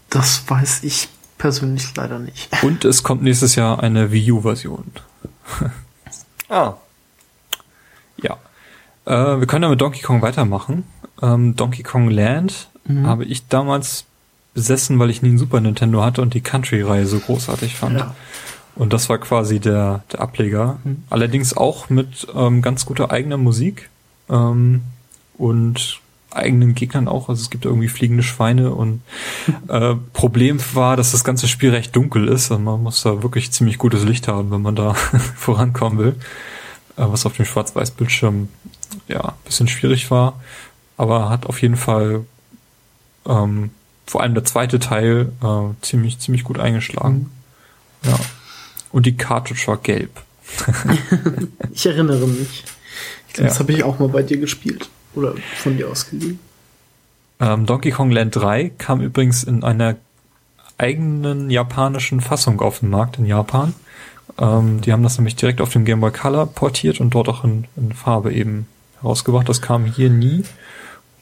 Das 0.09 0.49
weiß 0.49 0.85
ich 0.85 1.11
persönlich 1.39 1.95
leider 1.97 2.19
nicht. 2.19 2.51
Und 2.63 2.85
es 2.85 3.03
kommt 3.03 3.23
nächstes 3.23 3.55
Jahr 3.55 3.83
eine 3.83 4.13
Wii 4.13 4.33
U-Version. 4.33 4.85
ah. 6.49 6.75
Ja. 8.23 8.37
Äh, 9.07 9.41
wir 9.41 9.47
können 9.47 9.63
ja 9.63 9.71
mit 9.71 9.81
Donkey 9.81 10.03
Kong 10.03 10.21
weitermachen. 10.21 10.85
Ähm, 11.23 11.57
Donkey 11.57 11.83
Kong 11.83 12.11
Land 12.11 12.69
mhm. 12.85 13.07
habe 13.07 13.25
ich 13.25 13.49
damals 13.49 14.05
besessen, 14.55 14.99
weil 14.99 15.11
ich 15.11 15.23
nie 15.23 15.31
ein 15.31 15.39
Super 15.39 15.61
Nintendo 15.61 16.03
hatte 16.03 16.21
und 16.21 16.35
die 16.35 16.41
Country-Reihe 16.41 17.07
so 17.07 17.21
großartig 17.21 17.77
fand. 17.77 17.99
Ja. 17.99 18.15
Und 18.75 18.93
das 18.93 19.09
war 19.09 19.19
quasi 19.19 19.61
der, 19.61 20.03
der 20.13 20.21
Ableger. 20.21 20.79
Mhm. 20.85 21.05
Allerdings 21.11 21.57
auch 21.57 21.91
mit 21.91 22.27
ähm, 22.35 22.63
ganz 22.63 22.87
guter 22.87 23.11
eigener 23.11 23.37
Musik 23.37 23.89
ähm, 24.29 24.83
und 25.37 26.01
eigenen 26.31 26.75
Gegnern 26.75 27.09
auch. 27.09 27.29
Also 27.29 27.43
es 27.43 27.51
gibt 27.51 27.65
irgendwie 27.65 27.89
fliegende 27.89 28.23
Schweine 28.23 28.73
und 28.73 29.03
äh, 29.69 29.95
Problem 30.13 30.61
war, 30.75 30.97
dass 30.97 31.13
das 31.13 31.25
ganze 31.25 31.49
Spiel 31.49 31.71
recht 31.71 31.95
dunkel 31.97 32.29
ist. 32.29 32.51
Also 32.51 32.63
man 32.63 32.83
muss 32.83 33.03
da 33.03 33.23
wirklich 33.23 33.51
ziemlich 33.51 33.79
gutes 33.79 34.05
Licht 34.05 34.29
haben, 34.29 34.51
wenn 34.51 34.63
man 34.63 34.77
da 34.77 34.95
vorankommen 35.37 35.99
will. 35.99 36.17
Äh, 36.97 37.05
was 37.07 37.27
auf 37.27 37.37
dem 37.37 37.45
Schwarz-Weiß-Bildschirm 37.45 38.49
ja 39.07 39.35
bisschen 39.45 39.69
schwierig 39.69 40.11
war. 40.11 40.41
Aber 40.97 41.31
hat 41.31 41.47
auf 41.47 41.63
jeden 41.63 41.77
Fall 41.77 42.25
ähm, 43.27 43.71
vor 44.07 44.23
allem 44.23 44.35
der 44.35 44.45
zweite 44.45 44.79
Teil 44.79 45.33
äh, 45.43 45.83
ziemlich, 45.83 46.19
ziemlich 46.19 46.45
gut 46.45 46.59
eingeschlagen. 46.59 47.31
Mhm. 48.03 48.11
Ja. 48.11 48.19
Und 48.91 49.07
die 49.07 49.17
Cartridge 49.17 49.63
war 49.67 49.77
gelb. 49.77 50.11
ich 51.73 51.87
erinnere 51.87 52.27
mich. 52.27 52.65
Ich 53.29 53.35
glaube, 53.35 53.49
ja. 53.49 53.49
das 53.49 53.61
habe 53.61 53.73
ich 53.73 53.85
auch 53.85 53.99
mal 53.99 54.09
bei 54.09 54.23
dir 54.23 54.39
gespielt. 54.39 54.89
Oder 55.19 55.35
von 55.57 55.77
dir 55.77 55.89
ausgeliehen? 55.89 56.39
Ähm, 57.41 57.67
Donkey 57.67 57.91
Kong 57.91 58.13
Land 58.13 58.37
3 58.37 58.71
kam 58.79 59.01
übrigens 59.01 59.43
in 59.43 59.65
einer 59.65 59.97
eigenen 60.77 61.51
japanischen 61.51 62.21
Fassung 62.21 62.61
auf 62.61 62.81
den 62.81 62.91
Markt 62.91 63.19
in 63.19 63.27
Japan. 63.27 63.75
Ähm, 64.39 64.81
die 64.81 64.93
haben 64.93 65.03
das 65.03 65.19
nämlich 65.19 65.35
direkt 65.35 65.61
auf 65.61 65.71
dem 65.71 65.85
Game 65.85 66.01
Boy 66.01 66.13
Color 66.13 66.47
portiert 66.47 67.01
und 67.01 67.11
dort 67.11 67.29
auch 67.29 67.43
in, 67.43 67.65
in 67.77 67.93
Farbe 67.93 68.33
eben 68.33 68.69
herausgebracht. 69.01 69.49
Das 69.49 69.61
kam 69.61 69.87
hier 69.87 70.09
nie 70.09 70.45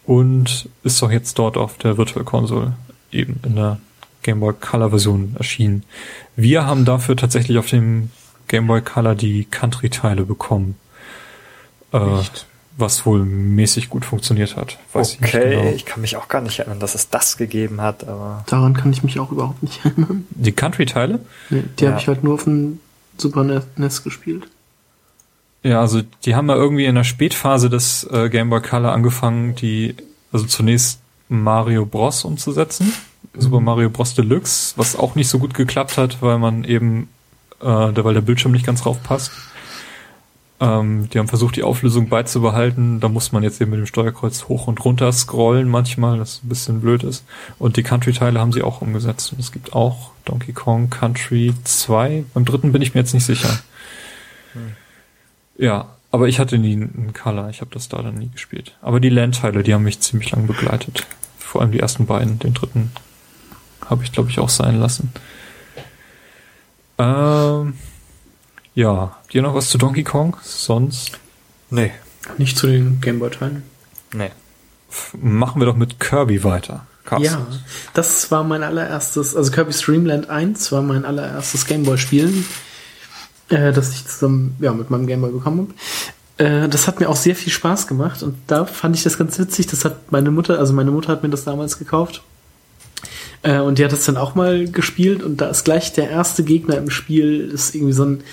und 0.04 0.68
ist 0.82 1.00
doch 1.00 1.10
jetzt 1.10 1.38
dort 1.38 1.56
auf 1.56 1.78
der 1.78 1.96
Virtual 1.96 2.24
Console 2.24 2.74
eben 3.12 3.40
in 3.44 3.56
der 3.56 3.78
Game 4.22 4.40
Boy 4.40 4.52
Color 4.52 4.90
Version 4.90 5.36
erschienen. 5.38 5.84
Wir 6.36 6.66
haben 6.66 6.84
dafür 6.84 7.16
tatsächlich 7.16 7.56
auf 7.56 7.68
dem 7.68 8.10
Game 8.48 8.66
Boy 8.66 8.82
Color 8.82 9.14
die 9.14 9.46
Country-Teile 9.46 10.24
bekommen. 10.24 10.76
Äh, 11.92 11.98
was 12.76 13.06
wohl 13.06 13.24
mäßig 13.24 13.88
gut 13.88 14.04
funktioniert 14.04 14.56
hat. 14.56 14.78
Weiß 14.92 15.18
okay, 15.20 15.24
ich, 15.24 15.32
genau. 15.32 15.72
ich, 15.74 15.86
kann 15.86 16.00
mich 16.02 16.16
auch 16.16 16.28
gar 16.28 16.42
nicht 16.42 16.58
erinnern, 16.58 16.80
dass 16.80 16.94
es 16.94 17.08
das 17.08 17.36
gegeben 17.36 17.80
hat, 17.80 18.06
aber. 18.06 18.44
Daran 18.46 18.74
kann 18.74 18.92
ich 18.92 19.02
mich 19.02 19.18
auch 19.18 19.32
überhaupt 19.32 19.62
nicht 19.62 19.80
erinnern. 19.84 20.26
Die 20.30 20.52
Country-Teile? 20.52 21.20
Nee, 21.50 21.64
die 21.78 21.84
ja. 21.84 21.90
habe 21.90 22.00
ich 22.00 22.08
halt 22.08 22.22
nur 22.22 22.34
auf 22.34 22.44
dem 22.44 22.80
Super 23.16 23.44
NES 23.76 24.04
gespielt. 24.04 24.48
Ja, 25.62 25.80
also 25.80 26.02
die 26.24 26.34
haben 26.34 26.48
ja 26.48 26.54
irgendwie 26.54 26.84
in 26.84 26.94
der 26.94 27.04
Spätphase 27.04 27.70
des 27.70 28.04
äh, 28.04 28.28
Game 28.28 28.50
Boy 28.50 28.60
Color 28.60 28.92
angefangen, 28.92 29.54
die, 29.56 29.94
also 30.32 30.46
zunächst 30.46 31.00
Mario 31.28 31.86
Bros 31.86 32.24
umzusetzen. 32.24 32.92
Mhm. 33.34 33.40
Super 33.40 33.60
Mario 33.60 33.90
Bros 33.90 34.14
Deluxe, 34.14 34.74
was 34.76 34.96
auch 34.96 35.14
nicht 35.14 35.28
so 35.28 35.38
gut 35.38 35.54
geklappt 35.54 35.96
hat, 35.96 36.22
weil 36.22 36.38
man 36.38 36.64
eben, 36.64 37.08
äh, 37.60 37.66
weil 37.66 38.14
der 38.14 38.20
Bildschirm 38.20 38.52
nicht 38.52 38.66
ganz 38.66 38.82
drauf 38.82 39.02
passt. 39.02 39.32
Ähm, 40.58 41.08
die 41.10 41.18
haben 41.18 41.28
versucht, 41.28 41.56
die 41.56 41.62
Auflösung 41.62 42.08
beizubehalten. 42.08 43.00
Da 43.00 43.08
muss 43.08 43.32
man 43.32 43.42
jetzt 43.42 43.60
eben 43.60 43.72
mit 43.72 43.80
dem 43.80 43.86
Steuerkreuz 43.86 44.44
hoch 44.44 44.66
und 44.66 44.82
runter 44.84 45.12
scrollen 45.12 45.68
manchmal, 45.68 46.18
das 46.18 46.40
ein 46.42 46.48
bisschen 46.48 46.80
blöd 46.80 47.02
ist. 47.02 47.24
Und 47.58 47.76
die 47.76 47.82
Country-Teile 47.82 48.40
haben 48.40 48.52
sie 48.52 48.62
auch 48.62 48.80
umgesetzt. 48.80 49.32
Und 49.32 49.40
es 49.40 49.52
gibt 49.52 49.74
auch 49.74 50.12
Donkey 50.24 50.52
Kong 50.52 50.88
Country 50.88 51.52
2. 51.64 52.24
Beim 52.32 52.44
dritten 52.44 52.72
bin 52.72 52.80
ich 52.80 52.94
mir 52.94 53.00
jetzt 53.00 53.12
nicht 53.12 53.26
sicher. 53.26 53.50
Hm. 54.54 54.72
Ja, 55.58 55.88
aber 56.10 56.28
ich 56.28 56.38
hatte 56.38 56.56
nie 56.56 56.72
einen 56.72 57.12
Color. 57.12 57.50
Ich 57.50 57.60
habe 57.60 57.70
das 57.74 57.90
da 57.90 58.00
dann 58.00 58.14
nie 58.14 58.30
gespielt. 58.30 58.74
Aber 58.80 58.98
die 58.98 59.10
Land-Teile, 59.10 59.62
die 59.62 59.74
haben 59.74 59.84
mich 59.84 60.00
ziemlich 60.00 60.30
lang 60.30 60.46
begleitet. 60.46 61.06
Vor 61.38 61.60
allem 61.60 61.72
die 61.72 61.80
ersten 61.80 62.06
beiden. 62.06 62.38
Den 62.38 62.54
dritten 62.54 62.92
habe 63.84 64.04
ich, 64.04 64.12
glaube 64.12 64.30
ich, 64.30 64.38
auch 64.38 64.48
sein 64.48 64.80
lassen. 64.80 65.12
Ähm 66.98 67.74
ja, 68.76 69.16
dir 69.32 69.42
noch 69.42 69.54
was 69.54 69.70
zu 69.70 69.78
Donkey 69.78 70.04
Kong? 70.04 70.36
Sonst? 70.42 71.18
Nee. 71.70 71.92
Nicht 72.36 72.58
zu 72.58 72.66
den 72.66 73.00
Gameboy-Teilen? 73.00 73.62
Nee. 74.12 74.30
Machen 75.20 75.60
wir 75.60 75.66
doch 75.66 75.76
mit 75.76 75.98
Kirby 75.98 76.44
weiter. 76.44 76.86
Carsten. 77.04 77.24
Ja, 77.24 77.46
das 77.94 78.30
war 78.30 78.44
mein 78.44 78.62
allererstes, 78.62 79.34
also 79.34 79.50
Kirby 79.50 79.72
Streamland 79.72 80.28
1 80.28 80.70
war 80.72 80.82
mein 80.82 81.04
allererstes 81.04 81.66
Gameboy-Spielen, 81.66 82.44
äh, 83.48 83.72
das 83.72 83.92
ich 83.92 84.06
zusammen 84.06 84.56
ja, 84.60 84.72
mit 84.72 84.90
meinem 84.90 85.06
Gameboy 85.06 85.32
bekommen 85.32 85.74
habe. 86.38 86.64
Äh, 86.64 86.68
das 86.68 86.86
hat 86.86 87.00
mir 87.00 87.08
auch 87.08 87.16
sehr 87.16 87.34
viel 87.34 87.52
Spaß 87.52 87.86
gemacht 87.86 88.22
und 88.22 88.36
da 88.46 88.66
fand 88.66 88.94
ich 88.94 89.04
das 89.04 89.16
ganz 89.16 89.38
witzig. 89.38 89.68
Das 89.68 89.86
hat 89.86 90.12
meine 90.12 90.30
Mutter, 90.30 90.58
also 90.58 90.74
meine 90.74 90.90
Mutter 90.90 91.08
hat 91.12 91.22
mir 91.22 91.30
das 91.30 91.44
damals 91.44 91.78
gekauft. 91.78 92.22
Äh, 93.42 93.60
und 93.60 93.78
die 93.78 93.84
hat 93.84 93.92
das 93.92 94.04
dann 94.04 94.18
auch 94.18 94.34
mal 94.34 94.66
gespielt 94.68 95.22
und 95.22 95.40
da 95.40 95.48
ist 95.48 95.64
gleich 95.64 95.92
der 95.92 96.10
erste 96.10 96.44
Gegner 96.44 96.76
im 96.76 96.90
Spiel, 96.90 97.50
ist 97.50 97.74
irgendwie 97.74 97.94
so 97.94 98.04
ein 98.04 98.24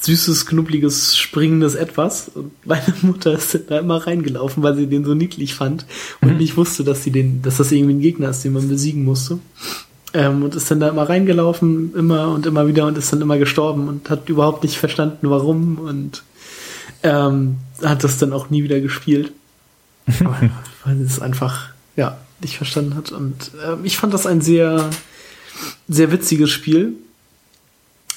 süßes, 0.00 0.46
knubbeliges, 0.46 1.16
springendes 1.16 1.74
Etwas. 1.74 2.30
Und 2.34 2.52
meine 2.66 2.94
Mutter 3.02 3.32
ist 3.32 3.58
da 3.68 3.78
immer 3.78 4.06
reingelaufen, 4.06 4.62
weil 4.62 4.76
sie 4.76 4.86
den 4.86 5.04
so 5.04 5.14
niedlich 5.14 5.54
fand 5.54 5.86
und 6.20 6.32
mhm. 6.32 6.36
nicht 6.38 6.56
wusste, 6.56 6.84
dass 6.84 7.04
sie 7.04 7.10
den, 7.10 7.42
dass 7.42 7.58
das 7.58 7.72
irgendwie 7.72 7.94
ein 7.94 8.00
Gegner 8.00 8.30
ist, 8.30 8.44
den 8.44 8.52
man 8.52 8.68
besiegen 8.68 9.04
musste. 9.04 9.38
Ähm, 10.14 10.42
und 10.42 10.54
ist 10.54 10.70
dann 10.70 10.80
da 10.80 10.88
immer 10.88 11.08
reingelaufen, 11.08 11.94
immer 11.94 12.28
und 12.28 12.46
immer 12.46 12.66
wieder 12.66 12.86
und 12.86 12.96
ist 12.96 13.12
dann 13.12 13.20
immer 13.20 13.38
gestorben 13.38 13.88
und 13.88 14.08
hat 14.08 14.28
überhaupt 14.28 14.62
nicht 14.62 14.78
verstanden, 14.78 15.28
warum 15.28 15.78
und 15.78 16.22
ähm, 17.02 17.58
hat 17.82 18.04
das 18.04 18.18
dann 18.18 18.32
auch 18.32 18.48
nie 18.50 18.62
wieder 18.62 18.80
gespielt. 18.80 19.32
weil 20.84 21.00
es 21.02 21.20
einfach, 21.20 21.68
ja, 21.94 22.16
nicht 22.40 22.56
verstanden 22.56 22.94
hat. 22.94 23.12
Und 23.12 23.50
äh, 23.62 23.76
ich 23.82 23.98
fand 23.98 24.14
das 24.14 24.26
ein 24.26 24.40
sehr, 24.40 24.88
sehr 25.88 26.10
witziges 26.12 26.50
Spiel 26.50 26.94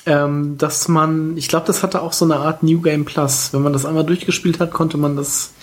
ähm, 0.06 0.58
dass 0.58 0.88
man, 0.88 1.38
ich 1.38 1.48
glaube, 1.48 1.68
das 1.68 1.84
hatte 1.84 2.02
auch 2.02 2.14
so 2.14 2.26
eine 2.26 2.38
Art 2.38 2.64
New 2.64 2.82
Game 2.82 3.06
Plus. 3.06 3.54
Wenn 3.54 3.62
man 3.62 3.74
das 3.74 3.86
einmal 3.86 4.06
durchgespielt 4.06 4.60
hat, 4.60 4.72
konnte 4.72 4.98
man 4.98 5.16
das 5.16 5.54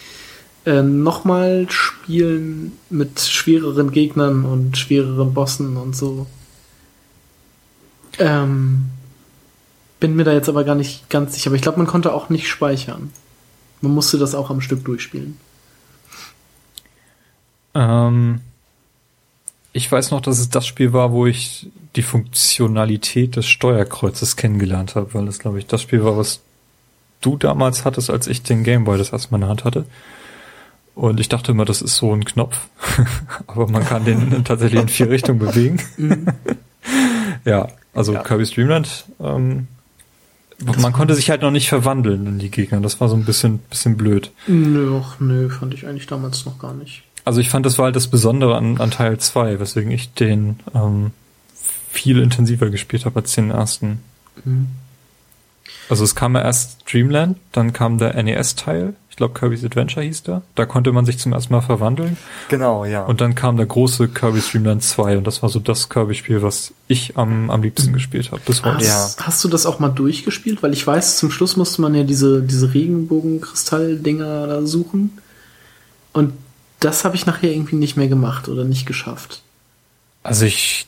äh, 0.65 0.82
nochmal 0.82 1.66
spielen 1.70 2.73
mit 2.90 3.20
schwereren 3.20 3.90
Gegnern 3.90 4.44
und 4.44 4.77
schwereren 4.77 5.35
Bossen 5.35 5.77
und 5.77 5.97
so. 5.97 6.27
Ähm, 8.19 8.86
bin 10.01 10.15
mir 10.15 10.24
da 10.24 10.32
jetzt 10.32 10.48
aber 10.48 10.65
gar 10.65 10.74
nicht 10.74 11.10
ganz 11.10 11.35
sicher. 11.35 11.51
Aber 11.51 11.56
ich 11.56 11.62
glaube, 11.62 11.78
man 11.78 11.86
konnte 11.86 12.12
auch 12.12 12.28
nicht 12.28 12.48
speichern. 12.48 13.12
Man 13.81 13.93
musste 13.93 14.19
das 14.19 14.35
auch 14.35 14.51
am 14.51 14.60
Stück 14.60 14.85
durchspielen. 14.85 15.39
Ähm, 17.74 18.40
ich 19.73 19.90
weiß 19.90 20.10
noch, 20.10 20.20
dass 20.20 20.39
es 20.39 20.51
das 20.51 20.66
Spiel 20.66 20.93
war, 20.93 21.12
wo 21.12 21.27
ich 21.27 21.69
die 21.97 22.02
Funktionalität 22.02 23.36
des 23.36 23.47
Steuerkreuzes 23.47 24.36
kennengelernt 24.36 24.94
habe, 24.94 25.15
weil 25.15 25.27
das, 25.27 25.39
glaube 25.39 25.59
ich, 25.59 25.66
das 25.66 25.82
Spiel 25.82 26.05
war, 26.05 26.16
was 26.16 26.40
du 27.20 27.36
damals 27.36 27.85
hattest, 27.85 28.10
als 28.10 28.27
ich 28.27 28.43
den 28.43 28.65
Gameboy 28.65 28.98
das 28.98 29.10
erste 29.10 29.31
Mal 29.31 29.39
in 29.39 29.43
der 29.43 29.51
Hand 29.51 29.65
hatte. 29.65 29.86
Und 30.94 31.20
ich 31.20 31.28
dachte 31.28 31.52
immer, 31.52 31.65
das 31.65 31.81
ist 31.81 31.97
so 31.97 32.12
ein 32.12 32.24
Knopf. 32.24 32.66
Aber 33.47 33.69
man 33.69 33.85
kann 33.85 34.05
den 34.05 34.44
tatsächlich 34.44 34.81
in 34.81 34.89
vier 34.89 35.10
Richtungen 35.10 35.39
bewegen. 35.39 35.81
Mhm. 35.97 36.27
ja, 37.44 37.69
also 37.94 38.15
ja. 38.15 38.23
Kirby 38.23 38.47
Streamland, 38.47 39.05
ähm, 39.20 39.69
man 40.60 40.93
konnte 40.93 41.15
sich 41.15 41.31
halt 41.31 41.43
noch 41.43 41.52
nicht 41.52 41.69
verwandeln 41.69 42.27
in 42.27 42.39
die 42.40 42.51
Gegner. 42.51 42.81
Das 42.81 43.01
war 43.01 43.09
so 43.09 43.15
ein 43.15 43.24
bisschen, 43.24 43.59
bisschen 43.70 43.97
blöd. 43.97 44.32
Nö, 44.48 45.01
nö, 45.20 45.48
fand 45.51 45.73
ich 45.73 45.86
eigentlich 45.86 46.09
damals 46.09 46.44
noch 46.47 46.59
gar 46.59 46.74
nicht. 46.74 47.05
Also 47.24 47.40
ich 47.40 47.48
fand, 47.48 47.65
das 47.65 47.78
war 47.78 47.86
halt 47.86 47.97
das 47.97 48.09
Besondere 48.09 48.56
an, 48.56 48.81
an 48.81 48.90
Teil 48.90 49.19
2, 49.19 49.60
weswegen 49.60 49.93
ich 49.93 50.12
den 50.15 50.59
ähm, 50.74 51.12
viel 51.99 52.20
intensiver 52.20 52.70
gespielt 52.70 53.05
habe 53.05 53.20
als 53.20 53.33
den 53.33 53.51
ersten. 53.51 54.01
Mhm. 54.45 54.69
Also 55.89 56.05
es 56.05 56.15
kam 56.15 56.35
ja 56.35 56.43
erst 56.43 56.91
Dreamland, 56.91 57.39
dann 57.53 57.73
kam 57.73 57.99
der 57.99 58.23
NES-Teil, 58.23 58.95
ich 59.11 59.16
glaube 59.16 59.39
Kirby's 59.39 59.65
Adventure 59.65 60.05
hieß 60.05 60.23
der. 60.23 60.43
Da 60.55 60.66
konnte 60.66 60.93
man 60.93 61.05
sich 61.05 61.19
zum 61.19 61.33
ersten 61.33 61.53
Mal 61.53 61.62
verwandeln. 61.62 62.16
Genau, 62.51 62.85
ja. 62.85 63.05
Und 63.05 63.20
dann 63.20 63.35
kam 63.35 63.57
der 63.57 63.66
große 63.66 64.09
Kirby 64.09 64.41
Dreamland 64.41 64.83
2 64.83 65.19
und 65.19 65.27
das 65.27 65.43
war 65.43 65.49
so 65.49 65.59
das 65.59 65.89
Kirby-Spiel, 65.89 66.43
was 66.43 66.73
ich 66.89 67.16
am, 67.16 67.51
am 67.51 67.62
liebsten 67.62 67.93
gespielt 67.93 68.31
habe. 68.31 68.43
Bis 68.45 68.62
heute. 68.62 68.77
Hast, 68.77 69.19
ja. 69.19 69.27
hast 69.27 69.43
du 69.45 69.49
das 69.49 69.66
auch 69.66 69.79
mal 69.79 69.89
durchgespielt? 69.89 70.62
Weil 70.62 70.73
ich 70.73 70.87
weiß, 70.87 71.16
zum 71.16 71.31
Schluss 71.31 71.57
musste 71.57 71.83
man 71.83 71.95
ja 71.95 72.05
diese, 72.05 72.43
diese 72.43 72.73
Regenbogen-Kristall-Dinger 72.75 74.47
da 74.47 74.66
suchen. 74.66 75.19
Und 76.12 76.35
das 76.81 77.05
habe 77.05 77.16
ich 77.16 77.27
nachher 77.27 77.51
irgendwie 77.51 77.77
nicht 77.77 77.97
mehr 77.97 78.09
gemacht 78.09 78.49
oder 78.49 78.65
nicht 78.65 78.87
geschafft. 78.87 79.43
Also 80.23 80.45
ich, 80.45 80.87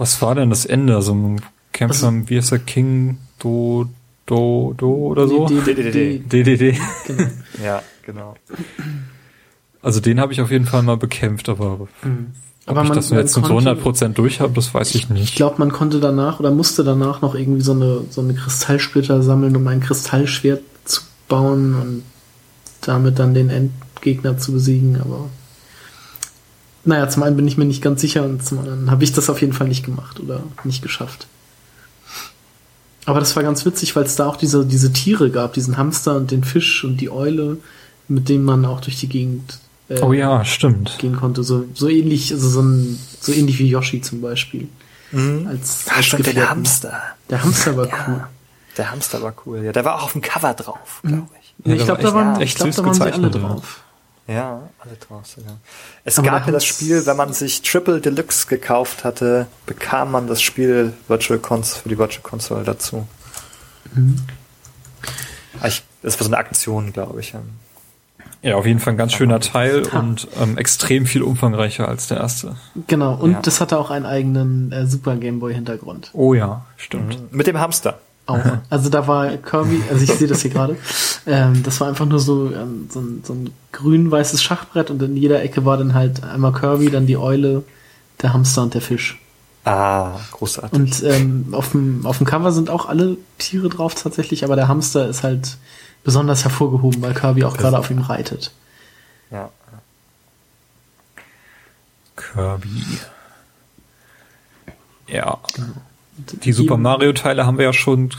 was 0.00 0.22
war 0.22 0.34
denn 0.34 0.48
das 0.48 0.64
Ende? 0.64 0.96
Also 0.96 1.14
man 1.14 1.42
kämpft 1.72 2.02
also, 2.02 2.28
wie 2.30 2.36
ist 2.38 2.50
der 2.50 2.58
King 2.58 3.18
Do 3.38 3.86
Do 4.24 4.74
Do 4.74 4.90
oder 4.90 5.28
so? 5.28 5.46
DDD. 5.46 6.22
DDD. 6.26 6.78
Genau. 7.06 7.28
ja, 7.62 7.82
genau. 8.06 8.34
Also 9.82 10.00
den 10.00 10.18
habe 10.18 10.32
ich 10.32 10.40
auf 10.40 10.50
jeden 10.50 10.64
Fall 10.64 10.82
mal 10.82 10.96
bekämpft, 10.96 11.50
aber 11.50 11.86
mhm. 12.02 12.28
aber 12.64 12.80
ob 12.80 12.88
man, 12.88 12.98
ich 12.98 13.04
das 13.04 13.10
jetzt 13.10 13.34
konnte, 13.34 13.76
zu 13.78 13.90
100% 13.90 14.14
durch 14.14 14.40
habe, 14.40 14.54
das 14.54 14.72
weiß 14.72 14.94
ich 14.94 15.10
nicht. 15.10 15.22
Ich 15.22 15.34
glaube, 15.34 15.56
man 15.58 15.70
konnte 15.70 16.00
danach 16.00 16.40
oder 16.40 16.50
musste 16.50 16.82
danach 16.82 17.20
noch 17.20 17.34
irgendwie 17.34 17.60
so 17.60 17.72
eine 17.72 18.04
so 18.08 18.22
eine 18.22 18.32
Kristallsplitter 18.32 19.22
sammeln, 19.22 19.54
um 19.54 19.66
ein 19.68 19.80
Kristallschwert 19.80 20.62
zu 20.86 21.02
bauen 21.28 21.74
und 21.74 22.02
damit 22.80 23.18
dann 23.18 23.34
den 23.34 23.50
End 23.50 23.72
Gegner 24.00 24.38
zu 24.38 24.52
besiegen, 24.52 24.98
aber 24.98 25.28
naja, 26.84 27.08
zum 27.08 27.22
einen 27.22 27.36
bin 27.36 27.46
ich 27.46 27.56
mir 27.56 27.64
nicht 27.64 27.82
ganz 27.82 28.00
sicher 28.00 28.24
und 28.24 28.44
zum 28.44 28.58
anderen 28.60 28.90
habe 28.90 29.04
ich 29.04 29.12
das 29.12 29.28
auf 29.28 29.40
jeden 29.40 29.52
Fall 29.52 29.68
nicht 29.68 29.84
gemacht 29.84 30.20
oder 30.20 30.42
nicht 30.64 30.82
geschafft. 30.82 31.26
Aber 33.06 33.20
das 33.20 33.34
war 33.36 33.42
ganz 33.42 33.64
witzig, 33.64 33.96
weil 33.96 34.04
es 34.04 34.16
da 34.16 34.26
auch 34.26 34.36
diese, 34.36 34.64
diese 34.64 34.92
Tiere 34.92 35.30
gab, 35.30 35.54
diesen 35.54 35.76
Hamster 35.76 36.16
und 36.16 36.30
den 36.30 36.44
Fisch 36.44 36.84
und 36.84 36.98
die 36.98 37.10
Eule, 37.10 37.58
mit 38.08 38.28
denen 38.28 38.44
man 38.44 38.64
auch 38.64 38.80
durch 38.80 38.98
die 38.98 39.08
Gegend 39.08 39.58
äh, 39.88 40.00
oh 40.00 40.12
ja, 40.12 40.44
stimmt. 40.44 40.96
gehen 40.98 41.16
konnte. 41.16 41.42
So, 41.42 41.64
so 41.74 41.88
ähnlich, 41.88 42.32
also 42.32 42.48
so, 42.48 42.62
ein, 42.62 42.98
so 43.20 43.32
ähnlich 43.32 43.58
wie 43.58 43.68
Yoshi 43.68 44.00
zum 44.00 44.20
Beispiel. 44.20 44.68
Mhm. 45.12 45.46
Als, 45.48 45.86
ah, 45.88 45.96
als 45.96 46.06
stimmt, 46.06 46.26
der 46.26 46.50
Hamster. 46.50 47.02
Der 47.28 47.42
Hamster 47.42 47.76
war 47.76 47.88
ja, 47.88 47.94
cool. 48.06 48.26
Der 48.76 48.90
Hamster 48.90 49.22
war 49.22 49.34
cool, 49.44 49.64
ja. 49.64 49.72
Der 49.72 49.84
war 49.84 49.96
auch 49.96 50.04
auf 50.04 50.12
dem 50.12 50.22
Cover 50.22 50.54
drauf, 50.54 51.00
glaube 51.02 51.26
ich. 51.40 51.66
Ja, 51.66 51.74
ich 51.74 51.84
glaube, 51.84 52.02
da 52.02 52.14
waren, 52.14 52.40
ich 52.40 52.54
glaub, 52.54 52.70
da 52.70 52.84
waren 52.84 52.94
sie 52.94 53.12
alle 53.12 53.30
drauf. 53.30 53.82
Ja, 54.30 54.68
alle 54.78 54.94
drauf 54.94 55.26
sogar. 55.26 55.58
Es 56.04 56.16
Aber 56.16 56.28
gab 56.28 56.46
ja 56.46 56.52
das 56.52 56.64
Spiel, 56.64 57.04
wenn 57.04 57.16
man 57.16 57.32
sich 57.32 57.62
Triple 57.62 58.00
Deluxe 58.00 58.46
gekauft 58.46 59.02
hatte, 59.02 59.48
bekam 59.66 60.12
man 60.12 60.28
das 60.28 60.40
Spiel 60.40 60.92
Virtual 61.08 61.40
Console 61.40 61.82
für 61.82 61.88
die 61.88 61.98
Virtual 61.98 62.22
Console 62.22 62.62
dazu. 62.62 63.08
Mhm. 63.92 64.22
Ich, 65.66 65.82
das 66.02 66.20
war 66.20 66.24
so 66.24 66.32
eine 66.32 66.38
Aktion, 66.38 66.92
glaube 66.92 67.18
ich. 67.18 67.34
Ja, 68.42 68.54
auf 68.54 68.66
jeden 68.66 68.78
Fall 68.78 68.94
ein 68.94 68.96
ganz 68.96 69.14
schöner 69.14 69.40
Teil 69.40 69.82
ha. 69.92 69.98
und 69.98 70.28
ähm, 70.40 70.56
extrem 70.56 71.06
viel 71.06 71.22
umfangreicher 71.22 71.88
als 71.88 72.06
der 72.06 72.18
erste. 72.18 72.54
Genau, 72.86 73.14
und 73.14 73.32
ja. 73.32 73.40
das 73.42 73.60
hatte 73.60 73.78
auch 73.78 73.90
einen 73.90 74.06
eigenen 74.06 74.70
äh, 74.70 74.86
Super 74.86 75.16
Game 75.16 75.40
Boy 75.40 75.54
Hintergrund. 75.54 76.10
Oh 76.12 76.34
ja, 76.34 76.64
stimmt. 76.76 77.20
Mhm. 77.20 77.36
Mit 77.36 77.48
dem 77.48 77.58
Hamster. 77.58 77.98
Auch. 78.26 78.38
Also 78.70 78.88
da 78.88 79.06
war 79.06 79.36
Kirby, 79.36 79.82
also 79.90 80.04
ich 80.04 80.12
sehe 80.12 80.28
das 80.28 80.42
hier 80.42 80.50
gerade, 80.50 80.76
ähm, 81.26 81.62
das 81.64 81.80
war 81.80 81.88
einfach 81.88 82.06
nur 82.06 82.20
so, 82.20 82.52
ähm, 82.52 82.88
so, 82.88 83.00
ein, 83.00 83.22
so 83.24 83.32
ein 83.32 83.50
grün-weißes 83.72 84.42
Schachbrett 84.42 84.90
und 84.90 85.02
in 85.02 85.16
jeder 85.16 85.42
Ecke 85.42 85.64
war 85.64 85.76
dann 85.76 85.94
halt 85.94 86.22
einmal 86.22 86.52
Kirby, 86.52 86.90
dann 86.90 87.06
die 87.06 87.16
Eule, 87.16 87.64
der 88.22 88.32
Hamster 88.32 88.62
und 88.62 88.74
der 88.74 88.80
Fisch. 88.80 89.18
Ah, 89.64 90.18
großartig. 90.32 90.78
Und 90.78 91.02
ähm, 91.02 91.48
auf, 91.52 91.72
dem, 91.72 92.06
auf 92.06 92.18
dem 92.18 92.26
Cover 92.26 92.52
sind 92.52 92.70
auch 92.70 92.86
alle 92.86 93.16
Tiere 93.38 93.68
drauf 93.68 93.94
tatsächlich, 93.94 94.44
aber 94.44 94.56
der 94.56 94.68
Hamster 94.68 95.08
ist 95.08 95.22
halt 95.22 95.58
besonders 96.02 96.44
hervorgehoben, 96.44 97.02
weil 97.02 97.14
Kirby 97.14 97.44
auch 97.44 97.56
gerade 97.56 97.78
auf 97.78 97.90
ihm 97.90 98.00
reitet. 98.00 98.52
Ja. 99.30 99.50
Kirby. 102.16 102.84
Ja. 105.06 105.38
Die 106.44 106.52
Super 106.52 106.76
Mario 106.76 107.12
Teile 107.12 107.46
haben 107.46 107.58
wir 107.58 107.64
ja 107.64 107.72
schon 107.72 108.10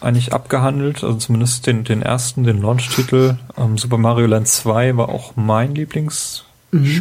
eigentlich 0.00 0.32
abgehandelt, 0.32 1.02
also 1.02 1.16
zumindest 1.16 1.66
den, 1.66 1.84
den 1.84 2.02
ersten, 2.02 2.44
den 2.44 2.60
Launch-Titel. 2.60 3.36
Ähm, 3.56 3.78
Super 3.78 3.98
Mario 3.98 4.26
Land 4.26 4.48
2 4.48 4.96
war 4.96 5.08
auch 5.08 5.36
mein 5.36 5.74
Lieblingsspiel. 5.74 6.44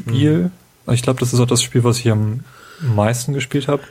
Mhm. 0.05 0.51
Ich 0.91 1.01
glaube, 1.01 1.19
das 1.19 1.33
ist 1.33 1.39
auch 1.39 1.47
das 1.47 1.61
Spiel, 1.61 1.83
was 1.83 1.99
ich 1.99 2.09
am 2.09 2.41
meisten 2.81 3.33
gespielt 3.33 3.67
habe. 3.67 3.83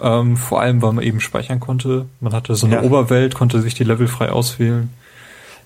Ähm, 0.00 0.36
vor 0.36 0.60
allem, 0.60 0.82
weil 0.82 0.92
man 0.92 1.04
eben 1.04 1.20
speichern 1.20 1.60
konnte. 1.60 2.06
Man 2.20 2.32
hatte 2.32 2.54
so 2.56 2.66
eine 2.66 2.76
ja. 2.76 2.82
Oberwelt, 2.82 3.34
konnte 3.34 3.60
sich 3.60 3.74
die 3.74 3.84
Level 3.84 4.08
frei 4.08 4.30
auswählen. 4.30 4.90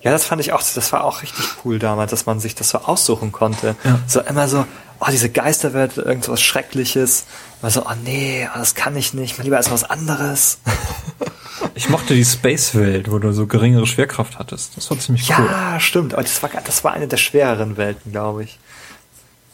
Ja, 0.02 0.12
das 0.12 0.24
fand 0.24 0.40
ich 0.40 0.52
auch, 0.52 0.62
das 0.62 0.93
war 0.93 1.02
auch 1.02 1.22
richtig 1.22 1.44
cool 1.64 1.78
damals, 1.78 2.10
dass 2.10 2.26
man 2.26 2.39
sich 2.39 2.55
das 2.55 2.70
so 2.70 2.78
aussuchen 2.78 3.32
konnte. 3.32 3.74
Ja. 3.82 3.98
So 4.06 4.20
immer 4.20 4.47
so, 4.47 4.64
oh, 5.01 5.07
diese 5.11 5.31
Geisterwelt, 5.31 5.97
irgendwas 5.97 6.41
Schreckliches. 6.41 7.25
Immer 7.61 7.70
so, 7.70 7.83
oh 7.87 7.95
nee, 8.05 8.49
oh, 8.53 8.59
das 8.59 8.75
kann 8.75 8.97
ich 8.97 9.15
nicht, 9.15 9.39
mal 9.39 9.45
lieber 9.45 9.57
als 9.57 9.70
was 9.70 9.85
anderes. 9.85 10.59
Ich 11.75 11.89
mochte 11.89 12.15
die 12.15 12.25
Space-Welt, 12.25 13.11
wo 13.11 13.19
du 13.19 13.33
so 13.33 13.47
geringere 13.47 13.87
Schwerkraft 13.87 14.39
hattest. 14.39 14.77
Das 14.77 14.91
war 14.91 14.99
ziemlich 14.99 15.29
cool. 15.31 15.47
Ja, 15.49 15.79
stimmt. 15.79 16.12
Aber 16.12 16.23
das 16.23 16.43
war, 16.43 16.51
das 16.65 16.83
war 16.83 16.93
eine 16.93 17.07
der 17.07 17.16
schwereren 17.19 17.77
Welten, 17.77 18.12
glaube 18.12 18.45
ich. 18.45 18.59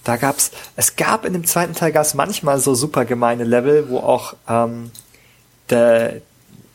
Da 0.04 0.16
gab's, 0.16 0.50
es 0.76 0.96
gab 0.96 1.24
in 1.24 1.32
dem 1.32 1.44
zweiten 1.44 1.74
Teil 1.74 1.92
gab's 1.92 2.14
manchmal 2.14 2.58
so 2.58 2.74
super 2.74 3.04
gemeine 3.04 3.44
Level, 3.44 3.88
wo 3.88 3.98
auch 3.98 4.34
ähm, 4.48 4.90
der, 5.70 6.20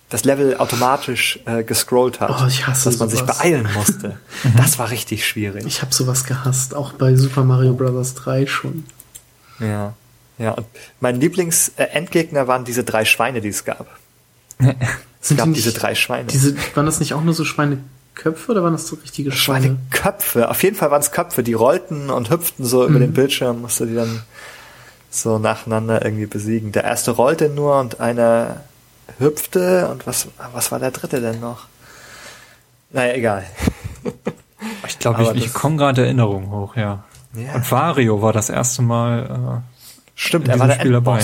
das 0.10 0.26
Level 0.26 0.58
automatisch 0.58 1.40
äh, 1.46 1.64
gescrollt 1.64 2.20
hat, 2.20 2.32
oh, 2.32 2.48
ich 2.48 2.66
hasse 2.66 2.90
dass 2.90 3.00
man 3.00 3.10
sowas. 3.10 3.28
sich 3.28 3.38
beeilen 3.38 3.70
musste. 3.76 4.20
das 4.58 4.80
war 4.80 4.90
richtig 4.90 5.26
schwierig. 5.26 5.66
Ich 5.66 5.82
habe 5.82 5.94
sowas 5.94 6.24
gehasst, 6.24 6.76
auch 6.76 6.94
bei 6.94 7.16
Super 7.16 7.44
Mario 7.44 7.74
Bros. 7.74 8.16
3 8.16 8.48
schon. 8.48 8.86
Ja, 9.60 9.94
ja. 10.40 10.52
Und 10.52 10.66
mein 11.00 11.20
Lieblings-Endgegner 11.20 12.48
waren 12.48 12.66
diese 12.66 12.84
drei 12.84 13.06
Schweine, 13.06 13.40
die 13.42 13.50
es 13.50 13.66
gab. 13.66 13.88
es 15.22 15.36
gab 15.38 15.54
diese 15.54 15.74
drei 15.74 15.94
Schweine. 15.94 16.28
Diese, 16.28 16.56
waren 16.76 16.88
das 16.88 17.00
nicht 17.00 17.14
auch 17.14 17.22
nur 17.22 17.36
so 17.36 17.46
Schweineköpfe 17.46 18.52
oder 18.52 18.64
waren 18.64 18.74
das 18.74 18.88
so 18.88 18.96
richtige 18.96 19.32
Schweine? 19.32 19.78
Schweineköpfe. 19.92 20.50
Auf 20.50 20.64
jeden 20.64 20.76
Fall 20.76 20.90
waren 20.90 21.02
es 21.02 21.12
Köpfe, 21.12 21.44
die 21.44 21.54
rollten 21.54 22.10
und 22.10 22.32
hüpften 22.32 22.66
so 22.66 22.82
mhm. 22.82 22.90
über 22.90 23.00
den 23.00 23.14
Bildschirm, 23.14 23.62
musste 23.62 23.86
die 23.86 23.96
dann 23.96 24.24
so 25.12 25.38
nacheinander 25.38 26.04
irgendwie 26.04 26.26
besiegen. 26.26 26.72
Der 26.72 26.84
erste 26.84 27.12
rollte 27.12 27.50
nur 27.50 27.80
und 27.80 28.00
einer 28.00 28.64
hüpfte 29.18 29.90
und 29.90 30.06
was, 30.08 30.28
was 30.54 30.72
war 30.72 30.80
der 30.80 30.92
dritte 30.92 31.22
denn 31.22 31.40
noch? 31.40 31.68
Naja, 32.92 33.14
egal. 33.14 33.46
Ich 34.88 35.00
glaube, 35.00 35.24
ich, 35.36 35.46
ich 35.46 35.54
komme 35.54 35.78
gerade 35.78 36.04
Erinnerungen 36.04 36.52
hoch, 36.52 36.76
ja. 36.76 37.04
ja. 37.34 37.54
Und 37.54 37.72
Wario 37.72 38.22
war 38.22 38.34
das 38.34 38.50
erste 38.50 38.82
Mal. 38.82 39.62
Äh, 39.64 40.02
Stimmt, 40.16 40.50
er 40.50 40.60
war 40.60 40.68
der 40.68 40.76
Spiel 40.76 40.92
dabei. 40.92 41.24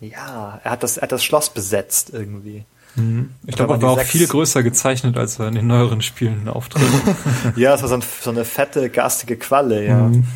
Ja, 0.00 0.60
er 0.64 0.70
hat 0.72 0.82
das, 0.82 0.96
er 0.96 1.02
hat 1.02 1.12
das 1.12 1.22
Schloss 1.22 1.50
besetzt 1.50 2.10
irgendwie. 2.12 2.64
Mhm. 2.94 3.30
Ich 3.46 3.56
glaube, 3.56 3.74
er 3.74 3.82
war 3.82 3.90
auch 3.92 4.00
viel 4.00 4.26
größer 4.26 4.62
gezeichnet, 4.62 5.16
als 5.16 5.38
er 5.38 5.48
in 5.48 5.54
den 5.54 5.66
neueren 5.66 6.02
Spielen 6.02 6.48
auftritt. 6.48 6.82
ja, 7.56 7.74
es 7.74 7.82
war 7.82 7.88
so, 7.88 7.94
ein, 7.94 8.02
so, 8.20 8.30
eine 8.30 8.44
fette, 8.44 8.90
garstige 8.90 9.36
Qualle, 9.36 9.86
ja. 9.86 10.08
Mhm. 10.08 10.26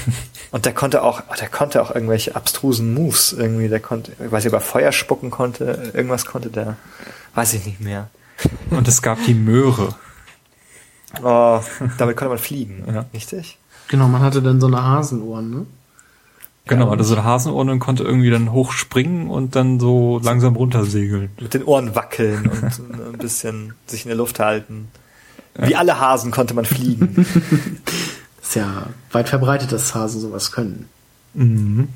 Und 0.50 0.64
der 0.64 0.74
konnte 0.74 1.02
auch, 1.02 1.22
der 1.36 1.48
konnte 1.48 1.80
auch 1.80 1.94
irgendwelche 1.94 2.34
abstrusen 2.34 2.92
Moves 2.92 3.32
irgendwie. 3.32 3.68
Der 3.68 3.78
konnte, 3.78 4.12
ich 4.12 4.32
weiß 4.32 4.44
nicht, 4.44 4.52
ob 4.52 4.60
er 4.60 4.64
Feuer 4.64 4.90
spucken 4.90 5.30
konnte, 5.30 5.92
irgendwas 5.94 6.26
konnte 6.26 6.50
der, 6.50 6.76
weiß 7.34 7.54
ich 7.54 7.66
nicht 7.66 7.80
mehr. 7.80 8.10
Und 8.70 8.88
es 8.88 9.00
gab 9.00 9.22
die 9.24 9.34
Möhre. 9.34 9.94
Oh, 11.22 11.60
damit 11.98 12.16
konnte 12.16 12.30
man 12.30 12.38
fliegen, 12.38 12.84
ja. 12.92 13.04
richtig? 13.14 13.58
Genau, 13.88 14.08
man 14.08 14.22
hatte 14.22 14.42
dann 14.42 14.60
so 14.60 14.66
eine 14.66 14.82
Hasenohren, 14.82 15.50
ne? 15.50 15.66
Genau, 16.66 16.90
also 16.90 17.14
der 17.14 17.24
Hasenohren 17.24 17.68
und 17.68 17.80
konnte 17.80 18.04
irgendwie 18.04 18.30
dann 18.30 18.52
hochspringen 18.52 19.28
und 19.28 19.56
dann 19.56 19.80
so 19.80 20.20
langsam 20.22 20.54
runtersegeln. 20.56 21.30
Mit 21.40 21.54
den 21.54 21.64
Ohren 21.64 21.94
wackeln 21.94 22.46
und 22.46 22.62
ein 23.12 23.18
bisschen 23.18 23.74
sich 23.86 24.04
in 24.04 24.08
der 24.08 24.16
Luft 24.16 24.38
halten. 24.38 24.88
Wie 25.56 25.74
alle 25.74 25.98
Hasen 25.98 26.30
konnte 26.30 26.54
man 26.54 26.64
fliegen. 26.64 27.26
ist 28.42 28.54
ja 28.54 28.86
weit 29.10 29.28
verbreitet, 29.28 29.72
dass 29.72 29.94
Hasen 29.94 30.20
sowas 30.20 30.52
können. 30.52 30.88
Mhm. 31.34 31.88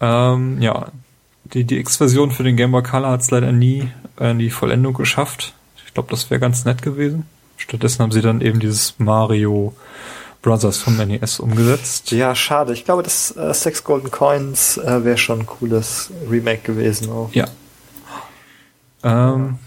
Ja, 0.00 0.32
ähm, 0.34 0.62
ja. 0.62 0.86
die, 1.44 1.64
die 1.64 1.78
X-Version 1.78 2.30
für 2.30 2.44
den 2.44 2.56
Game 2.56 2.72
Boy 2.72 2.82
Color 2.82 3.10
hat 3.10 3.20
es 3.22 3.30
leider 3.30 3.52
nie 3.52 3.88
in 4.20 4.38
die 4.38 4.50
Vollendung 4.50 4.94
geschafft. 4.94 5.54
Ich 5.86 5.94
glaube, 5.94 6.10
das 6.10 6.30
wäre 6.30 6.40
ganz 6.40 6.64
nett 6.64 6.82
gewesen. 6.82 7.26
Stattdessen 7.56 8.00
haben 8.02 8.12
sie 8.12 8.22
dann 8.22 8.40
eben 8.40 8.60
dieses 8.60 8.94
Mario 8.98 9.74
Brothers 10.42 10.78
vom 10.78 10.96
NES 10.96 11.40
umgesetzt. 11.40 12.10
Ja, 12.10 12.34
schade. 12.34 12.72
Ich 12.72 12.84
glaube, 12.84 13.04
das 13.04 13.34
äh, 13.36 13.54
Six 13.54 13.84
Golden 13.84 14.10
Coins 14.10 14.76
äh, 14.76 15.04
wäre 15.04 15.16
schon 15.16 15.40
ein 15.40 15.46
cooles 15.46 16.10
Remake 16.28 16.62
gewesen 16.62 17.10
auch. 17.10 17.30
Ja. 17.32 17.46
Ähm, 19.04 19.58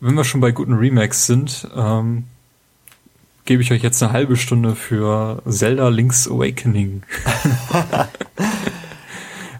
wenn 0.00 0.14
wir 0.14 0.24
schon 0.24 0.40
bei 0.40 0.50
guten 0.50 0.74
Remakes 0.74 1.26
sind, 1.26 1.68
ähm, 1.76 2.24
gebe 3.44 3.62
ich 3.62 3.72
euch 3.72 3.82
jetzt 3.82 4.02
eine 4.02 4.12
halbe 4.12 4.36
Stunde 4.36 4.76
für 4.76 5.42
Zelda 5.48 5.88
Link's 5.88 6.28
Awakening. 6.28 7.02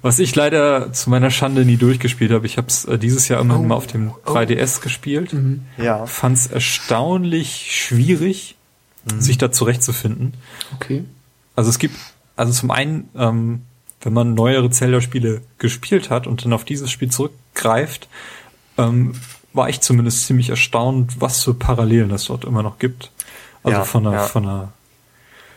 Was 0.03 0.21
ich 0.21 0.35
leider 0.37 0.93
zu 0.93 1.11
meiner 1.11 1.31
Schande 1.31 1.65
nie 1.65 1.77
durchgespielt 1.77 2.31
habe. 2.31 2.47
Ich 2.47 2.57
habe 2.57 2.69
es 2.69 2.85
äh, 2.85 2.99
dieses 2.99 3.29
Jahr 3.29 3.41
immerhin 3.41 3.65
oh, 3.65 3.69
mal 3.69 3.75
auf 3.77 3.87
dem 3.87 4.13
3DS 4.27 4.79
oh. 4.79 4.83
gespielt. 4.83 5.33
Mhm. 5.33 5.63
Ja. 5.77 6.07
Fand 6.07 6.37
es 6.37 6.47
erstaunlich 6.47 7.73
schwierig, 7.73 8.58
mhm. 9.15 9.21
sich 9.21 9.39
da 9.39 9.51
zurechtzufinden. 9.53 10.35
Okay. 10.75 11.05
Also 11.57 11.71
es 11.71 11.79
gibt, 11.79 11.97
also 12.37 12.53
zum 12.53 12.71
einen, 12.71 13.09
ähm, 13.17 13.63
wenn 14.03 14.13
man 14.13 14.35
neuere 14.35 14.71
Zelda-Spiele 14.71 15.43
gespielt 15.59 16.11
hat 16.11 16.27
und 16.27 16.45
dann 16.45 16.53
auf 16.53 16.65
dieses 16.65 16.91
Spiel 16.91 17.11
zurückgreift, 17.11 18.09
ähm, 18.77 19.15
war 19.53 19.69
ich 19.69 19.81
zumindest 19.81 20.27
ziemlich 20.27 20.51
erstaunt, 20.51 21.21
was 21.21 21.43
für 21.43 21.55
Parallelen 21.55 22.11
es 22.13 22.27
dort 22.27 22.45
immer 22.45 22.63
noch 22.63 22.79
gibt. 22.79 23.11
Also 23.63 23.79
ja, 23.79 23.85
von 23.85 24.05
der, 24.05 24.13
ja. 24.13 24.23
von 24.23 24.43
der, 24.45 24.73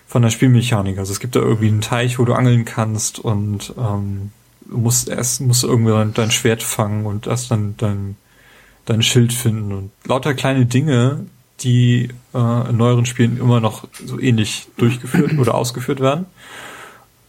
von 0.07 0.21
der 0.23 0.29
Spielmechanik. 0.29 0.97
Also 0.97 1.11
es 1.13 1.19
gibt 1.19 1.35
da 1.35 1.39
irgendwie 1.39 1.67
einen 1.67 1.81
Teich, 1.81 2.17
wo 2.17 2.25
du 2.25 2.33
angeln 2.33 2.65
kannst 2.65 3.19
und 3.19 3.73
ähm, 3.77 4.31
musst 4.67 5.09
erst 5.09 5.41
musst 5.41 5.63
dein, 5.63 6.13
dein 6.13 6.31
Schwert 6.31 6.63
fangen 6.63 7.05
und 7.05 7.27
erst 7.27 7.51
dann 7.51 7.75
dein, 7.77 8.15
dein 8.85 9.03
Schild 9.03 9.33
finden 9.33 9.71
und 9.71 9.91
lauter 10.05 10.33
kleine 10.33 10.65
Dinge, 10.65 11.25
die 11.59 12.09
äh, 12.33 12.69
in 12.69 12.77
neueren 12.77 13.05
Spielen 13.05 13.37
immer 13.37 13.59
noch 13.59 13.87
so 14.05 14.19
ähnlich 14.19 14.67
durchgeführt 14.77 15.37
oder 15.37 15.55
ausgeführt 15.55 15.99
werden. 15.99 16.25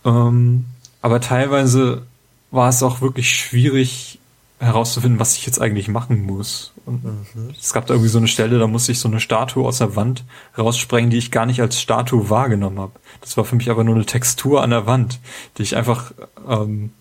Ähm, 0.05 0.65
aber 1.01 1.21
teilweise 1.21 2.03
war 2.51 2.69
es 2.69 2.83
auch 2.83 3.01
wirklich 3.01 3.35
schwierig, 3.35 4.19
herauszufinden, 4.63 5.19
was 5.19 5.37
ich 5.37 5.45
jetzt 5.45 5.61
eigentlich 5.61 5.89
machen 5.89 6.25
muss. 6.25 6.73
Und 6.87 7.05
mhm. 7.05 7.51
es 7.61 7.73
gab 7.73 7.87
da 7.87 7.95
irgendwie 7.95 8.11
so 8.11 8.19
eine 8.19 8.29
Stelle, 8.29 8.59
da 8.59 8.67
musste 8.69 8.93
ich 8.93 9.01
so 9.01 9.09
eine 9.09 9.19
Statue 9.21 9.67
aus 9.67 9.79
der 9.79 9.97
Wand 9.97 10.25
raussprengen, 10.57 11.11
die 11.11 11.19
ich 11.19 11.33
gar 11.33 11.47
nicht 11.47 11.61
als 11.61 11.81
Statue 11.81 12.31
wahrgenommen 12.31 12.79
habe. 12.79 12.93
Das 13.21 13.37
war 13.37 13.45
für 13.45 13.57
mich 13.57 13.71
aber 13.71 13.83
nur 13.83 13.97
eine 13.97 14.07
Textur 14.07 14.63
an 14.63 14.71
der 14.71 14.87
Wand, 14.87 15.19
die 15.59 15.63
ich 15.63 15.77
einfach, 15.77 16.13
ähm, 16.49 16.93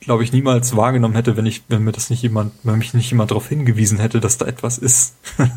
glaube 0.00 0.22
ich, 0.22 0.32
niemals 0.32 0.76
wahrgenommen 0.76 1.14
hätte, 1.14 1.36
wenn 1.36 1.46
ich, 1.46 1.62
wenn 1.68 1.82
mir 1.82 1.92
das 1.92 2.10
nicht 2.10 2.22
jemand, 2.22 2.52
wenn 2.62 2.78
mich 2.78 2.92
nicht 2.92 3.10
jemand 3.10 3.30
darauf 3.30 3.48
hingewiesen 3.48 3.98
hätte, 3.98 4.20
dass 4.20 4.36
da 4.36 4.46
etwas 4.46 4.76
ist. 4.76 5.14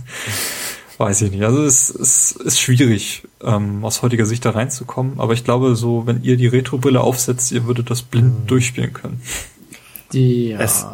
Weiß 0.97 1.21
ich 1.23 1.31
nicht. 1.31 1.43
Also 1.43 1.63
es, 1.63 1.89
es 1.89 2.31
ist 2.31 2.59
schwierig, 2.59 3.23
ähm, 3.43 3.83
aus 3.83 4.01
heutiger 4.01 4.25
Sicht 4.25 4.45
da 4.45 4.51
reinzukommen. 4.51 5.19
Aber 5.19 5.33
ich 5.33 5.43
glaube, 5.43 5.75
so, 5.75 6.07
wenn 6.07 6.23
ihr 6.23 6.37
die 6.37 6.47
Retro-Brille 6.47 7.01
aufsetzt, 7.01 7.51
ihr 7.51 7.65
würdet 7.65 7.89
das 7.89 8.01
blind 8.01 8.41
mhm. 8.41 8.47
durchspielen 8.47 8.93
können. 8.93 9.21
Ja. 10.13 10.59
Es, 10.59 10.85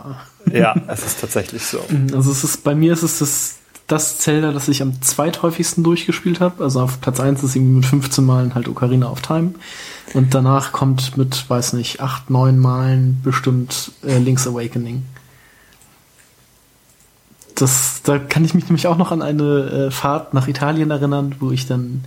ja, 0.52 0.76
es 0.88 1.06
ist 1.06 1.22
tatsächlich 1.22 1.64
so. 1.64 1.80
Also 2.14 2.32
es 2.32 2.44
ist, 2.44 2.64
bei 2.64 2.74
mir 2.74 2.94
ist 2.94 3.04
es 3.04 3.20
das, 3.20 3.58
das 3.86 4.18
Zelda, 4.18 4.52
das 4.52 4.68
ich 4.70 4.82
am 4.82 5.02
zweithäufigsten 5.02 5.84
durchgespielt 5.84 6.40
habe. 6.40 6.64
Also 6.64 6.82
auf 6.82 7.00
Platz 7.02 7.20
1 7.20 7.44
ist 7.44 7.56
irgendwie 7.56 7.76
mit 7.76 7.86
15 7.86 8.26
Malen 8.26 8.56
halt 8.56 8.68
Ocarina 8.68 9.12
of 9.12 9.22
Time. 9.22 9.54
Und 10.14 10.34
danach 10.34 10.72
kommt 10.72 11.16
mit, 11.16 11.48
weiß 11.48 11.74
nicht, 11.74 12.02
8, 12.02 12.30
9 12.32 12.58
Malen 12.58 13.22
bestimmt 13.24 13.92
äh, 14.04 14.18
Link's 14.18 14.48
Awakening. 14.48 15.04
Das, 17.62 18.02
da 18.04 18.18
kann 18.18 18.44
ich 18.44 18.54
mich 18.54 18.66
nämlich 18.66 18.88
auch 18.88 18.98
noch 18.98 19.12
an 19.12 19.22
eine 19.22 19.88
äh, 19.88 19.92
Fahrt 19.92 20.34
nach 20.34 20.48
Italien 20.48 20.90
erinnern, 20.90 21.36
wo 21.40 21.52
ich 21.52 21.68
dann 21.68 22.04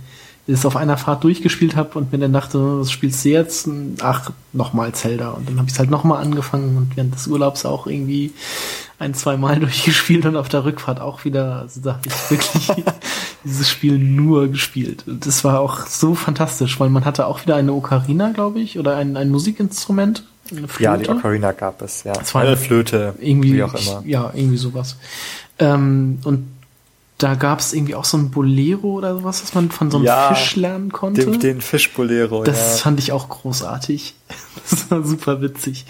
es 0.47 0.65
auf 0.65 0.75
einer 0.75 0.97
Fahrt 0.97 1.23
durchgespielt 1.23 1.75
habe 1.75 1.97
und 1.97 2.11
mir 2.11 2.19
dann 2.19 2.33
dachte, 2.33 2.79
was 2.79 2.91
spielst 2.91 3.25
du 3.25 3.29
jetzt? 3.29 3.67
Ach, 4.01 4.31
nochmal 4.53 4.91
Zelda. 4.93 5.31
Und 5.31 5.49
dann 5.49 5.57
habe 5.57 5.67
ich 5.67 5.73
es 5.73 5.79
halt 5.79 5.89
nochmal 5.89 6.21
angefangen 6.21 6.77
und 6.77 6.95
während 6.95 7.15
des 7.15 7.27
Urlaubs 7.27 7.65
auch 7.65 7.87
irgendwie 7.87 8.31
ein, 8.99 9.13
zwei 9.13 9.37
Mal 9.37 9.59
durchgespielt 9.59 10.25
und 10.25 10.35
auf 10.35 10.49
der 10.49 10.65
Rückfahrt 10.65 10.99
auch 11.01 11.25
wieder. 11.25 11.61
Also 11.61 11.81
da 11.81 11.93
habe 11.93 12.07
ich 12.07 12.31
wirklich 12.31 12.71
dieses 13.43 13.69
Spiel 13.69 13.97
nur 13.97 14.49
gespielt. 14.49 15.05
Und 15.07 15.25
das 15.25 15.43
war 15.43 15.59
auch 15.59 15.87
so 15.87 16.13
fantastisch, 16.13 16.79
weil 16.79 16.89
man 16.89 17.05
hatte 17.05 17.25
auch 17.25 17.41
wieder 17.41 17.55
eine 17.55 17.73
Ocarina, 17.73 18.31
glaube 18.31 18.59
ich, 18.59 18.77
oder 18.77 18.97
ein, 18.97 19.17
ein 19.17 19.29
Musikinstrument, 19.29 20.23
Ja, 20.79 20.95
die 20.95 21.09
Ocarina 21.09 21.53
gab 21.53 21.81
es, 21.81 22.03
ja. 22.03 22.13
War 22.33 22.43
eine 22.43 22.55
Flöte, 22.55 23.15
irgendwie, 23.19 23.53
wie 23.53 23.63
auch 23.63 23.73
immer. 23.73 24.03
Ja, 24.05 24.31
irgendwie 24.33 24.57
sowas. 24.57 24.97
Ähm, 25.59 26.19
und 26.23 26.47
da 27.17 27.35
gab 27.35 27.59
es 27.59 27.73
irgendwie 27.73 27.95
auch 27.95 28.03
so 28.03 28.17
ein 28.17 28.29
Bolero 28.29 28.93
oder 28.93 29.17
sowas, 29.17 29.41
was 29.41 29.53
man 29.53 29.71
von 29.71 29.89
so 29.89 29.97
einem 29.97 30.05
ja, 30.05 30.33
Fisch 30.33 30.57
lernen 30.57 30.91
konnte. 30.91 31.25
Den, 31.25 31.39
den 31.39 31.61
Fischbolero, 31.61 32.43
Das 32.43 32.57
ja. 32.57 32.83
fand 32.83 32.99
ich 32.99 33.11
auch 33.11 33.29
großartig. 33.29 34.15
Das 34.67 34.89
war 34.89 35.03
super 35.03 35.41
witzig. 35.41 35.85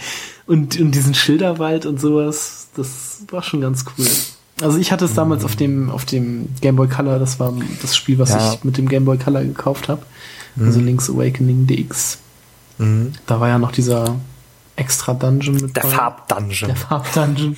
Und, 0.47 0.77
und 0.77 0.91
diesen 0.91 1.13
Schilderwald 1.13 1.85
und 1.85 2.01
sowas, 2.01 2.67
das 2.75 3.23
war 3.29 3.41
schon 3.41 3.61
ganz 3.61 3.85
cool. 3.97 4.05
Also 4.61 4.77
ich 4.79 4.91
hatte 4.91 5.05
es 5.05 5.13
damals 5.13 5.41
mhm. 5.41 5.45
auf 5.45 5.55
dem, 5.55 5.89
auf 5.91 6.03
dem 6.03 6.49
Game 6.59 6.75
Boy 6.75 6.89
Color, 6.89 7.19
das 7.19 7.39
war 7.39 7.53
das 7.81 7.95
Spiel, 7.95 8.19
was 8.19 8.31
ja. 8.31 8.53
ich 8.53 8.65
mit 8.65 8.77
dem 8.77 8.89
Game 8.89 9.05
Boy 9.05 9.17
Color 9.17 9.45
gekauft 9.45 9.87
habe. 9.87 10.01
Mhm. 10.55 10.65
Also 10.65 10.79
Link's 10.81 11.09
Awakening 11.09 11.67
DX. 11.67 12.17
Mhm. 12.79 13.13
Da 13.27 13.39
war 13.39 13.47
ja 13.47 13.59
noch 13.59 13.71
dieser 13.71 14.17
extra 14.75 15.13
Dungeon 15.13 15.55
mit. 15.55 15.75
Der 15.75 15.85
Farbdungeon. 15.85 16.67
Der 16.67 16.75
Farbdungeon. 16.75 17.57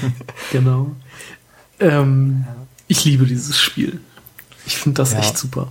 genau. 0.52 0.90
Ähm, 1.80 2.44
ich 2.86 3.04
liebe 3.04 3.26
dieses 3.26 3.58
Spiel. 3.58 4.00
Ich 4.66 4.78
finde 4.78 4.96
das 4.96 5.12
ja. 5.12 5.20
echt 5.20 5.38
super. 5.38 5.68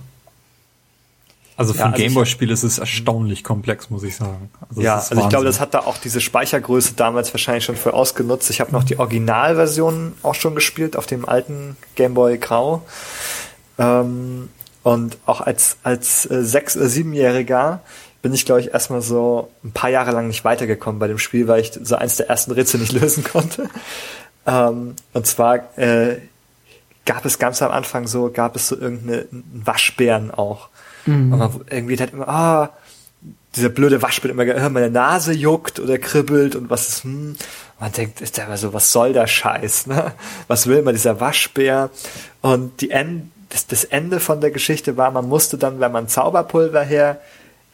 Also 1.58 1.72
für 1.72 1.80
ja, 1.80 1.86
ein 1.86 1.94
also 1.94 2.04
Gameboy-Spiel 2.04 2.50
ist 2.52 2.62
es 2.62 2.78
erstaunlich 2.78 3.42
komplex, 3.42 3.90
muss 3.90 4.04
ich 4.04 4.14
sagen. 4.14 4.48
Also 4.68 4.80
ja, 4.80 4.94
also 4.94 5.20
ich 5.20 5.28
glaube, 5.28 5.44
das 5.44 5.58
hat 5.58 5.74
da 5.74 5.80
auch 5.80 5.98
diese 5.98 6.20
Speichergröße 6.20 6.94
damals 6.94 7.34
wahrscheinlich 7.34 7.64
schon 7.64 7.74
für 7.74 7.94
ausgenutzt. 7.94 8.48
Ich 8.50 8.60
habe 8.60 8.70
noch 8.70 8.84
die 8.84 9.00
Originalversion 9.00 10.12
auch 10.22 10.36
schon 10.36 10.54
gespielt 10.54 10.96
auf 10.96 11.06
dem 11.06 11.28
alten 11.28 11.76
Gameboy 11.96 12.38
Grau. 12.38 12.82
Ähm, 13.76 14.50
und 14.84 15.18
auch 15.26 15.40
als, 15.40 15.78
als 15.82 16.30
äh, 16.30 16.44
sechs- 16.44 16.76
oder 16.76 16.88
siebenjähriger 16.88 17.80
bin 18.22 18.32
ich, 18.32 18.46
glaube 18.46 18.60
ich, 18.60 18.72
erstmal 18.72 19.02
so 19.02 19.50
ein 19.64 19.72
paar 19.72 19.90
Jahre 19.90 20.12
lang 20.12 20.28
nicht 20.28 20.44
weitergekommen 20.44 21.00
bei 21.00 21.08
dem 21.08 21.18
Spiel, 21.18 21.48
weil 21.48 21.60
ich 21.60 21.72
so 21.82 21.96
eins 21.96 22.18
der 22.18 22.28
ersten 22.28 22.52
Rätsel 22.52 22.78
nicht 22.78 22.92
lösen 23.00 23.24
konnte. 23.24 23.68
Ähm, 24.48 24.96
und 25.12 25.26
zwar 25.26 25.78
äh, 25.78 26.16
gab 27.04 27.24
es 27.26 27.38
ganz 27.38 27.60
am 27.60 27.70
Anfang 27.70 28.06
so, 28.06 28.30
gab 28.30 28.56
es 28.56 28.68
so 28.68 28.78
irgendeinen 28.78 29.44
Waschbären 29.52 30.30
auch. 30.30 30.68
Mhm. 31.04 31.32
Und 31.32 31.38
man 31.38 31.60
irgendwie 31.70 31.98
hat 31.98 32.12
immer, 32.12 32.28
ah, 32.28 32.70
dieser 33.54 33.68
blöde 33.68 34.00
Waschbär 34.00 34.30
immer, 34.30 34.46
äh, 34.46 34.70
meine 34.70 34.90
Nase 34.90 35.32
juckt 35.32 35.80
oder 35.80 35.98
kribbelt 35.98 36.56
und 36.56 36.70
was 36.70 36.88
ist, 36.88 37.04
hm. 37.04 37.36
Man 37.80 37.92
denkt, 37.92 38.20
ist 38.20 38.36
der 38.36 38.46
immer 38.46 38.56
so, 38.56 38.72
was 38.72 38.90
soll 38.90 39.12
der 39.12 39.28
Scheiß, 39.28 39.86
ne? 39.86 40.12
Was 40.48 40.66
will 40.66 40.82
man 40.82 40.94
dieser 40.94 41.20
Waschbär? 41.20 41.90
Und 42.40 42.80
die 42.80 42.90
End, 42.90 43.30
das, 43.50 43.68
das 43.68 43.84
Ende 43.84 44.18
von 44.18 44.40
der 44.40 44.50
Geschichte 44.50 44.96
war, 44.96 45.12
man 45.12 45.28
musste 45.28 45.58
dann, 45.58 45.78
wenn 45.78 45.92
man 45.92 46.08
Zauberpulver 46.08 46.82
her, 46.82 47.20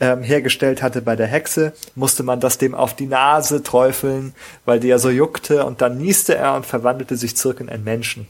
ähm, 0.00 0.22
hergestellt 0.22 0.82
hatte 0.82 1.02
bei 1.02 1.16
der 1.16 1.26
Hexe, 1.26 1.72
musste 1.94 2.22
man 2.22 2.40
das 2.40 2.58
dem 2.58 2.74
auf 2.74 2.96
die 2.96 3.06
Nase 3.06 3.62
träufeln, 3.62 4.34
weil 4.64 4.80
die 4.80 4.88
ja 4.88 4.98
so 4.98 5.10
juckte 5.10 5.64
und 5.64 5.80
dann 5.80 5.98
nieste 5.98 6.34
er 6.34 6.54
und 6.54 6.66
verwandelte 6.66 7.16
sich 7.16 7.36
zurück 7.36 7.60
in 7.60 7.68
einen 7.68 7.84
Menschen. 7.84 8.26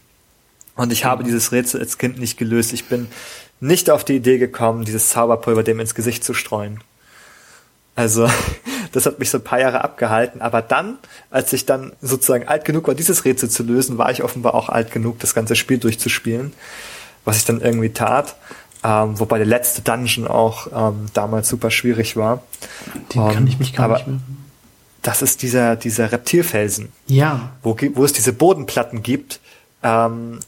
Und 0.77 0.93
ich 0.93 1.05
habe 1.05 1.25
dieses 1.25 1.53
Rätsel 1.53 1.81
als 1.81 1.99
Kind 1.99 2.19
nicht 2.19 2.37
gelöst. 2.37 2.73
Ich 2.73 2.87
bin 2.87 3.09
nicht 3.61 3.91
auf 3.91 4.05
die 4.05 4.17
Idee 4.17 4.39
gekommen, 4.39 4.85
dieses 4.85 5.11
Zauberpulver 5.11 5.63
dem 5.63 5.81
ins 5.81 5.95
Gesicht 5.95 6.25
zu 6.25 6.35
streuen. 6.35 6.81
Also, 7.95 8.29
das 8.93 9.07
hat 9.07 9.19
mich 9.19 9.31
so 9.31 9.39
ein 9.39 9.45
paar 9.45 9.61
Jahre 9.61 9.85
abgehalten. 9.85 10.43
Aber 10.43 10.63
dann, 10.63 10.99
als 11.31 11.53
ich 11.53 11.65
dann 11.65 11.93
sozusagen 12.03 12.49
alt 12.49 12.65
genug 12.65 12.89
war, 12.89 12.95
dieses 12.95 13.25
Rätsel 13.25 13.49
zu 13.49 13.63
lösen, 13.63 13.99
war 13.99 14.11
ich 14.11 14.23
offenbar 14.23 14.55
auch 14.55 14.69
alt 14.69 14.91
genug, 14.91 15.21
das 15.21 15.35
ganze 15.35 15.57
Spiel 15.57 15.79
durchzuspielen. 15.79 16.53
Was 17.25 17.39
ich 17.39 17.45
dann 17.45 17.61
irgendwie 17.61 17.91
tat. 17.91 18.37
Ähm, 18.85 19.19
wobei 19.19 19.39
der 19.39 19.47
letzte 19.47 19.81
Dungeon 19.81 20.29
auch 20.29 20.67
ähm, 20.75 21.07
damals 21.15 21.49
super 21.49 21.71
schwierig 21.71 22.17
war. 22.17 22.43
Den 23.15 23.23
um, 23.23 23.33
kann 23.33 23.47
ich 23.47 23.59
mich 23.59 23.73
gar 23.73 23.89
nicht 23.89 24.07
mehr. 24.07 24.21
Das 25.01 25.23
ist 25.23 25.43
dieser, 25.43 25.77
dieser 25.77 26.13
Reptilfelsen. 26.13 26.93
Ja. 27.07 27.53
Wo, 27.63 27.77
wo 27.95 28.05
es 28.05 28.13
diese 28.13 28.33
Bodenplatten 28.33 29.03
gibt, 29.03 29.41
ähm, 29.83 30.39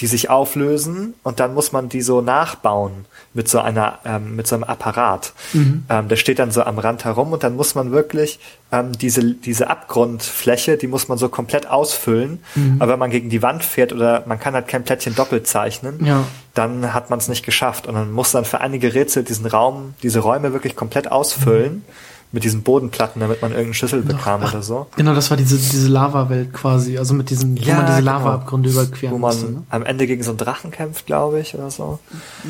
die 0.00 0.06
sich 0.06 0.28
auflösen 0.28 1.14
und 1.22 1.38
dann 1.38 1.54
muss 1.54 1.70
man 1.70 1.88
die 1.88 2.02
so 2.02 2.20
nachbauen 2.20 3.04
mit 3.32 3.48
so 3.48 3.60
einer 3.60 4.00
ähm, 4.04 4.34
mit 4.34 4.46
so 4.46 4.56
einem 4.56 4.64
Apparat. 4.64 5.32
Mhm. 5.52 5.84
Ähm, 5.88 6.08
der 6.08 6.16
steht 6.16 6.40
dann 6.40 6.50
so 6.50 6.64
am 6.64 6.78
Rand 6.78 7.04
herum 7.04 7.32
und 7.32 7.44
dann 7.44 7.54
muss 7.54 7.76
man 7.76 7.92
wirklich 7.92 8.40
ähm, 8.72 8.92
diese 8.92 9.34
diese 9.34 9.70
Abgrundfläche, 9.70 10.76
die 10.76 10.88
muss 10.88 11.06
man 11.06 11.16
so 11.16 11.28
komplett 11.28 11.68
ausfüllen. 11.68 12.42
Mhm. 12.56 12.76
Aber 12.80 12.92
wenn 12.92 12.98
man 12.98 13.10
gegen 13.10 13.30
die 13.30 13.42
Wand 13.42 13.62
fährt 13.62 13.92
oder 13.92 14.24
man 14.26 14.40
kann 14.40 14.54
halt 14.54 14.66
kein 14.66 14.84
Plättchen 14.84 15.14
doppelt 15.14 15.46
zeichnen, 15.46 16.04
ja. 16.04 16.24
dann 16.54 16.92
hat 16.92 17.10
man 17.10 17.20
es 17.20 17.28
nicht 17.28 17.44
geschafft 17.44 17.86
und 17.86 17.94
dann 17.94 18.10
muss 18.10 18.32
dann 18.32 18.44
für 18.44 18.60
einige 18.60 18.94
Rätsel 18.94 19.22
diesen 19.22 19.46
Raum, 19.46 19.94
diese 20.02 20.20
Räume 20.20 20.52
wirklich 20.52 20.74
komplett 20.74 21.10
ausfüllen. 21.10 21.74
Mhm 21.74 22.13
mit 22.34 22.42
diesen 22.42 22.64
Bodenplatten, 22.64 23.20
damit 23.20 23.42
man 23.42 23.52
irgendeinen 23.52 23.74
Schlüssel 23.74 24.02
bekam 24.02 24.40
Ach, 24.42 24.52
oder 24.52 24.62
so. 24.62 24.88
Genau, 24.96 25.14
das 25.14 25.30
war 25.30 25.36
diese, 25.36 25.56
diese 25.56 25.86
Lava-Welt 25.86 26.52
quasi, 26.52 26.98
also 26.98 27.14
mit 27.14 27.30
diesen, 27.30 27.56
ja, 27.56 27.66
wo 27.66 27.72
man 27.76 27.86
diese 27.86 27.98
genau. 28.00 28.10
Lava-Abgründe 28.10 28.70
überqueren 28.70 29.14
Wo 29.14 29.18
man 29.18 29.36
musste, 29.36 29.52
ne? 29.52 29.62
am 29.70 29.86
Ende 29.86 30.08
gegen 30.08 30.24
so 30.24 30.32
einen 30.32 30.38
Drachen 30.38 30.72
kämpft, 30.72 31.06
glaube 31.06 31.38
ich, 31.38 31.54
oder 31.54 31.70
so. 31.70 32.00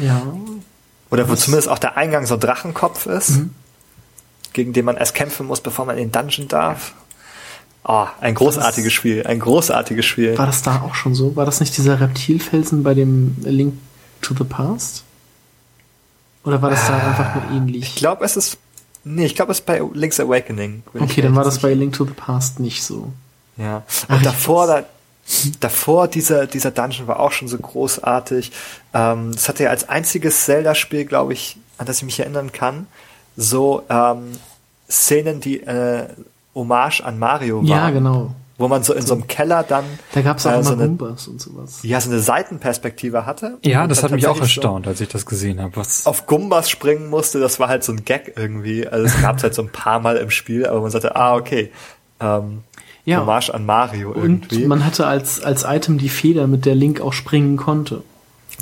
Ja. 0.01 0.23
Oder 1.11 1.29
wo 1.29 1.35
zumindest 1.35 1.69
auch 1.69 1.79
der 1.79 1.99
Eingang 1.99 2.25
so 2.25 2.35
ein 2.35 2.41
Drachenkopf 2.41 3.05
ist, 3.05 3.37
mhm. 3.37 3.51
gegen 4.55 4.73
den 4.73 4.87
man 4.87 4.97
erst 4.97 5.15
kämpfen 5.15 5.47
muss, 5.47 5.61
bevor 5.61 5.85
man 5.85 5.99
in 5.99 6.11
den 6.11 6.13
Dungeon 6.13 6.49
darf. 6.49 6.95
Oh, 7.85 8.07
ein 8.23 8.35
großartiges 8.35 8.85
das, 8.85 8.93
Spiel, 8.95 9.27
ein 9.27 9.39
großartiges 9.39 10.07
Spiel. 10.07 10.39
War 10.39 10.47
das 10.47 10.63
da 10.63 10.81
auch 10.81 10.95
schon 10.95 11.15
so? 11.15 11.37
War 11.37 11.45
das 11.45 11.61
nicht 11.61 11.77
dieser 11.77 12.01
Reptilfelsen 12.01 12.83
bei 12.83 12.95
dem 12.95 13.37
Link 13.43 13.75
to 14.23 14.35
the 14.35 14.45
Past? 14.45 15.05
Oder 16.43 16.63
war 16.63 16.71
das 16.71 16.87
da 16.87 16.95
ah, 16.95 17.09
einfach 17.09 17.35
nur 17.35 17.55
ähnlich? 17.55 17.85
Ich 17.85 17.97
glaube, 17.97 18.25
es 18.25 18.39
ist 18.39 18.57
Nee, 19.05 19.27
ich 19.27 19.35
glaube, 19.35 19.53
es 19.53 19.59
ist 19.59 19.67
bei 19.67 19.83
Link's 19.93 20.19
Awakening. 20.19 20.83
Okay, 20.99 21.23
dann 21.23 21.37
war 21.37 21.45
das 21.45 21.59
bei 21.59 21.75
Link 21.75 21.95
to 21.95 22.05
the 22.05 22.13
Past 22.13 22.59
nicht 22.59 22.83
so. 22.83 23.13
Ja. 23.57 23.77
Und 24.09 24.17
Ach, 24.17 24.23
davor, 24.23 24.67
da, 24.67 24.85
davor 25.61 26.09
dieser, 26.09 26.47
dieser 26.47 26.71
Dungeon 26.71 27.07
war 27.07 27.21
auch 27.21 27.33
schon 27.33 27.49
so 27.49 27.59
großartig. 27.59 28.51
Ähm, 28.95 29.33
das 29.33 29.49
hatte 29.49 29.65
ja 29.65 29.71
als 29.71 29.89
einziges 29.89 30.45
Zelda-Spiel, 30.45 31.05
glaube 31.05 31.35
ich, 31.35 31.59
an 31.79 31.87
das 31.87 31.99
ich 31.99 32.05
mich 32.05 32.19
erinnern 32.19 32.53
kann, 32.53 32.87
so 33.37 33.83
ähm, 33.89 34.33
Szenen, 34.89 35.41
die 35.41 35.61
äh, 35.61 36.07
Hommage 36.55 37.03
an 37.03 37.19
Mario 37.19 37.59
waren. 37.59 37.67
Ja, 37.67 37.91
genau 37.91 38.31
wo 38.57 38.69
man 38.69 38.85
so 38.85 38.95
in 38.95 39.05
so 39.05 39.15
einem 39.15 39.27
Keller 39.27 39.65
dann. 39.65 39.85
Da 40.13 40.23
gab 40.23 40.39
es 40.39 40.47
auch 40.47 40.59
äh, 40.59 40.63
so 40.63 40.75
eine, 40.75 40.87
Gumbas 40.87 41.27
und 41.27 41.41
sowas. 41.41 41.81
Ja, 41.83 42.01
so 42.01 42.11
eine 42.11 42.21
Seitenperspektive 42.21 43.27
hatte. 43.27 43.59
Ja, 43.65 43.87
das 43.87 44.03
hat 44.03 44.13
mich 44.13 44.27
auch 44.27 44.41
erstaunt, 44.41 44.85
so 44.85 44.91
als 44.91 45.01
ich 45.01 45.09
das 45.09 45.27
gesehen 45.27 45.61
habe. 45.61 45.77
Was 45.77 46.07
auf 46.07 46.27
Gumbas 46.27 46.71
springen 46.71 47.11
musste, 47.11 47.41
das 47.41 47.59
war 47.59 47.69
halt 47.69 47.83
so 47.83 47.93
ein 47.93 48.05
Gag 48.05 48.35
irgendwie. 48.37 48.87
Also 48.87 49.07
es 49.07 49.21
gab 49.21 49.39
es 49.39 49.43
halt 49.43 49.55
so 49.55 49.63
ein 49.63 49.71
paar 49.71 50.01
Mal 50.01 50.17
im 50.17 50.31
Spiel, 50.31 50.67
aber 50.67 50.81
man 50.81 50.91
sagte, 50.91 51.17
ah, 51.17 51.35
okay. 51.35 51.73
Ähm, 52.21 52.63
ja. 53.05 53.21
Hommage 53.21 53.51
an 53.51 53.67
Mario 53.67 54.15
irgendwie. 54.15 54.63
Und 54.63 54.69
man 54.69 54.85
hatte 54.85 55.07
als, 55.07 55.43
als 55.43 55.65
Item 55.65 55.99
die 55.99 56.09
Feder, 56.09 56.47
mit 56.47 56.65
der 56.65 56.75
Link 56.75 57.01
auch 57.01 57.13
springen 57.13 57.57
konnte. 57.57 58.03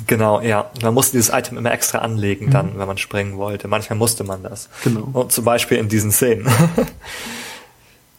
Genau, 0.07 0.41
ja. 0.41 0.69
Man 0.81 0.93
musste 0.93 1.17
dieses 1.17 1.33
Item 1.33 1.57
immer 1.57 1.71
extra 1.71 1.99
anlegen 1.99 2.49
dann, 2.49 2.73
mhm. 2.73 2.79
wenn 2.79 2.87
man 2.87 2.97
springen 2.97 3.37
wollte. 3.37 3.67
Manchmal 3.67 3.97
musste 3.97 4.23
man 4.23 4.43
das. 4.43 4.69
Genau. 4.83 5.07
Und 5.13 5.31
zum 5.31 5.45
Beispiel 5.45 5.77
in 5.77 5.87
diesen 5.87 6.11
Szenen. 6.11 6.47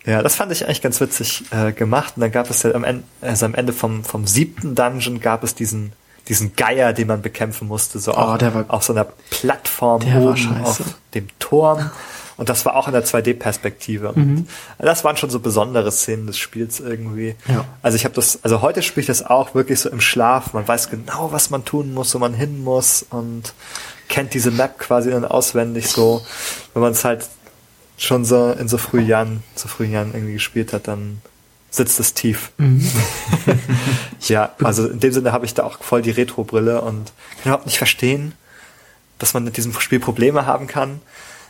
Ja, 0.06 0.22
das 0.22 0.34
fand 0.34 0.52
ich 0.52 0.64
eigentlich 0.64 0.82
ganz 0.82 1.00
witzig 1.00 1.44
äh, 1.50 1.72
gemacht. 1.72 2.14
Und 2.16 2.20
dann 2.20 2.32
gab 2.32 2.50
es 2.50 2.62
ja 2.62 2.74
am 2.74 2.84
Ende, 2.84 3.04
also 3.20 3.46
am 3.46 3.54
Ende 3.54 3.72
vom, 3.72 4.04
vom 4.04 4.26
siebten 4.26 4.74
Dungeon 4.74 5.20
gab 5.20 5.42
es 5.44 5.54
diesen, 5.54 5.92
diesen 6.28 6.56
Geier, 6.56 6.92
den 6.92 7.08
man 7.08 7.22
bekämpfen 7.22 7.68
musste, 7.68 7.98
so 7.98 8.12
oh, 8.12 8.16
auf, 8.16 8.40
war, 8.40 8.64
auf 8.68 8.82
so 8.82 8.92
einer 8.92 9.06
Plattform 9.30 10.02
oben 10.16 10.60
auf 10.62 10.82
dem 11.14 11.28
Turm. 11.38 11.90
Und 12.36 12.48
das 12.48 12.66
war 12.66 12.74
auch 12.74 12.88
in 12.88 12.92
der 12.92 13.04
2D-Perspektive. 13.04 14.12
Mhm. 14.14 14.48
Das 14.78 15.04
waren 15.04 15.16
schon 15.16 15.30
so 15.30 15.38
besondere 15.38 15.92
Szenen 15.92 16.26
des 16.26 16.36
Spiels 16.36 16.80
irgendwie. 16.80 17.36
Ja. 17.48 17.64
Also 17.80 17.96
ich 17.96 18.04
habe 18.04 18.14
das, 18.14 18.40
also 18.42 18.60
heute 18.60 18.82
spiele 18.82 19.02
ich 19.02 19.06
das 19.06 19.24
auch 19.24 19.54
wirklich 19.54 19.80
so 19.80 19.88
im 19.88 20.00
Schlaf. 20.00 20.52
Man 20.52 20.66
weiß 20.66 20.90
genau, 20.90 21.30
was 21.30 21.50
man 21.50 21.64
tun 21.64 21.94
muss, 21.94 22.14
wo 22.14 22.18
man 22.18 22.34
hin 22.34 22.64
muss 22.64 23.06
und 23.08 23.54
kennt 24.08 24.34
diese 24.34 24.50
Map 24.50 24.78
quasi 24.78 25.10
dann 25.10 25.24
auswendig 25.24 25.88
so. 25.88 26.22
Wenn 26.72 26.82
man 26.82 26.92
es 26.92 27.04
halt 27.04 27.28
schon 28.04 28.24
so 28.24 28.52
in 28.52 28.68
so 28.68 28.78
frühen 28.78 29.06
Jahren, 29.06 29.42
so 29.54 29.68
frühen 29.68 29.92
Jahren 29.92 30.12
irgendwie 30.14 30.34
gespielt 30.34 30.72
hat, 30.72 30.88
dann 30.88 31.20
sitzt 31.70 31.98
es 31.98 32.14
tief. 32.14 32.52
Mhm. 32.58 32.86
ja, 34.20 34.52
also 34.62 34.88
in 34.88 35.00
dem 35.00 35.12
Sinne 35.12 35.32
habe 35.32 35.44
ich 35.44 35.54
da 35.54 35.64
auch 35.64 35.82
voll 35.82 36.02
die 36.02 36.10
Retro-Brille 36.10 36.80
und 36.80 37.12
kann 37.42 37.44
überhaupt 37.44 37.66
nicht 37.66 37.78
verstehen, 37.78 38.32
dass 39.18 39.34
man 39.34 39.44
mit 39.44 39.56
diesem 39.56 39.72
Spiel 39.80 40.00
Probleme 40.00 40.46
haben 40.46 40.66
kann. 40.66 41.00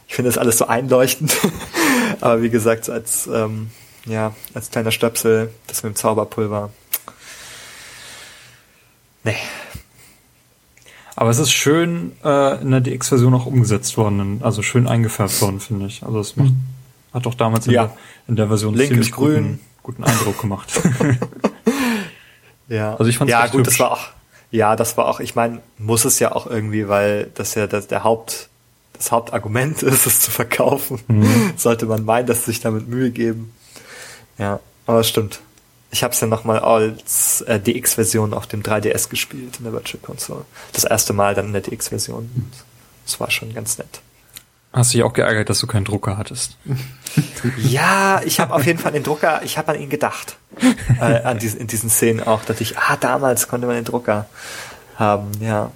Ich 0.09 0.15
finde 0.15 0.31
das 0.31 0.39
alles 0.39 0.59
so 0.59 0.67
einleuchtend. 0.67 1.37
Aber 2.21 2.43
wie 2.43 2.51
gesagt, 2.51 2.89
als, 2.89 3.27
ähm, 3.27 3.71
ja, 4.07 4.35
als 4.55 4.71
kleiner 4.71 4.93
Stöpsel, 4.93 5.51
das 5.67 5.83
mit 5.83 5.95
dem 5.95 5.97
Zauberpulver. 5.97 6.71
Nee, 9.25 9.37
aber 11.17 11.31
es 11.31 11.39
ist 11.39 11.53
schön 11.53 12.13
äh, 12.25 12.61
in 12.61 12.71
der 12.71 12.81
DX-Version 12.81 13.35
auch 13.35 13.47
umgesetzt 13.47 13.97
worden, 13.97 14.41
also 14.43 14.63
schön 14.63 14.89
eingefärbt 14.89 15.41
worden, 15.41 15.61
finde 15.61 15.87
ich. 15.87 16.03
Also 16.03 16.21
es 16.21 16.37
macht, 16.37 16.51
mhm. 16.51 16.65
hat 17.13 17.27
doch 17.27 17.35
damals 17.35 17.67
in, 17.67 17.73
ja. 17.73 17.87
der, 17.87 17.97
in 18.29 18.37
der 18.37 18.49
Version 18.49 18.75
Link 18.75 18.89
ziemlich 18.89 19.13
grün. 19.13 19.61
Guten, 19.83 20.03
guten 20.03 20.05
Eindruck 20.05 20.41
gemacht. 20.41 20.69
ja, 22.69 22.93
also 22.97 23.07
ich 23.07 23.19
fand 23.19 23.31
ja 23.31 23.47
gut, 23.47 23.61
hübsch. 23.61 23.69
das 23.69 23.81
war 23.81 23.93
auch, 23.93 24.09
ja, 24.51 24.77
das 24.77 24.97
war 24.97 25.07
auch, 25.07 25.21
ich 25.21 25.35
meine, 25.35 25.61
muss 25.79 26.05
es 26.05 26.19
ja 26.19 26.33
auch 26.33 26.47
irgendwie, 26.47 26.89
weil 26.89 27.31
das 27.35 27.55
ja 27.55 27.67
das, 27.67 27.87
der 27.87 28.05
Haupt 28.05 28.49
das 28.95 29.13
Hauptargument 29.13 29.83
ist, 29.83 30.07
es 30.07 30.21
zu 30.21 30.31
verkaufen, 30.31 31.01
mhm. 31.09 31.53
sollte 31.57 31.87
man 31.87 32.05
meinen, 32.05 32.27
dass 32.27 32.45
sie 32.45 32.53
sich 32.53 32.61
damit 32.61 32.89
Mühe 32.89 33.11
geben. 33.11 33.53
Ja, 34.39 34.61
aber 34.87 35.01
es 35.01 35.09
stimmt. 35.09 35.41
Ich 35.95 36.03
habe 36.03 36.13
es 36.13 36.21
ja 36.21 36.27
nochmal 36.27 36.59
als 36.59 37.43
äh, 37.43 37.61
DX-Version 37.61 38.35
auf 38.35 38.49
dem 38.49 38.65
3DS 38.65 39.09
gespielt 39.09 39.59
in 39.59 39.65
der 39.65 39.73
Virtual 39.73 40.03
Console. 40.03 40.45
Das 40.73 40.83
erste 40.83 41.13
Mal 41.13 41.37
dann 41.37 41.47
in 41.47 41.53
der 41.53 41.63
DX-Version. 41.63 42.51
Das 43.05 43.21
war 43.21 43.31
schon 43.31 43.55
ganz 43.55 43.79
nett. 43.79 44.01
Hast 44.73 44.93
du 44.93 44.99
dich 44.99 45.05
auch 45.05 45.13
geärgert, 45.13 45.51
dass 45.51 45.61
du 45.61 45.69
keinen 45.69 45.85
Drucker 45.85 46.19
hattest? 46.19 46.59
ja, 47.59 48.21
ich 48.25 48.41
habe 48.41 48.55
auf 48.55 48.67
jeden 48.67 48.81
Fall 48.81 48.91
den 48.91 49.05
Drucker, 49.05 49.43
ich 49.45 49.57
habe 49.57 49.71
an 49.71 49.81
ihn 49.81 49.89
gedacht. 49.89 50.37
äh, 51.01 51.23
an 51.23 51.39
diesen, 51.39 51.61
in 51.61 51.69
diesen 51.69 51.89
Szenen 51.89 52.21
auch, 52.21 52.45
dass 52.45 52.61
ich, 52.61 52.77
ah, 52.77 52.97
damals 52.97 53.47
konnte 53.47 53.69
man 53.69 53.77
den 53.77 53.85
Drucker 53.85 54.27
haben, 54.97 55.31
ja. 55.41 55.71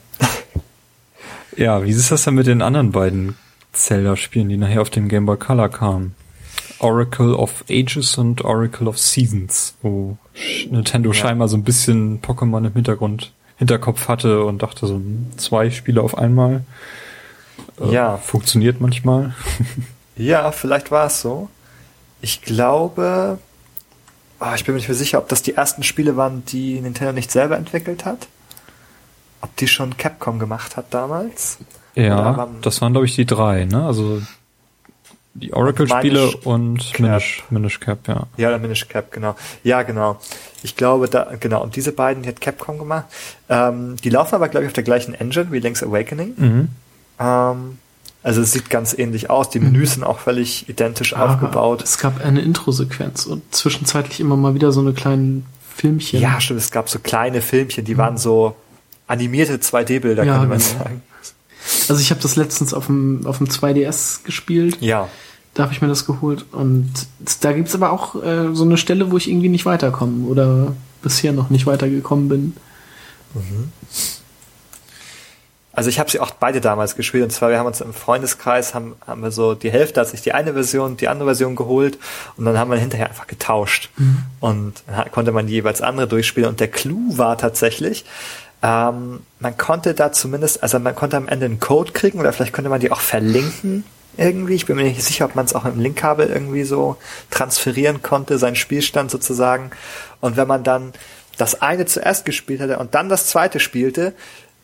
ja, 1.57 1.85
wie 1.85 1.91
ist 1.91 2.11
das 2.11 2.25
denn 2.25 2.35
mit 2.35 2.49
den 2.49 2.61
anderen 2.61 2.91
beiden 2.91 3.39
Zelda-Spielen, 3.73 4.49
die 4.49 4.57
nachher 4.57 4.83
auf 4.83 4.91
dem 4.91 5.07
Game 5.07 5.27
Boy 5.27 5.37
Color 5.37 5.69
kamen? 5.69 6.17
Oracle 6.81 7.35
of 7.35 7.65
Ages 7.69 8.17
und 8.19 8.45
Oracle 8.45 8.89
of 8.89 8.99
Seasons, 8.99 9.75
wo 9.83 10.17
Nintendo 10.71 11.11
ja. 11.11 11.15
scheinbar 11.15 11.49
so 11.49 11.57
ein 11.57 11.65
bisschen 11.65 12.21
Pokémon 12.23 12.67
im 12.67 12.73
Hintergrund, 12.73 13.33
Hinterkopf 13.57 14.09
hatte 14.09 14.45
und 14.45 14.63
dachte 14.63 14.87
so, 14.87 14.95
hm, 14.95 15.27
zwei 15.37 15.71
Spiele 15.71 16.03
auf 16.03 16.17
einmal. 16.17 16.65
Äh, 17.81 17.93
ja. 17.93 18.17
Funktioniert 18.19 18.81
manchmal. 18.81 19.35
ja, 20.17 20.53
vielleicht 20.53 20.91
war 20.91 21.07
es 21.07 21.21
so. 21.21 21.49
Ich 22.21 22.43
glaube, 22.43 23.39
oh, 24.41 24.47
ich 24.55 24.65
bin 24.65 24.75
mir 24.75 24.79
nicht 24.79 24.89
mehr 24.89 24.97
sicher, 24.97 25.19
ob 25.19 25.29
das 25.29 25.43
die 25.43 25.55
ersten 25.55 25.83
Spiele 25.83 26.17
waren, 26.17 26.45
die 26.47 26.81
Nintendo 26.81 27.13
nicht 27.13 27.31
selber 27.31 27.57
entwickelt 27.57 28.05
hat. 28.05 28.29
Ob 29.41 29.55
die 29.57 29.69
schon 29.69 29.97
Capcom 29.97 30.39
gemacht 30.39 30.77
hat 30.77 30.93
damals. 30.93 31.59
Ja, 31.95 32.49
das 32.63 32.81
waren 32.81 32.93
glaube 32.93 33.07
ich 33.07 33.15
die 33.15 33.27
drei, 33.27 33.65
ne? 33.65 33.85
Also 33.85 34.21
die 35.41 35.53
Oracle-Spiele 35.53 36.33
und 36.45 36.93
Cap. 36.93 37.01
Minish, 37.01 37.45
Minish 37.51 37.81
Cap, 37.81 38.09
ja. 38.09 38.27
Ja, 38.37 38.51
der 38.51 38.59
Minish 38.59 38.89
Cap, 38.89 39.13
genau. 39.13 39.37
Ja, 39.63 39.83
genau. 39.83 40.19
Ich 40.63 40.77
glaube, 40.77 41.09
da, 41.09 41.33
genau, 41.39 41.63
und 41.63 41.77
diese 41.77 41.93
beiden 41.93 42.23
die 42.23 42.29
hat 42.29 42.41
Capcom 42.41 42.79
gemacht. 42.79 43.05
Ähm, 43.49 43.97
die 43.97 44.11
laufen 44.11 44.35
aber, 44.35 44.49
glaube 44.49 44.65
ich, 44.65 44.69
auf 44.69 44.75
der 44.75 44.85
gleichen 44.85 45.15
Engine 45.15 45.51
wie 45.51 45.61
Link's 45.61 45.83
Awakening. 45.83 46.35
Mhm. 46.37 46.69
Ähm, 47.21 47.79
also 48.23 48.43
es 48.43 48.53
sieht 48.53 48.69
ganz 48.69 48.99
ähnlich 48.99 49.31
aus. 49.31 49.51
Die 49.51 49.61
Menüs 49.61 49.95
sind 49.95 50.05
auch 50.05 50.19
völlig 50.19 50.69
identisch 50.69 51.15
Aber 51.15 51.35
aufgebaut. 51.35 51.83
Es 51.83 51.99
gab 51.99 52.25
eine 52.25 52.41
Intro-Sequenz 52.41 53.27
und 53.27 53.43
zwischenzeitlich 53.55 54.21
immer 54.21 54.37
mal 54.37 54.55
wieder 54.55 54.73
so 54.73 54.81
eine 54.81 54.93
kleinen 54.93 55.47
Filmchen. 55.75 56.21
Ja, 56.21 56.41
stimmt. 56.41 56.61
Es 56.61 56.71
gab 56.71 56.89
so 56.89 56.99
kleine 56.99 57.41
Filmchen, 57.41 57.85
die 57.85 57.95
mhm. 57.95 57.99
waren 57.99 58.19
so 58.19 58.57
animierte 59.07 59.57
2D-Bilder, 59.57 60.25
ja, 60.25 60.35
könnte 60.35 60.49
man 60.49 60.59
genau. 60.59 60.79
sagen. 60.79 61.03
Also 61.89 62.01
ich 62.01 62.11
habe 62.11 62.21
das 62.21 62.37
letztens 62.37 62.75
auf 62.75 62.87
dem, 62.87 63.27
auf 63.27 63.39
dem 63.39 63.47
2DS 63.47 64.25
gespielt. 64.25 64.79
Ja. 64.81 65.09
Da 65.59 65.65
habe 65.65 65.73
ich 65.73 65.83
mir 65.83 65.89
das 65.89 66.07
geholt. 66.07 66.47
Und 66.53 66.89
da 67.41 67.51
gibt's 67.51 67.75
aber 67.75 67.91
auch 67.91 68.15
äh, 68.23 68.55
so 68.55 68.63
eine 68.63 68.77
Stelle, 68.77 69.11
wo 69.11 69.17
ich 69.17 69.29
irgendwie 69.29 69.49
nicht 69.49 69.67
weiterkomme 69.67 70.25
oder 70.29 70.73
bisher 71.03 71.33
noch 71.33 71.51
nicht 71.51 71.67
weitergekommen 71.67 72.29
bin. 72.29 72.57
Mhm. 73.35 73.73
Also 75.73 75.91
ich 75.91 75.99
habe 75.99 76.13
sie 76.13 76.21
auch 76.21 76.31
beide 76.31 76.61
damals 76.61 76.95
gespielt 76.95 77.25
und 77.25 77.31
zwar 77.31 77.51
wir 77.51 77.59
haben 77.59 77.67
uns 77.67 77.81
im 77.81 77.93
Freundeskreis 77.93 78.73
haben, 78.73 78.95
haben 79.05 79.21
wir 79.21 79.33
so 79.33 79.55
die 79.55 79.71
Hälfte 79.73 80.01
hat 80.01 80.09
sich 80.09 80.23
die 80.23 80.33
eine 80.33 80.53
Version, 80.53 80.97
die 80.97 81.09
andere 81.09 81.29
Version 81.29 81.57
geholt 81.57 81.99
und 82.37 82.45
dann 82.45 82.57
haben 82.57 82.71
wir 82.71 82.79
hinterher 82.79 83.09
einfach 83.09 83.27
getauscht 83.27 83.91
mhm. 83.97 84.25
und 84.41 84.83
dann 84.87 85.11
konnte 85.11 85.33
man 85.33 85.49
die 85.49 85.55
jeweils 85.55 85.81
andere 85.81 86.07
durchspielen 86.07 86.49
und 86.49 86.59
der 86.59 86.69
Clou 86.69 87.17
war 87.17 87.39
tatsächlich, 87.39 88.05
ähm, 88.63 89.21
man 89.39 89.57
konnte 89.57 89.95
da 89.95 90.11
zumindest, 90.11 90.65
also 90.65 90.81
man 90.81 90.97
konnte 90.97 91.17
am 91.17 91.29
Ende 91.29 91.47
einen 91.47 91.61
Code 91.61 91.93
kriegen 91.93 92.19
oder 92.19 92.33
vielleicht 92.33 92.53
konnte 92.53 92.71
man 92.71 92.81
die 92.81 92.91
auch 92.91 93.01
verlinken 93.01 93.85
irgendwie. 94.19 94.55
Ich 94.55 94.67
bin 94.67 94.77
mir 94.77 94.85
nicht 94.85 95.03
sicher, 95.03 95.25
ob 95.25 95.35
man 95.35 95.47
es 95.47 95.55
auch 95.55 95.65
im 95.65 95.81
Linkkabel 95.81 96.29
irgendwie 96.29 96.65
so 96.65 96.97
transferieren 97.31 98.03
konnte, 98.03 98.39
seinen 98.39 98.57
Spielstand 98.57 99.11
sozusagen. 99.11 99.71
Und 100.21 100.37
wenn 100.37 100.49
man 100.49 100.65
dann 100.65 100.93
das 101.37 101.63
eine 101.63 101.87
zuerst 101.87 102.25
gespielt 102.25 102.61
hatte 102.61 102.79
und 102.79 102.95
dann 102.95 103.09
das 103.09 103.27
zweite 103.27 103.61
spielte, 103.61 104.13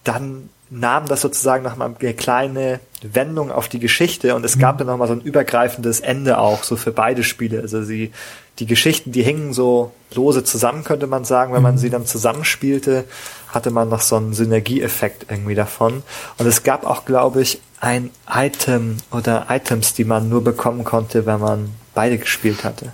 dann 0.02 0.50
nahm 0.70 1.06
das 1.06 1.20
sozusagen 1.20 1.62
nochmal 1.62 1.94
eine 1.98 2.14
kleine 2.14 2.80
Wendung 3.02 3.52
auf 3.52 3.68
die 3.68 3.78
Geschichte 3.78 4.34
und 4.34 4.44
es 4.44 4.58
gab 4.58 4.74
mhm. 4.74 4.78
dann 4.78 4.86
nochmal 4.88 5.08
so 5.08 5.14
ein 5.14 5.20
übergreifendes 5.20 6.00
Ende 6.00 6.38
auch 6.38 6.64
so 6.64 6.76
für 6.76 6.90
beide 6.90 7.22
Spiele. 7.22 7.60
Also 7.60 7.82
sie, 7.82 8.12
die 8.58 8.66
Geschichten, 8.66 9.12
die 9.12 9.22
hingen 9.22 9.52
so 9.52 9.92
lose 10.14 10.42
zusammen, 10.42 10.84
könnte 10.84 11.06
man 11.06 11.24
sagen. 11.24 11.52
Wenn 11.54 11.62
man 11.62 11.74
mhm. 11.74 11.78
sie 11.78 11.90
dann 11.90 12.06
zusammenspielte, 12.06 13.04
hatte 13.48 13.70
man 13.70 13.88
noch 13.88 14.00
so 14.00 14.16
einen 14.16 14.32
Synergieeffekt 14.32 15.26
irgendwie 15.30 15.54
davon. 15.54 16.02
Und 16.38 16.46
es 16.46 16.62
gab 16.62 16.86
auch, 16.86 17.04
glaube 17.04 17.42
ich, 17.42 17.60
ein 17.84 18.10
Item 18.32 18.96
oder 19.12 19.46
Items, 19.50 19.92
die 19.92 20.04
man 20.04 20.28
nur 20.28 20.42
bekommen 20.42 20.84
konnte, 20.84 21.26
wenn 21.26 21.38
man 21.38 21.70
beide 21.94 22.18
gespielt 22.18 22.64
hatte. 22.64 22.92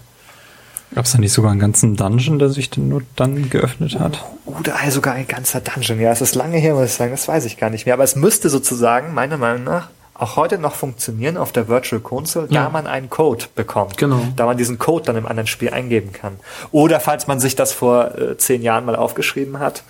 Gab 0.93 1.05
es 1.05 1.13
da 1.13 1.19
nicht 1.19 1.33
sogar 1.33 1.53
einen 1.53 1.61
ganzen 1.61 1.95
Dungeon, 1.95 2.41
der 2.41 2.49
sich 2.49 2.69
denn 2.69 2.89
nur 2.89 3.03
dann 3.15 3.49
geöffnet 3.49 4.01
hat? 4.01 4.25
Oder 4.45 4.75
sogar 4.91 5.15
ein 5.15 5.29
ganzer 5.29 5.61
Dungeon. 5.61 6.01
Ja, 6.01 6.11
es 6.11 6.21
ist 6.21 6.35
lange 6.35 6.59
her, 6.59 6.75
muss 6.75 6.87
ich 6.87 6.93
sagen, 6.95 7.13
das 7.13 7.29
weiß 7.29 7.45
ich 7.45 7.57
gar 7.57 7.71
nicht 7.71 7.87
mehr. 7.87 7.95
Aber 7.95 8.03
es 8.03 8.17
müsste 8.17 8.49
sozusagen, 8.49 9.15
meiner 9.15 9.37
Meinung 9.37 9.63
nach, 9.63 9.91
auch 10.15 10.35
heute 10.35 10.59
noch 10.59 10.75
funktionieren 10.75 11.37
auf 11.37 11.53
der 11.53 11.69
Virtual 11.69 12.01
Console, 12.01 12.49
ja. 12.51 12.65
da 12.65 12.71
man 12.71 12.89
einen 12.89 13.09
Code 13.09 13.45
bekommt. 13.55 13.97
Genau. 13.97 14.21
Da 14.35 14.45
man 14.45 14.57
diesen 14.57 14.79
Code 14.79 15.05
dann 15.07 15.17
im 15.17 15.27
anderen 15.27 15.47
Spiel 15.47 15.71
eingeben 15.71 16.13
kann. 16.13 16.37
Oder 16.73 16.99
falls 16.99 17.29
man 17.29 17.39
sich 17.39 17.55
das 17.55 17.73
vor 17.73 18.19
äh, 18.19 18.37
zehn 18.37 18.61
Jahren 18.61 18.85
mal 18.85 18.97
aufgeschrieben 18.97 19.61
hat, 19.61 19.85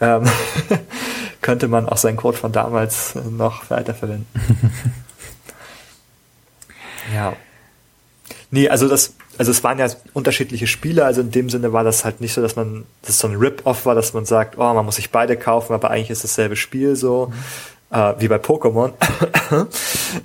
ähm, 0.00 0.24
könnte 1.42 1.68
man 1.68 1.88
auch 1.88 1.96
seinen 1.96 2.16
Code 2.16 2.36
von 2.36 2.52
damals 2.52 3.16
äh, 3.16 3.20
noch 3.20 3.70
weiterverwenden. 3.70 4.26
ja. 7.14 7.34
Nee, 8.50 8.68
also 8.68 8.88
das 8.88 9.14
also 9.38 9.52
es 9.52 9.62
waren 9.62 9.78
ja 9.78 9.88
unterschiedliche 10.12 10.66
Spiele, 10.66 11.04
also 11.04 11.20
in 11.20 11.30
dem 11.30 11.48
Sinne 11.48 11.72
war 11.72 11.84
das 11.84 12.04
halt 12.04 12.20
nicht 12.20 12.34
so, 12.34 12.42
dass 12.42 12.56
man, 12.56 12.84
das 13.02 13.20
so 13.20 13.28
ein 13.28 13.36
Rip-Off 13.36 13.86
war, 13.86 13.94
dass 13.94 14.12
man 14.12 14.26
sagt, 14.26 14.58
oh, 14.58 14.74
man 14.74 14.84
muss 14.84 14.96
sich 14.96 15.10
beide 15.10 15.36
kaufen, 15.36 15.72
aber 15.72 15.90
eigentlich 15.90 16.10
ist 16.10 16.24
dasselbe 16.24 16.56
Spiel 16.56 16.96
so, 16.96 17.32
mhm. 17.90 17.96
äh, 17.96 18.14
wie 18.18 18.28
bei 18.28 18.36
Pokémon. 18.36 18.92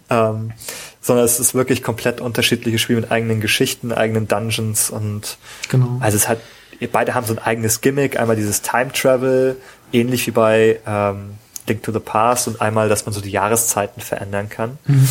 ähm, 0.09 0.51
sondern 0.99 1.25
es 1.25 1.39
ist 1.39 1.53
wirklich 1.53 1.83
komplett 1.83 2.21
unterschiedliche 2.21 2.79
Spiele 2.79 3.01
mit 3.01 3.11
eigenen 3.11 3.39
Geschichten, 3.39 3.91
eigenen 3.91 4.27
Dungeons 4.27 4.89
und 4.89 5.37
genau. 5.69 5.97
also 5.99 6.15
es 6.15 6.27
hat, 6.27 6.39
beide 6.87 7.13
haben 7.13 7.25
so 7.25 7.33
ein 7.33 7.39
eigenes 7.39 7.81
Gimmick, 7.81 8.19
einmal 8.19 8.35
dieses 8.35 8.61
Time 8.61 8.91
Travel, 8.91 9.57
ähnlich 9.91 10.27
wie 10.27 10.31
bei 10.31 10.79
ähm, 10.85 11.35
Link 11.67 11.83
to 11.83 11.91
the 11.91 11.99
Past 11.99 12.47
und 12.47 12.61
einmal, 12.61 12.89
dass 12.89 13.05
man 13.05 13.13
so 13.13 13.21
die 13.21 13.31
Jahreszeiten 13.31 14.01
verändern 14.01 14.49
kann. 14.49 14.77
Mhm. 14.85 15.07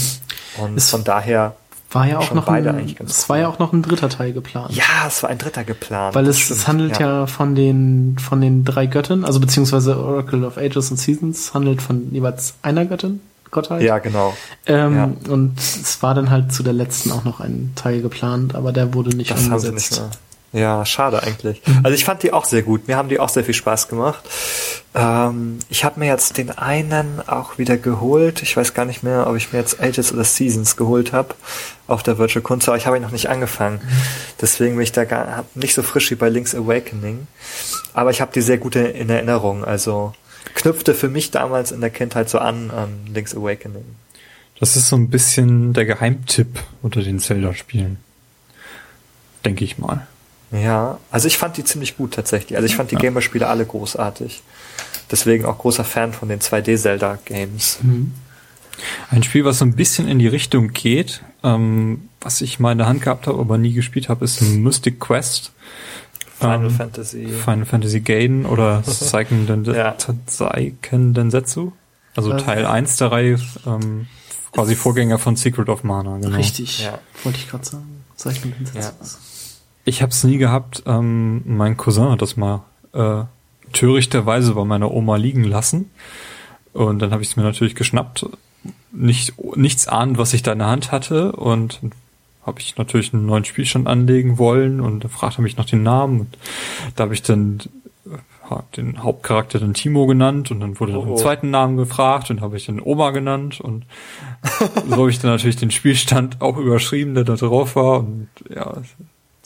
Und 0.59 0.77
es 0.77 0.91
von 0.91 1.05
daher 1.05 1.57
war 1.91 2.07
ja 2.07 2.19
auch 2.19 2.33
noch 2.33 2.49
ein, 2.49 2.97
es 3.07 3.29
war 3.29 3.39
ja 3.39 3.49
auch 3.49 3.59
noch 3.59 3.73
ein 3.73 3.83
dritter 3.83 4.09
Teil 4.09 4.33
geplant. 4.33 4.75
Ja, 4.75 5.07
es 5.07 5.23
war 5.23 5.31
ein 5.31 5.39
dritter 5.39 5.65
geplant. 5.65 6.15
Weil 6.15 6.27
es, 6.27 6.51
es 6.51 6.67
handelt 6.67 6.99
ja. 6.99 7.21
ja. 7.21 7.27
von 7.27 7.55
den 7.55 8.17
von 8.19 8.41
den 8.41 8.65
drei 8.65 8.87
Göttern, 8.87 9.25
also 9.25 9.41
beziehungsweise 9.41 9.99
Oracle 9.99 10.45
of 10.45 10.57
Ages 10.57 10.91
and 10.91 10.99
Seasons 10.99 11.53
handelt 11.53 11.83
von 11.83 12.13
jeweils 12.13 12.55
einer 12.63 12.87
Göttin, 12.87 13.21
Gottheit. 13.51 13.83
Ja, 13.83 13.99
genau. 13.99 14.35
Ähm, 14.67 14.97
ja. 14.97 15.33
Und 15.33 15.59
es 15.59 16.03
war 16.03 16.15
dann 16.15 16.31
halt 16.31 16.53
zu 16.53 16.63
der 16.63 16.73
letzten 16.73 17.13
auch 17.13 17.25
noch 17.25 17.41
ein 17.41 17.73
Teil 17.77 18.01
geplant, 18.01 18.55
aber 18.55 18.73
der 18.73 18.95
wurde 18.95 19.15
nicht 19.15 19.31
das 19.31 19.45
umgesetzt. 19.45 19.67
Haben 19.67 19.79
sie 19.79 19.85
nicht 19.85 20.01
mehr. 20.01 20.11
Ja, 20.53 20.85
schade 20.85 21.23
eigentlich. 21.23 21.63
Mhm. 21.67 21.81
Also 21.83 21.95
ich 21.95 22.05
fand 22.05 22.23
die 22.23 22.33
auch 22.33 22.45
sehr 22.45 22.63
gut. 22.63 22.87
Mir 22.87 22.97
haben 22.97 23.09
die 23.09 23.19
auch 23.19 23.31
sehr 23.31 23.43
viel 23.43 23.55
Spaß 23.55 23.89
gemacht. 23.89 24.23
Ähm, 24.95 25.59
ich 25.71 25.85
habe 25.85 25.99
mir 25.99 26.07
jetzt 26.07 26.37
den 26.37 26.51
einen 26.51 27.27
auch 27.27 27.57
wieder 27.57 27.79
geholt. 27.79 28.43
Ich 28.43 28.55
weiß 28.55 28.75
gar 28.75 28.85
nicht 28.85 29.03
mehr, 29.03 29.27
ob 29.27 29.37
ich 29.37 29.53
mir 29.53 29.61
jetzt 29.61 29.81
Ages 29.81 30.13
oder 30.13 30.25
Seasons 30.25 30.77
geholt 30.77 31.15
habe 31.15 31.35
auf 31.87 32.03
der 32.03 32.19
Virtual 32.19 32.43
Console. 32.43 32.75
Aber 32.75 32.79
ich 32.79 32.87
habe 32.87 32.99
ihn 32.99 33.03
noch 33.03 33.13
nicht 33.13 33.31
angefangen. 33.31 33.81
Mhm. 33.83 33.89
Deswegen 34.43 34.75
bin 34.75 34.83
ich 34.83 34.93
da 34.93 35.05
gar 35.05 35.45
nicht 35.55 35.73
so 35.73 35.83
frisch 35.83 36.11
wie 36.11 36.17
bei 36.17 36.29
Link's 36.29 36.55
Awakening. 36.55 37.27
Aber 37.95 38.11
ich 38.11 38.21
habe 38.21 38.33
die 38.35 38.43
sehr 38.43 38.59
gute 38.59 38.81
in 38.81 39.09
Erinnerung. 39.09 39.65
Also 39.65 40.13
knüpfte 40.55 40.93
für 40.93 41.09
mich 41.09 41.31
damals 41.31 41.73
in 41.73 41.81
der 41.81 41.91
Kindheit 41.91 42.29
so 42.29 42.39
an 42.39 42.71
an 42.71 43.07
Link's 43.11 43.35
Awakening. 43.35 43.85
Das 44.61 44.77
ist 44.77 44.89
so 44.89 44.97
ein 44.97 45.09
bisschen 45.09 45.73
der 45.73 45.87
Geheimtipp 45.87 46.61
unter 46.83 47.01
den 47.03 47.19
Zelda-Spielen. 47.19 47.97
Denke 49.45 49.65
ich 49.65 49.79
mal. 49.79 50.07
Ja, 50.53 50.99
also 51.11 51.27
ich 51.27 51.39
fand 51.39 51.57
die 51.57 51.65
ziemlich 51.65 51.97
gut 51.97 52.15
tatsächlich. 52.15 52.57
Also 52.57 52.67
ich 52.67 52.77
fand 52.77 52.91
die 52.91 52.97
ja. 52.97 53.01
Gamer-Spiele 53.01 53.47
alle 53.47 53.65
großartig. 53.65 54.43
Deswegen 55.11 55.47
auch 55.47 55.59
großer 55.59 55.85
Fan 55.85 56.13
von 56.13 56.29
den 56.29 56.41
2D-Zelda-Games. 56.41 57.79
Mhm. 57.83 58.13
Ein 59.11 59.23
Spiel, 59.23 59.45
was 59.45 59.59
so 59.59 59.65
ein 59.65 59.75
bisschen 59.75 60.09
in 60.09 60.19
die 60.19 60.29
Richtung 60.29 60.69
geht, 60.69 61.23
ähm, 61.43 62.09
was 62.21 62.41
ich 62.41 62.59
mal 62.59 62.73
in 62.73 62.79
der 62.79 62.87
Hand 62.87 63.03
gehabt 63.03 63.27
habe, 63.27 63.39
aber 63.39 63.59
nie 63.59 63.73
gespielt 63.73 64.09
habe, 64.09 64.25
ist 64.25 64.41
Mystic 64.43 65.01
Quest. 65.01 65.53
Final 66.39 66.67
ähm, 66.67 66.71
Fantasy. 66.71 67.29
Final 67.29 67.65
Fantasy 67.65 68.01
Gaiden 68.01 68.47
oder 68.47 68.83
Seiken, 68.87 69.47
ja. 69.67 69.97
Densetsu. 70.91 71.73
Also 72.15 72.31
was? 72.31 72.45
Teil 72.45 72.67
1 72.67 72.97
der 72.97 73.13
Reihe, 73.13 73.41
ähm, 73.67 74.07
quasi 74.53 74.75
Vorgänger 74.75 75.19
von 75.19 75.37
Secret 75.37 75.69
of 75.69 75.85
Mana. 75.85 76.19
Genau. 76.19 76.37
Richtig, 76.37 76.81
ja. 76.81 76.99
wollte 77.25 77.39
ich 77.39 77.49
gerade 77.49 77.65
sagen. 77.65 78.05
Seiken 78.17 78.55
Densetsu. 78.59 78.79
Ja. 78.79 78.93
Ich 79.85 80.03
habe 80.03 80.11
es 80.11 80.23
nie 80.25 80.39
gehabt. 80.39 80.83
Ähm, 80.87 81.43
mein 81.45 81.77
Cousin 81.77 82.11
hat 82.11 82.23
das 82.23 82.37
mal 82.37 82.65
äh, 82.93 83.25
törichterweise 83.73 84.55
bei 84.55 84.65
meiner 84.65 84.93
Oma 84.93 85.17
liegen 85.17 85.45
lassen. 85.45 85.91
Und 86.73 87.01
dann 87.01 87.11
habe 87.11 87.23
ich 87.23 87.31
es 87.31 87.37
mir 87.37 87.43
natürlich 87.43 87.75
geschnappt. 87.75 88.27
nicht 88.93 89.35
nichts 89.57 89.89
ahnt, 89.89 90.19
was 90.19 90.33
ich 90.35 90.43
da 90.43 90.53
in 90.53 90.61
der 90.61 90.69
Hand 90.69 90.93
hatte. 90.93 91.33
Und 91.33 91.81
habe 92.47 92.61
ich 92.61 92.77
natürlich 92.77 93.13
einen 93.13 93.27
neuen 93.27 93.45
Spielstand 93.45 93.89
anlegen 93.89 94.39
wollen. 94.39 94.81
Und 94.81 95.05
da 95.05 95.09
fragte 95.09 95.41
er 95.41 95.43
mich 95.43 95.57
nach 95.57 95.67
den 95.67 95.83
Namen. 95.83 96.21
Und 96.21 96.39
da 96.95 97.05
habe 97.05 97.15
ich 97.15 97.23
dann 97.23 97.59
äh, 98.07 98.57
den 98.77 99.03
Hauptcharakter 99.03 99.59
dann 99.59 99.75
Timo 99.75 100.07
genannt. 100.07 100.53
Und 100.53 100.61
dann 100.61 100.79
wurde 100.79 100.97
oh, 100.97 101.05
den 101.07 101.17
zweiten 101.17 101.51
Namen 101.51 101.77
gefragt. 101.77 102.31
Und 102.31 102.41
habe 102.41 102.57
ich 102.57 102.67
dann 102.67 102.81
Oma 102.81 103.11
genannt. 103.11 103.61
Und 103.61 103.85
so 104.89 104.97
habe 104.97 105.11
ich 105.11 105.19
dann 105.19 105.33
natürlich 105.33 105.57
den 105.57 105.73
Spielstand 105.73 106.41
auch 106.41 106.57
überschrieben, 106.57 107.15
der 107.15 107.25
da 107.25 107.35
drauf 107.35 107.75
war. 107.75 107.99
Und 107.99 108.29
ja, 108.49 108.75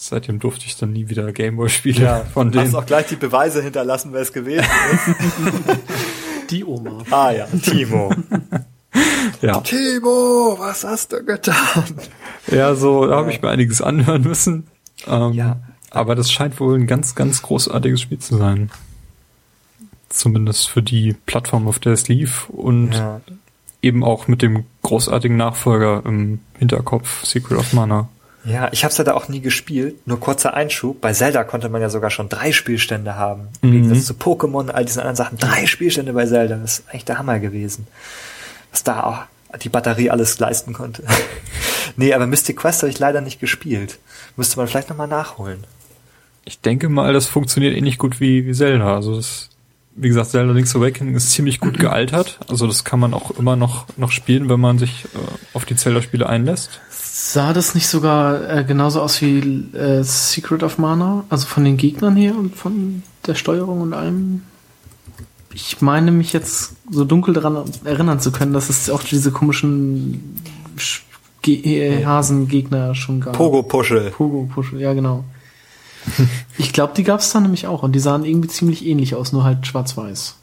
seitdem 0.09 0.39
durfte 0.39 0.67
ich 0.67 0.77
dann 0.77 0.93
nie 0.93 1.09
wieder 1.09 1.31
Gameboy-Spiele 1.33 2.03
ja, 2.03 2.25
von 2.35 2.51
denen. 2.51 2.67
Hast 2.67 2.75
auch 2.75 2.87
gleich 2.87 3.07
die 3.07 3.17
Beweise 3.17 3.63
hinterlassen, 3.63 4.13
wer 4.13 4.21
es 4.21 4.33
gewesen 4.33 4.67
ist. 4.93 6.51
die 6.51 6.65
Oma. 6.65 7.03
Ah 7.11 7.31
ja, 7.31 7.47
Timo. 7.47 8.13
ja. 9.43 9.61
Timo, 9.61 10.57
was 10.59 10.85
hast 10.85 11.13
du 11.13 11.25
getan? 11.25 11.85
Ja, 12.49 12.75
so 12.75 13.07
da 13.07 13.17
habe 13.17 13.31
ich 13.31 13.43
mir 13.43 13.49
einiges 13.49 13.83
anhören 13.83 14.23
müssen. 14.23 14.67
Ähm, 15.07 15.33
ja. 15.33 15.61
Aber 15.91 16.15
das 16.15 16.31
scheint 16.31 16.59
wohl 16.61 16.79
ein 16.79 16.87
ganz, 16.87 17.15
ganz 17.15 17.43
großartiges 17.43 18.01
Spiel 18.01 18.19
zu 18.19 18.37
sein. 18.37 18.71
Zumindest 20.09 20.69
für 20.69 20.83
die 20.83 21.15
Plattform, 21.27 21.69
auf 21.69 21.79
der 21.79 21.93
es 21.93 22.09
lief 22.09 22.49
und 22.49 22.93
ja. 22.93 23.21
eben 23.83 24.05
auch 24.05 24.29
mit 24.29 24.43
dem 24.43 24.65
großartigen 24.83 25.37
Nachfolger 25.37 26.03
im 26.05 26.41
Hinterkopf, 26.59 27.25
Secret 27.25 27.59
of 27.59 27.73
Mana. 27.73 28.09
Ja, 28.47 28.69
ich 28.71 28.85
habe 28.85 28.93
es 28.93 28.99
ja 28.99 29.05
da 29.05 29.15
auch 29.15 29.29
nie 29.29 29.41
gespielt. 29.41 30.07
Nur 30.07 30.21
kurzer 30.21 30.55
Einschub. 30.55 31.01
Bei 31.01 31.13
Zelda 31.13 31.43
konnte 31.43 31.69
man 31.69 31.83
ja 31.83 31.91
sogar 31.91 32.11
schon 32.11 32.29
drei 32.29 32.53
Spielstände 32.53 33.17
haben. 33.17 33.49
Im 33.61 33.71
mhm. 33.71 33.73
Gegensatz 33.73 34.07
zu 34.07 34.15
Pokémon, 34.15 34.71
all 34.71 34.85
diesen 34.85 35.01
anderen 35.01 35.17
Sachen. 35.17 35.39
Drei 35.39 35.67
Spielstände 35.67 36.13
bei 36.13 36.27
Zelda. 36.27 36.57
Das 36.57 36.79
ist 36.79 36.89
eigentlich 36.89 37.05
der 37.05 37.19
Hammer 37.19 37.41
gewesen. 37.41 37.89
Was 38.71 38.85
da 38.85 39.03
auch 39.03 39.19
die 39.59 39.69
Batterie 39.69 40.11
alles 40.11 40.39
leisten 40.39 40.73
konnte. 40.73 41.03
nee, 41.97 42.15
aber 42.15 42.27
Mystic 42.27 42.57
Quest 42.59 42.83
habe 42.83 42.91
ich 42.91 42.99
leider 43.01 43.21
nicht 43.21 43.41
gespielt. 43.41 43.99
Müsste 44.37 44.59
man 44.59 44.69
vielleicht 44.69 44.91
nochmal 44.91 45.09
nachholen. 45.09 45.65
Ich 46.45 46.61
denke 46.61 46.89
mal, 46.89 47.13
das 47.13 47.27
funktioniert 47.27 47.77
ähnlich 47.77 47.99
gut 47.99 48.21
wie, 48.21 48.47
wie 48.47 48.53
Zelda. 48.53 48.95
Also 48.95 49.17
das, 49.17 49.51
wie 49.97 50.07
gesagt, 50.07 50.31
Zelda 50.31 50.53
Link's 50.53 50.77
Awakening 50.77 51.17
ist 51.17 51.33
ziemlich 51.33 51.59
gut 51.59 51.79
gealtert. 51.81 52.39
Also 52.47 52.69
das 52.69 52.85
kann 52.85 53.01
man 53.01 53.13
auch 53.13 53.33
immer 53.33 53.57
noch, 53.57 53.87
noch 53.97 54.13
spielen, 54.13 54.49
wenn 54.49 54.61
man 54.61 54.79
sich 54.79 55.07
äh, 55.07 55.19
auf 55.53 55.65
die 55.65 55.75
Zelda-Spiele 55.75 56.29
einlässt. 56.29 56.81
Sah 57.19 57.55
das 57.55 57.75
nicht 57.75 57.89
sogar 57.89 58.47
äh, 58.47 58.63
genauso 58.63 59.01
aus 59.01 59.23
wie 59.23 59.39
äh, 59.75 60.03
Secret 60.03 60.63
of 60.63 60.77
Mana? 60.77 61.25
Also 61.31 61.47
von 61.47 61.65
den 61.65 61.79
Gegnern 61.79 62.15
her 62.15 62.37
und 62.37 62.55
von 62.55 63.03
der 63.27 63.35
Steuerung 63.35 63.81
und 63.81 63.95
allem? 63.95 64.43
Ich 65.55 65.81
meine 65.81 66.11
mich 66.13 66.35
jetzt 66.35 66.75
so 66.91 67.07
dunkel 67.07 67.33
daran 67.33 67.65
erinnern 67.85 68.21
zu 68.21 68.33
können, 68.33 68.53
dass 68.53 68.69
es 68.69 68.91
auch 68.91 69.03
diese 69.03 69.33
komischen 69.33 70.43
Ge 71.41 72.05
Hasengegner 72.05 72.95
schon 72.95 73.23
gab. 73.23 73.35
Pogo-Puschel. 73.35 74.11
Pogo-Puschel, 74.11 74.79
ja 74.83 74.93
genau. 74.93 75.25
ich 76.59 76.75
glaube, 76.75 76.93
die 76.95 77.03
gab 77.03 77.21
es 77.21 77.33
da 77.33 77.41
nämlich 77.41 77.67
auch 77.67 77.83
und 77.83 77.93
die 77.93 78.01
sahen 78.01 78.27
irgendwie 78.27 78.49
ziemlich 78.49 78.85
ähnlich 78.85 79.15
aus, 79.15 79.33
nur 79.33 79.43
halt 79.43 79.67
schwarz-weiß. 79.67 80.37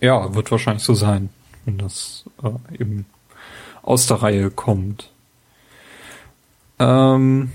Ja, 0.00 0.32
wird 0.32 0.52
wahrscheinlich 0.52 0.84
so 0.84 0.94
sein, 0.94 1.30
wenn 1.64 1.76
das 1.76 2.22
äh, 2.44 2.80
eben 2.80 3.06
aus 3.84 4.06
der 4.06 4.22
Reihe 4.22 4.50
kommt. 4.50 5.10
Ähm, 6.78 7.52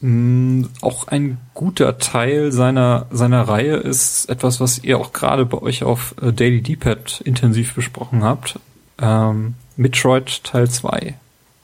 mh, 0.00 0.68
auch 0.80 1.08
ein 1.08 1.38
guter 1.54 1.98
Teil 1.98 2.50
seiner, 2.52 3.06
seiner 3.10 3.42
Reihe 3.42 3.76
ist 3.76 4.28
etwas, 4.28 4.60
was 4.60 4.78
ihr 4.78 4.98
auch 4.98 5.12
gerade 5.12 5.46
bei 5.46 5.58
euch 5.58 5.84
auf 5.84 6.14
äh, 6.20 6.32
Daily 6.32 6.62
D-Pad 6.62 7.20
intensiv 7.24 7.74
besprochen 7.74 8.24
habt. 8.24 8.58
Ähm, 8.98 9.54
Metroid 9.76 10.44
Teil 10.44 10.68
2 10.68 11.14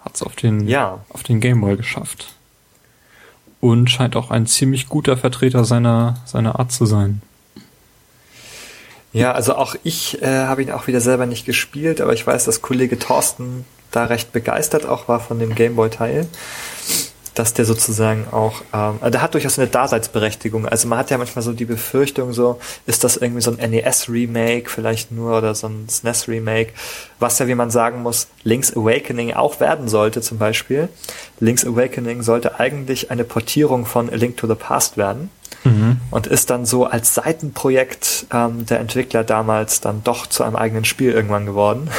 hat 0.00 0.14
es 0.14 0.22
auf 0.22 0.36
den, 0.36 0.66
ja. 0.68 1.00
auf 1.10 1.22
den 1.22 1.40
Gameboy 1.40 1.76
geschafft. 1.76 2.34
Und 3.60 3.90
scheint 3.90 4.16
auch 4.16 4.30
ein 4.30 4.46
ziemlich 4.46 4.88
guter 4.88 5.18
Vertreter 5.18 5.64
seiner, 5.64 6.16
seiner 6.24 6.58
Art 6.58 6.72
zu 6.72 6.86
sein. 6.86 7.20
Ja, 9.12 9.32
also 9.32 9.56
auch 9.56 9.74
ich 9.82 10.22
äh, 10.22 10.26
habe 10.26 10.62
ihn 10.62 10.70
auch 10.70 10.86
wieder 10.86 11.00
selber 11.00 11.26
nicht 11.26 11.44
gespielt, 11.44 12.00
aber 12.00 12.12
ich 12.12 12.26
weiß, 12.26 12.44
dass 12.44 12.62
Kollege 12.62 12.98
Thorsten 12.98 13.64
da 13.90 14.04
recht 14.04 14.32
begeistert 14.32 14.86
auch 14.86 15.08
war 15.08 15.18
von 15.18 15.40
dem 15.40 15.54
Gameboy-Teil. 15.54 16.28
Dass 17.34 17.54
der 17.54 17.64
sozusagen 17.64 18.26
auch, 18.30 18.60
ähm, 18.72 18.98
also 19.00 19.10
der 19.10 19.22
hat 19.22 19.34
durchaus 19.34 19.58
eine 19.58 19.66
Daseinsberechtigung. 19.66 20.66
Also 20.66 20.86
man 20.86 20.98
hat 20.98 21.10
ja 21.10 21.18
manchmal 21.18 21.42
so 21.42 21.52
die 21.52 21.64
Befürchtung, 21.64 22.32
so 22.32 22.60
ist 22.86 23.02
das 23.02 23.16
irgendwie 23.16 23.40
so 23.40 23.52
ein 23.56 23.70
NES-Remake 23.70 24.70
vielleicht 24.70 25.10
nur 25.10 25.38
oder 25.38 25.56
so 25.56 25.66
ein 25.66 25.88
SNES-Remake, 25.88 26.72
was 27.18 27.38
ja, 27.40 27.48
wie 27.48 27.54
man 27.56 27.70
sagen 27.70 28.02
muss, 28.02 28.28
Link's 28.44 28.76
Awakening 28.76 29.32
auch 29.32 29.58
werden 29.58 29.88
sollte 29.88 30.20
zum 30.20 30.38
Beispiel. 30.38 30.88
Link's 31.40 31.64
Awakening 31.64 32.22
sollte 32.22 32.60
eigentlich 32.60 33.10
eine 33.10 33.24
Portierung 33.24 33.86
von 33.86 34.08
A 34.10 34.14
Link 34.14 34.36
to 34.36 34.46
the 34.46 34.54
Past 34.54 34.96
werden 34.96 35.30
mhm. 35.64 36.00
und 36.10 36.26
ist 36.26 36.50
dann 36.50 36.66
so 36.66 36.86
als 36.86 37.14
Seitenprojekt 37.14 38.26
ähm, 38.32 38.66
der 38.66 38.80
Entwickler 38.80 39.24
damals 39.24 39.80
dann 39.80 40.02
doch 40.04 40.26
zu 40.26 40.44
einem 40.44 40.56
eigenen 40.56 40.84
Spiel 40.84 41.12
irgendwann 41.12 41.46
geworden. 41.46 41.90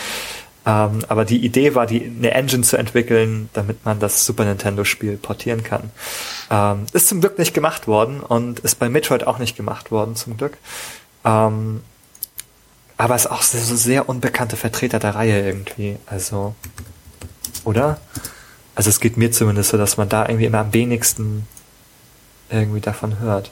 ähm, 0.66 1.00
aber 1.08 1.24
die 1.24 1.44
Idee 1.44 1.74
war, 1.74 1.86
die, 1.86 2.04
eine 2.04 2.32
Engine 2.32 2.62
zu 2.62 2.76
entwickeln, 2.76 3.48
damit 3.52 3.84
man 3.84 3.98
das 4.00 4.26
Super 4.26 4.44
Nintendo-Spiel 4.44 5.16
portieren 5.16 5.62
kann. 5.62 5.90
Ähm, 6.50 6.86
ist 6.92 7.08
zum 7.08 7.20
Glück 7.20 7.38
nicht 7.38 7.54
gemacht 7.54 7.86
worden 7.86 8.20
und 8.20 8.60
ist 8.60 8.76
bei 8.76 8.88
Metroid 8.88 9.26
auch 9.26 9.38
nicht 9.38 9.56
gemacht 9.56 9.90
worden, 9.90 10.16
zum 10.16 10.36
Glück. 10.36 10.56
Ähm, 11.24 11.82
aber 12.96 13.14
ist 13.14 13.30
auch 13.30 13.40
so 13.40 13.76
sehr 13.76 14.10
unbekannte 14.10 14.58
Vertreter 14.58 14.98
der 14.98 15.14
Reihe 15.14 15.40
irgendwie. 15.40 15.96
Also, 16.04 16.54
oder? 17.64 17.98
Also 18.74 18.90
es 18.90 19.00
geht 19.00 19.16
mir 19.16 19.32
zumindest 19.32 19.70
so, 19.70 19.78
dass 19.78 19.96
man 19.96 20.10
da 20.10 20.26
irgendwie 20.26 20.44
immer 20.44 20.58
am 20.58 20.74
wenigsten 20.74 21.46
irgendwie 22.50 22.80
davon 22.80 23.18
hört. 23.18 23.50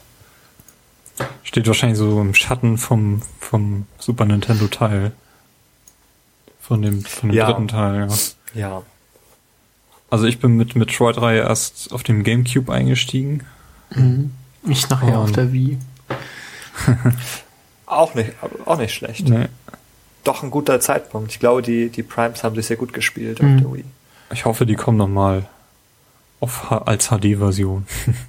Steht 1.43 1.67
wahrscheinlich 1.67 1.97
so 1.97 2.21
im 2.21 2.33
Schatten 2.33 2.77
vom, 2.77 3.21
vom 3.39 3.85
Super 3.97 4.25
Nintendo 4.25 4.67
Teil. 4.67 5.11
Von 6.61 6.81
dem, 6.81 7.01
von 7.01 7.29
dem 7.29 7.35
ja. 7.35 7.47
dritten 7.47 7.67
Teil, 7.67 8.07
ja. 8.07 8.15
Ja. 8.53 8.83
Also 10.09 10.25
ich 10.25 10.39
bin 10.39 10.55
mit 10.55 10.75
Metroid-Reihe 10.75 11.41
erst 11.41 11.91
auf 11.91 12.03
dem 12.03 12.23
Gamecube 12.23 12.71
eingestiegen. 12.71 13.45
Mhm. 13.91 14.31
Ich 14.67 14.89
nachher 14.89 15.19
Und 15.19 15.23
auf 15.23 15.31
der 15.31 15.51
Wii. 15.51 15.77
auch 17.85 18.13
nicht, 18.15 18.31
auch 18.65 18.77
nicht 18.77 18.93
schlecht. 18.93 19.27
Nee. 19.27 19.47
Doch 20.23 20.43
ein 20.43 20.51
guter 20.51 20.79
Zeitpunkt. 20.79 21.31
Ich 21.31 21.39
glaube, 21.39 21.61
die, 21.61 21.89
die 21.89 22.03
Primes 22.03 22.43
haben 22.43 22.55
sich 22.55 22.67
sehr 22.67 22.77
gut 22.77 22.93
gespielt 22.93 23.41
mhm. 23.41 23.55
auf 23.55 23.61
der 23.61 23.73
Wii. 23.73 23.85
Ich 24.31 24.45
hoffe, 24.45 24.65
die 24.65 24.75
kommen 24.75 24.97
nochmal 24.97 25.47
als 26.85 27.09
HD-Version. 27.09 27.85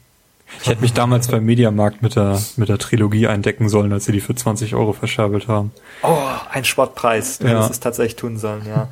Ich 0.62 0.68
hätte 0.68 0.82
mich 0.82 0.92
damals 0.92 1.28
beim 1.28 1.44
Mediamarkt 1.44 2.02
mit 2.02 2.16
der, 2.16 2.40
mit 2.56 2.68
der 2.68 2.78
Trilogie 2.78 3.26
eindecken 3.26 3.68
sollen, 3.68 3.92
als 3.92 4.04
sie 4.04 4.12
die 4.12 4.20
für 4.20 4.34
20 4.34 4.74
Euro 4.74 4.92
verscherbelt 4.92 5.48
haben. 5.48 5.72
Oh, 6.02 6.18
ein 6.50 6.64
Sportpreis. 6.64 7.38
Du 7.38 7.46
ja. 7.46 7.54
hättest 7.54 7.70
es 7.70 7.80
tatsächlich 7.80 8.16
tun 8.16 8.38
sollen, 8.38 8.62
ja. 8.66 8.88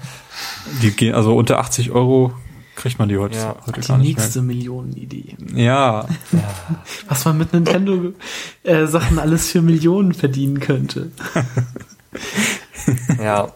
Die 0.82 0.90
gehen, 0.90 1.14
also 1.14 1.36
unter 1.36 1.58
80 1.58 1.90
Euro 1.90 2.32
kriegt 2.78 2.98
man 2.98 3.08
die 3.08 3.18
heute, 3.18 3.36
ja. 3.36 3.56
heute 3.66 3.80
die 3.80 3.86
gar 3.86 3.98
nicht 3.98 4.16
nächste 4.16 4.40
Millionenidee. 4.40 5.36
Ja. 5.54 6.06
Was 7.08 7.24
man 7.24 7.36
mit 7.36 7.52
Nintendo 7.52 8.12
äh, 8.62 8.86
Sachen 8.86 9.18
alles 9.18 9.50
für 9.50 9.62
Millionen 9.62 10.14
verdienen 10.14 10.60
könnte. 10.60 11.10
ja. 13.22 13.48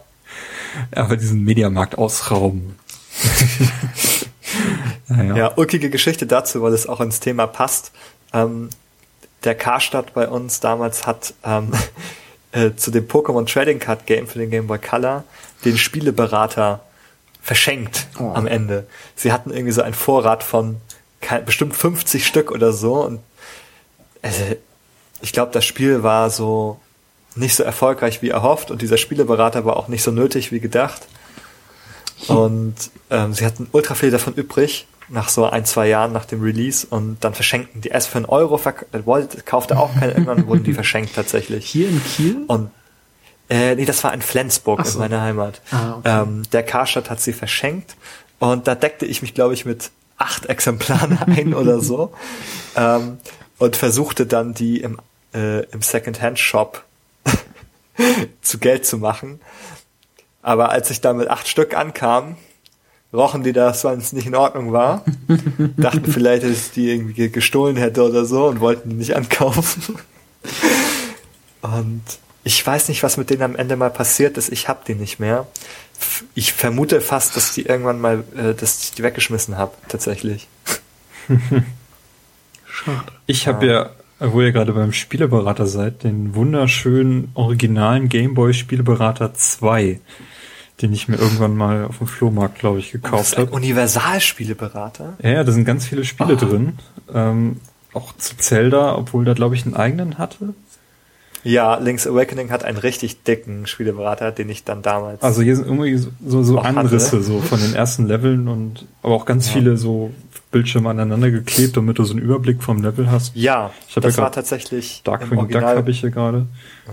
Aber 0.91 1.15
diesen 1.17 1.43
Mediamarkt 1.43 1.97
ausrauben. 1.97 2.75
Ja, 5.09 5.35
ja. 5.35 5.51
ulkige 5.57 5.89
Geschichte 5.89 6.25
dazu, 6.25 6.61
weil 6.61 6.73
es 6.73 6.87
auch 6.87 7.01
ins 7.01 7.19
Thema 7.19 7.47
passt. 7.47 7.91
Ähm, 8.33 8.69
der 9.43 9.55
Karstadt 9.55 10.13
bei 10.13 10.27
uns 10.27 10.59
damals 10.59 11.05
hat 11.05 11.33
ähm, 11.43 11.71
äh, 12.51 12.71
zu 12.75 12.91
dem 12.91 13.07
Pokémon 13.07 13.51
Trading 13.51 13.79
Card 13.79 14.05
Game 14.05 14.27
für 14.27 14.39
den 14.39 14.49
Game 14.49 14.67
Boy 14.67 14.79
Color 14.79 15.23
den 15.65 15.77
Spieleberater 15.77 16.81
verschenkt 17.41 18.07
oh. 18.19 18.31
am 18.33 18.47
Ende. 18.47 18.87
Sie 19.15 19.31
hatten 19.31 19.51
irgendwie 19.51 19.71
so 19.73 19.81
einen 19.81 19.93
Vorrat 19.93 20.43
von 20.43 20.77
bestimmt 21.45 21.75
50 21.75 22.25
Stück 22.25 22.51
oder 22.51 22.73
so 22.73 22.95
und 23.05 23.19
also, 24.21 24.41
ich 25.21 25.33
glaube, 25.33 25.51
das 25.51 25.65
Spiel 25.65 26.01
war 26.01 26.29
so 26.29 26.79
nicht 27.35 27.55
so 27.55 27.63
erfolgreich 27.63 28.21
wie 28.21 28.29
erhofft 28.29 28.71
und 28.71 28.81
dieser 28.81 28.97
Spieleberater 28.97 29.65
war 29.65 29.77
auch 29.77 29.87
nicht 29.87 30.03
so 30.03 30.11
nötig 30.11 30.51
wie 30.51 30.59
gedacht. 30.59 31.07
Und 32.29 32.75
ähm, 33.09 33.33
sie 33.33 33.45
hatten 33.45 33.67
ultra 33.71 33.95
viel 33.95 34.11
davon 34.11 34.33
übrig 34.33 34.87
nach 35.09 35.29
so 35.29 35.45
ein, 35.45 35.65
zwei 35.65 35.87
Jahren 35.87 36.11
nach 36.13 36.25
dem 36.25 36.41
Release 36.41 36.87
und 36.89 37.17
dann 37.23 37.33
verschenkten 37.33 37.81
die 37.81 37.89
erst 37.89 38.07
für 38.09 38.17
einen 38.17 38.25
Euro, 38.25 38.59
wollte, 39.05 39.41
kaufte 39.41 39.77
auch 39.77 39.93
keine, 39.93 40.13
irgendwann 40.13 40.47
wurden 40.47 40.63
die 40.63 40.73
verschenkt 40.73 41.15
tatsächlich. 41.15 41.65
Hier 41.65 41.89
in 41.89 42.01
Kiel? 42.03 42.43
Und 42.47 42.71
äh, 43.49 43.75
nee, 43.75 43.85
das 43.85 44.03
war 44.03 44.13
in 44.13 44.21
Flensburg, 44.21 44.85
so. 44.85 44.93
in 44.93 44.99
meiner 44.99 45.21
Heimat. 45.21 45.61
Ah, 45.71 45.95
okay. 45.97 46.21
ähm, 46.21 46.43
der 46.51 46.63
Karstadt 46.63 47.09
hat 47.09 47.21
sie 47.21 47.33
verschenkt 47.33 47.95
und 48.39 48.67
da 48.67 48.75
deckte 48.75 49.05
ich 49.05 49.21
mich, 49.21 49.33
glaube 49.33 49.53
ich, 49.53 49.65
mit 49.65 49.91
acht 50.17 50.45
Exemplaren 50.45 51.17
ein 51.25 51.53
oder 51.53 51.79
so 51.79 52.13
ähm, 52.75 53.17
und 53.57 53.75
versuchte 53.75 54.25
dann 54.25 54.53
die 54.53 54.81
im, 54.81 54.99
äh, 55.33 55.63
im 55.65 55.81
Second-Hand-Shop 55.81 56.83
zu 58.41 58.57
Geld 58.57 58.85
zu 58.85 58.97
machen. 58.97 59.41
Aber 60.43 60.69
als 60.69 60.91
ich 60.91 61.01
da 61.01 61.13
mit 61.13 61.29
acht 61.29 61.47
Stück 61.47 61.75
ankam, 61.75 62.35
rochen 63.13 63.43
die 63.43 63.53
das, 63.53 63.83
weil 63.83 63.97
es 63.97 64.13
nicht 64.13 64.27
in 64.27 64.35
Ordnung 64.35 64.71
war. 64.71 65.03
Dachten 65.77 66.11
vielleicht, 66.11 66.43
dass 66.43 66.51
ich 66.51 66.71
die 66.71 66.91
irgendwie 66.91 67.29
gestohlen 67.29 67.77
hätte 67.77 68.03
oder 68.03 68.25
so 68.25 68.47
und 68.47 68.59
wollten 68.59 68.89
die 68.89 68.95
nicht 68.95 69.15
ankaufen. 69.15 69.97
Und 71.61 72.01
ich 72.43 72.67
weiß 72.67 72.89
nicht, 72.89 73.03
was 73.03 73.15
mit 73.15 73.29
denen 73.29 73.41
am 73.41 73.55
Ende 73.55 73.77
mal 73.77 73.89
passiert 73.89 74.37
ist. 74.37 74.51
Ich 74.51 74.67
hab 74.67 74.83
die 74.83 74.95
nicht 74.95 75.17
mehr. 75.17 75.47
Ich 76.35 76.51
vermute 76.51 76.99
fast, 76.99 77.37
dass 77.37 77.53
die 77.53 77.61
irgendwann 77.61 78.01
mal, 78.01 78.25
äh, 78.35 78.53
dass 78.53 78.83
ich 78.83 78.91
die 78.91 79.03
weggeschmissen 79.03 79.57
habe, 79.57 79.71
tatsächlich. 79.87 80.49
Schade. 82.65 83.13
Ich 83.27 83.47
habe 83.47 83.65
ja. 83.65 83.73
ja, 83.73 83.89
wo 84.31 84.41
ihr 84.41 84.51
gerade 84.51 84.73
beim 84.73 84.93
Spieleberater 84.93 85.65
seid, 85.67 86.03
den 86.03 86.35
wunderschönen 86.35 87.31
originalen 87.33 88.09
Gameboy 88.09 88.53
Spieleberater 88.53 89.33
2 89.33 89.99
den 90.81 90.91
ich 90.91 91.07
mir 91.07 91.17
irgendwann 91.17 91.55
mal 91.55 91.85
auf 91.85 91.99
dem 91.99 92.07
Flohmarkt, 92.07 92.59
glaube 92.59 92.79
ich, 92.79 92.91
gekauft 92.91 93.37
habe. 93.37 93.51
Universalspieleberater? 93.51 95.13
Ja, 95.21 95.29
ja, 95.29 95.43
da 95.43 95.51
sind 95.51 95.65
ganz 95.65 95.85
viele 95.85 96.03
Spiele 96.03 96.33
oh. 96.33 96.45
drin. 96.45 96.73
Ähm, 97.13 97.61
auch 97.93 98.15
zu 98.17 98.35
Zelda, 98.37 98.95
obwohl 98.97 99.23
der, 99.23 99.35
glaube 99.35 99.55
ich, 99.55 99.65
einen 99.65 99.75
eigenen 99.75 100.17
hatte. 100.17 100.53
Ja, 101.43 101.75
Link's 101.75 102.07
Awakening 102.07 102.51
hat 102.51 102.63
einen 102.63 102.77
richtig 102.77 103.23
dicken 103.23 103.67
Spieleberater, 103.67 104.31
den 104.31 104.49
ich 104.49 104.63
dann 104.63 104.81
damals. 104.81 105.21
Also 105.21 105.41
hier 105.41 105.55
sind 105.55 105.67
irgendwie 105.67 105.97
so, 105.97 106.43
so 106.43 106.59
Anrisse 106.59 107.21
so 107.21 107.41
von 107.41 107.59
den 107.59 107.75
ersten 107.75 108.07
Leveln 108.07 108.47
und 108.47 108.85
aber 109.03 109.13
auch 109.13 109.25
ganz 109.25 109.47
ja. 109.47 109.53
viele 109.53 109.77
so 109.77 110.11
Bildschirme 110.53 110.89
aneinander 110.89 111.31
geklebt, 111.31 111.75
damit 111.75 111.99
du 111.99 112.05
so 112.05 112.13
einen 112.13 112.21
Überblick 112.21 112.63
vom 112.63 112.81
Level 112.81 113.11
hast. 113.11 113.35
Ja, 113.35 113.71
ich 113.89 113.95
das 113.95 114.15
ja 114.15 114.23
war 114.23 114.31
tatsächlich. 114.31 115.01
Darkwing 115.03 115.49
Duck 115.49 115.61
habe 115.61 115.91
ich 115.91 115.99
hier 115.99 116.11
gerade. 116.11 116.45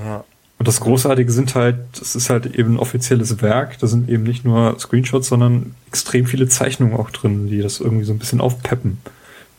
Ja. 0.05 0.25
Und 0.59 0.69
das 0.69 0.81
Großartige 0.81 1.31
sind 1.31 1.55
halt, 1.55 1.79
es 2.03 2.17
ist 2.17 2.29
halt 2.29 2.55
eben 2.55 2.75
ein 2.75 2.79
offizielles 2.79 3.41
Werk. 3.41 3.79
Da 3.79 3.87
sind 3.87 4.09
eben 4.11 4.25
nicht 4.25 4.45
nur 4.45 4.79
Screenshots, 4.79 5.29
sondern 5.29 5.75
extrem 5.87 6.27
viele 6.27 6.49
Zeichnungen 6.49 6.97
auch 6.97 7.11
drin, 7.11 7.47
die 7.47 7.63
das 7.63 7.81
irgendwie 7.81 8.05
so 8.05 8.13
ein 8.13 8.19
bisschen 8.19 8.41
aufpeppen. 8.41 8.99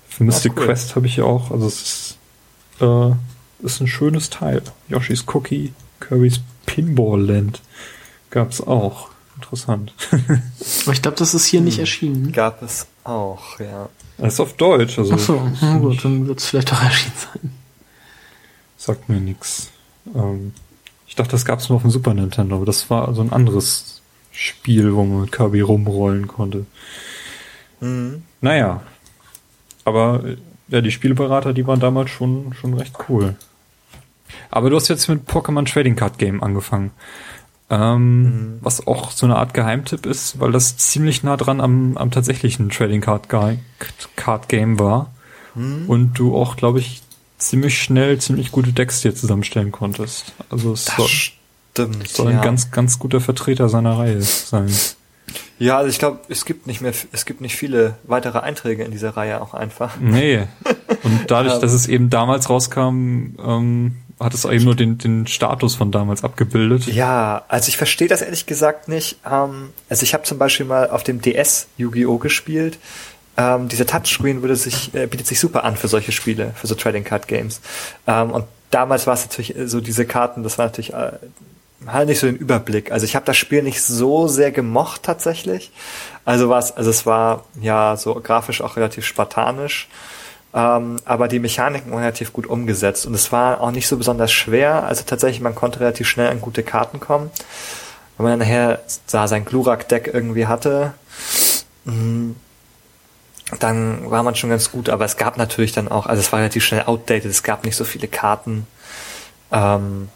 Für 0.10 0.26
Mystic 0.26 0.58
cool. 0.58 0.66
Quest 0.66 0.96
habe 0.96 1.08
ich 1.08 1.16
ja 1.16 1.24
auch, 1.24 1.52
also 1.52 1.66
es 1.66 1.82
ist, 1.82 2.18
äh, 2.82 3.66
ist 3.66 3.82
ein 3.82 3.88
schönes 3.88 4.30
Teil. 4.30 4.62
Yoshi's 4.90 5.26
Cookie, 5.34 5.74
Kirby's 6.02 6.42
Pinball 6.66 7.22
Land 7.22 7.62
gab's 8.30 8.62
auch. 8.62 9.10
Interessant. 9.38 9.94
Aber 10.12 10.94
ich 10.94 11.02
glaube, 11.02 11.18
das 11.18 11.34
ist 11.34 11.46
hier 11.46 11.62
nicht 11.62 11.76
hm. 11.76 11.82
erschienen. 11.82 12.32
Gab 12.32 12.62
es 12.62 12.86
auch, 13.04 13.60
ja. 13.60 13.90
Das 14.18 14.34
ist 14.34 14.40
auf 14.40 14.54
Deutsch, 14.54 15.00
also. 15.00 15.14
Ach 15.14 15.20
so, 15.20 15.52
na 15.62 15.78
gut, 15.78 16.04
dann 16.06 16.28
wird 16.28 16.40
es 16.40 16.48
vielleicht 16.48 16.72
auch 16.74 16.82
erschienen 16.82 17.16
sein. 17.16 17.52
Sagt 18.78 19.10
mir 19.10 19.20
nichts. 19.20 19.72
Ähm, 20.16 20.54
ich 21.08 21.16
dachte, 21.16 21.32
das 21.32 21.46
gab 21.46 21.60
es 21.60 21.70
nur 21.70 21.78
auf 21.78 21.82
dem 21.82 21.92
Super 21.92 22.14
Nintendo, 22.14 22.56
aber 22.56 22.66
das 22.66 22.90
war 22.90 23.14
so 23.14 23.22
ein 23.22 23.34
anderes 23.34 24.02
Spiel, 24.32 24.94
wo 24.96 25.04
man 25.04 25.22
mit 25.22 25.32
Kirby 25.32 25.62
rumrollen 25.62 26.28
konnte. 26.28 26.66
Mhm. 27.80 28.24
Naja. 28.42 28.82
Aber 29.84 30.24
ja, 30.68 30.82
die 30.82 30.92
Spielberater, 30.92 31.54
die 31.54 31.68
waren 31.68 31.80
damals 31.80 32.12
schon, 32.12 32.54
schon 32.54 32.74
recht 32.76 32.96
cool. 33.10 33.36
Aber 34.50 34.70
du 34.70 34.76
hast 34.76 34.88
jetzt 34.88 35.10
mit 35.10 35.28
Pokémon 35.28 35.70
Trading 35.70 35.96
Card 35.96 36.18
Game 36.18 36.42
angefangen. 36.42 36.92
Ähm, 37.72 38.24
mhm. 38.24 38.60
Was 38.62 38.86
auch 38.86 39.12
so 39.12 39.26
eine 39.26 39.38
Art 39.38 39.54
Geheimtipp 39.54 40.06
ist, 40.06 40.40
weil 40.42 40.52
das 40.52 40.76
ziemlich 40.76 41.24
nah 41.24 41.38
dran 41.38 41.62
am, 41.62 41.96
am 41.96 42.12
tatsächlichen 42.12 42.70
Trading 42.70 43.00
Card, 43.00 43.30
Card 43.30 44.50
Game 44.50 44.78
war. 44.78 45.14
Mhm. 45.56 45.86
Und 45.88 46.20
du 46.20 46.36
auch, 46.36 46.58
glaube 46.58 46.80
ich, 46.80 47.02
ziemlich 47.38 47.82
schnell 47.82 48.20
ziemlich 48.20 48.52
gute 48.52 48.74
Decks 48.74 49.02
dir 49.02 49.16
zusammenstellen 49.16 49.72
konntest. 49.72 50.34
Also 50.50 50.74
es 50.74 50.86
das 50.86 50.98
soll, 50.98 51.08
stimmt, 51.08 52.08
soll 52.08 52.28
ein 52.28 52.36
ja. 52.36 52.44
ganz, 52.44 52.72
ganz 52.72 53.00
guter 53.00 53.22
Vertreter 53.22 53.70
seiner 53.70 53.98
Reihe 53.98 54.22
sein. 54.22 54.70
Ja, 55.58 55.78
also 55.78 55.90
ich 55.90 55.98
glaube, 56.00 56.20
es 56.28 56.44
gibt 56.44 56.68
nicht 56.68 56.82
mehr, 56.82 56.92
es 57.12 57.26
gibt 57.26 57.40
nicht 57.40 57.56
viele 57.56 57.96
weitere 58.04 58.40
Einträge 58.40 58.84
in 58.84 58.92
dieser 58.92 59.16
Reihe 59.16 59.42
auch 59.42 59.54
einfach. 59.54 59.98
Nee. 60.00 60.48
Und 61.04 61.32
dadurch, 61.32 61.58
dass 61.60 61.72
es 61.72 61.88
eben 61.88 62.10
damals 62.10 62.50
rauskam, 62.50 63.38
ähm, 63.42 63.96
hat 64.22 64.34
es 64.34 64.46
eben 64.46 64.64
nur 64.64 64.76
den, 64.76 64.98
den 64.98 65.28
Status 65.28 65.76
von 65.76 65.92
damals 65.92 66.24
abgebildet. 66.24 66.88
Ja, 66.88 67.44
also 67.48 67.70
ich 67.70 67.78
verstehe 67.78 68.08
das 68.08 68.22
ehrlich 68.22 68.46
gesagt 68.46 68.88
nicht. 68.88 69.18
Ähm, 69.30 69.70
also 69.90 70.04
ich 70.04 70.14
habe 70.14 70.24
zum 70.24 70.38
Beispiel 70.38 70.66
mal 70.66 70.90
auf 70.90 71.04
dem 71.04 71.22
DS 71.22 71.68
Yu-Gi-Oh! 71.78 72.18
gespielt 72.18 72.78
ähm, 73.38 73.68
dieser 73.68 73.86
Touchscreen 73.86 74.42
würde 74.42 74.56
sich, 74.56 74.94
äh, 74.94 75.08
bietet 75.08 75.28
sich 75.28 75.40
super 75.40 75.64
an 75.64 75.78
für 75.78 75.88
solche 75.88 76.12
Spiele, 76.12 76.54
für 76.56 76.68
so 76.68 76.76
Trading 76.76 77.04
Card 77.04 77.28
Games. 77.28 77.62
Ähm, 78.08 78.32
und 78.32 78.46
damals 78.72 79.08
war 79.08 79.14
es 79.14 79.24
natürlich 79.24 79.56
äh, 79.56 79.68
so 79.68 79.80
diese 79.80 80.06
Karten, 80.06 80.44
das 80.44 80.58
war 80.58 80.66
natürlich 80.66 80.94
äh, 80.94 81.14
halt 81.88 82.10
nicht 82.10 82.20
so 82.20 82.28
den 82.28 82.36
Überblick. 82.36 82.92
Also 82.92 83.06
ich 83.06 83.16
habe 83.16 83.26
das 83.26 83.38
Spiel 83.38 83.64
nicht 83.64 83.82
so 83.82 84.28
sehr 84.28 84.52
gemocht 84.52 85.04
tatsächlich. 85.04 85.72
Also 86.26 86.50
war 86.50 86.60
es, 86.60 86.72
also 86.72 86.90
es 86.90 87.06
war 87.06 87.46
ja 87.62 87.96
so 87.96 88.14
grafisch 88.16 88.62
auch 88.62 88.76
relativ 88.76 89.06
spartanisch. 89.06 89.88
Ähm, 90.54 90.98
aber 91.06 91.28
die 91.28 91.40
Mechaniken 91.40 91.92
waren 91.92 92.00
relativ 92.00 92.34
gut 92.34 92.46
umgesetzt 92.46 93.06
und 93.06 93.14
es 93.14 93.32
war 93.32 93.62
auch 93.62 93.72
nicht 93.72 93.88
so 93.88 93.98
besonders 93.98 94.32
schwer. 94.32 94.84
Also 94.84 95.04
tatsächlich, 95.06 95.42
man 95.42 95.56
konnte 95.56 95.80
relativ 95.80 96.08
schnell 96.08 96.30
an 96.30 96.42
gute 96.42 96.64
Karten 96.64 97.00
kommen. 97.00 97.32
Wenn 98.18 98.26
man 98.26 98.40
dann 98.40 98.48
nachher 98.48 98.82
da 99.10 99.28
sein 99.28 99.46
Glurak-Deck 99.46 100.12
irgendwie 100.14 100.48
hatte, 100.48 100.94
mh, 101.86 101.94
mm, 101.94 102.36
dann 103.60 104.10
war 104.10 104.24
man 104.24 104.36
schon 104.36 104.50
ganz 104.50 104.72
gut, 104.72 104.90
aber 104.90 105.04
es 105.06 105.18
gab 105.18 105.38
natürlich 105.38 105.74
dann 105.74 105.90
auch, 105.90 106.06
also 106.06 106.22
es 106.22 106.32
war 106.32 106.40
relativ 106.40 106.64
schnell 106.64 106.84
outdated, 106.84 107.30
es 107.30 107.44
gab 107.44 107.66
nicht 107.66 107.76
so 107.76 107.84
viele 107.84 108.08
Karten. 108.08 108.66
Ähm, 109.52 110.10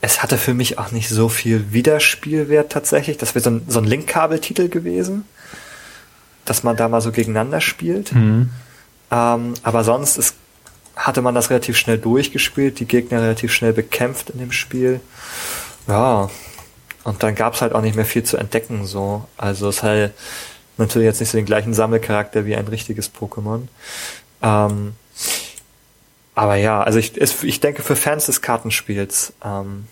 es 0.00 0.22
hatte 0.22 0.38
für 0.38 0.54
mich 0.54 0.78
auch 0.78 0.92
nicht 0.92 1.08
so 1.08 1.28
viel 1.28 1.72
Wiederspielwert 1.72 2.70
tatsächlich. 2.72 3.18
Das 3.18 3.34
wäre 3.34 3.42
so 3.42 3.50
ein, 3.50 3.62
so 3.66 3.80
ein 3.80 3.84
Link-Kabel-Titel 3.84 4.68
gewesen, 4.68 5.24
dass 6.44 6.62
man 6.62 6.76
da 6.76 6.88
mal 6.88 7.00
so 7.00 7.12
gegeneinander 7.12 7.60
spielt. 7.60 8.12
Mhm. 8.12 8.50
Ähm, 9.10 9.54
aber 9.62 9.84
sonst 9.84 10.16
ist, 10.18 10.34
hatte 10.96 11.22
man 11.22 11.34
das 11.34 11.50
relativ 11.50 11.76
schnell 11.76 11.98
durchgespielt, 11.98 12.80
die 12.80 12.86
Gegner 12.86 13.22
relativ 13.22 13.52
schnell 13.52 13.72
bekämpft 13.72 14.30
in 14.30 14.38
dem 14.38 14.52
Spiel. 14.52 15.00
Ja, 15.86 16.28
und 17.04 17.22
dann 17.22 17.34
gab's 17.34 17.62
halt 17.62 17.72
auch 17.72 17.80
nicht 17.80 17.96
mehr 17.96 18.04
viel 18.04 18.24
zu 18.24 18.36
entdecken 18.36 18.84
so. 18.86 19.24
Also 19.36 19.68
es 19.68 19.82
halt 19.82 20.12
natürlich 20.76 21.06
jetzt 21.06 21.20
nicht 21.20 21.30
so 21.30 21.38
den 21.38 21.46
gleichen 21.46 21.74
Sammelcharakter 21.74 22.46
wie 22.46 22.56
ein 22.56 22.68
richtiges 22.68 23.12
Pokémon. 23.12 23.62
Ähm, 24.42 24.94
aber 26.34 26.54
ja, 26.56 26.82
also 26.82 26.98
ich, 26.98 27.20
es, 27.20 27.42
ich 27.42 27.60
denke, 27.60 27.82
für 27.82 27.96
Fans 27.96 28.26
des 28.26 28.42
Kartenspiels 28.42 29.32
ähm, 29.44 29.88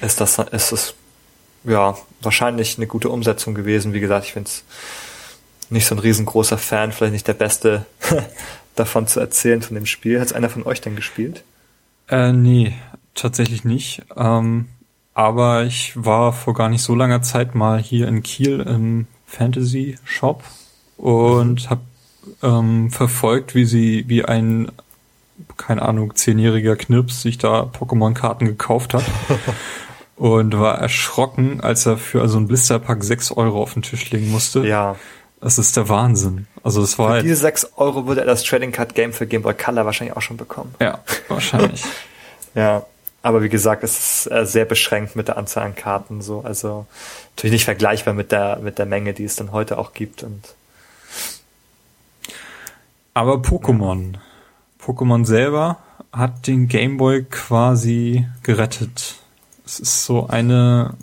ist 0.00 0.20
das 0.20 0.38
ist 0.38 0.72
es 0.72 0.94
ja 1.64 1.96
wahrscheinlich 2.22 2.78
eine 2.78 2.86
gute 2.86 3.10
Umsetzung 3.10 3.54
gewesen. 3.54 3.92
Wie 3.92 4.00
gesagt, 4.00 4.26
ich 4.26 4.32
finde 4.32 4.48
es 4.48 4.64
nicht 5.70 5.86
so 5.86 5.94
ein 5.94 5.98
riesengroßer 5.98 6.58
Fan, 6.58 6.92
vielleicht 6.92 7.12
nicht 7.12 7.28
der 7.28 7.34
Beste 7.34 7.86
davon 8.74 9.06
zu 9.06 9.20
erzählen 9.20 9.62
von 9.62 9.74
dem 9.74 9.86
Spiel. 9.86 10.20
Hat 10.20 10.26
es 10.26 10.32
einer 10.32 10.50
von 10.50 10.64
euch 10.64 10.80
denn 10.80 10.96
gespielt? 10.96 11.42
Äh, 12.08 12.32
nee, 12.32 12.74
tatsächlich 13.14 13.64
nicht. 13.64 14.02
Ähm, 14.16 14.68
aber 15.14 15.64
ich 15.64 15.92
war 15.96 16.32
vor 16.32 16.54
gar 16.54 16.68
nicht 16.68 16.82
so 16.82 16.94
langer 16.94 17.22
Zeit 17.22 17.54
mal 17.54 17.78
hier 17.78 18.06
in 18.06 18.22
Kiel 18.22 18.60
im 18.60 19.06
Fantasy 19.26 19.98
Shop 20.04 20.44
und 20.96 21.70
habe 21.70 21.80
ähm, 22.42 22.90
verfolgt, 22.90 23.54
wie 23.54 23.64
sie, 23.64 24.04
wie 24.08 24.24
ein, 24.24 24.70
keine 25.56 25.82
Ahnung, 25.82 26.14
zehnjähriger 26.14 26.76
Knirps 26.76 27.22
sich 27.22 27.38
da 27.38 27.62
Pokémon-Karten 27.62 28.46
gekauft 28.46 28.94
hat. 28.94 29.04
und 30.16 30.58
war 30.58 30.78
erschrocken, 30.78 31.60
als 31.60 31.86
er 31.86 31.98
für 31.98 32.22
also 32.22 32.38
ein 32.38 32.48
Blisterpack 32.48 33.04
sechs 33.04 33.30
Euro 33.30 33.62
auf 33.62 33.74
den 33.74 33.82
Tisch 33.82 34.10
legen 34.10 34.30
musste. 34.30 34.66
Ja. 34.66 34.96
Das 35.40 35.58
ist 35.58 35.76
der 35.76 35.88
Wahnsinn. 35.88 36.46
Also 36.62 36.82
es 36.82 36.98
war. 36.98 37.16
Für 37.16 37.22
diese 37.22 37.36
sechs 37.36 37.70
Euro 37.76 38.06
würde 38.06 38.22
er 38.22 38.26
das 38.26 38.42
Trading 38.42 38.72
Card 38.72 38.94
Game 38.94 39.12
für 39.12 39.26
Game 39.26 39.42
Boy 39.42 39.54
Color 39.54 39.84
wahrscheinlich 39.84 40.16
auch 40.16 40.22
schon 40.22 40.36
bekommen. 40.36 40.74
Ja, 40.80 41.00
wahrscheinlich. 41.28 41.84
ja. 42.54 42.84
Aber 43.22 43.42
wie 43.42 43.48
gesagt, 43.48 43.82
es 43.82 43.98
ist 43.98 44.30
äh, 44.30 44.46
sehr 44.46 44.64
beschränkt 44.64 45.16
mit 45.16 45.26
der 45.26 45.36
Anzahl 45.36 45.64
an 45.64 45.74
Karten 45.74 46.22
so. 46.22 46.42
Also 46.42 46.86
natürlich 47.34 47.54
nicht 47.54 47.64
vergleichbar 47.64 48.14
mit 48.14 48.30
der, 48.30 48.60
mit 48.60 48.78
der 48.78 48.86
Menge, 48.86 49.14
die 49.14 49.24
es 49.24 49.34
dann 49.34 49.50
heute 49.50 49.78
auch 49.78 49.94
gibt. 49.94 50.22
Und 50.22 50.54
Aber 53.14 53.34
Pokémon. 53.34 54.12
Ja. 54.12 54.20
Pokémon 54.80 55.24
selber 55.24 55.78
hat 56.12 56.46
den 56.46 56.68
Gameboy 56.68 57.24
quasi 57.24 58.26
gerettet. 58.44 59.16
Es 59.64 59.80
ist 59.80 60.04
so 60.04 60.28
eine, 60.28 60.94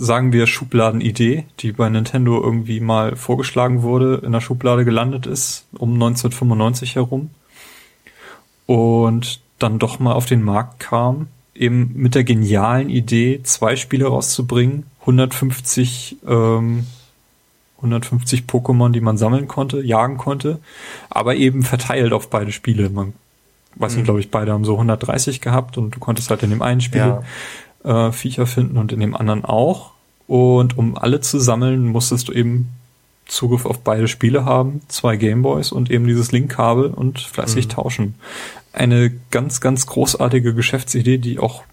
sagen 0.00 0.32
wir, 0.32 0.46
Schubladenidee, 0.46 1.44
die 1.60 1.72
bei 1.72 1.88
Nintendo 1.88 2.42
irgendwie 2.42 2.80
mal 2.80 3.16
vorgeschlagen 3.16 3.82
wurde, 3.82 4.22
in 4.24 4.32
der 4.32 4.40
Schublade 4.40 4.84
gelandet 4.84 5.26
ist, 5.26 5.66
um 5.72 5.92
1995 5.94 6.96
herum. 6.96 7.30
Und 8.66 9.40
dann 9.58 9.78
doch 9.78 9.98
mal 9.98 10.12
auf 10.12 10.26
den 10.26 10.42
Markt 10.42 10.80
kam 10.80 11.28
eben 11.60 11.92
mit 11.94 12.14
der 12.14 12.24
genialen 12.24 12.88
Idee, 12.88 13.42
zwei 13.42 13.76
Spiele 13.76 14.06
rauszubringen, 14.06 14.86
150, 15.00 16.16
ähm, 16.26 16.86
150 17.76 18.44
Pokémon, 18.46 18.90
die 18.90 19.02
man 19.02 19.18
sammeln 19.18 19.46
konnte, 19.46 19.82
jagen 19.82 20.16
konnte, 20.16 20.58
aber 21.10 21.36
eben 21.36 21.62
verteilt 21.62 22.12
auf 22.12 22.30
beide 22.30 22.50
Spiele. 22.50 22.88
Man 22.88 23.12
weiß 23.76 23.92
nicht, 23.92 24.02
mhm. 24.02 24.04
glaube 24.04 24.20
ich, 24.20 24.30
beide 24.30 24.52
haben 24.52 24.64
so 24.64 24.72
130 24.72 25.42
gehabt 25.42 25.76
und 25.76 25.94
du 25.94 26.00
konntest 26.00 26.30
halt 26.30 26.42
in 26.42 26.50
dem 26.50 26.62
einen 26.62 26.80
Spiel 26.80 27.00
ja. 27.00 27.22
Äh, 27.84 28.12
Viecher 28.12 28.46
finden 28.46 28.76
und 28.76 28.92
in 28.92 29.00
dem 29.00 29.16
anderen 29.16 29.44
auch. 29.44 29.92
Und 30.26 30.78
um 30.78 30.96
alle 30.96 31.20
zu 31.20 31.38
sammeln, 31.40 31.86
musstest 31.86 32.28
du 32.28 32.32
eben 32.32 32.68
Zugriff 33.26 33.64
auf 33.64 33.80
beide 33.80 34.08
Spiele 34.08 34.44
haben, 34.44 34.82
zwei 34.88 35.16
Gameboys 35.16 35.72
und 35.72 35.90
eben 35.90 36.06
dieses 36.06 36.32
Link-Kabel 36.32 36.86
und 36.86 37.20
fleißig 37.20 37.66
mhm. 37.66 37.70
tauschen. 37.70 38.14
Eine 38.72 39.12
ganz, 39.30 39.60
ganz 39.60 39.86
großartige 39.86 40.54
Geschäftsidee, 40.54 41.18
die 41.18 41.38
auch 41.38 41.64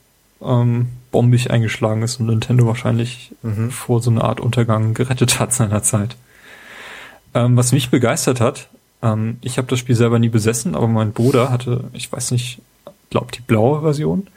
ähm, 0.42 0.88
bombig 1.12 1.52
eingeschlagen 1.52 2.04
ist 2.04 2.20
und 2.20 2.28
Nintendo 2.28 2.68
wahrscheinlich 2.68 3.34
mhm. 3.42 3.72
vor 3.72 4.02
so 4.02 4.12
einer 4.12 4.24
Art 4.24 4.40
Untergang 4.40 4.94
gerettet 4.94 5.40
hat 5.40 5.54
seinerzeit. 5.54 6.16
Ähm, 7.34 7.58
was 7.58 7.72
mich 7.72 7.90
begeistert 7.90 8.40
hat, 8.40 8.70
ähm, 9.02 9.38
ich 9.42 9.58
habe 9.58 9.68
das 9.68 9.80
Spiel 9.80 9.96
selber 9.96 10.20
nie 10.20 10.30
besessen, 10.30 10.76
aber 10.76 10.88
mein 10.88 11.14
Bruder 11.14 11.50
hatte, 11.50 11.86
ich 11.94 12.12
weiß 12.12 12.32
nicht, 12.32 12.62
glaubt 13.10 13.38
die 13.38 13.42
blaue 13.42 13.82
Version. 13.82 14.28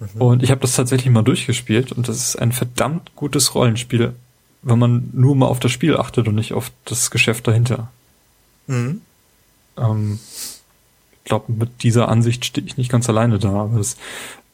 Mhm. 0.00 0.20
Und 0.20 0.42
ich 0.42 0.50
habe 0.50 0.62
das 0.62 0.74
tatsächlich 0.74 1.12
mal 1.12 1.22
durchgespielt 1.22 1.92
und 1.92 2.08
das 2.08 2.16
ist 2.16 2.36
ein 2.36 2.52
verdammt 2.52 3.14
gutes 3.14 3.54
Rollenspiel, 3.54 4.14
wenn 4.62 4.78
man 4.78 5.10
nur 5.12 5.36
mal 5.36 5.46
auf 5.46 5.60
das 5.60 5.70
Spiel 5.70 5.96
achtet 5.96 6.26
und 6.26 6.34
nicht 6.34 6.52
auf 6.52 6.72
das 6.84 7.10
Geschäft 7.10 7.46
dahinter. 7.46 7.88
Mhm. 8.66 9.02
Ähm, 9.76 10.18
ich 11.12 11.24
glaube, 11.24 11.52
mit 11.52 11.82
dieser 11.82 12.08
Ansicht 12.08 12.44
stehe 12.44 12.66
ich 12.66 12.76
nicht 12.76 12.90
ganz 12.90 13.08
alleine 13.08 13.38
da, 13.38 13.50
aber 13.50 13.78
das, 13.78 13.96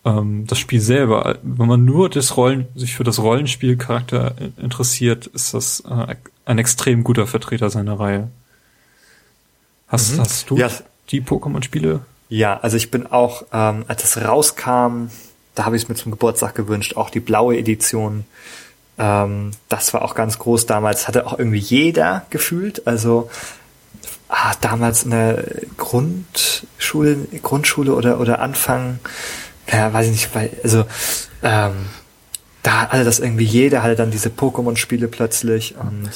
ähm, 0.04 0.46
das 0.46 0.58
Spiel 0.58 0.80
selber, 0.80 1.38
wenn 1.42 1.68
man 1.68 1.84
nur 1.84 2.10
das 2.10 2.36
Rollen, 2.36 2.66
sich 2.74 2.94
für 2.94 3.04
das 3.04 3.18
Rollenspielcharakter 3.18 4.34
interessiert, 4.56 5.26
ist 5.28 5.54
das 5.54 5.80
äh, 5.80 6.16
ein 6.44 6.58
extrem 6.58 7.04
guter 7.04 7.26
Vertreter 7.26 7.70
seiner 7.70 7.98
Reihe. 7.98 8.30
Hast, 9.88 10.14
mhm. 10.14 10.20
hast 10.20 10.50
du 10.50 10.56
ja. 10.56 10.70
die 11.10 11.22
Pokémon-Spiele? 11.22 12.00
Ja, 12.28 12.58
also 12.58 12.76
ich 12.76 12.90
bin 12.90 13.06
auch, 13.06 13.44
ähm, 13.52 13.84
als 13.86 14.02
es 14.02 14.16
rauskam, 14.16 15.08
da 15.56 15.64
habe 15.64 15.74
ich 15.74 15.82
es 15.82 15.88
mir 15.88 15.96
zum 15.96 16.12
Geburtstag 16.12 16.54
gewünscht, 16.54 16.96
auch 16.96 17.10
die 17.10 17.18
blaue 17.18 17.56
Edition. 17.56 18.24
Ähm, 18.98 19.50
das 19.68 19.92
war 19.92 20.02
auch 20.02 20.14
ganz 20.14 20.38
groß 20.38 20.66
damals, 20.66 21.08
hatte 21.08 21.26
auch 21.26 21.38
irgendwie 21.38 21.58
jeder 21.58 22.26
gefühlt. 22.30 22.86
Also 22.86 23.28
ah, 24.28 24.52
damals 24.60 25.02
in 25.02 25.10
der 25.10 25.44
Grundschule, 25.76 27.16
Grundschule 27.42 27.94
oder, 27.94 28.20
oder 28.20 28.40
Anfang, 28.40 29.00
ja, 29.72 29.92
weiß 29.92 30.06
ich 30.06 30.12
nicht, 30.12 30.34
weil, 30.34 30.50
also 30.62 30.84
ähm, 31.42 31.86
da 32.62 32.88
hatte 32.88 33.04
das 33.04 33.18
irgendwie 33.18 33.44
jeder, 33.44 33.82
hatte 33.82 33.96
dann 33.96 34.10
diese 34.10 34.28
Pokémon-Spiele 34.28 35.08
plötzlich 35.08 35.76
und 35.76 36.10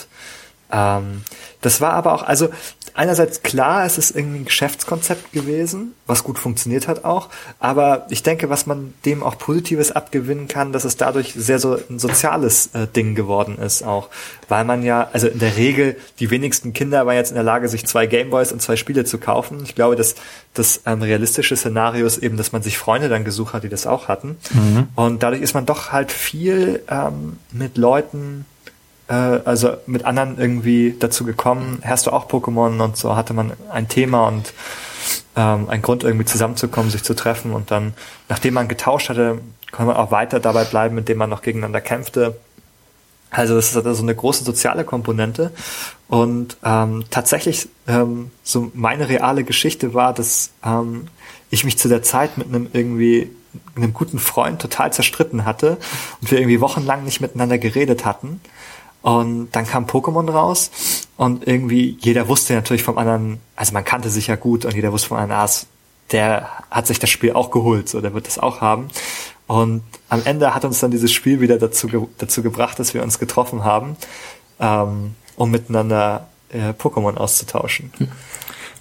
ähm, 0.70 1.22
das 1.60 1.80
war 1.80 1.92
aber 1.94 2.12
auch, 2.12 2.22
also 2.22 2.48
einerseits 2.94 3.42
klar, 3.42 3.84
es 3.84 3.98
ist 3.98 4.14
irgendwie 4.14 4.40
ein 4.40 4.44
Geschäftskonzept 4.44 5.32
gewesen, 5.32 5.94
was 6.06 6.24
gut 6.24 6.38
funktioniert 6.38 6.88
hat 6.88 7.04
auch, 7.04 7.28
aber 7.58 8.06
ich 8.10 8.22
denke, 8.22 8.50
was 8.50 8.66
man 8.66 8.94
dem 9.04 9.22
auch 9.22 9.38
Positives 9.38 9.92
abgewinnen 9.92 10.48
kann, 10.48 10.72
dass 10.72 10.84
es 10.84 10.96
dadurch 10.96 11.34
sehr 11.34 11.58
so 11.58 11.78
ein 11.88 11.98
soziales 11.98 12.70
äh, 12.74 12.86
Ding 12.86 13.14
geworden 13.14 13.58
ist 13.58 13.82
auch, 13.82 14.08
weil 14.48 14.64
man 14.64 14.82
ja, 14.82 15.08
also 15.12 15.28
in 15.28 15.38
der 15.38 15.56
Regel, 15.56 15.96
die 16.18 16.30
wenigsten 16.30 16.72
Kinder 16.72 17.06
waren 17.06 17.16
jetzt 17.16 17.30
in 17.30 17.36
der 17.36 17.44
Lage, 17.44 17.68
sich 17.68 17.86
zwei 17.86 18.06
Gameboys 18.06 18.52
und 18.52 18.60
zwei 18.60 18.76
Spiele 18.76 19.04
zu 19.04 19.18
kaufen. 19.18 19.60
Ich 19.64 19.74
glaube, 19.74 19.96
dass 19.96 20.14
das 20.54 20.82
ähm, 20.86 21.02
realistische 21.02 21.56
Szenario 21.56 22.06
ist 22.06 22.18
eben, 22.18 22.36
dass 22.36 22.52
man 22.52 22.62
sich 22.62 22.78
Freunde 22.78 23.08
dann 23.08 23.24
gesucht 23.24 23.54
hat, 23.54 23.62
die 23.62 23.68
das 23.68 23.86
auch 23.86 24.08
hatten. 24.08 24.36
Mhm. 24.52 24.88
Und 24.96 25.22
dadurch 25.22 25.42
ist 25.42 25.54
man 25.54 25.66
doch 25.66 25.92
halt 25.92 26.10
viel 26.10 26.82
ähm, 26.88 27.38
mit 27.52 27.76
Leuten 27.76 28.46
äh, 29.10 29.40
also 29.44 29.76
mit 29.86 30.04
anderen 30.04 30.38
irgendwie 30.38 30.96
dazu 30.98 31.24
gekommen, 31.24 31.82
hast 31.84 32.06
du 32.06 32.12
auch 32.12 32.28
Pokémon 32.28 32.80
und 32.80 32.96
so 32.96 33.16
hatte 33.16 33.34
man 33.34 33.52
ein 33.70 33.88
Thema 33.88 34.28
und 34.28 34.54
ähm, 35.36 35.68
ein 35.68 35.82
Grund 35.82 36.04
irgendwie 36.04 36.24
zusammenzukommen, 36.24 36.90
sich 36.90 37.02
zu 37.02 37.14
treffen 37.14 37.52
und 37.52 37.70
dann, 37.70 37.92
nachdem 38.28 38.54
man 38.54 38.68
getauscht 38.68 39.08
hatte, 39.08 39.40
konnte 39.72 39.92
man 39.92 39.96
auch 39.96 40.12
weiter 40.12 40.40
dabei 40.40 40.64
bleiben, 40.64 40.96
indem 40.96 41.18
man 41.18 41.28
noch 41.28 41.42
gegeneinander 41.42 41.80
kämpfte. 41.80 42.36
Also 43.30 43.54
das 43.54 43.70
ist 43.70 43.76
also 43.76 43.92
so 43.94 44.02
eine 44.02 44.14
große 44.14 44.42
soziale 44.44 44.84
Komponente 44.84 45.52
und 46.08 46.56
ähm, 46.64 47.04
tatsächlich 47.10 47.68
ähm, 47.86 48.30
so 48.42 48.70
meine 48.74 49.08
reale 49.08 49.44
Geschichte 49.44 49.94
war, 49.94 50.12
dass 50.12 50.50
ähm, 50.64 51.06
ich 51.50 51.64
mich 51.64 51.78
zu 51.78 51.88
der 51.88 52.02
Zeit 52.02 52.38
mit 52.38 52.48
einem 52.48 52.68
irgendwie 52.72 53.30
einem 53.76 53.92
guten 53.92 54.18
Freund 54.18 54.60
total 54.60 54.92
zerstritten 54.92 55.44
hatte 55.44 55.78
und 56.20 56.30
wir 56.30 56.38
irgendwie 56.38 56.60
wochenlang 56.60 57.04
nicht 57.04 57.20
miteinander 57.20 57.58
geredet 57.58 58.04
hatten 58.04 58.40
und 59.02 59.50
dann 59.52 59.66
kam 59.66 59.86
Pokémon 59.86 60.30
raus 60.30 60.70
und 61.16 61.46
irgendwie 61.46 61.96
jeder 62.00 62.28
wusste 62.28 62.54
natürlich 62.54 62.82
vom 62.82 62.98
anderen, 62.98 63.40
also 63.56 63.72
man 63.72 63.84
kannte 63.84 64.10
sich 64.10 64.26
ja 64.26 64.36
gut 64.36 64.64
und 64.64 64.74
jeder 64.74 64.92
wusste 64.92 65.08
vom 65.08 65.18
anderen, 65.18 65.40
ah, 65.40 65.50
der 66.12 66.48
hat 66.70 66.86
sich 66.86 66.98
das 66.98 67.10
Spiel 67.10 67.32
auch 67.32 67.50
geholt, 67.50 67.88
so 67.88 68.00
der 68.00 68.14
wird 68.14 68.26
das 68.26 68.38
auch 68.38 68.60
haben. 68.60 68.88
Und 69.46 69.82
am 70.08 70.22
Ende 70.24 70.54
hat 70.54 70.64
uns 70.64 70.80
dann 70.80 70.90
dieses 70.90 71.12
Spiel 71.12 71.40
wieder 71.40 71.58
dazu, 71.58 72.08
dazu 72.18 72.42
gebracht, 72.42 72.78
dass 72.78 72.94
wir 72.94 73.02
uns 73.02 73.18
getroffen 73.18 73.64
haben, 73.64 73.96
ähm, 74.60 75.14
um 75.36 75.50
miteinander 75.50 76.28
äh, 76.50 76.70
Pokémon 76.70 77.16
auszutauschen. 77.16 77.92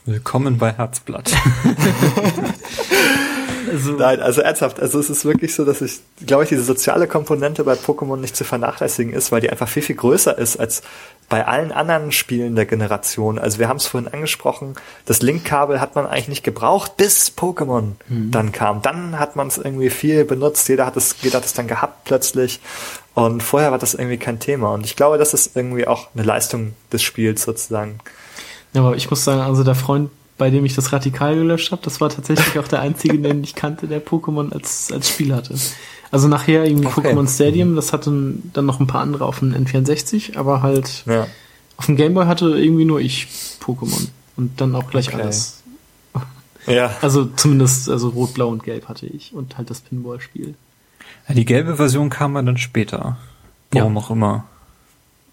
Willkommen 0.06 0.58
bei 0.58 0.74
Herzblatt. 0.74 1.32
Also 3.70 3.94
Nein, 3.94 4.22
also 4.22 4.42
ernsthaft, 4.42 4.80
also 4.80 5.00
es 5.00 5.10
ist 5.10 5.26
wirklich 5.26 5.54
so, 5.54 5.66
dass 5.66 5.82
ich, 5.82 6.00
glaube 6.26 6.44
ich, 6.44 6.50
diese 6.50 6.64
soziale 6.64 7.08
Komponente 7.08 7.64
bei 7.64 7.74
Pokémon 7.74 8.18
nicht 8.18 8.36
zu 8.36 8.44
vernachlässigen 8.44 9.14
ist, 9.14 9.32
weil 9.32 9.42
die 9.42 9.50
einfach 9.50 9.68
viel, 9.68 9.84
viel 9.84 9.96
größer 9.96 10.38
ist 10.38 10.58
als 10.60 10.82
bei 11.30 11.46
allen 11.46 11.72
anderen 11.72 12.12
Spielen 12.12 12.56
der 12.56 12.66
Generation. 12.66 13.38
Also 13.38 13.60
wir 13.60 13.70
haben 13.70 13.78
es 13.78 13.86
vorhin 13.86 14.12
angesprochen, 14.12 14.74
das 15.06 15.22
Link-Kabel 15.22 15.80
hat 15.80 15.96
man 15.96 16.08
eigentlich 16.08 16.28
nicht 16.28 16.44
gebraucht, 16.44 16.98
bis 16.98 17.32
Pokémon 17.38 17.94
mhm. 18.08 18.32
dann 18.32 18.52
kam. 18.52 18.82
Dann 18.82 19.20
hat 19.20 19.36
man 19.36 19.48
es 19.48 19.58
irgendwie 19.58 19.92
viel 19.92 20.26
benutzt, 20.26 20.68
jeder 20.68 20.86
hat 20.86 20.98
es, 20.98 21.16
jeder 21.22 21.38
hat 21.38 21.46
es 21.46 21.54
dann 21.54 21.68
gehabt 21.68 22.06
plötzlich. 22.06 22.60
Und 23.14 23.44
vorher 23.44 23.72
war 23.72 23.78
das 23.78 23.94
irgendwie 23.94 24.18
kein 24.18 24.40
Thema. 24.40 24.74
Und 24.74 24.86
ich 24.86 24.96
glaube, 24.96 25.18
das 25.18 25.34
ist 25.34 25.56
irgendwie 25.56 25.88
auch 25.88 26.08
eine 26.14 26.24
Leistung 26.24 26.74
des 26.92 27.04
Spiels 27.04 27.44
sozusagen. 27.44 28.00
Ja, 28.74 28.82
aber 28.82 28.96
ich 28.96 29.10
muss 29.10 29.24
sagen, 29.24 29.42
also 29.42 29.64
der 29.64 29.76
Freund 29.76 30.10
bei 30.40 30.50
dem 30.50 30.66
ich 30.66 30.74
das 30.74 30.92
radikal 30.92 31.36
gelöscht 31.36 31.72
habe. 31.72 31.84
Das 31.84 32.02
war 32.02 32.10
tatsächlich 32.10 32.58
auch 32.58 32.68
der 32.68 32.80
einzige, 32.80 33.20
den 33.20 33.44
ich 33.44 33.54
kannte, 33.54 33.88
der 33.88 34.04
Pokémon 34.04 34.52
als, 34.52 34.92
als 34.92 35.10
Spiel 35.10 35.36
hatte. 35.36 35.54
Also 36.10 36.28
nachher 36.28 36.66
irgendwie 36.66 36.88
okay. 36.88 37.02
Pokémon 37.02 37.28
Stadium, 37.28 37.76
das 37.76 37.94
hatten 37.94 38.50
dann 38.54 38.66
noch 38.66 38.80
ein 38.80 38.88
paar 38.88 39.02
andere 39.02 39.26
auf 39.26 39.40
dem 39.40 39.54
N64, 39.54 40.38
aber 40.38 40.64
halt 40.64 41.04
ja. 41.06 41.28
auf 41.78 41.86
dem 41.86 41.98
Gameboy 41.98 42.26
hatte 42.26 42.58
irgendwie 42.58 42.86
nur 42.86 43.00
ich 43.00 43.28
Pokémon. 43.62 44.08
Und 44.36 44.60
dann 44.60 44.74
auch 44.74 44.90
gleich 44.90 45.10
okay. 45.10 45.22
alles. 45.22 45.62
Ja. 46.68 46.96
Also 47.02 47.26
zumindest, 47.26 47.90
also 47.90 48.10
Rot, 48.10 48.36
Blau 48.36 48.50
und 48.50 48.64
Gelb 48.64 48.90
hatte 48.90 49.08
ich 49.08 49.34
und 49.34 49.58
halt 49.58 49.72
das 49.72 49.80
Pinball-Spiel. 49.80 50.54
Ja, 51.28 51.34
die 51.34 51.46
gelbe 51.46 51.78
Version 51.78 52.10
kam 52.10 52.36
dann 52.36 52.58
später. 52.58 53.18
Warum 53.72 53.96
ja. 53.96 54.00
auch 54.00 54.12
immer. 54.12 54.44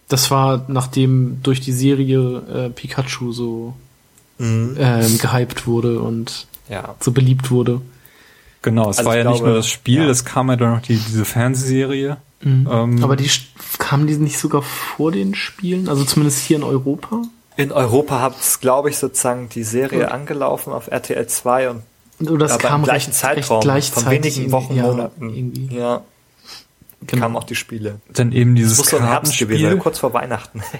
Das 0.08 0.30
war 0.30 0.64
nachdem 0.68 1.42
durch 1.42 1.60
die 1.60 1.72
Serie 1.72 2.38
äh, 2.48 2.70
Pikachu 2.70 3.32
so 3.32 3.74
mhm. 4.38 4.76
ähm, 4.78 5.18
gehypt 5.18 5.66
wurde 5.66 6.00
und 6.00 6.46
ja. 6.68 6.94
so 7.00 7.12
beliebt 7.12 7.50
wurde. 7.50 7.80
Genau, 8.62 8.90
es 8.90 8.98
also 8.98 9.10
war 9.10 9.16
ja 9.16 9.22
glaube, 9.22 9.36
nicht 9.36 9.44
nur 9.44 9.54
das 9.54 9.68
Spiel, 9.68 10.02
ja. 10.02 10.08
es 10.10 10.24
kam 10.24 10.48
ja 10.48 10.56
dann 10.56 10.72
noch 10.72 10.82
die, 10.82 10.96
diese 10.96 11.24
Fernsehserie. 11.24 12.16
Mhm. 12.40 12.68
Ähm, 12.70 13.04
Aber 13.04 13.16
die 13.16 13.30
kamen 13.78 14.06
die 14.06 14.16
nicht 14.16 14.38
sogar 14.38 14.62
vor 14.62 15.12
den 15.12 15.34
Spielen? 15.34 15.88
Also 15.88 16.04
zumindest 16.04 16.40
hier 16.40 16.56
in 16.56 16.62
Europa? 16.62 17.22
In 17.56 17.72
Europa 17.72 18.20
hat 18.20 18.38
es, 18.38 18.60
glaube 18.60 18.90
ich, 18.90 18.98
sozusagen 18.98 19.48
die 19.48 19.62
Serie 19.62 20.02
ja. 20.02 20.08
angelaufen 20.08 20.72
auf 20.72 20.88
RTL 20.88 21.26
2 21.26 21.70
und 21.70 21.82
Oder 22.20 22.38
das 22.46 22.52
aber 22.52 22.62
kam 22.62 22.80
im 22.80 22.84
gleichen 22.84 23.10
recht, 23.10 23.20
Zeitraum 23.20 23.62
recht 23.62 23.94
von 23.94 24.10
wenigen 24.10 24.52
Wochen, 24.52 24.76
ja, 24.76 24.82
Monaten. 24.82 25.30
Irgendwie. 25.30 25.74
Ja. 25.74 26.02
Genau. 27.06 27.22
Kamen 27.22 27.36
auch 27.36 27.44
die 27.44 27.54
Spiele. 27.54 28.00
Dann 28.12 28.32
eben 28.32 28.54
dieses 28.54 28.78
das 28.78 28.92
muss 28.92 29.00
Kartenspiel. 29.00 29.46
Gewesen, 29.46 29.78
kurz 29.78 29.98
vor 29.98 30.12
Weihnachten. 30.12 30.62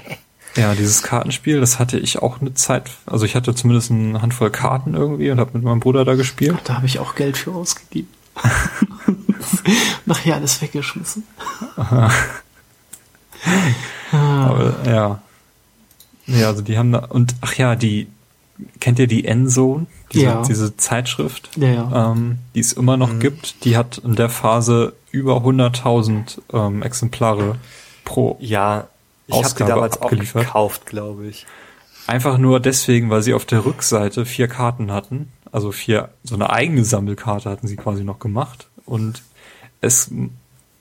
Ja, 0.57 0.75
dieses 0.75 1.03
Kartenspiel, 1.03 1.61
das 1.61 1.79
hatte 1.79 1.99
ich 1.99 2.21
auch 2.23 2.41
eine 2.41 2.55
Zeit. 2.55 2.91
Also 3.05 3.25
ich 3.25 3.35
hatte 3.35 3.55
zumindest 3.55 3.91
eine 3.91 4.23
Handvoll 4.23 4.51
Karten 4.51 4.95
irgendwie 4.95 5.31
und 5.31 5.39
habe 5.39 5.51
mit 5.55 5.63
meinem 5.63 5.81
Bruder 5.81 6.05
da 6.05 6.15
gespielt. 6.15 6.57
Da 6.65 6.77
habe 6.77 6.87
ich 6.87 6.99
auch 6.99 7.15
Geld 7.15 7.37
für 7.37 7.53
ausgegeben. 7.53 8.09
Nachher 10.07 10.37
alles 10.37 10.61
weggeschmissen. 10.63 11.25
Aber, 14.13 14.75
ja. 14.87 15.21
Ja, 16.27 16.49
also 16.49 16.63
die 16.63 16.77
haben 16.77 16.93
da 16.93 16.99
und 16.99 17.37
ach 17.41 17.55
ja, 17.55 17.77
die 17.77 18.09
kennt 18.81 18.99
ihr 18.99 19.07
die 19.07 19.25
Endzone? 19.27 19.87
Diese, 20.13 20.25
ja. 20.25 20.43
diese 20.43 20.77
Zeitschrift, 20.77 21.51
ja, 21.57 21.69
ja. 21.69 22.13
Ähm, 22.13 22.39
die 22.55 22.61
es 22.61 22.73
immer 22.73 22.97
noch 22.97 23.13
mhm. 23.13 23.21
gibt. 23.21 23.65
Die 23.65 23.77
hat 23.77 23.99
in 23.99 24.15
der 24.15 24.29
Phase 24.29 24.95
über 25.11 25.39
100.000 25.39 26.39
ähm, 26.53 26.83
Exemplare 26.83 27.57
pro 28.05 28.37
ja, 28.41 28.87
ich 29.27 29.35
habe 29.35 29.55
die 29.57 29.65
damals 29.65 30.01
abgeliefert. 30.01 30.43
auch 30.43 30.47
gekauft, 30.47 30.87
glaube 30.87 31.27
ich. 31.27 31.47
Einfach 32.07 32.39
nur 32.39 32.61
deswegen, 32.61 33.11
weil 33.11 33.23
sie 33.23 33.35
auf 33.35 33.45
der 33.45 33.65
Rückseite 33.65 34.25
vier 34.25 34.49
Karten 34.49 34.93
hatten. 34.93 35.33
Also 35.51 35.73
vier, 35.73 36.11
so 36.23 36.35
eine 36.35 36.51
eigene 36.51 36.85
Sammelkarte 36.85 37.51
hatten 37.51 37.67
sie 37.67 37.77
quasi 37.77 38.05
noch 38.05 38.19
gemacht. 38.19 38.69
Und 38.85 39.23
es 39.81 40.11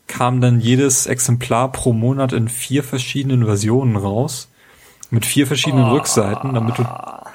kam 0.07 0.41
dann 0.41 0.59
jedes 0.59 1.07
Exemplar 1.07 1.71
pro 1.71 1.93
Monat 1.93 2.33
in 2.33 2.47
vier 2.49 2.83
verschiedenen 2.83 3.45
Versionen 3.45 3.95
raus. 3.95 4.49
Mit 5.09 5.25
vier 5.25 5.47
verschiedenen 5.47 5.85
oh. 5.85 5.93
Rückseiten, 5.93 6.53
damit 6.53 6.77
du 6.77 6.85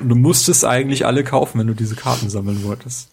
Du 0.01 0.15
musstest 0.15 0.65
eigentlich 0.65 1.05
alle 1.07 1.24
kaufen, 1.24 1.59
wenn 1.59 1.66
du 1.66 1.74
diese 1.74 1.95
Karten 1.95 2.31
sammeln 2.31 2.65
wolltest. 2.65 3.11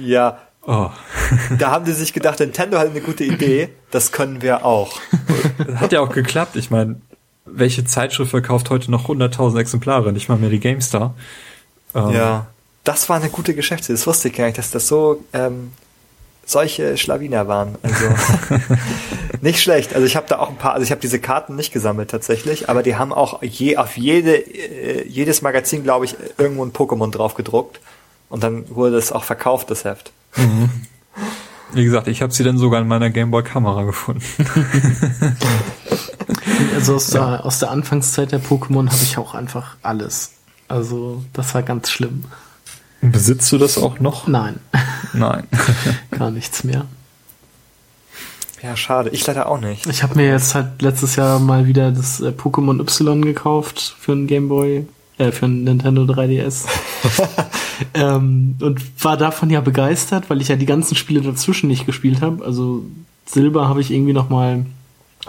Ja. 0.00 0.38
Oh. 0.66 0.90
da 1.58 1.70
haben 1.70 1.84
die 1.84 1.92
sich 1.92 2.12
gedacht, 2.12 2.40
Nintendo 2.40 2.78
hat 2.78 2.88
eine 2.88 3.00
gute 3.00 3.24
Idee, 3.24 3.70
das 3.90 4.12
können 4.12 4.42
wir 4.42 4.64
auch. 4.64 4.98
Hat 5.76 5.92
ja 5.92 6.00
auch 6.00 6.10
geklappt. 6.10 6.56
Ich 6.56 6.70
meine, 6.70 7.00
welche 7.44 7.84
Zeitschrift 7.84 8.30
verkauft 8.30 8.70
heute 8.70 8.90
noch 8.90 9.08
100.000 9.08 9.60
Exemplare? 9.60 10.12
Nicht 10.12 10.28
mal 10.28 10.38
mehr 10.38 10.50
die 10.50 10.60
GameStar. 10.60 11.14
Ähm, 11.94 12.10
ja, 12.10 12.46
das 12.82 13.08
war 13.08 13.16
eine 13.16 13.28
gute 13.28 13.54
Geschäftsidee. 13.54 13.94
Das 13.94 14.06
wusste 14.06 14.28
ich 14.28 14.34
gar 14.34 14.46
nicht, 14.46 14.58
dass 14.58 14.70
das 14.70 14.88
so 14.88 15.22
ähm, 15.32 15.72
solche 16.46 16.96
Schlawiner 16.96 17.48
waren. 17.48 17.76
Also 17.82 18.06
nicht 19.40 19.60
schlecht. 19.60 19.94
Also 19.94 20.06
ich 20.06 20.16
habe 20.16 20.26
da 20.28 20.38
auch 20.38 20.50
ein 20.50 20.56
paar, 20.56 20.74
also 20.74 20.84
ich 20.84 20.90
habe 20.90 21.00
diese 21.00 21.18
Karten 21.18 21.56
nicht 21.56 21.72
gesammelt 21.72 22.10
tatsächlich, 22.10 22.68
aber 22.68 22.82
die 22.82 22.96
haben 22.96 23.12
auch 23.12 23.42
je 23.42 23.76
auf 23.76 23.96
jede 23.96 24.36
äh, 24.36 25.06
jedes 25.06 25.42
Magazin, 25.42 25.82
glaube 25.82 26.04
ich, 26.06 26.16
irgendwo 26.38 26.64
ein 26.64 26.72
Pokémon 26.72 27.10
drauf 27.10 27.34
gedruckt 27.34 27.80
und 28.28 28.42
dann 28.42 28.64
wurde 28.74 28.96
es 28.96 29.12
auch 29.12 29.24
verkauft, 29.24 29.70
das 29.70 29.84
Heft. 29.84 30.12
Mhm. 30.36 30.70
Wie 31.72 31.84
gesagt, 31.84 32.06
ich 32.06 32.22
habe 32.22 32.32
sie 32.32 32.44
dann 32.44 32.56
sogar 32.56 32.80
in 32.80 32.88
meiner 32.88 33.10
Gameboy-Kamera 33.10 33.82
gefunden. 33.82 34.22
also 36.74 36.94
aus, 36.94 37.12
ja. 37.12 37.30
der, 37.30 37.44
aus 37.44 37.58
der 37.58 37.70
Anfangszeit 37.70 38.30
der 38.30 38.40
Pokémon 38.40 38.88
habe 38.88 39.02
ich 39.02 39.18
auch 39.18 39.34
einfach 39.34 39.76
alles. 39.82 40.32
Also 40.68 41.24
das 41.32 41.54
war 41.54 41.62
ganz 41.62 41.90
schlimm. 41.90 42.24
Besitzt 43.00 43.50
du 43.52 43.58
das 43.58 43.76
auch 43.76 44.00
noch? 44.00 44.26
Nein. 44.28 44.60
Nein. 45.12 45.46
Gar 46.10 46.30
nichts 46.30 46.64
mehr. 46.64 46.86
Ja, 48.62 48.76
schade. 48.76 49.10
Ich 49.10 49.26
leider 49.26 49.48
auch 49.48 49.60
nicht. 49.60 49.86
Ich 49.86 50.02
habe 50.02 50.14
mir 50.14 50.26
jetzt 50.26 50.54
halt 50.54 50.80
letztes 50.80 51.16
Jahr 51.16 51.38
mal 51.38 51.66
wieder 51.66 51.90
das 51.90 52.20
äh, 52.20 52.28
Pokémon 52.28 52.80
Y 52.80 53.20
gekauft 53.22 53.94
für 53.98 54.12
einen 54.12 54.26
Gameboy, 54.26 54.86
äh, 55.18 55.30
für 55.32 55.46
einen 55.46 55.64
Nintendo 55.64 56.02
3DS. 56.02 56.66
ähm, 57.94 58.56
und 58.60 58.80
war 59.04 59.16
davon 59.16 59.50
ja 59.50 59.60
begeistert, 59.60 60.30
weil 60.30 60.40
ich 60.40 60.48
ja 60.48 60.56
die 60.56 60.66
ganzen 60.66 60.96
Spiele 60.96 61.20
dazwischen 61.20 61.68
nicht 61.68 61.86
gespielt 61.86 62.20
habe. 62.20 62.44
Also 62.44 62.84
Silber 63.26 63.68
habe 63.68 63.80
ich 63.80 63.90
irgendwie 63.90 64.12
noch 64.12 64.28
mal 64.28 64.66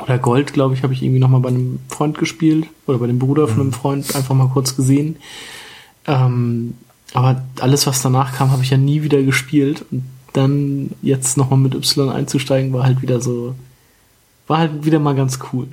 oder 0.04 0.18
Gold, 0.18 0.54
glaube 0.54 0.74
ich, 0.74 0.84
habe 0.84 0.94
ich 0.94 1.02
irgendwie 1.02 1.20
noch 1.20 1.30
mal 1.30 1.40
bei 1.40 1.50
einem 1.50 1.80
Freund 1.88 2.18
gespielt 2.18 2.68
oder 2.86 2.98
bei 2.98 3.08
dem 3.08 3.20
Bruder 3.20 3.48
von 3.48 3.62
einem 3.62 3.68
mhm. 3.68 3.74
Freund 3.74 4.16
einfach 4.16 4.36
mal 4.36 4.50
kurz 4.50 4.76
gesehen. 4.76 5.18
Ähm, 6.06 6.76
aber 7.14 7.44
alles, 7.62 7.88
was 7.88 8.02
danach 8.02 8.34
kam, 8.34 8.52
habe 8.52 8.64
ich 8.64 8.72
ja 8.72 8.78
nie 8.78 9.04
wieder 9.04 9.24
gespielt. 9.24 9.86
Und 9.92 10.04
dann 10.34 10.92
jetzt 11.02 11.38
nochmal 11.38 11.60
mit 11.60 11.76
Y 11.76 12.10
einzusteigen, 12.10 12.74
war 12.74 12.84
halt 12.84 13.02
wieder 13.02 13.22
so, 13.22 13.56
war 14.48 14.58
halt 14.58 14.86
wieder 14.86 15.00
mal 15.00 15.16
ganz 15.16 15.40
cool. 15.54 15.68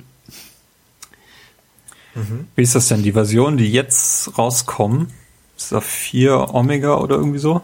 Mhm. 2.15 2.47
Wie 2.55 2.61
ist 2.61 2.75
das 2.75 2.87
denn? 2.87 3.03
Die 3.03 3.11
Version, 3.11 3.57
die 3.57 3.71
jetzt 3.71 4.37
rauskommen, 4.37 5.07
Saphir 5.57 6.53
Omega 6.53 6.97
oder 6.97 7.15
irgendwie 7.15 7.39
so, 7.39 7.61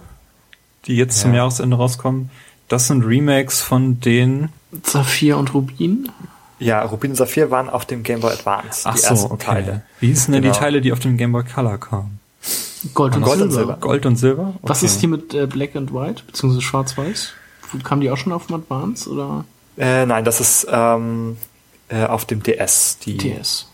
die 0.85 0.95
jetzt 0.95 1.17
ja. 1.17 1.23
zum 1.23 1.33
Jahresende 1.33 1.77
rauskommen, 1.77 2.29
das 2.67 2.87
sind 2.87 3.03
Remakes 3.03 3.61
von 3.61 3.99
den 3.99 4.49
Saphir 4.83 5.37
und 5.37 5.53
Rubin? 5.53 6.11
Ja, 6.59 6.83
Rubin 6.83 7.11
und 7.11 7.15
Saphir 7.15 7.49
waren 7.51 7.69
auf 7.69 7.85
dem 7.85 8.03
Game 8.03 8.19
Boy 8.19 8.33
Advance. 8.33 8.81
Ach 8.83 8.97
so, 8.97 9.31
okay. 9.31 9.45
Teile. 9.45 9.81
Wie 9.99 10.07
hießen 10.07 10.31
denn 10.33 10.43
genau. 10.43 10.53
die 10.53 10.59
Teile, 10.59 10.81
die 10.81 10.91
auf 10.91 10.99
dem 10.99 11.17
Game 11.17 11.31
Boy 11.31 11.43
Color 11.43 11.77
kamen? 11.77 12.19
Gold 12.93 13.15
und, 13.15 13.21
Gold 13.23 13.39
Silber. 13.39 13.45
und 13.45 13.51
Silber. 13.51 13.77
Gold 13.79 14.05
und 14.05 14.15
Silber? 14.17 14.47
Okay. 14.55 14.69
Was 14.69 14.83
ist 14.83 14.99
hier 14.99 15.09
mit 15.09 15.33
äh, 15.33 15.47
Black 15.47 15.75
and 15.75 15.93
White, 15.93 16.23
beziehungsweise 16.27 16.61
Schwarz-Weiß? 16.61 17.33
Kam 17.83 18.01
die 18.01 18.09
auch 18.09 18.17
schon 18.17 18.33
auf 18.33 18.47
dem 18.47 18.55
Advance, 18.55 19.09
oder? 19.09 19.45
Äh, 19.77 20.05
nein, 20.05 20.25
das 20.25 20.39
ist 20.39 20.67
ähm, 20.69 21.37
äh, 21.87 22.05
auf 22.05 22.25
dem 22.25 22.43
DS. 22.43 22.99
Die 22.99 23.17
DS. 23.17 23.67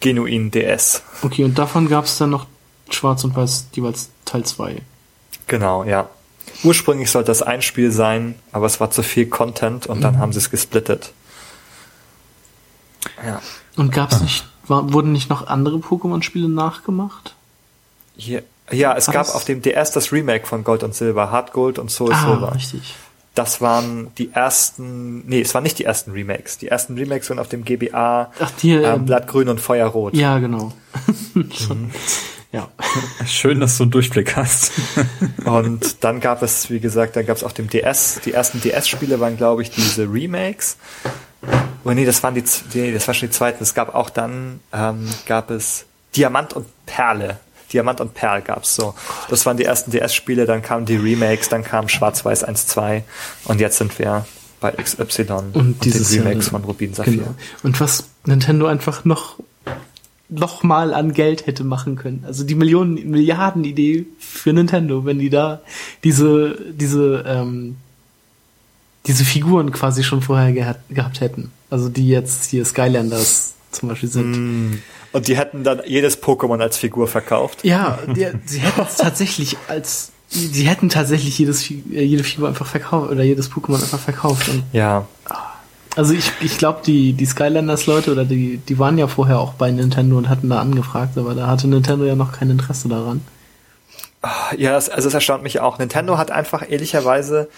Genuin 0.00 0.50
DS. 0.50 1.02
Okay, 1.22 1.44
und 1.44 1.58
davon 1.58 1.88
gab 1.88 2.06
es 2.06 2.18
dann 2.18 2.30
noch 2.30 2.46
Schwarz 2.90 3.24
und 3.24 3.36
Weiß 3.36 3.68
jeweils 3.72 4.10
Teil 4.24 4.44
2. 4.44 4.82
Genau, 5.46 5.84
ja. 5.84 6.08
Ursprünglich 6.64 7.10
sollte 7.10 7.28
das 7.28 7.42
ein 7.42 7.62
Spiel 7.62 7.90
sein, 7.92 8.34
aber 8.52 8.66
es 8.66 8.80
war 8.80 8.90
zu 8.90 9.02
viel 9.02 9.26
Content 9.26 9.86
und 9.86 9.98
mhm. 9.98 10.02
dann 10.02 10.18
haben 10.18 10.32
sie 10.32 10.38
es 10.38 10.50
gesplittet. 10.50 11.12
Ja. 13.24 13.40
Und 13.76 13.92
gab 13.92 14.12
es 14.12 14.20
nicht, 14.20 14.46
war, 14.66 14.92
wurden 14.92 15.12
nicht 15.12 15.30
noch 15.30 15.46
andere 15.46 15.76
Pokémon-Spiele 15.76 16.48
nachgemacht? 16.48 17.34
Hier, 18.16 18.42
ja, 18.70 18.94
es 18.96 19.08
War 19.08 19.14
gab 19.14 19.28
auf 19.34 19.44
dem 19.44 19.62
DS 19.62 19.92
das 19.92 20.12
Remake 20.12 20.46
von 20.46 20.64
Gold 20.64 20.82
und 20.82 20.94
Silber, 20.94 21.30
Hard 21.30 21.52
Gold 21.52 21.78
und 21.78 21.90
Soul 21.90 22.12
ah, 22.12 22.20
Silver. 22.20 22.54
richtig. 22.54 22.94
Das 23.34 23.60
waren 23.60 24.12
die 24.18 24.32
ersten, 24.32 25.26
nee, 25.26 25.40
es 25.40 25.54
waren 25.54 25.62
nicht 25.62 25.78
die 25.78 25.84
ersten 25.84 26.10
Remakes. 26.10 26.58
Die 26.58 26.68
ersten 26.68 26.98
Remakes 26.98 27.30
waren 27.30 27.38
auf 27.38 27.48
dem 27.48 27.64
GBA 27.64 28.32
Ach, 28.38 28.50
die, 28.62 28.72
ähm, 28.72 28.84
ähm, 28.84 29.04
Blattgrün 29.06 29.48
und 29.48 29.60
Feuerrot. 29.60 30.14
Ja, 30.14 30.38
genau. 30.38 30.72
mhm. 31.34 31.90
Ja. 32.52 32.68
Schön, 33.26 33.60
dass 33.60 33.76
du 33.76 33.84
einen 33.84 33.92
Durchblick 33.92 34.34
hast. 34.34 34.72
und 35.44 36.02
dann 36.02 36.18
gab 36.18 36.42
es, 36.42 36.68
wie 36.70 36.80
gesagt, 36.80 37.14
dann 37.14 37.24
gab 37.24 37.36
es 37.36 37.44
auf 37.44 37.52
dem 37.52 37.70
DS, 37.70 38.20
die 38.24 38.32
ersten 38.32 38.60
DS-Spiele 38.60 39.20
waren, 39.20 39.36
glaube 39.36 39.62
ich, 39.62 39.70
diese 39.70 40.12
Remakes. 40.12 40.76
Oh 41.84 41.92
nee, 41.92 42.04
das 42.04 42.22
waren 42.24 42.34
die, 42.34 42.42
nee, 42.74 42.92
das 42.92 43.06
war 43.06 43.14
schon 43.14 43.28
die 43.28 43.34
zweiten. 43.34 43.62
Es 43.62 43.74
gab 43.74 43.94
auch 43.94 44.10
dann, 44.10 44.58
ähm, 44.72 45.08
gab 45.26 45.50
es 45.50 45.86
Diamant 46.16 46.52
und 46.52 46.66
Perle 46.86 47.38
Diamant 47.72 48.00
und 48.00 48.14
Perl 48.14 48.42
gab's 48.42 48.74
so. 48.74 48.94
Das 49.28 49.46
waren 49.46 49.56
die 49.56 49.64
ersten 49.64 49.90
DS-Spiele, 49.90 50.46
dann 50.46 50.62
kamen 50.62 50.86
die 50.86 50.96
Remakes, 50.96 51.48
dann 51.48 51.64
kam 51.64 51.88
Schwarz-Weiß 51.88 52.46
1-2 52.46 53.02
und 53.44 53.60
jetzt 53.60 53.78
sind 53.78 53.98
wir 53.98 54.26
bei 54.60 54.72
XY 54.72 55.22
und, 55.32 55.56
und 55.56 55.84
dieses 55.84 56.12
Remakes 56.12 56.46
Jahr, 56.46 56.60
von 56.60 56.64
Rubin 56.64 56.94
Saphir. 56.94 57.14
Genau. 57.14 57.34
Und 57.62 57.80
was 57.80 58.04
Nintendo 58.26 58.66
einfach 58.66 59.04
noch 59.04 59.38
noch 60.30 60.62
mal 60.62 60.94
an 60.94 61.12
Geld 61.12 61.46
hätte 61.46 61.64
machen 61.64 61.96
können. 61.96 62.22
Also 62.24 62.44
die 62.44 62.54
Millionen, 62.54 63.10
Milliarden 63.10 63.64
Idee 63.64 64.06
für 64.18 64.52
Nintendo, 64.52 65.04
wenn 65.04 65.18
die 65.18 65.28
da 65.28 65.60
diese, 66.04 66.56
diese, 66.72 67.24
ähm, 67.26 67.76
diese 69.06 69.24
Figuren 69.24 69.72
quasi 69.72 70.04
schon 70.04 70.22
vorher 70.22 70.52
gehabt, 70.52 70.88
gehabt 70.88 71.20
hätten. 71.20 71.50
Also 71.68 71.88
die 71.88 72.08
jetzt 72.08 72.50
hier 72.50 72.64
Skylanders 72.64 73.54
zum 73.72 73.88
Beispiel 73.88 74.08
sind. 74.08 74.30
Mm. 74.30 74.82
Und 75.12 75.28
die 75.28 75.36
hätten 75.36 75.64
dann 75.64 75.82
jedes 75.86 76.22
Pokémon 76.22 76.60
als 76.60 76.76
Figur 76.76 77.08
verkauft. 77.08 77.64
Ja, 77.64 77.98
die, 78.06 78.28
sie 78.46 78.60
hätten 78.60 78.82
es 78.82 78.96
tatsächlich 78.96 79.56
als 79.68 80.12
sie 80.28 80.68
hätten 80.68 80.88
tatsächlich 80.88 81.36
jedes 81.38 81.68
äh, 81.70 81.74
jede 81.74 82.22
Figur 82.22 82.48
einfach 82.48 82.66
verkauft 82.66 83.10
oder 83.10 83.22
jedes 83.22 83.50
Pokémon 83.50 83.74
einfach 83.74 83.98
verkauft. 83.98 84.48
Und, 84.48 84.62
ja. 84.72 85.06
Also 85.96 86.14
ich, 86.14 86.30
ich 86.40 86.56
glaube, 86.56 86.82
die, 86.86 87.14
die 87.14 87.26
Skylanders-Leute 87.26 88.12
oder 88.12 88.24
die, 88.24 88.58
die 88.58 88.78
waren 88.78 88.96
ja 88.96 89.08
vorher 89.08 89.40
auch 89.40 89.54
bei 89.54 89.70
Nintendo 89.72 90.16
und 90.16 90.28
hatten 90.28 90.48
da 90.48 90.60
angefragt, 90.60 91.18
aber 91.18 91.34
da 91.34 91.48
hatte 91.48 91.66
Nintendo 91.66 92.04
ja 92.04 92.14
noch 92.14 92.30
kein 92.32 92.48
Interesse 92.48 92.88
daran. 92.88 93.22
Ja, 94.56 94.72
das, 94.72 94.88
also 94.88 95.08
es 95.08 95.14
erstaunt 95.14 95.42
mich 95.42 95.60
auch. 95.60 95.78
Nintendo 95.78 96.16
hat 96.16 96.30
einfach 96.30 96.62
ehrlicherweise 96.68 97.48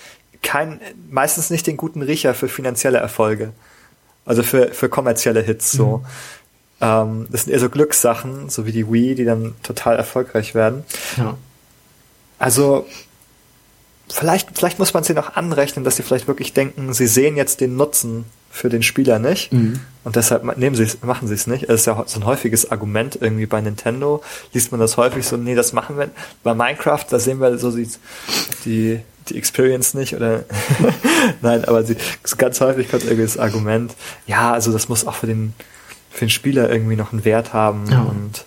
kein, 0.42 0.80
meistens 1.10 1.50
nicht 1.50 1.66
den 1.66 1.76
guten 1.76 2.02
Riecher 2.02 2.34
für 2.34 2.48
finanzielle 2.48 2.98
Erfolge. 2.98 3.52
Also 4.24 4.42
für, 4.42 4.68
für 4.68 4.88
kommerzielle 4.88 5.42
Hits 5.42 5.72
so. 5.72 5.98
Mhm. 5.98 6.04
Ähm, 6.82 7.28
das 7.30 7.44
sind 7.44 7.52
eher 7.52 7.60
so 7.60 7.70
Glückssachen, 7.70 8.50
so 8.50 8.66
wie 8.66 8.72
die 8.72 8.92
Wii, 8.92 9.14
die 9.14 9.24
dann 9.24 9.54
total 9.62 9.96
erfolgreich 9.96 10.54
werden. 10.54 10.84
Ja. 11.16 11.38
Also 12.38 12.86
vielleicht, 14.10 14.50
vielleicht 14.54 14.80
muss 14.80 14.92
man 14.92 15.04
sie 15.04 15.14
noch 15.14 15.36
anrechnen, 15.36 15.84
dass 15.84 15.96
sie 15.96 16.02
vielleicht 16.02 16.26
wirklich 16.26 16.52
denken, 16.52 16.92
sie 16.92 17.06
sehen 17.06 17.36
jetzt 17.36 17.60
den 17.60 17.76
Nutzen 17.76 18.24
für 18.50 18.68
den 18.68 18.82
Spieler 18.82 19.18
nicht 19.18 19.52
mhm. 19.52 19.80
und 20.04 20.16
deshalb 20.16 20.59
nehmen 20.59 20.76
sie 20.76 20.86
machen 21.02 21.28
sie 21.28 21.34
es 21.34 21.46
nicht. 21.46 21.68
Das 21.68 21.80
ist 21.80 21.86
ja 21.86 22.02
so 22.04 22.20
ein 22.20 22.26
häufiges 22.26 22.70
Argument 22.70 23.16
irgendwie 23.18 23.46
bei 23.46 23.60
Nintendo. 23.60 24.22
Liest 24.52 24.72
man 24.72 24.80
das 24.80 24.96
häufig 24.98 25.26
so, 25.26 25.36
nee, 25.36 25.54
das 25.54 25.72
machen 25.72 25.96
wir. 25.96 26.10
Bei 26.42 26.52
Minecraft, 26.52 27.04
da 27.09 27.18
sehen 27.18 27.40
wir 27.40 27.56
so 27.59 27.70
die, 27.70 27.88
die, 28.66 29.00
die 29.28 29.38
Experience 29.38 29.94
nicht 29.94 30.14
oder 30.14 30.44
nein, 31.42 31.64
aber 31.64 31.84
sie, 31.84 31.96
ganz 32.36 32.60
häufig 32.60 32.90
kommt 32.90 33.04
irgendwie 33.04 33.22
das 33.22 33.38
Argument, 33.38 33.94
ja, 34.26 34.52
also 34.52 34.72
das 34.72 34.88
muss 34.88 35.06
auch 35.06 35.14
für 35.14 35.28
den 35.28 35.54
für 36.12 36.26
den 36.26 36.30
Spieler 36.30 36.70
irgendwie 36.70 36.97
noch 36.97 37.12
einen 37.12 37.24
Wert 37.24 37.52
haben. 37.52 37.90
Ja. 37.90 38.02
Und 38.02 38.44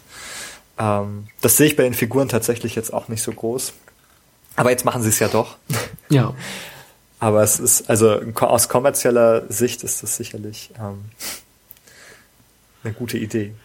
ähm, 0.78 1.28
das 1.42 1.58
sehe 1.58 1.68
ich 1.68 1.76
bei 1.76 1.84
den 1.84 1.94
Figuren 1.94 2.30
tatsächlich 2.30 2.76
jetzt 2.76 2.94
auch 2.94 3.08
nicht 3.08 3.24
so 3.24 3.32
groß. 3.32 3.74
Aber 4.56 4.70
jetzt 4.70 4.86
machen 4.86 5.02
sie 5.02 5.10
es 5.10 5.20
ja 5.20 5.28
doch. 5.28 5.58
Ja. 6.08 6.36
Aber 7.20 7.42
es 7.42 7.60
ist, 7.60 7.90
also 7.90 8.20
aus 8.36 8.70
kommerzieller 8.70 9.52
Sicht 9.52 9.84
ist 9.84 10.04
das 10.04 10.18
sicherlich 10.18 10.70
ähm, 10.78 11.06
eine 12.84 12.94
gute 12.94 13.18
Idee. 13.18 13.56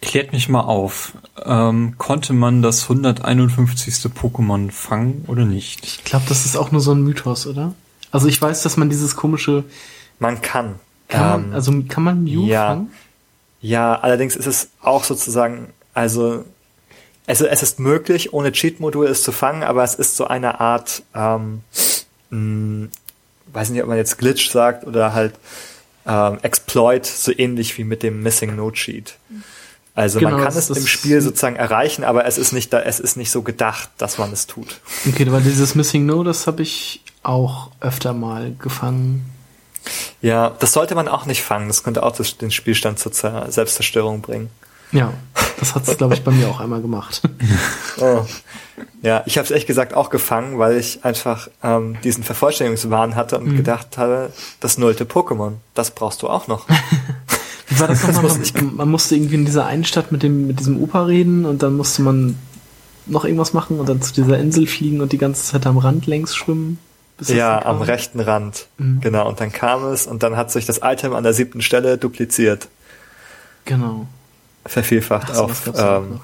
Klärt 0.00 0.32
mich 0.32 0.48
mal 0.48 0.62
auf. 0.62 1.12
Ähm, 1.44 1.96
konnte 1.98 2.32
man 2.32 2.62
das 2.62 2.84
151. 2.84 4.10
Pokémon 4.10 4.70
fangen 4.70 5.24
oder 5.26 5.44
nicht? 5.44 5.84
Ich 5.84 6.04
glaube, 6.04 6.24
das 6.30 6.46
ist 6.46 6.56
auch 6.56 6.72
nur 6.72 6.80
so 6.80 6.92
ein 6.92 7.02
Mythos, 7.02 7.46
oder? 7.46 7.74
Also 8.10 8.26
ich 8.26 8.40
weiß, 8.40 8.62
dass 8.62 8.78
man 8.78 8.88
dieses 8.88 9.16
komische. 9.16 9.64
Man 10.18 10.40
kann. 10.40 10.76
kann 11.08 11.40
ähm, 11.40 11.46
man, 11.48 11.54
also 11.54 11.82
kann 11.88 12.04
man 12.04 12.24
Mew 12.24 12.46
ja, 12.46 12.68
fangen? 12.68 12.90
Ja, 13.60 13.98
allerdings 13.98 14.36
ist 14.36 14.46
es 14.46 14.68
auch 14.80 15.04
sozusagen, 15.04 15.72
also 15.94 16.44
es, 17.26 17.40
es 17.40 17.62
ist 17.62 17.80
möglich, 17.80 18.32
ohne 18.32 18.52
Cheat-Modul 18.52 19.06
es 19.06 19.22
zu 19.22 19.32
fangen, 19.32 19.62
aber 19.62 19.82
es 19.82 19.94
ist 19.94 20.16
so 20.16 20.26
eine 20.26 20.60
Art, 20.60 21.02
ähm, 21.14 21.62
mh, 22.30 22.30
hm, 22.30 22.90
weiß 23.52 23.70
nicht, 23.70 23.82
ob 23.82 23.88
man 23.88 23.96
jetzt 23.96 24.18
Glitch 24.18 24.50
sagt 24.50 24.86
oder 24.86 25.14
halt 25.14 25.34
ähm, 26.06 26.38
Exploit, 26.42 27.06
so 27.06 27.32
ähnlich 27.36 27.76
wie 27.78 27.84
mit 27.84 28.02
dem 28.02 28.22
Missing 28.22 28.54
No 28.54 28.70
Cheat. 28.70 29.18
Also 29.94 30.18
genau, 30.18 30.32
man 30.32 30.44
kann 30.44 30.56
es 30.56 30.68
im 30.68 30.86
Spiel 30.86 31.20
sozusagen 31.22 31.56
erreichen, 31.56 32.04
aber 32.04 32.26
es 32.26 32.36
ist 32.36 32.52
nicht 32.52 32.72
da, 32.72 32.80
es 32.82 33.00
ist 33.00 33.16
nicht 33.16 33.30
so 33.30 33.42
gedacht, 33.42 33.88
dass 33.96 34.18
man 34.18 34.30
es 34.30 34.46
tut. 34.46 34.80
Okay, 35.08 35.26
weil 35.32 35.40
dieses 35.40 35.74
Missing 35.74 36.04
No, 36.04 36.22
das 36.22 36.46
habe 36.46 36.62
ich 36.62 37.02
auch 37.22 37.70
öfter 37.80 38.12
mal 38.12 38.54
gefangen. 38.58 39.24
Ja, 40.20 40.50
das 40.58 40.72
sollte 40.72 40.94
man 40.94 41.08
auch 41.08 41.26
nicht 41.26 41.42
fangen. 41.42 41.68
Das 41.68 41.82
könnte 41.82 42.02
auch 42.02 42.12
den 42.12 42.50
Spielstand 42.50 42.98
zur 42.98 43.12
Selbstzerstörung 43.12 44.20
bringen. 44.22 44.50
Ja, 44.92 45.12
das 45.58 45.74
hat 45.74 45.88
es, 45.88 45.96
glaube 45.96 46.14
ich, 46.14 46.22
bei 46.22 46.30
mir 46.30 46.48
auch 46.48 46.60
einmal 46.60 46.80
gemacht. 46.80 47.22
Oh. 47.98 48.26
Ja, 49.00 49.22
ich 49.24 49.38
habe 49.38 49.46
es 49.46 49.50
echt 49.50 49.66
gesagt 49.66 49.94
auch 49.94 50.10
gefangen, 50.10 50.58
weil 50.58 50.76
ich 50.76 51.02
einfach 51.02 51.48
ähm, 51.62 51.96
diesen 52.04 52.24
Vervollständigungswahn 52.24 53.16
hatte 53.16 53.38
und 53.38 53.52
mhm. 53.52 53.56
gedacht 53.56 53.96
habe, 53.96 54.34
das 54.60 54.76
nullte 54.76 55.04
Pokémon, 55.04 55.52
das 55.72 55.92
brauchst 55.92 56.20
du 56.20 56.28
auch 56.28 56.46
noch. 56.46 56.68
Wie 57.68 57.80
war 57.80 57.88
das 57.88 58.06
nochmal? 58.06 58.38
Man, 58.54 58.76
man 58.76 58.90
musste 58.90 59.16
irgendwie 59.16 59.36
in 59.36 59.46
dieser 59.46 59.64
einen 59.64 59.86
Stadt 59.86 60.12
mit 60.12 60.22
dem 60.22 60.46
mit 60.46 60.60
diesem 60.60 60.82
Opa 60.82 61.04
reden 61.04 61.46
und 61.46 61.62
dann 61.62 61.74
musste 61.74 62.02
man 62.02 62.36
noch 63.06 63.24
irgendwas 63.24 63.54
machen 63.54 63.80
und 63.80 63.88
dann 63.88 64.02
zu 64.02 64.12
dieser 64.12 64.38
Insel 64.38 64.66
fliegen 64.66 65.00
und 65.00 65.12
die 65.12 65.18
ganze 65.18 65.42
Zeit 65.42 65.66
am 65.66 65.78
Rand 65.78 66.06
längs 66.06 66.36
schwimmen. 66.36 66.78
Ja, 67.20 67.64
am 67.64 67.80
rechten 67.80 68.20
Rand. 68.20 68.66
Mhm. 68.78 69.00
Genau. 69.00 69.28
Und 69.28 69.40
dann 69.40 69.52
kam 69.52 69.84
es 69.86 70.06
und 70.06 70.22
dann 70.22 70.36
hat 70.36 70.50
sich 70.50 70.66
das 70.66 70.80
Item 70.82 71.14
an 71.14 71.22
der 71.22 71.32
siebten 71.32 71.62
Stelle 71.62 71.96
dupliziert. 71.98 72.68
Genau. 73.64 74.06
Vervielfacht 74.66 75.34
so, 75.34 75.44
auf. 75.44 75.70
Ähm, 75.76 76.20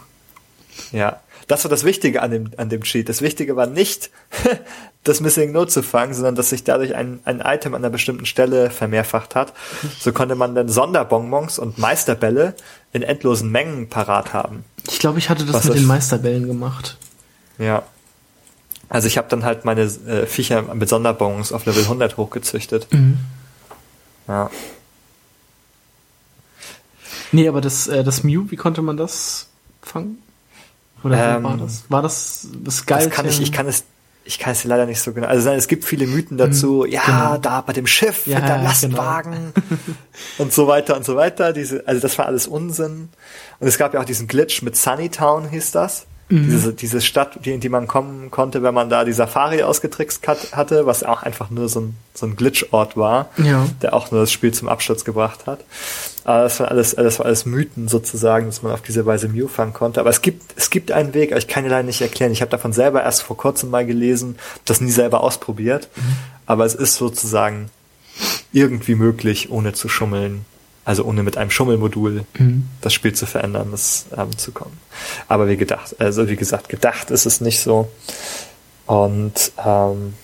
ja. 0.93 1.20
Das 1.48 1.64
war 1.64 1.70
das 1.70 1.85
Wichtige 1.85 2.23
an 2.23 2.31
dem, 2.31 2.51
an 2.56 2.69
dem 2.69 2.82
Cheat. 2.82 3.09
Das 3.09 3.20
Wichtige 3.20 3.56
war 3.56 3.66
nicht, 3.66 4.10
das 5.05 5.20
Missing 5.20 5.52
Note 5.52 5.70
zu 5.70 5.82
fangen, 5.82 6.14
sondern 6.14 6.35
dass 6.35 6.51
sich 6.51 6.64
dadurch 6.64 6.94
ein, 6.94 7.20
ein 7.24 7.40
Item 7.40 7.74
an 7.74 7.82
einer 7.82 7.90
bestimmten 7.90 8.27
Stelle 8.27 8.70
vermehrfacht 8.70 9.35
hat. 9.35 9.52
So 9.98 10.12
konnte 10.12 10.35
man 10.35 10.55
dann 10.55 10.69
Sonderbonbons 10.69 11.59
und 11.59 11.78
Meisterbälle 11.78 12.55
in 12.93 13.02
endlosen 13.02 13.51
Mengen 13.51 13.89
parat 13.89 14.32
haben. 14.32 14.64
Ich 14.89 14.98
glaube, 14.98 15.19
ich 15.19 15.28
hatte 15.28 15.44
das 15.44 15.55
Was 15.55 15.64
mit 15.64 15.77
den 15.77 15.86
Meisterbällen 15.86 16.47
gemacht. 16.47 16.97
Ja. 17.59 17.82
Also 18.93 19.06
ich 19.06 19.16
habe 19.16 19.27
dann 19.31 19.43
halt 19.43 19.64
meine 19.64 19.85
äh, 19.85 20.27
Viecher 20.27 20.74
mit 20.74 20.86
Sonderbonbons 20.86 21.51
auf 21.52 21.64
Level 21.64 21.82
100 21.82 22.19
hochgezüchtet. 22.19 22.93
Mhm. 22.93 23.16
Ja. 24.28 24.51
Nee, 27.32 27.48
aber 27.48 27.62
das, 27.62 27.89
äh, 27.89 28.05
das 28.05 28.23
Mew, 28.23 28.51
wie 28.51 28.56
konnte 28.56 28.82
man 28.82 28.98
das 28.98 29.48
fangen? 29.81 30.19
Oder 31.02 31.36
ähm, 31.36 31.43
war 31.43 31.56
das? 31.56 31.85
War 31.89 32.02
das 32.02 32.48
das 32.52 32.85
geil? 32.85 33.06
Das 33.06 33.14
kann 33.14 33.27
ich, 33.27 33.40
ich 33.40 33.51
kann 33.51 33.66
es, 33.66 33.85
ich 34.27 34.39
kann 34.39 34.52
es 34.52 34.62
leider 34.64 34.85
nicht 34.85 35.01
so 35.01 35.14
genau. 35.14 35.27
Also 35.27 35.48
es 35.48 35.69
gibt 35.69 35.86
viele 35.86 36.06
Mythen 36.06 36.36
dazu. 36.36 36.85
Mhm, 36.86 36.93
ja, 36.93 37.06
genau. 37.06 37.39
da 37.39 37.62
bei 37.62 37.73
dem 37.73 37.86
Schiff 37.86 38.27
ja, 38.27 38.40
mit 38.40 38.48
der 38.51 38.59
Lastwagen 38.59 39.55
genau. 39.55 39.81
und 40.36 40.52
so 40.52 40.66
weiter 40.66 40.98
und 40.98 41.06
so 41.06 41.16
weiter. 41.16 41.55
Diese, 41.55 41.89
also 41.89 42.02
das 42.02 42.19
war 42.19 42.27
alles 42.27 42.47
Unsinn. 42.47 43.09
Und 43.59 43.66
es 43.66 43.78
gab 43.78 43.94
ja 43.94 44.01
auch 44.01 44.05
diesen 44.05 44.28
Glitch 44.28 44.60
mit 44.60 44.77
Sunnytown 44.77 45.48
hieß 45.48 45.70
das. 45.70 46.05
Mhm. 46.28 46.51
Diese, 46.51 46.73
diese 46.73 47.01
Stadt, 47.01 47.47
in 47.47 47.61
die 47.61 47.69
man 47.69 47.86
kommen 47.86 48.31
konnte, 48.31 48.62
wenn 48.62 48.73
man 48.73 48.89
da 48.89 49.05
die 49.05 49.12
Safari 49.12 49.62
ausgetrickst 49.62 50.27
hatte, 50.27 50.86
was 50.86 51.03
auch 51.03 51.23
einfach 51.23 51.51
nur 51.51 51.69
so 51.69 51.81
ein, 51.81 51.97
so 52.15 52.27
ein 52.27 52.36
Glitch-Ort 52.36 52.97
war, 52.97 53.28
ja. 53.36 53.66
der 53.82 53.93
auch 53.93 54.11
nur 54.11 54.20
das 54.20 54.32
Spiel 54.32 54.53
zum 54.53 54.69
Absturz 54.69 55.05
gebracht 55.05 55.47
hat. 55.47 55.61
Aber 56.24 56.44
das 56.44 56.61
war 56.61 56.69
alles, 56.69 56.94
das 56.94 57.19
war 57.19 57.27
alles 57.27 57.44
Mythen 57.44 57.89
sozusagen, 57.89 58.47
dass 58.47 58.62
man 58.62 58.73
auf 58.73 58.82
diese 58.82 59.05
Weise 59.05 59.28
Mew 59.28 59.49
fangen 59.49 59.73
konnte. 59.73 60.01
Aber 60.01 60.11
es 60.11 60.23
gibt, 60.23 60.55
es 60.57 60.70
gibt 60.70 60.93
einen 60.93 61.15
Weg, 61.15 61.32
aber 61.32 61.39
ich 61.39 61.49
kann 61.49 61.65
dir 61.65 61.70
leider 61.70 61.82
nicht 61.82 62.01
erklären. 62.01 62.32
Ich 62.32 62.40
habe 62.40 62.51
davon 62.51 62.73
selber 62.73 63.03
erst 63.03 63.23
vor 63.23 63.36
kurzem 63.36 63.70
mal 63.70 63.85
gelesen, 63.85 64.36
das 64.65 64.81
nie 64.81 64.90
selber 64.90 65.23
ausprobiert. 65.23 65.89
Mhm. 65.97 66.16
Aber 66.47 66.65
es 66.65 66.74
ist 66.74 66.94
sozusagen 66.94 67.70
irgendwie 68.53 68.94
möglich, 68.94 69.51
ohne 69.51 69.73
zu 69.73 69.89
schummeln, 69.89 70.44
also 70.84 71.04
ohne 71.04 71.22
mit 71.22 71.36
einem 71.36 71.50
Schummelmodul 71.50 72.24
mhm. 72.38 72.68
das 72.80 72.92
Spiel 72.92 73.12
zu 73.12 73.26
verändern, 73.26 73.68
das 73.70 74.06
ähm, 74.16 74.36
zu 74.36 74.52
kommen. 74.52 74.78
Aber 75.28 75.48
wie 75.48 75.56
gedacht, 75.56 75.96
also 76.00 76.28
wie 76.28 76.36
gesagt, 76.36 76.68
gedacht 76.68 77.10
ist 77.10 77.26
es 77.26 77.40
nicht 77.40 77.60
so. 77.60 77.88
Und 78.86 79.52
ähm, 79.64 80.14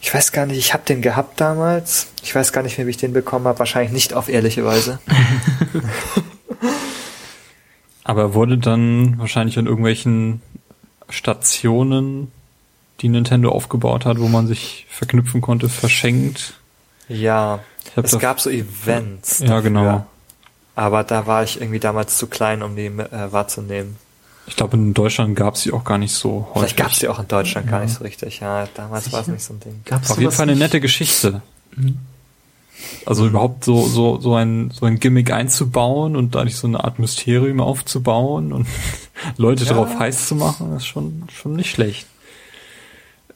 ich 0.00 0.14
weiß 0.14 0.30
gar 0.30 0.46
nicht, 0.46 0.58
ich 0.58 0.72
habe 0.72 0.84
den 0.84 1.02
gehabt 1.02 1.40
damals. 1.40 2.06
Ich 2.22 2.32
weiß 2.34 2.52
gar 2.52 2.62
nicht 2.62 2.78
mehr, 2.78 2.86
wie 2.86 2.90
ich 2.90 2.96
den 2.96 3.12
bekommen 3.12 3.46
habe. 3.48 3.58
Wahrscheinlich 3.58 3.92
nicht 3.92 4.14
auf 4.14 4.28
ehrliche 4.28 4.64
Weise. 4.64 5.00
Aber 8.04 8.34
wurde 8.34 8.56
dann 8.56 9.18
wahrscheinlich 9.18 9.58
an 9.58 9.66
irgendwelchen 9.66 10.42
Stationen, 11.08 12.30
die 13.00 13.08
Nintendo 13.08 13.50
aufgebaut 13.50 14.06
hat, 14.06 14.20
wo 14.20 14.28
man 14.28 14.46
sich 14.46 14.86
verknüpfen 14.88 15.40
konnte, 15.40 15.68
verschenkt. 15.68 16.54
Ja, 17.08 17.60
es 17.94 18.18
gab 18.18 18.40
so 18.40 18.50
Events. 18.50 19.40
Ja, 19.40 19.46
dafür. 19.46 19.62
genau. 19.62 20.06
Aber 20.74 21.04
da 21.04 21.26
war 21.26 21.42
ich 21.42 21.60
irgendwie 21.60 21.78
damals 21.78 22.18
zu 22.18 22.26
klein, 22.26 22.62
um 22.62 22.76
die 22.76 22.86
äh, 22.86 23.32
wahrzunehmen. 23.32 23.96
Ich 24.46 24.56
glaube, 24.56 24.76
in 24.76 24.94
Deutschland 24.94 25.34
gab 25.34 25.54
es 25.54 25.62
sie 25.62 25.72
auch 25.72 25.84
gar 25.84 25.98
nicht 25.98 26.12
so 26.12 26.48
häufig. 26.50 26.52
Vielleicht 26.54 26.76
gab 26.76 26.90
es 26.92 26.98
sie 26.98 27.08
auch 27.08 27.18
in 27.18 27.28
Deutschland 27.28 27.66
ja. 27.66 27.72
gar 27.72 27.80
nicht 27.80 27.94
so 27.94 28.04
richtig. 28.04 28.40
Ja, 28.40 28.68
damals 28.74 29.12
war 29.12 29.20
es 29.20 29.26
nicht 29.26 29.42
so 29.42 29.54
ein 29.54 29.60
Ding. 29.60 29.80
Gab's 29.84 30.10
Auf 30.10 30.18
jeden 30.18 30.30
Fall 30.32 30.48
eine 30.48 30.56
nette 30.56 30.80
Geschichte. 30.80 31.42
Mhm. 31.74 31.98
Also 33.04 33.22
mhm. 33.22 33.30
überhaupt 33.30 33.64
so, 33.64 33.86
so, 33.86 34.20
so 34.20 34.34
ein, 34.34 34.70
so 34.70 34.86
ein 34.86 35.00
Gimmick 35.00 35.32
einzubauen 35.32 36.14
und 36.14 36.34
dadurch 36.34 36.56
so 36.56 36.66
eine 36.66 36.84
Art 36.84 36.98
Mysterium 36.98 37.60
aufzubauen 37.60 38.52
und 38.52 38.66
Leute 39.36 39.64
ja. 39.64 39.70
darauf 39.70 39.98
heiß 39.98 40.28
zu 40.28 40.36
machen, 40.36 40.76
ist 40.76 40.86
schon, 40.86 41.24
schon 41.32 41.54
nicht 41.54 41.70
schlecht. 41.70 42.06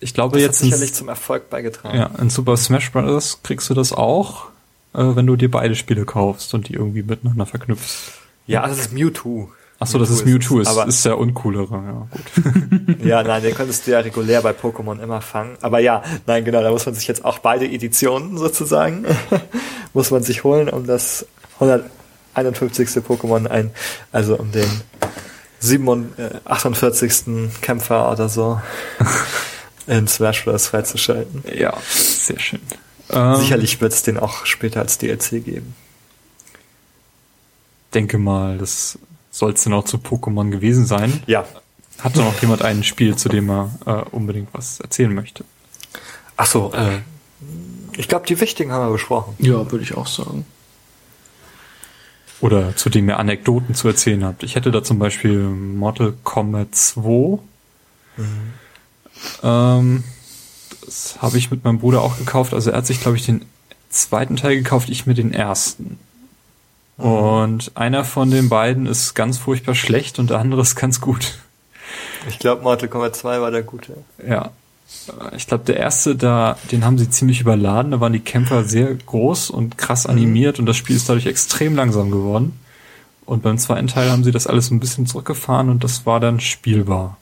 Ich 0.01 0.15
glaube 0.15 0.35
das 0.35 0.43
jetzt. 0.43 0.57
Hat 0.61 0.65
sicherlich 0.65 0.95
zum 0.95 1.09
Erfolg 1.09 1.51
beigetragen. 1.51 1.97
Ja, 1.97 2.11
in 2.21 2.31
Super 2.31 2.57
Smash 2.57 2.91
Bros. 2.91 3.39
kriegst 3.43 3.69
du 3.71 3.75
das 3.75 3.93
auch, 3.93 4.47
äh, 4.95 5.05
wenn 5.15 5.27
du 5.27 5.37
dir 5.37 5.51
beide 5.51 5.77
Spiele 5.77 6.05
kaufst 6.05 6.55
und 6.55 6.69
die 6.69 6.75
irgendwie 6.75 7.03
miteinander 7.03 7.47
verknüpfst. 7.47 8.13
Ja, 8.47 8.67
das 8.67 8.79
ist 8.79 8.93
Mewtwo. 8.93 9.51
Ach 9.83 9.87
so, 9.87 9.99
das 9.99 10.11
ist 10.11 10.27
Mewtwo, 10.27 10.61
ist, 10.61 10.69
aber 10.69 10.87
ist 10.87 11.07
der 11.07 11.17
uncoolere, 11.17 11.75
ja, 11.75 12.07
gut. 12.11 13.03
ja, 13.05 13.23
nein, 13.23 13.43
den 13.43 13.55
könntest 13.55 13.87
du 13.87 13.93
ja 13.93 14.01
regulär 14.01 14.43
bei 14.43 14.51
Pokémon 14.51 15.03
immer 15.03 15.23
fangen. 15.23 15.57
Aber 15.63 15.79
ja, 15.79 16.03
nein, 16.27 16.45
genau, 16.45 16.63
da 16.63 16.71
muss 16.71 16.85
man 16.85 16.95
sich 16.95 17.09
jetzt 17.09 17.25
auch 17.25 17.39
beide 17.39 17.65
Editionen 17.67 18.37
sozusagen, 18.37 19.07
muss 19.95 20.11
man 20.11 20.23
sich 20.23 20.45
holen, 20.45 20.69
um 20.69 20.87
das 20.87 21.25
151. 21.61 22.89
Pokémon 23.03 23.47
ein, 23.47 23.71
also 24.13 24.37
um 24.37 24.53
den 24.53 24.69
48. 26.45 27.27
Äh, 27.27 27.49
Kämpfer 27.63 28.13
oder 28.13 28.29
so 28.29 28.61
in 29.87 30.09
Smash 30.09 30.45
Bros. 30.45 30.69
freizuschalten. 30.69 31.45
Ja, 31.55 31.77
sehr 31.89 32.39
schön. 32.39 32.61
Sicherlich 33.09 33.81
wird 33.81 33.93
es 33.93 34.03
den 34.03 34.19
auch 34.19 34.47
später 34.47 34.81
als 34.81 34.99
DLC 34.99 35.45
geben. 35.45 35.75
Denke 37.93 38.19
mal, 38.19 38.57
das 38.59 38.99
soll 39.33 39.53
es 39.53 39.65
denn 39.65 39.73
auch 39.73 39.85
zu 39.85 39.97
Pokémon 39.97 40.51
gewesen 40.51 40.87
sein? 40.87 41.23
Ja. 41.27 41.45
Hat 41.99 42.17
doch 42.17 42.25
noch 42.25 42.41
jemand 42.41 42.63
ein 42.63 42.85
Spiel, 42.85 43.17
zu 43.17 43.29
dem 43.29 43.51
er 43.51 43.71
äh, 43.85 44.15
unbedingt 44.15 44.49
was 44.53 44.81
erzählen 44.81 45.13
möchte? 45.13 45.45
Ach 46.37 46.47
so, 46.47 46.73
äh, 46.73 47.01
ich 47.97 48.09
glaube, 48.09 48.27
die 48.27 48.41
wichtigen 48.41 48.73
haben 48.73 48.87
wir 48.87 48.93
besprochen. 48.93 49.35
Ja, 49.39 49.71
würde 49.71 49.83
ich 49.83 49.97
auch 49.97 50.07
sagen. 50.07 50.47
Oder 52.41 52.75
zu 52.77 52.89
dem 52.89 53.09
ihr 53.09 53.19
Anekdoten 53.19 53.75
zu 53.75 53.89
erzählen 53.89 54.25
habt. 54.25 54.43
Ich 54.43 54.55
hätte 54.55 54.71
da 54.71 54.83
zum 54.83 54.99
Beispiel 54.99 55.41
Mortal 55.41 56.15
Kombat 56.25 56.75
2. 56.75 57.39
Mhm. 58.17 58.53
Ähm, 59.43 60.05
das 60.85 61.19
habe 61.21 61.39
ich 61.39 61.51
mit 61.51 61.65
meinem 61.65 61.79
Bruder 61.79 62.03
auch 62.03 62.19
gekauft. 62.19 62.55
Also 62.55 62.71
er 62.71 62.79
hat 62.79 62.87
sich, 62.87 63.01
glaube 63.01 63.17
ich, 63.17 63.27
den 63.27 63.43
zweiten 63.91 64.37
Teil 64.37 64.57
gekauft, 64.57 64.89
ich 64.89 65.07
mir 65.07 65.15
den 65.15 65.33
ersten. 65.33 65.99
Und 66.97 67.73
einer 67.77 68.05
von 68.05 68.31
den 68.31 68.49
beiden 68.49 68.87
ist 68.87 69.15
ganz 69.15 69.39
furchtbar 69.39 69.75
schlecht 69.75 70.19
und 70.19 70.31
der 70.31 70.39
andere 70.39 70.61
ist 70.61 70.77
ganz 70.77 71.01
gut. 71.01 71.39
Ich 72.29 72.39
glaube, 72.39 72.63
Mortal 72.63 72.89
Kombat 72.89 73.17
2 73.17 73.41
war 73.41 73.51
der 73.51 73.63
gute. 73.63 73.95
Ja. 74.27 74.51
Ich 75.35 75.47
glaube, 75.47 75.65
der 75.65 75.77
erste, 75.77 76.17
da, 76.17 76.59
den 76.71 76.85
haben 76.85 76.99
sie 76.99 77.09
ziemlich 77.09 77.41
überladen. 77.41 77.93
Da 77.93 78.01
waren 78.01 78.13
die 78.13 78.21
Kämpfer 78.21 78.65
sehr 78.65 78.95
groß 78.95 79.51
und 79.51 79.79
krass 79.79 80.05
mhm. 80.05 80.11
animiert 80.11 80.59
und 80.59 80.67
das 80.67 80.77
Spiel 80.77 80.97
ist 80.97 81.09
dadurch 81.09 81.27
extrem 81.27 81.75
langsam 81.75 82.11
geworden. 82.11 82.59
Und 83.25 83.43
beim 83.43 83.59
zweiten 83.59 83.87
Teil 83.87 84.11
haben 84.11 84.25
sie 84.25 84.33
das 84.33 84.47
alles 84.47 84.71
ein 84.71 84.81
bisschen 84.81 85.07
zurückgefahren 85.07 85.71
und 85.71 85.85
das 85.85 86.05
war 86.05 86.21
dann 86.21 86.41
spielbar. 86.41 87.17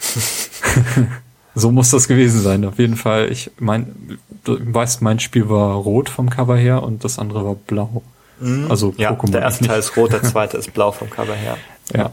so 1.54 1.70
muss 1.70 1.90
das 1.90 2.08
gewesen 2.08 2.40
sein. 2.40 2.64
Auf 2.64 2.78
jeden 2.78 2.96
Fall. 2.96 3.30
Ich 3.30 3.50
mein, 3.58 4.18
du 4.44 4.58
weißt, 4.60 5.02
mein 5.02 5.18
Spiel 5.20 5.48
war 5.48 5.74
rot 5.74 6.08
vom 6.08 6.30
Cover 6.30 6.56
her 6.56 6.82
und 6.82 7.04
das 7.04 7.18
andere 7.18 7.44
war 7.44 7.54
blau. 7.54 8.02
Mhm. 8.40 8.70
Also 8.70 8.94
ja, 8.96 9.12
Pokémon. 9.12 9.32
Der 9.32 9.42
erste 9.42 9.66
Teil 9.66 9.78
ist 9.80 9.96
rot, 9.96 10.12
der 10.12 10.22
zweite 10.24 10.56
ist 10.56 10.72
blau 10.72 10.92
vom 10.92 11.10
Cover 11.10 11.34
her. 11.34 11.56
Ja. 11.94 12.12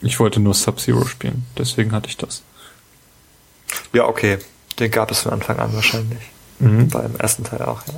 Ich 0.00 0.20
wollte 0.20 0.38
nur 0.40 0.54
Sub-Zero 0.54 1.04
spielen, 1.04 1.44
deswegen 1.56 1.92
hatte 1.92 2.08
ich 2.08 2.16
das. 2.16 2.42
Ja, 3.92 4.06
okay. 4.06 4.38
Den 4.78 4.90
gab 4.90 5.10
es 5.10 5.20
von 5.20 5.32
Anfang 5.32 5.58
an 5.58 5.74
wahrscheinlich. 5.74 6.22
Mhm. 6.60 6.88
Beim 6.88 7.16
ersten 7.16 7.44
Teil 7.44 7.62
auch, 7.62 7.82
ja. 7.88 7.94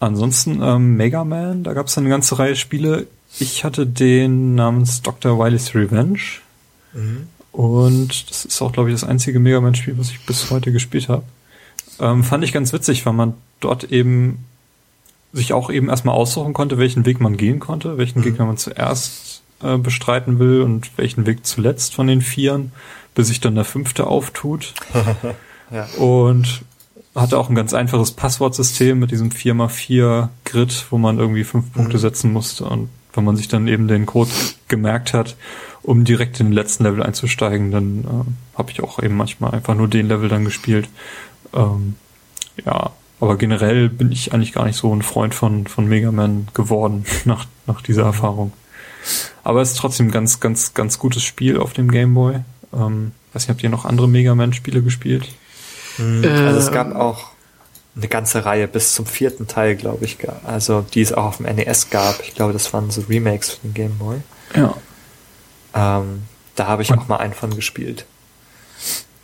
Ansonsten 0.00 0.60
ähm, 0.62 0.96
Mega 0.96 1.24
Man, 1.24 1.62
da 1.62 1.74
gab 1.74 1.86
es 1.86 1.96
eine 1.96 2.08
ganze 2.08 2.38
Reihe 2.38 2.56
Spiele. 2.56 3.06
Ich 3.38 3.64
hatte 3.64 3.86
den 3.86 4.54
namens 4.54 5.02
Dr. 5.02 5.38
Wily's 5.38 5.74
Revenge. 5.74 6.18
Mhm. 6.92 7.28
Und 7.52 8.30
das 8.30 8.44
ist 8.46 8.60
auch, 8.62 8.72
glaube 8.72 8.88
ich, 8.88 8.94
das 8.94 9.04
einzige 9.04 9.38
Mega 9.38 9.60
Man-Spiel, 9.60 9.98
was 9.98 10.10
ich 10.10 10.24
bis 10.24 10.50
heute 10.50 10.72
gespielt 10.72 11.08
habe. 11.08 11.22
Ähm, 12.00 12.24
fand 12.24 12.42
ich 12.44 12.52
ganz 12.52 12.72
witzig, 12.72 13.04
weil 13.04 13.12
man 13.12 13.34
dort 13.60 13.84
eben 13.84 14.44
sich 15.32 15.52
auch 15.52 15.70
eben 15.70 15.88
erstmal 15.88 16.14
aussuchen 16.14 16.54
konnte, 16.54 16.78
welchen 16.78 17.04
Weg 17.04 17.20
man 17.20 17.36
gehen 17.36 17.60
konnte, 17.60 17.98
welchen 17.98 18.20
mhm. 18.20 18.24
Gegner 18.24 18.46
man 18.46 18.56
zuerst 18.56 19.42
äh, 19.62 19.76
bestreiten 19.76 20.38
will 20.38 20.62
und 20.62 20.90
welchen 20.96 21.26
Weg 21.26 21.46
zuletzt 21.46 21.94
von 21.94 22.06
den 22.06 22.22
Vieren, 22.22 22.72
bis 23.14 23.28
sich 23.28 23.40
dann 23.40 23.54
der 23.54 23.64
fünfte 23.64 24.06
auftut. 24.06 24.74
ja. 25.70 25.86
Und 25.98 26.62
hatte 27.14 27.38
auch 27.38 27.50
ein 27.50 27.54
ganz 27.54 27.74
einfaches 27.74 28.12
Passwortsystem 28.12 28.98
mit 28.98 29.10
diesem 29.10 29.30
4x4 29.30 30.28
Grid, 30.44 30.86
wo 30.90 30.98
man 30.98 31.18
irgendwie 31.18 31.44
fünf 31.44 31.72
Punkte 31.72 31.98
mhm. 31.98 32.00
setzen 32.00 32.32
musste. 32.32 32.64
Und 32.64 32.88
wenn 33.12 33.24
man 33.24 33.36
sich 33.36 33.48
dann 33.48 33.68
eben 33.68 33.88
den 33.88 34.06
Code 34.06 34.30
gemerkt 34.68 35.12
hat, 35.12 35.36
um 35.82 36.04
direkt 36.04 36.38
in 36.40 36.46
den 36.46 36.52
letzten 36.52 36.84
Level 36.84 37.02
einzusteigen, 37.02 37.70
dann 37.70 38.04
äh, 38.04 38.58
habe 38.58 38.70
ich 38.70 38.82
auch 38.82 39.02
eben 39.02 39.16
manchmal 39.16 39.52
einfach 39.52 39.74
nur 39.74 39.88
den 39.88 40.08
Level 40.08 40.28
dann 40.28 40.44
gespielt. 40.44 40.88
Ähm, 41.54 41.96
ja, 42.64 42.90
aber 43.20 43.36
generell 43.36 43.88
bin 43.88 44.12
ich 44.12 44.32
eigentlich 44.32 44.52
gar 44.52 44.64
nicht 44.64 44.76
so 44.76 44.94
ein 44.94 45.02
Freund 45.02 45.34
von, 45.34 45.66
von 45.66 45.86
Mega 45.86 46.12
Man 46.12 46.48
geworden 46.54 47.04
nach, 47.24 47.46
nach 47.66 47.82
dieser 47.82 48.04
Erfahrung. 48.04 48.52
Aber 49.42 49.60
es 49.62 49.72
ist 49.72 49.78
trotzdem 49.78 50.08
ein 50.08 50.12
ganz, 50.12 50.40
ganz, 50.40 50.74
ganz 50.74 50.98
gutes 50.98 51.24
Spiel 51.24 51.58
auf 51.58 51.72
dem 51.72 51.90
Game 51.90 52.14
Boy. 52.14 52.40
Ähm, 52.72 53.12
weiß 53.32 53.42
nicht, 53.42 53.50
habt 53.50 53.62
ihr 53.62 53.70
noch 53.70 53.84
andere 53.84 54.08
Mega 54.08 54.34
Man-Spiele 54.34 54.82
gespielt? 54.82 55.28
Mhm. 55.98 56.24
Also 56.24 56.58
es 56.58 56.70
gab 56.70 56.94
auch 56.94 57.32
eine 57.96 58.08
ganze 58.08 58.44
Reihe 58.44 58.68
bis 58.68 58.94
zum 58.94 59.06
vierten 59.06 59.46
Teil, 59.46 59.76
glaube 59.76 60.04
ich, 60.04 60.16
also 60.44 60.84
die 60.94 61.02
es 61.02 61.12
auch 61.12 61.24
auf 61.24 61.36
dem 61.38 61.54
NES 61.54 61.90
gab. 61.90 62.20
Ich 62.22 62.34
glaube, 62.34 62.52
das 62.52 62.72
waren 62.72 62.90
so 62.90 63.02
Remakes 63.02 63.50
für 63.50 63.66
den 63.66 63.74
Game 63.74 63.98
Boy. 63.98 64.18
Ja. 64.56 64.74
Ähm, 65.74 66.24
da 66.54 66.66
habe 66.66 66.82
ich 66.82 66.92
auch 66.92 67.08
mal 67.08 67.16
einen 67.16 67.34
von 67.34 67.54
gespielt. 67.54 68.06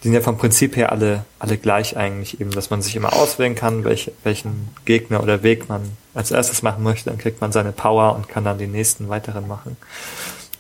Die 0.03 0.09
sind 0.09 0.15
ja 0.15 0.21
vom 0.21 0.39
Prinzip 0.39 0.77
her 0.77 0.93
alle, 0.93 1.25
alle 1.41 1.59
gleich 1.59 1.97
eigentlich 1.97 2.41
eben, 2.41 2.53
dass 2.53 2.71
man 2.71 2.83
sich 2.83 2.95
immer 2.95 3.13
auswählen 3.13 3.57
kann, 3.57 3.85
welch, 3.85 4.13
welchen 4.23 4.71
Gegner 4.85 5.23
oder 5.23 5.43
Weg 5.43 5.69
man 5.69 5.91
als 6.15 6.31
erstes 6.31 6.63
machen 6.63 6.85
möchte. 6.85 7.11
Dann 7.11 7.19
kriegt 7.19 7.41
man 7.41 7.51
seine 7.51 7.73
Power 7.73 8.15
und 8.15 8.29
kann 8.29 8.45
dann 8.45 8.59
den 8.59 8.71
nächsten 8.71 9.09
weiteren 9.09 9.49
machen. 9.49 9.77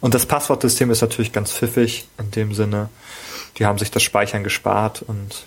Und 0.00 0.14
das 0.14 0.26
Passwortsystem 0.26 0.90
ist 0.90 1.00
natürlich 1.00 1.32
ganz 1.32 1.52
pfiffig 1.52 2.08
in 2.18 2.30
dem 2.32 2.52
Sinne. 2.52 2.88
Die 3.58 3.66
haben 3.66 3.78
sich 3.78 3.90
das 3.90 4.02
Speichern 4.02 4.44
gespart 4.44 5.02
und 5.02 5.46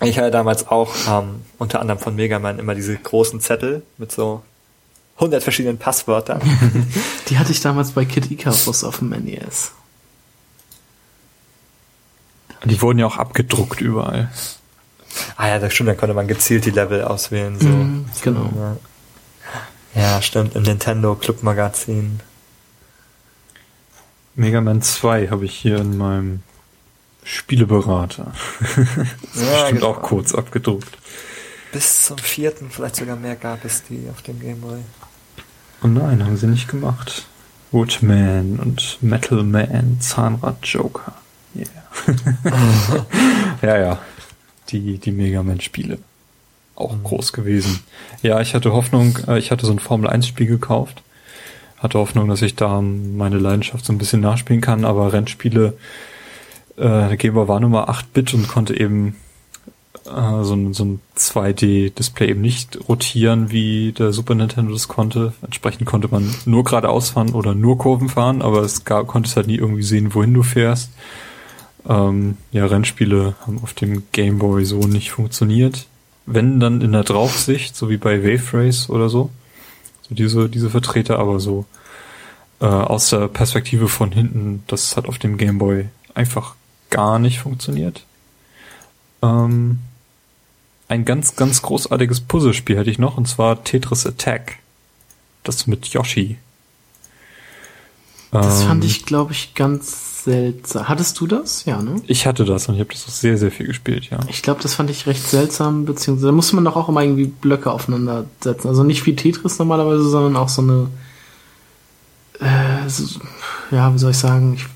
ich 0.00 0.18
hatte 0.18 0.30
damals 0.30 0.68
auch 0.68 0.94
ähm, 1.08 1.42
unter 1.58 1.80
anderem 1.80 1.98
von 1.98 2.14
Mega 2.14 2.38
Man 2.38 2.58
immer 2.58 2.74
diese 2.74 2.96
großen 2.96 3.40
Zettel 3.40 3.82
mit 3.96 4.12
so 4.12 4.42
100 5.16 5.42
verschiedenen 5.42 5.78
Passwörtern. 5.78 6.40
Die 7.28 7.38
hatte 7.38 7.52
ich 7.52 7.60
damals 7.60 7.92
bei 7.92 8.04
Kid 8.04 8.30
Icarus 8.30 8.84
auf 8.84 8.98
dem 8.98 9.10
NES. 9.10 9.72
Die 12.64 12.80
wurden 12.82 12.98
ja 12.98 13.06
auch 13.06 13.16
abgedruckt 13.16 13.80
überall. 13.80 14.30
Ah 15.36 15.48
ja, 15.48 15.58
das 15.58 15.72
stimmt, 15.72 15.88
da 15.88 15.94
konnte 15.94 16.14
man 16.14 16.28
gezielt 16.28 16.64
die 16.64 16.70
Level 16.70 17.02
auswählen. 17.02 17.58
So. 17.58 17.68
Mm, 17.68 18.06
genau. 18.22 18.50
Ja. 19.94 20.02
ja, 20.02 20.22
stimmt, 20.22 20.56
im 20.56 20.62
Nintendo 20.62 21.14
Club 21.14 21.42
Magazin. 21.42 22.20
Mega 24.34 24.60
Man 24.60 24.82
2 24.82 25.28
habe 25.28 25.46
ich 25.46 25.54
hier 25.54 25.78
in 25.78 25.96
meinem 25.96 26.42
Spieleberater. 27.24 28.32
ja, 28.76 28.94
Bestimmt 29.32 29.70
genau. 29.70 29.86
auch 29.86 30.02
kurz 30.02 30.34
abgedruckt. 30.34 30.98
Bis 31.72 32.04
zum 32.04 32.18
vierten, 32.18 32.70
vielleicht 32.70 32.96
sogar 32.96 33.16
mehr 33.16 33.36
gab 33.36 33.64
es 33.64 33.82
die 33.84 34.08
auf 34.10 34.22
dem 34.22 34.38
Gameboy. 34.38 34.80
Oh 35.82 35.88
nein, 35.88 36.24
haben 36.24 36.36
sie 36.36 36.46
nicht 36.46 36.68
gemacht. 36.68 37.26
Woodman 37.72 38.58
und 38.58 38.98
Metal 39.02 39.42
Man, 39.42 39.98
Zahnrad 40.00 40.64
Joker. 40.66 41.14
Yeah. 41.54 43.06
ja, 43.62 43.78
ja. 43.78 43.98
Die, 44.68 44.98
die 44.98 45.12
Mega 45.12 45.42
Man-Spiele. 45.42 45.98
Auch 46.74 46.94
mhm. 46.94 47.04
groß 47.04 47.32
gewesen. 47.32 47.80
Ja, 48.22 48.40
ich 48.40 48.54
hatte 48.54 48.72
Hoffnung, 48.72 49.18
äh, 49.26 49.38
ich 49.38 49.50
hatte 49.50 49.66
so 49.66 49.72
ein 49.72 49.78
Formel 49.78 50.10
1-Spiel 50.10 50.46
gekauft. 50.46 51.02
Hatte 51.78 51.98
Hoffnung, 51.98 52.28
dass 52.28 52.42
ich 52.42 52.56
da 52.56 52.80
meine 52.80 53.38
Leidenschaft 53.38 53.84
so 53.84 53.92
ein 53.92 53.98
bisschen 53.98 54.20
nachspielen 54.20 54.62
kann, 54.62 54.84
aber 54.84 55.12
Rennspiele 55.12 55.74
äh, 56.76 57.16
der 57.16 57.30
Boy 57.32 57.48
war 57.48 57.60
nur 57.60 57.70
mal 57.70 57.84
8-Bit 57.84 58.34
und 58.34 58.48
konnte 58.48 58.78
eben 58.78 59.16
äh, 60.06 60.44
so, 60.44 60.54
ein, 60.54 60.74
so 60.74 60.84
ein 60.84 61.00
2D-Display 61.16 62.30
eben 62.30 62.40
nicht 62.40 62.78
rotieren, 62.88 63.50
wie 63.50 63.92
der 63.92 64.12
Super 64.12 64.34
Nintendo 64.34 64.72
das 64.72 64.88
konnte. 64.88 65.32
Entsprechend 65.42 65.86
konnte 65.86 66.08
man 66.08 66.34
nur 66.44 66.64
geradeaus 66.64 67.10
fahren 67.10 67.30
oder 67.30 67.54
nur 67.54 67.78
Kurven 67.78 68.08
fahren, 68.08 68.42
aber 68.42 68.62
es 68.62 68.84
gab, 68.84 69.06
konntest 69.06 69.36
halt 69.36 69.46
nie 69.46 69.56
irgendwie 69.56 69.82
sehen, 69.82 70.14
wohin 70.14 70.34
du 70.34 70.42
fährst. 70.42 70.90
Ähm, 71.88 72.36
ja, 72.52 72.66
Rennspiele 72.66 73.34
haben 73.40 73.60
auf 73.62 73.74
dem 73.74 74.04
Game 74.12 74.38
Boy 74.38 74.64
so 74.64 74.80
nicht 74.80 75.10
funktioniert. 75.10 75.86
Wenn 76.26 76.58
dann 76.58 76.80
in 76.80 76.92
der 76.92 77.04
Draufsicht, 77.04 77.76
so 77.76 77.88
wie 77.88 77.96
bei 77.96 78.22
Wave 78.22 78.58
Race 78.58 78.90
oder 78.90 79.08
so. 79.08 79.30
So 80.08 80.14
diese, 80.14 80.48
diese 80.48 80.70
Vertreter, 80.70 81.18
aber 81.18 81.40
so 81.40 81.64
äh, 82.60 82.66
aus 82.66 83.10
der 83.10 83.28
Perspektive 83.28 83.88
von 83.88 84.12
hinten, 84.12 84.62
das 84.66 84.96
hat 84.96 85.06
auf 85.06 85.18
dem 85.18 85.36
Game 85.36 85.58
Boy 85.58 85.86
einfach 86.14 86.54
gar 86.90 87.18
nicht 87.18 87.38
funktioniert. 87.40 88.04
Ähm, 89.22 89.80
ein 90.88 91.04
ganz, 91.04 91.36
ganz 91.36 91.62
großartiges 91.62 92.20
Puzzlespiel 92.20 92.76
hätte 92.78 92.90
ich 92.90 92.98
noch, 92.98 93.16
und 93.16 93.26
zwar 93.26 93.64
Tetris 93.64 94.06
Attack. 94.06 94.58
Das 95.42 95.66
mit 95.66 95.86
Yoshi. 95.88 96.38
Das 98.30 98.62
ähm, 98.62 98.68
fand 98.68 98.84
ich, 98.84 99.04
glaube 99.04 99.32
ich, 99.32 99.54
ganz 99.54 100.24
seltsam. 100.24 100.88
Hattest 100.88 101.20
du 101.20 101.26
das? 101.26 101.64
Ja, 101.64 101.80
ne? 101.80 102.02
Ich 102.06 102.26
hatte 102.26 102.44
das 102.44 102.68
und 102.68 102.74
ich 102.74 102.80
habe 102.80 102.92
das 102.92 103.06
auch 103.06 103.12
sehr, 103.12 103.38
sehr 103.38 103.52
viel 103.52 103.66
gespielt, 103.66 104.10
ja. 104.10 104.18
Ich 104.28 104.42
glaube, 104.42 104.60
das 104.60 104.74
fand 104.74 104.90
ich 104.90 105.06
recht 105.06 105.26
seltsam, 105.26 105.84
beziehungsweise 105.84 106.26
da 106.26 106.32
musste 106.32 106.56
man 106.56 106.64
doch 106.64 106.76
auch 106.76 106.88
immer 106.88 107.02
irgendwie 107.02 107.26
Blöcke 107.26 107.70
aufeinander 107.70 108.26
setzen. 108.40 108.68
Also 108.68 108.82
nicht 108.82 109.06
wie 109.06 109.14
Tetris 109.14 109.58
normalerweise, 109.58 110.08
sondern 110.08 110.36
auch 110.36 110.48
so 110.48 110.62
eine, 110.62 110.88
äh, 112.40 112.88
so, 112.88 113.20
ja, 113.70 113.94
wie 113.94 113.98
soll 113.98 114.10
ich 114.10 114.18
sagen, 114.18 114.54
ich 114.54 114.66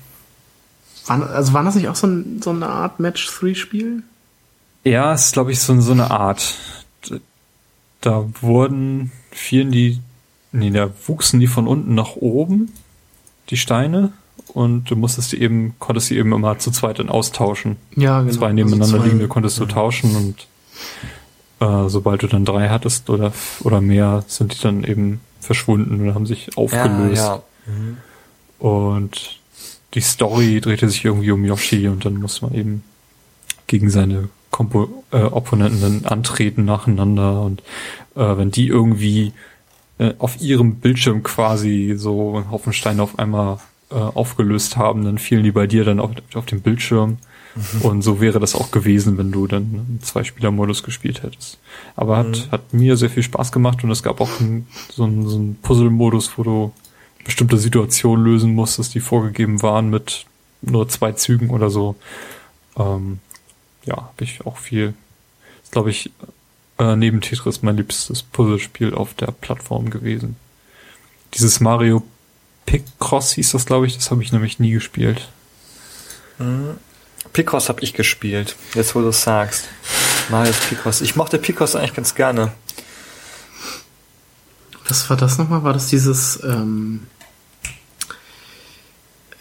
war, 1.07 1.29
also 1.29 1.53
war 1.53 1.63
das 1.63 1.75
nicht 1.75 1.89
auch 1.89 1.95
so, 1.95 2.07
ein, 2.07 2.41
so 2.41 2.51
eine 2.51 2.67
Art 2.67 2.99
Match-3-Spiel? 2.99 4.03
Ja, 4.83 5.13
es 5.13 5.25
ist, 5.25 5.33
glaube 5.33 5.51
ich, 5.51 5.59
so, 5.59 5.79
so 5.81 5.91
eine 5.91 6.11
Art. 6.11 6.55
Da 8.01 8.27
wurden, 8.41 9.11
fielen 9.31 9.71
die, 9.71 9.99
nee, 10.51 10.71
da 10.71 10.89
wuchsen 11.05 11.39
die 11.39 11.47
von 11.47 11.67
unten 11.67 11.93
nach 11.93 12.15
oben, 12.15 12.71
die 13.49 13.57
Steine, 13.57 14.13
und 14.53 14.89
du 14.89 14.95
musstest 14.95 15.31
die 15.31 15.41
eben, 15.41 15.75
konntest 15.79 16.09
die 16.09 16.17
eben 16.17 16.33
immer 16.33 16.57
zu 16.59 16.71
zweit 16.71 16.99
dann 16.99 17.09
austauschen. 17.09 17.77
Ja, 17.95 18.21
genau. 18.21 18.33
Zwei 18.33 18.45
also 18.47 18.55
nebeneinander 18.55 18.95
also 18.95 19.05
liegende 19.05 19.27
konntest 19.27 19.59
du 19.59 19.63
ja. 19.63 19.69
tauschen 19.69 20.15
und 20.15 20.47
äh, 21.59 21.89
sobald 21.89 22.23
du 22.23 22.27
dann 22.27 22.45
drei 22.45 22.69
hattest 22.69 23.09
oder, 23.09 23.33
oder 23.61 23.81
mehr, 23.81 24.23
sind 24.27 24.53
die 24.53 24.61
dann 24.61 24.83
eben 24.83 25.21
verschwunden 25.39 26.01
und 26.01 26.13
haben 26.13 26.25
sich 26.25 26.57
aufgelöst. 26.57 27.21
Ja, 27.21 27.35
ja. 27.35 27.43
Mhm. 27.67 27.97
Und 28.59 29.39
die 29.93 30.01
Story 30.01 30.61
drehte 30.61 30.89
sich 30.89 31.05
irgendwie 31.05 31.31
um 31.31 31.45
Yoshi 31.45 31.87
und 31.87 32.05
dann 32.05 32.15
muss 32.15 32.41
man 32.41 32.53
eben 32.53 32.83
gegen 33.67 33.89
seine 33.89 34.29
Kompo 34.51 35.03
äh, 35.11 35.23
Opponenten 35.23 35.81
dann 35.81 36.05
antreten 36.05 36.65
nacheinander 36.65 37.41
und 37.41 37.61
äh, 38.15 38.37
wenn 38.37 38.51
die 38.51 38.67
irgendwie 38.67 39.33
äh, 39.97 40.13
auf 40.19 40.39
ihrem 40.41 40.75
Bildschirm 40.75 41.23
quasi 41.23 41.95
so 41.97 42.35
einen 42.35 42.51
Haufen 42.51 42.73
Steine 42.73 43.01
auf 43.01 43.17
einmal 43.17 43.57
äh, 43.89 43.95
aufgelöst 43.95 44.77
haben, 44.77 45.03
dann 45.05 45.17
fielen 45.17 45.43
die 45.43 45.51
bei 45.51 45.67
dir 45.67 45.83
dann 45.83 45.99
auf, 45.99 46.11
auf 46.33 46.45
dem 46.45 46.61
Bildschirm. 46.61 47.17
Mhm. 47.55 47.81
Und 47.81 48.01
so 48.01 48.21
wäre 48.21 48.39
das 48.39 48.55
auch 48.55 48.71
gewesen, 48.71 49.17
wenn 49.17 49.31
du 49.31 49.47
dann 49.47 49.63
einen 49.63 49.99
Zwei-Spieler-Modus 50.01 50.83
gespielt 50.83 51.23
hättest. 51.23 51.59
Aber 51.95 52.17
hat, 52.17 52.27
mhm. 52.27 52.51
hat 52.51 52.73
mir 52.73 52.97
sehr 52.97 53.09
viel 53.09 53.23
Spaß 53.23 53.51
gemacht 53.51 53.83
und 53.83 53.91
es 53.91 54.03
gab 54.03 54.21
auch 54.21 54.39
ein, 54.39 54.67
so 54.89 55.03
einen, 55.03 55.27
so 55.27 55.35
einen 55.35 55.55
Puzzle-Modus, 55.61 56.31
wo 56.37 56.43
du 56.43 56.73
bestimmte 57.23 57.57
Situationen 57.57 58.23
lösen 58.25 58.55
musstest, 58.55 58.95
die 58.95 58.99
vorgegeben 58.99 59.61
waren 59.61 59.89
mit 59.89 60.25
nur 60.61 60.87
zwei 60.87 61.11
Zügen 61.11 61.49
oder 61.49 61.69
so. 61.69 61.95
Ähm, 62.77 63.19
ja, 63.83 63.95
habe 63.95 64.23
ich 64.23 64.45
auch 64.45 64.57
viel. 64.57 64.93
Ist, 65.63 65.71
glaube 65.71 65.89
ich, 65.89 66.11
äh, 66.77 66.95
neben 66.95 67.21
Tetris 67.21 67.61
mein 67.61 67.77
liebstes 67.77 68.23
Puzzlespiel 68.23 68.93
auf 68.93 69.13
der 69.13 69.27
Plattform 69.27 69.89
gewesen. 69.89 70.35
Dieses 71.33 71.59
Mario 71.59 72.03
Picross 72.65 73.33
hieß 73.33 73.51
das, 73.51 73.65
glaube 73.65 73.87
ich, 73.87 73.95
das 73.95 74.11
habe 74.11 74.23
ich 74.23 74.31
nämlich 74.31 74.59
nie 74.59 74.71
gespielt. 74.71 75.29
Mhm. 76.37 76.77
Picross 77.33 77.69
habe 77.69 77.81
ich 77.81 77.93
gespielt, 77.93 78.55
jetzt 78.73 78.95
wo 78.95 79.01
du 79.01 79.09
es 79.09 79.23
sagst. 79.23 79.69
Mario 80.29 80.53
Picross. 80.69 81.01
Ich 81.01 81.15
mochte 81.15 81.37
Picross 81.37 81.75
eigentlich 81.75 81.93
ganz 81.93 82.15
gerne. 82.15 82.51
Was 84.87 85.09
war 85.09 85.17
das 85.17 85.37
nochmal? 85.37 85.63
War 85.63 85.73
das 85.73 85.87
dieses 85.87 86.43
ähm, 86.43 87.07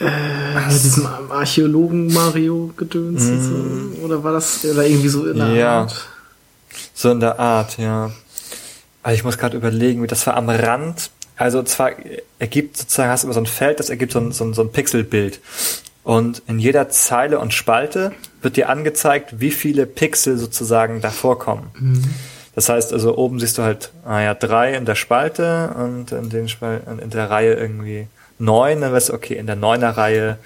äh, 0.00 0.66
mit 0.66 0.84
diesem 0.84 1.06
Archäologen 1.30 2.12
Mario 2.12 2.72
gedöns? 2.76 3.24
Mm. 3.24 3.94
So, 3.94 4.04
oder 4.04 4.24
war 4.24 4.32
das 4.32 4.64
oder 4.64 4.86
irgendwie 4.86 5.08
so 5.08 5.26
in 5.26 5.36
der 5.36 5.48
ja. 5.48 5.80
Art? 5.80 6.08
So 6.94 7.10
in 7.10 7.20
der 7.20 7.38
Art, 7.38 7.78
ja. 7.78 8.10
Also 9.02 9.14
ich 9.14 9.24
muss 9.24 9.38
gerade 9.38 9.56
überlegen, 9.56 10.02
wie 10.02 10.06
das 10.06 10.26
war 10.26 10.36
am 10.36 10.48
Rand. 10.48 11.10
Also 11.36 11.62
zwar 11.62 11.92
ergibt 12.38 12.76
sozusagen, 12.76 13.10
hast 13.10 13.22
du 13.22 13.26
immer 13.26 13.34
so 13.34 13.40
ein 13.40 13.46
Feld, 13.46 13.80
das 13.80 13.88
ergibt 13.88 14.12
so 14.12 14.20
ein, 14.20 14.32
so 14.32 14.44
ein, 14.44 14.54
so 14.54 14.62
ein 14.62 14.72
Pixelbild. 14.72 15.40
Und 16.02 16.42
in 16.46 16.58
jeder 16.58 16.88
Zeile 16.88 17.38
und 17.38 17.54
Spalte 17.54 18.12
wird 18.42 18.56
dir 18.56 18.68
angezeigt, 18.68 19.40
wie 19.40 19.50
viele 19.50 19.86
Pixel 19.86 20.38
sozusagen 20.38 21.00
da 21.00 21.10
vorkommen. 21.10 21.70
Mhm. 21.78 22.04
Das 22.54 22.68
heißt 22.68 22.92
also, 22.92 23.16
oben 23.16 23.38
siehst 23.38 23.58
du 23.58 23.62
halt, 23.62 23.92
ah 24.04 24.20
ja, 24.20 24.34
drei 24.34 24.74
in 24.74 24.84
der 24.84 24.96
Spalte 24.96 25.74
und 25.78 26.12
in, 26.12 26.30
den 26.30 26.48
Spal 26.48 26.82
in 27.00 27.10
der 27.10 27.30
Reihe 27.30 27.54
irgendwie 27.54 28.06
neun, 28.40 28.80
dann 28.80 28.92
weißt 28.92 29.10
du, 29.10 29.14
okay, 29.14 29.34
in 29.34 29.46
der 29.46 29.56
neuner 29.56 29.96
Reihe, 29.96 30.38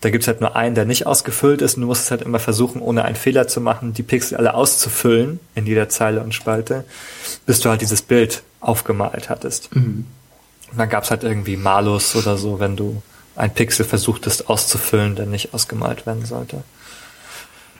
da 0.00 0.10
gibt's 0.10 0.26
halt 0.26 0.40
nur 0.40 0.54
einen, 0.54 0.74
der 0.74 0.84
nicht 0.84 1.06
ausgefüllt 1.06 1.62
ist 1.62 1.76
und 1.76 1.82
du 1.82 1.86
musst 1.86 2.04
es 2.04 2.10
halt 2.10 2.22
immer 2.22 2.38
versuchen, 2.38 2.82
ohne 2.82 3.04
einen 3.04 3.16
Fehler 3.16 3.48
zu 3.48 3.60
machen, 3.60 3.94
die 3.94 4.02
Pixel 4.02 4.36
alle 4.36 4.54
auszufüllen 4.54 5.40
in 5.54 5.66
jeder 5.66 5.88
Zeile 5.88 6.22
und 6.22 6.34
Spalte, 6.34 6.84
bis 7.46 7.60
du 7.60 7.70
halt 7.70 7.80
dieses 7.80 8.02
Bild 8.02 8.42
aufgemalt 8.60 9.30
hattest. 9.30 9.74
Mhm. 9.74 10.06
Und 10.70 10.78
dann 10.78 10.88
gab's 10.88 11.10
halt 11.10 11.22
irgendwie 11.22 11.56
Malus 11.56 12.16
oder 12.16 12.36
so, 12.36 12.60
wenn 12.60 12.76
du 12.76 13.02
ein 13.36 13.52
Pixel 13.52 13.84
versuchtest 13.84 14.48
auszufüllen, 14.48 15.16
der 15.16 15.26
nicht 15.26 15.54
ausgemalt 15.54 16.06
werden 16.06 16.24
sollte. 16.24 16.62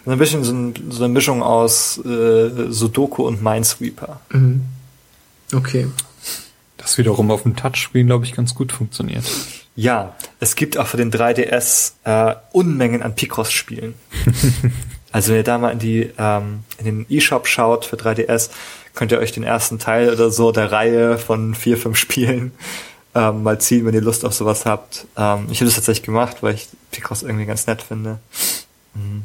So 0.04 0.10
ein 0.10 0.18
bisschen 0.18 0.44
so, 0.44 0.52
ein, 0.52 0.74
so 0.90 1.04
eine 1.04 1.12
Mischung 1.12 1.42
aus 1.42 1.98
äh, 2.04 2.70
Sudoku 2.70 3.26
und 3.26 3.42
Minesweeper. 3.42 4.20
Mhm. 4.30 4.62
Okay. 5.52 5.86
Das 6.84 6.98
wiederum 6.98 7.30
auf 7.30 7.44
dem 7.44 7.56
Touchscreen, 7.56 8.08
glaube 8.08 8.26
ich, 8.26 8.34
ganz 8.34 8.54
gut 8.54 8.70
funktioniert. 8.70 9.24
Ja, 9.74 10.14
es 10.38 10.54
gibt 10.54 10.76
auch 10.76 10.86
für 10.86 10.98
den 10.98 11.10
3DS 11.10 11.92
äh, 12.04 12.34
Unmengen 12.52 13.02
an 13.02 13.14
Picross-Spielen. 13.14 13.94
also 15.12 15.30
wenn 15.30 15.38
ihr 15.38 15.44
da 15.44 15.56
mal 15.56 15.70
in 15.70 15.78
die 15.78 16.10
ähm, 16.18 16.64
in 16.76 16.84
den 16.84 17.06
eShop 17.08 17.48
schaut 17.48 17.86
für 17.86 17.96
3DS, 17.96 18.50
könnt 18.94 19.12
ihr 19.12 19.18
euch 19.18 19.32
den 19.32 19.44
ersten 19.44 19.78
Teil 19.78 20.12
oder 20.12 20.30
so 20.30 20.52
der 20.52 20.72
Reihe 20.72 21.16
von 21.16 21.54
vier, 21.54 21.78
fünf 21.78 21.96
Spielen 21.96 22.52
ähm, 23.14 23.42
mal 23.42 23.58
ziehen, 23.58 23.86
wenn 23.86 23.94
ihr 23.94 24.02
Lust 24.02 24.26
auf 24.26 24.34
sowas 24.34 24.66
habt. 24.66 25.06
Ähm, 25.16 25.46
ich 25.50 25.60
habe 25.60 25.66
das 25.66 25.76
tatsächlich 25.76 26.04
gemacht, 26.04 26.42
weil 26.42 26.54
ich 26.54 26.68
Picross 26.90 27.22
irgendwie 27.22 27.46
ganz 27.46 27.66
nett 27.66 27.80
finde. 27.80 28.18
Mhm. 28.92 29.22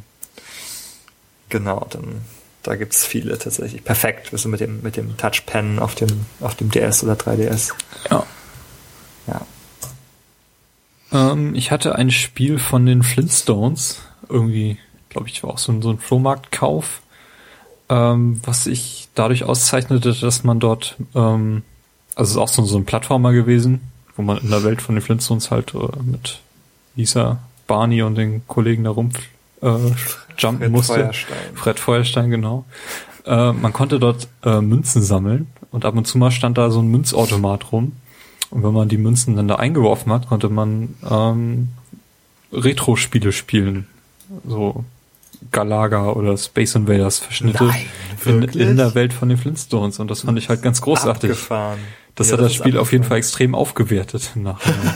Genau, 1.50 1.86
dann 1.90 2.22
da 2.70 2.76
gibt's 2.76 3.04
viele 3.04 3.36
tatsächlich. 3.40 3.84
Perfekt, 3.84 4.32
also 4.32 4.48
mit 4.48 4.60
dem, 4.60 4.84
mit 4.84 4.96
dem 4.96 5.18
Touchpen 5.18 5.80
auf 5.80 5.96
dem, 5.96 6.28
auf 6.40 6.54
dem 6.54 6.70
DS 6.70 7.04
oder 7.04 7.14
3DS. 7.14 7.74
Ja. 8.12 8.24
Ja. 9.26 9.42
Ähm, 11.12 11.56
ich 11.56 11.72
hatte 11.72 11.96
ein 11.96 12.12
Spiel 12.12 12.60
von 12.60 12.86
den 12.86 13.02
Flintstones, 13.02 14.04
irgendwie, 14.30 14.78
glaube 15.10 15.30
ich, 15.30 15.42
war 15.42 15.50
auch 15.50 15.58
so 15.58 15.72
ein, 15.72 15.82
so 15.82 15.90
ein 15.90 15.98
Flohmarktkauf, 15.98 17.02
ähm, 17.90 18.40
was 18.46 18.66
sich 18.66 19.10
dadurch 19.16 19.46
auszeichnete, 19.46 20.14
dass 20.14 20.44
man 20.44 20.60
dort, 20.60 20.96
ähm, 21.16 21.64
also 22.14 22.30
es 22.30 22.36
ist 22.36 22.38
auch 22.38 22.50
so, 22.50 22.64
so 22.66 22.78
ein 22.78 22.86
Plattformer 22.86 23.34
gewesen, 23.34 23.82
wo 24.16 24.22
man 24.22 24.38
in 24.38 24.52
der 24.52 24.64
Welt 24.64 24.84
von 24.84 24.94
den 24.94 25.02
Flintstones 25.02 25.50
halt 25.50 25.74
äh, 25.74 26.04
mit 26.04 26.40
Lisa, 26.96 27.40
Barney 27.66 28.04
und 28.04 28.14
den 28.14 28.46
Kollegen 28.46 28.84
da 28.84 28.92
rum 28.92 29.12
äh, 29.62 29.68
jumpen 30.38 30.60
Fred 30.60 30.72
musste. 30.72 30.94
Feuerstein. 30.94 31.38
Fred 31.56 31.80
Feuerstein, 31.80 32.30
genau. 32.30 32.66
Äh, 33.26 33.52
man 33.54 33.74
konnte 33.74 34.00
dort 34.00 34.28
äh, 34.44 34.62
Münzen 34.62 35.02
sammeln 35.02 35.48
und 35.72 35.86
ab 35.86 35.96
und 35.96 36.06
zu 36.06 36.18
mal 36.18 36.32
stand 36.32 36.58
da 36.58 36.72
so 36.72 36.82
ein 36.82 36.88
Münzautomat 36.88 37.72
rum. 37.72 37.94
Und 38.50 38.64
wenn 38.64 38.74
man 38.74 38.90
die 38.90 38.98
Münzen 38.98 39.36
dann 39.36 39.48
da 39.48 39.56
eingeworfen 39.56 40.12
hat, 40.12 40.28
konnte 40.28 40.50
man 40.50 40.96
ähm, 41.10 41.70
Retro-Spiele 42.52 43.32
spielen. 43.32 43.88
So 44.48 44.84
Galaga 45.52 46.12
oder 46.12 46.38
Space 46.38 46.76
Invaders 46.76 47.20
Verschnitte 47.20 47.66
Nein, 47.66 47.86
in, 48.26 48.44
in, 48.44 48.78
der 48.78 48.96
Welt 48.96 49.14
von 49.14 49.30
den 49.30 49.38
Flintstones. 49.38 50.00
Und 50.00 50.10
das 50.10 50.22
fand 50.22 50.38
ich 50.38 50.50
halt 50.50 50.62
ganz 50.62 50.82
großartig. 50.82 51.32
Abgefahren. 51.32 51.80
Das 52.16 52.28
ja, 52.28 52.34
hat 52.34 52.42
das, 52.42 52.48
das 52.48 52.56
Spiel 52.56 52.78
auf 52.78 52.92
jeden 52.92 53.04
Fall 53.04 53.18
extrem 53.18 53.56
aufgewertet. 53.56 54.32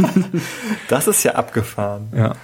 das 0.90 1.08
ist 1.08 1.24
ja 1.24 1.36
abgefahren. 1.36 2.10
Ja. 2.16 2.36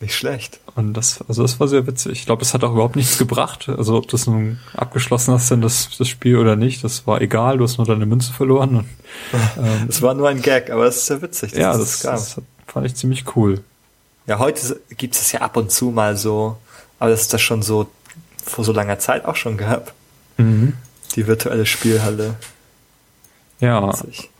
Nicht 0.00 0.14
schlecht. 0.14 0.60
Und 0.76 0.94
das, 0.94 1.24
also 1.26 1.42
das 1.42 1.58
war 1.58 1.66
sehr 1.66 1.88
witzig. 1.88 2.12
Ich 2.12 2.26
glaube, 2.26 2.42
es 2.42 2.54
hat 2.54 2.62
auch 2.62 2.70
überhaupt 2.72 2.94
nichts 2.94 3.18
gebracht. 3.18 3.68
Also 3.68 3.96
ob 3.96 4.06
du 4.06 4.14
es 4.14 4.28
nun 4.28 4.60
abgeschlossen 4.74 5.34
hast, 5.34 5.50
denn 5.50 5.60
das, 5.60 5.90
das 5.98 6.06
Spiel 6.06 6.36
oder 6.36 6.54
nicht, 6.54 6.84
das 6.84 7.06
war 7.08 7.20
egal. 7.20 7.58
Du 7.58 7.64
hast 7.64 7.78
nur 7.78 7.86
deine 7.86 8.06
Münze 8.06 8.32
verloren. 8.32 8.76
Und, 8.76 8.88
ähm, 9.58 9.86
es 9.88 10.00
war 10.00 10.14
nur 10.14 10.28
ein 10.28 10.40
Gag, 10.40 10.70
aber 10.70 10.86
es 10.86 10.98
ist 10.98 11.06
sehr 11.06 11.20
witzig. 11.20 11.52
ja, 11.52 11.76
das, 11.76 12.00
das, 12.00 12.34
das, 12.36 12.44
fand 12.68 12.86
ich 12.86 12.94
ziemlich 12.94 13.24
cool. 13.34 13.60
Ja, 14.26 14.38
heute 14.38 14.80
gibt 14.96 15.16
es 15.16 15.32
ja 15.32 15.40
ab 15.40 15.56
und 15.56 15.72
zu 15.72 15.86
mal 15.86 16.16
so, 16.16 16.58
aber 17.00 17.10
das 17.10 17.22
ist 17.22 17.32
das 17.32 17.40
schon 17.40 17.62
so 17.62 17.88
vor 18.44 18.64
so 18.64 18.72
langer 18.72 19.00
Zeit 19.00 19.24
auch 19.24 19.36
schon 19.36 19.56
gehabt. 19.56 19.94
Mhm. 20.36 20.74
Die 21.16 21.26
virtuelle 21.26 21.66
Spielhalle. 21.66 22.36
Ja. 23.58 23.88
Witzig. 23.88 24.30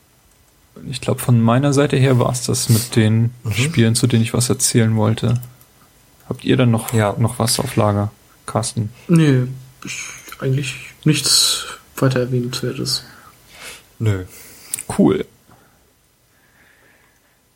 Ich 0.90 1.00
glaube, 1.00 1.20
von 1.20 1.40
meiner 1.40 1.72
Seite 1.72 1.96
her 1.96 2.18
war 2.18 2.30
es 2.30 2.44
das 2.44 2.68
mit 2.68 2.96
den 2.96 3.30
mhm. 3.44 3.52
Spielen, 3.52 3.94
zu 3.94 4.06
denen 4.06 4.22
ich 4.22 4.34
was 4.34 4.48
erzählen 4.48 4.96
wollte. 4.96 5.40
Habt 6.28 6.44
ihr 6.44 6.56
dann 6.56 6.70
noch, 6.70 6.92
ja. 6.92 7.14
noch 7.18 7.38
was 7.38 7.58
auf 7.58 7.76
Lager, 7.76 8.10
Carsten? 8.46 8.90
Nee, 9.08 9.44
eigentlich 10.40 10.76
nichts 11.04 11.66
weiter 11.96 12.20
erwähnenswertes. 12.20 13.04
Nö. 13.98 14.24
Cool. 14.98 15.24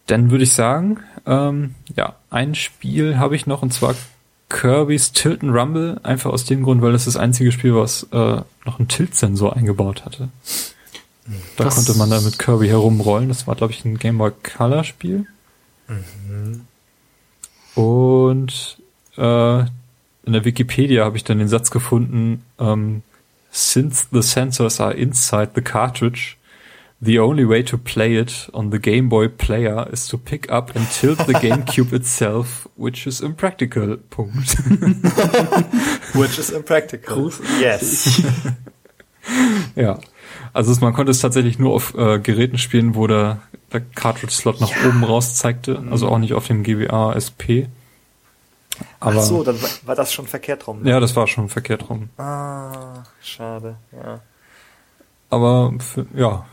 Dann 0.07 0.31
würde 0.31 0.45
ich 0.45 0.53
sagen, 0.53 0.99
ähm, 1.27 1.75
ja, 1.97 2.17
ein 2.31 2.55
Spiel 2.55 3.19
habe 3.19 3.37
ich 3.37 3.47
noch 3.47 3.63
und 3.63 3.73
zwar 3.73 3.95
Kirby's 4.49 5.13
Tilt 5.13 5.43
and 5.43 5.55
Rumble, 5.55 6.01
einfach 6.03 6.31
aus 6.31 6.45
dem 6.45 6.63
Grund, 6.63 6.83
weil 6.83 6.93
das 6.93 7.07
das 7.07 7.17
einzige 7.17 7.53
Spiel, 7.53 7.75
was 7.75 8.05
äh, 8.13 8.43
noch 8.67 8.79
einen 8.79 8.89
Tilt-Sensor 8.89 9.57
eingebaut 9.57 10.05
hatte. 10.05 10.29
Da 11.57 11.65
das 11.65 11.77
konnte 11.77 11.95
man 11.95 12.11
dann 12.11 12.25
mit 12.25 12.39
Kirby 12.39 12.69
herumrollen. 12.69 13.29
Das 13.29 13.47
war, 13.47 13.55
glaube 13.55 13.73
ich, 13.73 13.85
ein 13.85 13.99
Game 13.99 14.19
Boy 14.19 14.33
Color 14.43 14.85
Spiel. 14.85 15.27
Mhm. 15.89 16.67
Und 17.75 18.79
äh, 19.17 19.59
in 19.61 20.33
der 20.33 20.45
Wikipedia 20.45 21.05
habe 21.05 21.17
ich 21.17 21.25
dann 21.25 21.39
den 21.39 21.49
Satz 21.49 21.71
gefunden, 21.71 22.45
ähm, 22.59 23.03
since 23.51 24.07
the 24.11 24.23
sensors 24.23 24.81
are 24.81 24.95
inside 24.95 25.53
the 25.55 25.61
cartridge, 25.61 26.37
the 27.01 27.19
only 27.19 27.49
way 27.49 27.63
to 27.63 27.77
play 27.77 28.19
it 28.19 28.49
on 28.53 28.71
the 28.71 28.79
Game 28.79 29.09
Boy 29.09 29.29
Player 29.29 29.89
is 29.93 30.07
to 30.09 30.17
pick 30.17 30.51
up 30.51 30.75
and 30.77 30.89
tilt 30.91 31.19
the 31.27 31.35
GameCube 31.35 31.93
itself, 31.93 32.69
which 32.77 33.07
is 33.07 33.21
impractical. 33.21 33.97
Punkt. 34.11 34.57
which 36.15 36.39
is 36.39 36.51
impractical. 36.51 37.31
Yes. 37.61 38.23
ja. 39.77 39.99
Also 40.53 40.75
man 40.81 40.93
konnte 40.93 41.11
es 41.11 41.21
tatsächlich 41.21 41.59
nur 41.59 41.73
auf 41.73 41.95
äh, 41.95 42.19
Geräten 42.19 42.59
spielen, 42.59 42.95
wo 42.95 43.07
der, 43.07 43.41
der 43.73 43.81
Cartridge-Slot 43.81 44.61
nach 44.61 44.71
ja. 44.71 44.89
oben 44.89 45.03
raus 45.05 45.35
zeigte, 45.35 45.83
also 45.91 46.09
auch 46.09 46.19
nicht 46.19 46.35
auf 46.35 46.47
dem 46.47 46.63
GBA 46.63 47.15
SP. 47.17 47.69
Aber, 49.01 49.21
Ach 49.21 49.23
so, 49.23 49.43
dann 49.43 49.59
war 49.85 49.95
das 49.95 50.13
schon 50.13 50.27
verkehrt 50.27 50.67
rum. 50.67 50.83
Ne? 50.83 50.91
Ja, 50.91 51.01
das 51.01 51.17
war 51.17 51.27
schon 51.27 51.49
verkehrt 51.49 51.89
rum. 51.89 52.11
Ah, 52.19 53.05
schade, 53.23 53.77
ja. 53.93 54.21
Aber 55.31 55.73
für, 55.79 56.07
ja, 56.15 56.45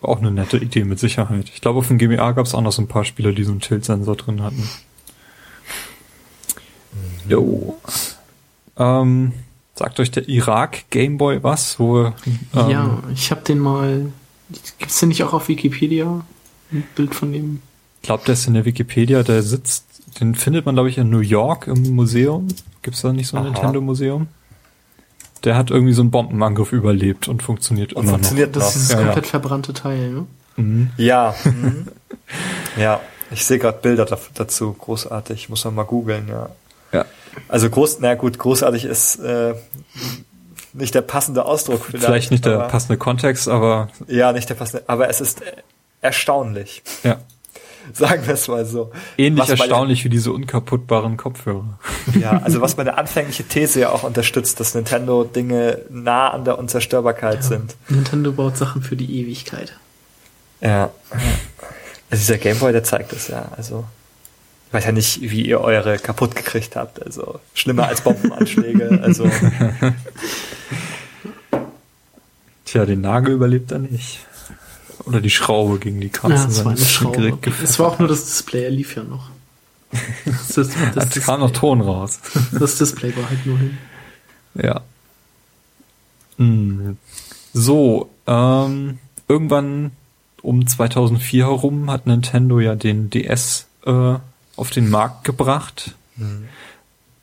auch 0.00 0.18
eine 0.18 0.30
nette 0.30 0.56
Idee 0.56 0.84
mit 0.84 0.98
Sicherheit. 0.98 1.50
Ich 1.52 1.60
glaube, 1.60 1.78
auf 1.80 1.88
dem 1.88 1.98
GBA 1.98 2.32
gab 2.32 2.46
es 2.46 2.54
auch 2.54 2.60
noch 2.60 2.72
so 2.72 2.82
ein 2.82 2.88
paar 2.88 3.04
Spieler, 3.04 3.32
die 3.32 3.44
so 3.44 3.50
einen 3.50 3.60
Tilt-Sensor 3.60 4.16
drin 4.16 4.42
hatten. 4.42 4.68
Mhm. 6.92 7.30
Jo. 7.30 7.78
Ähm, 8.76 9.32
Sagt 9.78 10.00
euch 10.00 10.10
der 10.10 10.28
Irak 10.28 10.90
Gameboy 10.90 11.44
was? 11.44 11.78
Wo, 11.78 12.06
ähm, 12.06 12.12
ja, 12.52 12.98
ich 13.14 13.30
habe 13.30 13.42
den 13.42 13.60
mal. 13.60 14.06
Gibt's 14.80 14.98
den 14.98 15.10
nicht 15.10 15.22
auch 15.22 15.32
auf 15.32 15.46
Wikipedia? 15.46 16.24
Ein 16.72 16.82
Bild 16.96 17.14
von 17.14 17.32
dem? 17.32 17.62
Ich 18.02 18.06
glaube, 18.08 18.24
der 18.26 18.32
ist 18.32 18.48
in 18.48 18.54
der 18.54 18.64
Wikipedia. 18.64 19.22
Der 19.22 19.40
sitzt, 19.44 19.84
den 20.18 20.34
findet 20.34 20.66
man 20.66 20.74
glaube 20.74 20.88
ich 20.88 20.98
in 20.98 21.10
New 21.10 21.20
York 21.20 21.68
im 21.68 21.94
Museum. 21.94 22.48
Gibt's 22.82 23.02
da 23.02 23.12
nicht 23.12 23.28
so 23.28 23.36
ein 23.36 23.44
Nintendo 23.44 23.80
Museum? 23.80 24.26
Der 25.44 25.54
hat 25.54 25.70
irgendwie 25.70 25.92
so 25.92 26.02
einen 26.02 26.10
Bombenangriff 26.10 26.72
überlebt 26.72 27.28
und 27.28 27.44
funktioniert 27.44 27.92
und 27.92 28.02
immer 28.02 28.14
funktioniert 28.14 28.56
noch. 28.56 28.62
Das 28.62 28.74
ist 28.74 28.90
das 28.90 28.98
ja, 28.98 29.04
komplett 29.04 29.26
ja. 29.26 29.30
verbrannte 29.30 29.74
Teil, 29.74 30.10
ne? 30.10 30.26
Mhm. 30.56 30.90
Ja. 30.96 31.36
Mhm. 31.44 31.86
ja, 32.76 33.00
ich 33.30 33.44
sehe 33.44 33.60
gerade 33.60 33.78
Bilder 33.80 34.06
dazu. 34.34 34.72
Großartig. 34.72 35.48
Muss 35.50 35.64
man 35.64 35.76
mal 35.76 35.84
googeln, 35.84 36.26
ja. 36.26 36.48
Ja. 36.92 37.04
Also 37.48 37.70
groß, 37.70 37.98
na 38.00 38.14
gut, 38.14 38.38
großartig 38.38 38.84
ist 38.84 39.16
äh, 39.16 39.54
nicht 40.72 40.94
der 40.94 41.02
passende 41.02 41.44
Ausdruck 41.44 41.84
vielleicht. 41.84 42.04
Vielleicht 42.04 42.30
nicht 42.30 42.44
der 42.44 42.58
passende 42.60 42.98
Kontext, 42.98 43.48
aber. 43.48 43.88
Ja, 44.06 44.32
nicht 44.32 44.48
der 44.48 44.54
passende, 44.54 44.84
aber 44.86 45.08
es 45.08 45.20
ist 45.20 45.40
erstaunlich. 46.00 46.82
Ja. 47.02 47.18
Sagen 47.92 48.26
wir 48.26 48.34
es 48.34 48.48
mal 48.48 48.66
so. 48.66 48.92
Ähnlich 49.16 49.42
was 49.42 49.50
erstaunlich 49.50 50.04
wie 50.04 50.10
diese 50.10 50.32
unkaputtbaren 50.32 51.16
Kopfhörer. 51.16 51.78
Ja, 52.18 52.42
also 52.44 52.60
was 52.60 52.76
meine 52.76 52.98
anfängliche 52.98 53.44
These 53.44 53.80
ja 53.80 53.90
auch 53.90 54.02
unterstützt, 54.02 54.60
dass 54.60 54.74
Nintendo 54.74 55.24
Dinge 55.24 55.80
nah 55.88 56.28
an 56.28 56.44
der 56.44 56.58
Unzerstörbarkeit 56.58 57.36
ja. 57.36 57.42
sind. 57.42 57.76
Nintendo 57.88 58.32
baut 58.32 58.56
Sachen 58.56 58.82
für 58.82 58.96
die 58.96 59.20
Ewigkeit. 59.20 59.74
Ja. 60.60 60.90
Also 62.10 62.20
dieser 62.20 62.38
Gameboy, 62.38 62.72
der 62.72 62.84
zeigt 62.84 63.12
es 63.12 63.28
ja. 63.28 63.50
Also 63.56 63.84
ich 64.68 64.74
weiß 64.74 64.84
ja 64.84 64.92
nicht, 64.92 65.22
wie 65.22 65.46
ihr 65.46 65.60
eure 65.62 65.98
kaputt 65.98 66.36
gekriegt 66.36 66.76
habt. 66.76 67.02
Also 67.02 67.40
schlimmer 67.54 67.86
als 67.88 68.02
Bombenanschläge. 68.02 69.00
also. 69.02 69.30
Tja, 72.66 72.84
den 72.84 73.00
Nagel 73.00 73.32
überlebt 73.34 73.72
er 73.72 73.78
nicht. 73.78 74.26
Oder 75.06 75.22
die 75.22 75.30
Schraube 75.30 75.78
gegen 75.78 76.02
die 76.02 76.10
Katze. 76.10 76.34
Ja, 76.34 76.44
das 76.44 76.64
war 76.66 76.72
eine 76.72 76.80
Schraube. 76.84 77.38
Es 77.62 77.78
war 77.78 77.86
auch 77.88 77.98
nur 77.98 78.08
das 78.08 78.26
Display, 78.26 78.64
er 78.64 78.70
lief 78.70 78.94
ja 78.94 79.04
noch. 79.04 79.30
Das, 80.26 80.48
das, 80.48 80.68
das, 80.94 81.08
das 81.08 81.24
kam 81.24 81.40
noch 81.40 81.52
Ton 81.52 81.80
raus. 81.80 82.20
Das 82.52 82.76
Display 82.76 83.16
war 83.16 83.30
halt 83.30 83.46
nur 83.46 83.56
hin. 83.58 83.78
Ja. 84.54 84.82
Mm. 86.36 86.98
So, 87.54 88.10
ähm, 88.26 88.98
irgendwann 89.28 89.92
um 90.42 90.66
2004 90.66 91.46
herum 91.46 91.90
hat 91.90 92.06
Nintendo 92.06 92.60
ja 92.60 92.74
den 92.74 93.08
DS 93.08 93.66
äh, 93.86 94.16
auf 94.58 94.70
den 94.70 94.90
Markt 94.90 95.24
gebracht. 95.24 95.94
Mhm. 96.16 96.48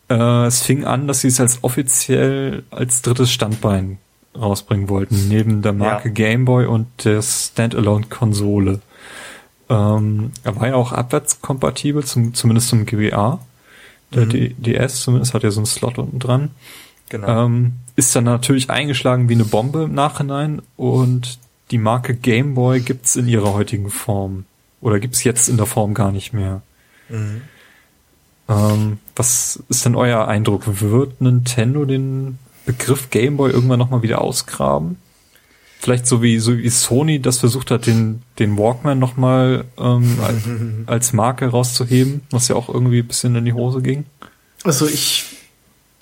Äh, 0.10 0.46
es 0.46 0.62
fing 0.62 0.86
an, 0.86 1.08
dass 1.08 1.22
sie 1.22 1.28
es 1.28 1.40
als 1.40 1.64
offiziell 1.64 2.64
als 2.72 3.02
drittes 3.02 3.32
Standbein 3.32 3.98
rausbringen 4.36 4.90
wollten, 4.90 5.28
neben 5.30 5.62
der 5.62 5.74
Marke 5.74 6.10
ja. 6.10 6.14
Game 6.14 6.46
Boy 6.46 6.66
und 6.66 6.88
der 7.06 7.22
Standalone-Konsole. 7.22 8.82
Ähm, 9.70 10.32
er 10.44 10.56
war 10.56 10.68
ja 10.68 10.76
auch 10.76 10.92
abwärtskompatibel, 10.92 12.04
zum, 12.04 12.34
zumindest 12.34 12.70
zum 12.70 12.86
GBA. 12.86 13.40
Der 14.14 14.26
mhm. 14.26 14.56
DS 14.62 15.02
zumindest 15.02 15.34
hat 15.34 15.44
ja 15.44 15.52
so 15.52 15.60
einen 15.60 15.66
Slot 15.66 15.98
unten 15.98 16.20
dran. 16.20 16.52
Genau. 17.10 17.46
Ähm, 17.46 17.74
ist 17.96 18.16
dann 18.16 18.26
natürlich 18.26 18.70
eingeschlagen 18.70 19.30
wie 19.30 19.34
eine 19.34 19.46
Bombe 19.46 19.84
im 19.84 19.94
Nachhinein 19.94 20.62
und 20.76 21.40
die 21.72 21.78
Marke 21.78 22.14
Game 22.14 22.56
Boy 22.56 22.82
gibt's 22.82 23.16
in 23.16 23.28
ihrer 23.28 23.54
heutigen 23.54 23.90
Form. 23.90 24.46
Oder 24.82 25.00
gibt's 25.00 25.24
jetzt 25.24 25.50
in 25.50 25.58
der 25.58 25.66
Form 25.66 25.94
gar 25.94 26.12
nicht 26.12 26.34
mehr. 26.34 26.62
Mhm. 27.10 27.42
Ähm, 28.48 29.00
was 29.16 29.64
ist 29.70 29.86
denn 29.86 29.96
euer 29.96 30.28
Eindruck? 30.28 30.64
Wird 30.82 31.22
Nintendo 31.22 31.86
den 31.86 32.38
Begriff 32.66 33.10
Game 33.10 33.38
Boy 33.38 33.52
irgendwann 33.52 33.80
nochmal 33.80 34.04
wieder 34.04 34.22
ausgraben? 34.22 34.98
Vielleicht 35.80 36.08
so 36.08 36.22
wie, 36.22 36.40
so 36.40 36.58
wie 36.58 36.70
Sony 36.70 37.20
das 37.20 37.40
versucht 37.40 37.70
hat, 37.70 37.86
den, 37.86 38.22
den 38.40 38.58
Walkman 38.58 38.98
nochmal 38.98 39.66
ähm, 39.78 40.18
als, 40.22 40.38
als 40.88 41.14
Marke 41.14 41.48
rauszuheben, 41.48 42.22
was 42.32 42.48
ja 42.48 42.56
auch 42.56 42.70
irgendwie 42.70 43.00
ein 43.00 43.08
bisschen 43.08 43.36
in 43.36 43.46
die 43.46 43.54
Hose 43.54 43.82
ging. 43.82 44.06
Also 44.64 44.88
ich 44.88 45.26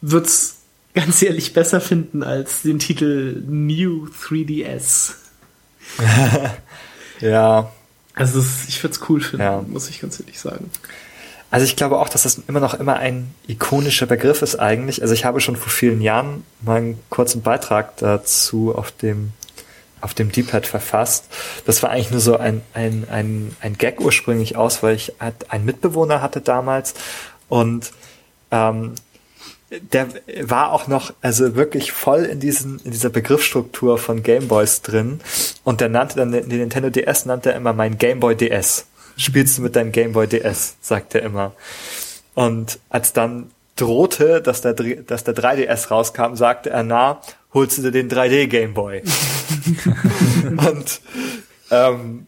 würde 0.02 0.28
es 0.28 0.58
ganz 0.94 1.22
ehrlich 1.22 1.54
besser 1.54 1.82
finden 1.82 2.24
als 2.24 2.62
den 2.62 2.80
Titel 2.80 3.44
New 3.48 4.08
3DS. 4.08 5.14
ja. 7.20 7.72
Also 8.15 8.40
es, 8.40 8.68
ich 8.68 8.84
würde 8.84 8.95
es 8.95 9.10
cool 9.10 9.22
finden, 9.22 9.44
ja. 9.44 9.64
muss 9.68 9.90
ich 9.90 10.02
ganz 10.02 10.19
ehrlich 10.19 10.40
sagen. 10.40 10.69
Also 11.49 11.65
ich 11.65 11.76
glaube 11.76 11.99
auch, 11.99 12.10
dass 12.10 12.23
das 12.23 12.41
immer 12.48 12.60
noch 12.60 12.73
immer 12.73 12.98
ein 12.98 13.34
ikonischer 13.48 14.07
Begriff 14.07 14.41
ist 14.41 14.56
eigentlich. 14.56 15.02
Also 15.02 15.14
ich 15.14 15.26
habe 15.26 15.40
schon 15.40 15.56
vor 15.56 15.72
vielen 15.72 16.02
Jahren 16.02 16.44
mal 16.61 16.77
einen 16.77 16.99
kurzen 17.10 17.41
Beitrag 17.44 17.98
dazu 17.98 18.73
auf 18.76 18.91
dem 18.91 19.34
auf 20.02 20.14
dem 20.14 20.31
D-Pad 20.31 20.68
verfasst. 20.68 21.26
Das 21.65 21.81
war 21.81 21.91
eigentlich 21.91 22.11
nur 22.11 22.19
so 22.19 22.35
ein, 22.35 22.61
ein, 22.73 23.07
ein, 23.10 23.56
ein 23.61 23.77
Gag 23.77 24.02
ursprünglich 24.02 24.57
aus, 24.57 24.84
weil 24.84 24.95
ich 24.95 25.14
einen 25.48 25.64
Mitbewohner 25.64 26.22
hatte 26.22 26.41
damals 26.41 26.94
und 27.48 27.91
ähm, 28.52 28.95
der 29.82 30.08
war 30.44 30.72
auch 30.72 30.88
noch, 30.88 31.14
also 31.22 31.56
wirklich 31.56 31.91
voll 31.91 32.24
in 32.24 32.40
diesen, 32.40 32.80
in 32.84 32.91
dieser 32.91 33.10
Begriffsstruktur 33.10 33.98
von 33.98 34.24
Gameboys 34.24 34.82
drin. 34.82 35.20
Und 35.64 35.82
der 35.82 35.90
nannte 35.90 36.16
dann 36.16 36.32
den 36.32 36.48
Nintendo 36.48 36.90
DS 36.90 37.26
nannte 37.26 37.52
er 37.52 37.58
immer 37.58 37.74
mein 37.74 37.98
Gameboy 37.98 38.36
DS. 38.36 38.86
Spielst 39.18 39.58
du 39.58 39.62
mit 39.62 39.76
deinem 39.76 39.91
Gameboy 39.91 40.28
DS, 40.28 40.76
sagt 40.82 41.16
er 41.16 41.24
immer. 41.24 41.54
Und 42.34 42.80
als 42.90 43.14
dann 43.14 43.52
drohte, 43.76 44.41
dass 44.41 44.62
der, 44.62 44.74
dass 44.74 45.24
der 45.24 45.36
3DS 45.36 45.90
rauskam, 45.90 46.36
sagte 46.36 46.70
er, 46.70 46.84
na, 46.84 47.22
holst 47.54 47.78
du 47.78 47.84
dir 47.84 47.91
den 47.91 48.10
3D 48.10 48.48
Gameboy. 48.48 49.04
und 50.68 51.02
ähm, 51.72 52.28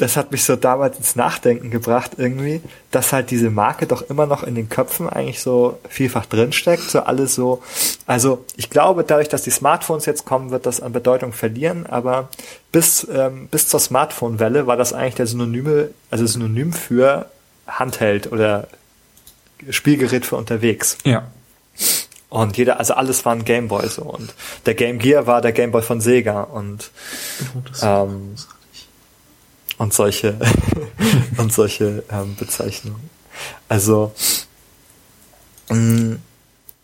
das 0.00 0.16
hat 0.16 0.32
mich 0.32 0.44
so 0.44 0.56
damals 0.56 0.96
ins 0.96 1.14
Nachdenken 1.14 1.70
gebracht 1.70 2.12
irgendwie, 2.16 2.62
dass 2.90 3.12
halt 3.12 3.30
diese 3.30 3.50
Marke 3.50 3.86
doch 3.86 4.00
immer 4.08 4.24
noch 4.24 4.42
in 4.42 4.54
den 4.54 4.70
Köpfen 4.70 5.10
eigentlich 5.10 5.42
so 5.42 5.78
vielfach 5.90 6.24
drinsteckt, 6.24 6.90
so 6.90 7.00
alles 7.00 7.34
so. 7.34 7.62
Also 8.06 8.42
ich 8.56 8.70
glaube, 8.70 9.04
dadurch, 9.04 9.28
dass 9.28 9.42
die 9.42 9.50
Smartphones 9.50 10.06
jetzt 10.06 10.24
kommen, 10.24 10.50
wird 10.50 10.64
das 10.64 10.80
an 10.80 10.92
Bedeutung 10.92 11.34
verlieren, 11.34 11.84
aber 11.84 12.30
bis, 12.72 13.06
ähm, 13.12 13.48
bis 13.48 13.68
zur 13.68 13.78
Smartphone-Welle 13.78 14.66
war 14.66 14.78
das 14.78 14.94
eigentlich 14.94 15.16
der 15.16 15.26
Synonyme, 15.26 15.90
also 16.10 16.26
Synonym 16.26 16.72
für 16.72 17.26
Handheld 17.66 18.32
oder 18.32 18.68
Spielgerät 19.68 20.24
für 20.24 20.36
unterwegs. 20.36 20.96
Ja. 21.04 21.24
Und 22.30 22.56
jeder, 22.56 22.78
also 22.78 22.94
alles 22.94 23.26
war 23.26 23.34
ein 23.34 23.44
Gameboy 23.44 23.86
so. 23.88 24.02
Und 24.02 24.32
der 24.64 24.74
Game 24.74 24.98
Gear 24.98 25.26
war 25.26 25.42
der 25.42 25.52
Gameboy 25.52 25.82
von 25.82 26.00
Sega 26.00 26.42
und 26.42 26.90
ähm, 27.82 28.36
und 29.80 29.94
solche 29.94 30.36
und 31.38 31.52
solche 31.52 32.04
ähm, 32.10 32.36
Bezeichnungen. 32.38 33.08
Also 33.68 34.12
mh, 35.70 35.76
mm, 35.76 36.18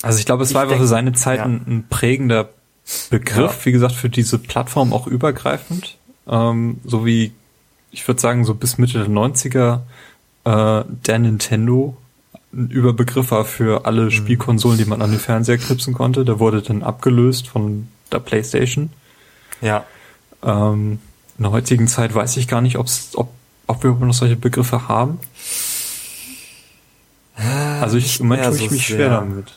also 0.02 0.18
ich 0.18 0.24
glaube, 0.24 0.42
es 0.44 0.54
war 0.54 0.62
einfach 0.62 0.78
für 0.78 0.86
seine 0.86 1.12
Zeit 1.12 1.38
ja. 1.38 1.44
ein, 1.44 1.64
ein, 1.66 1.86
prägender 1.88 2.48
Begriff, 3.10 3.58
ja. 3.58 3.64
wie 3.64 3.72
gesagt, 3.72 3.94
für 3.94 4.08
diese 4.08 4.38
Plattform 4.38 4.92
auch 4.92 5.06
übergreifend. 5.06 5.98
Ähm, 6.26 6.80
so 6.84 7.04
wie, 7.04 7.32
ich 7.90 8.06
würde 8.06 8.20
sagen, 8.20 8.44
so 8.44 8.54
bis 8.54 8.78
Mitte 8.78 8.98
der 8.98 9.08
90er 9.08 9.80
äh, 10.44 10.84
der 10.88 11.18
Nintendo 11.18 11.96
ein 12.52 12.70
Überbegriff 12.70 13.30
war 13.30 13.44
für 13.44 13.84
alle 13.84 14.04
mhm. 14.04 14.10
Spielkonsolen, 14.10 14.78
die 14.78 14.84
man 14.86 15.02
an 15.02 15.10
den 15.10 15.20
Fernseher 15.20 15.58
knipsen 15.58 15.92
konnte. 15.92 16.24
Der 16.24 16.38
wurde 16.38 16.62
dann 16.62 16.82
abgelöst 16.82 17.48
von 17.48 17.88
der 18.12 18.20
Playstation. 18.20 18.90
Ja. 19.60 19.84
Ähm, 20.42 21.00
in 21.38 21.42
der 21.44 21.52
heutigen 21.52 21.88
Zeit 21.88 22.14
weiß 22.14 22.36
ich 22.38 22.48
gar 22.48 22.60
nicht, 22.60 22.78
ob's, 22.78 23.10
ob, 23.14 23.28
ob 23.66 23.82
wir 23.82 23.90
noch 23.92 24.14
solche 24.14 24.36
Begriffe 24.36 24.88
haben. 24.88 25.18
Also 27.80 27.98
ich, 27.98 28.20
im 28.20 28.28
Moment 28.28 28.46
tue 28.46 28.64
ich 28.64 28.70
mich 28.70 28.86
schwer 28.86 29.10
damit. 29.10 29.52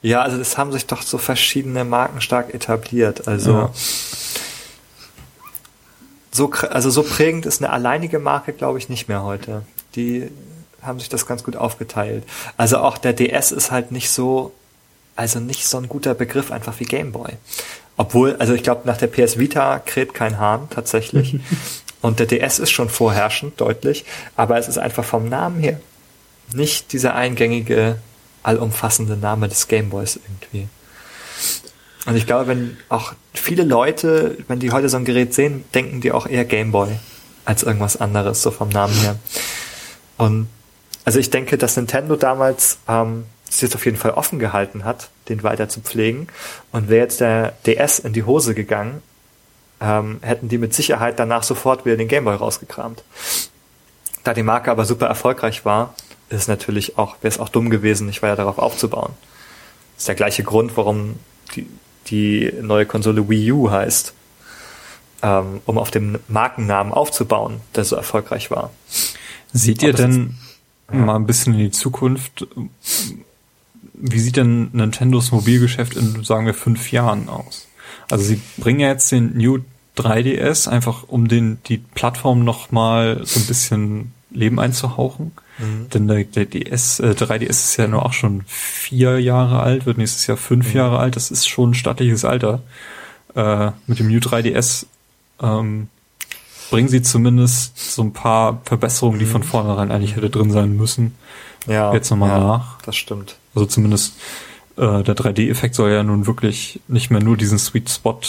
Ja, 0.00 0.22
also 0.22 0.38
es 0.38 0.56
haben 0.56 0.72
sich 0.72 0.86
doch 0.86 1.02
so 1.02 1.18
verschiedene 1.18 1.84
Marken 1.84 2.20
stark 2.20 2.54
etabliert. 2.54 3.26
Also 3.28 3.52
ja. 3.52 3.70
so, 6.30 6.50
also 6.70 6.90
so 6.90 7.02
prägend 7.02 7.46
ist 7.46 7.60
eine 7.60 7.72
alleinige 7.72 8.18
Marke, 8.18 8.52
glaube 8.52 8.78
ich, 8.78 8.88
nicht 8.88 9.08
mehr 9.08 9.24
heute. 9.24 9.62
Die 9.96 10.30
haben 10.80 11.00
sich 11.00 11.08
das 11.08 11.26
ganz 11.26 11.42
gut 11.42 11.56
aufgeteilt. 11.56 12.24
Also 12.56 12.78
auch 12.78 12.98
der 12.98 13.12
DS 13.12 13.50
ist 13.50 13.70
halt 13.70 13.90
nicht 13.90 14.10
so, 14.10 14.52
also 15.16 15.40
nicht 15.40 15.66
so 15.66 15.78
ein 15.78 15.88
guter 15.88 16.14
Begriff 16.14 16.52
einfach 16.52 16.78
wie 16.78 16.84
Gameboy. 16.84 17.32
Obwohl, 17.98 18.36
also 18.36 18.54
ich 18.54 18.62
glaube, 18.62 18.82
nach 18.86 18.96
der 18.96 19.08
PS 19.08 19.38
Vita 19.38 19.80
kräht 19.80 20.14
kein 20.14 20.38
Hahn 20.38 20.68
tatsächlich. 20.70 21.38
Und 22.00 22.20
der 22.20 22.26
DS 22.26 22.60
ist 22.60 22.70
schon 22.70 22.88
vorherrschend, 22.88 23.60
deutlich. 23.60 24.04
Aber 24.36 24.56
es 24.56 24.68
ist 24.68 24.78
einfach 24.78 25.04
vom 25.04 25.28
Namen 25.28 25.60
her 25.60 25.80
nicht 26.54 26.92
dieser 26.92 27.14
eingängige, 27.14 27.98
allumfassende 28.42 29.16
Name 29.16 29.48
des 29.48 29.68
Gameboys 29.68 30.18
irgendwie. 30.24 30.68
Und 32.06 32.16
ich 32.16 32.24
glaube, 32.24 32.46
wenn 32.46 32.76
auch 32.88 33.12
viele 33.34 33.64
Leute, 33.64 34.38
wenn 34.46 34.60
die 34.60 34.70
heute 34.70 34.88
so 34.88 34.96
ein 34.96 35.04
Gerät 35.04 35.34
sehen, 35.34 35.64
denken 35.74 36.00
die 36.00 36.12
auch 36.12 36.26
eher 36.26 36.44
Gameboy 36.44 36.88
als 37.44 37.64
irgendwas 37.64 37.98
anderes, 37.98 38.40
so 38.42 38.50
vom 38.50 38.68
Namen 38.68 38.94
her. 38.94 39.16
Und 40.16 40.48
also 41.04 41.18
ich 41.18 41.30
denke, 41.30 41.58
dass 41.58 41.76
Nintendo 41.76 42.16
damals 42.16 42.78
ähm, 42.88 43.24
es 43.48 43.60
jetzt 43.60 43.74
auf 43.74 43.84
jeden 43.84 43.96
Fall 43.96 44.12
offen 44.12 44.38
gehalten 44.38 44.84
hat, 44.84 45.10
den 45.28 45.42
weiter 45.42 45.68
zu 45.68 45.80
pflegen. 45.80 46.28
Und 46.72 46.88
wäre 46.88 47.02
jetzt 47.02 47.20
der 47.20 47.52
DS 47.66 47.98
in 47.98 48.12
die 48.12 48.24
Hose 48.24 48.54
gegangen, 48.54 49.02
ähm, 49.80 50.18
hätten 50.22 50.48
die 50.48 50.58
mit 50.58 50.74
Sicherheit 50.74 51.18
danach 51.18 51.42
sofort 51.42 51.84
wieder 51.84 51.96
den 51.96 52.08
Gameboy 52.08 52.36
rausgekramt. 52.36 53.02
Da 54.24 54.34
die 54.34 54.42
Marke 54.42 54.70
aber 54.70 54.84
super 54.84 55.06
erfolgreich 55.06 55.64
war, 55.64 55.94
ist 56.28 56.42
es 56.42 56.48
natürlich 56.48 56.98
auch, 56.98 57.16
wäre 57.22 57.32
es 57.32 57.38
auch 57.38 57.48
dumm 57.48 57.70
gewesen, 57.70 58.06
nicht 58.06 58.22
weiter 58.22 58.36
darauf 58.36 58.58
aufzubauen. 58.58 59.12
Das 59.94 60.02
ist 60.02 60.08
der 60.08 60.14
gleiche 60.14 60.42
Grund, 60.42 60.76
warum 60.76 61.16
die, 61.54 61.66
die 62.08 62.52
neue 62.60 62.86
Konsole 62.86 63.28
Wii 63.28 63.52
U 63.52 63.70
heißt. 63.70 64.14
Ähm, 65.20 65.60
um 65.66 65.78
auf 65.78 65.90
dem 65.90 66.20
Markennamen 66.28 66.92
aufzubauen, 66.92 67.60
der 67.74 67.84
so 67.84 67.96
erfolgreich 67.96 68.52
war. 68.52 68.70
Seht 69.52 69.82
ihr 69.82 69.92
denn 69.92 70.38
mal 70.92 71.16
ein 71.16 71.26
bisschen 71.26 71.54
in 71.54 71.58
die 71.58 71.70
Zukunft? 71.72 72.46
Wie 74.00 74.18
sieht 74.18 74.36
denn 74.36 74.70
Nintendos 74.72 75.32
Mobilgeschäft 75.32 75.96
in, 75.96 76.24
sagen 76.24 76.46
wir, 76.46 76.54
fünf 76.54 76.92
Jahren 76.92 77.28
aus? 77.28 77.66
Also 78.10 78.24
sie 78.24 78.40
bringen 78.56 78.80
ja 78.80 78.88
jetzt 78.88 79.10
den 79.12 79.36
New 79.36 79.58
3DS 79.96 80.68
einfach, 80.68 81.04
um 81.08 81.28
den, 81.28 81.58
die 81.66 81.78
Plattform 81.78 82.44
nochmal 82.44 83.20
so 83.24 83.40
ein 83.40 83.46
bisschen 83.46 84.12
Leben 84.30 84.60
einzuhauchen. 84.60 85.32
Mhm. 85.58 85.90
Denn 85.90 86.08
der, 86.08 86.24
der 86.24 86.44
DS, 86.44 87.00
äh, 87.00 87.14
3DS 87.18 87.48
ist 87.48 87.76
ja 87.76 87.88
nur 87.88 88.04
auch 88.06 88.12
schon 88.12 88.42
vier 88.46 89.18
Jahre 89.18 89.60
alt, 89.60 89.86
wird 89.86 89.98
nächstes 89.98 90.26
Jahr 90.26 90.36
fünf 90.36 90.70
mhm. 90.70 90.76
Jahre 90.76 90.98
alt. 90.98 91.16
Das 91.16 91.30
ist 91.30 91.48
schon 91.48 91.70
ein 91.70 91.74
stattliches 91.74 92.24
Alter. 92.24 92.62
Äh, 93.34 93.72
mit 93.86 93.98
dem 93.98 94.08
New 94.08 94.18
3DS 94.18 94.86
ähm, 95.42 95.88
bringen 96.70 96.88
sie 96.88 97.02
zumindest 97.02 97.94
so 97.94 98.02
ein 98.02 98.12
paar 98.12 98.60
Verbesserungen, 98.64 99.18
die 99.18 99.26
mhm. 99.26 99.30
von 99.30 99.42
vornherein 99.42 99.90
eigentlich 99.90 100.16
hätte 100.16 100.30
drin 100.30 100.50
sein 100.50 100.76
müssen. 100.76 101.14
Ja, 101.66 101.92
jetzt 101.92 102.10
nochmal 102.10 102.30
ja, 102.30 102.38
nach. 102.38 102.82
Das 102.82 102.96
stimmt. 102.96 103.37
Also 103.54 103.66
zumindest 103.66 104.14
äh, 104.76 105.02
der 105.02 105.16
3D-Effekt 105.16 105.74
soll 105.74 105.90
ja 105.90 106.02
nun 106.02 106.26
wirklich 106.26 106.80
nicht 106.88 107.10
mehr 107.10 107.22
nur 107.22 107.36
diesen 107.36 107.58
Sweet 107.58 107.90
Spot, 107.90 108.20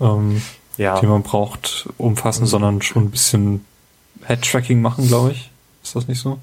ähm, 0.00 0.42
ja. 0.76 0.98
den 0.98 1.08
man 1.08 1.22
braucht, 1.22 1.88
umfassen, 1.98 2.44
mhm. 2.44 2.48
sondern 2.48 2.82
schon 2.82 3.04
ein 3.04 3.10
bisschen 3.10 3.64
Head-Tracking 4.26 4.80
machen, 4.80 5.06
glaube 5.06 5.32
ich. 5.32 5.50
Ist 5.82 5.96
das 5.96 6.08
nicht 6.08 6.20
so? 6.20 6.38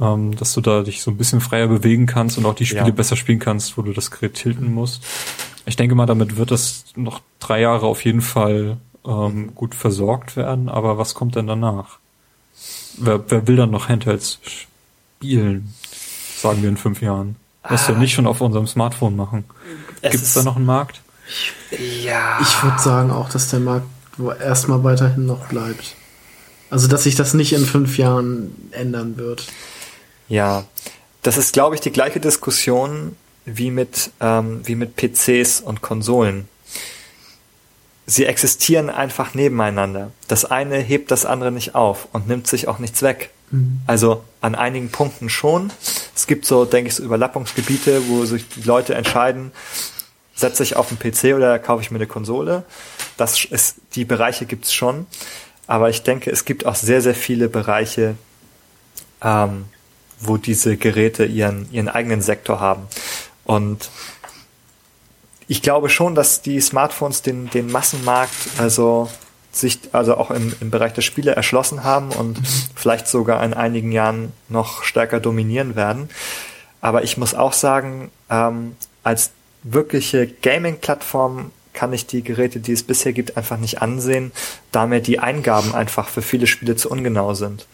Ähm, 0.00 0.36
dass 0.36 0.52
du 0.54 0.60
da 0.60 0.82
dich 0.82 1.02
so 1.02 1.10
ein 1.10 1.16
bisschen 1.16 1.40
freier 1.40 1.68
bewegen 1.68 2.06
kannst 2.06 2.36
und 2.36 2.46
auch 2.46 2.54
die 2.54 2.66
Spiele 2.66 2.86
ja. 2.86 2.90
besser 2.90 3.16
spielen 3.16 3.38
kannst, 3.38 3.78
wo 3.78 3.82
du 3.82 3.92
das 3.92 4.10
Gerät 4.10 4.34
tilten 4.34 4.74
musst. 4.74 5.02
Ich 5.64 5.76
denke 5.76 5.94
mal, 5.94 6.06
damit 6.06 6.36
wird 6.36 6.50
es 6.50 6.84
noch 6.96 7.20
drei 7.40 7.60
Jahre 7.60 7.86
auf 7.86 8.04
jeden 8.04 8.20
Fall 8.20 8.76
ähm, 9.06 9.54
gut 9.54 9.74
versorgt 9.74 10.36
werden, 10.36 10.68
aber 10.68 10.98
was 10.98 11.14
kommt 11.14 11.36
denn 11.36 11.46
danach? 11.46 11.98
Wer, 12.98 13.30
wer 13.30 13.46
will 13.46 13.56
dann 13.56 13.70
noch 13.70 13.88
Handhelds 13.88 14.38
spielen? 14.44 15.72
Sagen 16.46 16.62
wir 16.62 16.68
in 16.68 16.76
fünf 16.76 17.02
Jahren. 17.02 17.36
Was 17.68 17.88
wir 17.88 17.96
nicht 17.96 18.14
schon 18.14 18.26
auf 18.26 18.40
unserem 18.40 18.66
Smartphone 18.66 19.16
machen. 19.16 19.44
Gibt 20.02 20.14
es 20.14 20.34
da 20.34 20.44
noch 20.44 20.56
einen 20.56 20.66
Markt? 20.66 21.00
Ja. 22.04 22.38
Ich 22.40 22.62
würde 22.62 22.78
sagen 22.78 23.10
auch, 23.10 23.28
dass 23.28 23.48
der 23.48 23.58
Markt 23.58 23.86
erstmal 24.40 24.84
weiterhin 24.84 25.26
noch 25.26 25.46
bleibt. 25.46 25.96
Also, 26.70 26.86
dass 26.86 27.04
sich 27.04 27.16
das 27.16 27.34
nicht 27.34 27.52
in 27.52 27.64
fünf 27.64 27.98
Jahren 27.98 28.52
ändern 28.70 29.16
wird. 29.16 29.46
Ja, 30.28 30.64
das 31.22 31.36
ist, 31.36 31.52
glaube 31.52 31.74
ich, 31.74 31.80
die 31.80 31.90
gleiche 31.90 32.20
Diskussion 32.20 33.16
wie 33.44 33.70
mit, 33.70 34.10
ähm, 34.20 34.60
wie 34.64 34.76
mit 34.76 34.96
PCs 34.96 35.60
und 35.60 35.82
Konsolen. 35.82 36.48
Sie 38.06 38.24
existieren 38.24 38.88
einfach 38.90 39.34
nebeneinander. 39.34 40.12
Das 40.28 40.44
eine 40.44 40.76
hebt 40.76 41.10
das 41.10 41.26
andere 41.26 41.50
nicht 41.50 41.74
auf 41.74 42.06
und 42.12 42.28
nimmt 42.28 42.46
sich 42.46 42.68
auch 42.68 42.78
nichts 42.78 43.02
weg. 43.02 43.30
Mhm. 43.50 43.80
Also 43.86 44.22
an 44.40 44.54
einigen 44.54 44.90
Punkten 44.90 45.28
schon. 45.28 45.72
Es 46.16 46.26
gibt 46.26 46.46
so, 46.46 46.64
denke 46.64 46.88
ich, 46.88 46.94
so 46.94 47.02
Überlappungsgebiete, 47.02 48.08
wo 48.08 48.24
sich 48.24 48.48
die 48.48 48.62
Leute 48.62 48.94
entscheiden, 48.94 49.52
setze 50.34 50.62
ich 50.62 50.74
auf 50.74 50.88
den 50.88 50.98
PC 50.98 51.36
oder 51.36 51.58
kaufe 51.58 51.82
ich 51.82 51.90
mir 51.90 51.98
eine 51.98 52.06
Konsole. 52.06 52.64
Das 53.18 53.44
ist, 53.44 53.76
die 53.94 54.06
Bereiche 54.06 54.46
gibt's 54.46 54.72
schon. 54.72 55.06
Aber 55.66 55.90
ich 55.90 56.02
denke, 56.04 56.30
es 56.30 56.46
gibt 56.46 56.64
auch 56.64 56.74
sehr, 56.74 57.02
sehr 57.02 57.14
viele 57.14 57.50
Bereiche, 57.50 58.14
ähm, 59.22 59.66
wo 60.18 60.38
diese 60.38 60.78
Geräte 60.78 61.26
ihren, 61.26 61.70
ihren 61.70 61.90
eigenen 61.90 62.22
Sektor 62.22 62.60
haben. 62.60 62.86
Und 63.44 63.90
ich 65.48 65.60
glaube 65.60 65.90
schon, 65.90 66.14
dass 66.14 66.40
die 66.40 66.60
Smartphones 66.60 67.20
den, 67.20 67.50
den 67.50 67.70
Massenmarkt, 67.70 68.34
also 68.56 69.10
sich 69.56 69.80
also 69.92 70.16
auch 70.16 70.30
im, 70.30 70.54
im 70.60 70.70
Bereich 70.70 70.92
der 70.92 71.02
Spiele 71.02 71.34
erschlossen 71.34 71.84
haben 71.84 72.10
und 72.10 72.40
vielleicht 72.74 73.08
sogar 73.08 73.42
in 73.44 73.54
einigen 73.54 73.92
Jahren 73.92 74.32
noch 74.48 74.82
stärker 74.84 75.20
dominieren 75.20 75.76
werden. 75.76 76.08
Aber 76.80 77.02
ich 77.02 77.16
muss 77.16 77.34
auch 77.34 77.52
sagen, 77.52 78.10
ähm, 78.30 78.76
als 79.02 79.30
wirkliche 79.62 80.26
Gaming-Plattform 80.26 81.50
kann 81.72 81.92
ich 81.92 82.06
die 82.06 82.22
Geräte, 82.22 82.60
die 82.60 82.72
es 82.72 82.82
bisher 82.82 83.12
gibt, 83.12 83.36
einfach 83.36 83.58
nicht 83.58 83.82
ansehen, 83.82 84.32
da 84.72 84.86
mir 84.86 85.00
die 85.00 85.18
Eingaben 85.18 85.74
einfach 85.74 86.08
für 86.08 86.22
viele 86.22 86.46
Spiele 86.46 86.76
zu 86.76 86.90
ungenau 86.90 87.34
sind. 87.34 87.66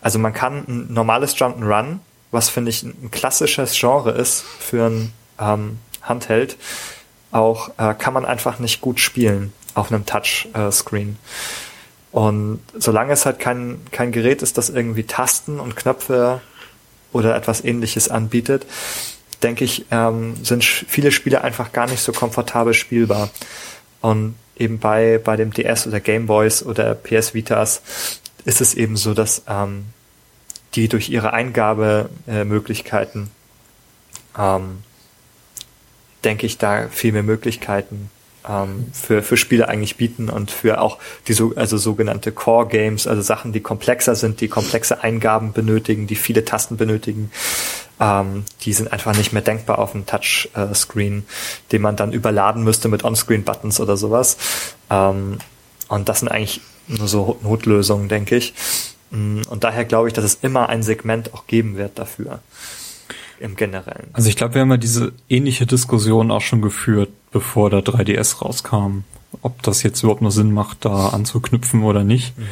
Also 0.00 0.18
man 0.18 0.32
kann 0.32 0.64
ein 0.66 0.92
normales 0.92 1.36
Jump'n'Run, 1.36 1.98
was 2.30 2.48
finde 2.48 2.70
ich 2.70 2.82
ein 2.82 3.10
klassisches 3.10 3.78
Genre 3.78 4.12
ist 4.12 4.42
für 4.42 4.86
ein 4.86 5.12
ähm, 5.38 5.78
Handheld, 6.02 6.56
auch 7.30 7.70
äh, 7.78 7.94
kann 7.94 8.14
man 8.14 8.24
einfach 8.24 8.58
nicht 8.58 8.80
gut 8.80 8.98
spielen 8.98 9.52
auf 9.74 9.92
einem 9.92 10.06
Touchscreen. 10.06 11.16
Und 12.12 12.60
solange 12.76 13.12
es 13.12 13.24
halt 13.24 13.38
kein, 13.38 13.80
kein 13.92 14.12
Gerät 14.12 14.42
ist, 14.42 14.58
das 14.58 14.68
irgendwie 14.68 15.04
Tasten 15.04 15.60
und 15.60 15.76
Knöpfe 15.76 16.40
oder 17.12 17.36
etwas 17.36 17.64
ähnliches 17.64 18.08
anbietet, 18.08 18.66
denke 19.42 19.64
ich, 19.64 19.86
ähm, 19.90 20.34
sind 20.42 20.64
viele 20.64 21.12
Spiele 21.12 21.42
einfach 21.42 21.72
gar 21.72 21.88
nicht 21.88 22.02
so 22.02 22.12
komfortabel 22.12 22.74
spielbar. 22.74 23.30
Und 24.00 24.34
eben 24.56 24.78
bei, 24.78 25.20
bei 25.22 25.36
dem 25.36 25.52
DS 25.52 25.86
oder 25.86 26.00
Game 26.00 26.26
Boys 26.26 26.62
oder 26.64 26.94
PS 26.94 27.34
Vitas 27.34 27.82
ist 28.44 28.60
es 28.60 28.74
eben 28.74 28.96
so, 28.96 29.14
dass 29.14 29.44
ähm, 29.48 29.86
die 30.74 30.88
durch 30.88 31.08
ihre 31.10 31.32
Eingabemöglichkeiten, 31.32 33.30
äh, 34.36 34.56
ähm, 34.56 34.82
denke 36.24 36.46
ich, 36.46 36.58
da 36.58 36.88
viel 36.88 37.12
mehr 37.12 37.22
Möglichkeiten 37.22 38.10
ähm, 38.48 38.86
für, 38.92 39.22
für 39.22 39.36
Spiele 39.36 39.68
eigentlich 39.68 39.96
bieten 39.96 40.28
und 40.28 40.50
für 40.50 40.80
auch 40.80 40.98
die 41.28 41.32
so, 41.32 41.52
also 41.56 41.76
sogenannte 41.76 42.32
Core 42.32 42.66
Games, 42.66 43.06
also 43.06 43.22
Sachen, 43.22 43.52
die 43.52 43.60
komplexer 43.60 44.14
sind, 44.14 44.40
die 44.40 44.48
komplexe 44.48 45.02
Eingaben 45.02 45.52
benötigen, 45.52 46.06
die 46.06 46.16
viele 46.16 46.44
Tasten 46.44 46.76
benötigen, 46.76 47.30
ähm, 48.00 48.44
die 48.62 48.72
sind 48.72 48.92
einfach 48.92 49.16
nicht 49.16 49.32
mehr 49.32 49.42
denkbar 49.42 49.78
auf 49.78 49.92
dem 49.92 50.06
Touchscreen, 50.06 51.24
den 51.72 51.82
man 51.82 51.96
dann 51.96 52.12
überladen 52.12 52.64
müsste 52.64 52.88
mit 52.88 53.04
On-Screen-Buttons 53.04 53.80
oder 53.80 53.96
sowas. 53.96 54.36
Ähm, 54.88 55.38
und 55.88 56.08
das 56.08 56.20
sind 56.20 56.28
eigentlich 56.28 56.60
nur 56.86 57.08
so 57.08 57.38
Notlösungen, 57.42 58.08
denke 58.08 58.36
ich. 58.36 58.54
Mm, 59.10 59.42
und 59.48 59.64
daher 59.64 59.84
glaube 59.84 60.08
ich, 60.08 60.14
dass 60.14 60.24
es 60.24 60.38
immer 60.42 60.68
ein 60.68 60.82
Segment 60.82 61.34
auch 61.34 61.46
geben 61.46 61.76
wird 61.76 61.98
dafür 61.98 62.40
im 63.40 63.56
Generellen. 63.56 64.08
Also 64.12 64.28
ich 64.28 64.36
glaube, 64.36 64.54
wir 64.54 64.62
haben 64.62 64.70
ja 64.70 64.76
diese 64.76 65.12
ähnliche 65.28 65.66
Diskussion 65.66 66.30
auch 66.30 66.40
schon 66.42 66.62
geführt, 66.62 67.10
bevor 67.32 67.70
der 67.70 67.80
3DS 67.80 68.42
rauskam. 68.42 69.04
Ob 69.42 69.62
das 69.62 69.82
jetzt 69.82 70.02
überhaupt 70.02 70.22
noch 70.22 70.30
Sinn 70.30 70.52
macht, 70.52 70.84
da 70.84 71.08
anzuknüpfen 71.08 71.82
oder 71.82 72.04
nicht. 72.04 72.36
Mhm. 72.36 72.44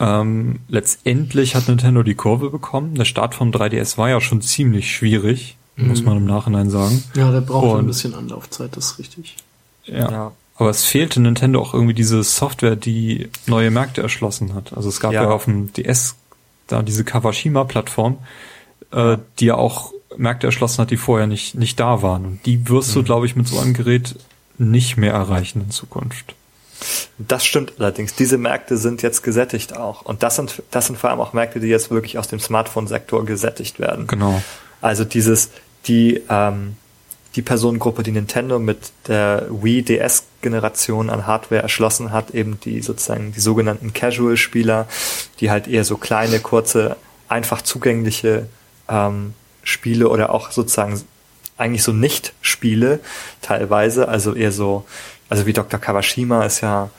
Ähm, 0.00 0.60
letztendlich 0.68 1.56
hat 1.56 1.68
Nintendo 1.68 2.02
die 2.02 2.14
Kurve 2.14 2.50
bekommen. 2.50 2.94
Der 2.94 3.04
Start 3.04 3.34
vom 3.34 3.50
3DS 3.50 3.98
war 3.98 4.08
ja 4.08 4.20
schon 4.20 4.40
ziemlich 4.42 4.94
schwierig, 4.94 5.56
mhm. 5.76 5.88
muss 5.88 6.02
man 6.02 6.16
im 6.16 6.26
Nachhinein 6.26 6.70
sagen. 6.70 7.02
Ja, 7.16 7.32
der 7.32 7.40
braucht 7.40 7.80
ein 7.80 7.86
bisschen 7.86 8.14
Anlaufzeit, 8.14 8.76
das 8.76 8.92
ist 8.92 8.98
richtig. 8.98 9.36
Ja. 9.84 10.10
ja. 10.10 10.32
Aber 10.56 10.70
es 10.70 10.84
fehlte 10.84 11.20
Nintendo 11.20 11.60
auch 11.60 11.72
irgendwie 11.72 11.94
diese 11.94 12.22
Software, 12.22 12.76
die 12.76 13.28
neue 13.46 13.70
Märkte 13.70 14.02
erschlossen 14.02 14.54
hat. 14.54 14.76
Also 14.76 14.88
es 14.88 15.00
gab 15.00 15.12
ja, 15.12 15.24
ja 15.24 15.30
auf 15.30 15.44
dem 15.44 15.72
DS 15.72 16.16
da 16.66 16.82
diese 16.82 17.04
Kawashima-Plattform, 17.04 18.18
äh, 18.92 19.18
die 19.38 19.46
ja 19.46 19.54
auch 19.54 19.92
Märkte 20.16 20.46
erschlossen 20.46 20.78
hat, 20.82 20.90
die 20.90 20.96
vorher 20.96 21.26
nicht, 21.26 21.54
nicht 21.54 21.78
da 21.78 22.02
waren. 22.02 22.24
Und 22.24 22.46
die 22.46 22.68
wirst 22.68 22.90
mhm. 22.90 22.94
du, 22.94 23.02
glaube 23.04 23.26
ich, 23.26 23.36
mit 23.36 23.48
so 23.48 23.58
einem 23.58 23.74
Gerät 23.74 24.16
nicht 24.58 24.96
mehr 24.96 25.12
erreichen 25.12 25.62
in 25.62 25.70
Zukunft. 25.70 26.34
Das 27.18 27.44
stimmt 27.44 27.74
allerdings. 27.78 28.14
Diese 28.14 28.38
Märkte 28.38 28.76
sind 28.76 29.02
jetzt 29.02 29.22
gesättigt 29.22 29.76
auch. 29.76 30.02
Und 30.02 30.22
das 30.22 30.36
sind, 30.36 30.62
das 30.70 30.86
sind 30.86 30.98
vor 30.98 31.10
allem 31.10 31.20
auch 31.20 31.32
Märkte, 31.32 31.60
die 31.60 31.66
jetzt 31.66 31.90
wirklich 31.90 32.18
aus 32.18 32.28
dem 32.28 32.38
Smartphone-Sektor 32.38 33.24
gesättigt 33.24 33.80
werden. 33.80 34.06
Genau. 34.06 34.40
Also 34.80 35.04
dieses, 35.04 35.50
die, 35.86 36.22
ähm, 36.28 36.76
die 37.34 37.42
Personengruppe, 37.42 38.02
die 38.02 38.12
Nintendo 38.12 38.58
mit 38.58 38.92
der 39.08 39.46
Wii 39.50 39.82
DS-Generation 39.82 41.10
an 41.10 41.26
Hardware 41.26 41.62
erschlossen 41.62 42.12
hat, 42.12 42.30
eben 42.30 42.60
die 42.60 42.80
sozusagen 42.80 43.32
die 43.32 43.40
sogenannten 43.40 43.92
Casual-Spieler, 43.92 44.86
die 45.40 45.50
halt 45.50 45.66
eher 45.66 45.84
so 45.84 45.96
kleine, 45.96 46.38
kurze, 46.38 46.96
einfach 47.28 47.62
zugängliche 47.62 48.46
ähm, 48.88 49.34
Spiele 49.62 50.08
oder 50.08 50.30
auch 50.30 50.50
sozusagen 50.50 51.00
eigentlich 51.56 51.82
so 51.82 51.92
Nicht-Spiele 51.92 53.00
teilweise, 53.42 54.08
also 54.08 54.34
eher 54.34 54.52
so 54.52 54.84
also 55.28 55.46
wie 55.46 55.52
Dr. 55.52 55.78
Kawashima 55.78 56.44
ist 56.44 56.62
ja, 56.62 56.90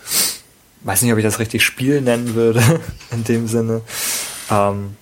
weiß 0.82 1.02
nicht, 1.02 1.12
ob 1.12 1.18
ich 1.18 1.26
das 1.26 1.40
richtig 1.40 1.64
Spiel 1.64 2.02
nennen 2.02 2.36
würde, 2.36 2.62
in 3.12 3.24
dem 3.24 3.48
Sinne. 3.48 3.82
Ähm, 4.52 4.96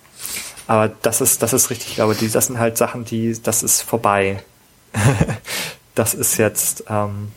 aber 0.66 0.90
das 1.02 1.22
ist, 1.22 1.42
das 1.44 1.54
ist 1.54 1.70
richtig, 1.70 2.02
aber 2.02 2.14
die, 2.14 2.30
das 2.30 2.48
sind 2.48 2.60
halt 2.60 2.78
Sachen, 2.78 3.06
die, 3.06 3.38
das 3.42 3.64
ist 3.64 3.82
vorbei. 3.82 4.44
das 5.96 6.14
ist 6.14 6.38
jetzt, 6.38 6.86
ähm, 6.90 7.32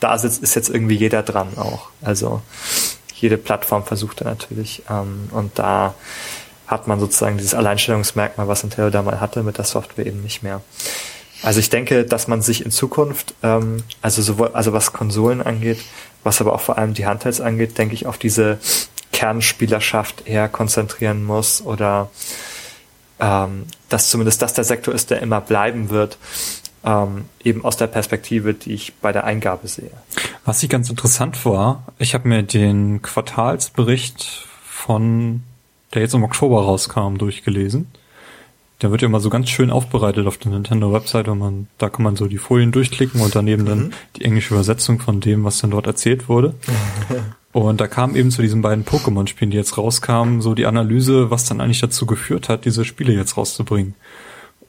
da 0.00 0.18
sitzt, 0.18 0.42
ist 0.42 0.54
jetzt 0.54 0.68
irgendwie 0.68 0.96
jeder 0.96 1.22
dran 1.22 1.56
auch. 1.56 1.88
Also 2.02 2.42
jede 3.14 3.36
Plattform 3.36 3.84
versucht 3.84 4.20
da 4.20 4.26
natürlich. 4.26 4.82
Ähm, 4.88 5.28
und 5.32 5.58
da 5.58 5.94
hat 6.68 6.86
man 6.86 7.00
sozusagen 7.00 7.38
dieses 7.38 7.54
Alleinstellungsmerkmal, 7.54 8.46
was 8.46 8.62
Nintendo 8.62 8.90
da 8.90 9.02
mal 9.02 9.20
hatte, 9.20 9.42
mit 9.42 9.58
der 9.58 9.64
Software 9.64 10.06
eben 10.06 10.22
nicht 10.22 10.42
mehr. 10.42 10.60
Also 11.42 11.60
ich 11.60 11.70
denke, 11.70 12.04
dass 12.04 12.28
man 12.28 12.42
sich 12.42 12.64
in 12.64 12.70
Zukunft, 12.70 13.34
ähm, 13.42 13.82
also 14.02 14.22
sowohl, 14.22 14.50
also 14.52 14.72
was 14.72 14.92
Konsolen 14.92 15.40
angeht, 15.40 15.78
was 16.24 16.40
aber 16.40 16.52
auch 16.52 16.60
vor 16.60 16.78
allem 16.78 16.94
die 16.94 17.06
Handhelds 17.06 17.40
angeht, 17.40 17.78
denke 17.78 17.94
ich, 17.94 18.06
auf 18.06 18.18
diese 18.18 18.58
Kernspielerschaft 19.12 20.26
eher 20.26 20.48
konzentrieren 20.48 21.24
muss 21.24 21.62
oder 21.62 22.10
ähm, 23.20 23.64
dass 23.88 24.10
zumindest 24.10 24.42
das 24.42 24.52
der 24.52 24.64
Sektor 24.64 24.94
ist, 24.94 25.10
der 25.10 25.22
immer 25.22 25.40
bleiben 25.40 25.90
wird, 25.90 26.18
ähm, 26.84 27.24
eben 27.42 27.64
aus 27.64 27.76
der 27.76 27.86
Perspektive, 27.86 28.54
die 28.54 28.72
ich 28.74 28.94
bei 28.96 29.12
der 29.12 29.24
Eingabe 29.24 29.68
sehe. 29.68 29.90
Was 30.44 30.62
ich 30.62 30.68
ganz 30.68 30.90
interessant 30.90 31.44
war, 31.44 31.84
ich 31.98 32.14
habe 32.14 32.28
mir 32.28 32.42
den 32.42 33.02
Quartalsbericht 33.02 34.46
von, 34.68 35.42
der 35.94 36.02
jetzt 36.02 36.14
im 36.14 36.24
Oktober 36.24 36.62
rauskam, 36.62 37.16
durchgelesen. 37.16 37.86
Der 38.80 38.90
wird 38.92 39.02
ja 39.02 39.08
immer 39.08 39.20
so 39.20 39.30
ganz 39.30 39.48
schön 39.48 39.70
aufbereitet 39.70 40.26
auf 40.26 40.38
der 40.38 40.52
Nintendo-Website 40.52 41.28
und 41.28 41.38
man, 41.38 41.66
da 41.78 41.88
kann 41.88 42.04
man 42.04 42.14
so 42.14 42.26
die 42.26 42.38
Folien 42.38 42.70
durchklicken 42.70 43.20
und 43.20 43.34
daneben 43.34 43.62
mhm. 43.62 43.66
dann 43.66 43.92
die 44.16 44.24
englische 44.24 44.54
Übersetzung 44.54 45.00
von 45.00 45.20
dem, 45.20 45.44
was 45.44 45.58
dann 45.58 45.72
dort 45.72 45.86
erzählt 45.86 46.28
wurde. 46.28 46.54
und 47.52 47.80
da 47.80 47.88
kam 47.88 48.14
eben 48.14 48.30
zu 48.30 48.40
diesen 48.40 48.62
beiden 48.62 48.84
Pokémon-Spielen, 48.84 49.50
die 49.50 49.56
jetzt 49.56 49.76
rauskamen, 49.78 50.42
so 50.42 50.54
die 50.54 50.66
Analyse, 50.66 51.30
was 51.30 51.44
dann 51.44 51.60
eigentlich 51.60 51.80
dazu 51.80 52.06
geführt 52.06 52.48
hat, 52.48 52.64
diese 52.64 52.84
Spiele 52.84 53.12
jetzt 53.12 53.36
rauszubringen. 53.36 53.94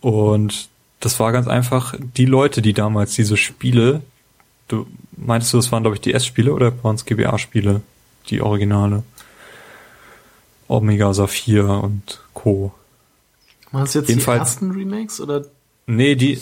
Und 0.01 0.69
das 0.99 1.19
war 1.19 1.31
ganz 1.31 1.47
einfach, 1.47 1.93
die 1.99 2.25
Leute, 2.25 2.61
die 2.61 2.73
damals 2.73 3.13
diese 3.13 3.37
Spiele, 3.37 4.01
du 4.67 4.87
meintest 5.15 5.53
du, 5.53 5.57
das 5.57 5.71
waren 5.71 5.83
glaube 5.83 5.97
ich 5.97 6.01
die 6.01 6.13
S-Spiele 6.13 6.53
oder 6.53 6.83
waren 6.83 6.95
es 6.95 7.05
GBA-Spiele, 7.05 7.81
die 8.29 8.41
Originale? 8.41 9.03
Omega 10.69 11.13
Saphir 11.13 11.67
und 11.67 12.21
Co. 12.33 12.71
Waren 13.71 13.83
es 13.83 13.93
jetzt 13.95 14.07
Jedenfalls, 14.07 14.57
die 14.59 14.65
ersten 14.65 14.71
Remakes 14.71 15.19
oder? 15.19 15.45
Nee, 15.85 16.15
die. 16.15 16.39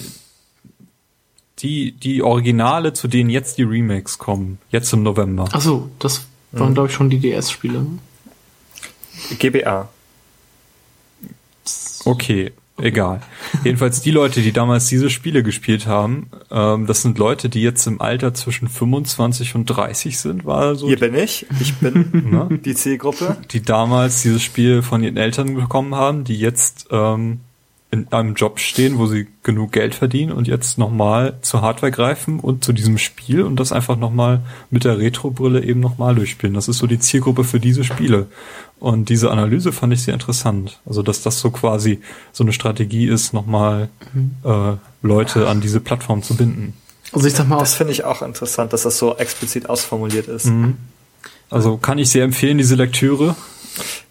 Die, 1.59 1.91
die 1.93 2.21
Originale, 2.21 2.93
zu 2.93 3.07
denen 3.07 3.31
jetzt 3.31 3.57
die 3.57 3.63
Remakes 3.63 4.19
kommen. 4.19 4.59
Jetzt 4.69 4.93
im 4.93 5.01
November. 5.01 5.49
Ach 5.51 5.61
so, 5.61 5.89
das 5.97 6.27
waren, 6.51 6.69
mhm. 6.69 6.73
glaube 6.75 6.89
ich, 6.89 6.93
schon 6.93 7.09
die 7.09 7.17
DS-Spiele. 7.17 7.83
GBA. 9.39 9.89
Okay, 12.05 12.53
egal. 12.81 13.21
Jedenfalls 13.63 14.01
die 14.01 14.11
Leute, 14.11 14.41
die 14.41 14.51
damals 14.51 14.87
diese 14.87 15.09
Spiele 15.09 15.43
gespielt 15.43 15.87
haben, 15.87 16.29
ähm, 16.51 16.85
das 16.85 17.01
sind 17.01 17.17
Leute, 17.17 17.49
die 17.49 17.61
jetzt 17.61 17.85
im 17.87 18.01
Alter 18.01 18.33
zwischen 18.33 18.67
25 18.67 19.55
und 19.55 19.65
30 19.65 20.19
sind, 20.19 20.45
war 20.45 20.75
so. 20.75 20.87
Hier 20.87 20.99
bin 20.99 21.15
ich. 21.15 21.45
Ich 21.59 21.75
bin 21.75 22.09
ne? 22.31 22.59
die 22.63 22.75
Zielgruppe. 22.75 23.37
Die 23.51 23.61
damals 23.61 24.21
dieses 24.21 24.43
Spiel 24.43 24.81
von 24.81 25.03
ihren 25.03 25.17
Eltern 25.17 25.55
bekommen 25.55 25.95
haben, 25.95 26.23
die 26.23 26.37
jetzt 26.37 26.87
ähm, 26.91 27.41
in 27.89 28.11
einem 28.11 28.33
Job 28.33 28.59
stehen, 28.59 28.97
wo 28.97 29.07
sie 29.07 29.27
genug 29.43 29.71
Geld 29.71 29.95
verdienen 29.95 30.33
und 30.33 30.47
jetzt 30.47 30.77
nochmal 30.77 31.37
zur 31.41 31.61
Hardware 31.61 31.91
greifen 31.91 32.39
und 32.39 32.63
zu 32.63 32.73
diesem 32.73 32.97
Spiel 32.97 33.43
und 33.43 33.57
das 33.57 33.71
einfach 33.71 33.95
nochmal 33.95 34.41
mit 34.69 34.83
der 34.83 34.97
Retro-Brille 34.97 35.63
eben 35.63 35.79
nochmal 35.79 36.13
durchspielen. 36.15 36.53
Das 36.53 36.67
ist 36.67 36.79
so 36.79 36.87
die 36.87 36.99
Zielgruppe 36.99 37.45
für 37.45 37.61
diese 37.61 37.85
Spiele. 37.85 38.27
Und 38.79 39.09
diese 39.09 39.31
Analyse 39.31 39.71
fand 39.71 39.93
ich 39.93 40.03
sehr 40.03 40.13
interessant. 40.13 40.79
Also, 40.85 41.01
dass 41.01 41.21
das 41.21 41.39
so 41.39 41.49
quasi 41.49 42.01
so 42.33 42.43
eine 42.43 42.53
Strategie 42.53 43.07
ist, 43.07 43.33
nochmal 43.33 43.89
mhm. 44.13 44.31
äh, 44.43 44.75
Leute 45.01 45.47
an 45.47 45.61
diese 45.61 45.79
Plattform 45.79 46.21
zu 46.21 46.35
binden. 46.35 46.73
Also 47.13 47.27
ich 47.27 47.33
sag 47.33 47.47
mal, 47.47 47.57
das 47.57 47.75
finde 47.75 47.93
ich 47.93 48.03
auch 48.03 48.21
interessant, 48.21 48.73
dass 48.73 48.83
das 48.83 48.97
so 48.97 49.15
explizit 49.15 49.69
ausformuliert 49.69 50.27
ist. 50.27 50.47
Mhm. 50.47 50.75
Also 51.49 51.77
kann 51.77 51.97
ich 51.97 52.09
sehr 52.09 52.25
empfehlen, 52.25 52.57
diese 52.57 52.75
Lektüre. 52.75 53.35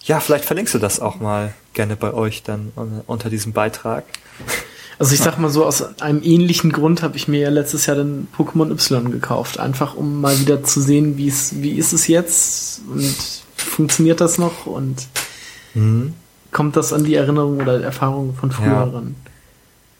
Ja, 0.04 0.20
vielleicht 0.20 0.44
verlinkst 0.44 0.74
du 0.74 0.78
das 0.78 1.00
auch 1.00 1.20
mal 1.20 1.52
gerne 1.72 1.96
bei 1.96 2.12
euch 2.12 2.42
dann 2.42 2.72
unter 3.06 3.30
diesem 3.30 3.52
Beitrag. 3.52 4.04
Also 4.98 5.14
ich 5.14 5.20
sag 5.20 5.38
mal 5.38 5.50
so, 5.50 5.64
aus 5.66 6.00
einem 6.00 6.22
ähnlichen 6.22 6.72
Grund 6.72 7.02
habe 7.02 7.16
ich 7.16 7.28
mir 7.28 7.40
ja 7.40 7.50
letztes 7.50 7.86
Jahr 7.86 7.96
den 7.96 8.28
Pokémon 8.36 8.70
Y 8.70 9.10
gekauft. 9.10 9.60
Einfach 9.60 9.94
um 9.94 10.20
mal 10.20 10.38
wieder 10.40 10.64
zu 10.64 10.80
sehen, 10.80 11.18
wie 11.18 11.28
es, 11.28 11.60
wie 11.60 11.72
ist 11.72 11.92
es 11.92 12.06
jetzt 12.06 12.80
und 12.90 13.14
funktioniert 13.56 14.20
das 14.20 14.38
noch 14.38 14.66
und 14.66 15.06
mhm. 15.74 16.14
kommt 16.50 16.76
das 16.76 16.92
an 16.92 17.04
die 17.04 17.14
Erinnerung 17.14 17.60
oder 17.60 17.82
Erfahrungen 17.82 18.34
von 18.34 18.50
früher 18.50 18.66
ja. 18.68 18.84
ran? 18.84 19.16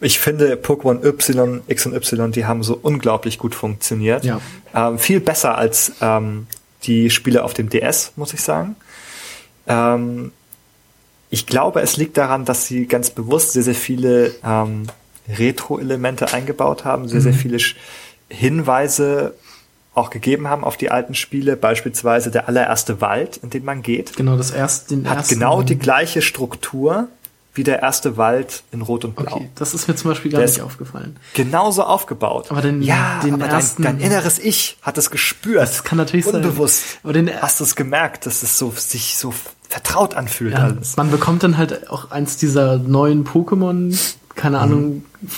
Ich 0.00 0.18
finde 0.18 0.54
Pokémon 0.56 1.04
Y, 1.04 1.62
X 1.66 1.86
und 1.86 1.94
Y, 1.94 2.30
die 2.30 2.46
haben 2.46 2.62
so 2.62 2.78
unglaublich 2.80 3.38
gut 3.38 3.54
funktioniert. 3.54 4.24
Ja. 4.24 4.40
Ähm, 4.74 4.98
viel 4.98 5.20
besser 5.20 5.56
als 5.56 5.92
ähm, 6.00 6.46
die 6.84 7.10
Spiele 7.10 7.44
auf 7.44 7.54
dem 7.54 7.70
DS, 7.70 8.12
muss 8.16 8.34
ich 8.34 8.42
sagen. 8.42 8.76
Ähm, 9.66 10.32
ich 11.30 11.46
glaube, 11.46 11.80
es 11.80 11.96
liegt 11.96 12.16
daran, 12.16 12.44
dass 12.44 12.66
sie 12.66 12.86
ganz 12.86 13.10
bewusst 13.10 13.52
sehr, 13.52 13.62
sehr 13.62 13.74
viele 13.74 14.34
ähm, 14.44 14.86
Retro-Elemente 15.28 16.32
eingebaut 16.32 16.84
haben, 16.84 17.08
sehr, 17.08 17.18
mhm. 17.18 17.24
sehr 17.24 17.32
viele 17.34 17.58
Hinweise 18.28 19.34
auch 19.94 20.10
gegeben 20.10 20.48
haben 20.48 20.62
auf 20.62 20.76
die 20.76 20.90
alten 20.90 21.14
Spiele, 21.14 21.56
beispielsweise 21.56 22.30
der 22.30 22.48
allererste 22.48 23.00
Wald, 23.00 23.38
in 23.38 23.50
den 23.50 23.64
man 23.64 23.82
geht. 23.82 24.14
Genau, 24.16 24.36
das 24.36 24.50
erste, 24.50 24.94
den 24.94 25.08
hat 25.08 25.16
ersten, 25.18 25.34
genau 25.34 25.62
die 25.62 25.78
gleiche 25.78 26.20
Struktur 26.20 27.08
wie 27.54 27.64
der 27.64 27.80
erste 27.80 28.18
Wald 28.18 28.62
in 28.70 28.82
Rot 28.82 29.06
und 29.06 29.16
Blau. 29.16 29.36
Okay, 29.36 29.48
das 29.54 29.72
ist 29.72 29.88
mir 29.88 29.96
zum 29.96 30.10
Beispiel 30.10 30.30
gar 30.30 30.40
der 30.40 30.48
nicht 30.48 30.60
aufgefallen. 30.60 31.16
Genauso 31.32 31.84
aufgebaut. 31.84 32.50
Aber 32.50 32.60
den, 32.60 32.82
ja, 32.82 33.20
den 33.24 33.34
aber 33.34 33.46
ersten, 33.46 33.82
dein, 33.82 33.98
dein, 33.98 34.06
inneres 34.06 34.38
Ich 34.38 34.76
hat 34.82 34.98
es 34.98 35.10
gespürt. 35.10 35.62
Das 35.62 35.82
kann 35.82 35.96
natürlich 35.96 36.26
unbewusst. 36.26 36.90
sein. 36.90 36.98
Aber 37.02 37.12
den, 37.14 37.30
hast 37.40 37.60
du 37.60 37.64
es 37.64 37.74
gemerkt, 37.74 38.26
dass 38.26 38.42
es 38.42 38.58
so 38.58 38.70
sich 38.76 39.16
so 39.16 39.32
vertraut 39.68 40.14
anfühlt 40.14 40.52
ja, 40.52 40.64
alles. 40.64 40.96
Man 40.96 41.10
bekommt 41.10 41.42
dann 41.42 41.56
halt 41.56 41.90
auch 41.90 42.10
eins 42.10 42.36
dieser 42.36 42.78
neuen 42.78 43.24
Pokémon, 43.24 43.98
keine 44.34 44.58
Ahnung, 44.58 45.02
mhm. 45.20 45.28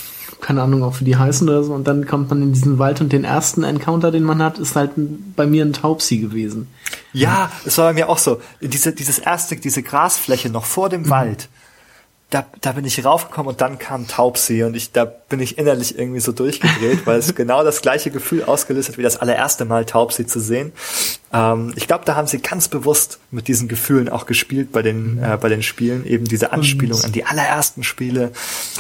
keine 0.41 0.63
Ahnung 0.63 0.83
auch 0.83 1.01
wie 1.01 1.05
die 1.05 1.17
heißen 1.17 1.49
oder 1.49 1.65
so, 1.65 1.73
und 1.73 1.87
dann 1.87 2.07
kommt 2.07 2.31
man 2.31 2.43
in 2.43 2.53
diesen 2.53 2.79
Wald 2.79 3.01
und 3.01 3.13
den 3.13 3.25
ersten 3.25 3.65
Encounter, 3.65 4.11
den 4.11 4.25
man 4.25 4.43
hat, 4.43 4.59
ist 4.59 4.77
halt 4.77 4.93
bei 5.37 5.47
mir 5.47 5.65
ein 5.65 5.73
Taubsi 5.73 6.19
gewesen. 6.19 6.69
Ja, 7.13 7.51
es 7.65 7.79
war 7.79 7.87
bei 7.87 7.95
mir 7.95 8.09
auch 8.09 8.19
so. 8.19 8.41
Diese, 8.61 8.93
dieses 8.93 9.19
erste, 9.19 9.57
diese 9.57 9.83
Grasfläche 9.83 10.51
noch 10.51 10.65
vor 10.65 10.89
dem 10.89 11.03
mhm. 11.03 11.11
Wald, 11.11 11.49
da, 12.31 12.45
da 12.61 12.73
bin 12.73 12.85
ich 12.85 13.03
raufgekommen 13.03 13.49
und 13.49 13.61
dann 13.63 13.79
kam 13.79 14.07
Taubsi 14.07 14.63
und 14.63 14.75
ich, 14.77 14.93
da 14.93 15.07
bin 15.07 15.41
ich 15.41 15.57
innerlich 15.57 15.99
irgendwie 15.99 16.21
so 16.21 16.33
durchgedreht, 16.33 17.07
weil 17.07 17.19
es 17.19 17.35
genau 17.35 17.65
das 17.65 17.81
gleiche 17.81 18.11
Gefühl 18.11 18.45
ausgelöst 18.45 18.91
hat, 18.91 18.99
wie 18.99 19.03
das 19.03 19.17
allererste 19.17 19.65
Mal 19.65 19.87
Taubsi 19.87 20.27
zu 20.27 20.39
sehen. 20.39 20.73
Ähm, 21.33 21.73
ich 21.77 21.87
glaube, 21.87 22.05
da 22.05 22.17
haben 22.17 22.27
sie 22.27 22.41
ganz 22.41 22.69
bewusst 22.69 23.19
mit 23.31 23.49
diesen 23.49 23.67
Gefühlen 23.67 24.11
auch 24.11 24.27
gespielt 24.27 24.73
bei 24.73 24.83
den, 24.83 25.17
mhm. 25.17 25.25
äh, 25.25 25.37
bei 25.39 25.49
den 25.49 25.63
Spielen, 25.63 26.05
eben 26.05 26.27
diese 26.27 26.53
Anspielung 26.53 26.99
und 26.99 27.07
an 27.07 27.13
die 27.13 27.25
allerersten 27.25 27.83
Spiele. 27.83 28.33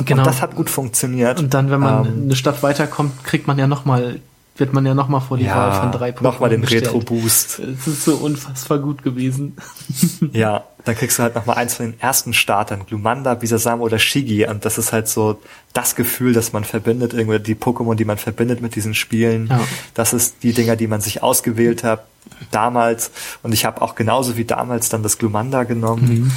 Genau. 0.05 0.20
Und 0.20 0.27
das 0.27 0.43
hat 0.43 0.55
gut 0.55 0.68
funktioniert. 0.68 1.39
Und 1.39 1.55
dann, 1.55 1.70
wenn 1.70 1.81
man 1.81 2.05
ähm, 2.05 2.23
eine 2.25 2.36
Stadt 2.36 2.62
weiterkommt, 2.62 3.25
kriegt 3.25 3.47
man 3.47 3.59
ja 3.59 3.67
nochmal 3.67 4.20
wird 4.59 4.73
man 4.73 4.85
ja 4.85 4.95
nochmal 4.95 5.20
vor 5.20 5.37
die 5.37 5.45
ja, 5.45 5.57
Wahl 5.57 5.81
von 5.81 5.93
drei 5.93 6.12
Punkten. 6.12 6.25
Nochmal 6.25 6.51
den 6.51 6.65
Retro-Boost. 6.65 7.61
Es 7.61 7.87
ist 7.87 8.05
so 8.05 8.17
unfassbar 8.17 8.78
gut 8.78 9.03
gewesen. 9.03 9.57
ja, 10.33 10.65
dann 10.85 10.97
kriegst 10.97 11.19
du 11.19 11.23
halt 11.23 11.35
nochmal 11.35 11.57
eins 11.57 11.75
von 11.75 11.87
den 11.87 12.01
ersten 12.01 12.35
Startern, 12.35 12.87
Glumanda, 12.87 13.35
Bisasam 13.35 13.81
oder 13.81 13.99
Shigi. 13.99 14.47
Und 14.47 14.65
das 14.65 14.78
ist 14.78 14.93
halt 14.93 15.09
so 15.09 15.41
das 15.73 15.95
Gefühl, 15.95 16.33
das 16.33 16.53
man 16.53 16.65
verbindet, 16.65 17.12
irgendwie 17.15 17.39
die 17.39 17.55
Pokémon, 17.55 17.95
die 17.95 18.05
man 18.05 18.19
verbindet 18.19 18.61
mit 18.61 18.75
diesen 18.75 18.95
Spielen. 18.95 19.49
Ja. 19.49 19.61
Das 19.95 20.12
ist 20.12 20.43
die 20.43 20.53
Dinger, 20.53 20.77
die 20.77 20.87
man 20.87 21.01
sich 21.01 21.23
ausgewählt 21.23 21.85
hat 21.85 22.05
damals. 22.51 23.11
Und 23.43 23.53
ich 23.53 23.65
habe 23.65 23.83
auch 23.83 23.95
genauso 23.95 24.37
wie 24.37 24.45
damals 24.45 24.89
dann 24.89 25.03
das 25.03 25.19
Glumanda 25.19 25.65
genommen. 25.65 26.31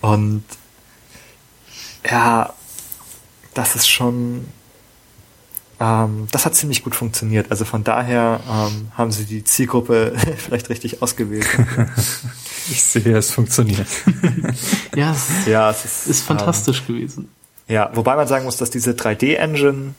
Mhm. 0.00 0.08
Und 0.08 0.44
ja, 2.10 2.52
das 3.54 3.76
ist 3.76 3.88
schon 3.88 4.46
ähm, 5.80 6.28
das 6.30 6.46
hat 6.46 6.54
ziemlich 6.54 6.84
gut 6.84 6.94
funktioniert. 6.94 7.50
Also 7.50 7.64
von 7.64 7.84
daher 7.84 8.40
ähm, 8.48 8.88
haben 8.96 9.12
sie 9.12 9.24
die 9.24 9.44
Zielgruppe 9.44 10.12
vielleicht 10.36 10.68
richtig 10.68 11.02
ausgewählt. 11.02 11.46
ich 12.70 12.82
sehe, 12.82 13.16
es 13.16 13.30
funktioniert. 13.30 13.86
ja, 14.96 15.12
es, 15.12 15.46
ja, 15.46 15.70
es 15.70 15.84
ist, 15.84 16.06
ist 16.06 16.22
fantastisch 16.22 16.82
ähm, 16.88 16.94
gewesen. 16.94 17.28
Ja, 17.66 17.90
wobei 17.94 18.14
man 18.16 18.28
sagen 18.28 18.44
muss, 18.44 18.56
dass 18.56 18.70
diese 18.70 18.92
3D-Engine, 18.92 19.94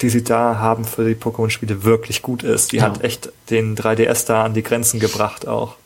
die 0.00 0.08
sie 0.08 0.24
da 0.24 0.58
haben 0.58 0.84
für 0.84 1.04
die 1.04 1.14
Pokémon-Spiele, 1.14 1.84
wirklich 1.84 2.22
gut 2.22 2.42
ist. 2.42 2.72
Die 2.72 2.76
ja. 2.76 2.84
hat 2.84 3.02
echt 3.02 3.32
den 3.50 3.76
3DS 3.76 4.26
da 4.26 4.44
an 4.44 4.54
die 4.54 4.62
Grenzen 4.62 5.00
gebracht 5.00 5.46
auch. 5.46 5.76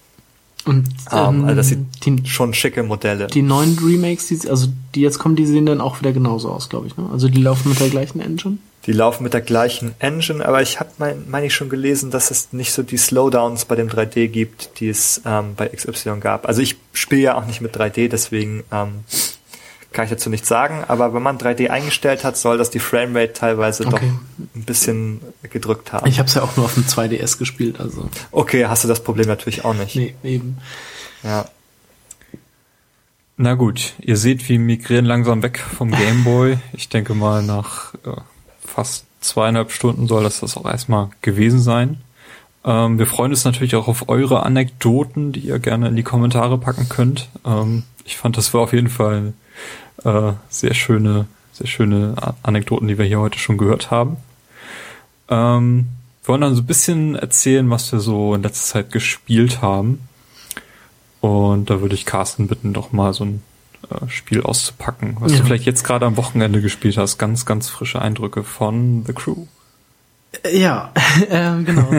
Und 0.65 0.89
ähm, 1.13 1.19
ähm, 1.41 1.45
also 1.45 1.57
das 1.57 1.69
sind 1.69 1.87
die, 2.05 2.27
schon 2.27 2.55
schicke 2.55 2.83
Modelle. 2.83 3.27
Die 3.27 3.43
neuen 3.43 3.79
Remakes, 3.79 4.29
die, 4.29 4.49
also 4.49 4.69
die 4.95 5.03
jetzt 5.03 5.19
kommen, 5.19 5.37
die 5.37 5.47
sehen 5.47 5.67
dann 5.67 5.81
auch 5.81 6.01
wieder 6.01 6.13
genauso 6.13 6.51
aus, 6.51 6.69
glaube 6.69 6.87
ich. 6.87 6.97
Ne? 6.97 7.09
Also 7.13 7.29
die 7.29 7.43
laufen 7.43 7.69
mit 7.69 7.81
der 7.81 7.91
gleichen 7.91 8.21
Engine. 8.21 8.59
Die 8.87 8.93
laufen 8.93 9.23
mit 9.23 9.33
der 9.33 9.41
gleichen 9.41 9.95
Engine, 9.99 10.47
aber 10.47 10.61
ich 10.61 10.79
habe, 10.79 10.91
mein, 10.99 11.25
meine 11.29 11.47
ich 11.47 11.55
schon 11.55 11.71
gelesen, 11.71 12.11
dass 12.11 12.31
es 12.31 12.53
nicht 12.53 12.73
so 12.73 12.83
die 12.83 12.99
Slowdowns 12.99 13.65
bei 13.65 13.77
dem 13.77 13.89
3D 13.89 14.29
gibt, 14.29 14.79
die 14.81 14.89
es 14.89 15.23
ähm, 15.25 15.55
bei 15.57 15.69
XY 15.69 16.21
gab. 16.21 16.47
Also 16.47 16.61
ich 16.61 16.77
spiele 16.93 17.23
ja 17.23 17.35
auch 17.37 17.47
nicht 17.47 17.63
mit 17.63 17.75
3D, 17.75 18.09
deswegen 18.09 18.63
ähm, 18.71 19.05
kann 19.95 20.05
ich 20.05 20.11
dazu 20.11 20.29
nichts 20.29 20.49
sagen. 20.49 20.85
Aber 20.87 21.15
wenn 21.15 21.23
man 21.23 21.39
3D 21.39 21.71
eingestellt 21.71 22.25
hat, 22.25 22.37
soll 22.37 22.59
das 22.59 22.69
die 22.69 22.81
Framerate 22.81 23.33
teilweise 23.33 23.87
okay. 23.87 23.93
doch 23.93 24.03
ein 24.03 24.65
bisschen 24.65 25.21
gedrückt 25.51 25.93
haben. 25.93 26.07
Ich 26.07 26.19
habe 26.19 26.29
es 26.29 26.35
ja 26.35 26.43
auch 26.43 26.57
nur 26.57 26.67
auf 26.67 26.75
dem 26.75 26.85
2DS 26.85 27.39
gespielt, 27.39 27.81
also. 27.81 28.11
Okay, 28.31 28.67
hast 28.67 28.85
du 28.85 28.89
das 28.89 29.03
Problem 29.03 29.27
natürlich 29.27 29.65
auch 29.65 29.75
nicht. 29.75 29.97
Nee, 29.97 30.15
eben. 30.23 30.59
Ja. 31.23 31.47
Na 33.37 33.55
gut, 33.55 33.95
ihr 34.01 34.17
seht, 34.17 34.49
wir 34.49 34.59
migrieren 34.59 35.07
langsam 35.07 35.43
weg 35.43 35.59
vom 35.59 35.91
Gameboy. 35.97 36.59
Ich 36.73 36.89
denke 36.89 37.15
mal 37.15 37.43
nach 37.43 37.95
äh, 38.05 38.21
fast 38.61 39.07
zweieinhalb 39.21 39.73
Stunden 39.73 40.07
soll 40.07 40.23
das 40.23 40.41
das 40.41 40.57
auch 40.57 40.67
erstmal 40.67 41.09
gewesen 41.23 41.61
sein. 41.61 42.01
Ähm, 42.65 42.99
wir 42.99 43.07
freuen 43.07 43.31
uns 43.31 43.45
natürlich 43.45 43.75
auch 43.75 43.89
auf 43.89 44.09
eure 44.09 44.43
Anekdoten, 44.43 45.33
die 45.33 45.41
ihr 45.41 45.59
gerne 45.59 45.89
in 45.89 45.97
die 45.97 46.03
Kommentare 46.03 46.59
packen 46.59 46.89
könnt. 46.89 47.29
Ähm, 47.45 47.85
ich 48.05 48.17
fand, 48.17 48.37
das 48.37 48.53
war 48.53 48.61
auf 48.61 48.73
jeden 48.73 48.89
Fall 48.89 49.33
äh, 50.03 50.33
sehr 50.49 50.75
schöne, 50.75 51.27
sehr 51.53 51.67
schöne 51.67 52.15
Anekdoten, 52.43 52.89
die 52.89 52.99
wir 52.99 53.05
hier 53.05 53.21
heute 53.21 53.39
schon 53.39 53.59
gehört 53.59 53.91
haben. 53.91 54.17
Ähm, 55.29 55.87
wir 56.23 56.29
wollen 56.29 56.41
dann 56.41 56.55
so 56.55 56.63
ein 56.63 56.67
bisschen 56.67 57.17
erzählen, 57.17 57.69
was 57.71 57.93
wir 57.93 58.01
so 58.01 58.35
in 58.35 58.43
letzter 58.43 58.75
Zeit 58.75 58.93
gespielt 58.93 59.63
haben. 59.63 60.01
Und 61.21 61.71
da 61.71 61.81
würde 61.81 61.95
ich 61.95 62.07
Carsten 62.07 62.49
bitten, 62.49 62.73
doch 62.73 62.93
mal 62.93 63.15
so 63.15 63.25
ein 63.25 63.43
äh, 63.91 64.09
Spiel 64.09 64.43
auszupacken, 64.43 65.17
was 65.21 65.33
ja. 65.33 65.39
du 65.39 65.45
vielleicht 65.45 65.65
jetzt 65.65 65.85
gerade 65.85 66.07
am 66.07 66.17
Wochenende 66.17 66.61
gespielt 66.61 66.97
hast. 66.97 67.19
Ganz, 67.19 67.47
ganz 67.47 67.69
frische 67.69 68.01
Eindrücke 68.01 68.43
von 68.43 69.05
The 69.07 69.13
Crew. 69.13 69.47
Äh, 70.43 70.59
ja, 70.59 70.93
äh, 71.29 71.63
genau. 71.63 71.91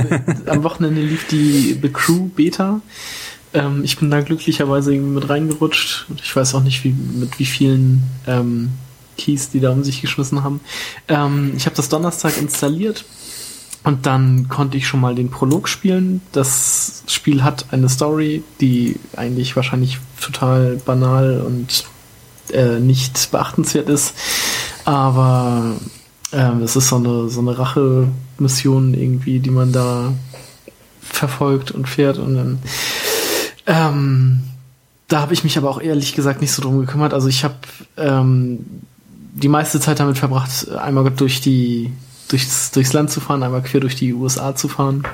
am 0.47 0.63
Wochenende 0.63 1.01
lief 1.01 1.27
die 1.27 1.77
The 1.81 1.89
Crew 1.89 2.29
Beta. 2.29 2.81
Ähm, 3.55 3.83
ich 3.83 3.97
bin 3.97 4.11
da 4.11 4.21
glücklicherweise 4.21 4.93
irgendwie 4.93 5.15
mit 5.15 5.29
reingerutscht. 5.29 6.05
Ich 6.23 6.35
weiß 6.35 6.55
auch 6.55 6.63
nicht, 6.63 6.83
wie, 6.83 6.93
mit 6.93 7.39
wie 7.39 7.45
vielen 7.45 8.03
ähm, 8.27 8.69
Keys 9.17 9.49
die 9.49 9.59
da 9.59 9.71
um 9.71 9.83
sich 9.83 10.01
geschmissen 10.01 10.43
haben. 10.43 10.59
Ähm, 11.07 11.53
ich 11.55 11.65
habe 11.65 11.75
das 11.75 11.89
Donnerstag 11.89 12.37
installiert 12.37 13.05
und 13.83 14.05
dann 14.05 14.49
konnte 14.49 14.77
ich 14.77 14.87
schon 14.87 15.01
mal 15.01 15.15
den 15.15 15.29
Prolog 15.29 15.67
spielen. 15.67 16.21
Das 16.31 17.03
Spiel 17.07 17.43
hat 17.43 17.67
eine 17.71 17.89
Story, 17.89 18.43
die 18.59 18.99
eigentlich 19.15 19.55
wahrscheinlich 19.55 19.99
total 20.19 20.77
banal 20.85 21.41
und 21.41 21.85
äh, 22.51 22.79
nicht 22.79 23.31
beachtenswert 23.31 23.89
ist. 23.89 24.13
Aber 24.85 25.75
Ähm, 26.33 26.59
das 26.59 26.75
ist 26.75 26.89
so 26.89 26.97
eine, 26.97 27.29
so 27.29 27.39
eine 27.39 27.57
Rache-Mission 27.57 28.93
irgendwie, 28.93 29.39
die 29.39 29.51
man 29.51 29.71
da 29.71 30.11
verfolgt 31.01 31.71
und 31.71 31.87
fährt 31.87 32.17
und 32.17 32.35
dann 32.35 32.59
ähm, 33.67 34.43
da 35.07 35.21
habe 35.21 35.33
ich 35.33 35.43
mich 35.43 35.57
aber 35.57 35.69
auch 35.69 35.81
ehrlich 35.81 36.13
gesagt 36.15 36.41
nicht 36.41 36.51
so 36.51 36.61
drum 36.61 36.79
gekümmert. 36.79 37.13
Also 37.13 37.27
ich 37.27 37.43
habe 37.43 37.55
ähm, 37.97 38.65
die 39.33 39.47
meiste 39.47 39.79
Zeit 39.79 39.99
damit 39.99 40.17
verbracht, 40.17 40.69
einmal 40.71 41.09
durch 41.11 41.41
die 41.41 41.91
durchs, 42.27 42.71
durchs 42.71 42.93
Land 42.93 43.11
zu 43.11 43.21
fahren, 43.21 43.43
einmal 43.43 43.61
quer 43.61 43.81
durch 43.81 43.95
die 43.95 44.13
USA 44.13 44.55
zu 44.55 44.67
fahren, 44.67 45.07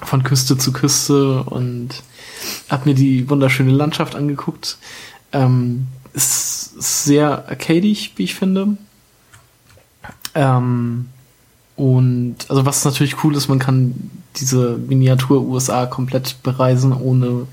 von 0.00 0.22
Küste 0.22 0.56
zu 0.56 0.72
Küste 0.72 1.42
und 1.42 2.02
habe 2.68 2.88
mir 2.88 2.94
die 2.94 3.28
wunderschöne 3.28 3.72
Landschaft 3.72 4.14
angeguckt. 4.14 4.78
Ähm, 5.32 5.88
ist 6.14 6.80
sehr 6.80 7.48
arcadig, 7.48 8.12
wie 8.16 8.24
ich 8.24 8.34
finde. 8.34 8.76
Ähm, 10.34 11.06
und 11.78 12.34
also 12.48 12.66
was 12.66 12.84
natürlich 12.84 13.22
cool 13.22 13.36
ist, 13.36 13.46
man 13.46 13.60
kann 13.60 14.10
diese 14.34 14.76
Miniatur 14.78 15.42
USA 15.42 15.86
komplett 15.86 16.42
bereisen, 16.42 16.92
ohne 16.92 17.46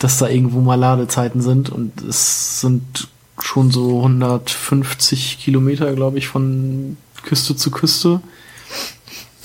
dass 0.00 0.18
da 0.18 0.28
irgendwo 0.28 0.60
mal 0.60 0.74
Ladezeiten 0.74 1.40
sind. 1.40 1.70
Und 1.70 2.02
es 2.02 2.60
sind 2.60 3.06
schon 3.38 3.70
so 3.70 3.98
150 3.98 5.38
Kilometer, 5.38 5.94
glaube 5.94 6.18
ich, 6.18 6.26
von 6.26 6.96
Küste 7.22 7.54
zu 7.54 7.70
Küste. 7.70 8.20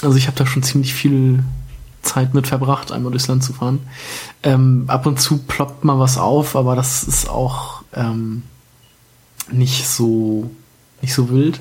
Also 0.01 0.17
ich 0.17 0.25
habe 0.25 0.35
da 0.35 0.47
schon 0.47 0.63
ziemlich 0.63 0.95
viel 0.95 1.43
Zeit 2.01 2.33
mit 2.33 2.47
verbracht, 2.47 2.91
einmal 2.91 3.11
durchs 3.11 3.27
Land 3.27 3.43
zu 3.43 3.53
fahren. 3.53 3.81
Ähm, 4.41 4.85
ab 4.87 5.05
und 5.05 5.21
zu 5.21 5.37
ploppt 5.37 5.83
mal 5.83 5.99
was 5.99 6.17
auf, 6.17 6.55
aber 6.55 6.75
das 6.75 7.03
ist 7.03 7.29
auch 7.29 7.83
ähm, 7.93 8.41
nicht 9.51 9.87
so 9.87 10.49
nicht 11.03 11.13
so 11.13 11.29
wild. 11.29 11.59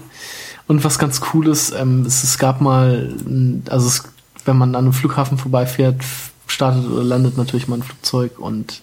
Und 0.69 0.85
was 0.85 0.99
ganz 0.99 1.21
cool 1.33 1.49
ist, 1.49 1.73
ähm, 1.73 2.05
es, 2.07 2.25
es 2.25 2.39
gab 2.39 2.61
mal, 2.61 3.15
also 3.69 3.87
es, 3.87 4.05
wenn 4.45 4.57
man 4.57 4.75
an 4.75 4.85
einem 4.85 4.93
Flughafen 4.93 5.39
vorbeifährt, 5.39 6.03
startet 6.47 6.89
oder 6.89 7.03
landet 7.03 7.37
natürlich 7.37 7.69
mal 7.69 7.77
ein 7.77 7.83
Flugzeug 7.83 8.39
und 8.39 8.83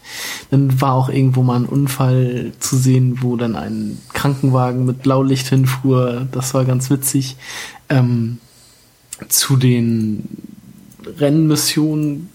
dann 0.52 0.82
war 0.82 0.94
auch 0.94 1.10
irgendwo 1.10 1.44
mal 1.44 1.56
ein 1.56 1.66
Unfall 1.66 2.52
zu 2.60 2.78
sehen, 2.78 3.20
wo 3.22 3.38
dann 3.38 3.56
ein 3.56 4.00
Krankenwagen 4.14 4.86
mit 4.86 5.02
Blaulicht 5.02 5.48
hinfuhr. 5.48 6.28
Das 6.32 6.54
war 6.54 6.66
ganz 6.66 6.90
witzig. 6.90 7.38
Ähm, 7.90 8.40
zu 9.30 9.56
den 9.56 10.28
Rennmissionen 11.18 12.30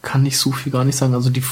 kann 0.00 0.26
ich 0.26 0.38
so 0.38 0.52
viel 0.52 0.72
gar 0.72 0.84
nicht 0.84 0.96
sagen. 0.96 1.14
Also 1.14 1.30
die, 1.30 1.42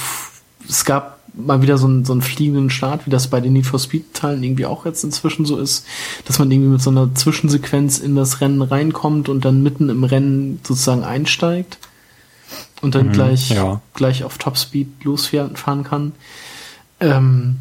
es 0.68 0.84
gab 0.84 1.19
mal 1.34 1.62
wieder 1.62 1.78
so 1.78 1.86
einen, 1.86 2.04
so 2.04 2.12
einen 2.12 2.22
fliegenden 2.22 2.70
Start, 2.70 3.06
wie 3.06 3.10
das 3.10 3.28
bei 3.28 3.40
den 3.40 3.52
Need 3.52 3.66
for 3.66 3.78
Speed 3.78 4.14
Teilen 4.14 4.42
irgendwie 4.42 4.66
auch 4.66 4.84
jetzt 4.84 5.04
inzwischen 5.04 5.44
so 5.44 5.58
ist, 5.58 5.86
dass 6.24 6.38
man 6.38 6.50
irgendwie 6.50 6.70
mit 6.70 6.82
so 6.82 6.90
einer 6.90 7.14
Zwischensequenz 7.14 7.98
in 7.98 8.16
das 8.16 8.40
Rennen 8.40 8.62
reinkommt 8.62 9.28
und 9.28 9.44
dann 9.44 9.62
mitten 9.62 9.88
im 9.88 10.04
Rennen 10.04 10.60
sozusagen 10.62 11.04
einsteigt 11.04 11.78
und 12.82 12.94
dann 12.94 13.08
mhm, 13.08 13.12
gleich, 13.12 13.50
ja. 13.50 13.80
gleich 13.94 14.24
auf 14.24 14.38
Topspeed 14.38 15.04
losfahren 15.04 15.84
kann. 15.84 16.12
Ähm, 17.00 17.56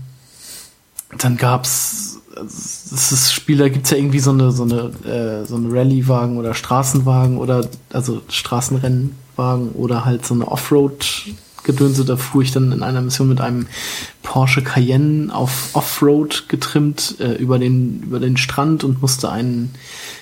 dann 1.17 1.38
gab's, 1.38 2.19
das 2.35 3.33
Spiel, 3.33 3.57
da 3.57 3.69
gibt's 3.69 3.89
ja 3.89 3.98
irgendwie 3.98 4.19
so 4.19 4.31
eine, 4.31 4.51
so 4.51 4.64
eine, 4.64 4.91
äh, 5.06 5.45
so 5.45 5.56
eine 5.56 5.72
Rallye-Wagen 5.72 6.38
oder 6.38 6.53
Straßenwagen 6.53 7.38
oder, 7.38 7.67
also 7.91 8.22
Straßenrennwagen 8.30 9.72
oder 9.72 10.06
halt 10.06 10.25
so 10.25 10.35
eine 10.35 10.48
Offroad 10.48 11.06
Gedönse, 11.63 12.05
da 12.05 12.17
fuhr 12.17 12.41
ich 12.41 12.51
dann 12.51 12.71
in 12.71 12.83
einer 12.83 13.01
Mission 13.01 13.29
mit 13.29 13.41
einem 13.41 13.67
Porsche 14.23 14.63
Cayenne 14.63 15.33
auf 15.33 15.69
Offroad 15.73 16.45
getrimmt 16.49 17.15
äh, 17.19 17.33
über 17.33 17.59
den 17.59 18.03
über 18.03 18.19
den 18.19 18.38
Strand 18.38 18.83
und 18.83 19.01
musste 19.01 19.31
einen 19.31 19.73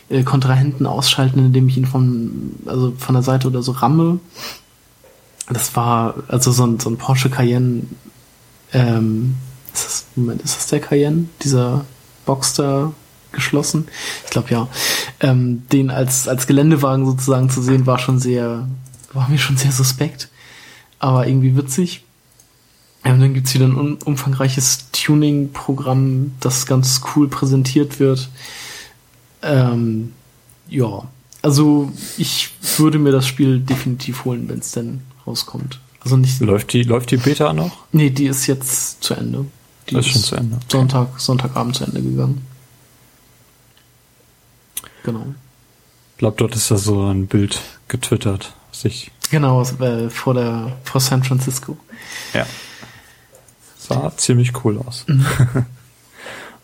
äh, 0.09 0.23
Kontrahenten 0.23 0.85
ausschalten, 0.85 1.39
indem 1.39 1.67
ich 1.67 1.77
ihn 1.77 1.85
von 1.85 2.53
also 2.65 2.93
von 2.97 3.15
der 3.15 3.23
Seite 3.23 3.47
oder 3.47 3.61
so 3.61 3.71
ramme 3.71 4.19
das 5.49 5.75
war 5.75 6.15
also 6.27 6.51
so 6.51 6.65
ein, 6.65 6.79
so 6.79 6.89
ein 6.89 6.97
Porsche 6.97 7.29
Cayenne. 7.29 7.83
Ähm, 8.73 9.35
ist 9.73 9.85
das, 9.85 10.05
Moment, 10.15 10.41
ist 10.41 10.57
das 10.57 10.67
der 10.67 10.79
Cayenne? 10.79 11.25
Dieser 11.43 11.85
Boxster 12.25 12.93
geschlossen? 13.31 13.87
Ich 14.25 14.31
glaube 14.31 14.49
ja. 14.49 14.67
Ähm, 15.19 15.63
den 15.71 15.89
als, 15.89 16.27
als 16.27 16.47
Geländewagen 16.47 17.05
sozusagen 17.05 17.49
zu 17.49 17.61
sehen, 17.61 17.85
war 17.85 17.99
schon 17.99 18.19
sehr, 18.19 18.67
war 19.13 19.29
mir 19.29 19.37
schon 19.37 19.57
sehr 19.57 19.71
suspekt. 19.71 20.29
Aber 20.99 21.27
irgendwie 21.27 21.55
witzig. 21.55 22.03
Ähm, 23.03 23.19
dann 23.19 23.33
gibt's 23.33 23.53
wieder 23.53 23.65
ein 23.65 23.75
un 23.75 23.97
umfangreiches 24.03 24.91
Tuning-Programm, 24.91 26.33
das 26.39 26.65
ganz 26.65 27.01
cool 27.15 27.27
präsentiert 27.27 27.99
wird. 27.99 28.29
Ähm, 29.41 30.13
ja, 30.67 31.07
also 31.41 31.91
ich 32.17 32.49
würde 32.77 32.99
mir 32.99 33.11
das 33.11 33.27
Spiel 33.27 33.59
definitiv 33.59 34.25
holen, 34.25 34.49
wenn 34.49 34.59
es 34.59 34.71
denn 34.71 35.01
rauskommt. 35.25 35.79
Also 36.01 36.17
nicht. 36.17 36.39
Läuft 36.41 36.73
die, 36.73 36.83
läuft 36.83 37.11
die 37.11 37.17
Beta 37.17 37.53
noch? 37.53 37.85
Nee, 37.91 38.09
die 38.09 38.25
ist 38.25 38.47
jetzt 38.47 39.03
zu 39.03 39.13
Ende. 39.13 39.45
Die 39.89 39.95
ist, 39.95 40.07
ist 40.07 40.11
schon 40.11 40.23
zu 40.23 40.35
Ende. 40.35 40.59
Sonntag, 40.67 41.19
Sonntagabend 41.19 41.75
zu 41.75 41.85
Ende 41.85 42.01
gegangen. 42.01 42.45
Genau. 45.03 45.27
Ich 46.13 46.17
glaube, 46.17 46.35
dort 46.37 46.55
ist 46.55 46.71
da 46.71 46.77
so 46.77 47.05
ein 47.05 47.27
Bild 47.27 47.61
getwittert. 47.87 48.53
Sich. 48.71 49.11
Genau, 49.29 49.61
äh, 49.61 50.09
vor 50.09 50.33
der, 50.33 50.77
vor 50.83 51.01
San 51.01 51.23
Francisco. 51.23 51.77
Ja. 52.33 52.45
Sah 53.77 54.15
ziemlich 54.15 54.63
cool 54.63 54.79
aus. 54.79 55.05
Mhm. 55.07 55.25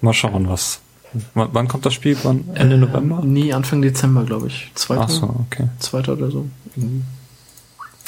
Mal 0.01 0.13
schauen, 0.13 0.49
was. 0.49 0.79
W 1.13 1.19
wann 1.33 1.67
kommt 1.67 1.85
das 1.85 1.93
Spiel? 1.93 2.17
Wann? 2.23 2.43
Ende 2.55 2.75
äh, 2.75 2.79
November? 2.79 3.21
Nee, 3.23 3.53
Anfang 3.53 3.81
Dezember, 3.81 4.23
glaube 4.23 4.47
ich. 4.47 4.71
Zweiter. 4.75 5.03
Ach 5.03 5.09
so, 5.09 5.45
okay. 5.47 5.69
Zweiter 5.79 6.13
oder 6.13 6.31
so. 6.31 6.47
Mhm. 6.75 7.03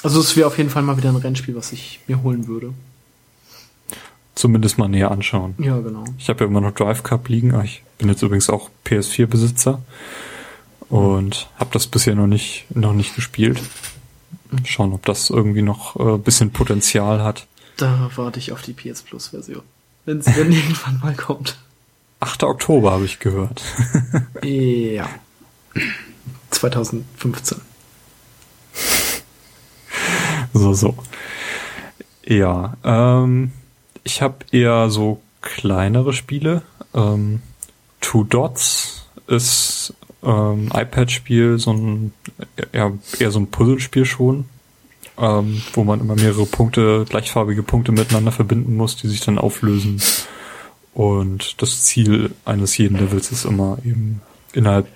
Also 0.04 0.20
es 0.20 0.36
wäre 0.36 0.48
auf 0.48 0.58
jeden 0.58 0.70
Fall 0.70 0.84
mal 0.84 0.98
wieder 0.98 1.10
ein 1.10 1.16
Rennspiel, 1.16 1.56
was 1.56 1.72
ich 1.72 2.00
mir 2.08 2.22
holen 2.22 2.48
würde. 2.48 2.74
Zumindest 4.36 4.78
mal 4.78 4.90
näher 4.90 5.12
anschauen. 5.12 5.56
Ja, 5.58 5.80
genau. 5.80 6.04
Ich 6.18 6.28
habe 6.30 6.44
ja 6.44 6.50
immer 6.50 6.62
noch 6.62 6.74
Drive 6.74 7.04
Cup 7.04 7.30
liegen. 7.30 7.58
Ich 7.64 7.84
bin 7.98 8.10
jetzt 8.10 8.22
übrigens 8.22 8.50
auch 8.50 8.70
PS4-Besitzer 8.86 9.82
und 10.90 11.48
habe 11.58 11.70
das 11.72 11.88
bisher 11.88 12.16
noch 12.16 12.28
nicht 12.28 12.66
noch 12.76 12.94
nicht 12.94 13.16
gespielt. 13.16 13.62
Schauen, 14.66 14.94
ob 14.94 15.06
das 15.06 15.30
irgendwie 15.30 15.62
noch 15.62 15.96
äh, 16.00 16.18
bisschen 16.18 16.52
Potenzial 16.52 17.24
hat. 17.24 17.48
Da 17.78 18.10
warte 18.16 18.40
ich 18.40 18.52
auf 18.52 18.62
die 18.62 18.74
PS 18.74 19.02
Plus 19.02 19.30
Version, 19.30 19.64
wenn 20.06 20.20
es 20.20 20.28
irgendwann 20.38 21.00
mal 21.02 21.16
kommt. 21.16 21.58
8. 22.22 22.44
Oktober 22.44 22.92
habe 22.92 23.06
ich 23.06 23.20
gehört. 23.20 23.62
ja. 24.44 25.08
2015. 26.52 27.60
So, 30.54 30.74
so. 30.74 30.96
Ja, 32.26 32.78
ähm, 32.84 33.52
ich 34.04 34.22
habe 34.22 34.38
eher 34.52 34.90
so 34.90 35.22
kleinere 35.42 36.14
Spiele. 36.14 36.62
Ähm, 36.94 37.42
Two 38.00 38.24
Dots 38.24 39.06
ist 39.28 39.94
ähm, 40.26 40.70
iPad-Spiel, 40.74 41.60
so 41.60 41.72
ein 41.72 42.14
eher, 42.72 42.94
eher 43.20 43.32
so 43.32 43.40
ein 43.40 43.48
Puzzlespiel 43.48 44.06
schon, 44.06 44.46
ähm, 45.18 45.62
wo 45.74 45.84
man 45.84 46.02
immer 46.02 46.16
mehrere 46.16 46.46
Punkte, 46.46 47.06
gleichfarbige 47.08 47.64
Punkte 47.64 47.92
miteinander 47.92 48.32
verbinden 48.32 48.76
muss, 48.76 48.96
die 48.96 49.08
sich 49.08 49.22
dann 49.22 49.38
auflösen. 49.38 50.02
Und 50.94 51.62
das 51.62 51.84
Ziel 51.84 52.32
eines 52.46 52.78
jeden 52.78 52.98
Levels 52.98 53.32
ist 53.32 53.46
immer 53.46 53.78
eben 53.86 54.22
innerhalb 54.54 54.88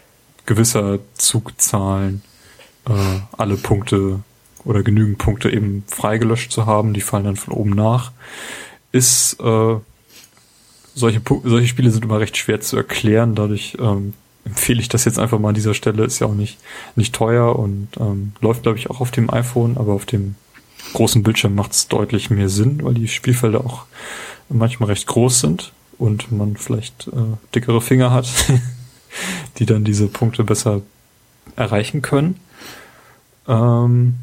gewisser 0.46 1.00
Zugzahlen 1.16 2.22
äh, 2.88 3.20
alle 3.38 3.58
Punkte 3.58 4.22
oder 4.66 4.84
genügend 4.84 5.18
Punkte 5.18 5.52
eben 5.52 5.84
freigelöscht 5.88 6.52
zu 6.52 6.66
haben, 6.66 6.94
die 6.94 7.02
fallen 7.02 7.26
dann 7.26 7.36
von 7.36 7.54
oben 7.54 7.72
nach, 7.72 8.12
ist 8.92 9.40
äh, 9.40 9.76
solche, 10.96 11.22
solche 11.44 11.68
Spiele 11.68 11.92
sind 11.92 12.06
immer 12.06 12.20
recht 12.20 12.38
schwer 12.38 12.62
zu 12.62 12.78
erklären, 12.78 13.36
dadurch 13.36 13.78
ähm, 13.80 14.14
empfehle 14.50 14.82
ich 14.82 14.90
das 14.90 15.06
jetzt 15.06 15.20
einfach 15.20 15.40
mal 15.40 15.50
an 15.50 15.56
dieser 15.56 15.74
Stelle, 15.74 16.04
ist 16.04 16.20
ja 16.20 16.28
auch 16.28 16.34
nicht, 16.34 16.58
nicht 16.96 17.14
teuer 17.14 17.58
und 17.58 17.90
ähm, 18.00 18.34
läuft, 18.42 18.64
glaube 18.64 18.78
ich, 18.78 18.90
auch 18.90 19.00
auf 19.00 19.12
dem 19.12 19.32
iPhone, 19.32 19.78
aber 19.78 19.94
auf 19.94 20.06
dem 20.06 20.36
großen 20.94 21.24
Bildschirm 21.24 21.56
macht 21.56 21.74
es 21.74 21.88
deutlich 21.88 22.30
mehr 22.30 22.50
Sinn, 22.50 22.84
weil 22.84 22.96
die 22.96 23.08
Spielfelder 23.08 23.62
auch 23.62 23.86
manchmal 24.50 24.90
recht 24.90 25.08
groß 25.08 25.40
sind 25.40 25.72
und 25.98 26.32
man 26.32 26.58
vielleicht 26.58 27.08
äh, 27.08 27.38
dickere 27.54 27.82
Finger 27.82 28.12
hat, 28.12 28.28
die 29.60 29.66
dann 29.66 29.84
diese 29.84 30.08
Punkte 30.08 30.44
besser 30.44 30.82
erreichen 31.56 32.02
können. 32.02 32.40
Ähm, 33.48 34.16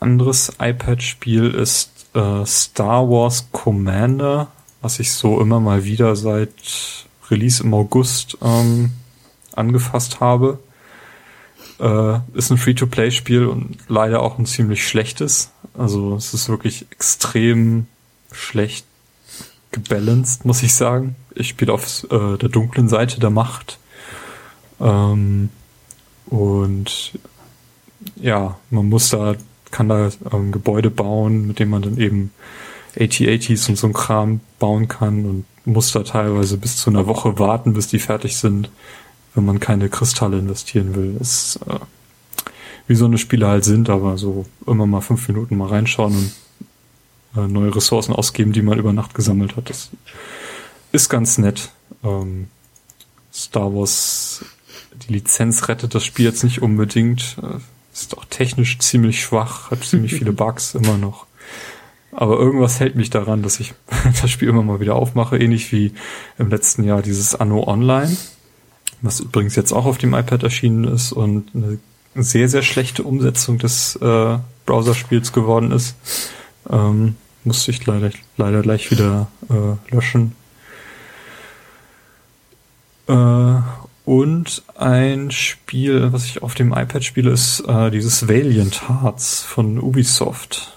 anderes 0.00 0.52
iPad-Spiel 0.60 1.50
ist 1.50 2.06
äh, 2.14 2.44
Star 2.46 3.08
Wars 3.08 3.48
Commander, 3.52 4.48
was 4.80 4.98
ich 4.98 5.12
so 5.12 5.40
immer 5.40 5.60
mal 5.60 5.84
wieder 5.84 6.16
seit 6.16 6.52
Release 7.30 7.62
im 7.62 7.74
August 7.74 8.38
ähm, 8.42 8.92
angefasst 9.58 10.20
habe. 10.20 10.58
Äh, 11.80 12.18
ist 12.34 12.50
ein 12.50 12.58
Free-to-Play-Spiel 12.58 13.46
und 13.46 13.76
leider 13.88 14.22
auch 14.22 14.38
ein 14.38 14.46
ziemlich 14.46 14.86
schlechtes. 14.86 15.50
Also 15.76 16.16
es 16.16 16.34
ist 16.34 16.48
wirklich 16.48 16.86
extrem 16.90 17.86
schlecht 18.32 18.86
gebalanced, 19.70 20.44
muss 20.44 20.62
ich 20.62 20.74
sagen. 20.74 21.16
Ich 21.34 21.48
spiele 21.48 21.72
auf 21.72 22.04
äh, 22.10 22.36
der 22.36 22.48
dunklen 22.48 22.88
Seite 22.88 23.20
der 23.20 23.30
Macht. 23.30 23.78
Ähm, 24.80 25.50
Und 26.26 27.18
ja, 28.16 28.58
man 28.70 28.88
muss 28.88 29.10
da, 29.10 29.34
kann 29.70 29.88
da 29.88 30.10
ähm, 30.32 30.52
Gebäude 30.52 30.90
bauen, 30.90 31.46
mit 31.46 31.58
dem 31.58 31.70
man 31.70 31.82
dann 31.82 31.98
eben 31.98 32.32
AT-ATs 32.98 33.68
und 33.68 33.76
so 33.76 33.86
ein 33.86 33.92
Kram 33.92 34.40
bauen 34.58 34.88
kann 34.88 35.24
und 35.24 35.44
muss 35.64 35.92
da 35.92 36.02
teilweise 36.02 36.56
bis 36.56 36.76
zu 36.76 36.90
einer 36.90 37.06
Woche 37.06 37.38
warten, 37.38 37.74
bis 37.74 37.88
die 37.88 37.98
fertig 37.98 38.36
sind, 38.36 38.70
wenn 39.34 39.44
man 39.44 39.60
keine 39.60 39.88
Kristalle 39.88 40.38
investieren 40.38 40.94
will. 40.94 41.16
Ist, 41.20 41.60
äh, 41.66 41.78
wie 42.86 42.94
so 42.94 43.04
eine 43.04 43.18
Spiele 43.18 43.46
halt 43.46 43.64
sind, 43.64 43.90
aber 43.90 44.16
so 44.16 44.46
immer 44.66 44.86
mal 44.86 45.02
fünf 45.02 45.28
Minuten 45.28 45.56
mal 45.56 45.68
reinschauen 45.68 46.14
und 46.14 46.32
äh, 47.36 47.46
neue 47.46 47.74
Ressourcen 47.74 48.14
ausgeben, 48.14 48.52
die 48.52 48.62
man 48.62 48.78
über 48.78 48.92
Nacht 48.92 49.14
gesammelt 49.14 49.56
hat. 49.56 49.70
Das 49.70 49.90
ist 50.92 51.08
ganz 51.08 51.38
nett. 51.38 51.70
Ähm, 52.02 52.48
Star 53.32 53.74
Wars, 53.74 54.44
die 55.06 55.12
Lizenz 55.12 55.68
rettet 55.68 55.94
das 55.94 56.04
Spiel 56.04 56.24
jetzt 56.24 56.44
nicht 56.44 56.62
unbedingt. 56.62 57.36
Äh, 57.42 57.58
ist 57.92 58.16
auch 58.16 58.24
technisch 58.24 58.78
ziemlich 58.78 59.20
schwach, 59.20 59.70
hat 59.70 59.84
ziemlich 59.84 60.14
viele 60.14 60.32
Bugs 60.34 60.74
immer 60.74 60.96
noch. 60.96 61.26
Aber 62.12 62.38
irgendwas 62.38 62.80
hält 62.80 62.96
mich 62.96 63.10
daran, 63.10 63.42
dass 63.42 63.60
ich 63.60 63.74
das 64.22 64.30
Spiel 64.30 64.48
immer 64.48 64.62
mal 64.62 64.80
wieder 64.80 64.96
aufmache, 64.96 65.38
ähnlich 65.38 65.70
wie 65.72 65.92
im 66.38 66.48
letzten 66.48 66.84
Jahr 66.84 67.02
dieses 67.02 67.34
Anno 67.34 67.64
Online, 67.68 68.16
was 69.02 69.20
übrigens 69.20 69.56
jetzt 69.56 69.72
auch 69.72 69.86
auf 69.86 69.98
dem 69.98 70.14
iPad 70.14 70.42
erschienen 70.42 70.84
ist 70.84 71.12
und 71.12 71.50
eine 71.54 71.78
sehr, 72.14 72.48
sehr 72.48 72.62
schlechte 72.62 73.02
Umsetzung 73.02 73.58
des 73.58 73.96
äh, 73.96 74.38
Browserspiels 74.66 75.32
geworden 75.32 75.72
ist. 75.72 75.96
Ähm, 76.70 77.16
musste 77.44 77.70
ich 77.70 77.86
leider, 77.86 78.10
leider 78.36 78.62
gleich 78.62 78.90
wieder 78.90 79.28
äh, 79.48 79.94
löschen. 79.94 80.34
Äh, 83.06 83.60
und 84.04 84.62
ein 84.76 85.30
Spiel, 85.30 86.12
was 86.12 86.24
ich 86.24 86.42
auf 86.42 86.54
dem 86.54 86.72
iPad 86.72 87.04
spiele, 87.04 87.30
ist 87.30 87.60
äh, 87.60 87.90
dieses 87.90 88.28
Valiant 88.28 88.88
Hearts 88.88 89.42
von 89.42 89.78
Ubisoft. 89.78 90.72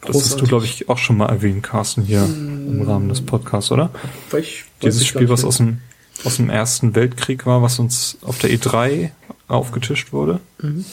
Das 0.00 0.16
hast 0.16 0.40
du, 0.40 0.46
glaube 0.46 0.64
ich, 0.64 0.88
auch 0.88 0.98
schon 0.98 1.16
mal 1.16 1.28
erwähnt, 1.28 1.62
Carsten, 1.62 2.02
hier 2.02 2.22
mm. 2.22 2.80
im 2.80 2.82
Rahmen 2.82 3.08
des 3.08 3.20
Podcasts, 3.20 3.70
oder? 3.70 3.90
Ich, 4.36 4.64
Dieses 4.82 5.06
Spiel, 5.06 5.28
was 5.28 5.44
aus 5.44 5.58
dem, 5.58 5.78
aus 6.24 6.36
dem 6.36 6.50
Ersten 6.50 6.94
Weltkrieg 6.94 7.46
war, 7.46 7.62
was 7.62 7.78
uns 7.78 8.18
auf 8.22 8.38
der 8.38 8.50
E3 8.50 9.10
aufgetischt 9.48 10.12
wurde. 10.12 10.40
Mhm. 10.60 10.84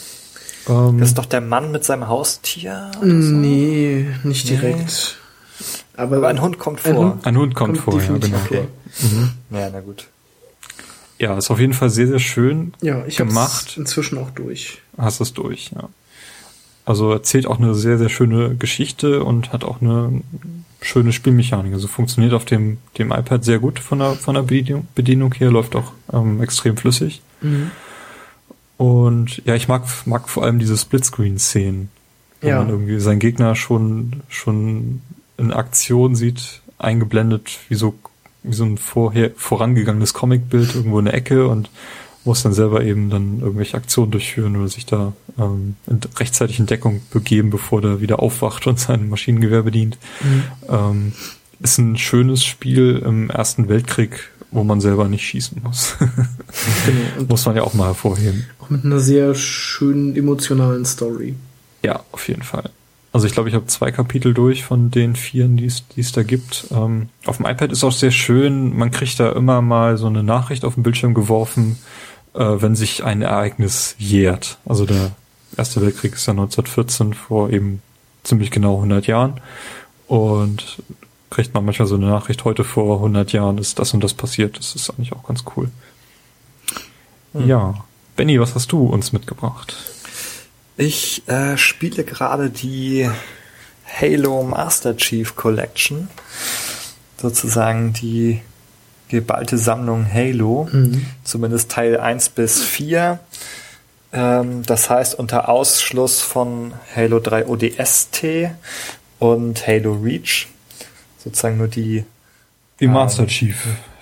Ähm, 0.68 0.98
das 0.98 1.08
ist 1.08 1.18
doch 1.18 1.26
der 1.26 1.40
Mann 1.40 1.72
mit 1.72 1.84
seinem 1.84 2.08
Haustier? 2.08 2.90
So? 3.00 3.06
Nee, 3.06 4.06
nicht 4.22 4.48
direkt. 4.48 5.16
Nee. 5.58 5.64
Aber, 5.96 6.16
Aber, 6.16 6.28
ein 6.28 6.40
Hund 6.40 6.58
kommt 6.58 6.80
vor. 6.80 6.90
Ein 6.90 6.96
Hund, 6.96 7.26
ein 7.26 7.36
Hund 7.36 7.54
kommt, 7.54 7.84
kommt, 7.84 8.02
vor, 8.02 8.14
ja, 8.14 8.18
genau. 8.18 8.38
Okay. 8.44 8.68
Mhm. 9.02 9.30
Ja, 9.50 9.70
na 9.72 9.80
gut. 9.80 10.06
Ja, 11.18 11.36
ist 11.36 11.50
auf 11.50 11.60
jeden 11.60 11.74
Fall 11.74 11.90
sehr, 11.90 12.06
sehr 12.06 12.18
schön 12.18 12.72
ja, 12.80 13.04
ich 13.06 13.16
gemacht. 13.16 13.76
inzwischen 13.76 14.16
auch 14.16 14.30
durch. 14.30 14.80
Hast 14.96 15.20
es 15.20 15.34
durch, 15.34 15.70
ja. 15.74 15.88
Also 16.90 17.12
erzählt 17.12 17.46
auch 17.46 17.60
eine 17.60 17.72
sehr, 17.76 17.98
sehr 17.98 18.08
schöne 18.08 18.56
Geschichte 18.56 19.22
und 19.22 19.52
hat 19.52 19.62
auch 19.62 19.80
eine 19.80 20.22
schöne 20.80 21.12
Spielmechanik. 21.12 21.72
Also 21.72 21.86
funktioniert 21.86 22.34
auf 22.34 22.44
dem, 22.44 22.78
dem 22.98 23.12
iPad 23.12 23.44
sehr 23.44 23.60
gut 23.60 23.78
von 23.78 24.00
der, 24.00 24.14
von 24.14 24.34
der 24.34 24.42
Bedienung, 24.42 24.88
Bedienung 24.96 25.32
her, 25.34 25.52
läuft 25.52 25.76
auch 25.76 25.92
ähm, 26.12 26.42
extrem 26.42 26.76
flüssig. 26.76 27.22
Mhm. 27.42 27.70
Und 28.76 29.40
ja, 29.44 29.54
ich 29.54 29.68
mag, 29.68 29.84
mag 30.04 30.28
vor 30.28 30.42
allem 30.42 30.58
diese 30.58 30.76
Splitscreen-Szenen, 30.76 31.90
wo 32.40 32.48
ja. 32.48 32.58
man 32.58 32.70
irgendwie 32.70 32.98
seinen 32.98 33.20
Gegner 33.20 33.54
schon, 33.54 34.24
schon 34.28 35.00
in 35.38 35.52
Aktion 35.52 36.16
sieht, 36.16 36.60
eingeblendet, 36.76 37.60
wie 37.68 37.76
so, 37.76 37.94
wie 38.42 38.54
so 38.54 38.64
ein 38.64 38.78
vorher, 38.78 39.30
vorangegangenes 39.36 40.12
Comicbild 40.12 40.74
irgendwo 40.74 40.98
in 40.98 41.04
der 41.04 41.14
Ecke 41.14 41.46
und 41.46 41.70
muss 42.24 42.42
dann 42.42 42.52
selber 42.52 42.84
eben 42.84 43.10
dann 43.10 43.40
irgendwelche 43.40 43.76
Aktionen 43.76 44.10
durchführen 44.10 44.56
oder 44.56 44.68
sich 44.68 44.86
da 44.86 45.12
ähm, 45.38 45.76
in, 45.86 46.00
rechtzeitig 46.18 46.58
in 46.58 46.66
Deckung 46.66 47.00
begeben, 47.10 47.50
bevor 47.50 47.80
der 47.80 48.00
wieder 48.00 48.20
aufwacht 48.20 48.66
und 48.66 48.78
sein 48.78 49.08
Maschinengewehr 49.08 49.62
bedient. 49.62 49.98
Mhm. 50.22 50.42
Ähm, 50.68 51.12
ist 51.60 51.78
ein 51.78 51.96
schönes 51.96 52.44
Spiel 52.44 53.02
im 53.04 53.30
Ersten 53.30 53.68
Weltkrieg, 53.68 54.30
wo 54.50 54.64
man 54.64 54.80
selber 54.80 55.08
nicht 55.08 55.26
schießen 55.26 55.62
muss. 55.62 55.96
genau. 56.86 57.24
muss 57.28 57.46
man 57.46 57.56
ja 57.56 57.62
auch 57.62 57.74
mal 57.74 57.86
hervorheben. 57.86 58.46
Auch 58.60 58.70
mit 58.70 58.84
einer 58.84 59.00
sehr 59.00 59.34
schönen 59.34 60.16
emotionalen 60.16 60.84
Story. 60.84 61.34
Ja, 61.82 62.02
auf 62.12 62.28
jeden 62.28 62.42
Fall. 62.42 62.70
Also 63.12 63.26
ich 63.26 63.32
glaube, 63.32 63.48
ich 63.48 63.54
habe 63.54 63.66
zwei 63.66 63.90
Kapitel 63.90 64.34
durch 64.34 64.64
von 64.64 64.90
den 64.90 65.16
vieren, 65.16 65.56
die 65.56 65.66
es 65.66 66.12
da 66.12 66.22
gibt. 66.22 66.66
Ähm, 66.70 67.08
auf 67.26 67.38
dem 67.38 67.46
iPad 67.46 67.72
ist 67.72 67.82
auch 67.82 67.92
sehr 67.92 68.12
schön, 68.12 68.76
man 68.76 68.92
kriegt 68.92 69.18
da 69.18 69.32
immer 69.32 69.62
mal 69.62 69.96
so 69.96 70.06
eine 70.06 70.22
Nachricht 70.22 70.64
auf 70.64 70.74
den 70.74 70.84
Bildschirm 70.84 71.12
geworfen, 71.12 71.76
wenn 72.38 72.76
sich 72.76 73.04
ein 73.04 73.22
Ereignis 73.22 73.94
jährt. 73.98 74.58
Also 74.64 74.86
der 74.86 75.12
Erste 75.56 75.80
Weltkrieg 75.82 76.14
ist 76.14 76.26
ja 76.26 76.32
1914 76.32 77.14
vor 77.14 77.50
eben 77.50 77.82
ziemlich 78.22 78.50
genau 78.50 78.76
100 78.76 79.06
Jahren. 79.06 79.40
Und 80.06 80.82
kriegt 81.30 81.54
man 81.54 81.64
manchmal 81.64 81.88
so 81.88 81.94
eine 81.94 82.06
Nachricht, 82.06 82.44
heute 82.44 82.64
vor 82.64 82.96
100 82.96 83.32
Jahren 83.32 83.58
ist 83.58 83.78
das 83.78 83.94
und 83.94 84.02
das 84.02 84.14
passiert. 84.14 84.58
Das 84.58 84.74
ist 84.74 84.90
eigentlich 84.90 85.12
auch 85.12 85.26
ganz 85.26 85.44
cool. 85.56 85.70
Hm. 87.32 87.46
Ja. 87.48 87.84
Benny, 88.16 88.40
was 88.40 88.54
hast 88.54 88.72
du 88.72 88.84
uns 88.86 89.12
mitgebracht? 89.12 89.76
Ich 90.76 91.26
äh, 91.28 91.56
spiele 91.56 92.04
gerade 92.04 92.50
die 92.50 93.08
Halo 93.86 94.42
Master 94.42 94.96
Chief 94.96 95.36
Collection. 95.36 96.08
Sozusagen 97.16 97.92
die 97.92 98.40
geballte 99.10 99.58
Sammlung 99.58 100.06
Halo. 100.10 100.68
Mhm. 100.70 101.06
Zumindest 101.24 101.70
Teil 101.70 101.98
1 101.98 102.30
bis 102.30 102.62
4. 102.62 103.18
Ähm, 104.12 104.62
das 104.64 104.88
heißt 104.88 105.14
unter 105.14 105.48
Ausschluss 105.48 106.20
von 106.20 106.72
Halo 106.94 107.20
3 107.20 107.46
ODST 107.46 108.24
und 109.18 109.66
Halo 109.66 109.92
Reach 109.94 110.48
sozusagen 111.18 111.58
nur 111.58 111.68
die 111.68 112.04
die 112.80 112.86
ähm, 112.86 112.92
Master 112.92 113.26
Chief 113.26 113.56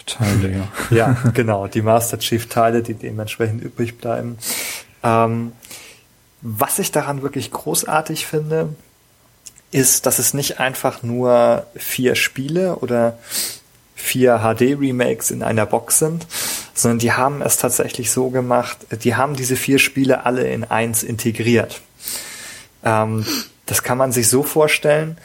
Teile, 0.06 0.50
ja. 0.50 0.68
ja, 0.96 1.16
genau, 1.34 1.66
die 1.66 1.82
Master 1.82 2.18
Chief 2.18 2.46
Teile, 2.46 2.82
die 2.82 2.94
dementsprechend 2.94 3.62
übrig 3.62 3.98
bleiben. 3.98 4.38
Ähm, 5.02 5.52
was 6.40 6.78
ich 6.78 6.92
daran 6.92 7.22
wirklich 7.22 7.50
großartig 7.50 8.26
finde, 8.26 8.70
ist, 9.70 10.06
dass 10.06 10.18
es 10.18 10.32
nicht 10.32 10.60
einfach 10.60 11.02
nur 11.02 11.66
vier 11.76 12.14
Spiele 12.14 12.76
oder 12.76 13.18
vier 13.98 14.38
HD-Remakes 14.38 15.30
in 15.30 15.42
einer 15.42 15.66
Box 15.66 15.98
sind, 15.98 16.26
sondern 16.72 16.98
die 16.98 17.12
haben 17.12 17.42
es 17.42 17.56
tatsächlich 17.56 18.10
so 18.10 18.30
gemacht, 18.30 18.78
die 19.02 19.16
haben 19.16 19.34
diese 19.34 19.56
vier 19.56 19.78
Spiele 19.78 20.24
alle 20.24 20.48
in 20.48 20.64
eins 20.64 21.02
integriert. 21.02 21.80
Ähm, 22.84 23.26
das 23.66 23.82
kann 23.82 23.98
man 23.98 24.12
sich 24.12 24.28
so 24.28 24.42
vorstellen, 24.42 25.18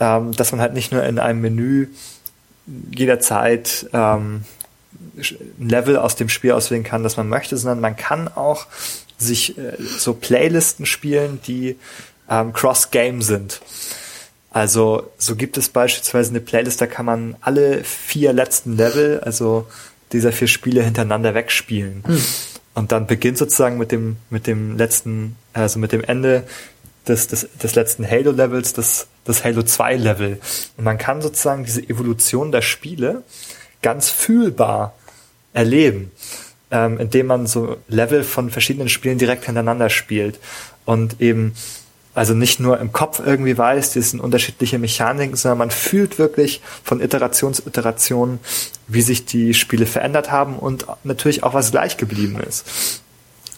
ähm, 0.00 0.32
dass 0.32 0.52
man 0.52 0.60
halt 0.60 0.74
nicht 0.74 0.90
nur 0.90 1.04
in 1.04 1.18
einem 1.18 1.40
Menü 1.40 1.88
jederzeit 2.90 3.88
ähm, 3.92 4.44
ein 5.60 5.68
Level 5.68 5.96
aus 5.96 6.16
dem 6.16 6.28
Spiel 6.28 6.52
auswählen 6.52 6.84
kann, 6.84 7.02
das 7.02 7.16
man 7.16 7.28
möchte, 7.28 7.56
sondern 7.56 7.80
man 7.80 7.96
kann 7.96 8.28
auch 8.28 8.66
sich 9.18 9.58
äh, 9.58 9.76
so 9.78 10.14
Playlisten 10.14 10.86
spielen, 10.86 11.40
die 11.46 11.76
ähm, 12.30 12.52
cross-game 12.52 13.22
sind. 13.22 13.60
Also 14.58 15.08
so 15.18 15.36
gibt 15.36 15.56
es 15.56 15.68
beispielsweise 15.68 16.30
eine 16.30 16.40
Playlist, 16.40 16.80
da 16.80 16.88
kann 16.88 17.06
man 17.06 17.36
alle 17.42 17.84
vier 17.84 18.32
letzten 18.32 18.76
Level, 18.76 19.20
also 19.20 19.68
dieser 20.10 20.32
vier 20.32 20.48
Spiele 20.48 20.82
hintereinander 20.82 21.32
wegspielen. 21.32 22.02
Mhm. 22.04 22.24
Und 22.74 22.90
dann 22.90 23.06
beginnt 23.06 23.38
sozusagen 23.38 23.78
mit 23.78 23.92
dem, 23.92 24.16
mit 24.30 24.48
dem 24.48 24.76
letzten, 24.76 25.36
also 25.52 25.78
mit 25.78 25.92
dem 25.92 26.02
Ende 26.02 26.42
des, 27.06 27.28
des, 27.28 27.48
des 27.62 27.76
letzten 27.76 28.04
Halo-Levels, 28.04 28.72
das, 28.72 29.06
das 29.24 29.44
Halo 29.44 29.60
2-Level. 29.60 30.40
Und 30.76 30.82
man 30.82 30.98
kann 30.98 31.22
sozusagen 31.22 31.64
diese 31.64 31.88
Evolution 31.88 32.50
der 32.50 32.62
Spiele 32.62 33.22
ganz 33.80 34.10
fühlbar 34.10 34.96
erleben, 35.52 36.10
ähm, 36.72 36.98
indem 36.98 37.26
man 37.26 37.46
so 37.46 37.76
Level 37.86 38.24
von 38.24 38.50
verschiedenen 38.50 38.88
Spielen 38.88 39.18
direkt 39.18 39.44
hintereinander 39.44 39.88
spielt 39.88 40.40
und 40.84 41.20
eben 41.20 41.54
also 42.18 42.34
nicht 42.34 42.58
nur 42.58 42.80
im 42.80 42.92
Kopf 42.92 43.20
irgendwie 43.24 43.56
weiß, 43.56 43.92
das 43.92 44.10
sind 44.10 44.18
unterschiedliche 44.18 44.80
Mechaniken, 44.80 45.36
sondern 45.36 45.58
man 45.58 45.70
fühlt 45.70 46.18
wirklich 46.18 46.60
von 46.82 47.00
Iteration 47.00 47.54
zu 47.54 47.62
Iteration, 47.64 48.40
wie 48.88 49.02
sich 49.02 49.24
die 49.24 49.54
Spiele 49.54 49.86
verändert 49.86 50.28
haben 50.28 50.58
und 50.58 50.86
natürlich 51.04 51.44
auch 51.44 51.54
was 51.54 51.70
gleich 51.70 51.96
geblieben 51.96 52.40
ist. 52.40 53.02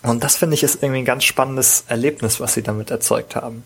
Und 0.03 0.23
das 0.23 0.37
finde 0.37 0.55
ich 0.55 0.63
ist 0.63 0.83
irgendwie 0.83 1.01
ein 1.01 1.07
ganz 1.07 1.25
spannendes 1.25 1.85
Erlebnis, 1.89 2.39
was 2.39 2.53
sie 2.53 2.63
damit 2.63 2.91
erzeugt 2.91 3.35
haben. 3.35 3.65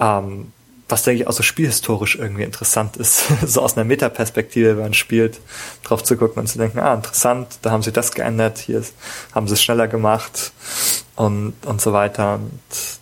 Ähm, 0.00 0.52
was 0.88 1.04
denke 1.04 1.22
ich 1.22 1.28
auch 1.28 1.32
so 1.32 1.44
spielhistorisch 1.44 2.16
irgendwie 2.16 2.42
interessant 2.42 2.96
ist, 2.96 3.22
so 3.46 3.62
aus 3.62 3.76
einer 3.76 3.84
Metaperspektive, 3.84 4.70
wenn 4.70 4.82
man 4.82 4.94
spielt, 4.94 5.38
drauf 5.84 6.02
zu 6.02 6.16
gucken 6.16 6.40
und 6.40 6.48
zu 6.48 6.58
denken, 6.58 6.80
ah, 6.80 6.94
interessant, 6.94 7.60
da 7.62 7.70
haben 7.70 7.84
sie 7.84 7.92
das 7.92 8.10
geändert, 8.10 8.58
hier 8.58 8.82
haben 9.32 9.46
sie 9.46 9.54
es 9.54 9.62
schneller 9.62 9.86
gemacht 9.86 10.50
und, 11.14 11.54
und 11.64 11.80
so 11.80 11.92
weiter. 11.92 12.34
Und 12.34 12.99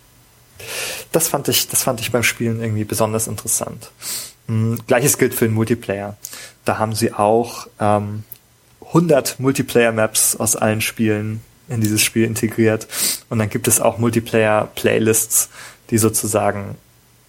das 1.11 1.27
fand 1.27 1.47
ich, 1.47 1.67
das 1.67 1.83
fand 1.83 2.01
ich 2.01 2.11
beim 2.11 2.23
Spielen 2.23 2.61
irgendwie 2.61 2.83
besonders 2.83 3.27
interessant. 3.27 3.91
Mhm, 4.47 4.79
Gleiches 4.87 5.17
gilt 5.17 5.33
für 5.33 5.45
den 5.45 5.53
Multiplayer. 5.53 6.17
Da 6.65 6.77
haben 6.77 6.93
sie 6.95 7.13
auch 7.13 7.67
ähm, 7.79 8.23
100 8.87 9.39
Multiplayer-Maps 9.39 10.35
aus 10.37 10.55
allen 10.55 10.81
Spielen 10.81 11.41
in 11.67 11.81
dieses 11.81 12.01
Spiel 12.01 12.25
integriert. 12.25 12.87
Und 13.29 13.39
dann 13.39 13.49
gibt 13.49 13.67
es 13.67 13.79
auch 13.79 13.97
Multiplayer-Playlists, 13.99 15.49
die 15.91 15.97
sozusagen 15.97 16.75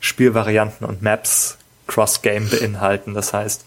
Spielvarianten 0.01 0.87
und 0.87 1.03
Maps 1.03 1.59
Cross-Game 1.87 2.49
beinhalten. 2.49 3.15
Das 3.15 3.33
heißt, 3.33 3.65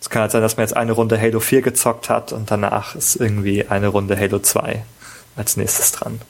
es 0.00 0.08
kann 0.08 0.22
halt 0.22 0.32
sein, 0.32 0.42
dass 0.42 0.56
man 0.56 0.64
jetzt 0.64 0.76
eine 0.76 0.92
Runde 0.92 1.20
Halo 1.20 1.40
4 1.40 1.62
gezockt 1.62 2.08
hat 2.08 2.32
und 2.32 2.50
danach 2.50 2.94
ist 2.94 3.16
irgendwie 3.16 3.66
eine 3.66 3.88
Runde 3.88 4.18
Halo 4.18 4.38
2 4.38 4.82
als 5.36 5.56
nächstes 5.56 5.92
dran. 5.92 6.20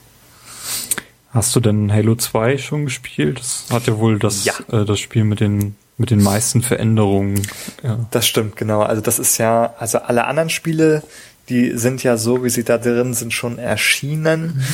Hast 1.31 1.55
du 1.55 1.61
denn 1.61 1.93
Halo 1.93 2.17
2 2.17 2.59
schon 2.59 2.85
gespielt? 2.87 3.39
Das 3.39 3.67
hat 3.71 3.87
ja 3.87 3.99
wohl 3.99 4.19
das, 4.19 4.45
ja. 4.45 4.55
Äh, 4.73 4.85
das 4.85 4.99
Spiel 5.01 5.25
mit 5.25 5.41
den 5.41 5.77
mit 6.01 6.11
den 6.11 6.23
meisten 6.23 6.63
Veränderungen. 6.63 7.47
Ja. 7.83 7.99
Das 8.11 8.27
stimmt, 8.27 8.57
genau. 8.57 8.81
Also 8.81 9.03
das 9.03 9.19
ist 9.19 9.37
ja, 9.37 9.75
also 9.79 9.99
alle 9.99 10.27
anderen 10.27 10.49
Spiele, 10.49 11.03
die 11.51 11.77
sind 11.77 12.03
ja 12.03 12.17
so, 12.17 12.43
wie 12.43 12.49
sie 12.49 12.65
da 12.65 12.79
drin 12.79 13.13
sind, 13.13 13.35
schon 13.35 13.59
erschienen. 13.59 14.43
Mhm. 14.43 14.65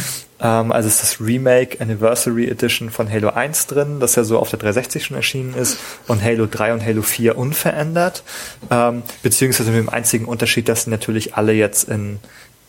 Ähm, 0.41 0.70
also 0.70 0.89
ist 0.89 1.02
das 1.02 1.20
Remake 1.20 1.81
Anniversary 1.81 2.49
Edition 2.49 2.91
von 2.91 3.10
Halo 3.10 3.31
1 3.31 3.67
drin, 3.67 3.99
das 3.99 4.15
ja 4.15 4.23
so 4.23 4.39
auf 4.39 4.51
der 4.51 4.60
360 4.60 5.05
schon 5.05 5.17
erschienen 5.17 5.55
ist, 5.55 5.78
und 6.07 6.23
Halo 6.23 6.47
3 6.47 6.75
und 6.75 6.85
Halo 6.85 7.02
4 7.02 7.36
unverändert. 7.36 8.23
Ähm, 8.70 9.02
beziehungsweise 9.25 9.73
mit 9.73 9.81
dem 9.81 9.89
einzigen 9.89 10.26
Unterschied, 10.26 10.68
dass 10.68 10.85
sie 10.85 10.91
natürlich 10.91 11.35
alle 11.35 11.55
jetzt 11.55 11.89
in 11.89 12.20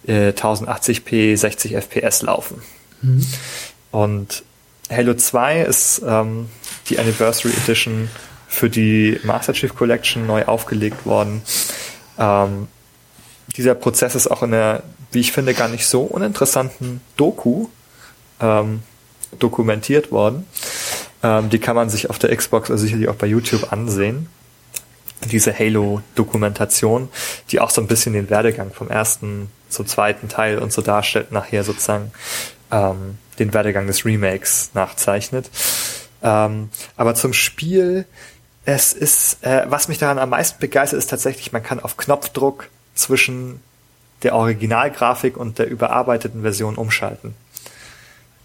äh, 0.07 0.29
1080p 0.29 1.37
60 1.37 1.75
FPS 1.75 2.23
laufen. 2.23 2.63
Mhm. 3.03 3.23
Und 3.91 4.43
Halo 4.89 5.13
2 5.13 5.61
ist 5.61 6.01
ähm, 6.05 6.49
die 6.89 6.99
Anniversary 6.99 7.53
Edition 7.53 8.09
für 8.47 8.69
die 8.69 9.19
Master 9.23 9.53
Chief 9.53 9.75
Collection 9.75 10.25
neu 10.25 10.45
aufgelegt 10.45 11.05
worden. 11.05 11.41
Ähm, 12.17 12.67
dieser 13.55 13.75
Prozess 13.75 14.15
ist 14.15 14.27
auch 14.27 14.43
in 14.43 14.53
einer, 14.53 14.83
wie 15.11 15.19
ich 15.19 15.31
finde, 15.31 15.53
gar 15.53 15.67
nicht 15.67 15.85
so 15.85 16.03
uninteressanten 16.03 17.01
Doku 17.17 17.67
ähm, 18.39 18.81
dokumentiert 19.39 20.11
worden. 20.11 20.45
Ähm, 21.23 21.49
die 21.49 21.59
kann 21.59 21.75
man 21.75 21.89
sich 21.89 22.09
auf 22.09 22.19
der 22.19 22.35
Xbox, 22.35 22.71
also 22.71 22.81
sicherlich 22.81 23.09
auch 23.09 23.15
bei 23.15 23.27
YouTube 23.27 23.71
ansehen. 23.71 24.29
Diese 25.25 25.57
Halo-Dokumentation, 25.57 27.09
die 27.51 27.59
auch 27.59 27.71
so 27.71 27.81
ein 27.81 27.87
bisschen 27.87 28.13
den 28.13 28.29
Werdegang 28.29 28.71
vom 28.71 28.89
ersten 28.89 29.49
zum 29.67 29.87
zweiten 29.87 30.29
Teil 30.29 30.59
und 30.59 30.71
so 30.71 30.81
darstellt, 30.81 31.31
nachher 31.31 31.63
sozusagen 31.63 32.11
ähm, 32.71 33.17
den 33.39 33.53
Werdegang 33.53 33.87
des 33.87 34.05
Remakes 34.05 34.71
nachzeichnet. 34.73 35.49
Ähm, 36.23 36.69
aber 36.95 37.15
zum 37.15 37.33
Spiel, 37.33 38.05
es 38.65 38.93
ist, 38.93 39.43
äh, 39.43 39.65
was 39.67 39.87
mich 39.87 39.97
daran 39.97 40.19
am 40.19 40.29
meisten 40.29 40.59
begeistert, 40.59 40.99
ist 40.99 41.09
tatsächlich, 41.09 41.51
man 41.51 41.63
kann 41.63 41.79
auf 41.79 41.97
Knopfdruck 41.97 42.69
zwischen 42.95 43.61
der 44.23 44.35
Originalgrafik 44.35 45.37
und 45.37 45.59
der 45.59 45.69
überarbeiteten 45.69 46.41
Version 46.41 46.75
umschalten. 46.75 47.35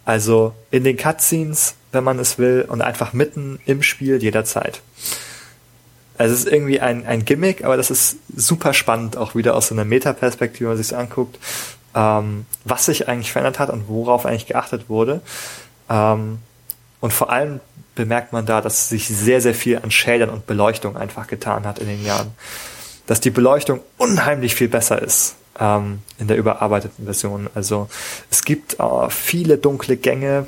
Also 0.04 0.54
in 0.70 0.84
den 0.84 0.96
Cutscenes, 0.96 1.74
wenn 1.92 2.04
man 2.04 2.18
es 2.18 2.38
will, 2.38 2.66
und 2.68 2.82
einfach 2.82 3.12
mitten 3.12 3.60
im 3.66 3.82
Spiel 3.82 4.22
jederzeit. 4.22 4.82
Also 6.18 6.34
es 6.34 6.40
ist 6.40 6.52
irgendwie 6.52 6.80
ein, 6.80 7.06
ein 7.06 7.24
Gimmick, 7.24 7.64
aber 7.64 7.76
das 7.76 7.90
ist 7.90 8.16
super 8.36 8.74
spannend, 8.74 9.16
auch 9.16 9.34
wieder 9.34 9.54
aus 9.54 9.68
so 9.68 9.74
einer 9.74 9.84
Metaperspektive, 9.84 10.70
wenn 10.70 10.76
man 10.76 10.82
sich 10.82 10.96
anguckt, 10.96 11.38
ähm, 11.94 12.46
was 12.64 12.86
sich 12.86 13.08
eigentlich 13.08 13.32
verändert 13.32 13.58
hat 13.58 13.70
und 13.70 13.88
worauf 13.88 14.26
eigentlich 14.26 14.46
geachtet 14.46 14.88
wurde. 14.88 15.20
Ähm, 15.88 16.38
und 17.00 17.12
vor 17.12 17.30
allem 17.30 17.60
bemerkt 17.94 18.32
man 18.32 18.46
da, 18.46 18.60
dass 18.60 18.88
sich 18.88 19.08
sehr, 19.08 19.40
sehr 19.40 19.54
viel 19.54 19.78
an 19.78 19.90
Schädern 19.90 20.30
und 20.30 20.46
Beleuchtung 20.46 20.96
einfach 20.96 21.26
getan 21.26 21.66
hat 21.66 21.78
in 21.78 21.88
den 21.88 22.04
Jahren. 22.04 22.32
Dass 23.06 23.20
die 23.20 23.30
Beleuchtung 23.30 23.80
unheimlich 23.98 24.54
viel 24.54 24.68
besser 24.68 25.02
ist 25.02 25.34
ähm, 25.58 26.00
in 26.18 26.28
der 26.28 26.36
überarbeiteten 26.36 27.04
Version. 27.04 27.50
Also 27.54 27.88
es 28.30 28.44
gibt 28.44 28.78
äh, 28.80 29.10
viele 29.10 29.58
dunkle 29.58 29.96
Gänge. 29.96 30.46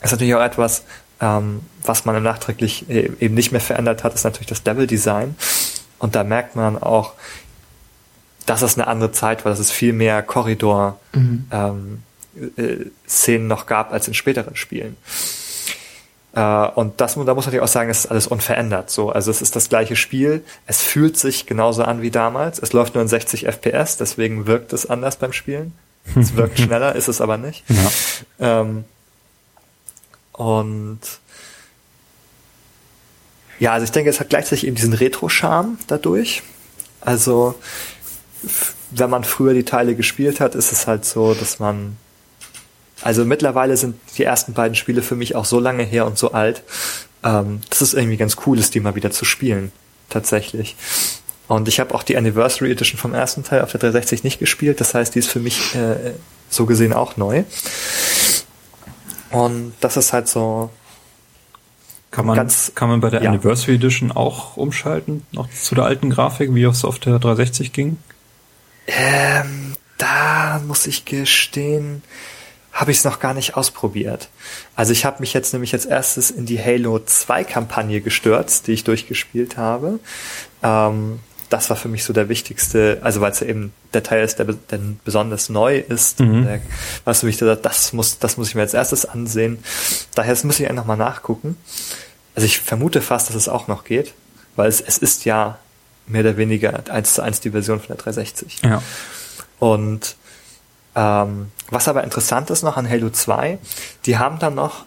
Das 0.00 0.10
ist 0.10 0.12
natürlich 0.12 0.34
auch 0.34 0.42
etwas, 0.42 0.84
ähm, 1.20 1.62
was 1.84 2.04
man 2.04 2.22
nachträglich 2.22 2.88
e-, 2.88 3.10
eben 3.20 3.34
nicht 3.34 3.52
mehr 3.52 3.60
verändert 3.60 4.04
hat, 4.04 4.14
ist 4.14 4.24
natürlich 4.24 4.48
das 4.48 4.64
Level-Design. 4.64 5.34
Und 5.98 6.14
da 6.14 6.24
merkt 6.24 6.56
man 6.56 6.82
auch, 6.82 7.12
dass 8.50 8.62
es 8.62 8.76
eine 8.76 8.88
andere 8.88 9.12
Zeit 9.12 9.44
war, 9.44 9.52
dass 9.52 9.60
es 9.60 9.70
viel 9.70 9.92
mehr 9.92 10.24
Korridor 10.24 10.98
mhm. 11.12 11.46
ähm, 11.52 12.02
äh, 12.56 12.86
Szenen 13.08 13.46
noch 13.46 13.66
gab 13.66 13.92
als 13.92 14.08
in 14.08 14.14
späteren 14.14 14.56
Spielen. 14.56 14.96
Äh, 16.34 16.66
und 16.74 17.00
das, 17.00 17.14
da 17.14 17.20
muss 17.20 17.26
man 17.28 17.36
natürlich 17.36 17.60
auch 17.60 17.68
sagen, 17.68 17.90
es 17.90 18.00
ist 18.00 18.06
alles 18.10 18.26
unverändert. 18.26 18.90
So, 18.90 19.10
also 19.10 19.30
es 19.30 19.40
ist 19.40 19.54
das 19.54 19.68
gleiche 19.68 19.94
Spiel. 19.94 20.42
Es 20.66 20.82
fühlt 20.82 21.16
sich 21.16 21.46
genauso 21.46 21.84
an 21.84 22.02
wie 22.02 22.10
damals. 22.10 22.58
Es 22.58 22.72
läuft 22.72 22.96
nur 22.96 23.02
in 23.02 23.08
60 23.08 23.46
FPS, 23.46 23.98
deswegen 23.98 24.48
wirkt 24.48 24.72
es 24.72 24.84
anders 24.84 25.14
beim 25.14 25.32
Spielen. 25.32 25.72
Es 26.16 26.34
wirkt 26.36 26.58
schneller, 26.58 26.96
ist 26.96 27.06
es 27.06 27.20
aber 27.20 27.36
nicht. 27.36 27.62
Ja. 27.68 28.60
Ähm, 28.62 28.84
und 30.32 31.00
ja, 33.60 33.74
also 33.74 33.84
ich 33.84 33.92
denke, 33.92 34.10
es 34.10 34.18
hat 34.18 34.28
gleichzeitig 34.28 34.66
eben 34.66 34.74
diesen 34.74 34.94
Retro-Charme 34.94 35.78
dadurch. 35.86 36.42
Also 37.00 37.54
wenn 38.90 39.10
man 39.10 39.24
früher 39.24 39.54
die 39.54 39.64
Teile 39.64 39.94
gespielt 39.94 40.40
hat, 40.40 40.54
ist 40.54 40.72
es 40.72 40.86
halt 40.86 41.04
so, 41.04 41.34
dass 41.34 41.58
man 41.58 41.96
also 43.02 43.24
mittlerweile 43.24 43.76
sind 43.76 43.96
die 44.18 44.24
ersten 44.24 44.52
beiden 44.52 44.74
Spiele 44.74 45.02
für 45.02 45.16
mich 45.16 45.34
auch 45.34 45.44
so 45.44 45.58
lange 45.58 45.84
her 45.84 46.06
und 46.06 46.18
so 46.18 46.32
alt, 46.32 46.62
ähm, 47.24 47.60
dass 47.70 47.80
es 47.80 47.94
irgendwie 47.94 48.16
ganz 48.16 48.36
cool 48.46 48.58
ist, 48.58 48.74
die 48.74 48.80
mal 48.80 48.94
wieder 48.94 49.10
zu 49.10 49.24
spielen. 49.24 49.72
Tatsächlich. 50.08 50.76
Und 51.48 51.68
ich 51.68 51.80
habe 51.80 51.94
auch 51.94 52.02
die 52.02 52.16
Anniversary 52.16 52.70
Edition 52.70 52.98
vom 52.98 53.14
ersten 53.14 53.42
Teil 53.42 53.62
auf 53.62 53.70
der 53.70 53.80
360 53.80 54.24
nicht 54.24 54.38
gespielt. 54.38 54.80
Das 54.80 54.94
heißt, 54.94 55.14
die 55.14 55.20
ist 55.20 55.28
für 55.28 55.40
mich 55.40 55.74
äh, 55.74 56.12
so 56.48 56.66
gesehen 56.66 56.92
auch 56.92 57.16
neu. 57.16 57.44
Und 59.30 59.72
das 59.80 59.96
ist 59.96 60.12
halt 60.12 60.28
so. 60.28 60.70
Kann 62.10 62.26
man, 62.26 62.36
ganz, 62.36 62.72
kann 62.74 62.88
man 62.88 63.00
bei 63.00 63.08
der 63.08 63.22
ja. 63.22 63.30
Anniversary 63.30 63.76
Edition 63.76 64.10
auch 64.10 64.56
umschalten, 64.56 65.24
noch 65.30 65.48
zu 65.50 65.76
der 65.76 65.84
alten 65.84 66.10
Grafik, 66.10 66.52
wie 66.54 66.64
es 66.64 66.84
auf 66.84 66.98
der 66.98 67.20
360 67.20 67.72
ging? 67.72 67.98
Ähm, 68.86 69.74
da 69.98 70.60
muss 70.66 70.86
ich 70.86 71.04
gestehen, 71.04 72.02
habe 72.72 72.90
ich 72.90 72.98
es 72.98 73.04
noch 73.04 73.20
gar 73.20 73.34
nicht 73.34 73.56
ausprobiert. 73.56 74.28
Also 74.74 74.92
ich 74.92 75.04
habe 75.04 75.20
mich 75.20 75.32
jetzt 75.32 75.52
nämlich 75.52 75.72
als 75.72 75.86
erstes 75.86 76.30
in 76.30 76.46
die 76.46 76.62
Halo 76.62 76.98
2 76.98 77.44
Kampagne 77.44 78.00
gestürzt, 78.00 78.66
die 78.66 78.72
ich 78.72 78.84
durchgespielt 78.84 79.56
habe. 79.56 79.98
Ähm, 80.62 81.20
das 81.50 81.68
war 81.68 81.76
für 81.76 81.88
mich 81.88 82.04
so 82.04 82.12
der 82.12 82.28
wichtigste, 82.28 82.98
also 83.02 83.20
weil 83.20 83.32
es 83.32 83.40
ja 83.40 83.48
eben 83.48 83.72
der 83.92 84.04
Teil 84.04 84.24
ist, 84.24 84.38
der, 84.38 84.46
der 84.46 84.78
besonders 85.04 85.48
neu 85.48 85.78
ist. 85.78 86.20
Mhm. 86.20 86.44
Der, 86.44 86.60
was 87.04 87.20
für 87.20 87.26
mich 87.26 87.38
gesagt, 87.38 87.64
das 87.64 87.92
muss, 87.92 88.20
das 88.20 88.36
muss 88.36 88.48
ich 88.48 88.54
mir 88.54 88.62
als 88.62 88.72
erstes 88.72 89.04
ansehen. 89.04 89.58
Daher 90.14 90.36
muss 90.44 90.60
ich 90.60 90.70
einfach 90.70 90.86
mal 90.86 90.96
nachgucken. 90.96 91.56
Also 92.36 92.46
ich 92.46 92.60
vermute 92.60 93.02
fast, 93.02 93.28
dass 93.28 93.36
es 93.36 93.48
auch 93.48 93.66
noch 93.66 93.82
geht, 93.82 94.14
weil 94.54 94.68
es, 94.68 94.80
es 94.80 94.96
ist 94.96 95.24
ja 95.24 95.58
mehr 96.10 96.22
oder 96.22 96.36
weniger 96.36 96.82
eins 96.90 97.14
zu 97.14 97.22
eins 97.22 97.40
die 97.40 97.50
Version 97.50 97.78
von 97.78 97.88
der 97.88 97.96
360. 97.96 98.62
Ja. 98.62 98.82
Und 99.58 100.16
ähm, 100.94 101.52
was 101.70 101.88
aber 101.88 102.04
interessant 102.04 102.50
ist 102.50 102.62
noch 102.62 102.76
an 102.76 102.88
Halo 102.88 103.10
2, 103.10 103.58
die 104.06 104.18
haben 104.18 104.38
dann 104.38 104.54
noch, 104.54 104.84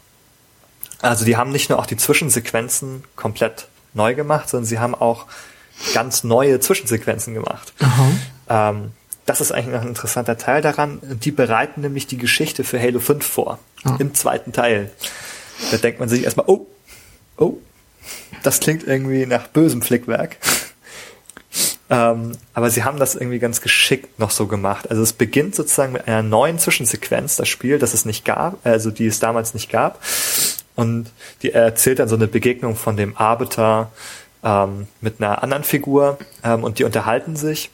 also 1.02 1.26
die 1.26 1.38
haben 1.38 1.52
nicht 1.52 1.70
nur 1.70 1.80
auch 1.80 1.86
die 1.86 1.98
Zwischensequenzen 1.98 3.04
komplett 3.16 3.68
neu 3.94 4.16
gemacht, 4.16 4.50
sondern 4.50 4.66
sie 4.66 4.80
haben 4.80 4.96
auch 4.96 5.26
ganz 5.94 6.24
neue 6.24 6.60
Zwischensequenzen 6.60 7.34
gemacht. 7.34 7.74
Ähm, 8.50 8.92
das 9.26 9.40
ist 9.40 9.52
eigentlich 9.52 9.74
noch 9.74 9.82
ein 9.82 9.90
interessanter 9.90 10.38
Teil 10.38 10.62
daran. 10.62 11.00
Die 11.02 11.32
bereiten 11.32 11.82
nämlich 11.82 12.08
die 12.08 12.18
Geschichte 12.18 12.64
für 12.64 12.80
Halo 12.80 13.00
5 13.00 13.26
vor. 13.26 13.60
Oh. 13.86 13.92
Im 14.00 14.14
zweiten 14.14 14.52
Teil. 14.52 14.92
Da 15.72 15.78
denkt 15.78 16.00
man 16.00 16.10
sich 16.10 16.24
erstmal, 16.24 16.46
oh, 16.48 16.68
oh, 17.38 17.58
das 18.44 18.60
klingt 18.60 18.86
irgendwie 18.86 19.26
nach 19.26 19.48
bösem 19.48 19.82
Flickwerk. 19.82 20.38
Ähm, 21.90 22.32
aber 22.54 22.70
sie 22.70 22.84
haben 22.84 22.98
das 22.98 23.16
irgendwie 23.16 23.40
ganz 23.40 23.62
geschickt 23.62 24.20
noch 24.20 24.32
so 24.32 24.48
gemacht. 24.48 24.90
Also 24.90 25.02
es 25.02 25.14
beginnt 25.14 25.56
sozusagen 25.56 25.94
mit 25.94 26.08
einer 26.08 26.24
neuen 26.24 26.58
Zwischensequenz, 26.58 27.36
das 27.36 27.50
Spiel, 27.50 27.78
das 27.78 27.94
es 27.94 28.06
nicht 28.06 28.26
gab, 28.26 28.66
also 28.66 28.90
die 28.90 29.08
es 29.08 29.20
damals 29.20 29.54
nicht 29.54 29.70
gab. 29.70 30.00
Und 30.76 31.12
die 31.42 31.52
erzählt 31.52 32.00
dann 32.00 32.08
so 32.08 32.16
eine 32.16 32.28
Begegnung 32.28 32.76
von 32.76 32.98
dem 32.98 33.16
Arbiter 33.18 33.92
ähm, 34.44 34.88
mit 35.02 35.20
einer 35.20 35.44
anderen 35.44 35.64
Figur 35.64 36.18
ähm, 36.44 36.64
und 36.64 36.80
die 36.80 36.84
unterhalten 36.84 37.36
sich, 37.36 37.70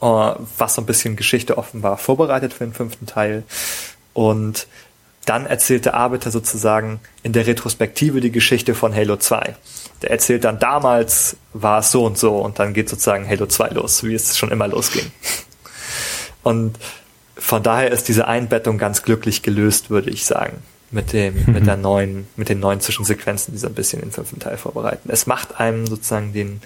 äh, 0.00 0.04
was 0.04 0.74
so 0.74 0.82
ein 0.82 0.86
bisschen 0.86 1.16
Geschichte 1.16 1.58
offenbar 1.58 1.98
vorbereitet 1.98 2.54
für 2.54 2.64
den 2.64 2.74
fünften 2.74 3.06
Teil. 3.06 3.44
Und 4.14 4.66
dann 5.26 5.46
erzählt 5.46 5.84
der 5.84 5.94
Arbeiter 5.94 6.30
sozusagen 6.30 7.00
in 7.22 7.32
der 7.32 7.46
Retrospektive 7.46 8.20
die 8.20 8.32
Geschichte 8.32 8.74
von 8.74 8.94
Halo 8.94 9.16
2 9.16 9.54
der 10.02 10.10
erzählt 10.10 10.44
dann, 10.44 10.58
damals 10.58 11.36
war 11.52 11.80
es 11.80 11.90
so 11.90 12.04
und 12.04 12.18
so 12.18 12.38
und 12.38 12.58
dann 12.58 12.74
geht 12.74 12.88
sozusagen 12.88 13.28
Halo 13.28 13.46
2 13.46 13.70
los, 13.70 14.04
wie 14.04 14.14
es 14.14 14.36
schon 14.36 14.50
immer 14.50 14.68
losging. 14.68 15.10
Und 16.42 16.78
von 17.36 17.62
daher 17.62 17.90
ist 17.90 18.08
diese 18.08 18.28
Einbettung 18.28 18.78
ganz 18.78 19.02
glücklich 19.02 19.42
gelöst, 19.42 19.90
würde 19.90 20.10
ich 20.10 20.24
sagen, 20.24 20.62
mit 20.90 21.12
dem, 21.12 21.34
mhm. 21.34 21.52
mit 21.54 21.66
der 21.66 21.76
neuen, 21.76 22.26
mit 22.36 22.48
den 22.48 22.60
neuen 22.60 22.80
Zwischensequenzen, 22.80 23.52
die 23.52 23.58
so 23.58 23.66
ein 23.66 23.74
bisschen 23.74 24.00
den 24.00 24.12
fünften 24.12 24.38
Teil 24.38 24.56
vorbereiten. 24.56 25.08
Es 25.10 25.26
macht 25.26 25.58
einem 25.58 25.86
sozusagen 25.86 26.32
den 26.32 26.60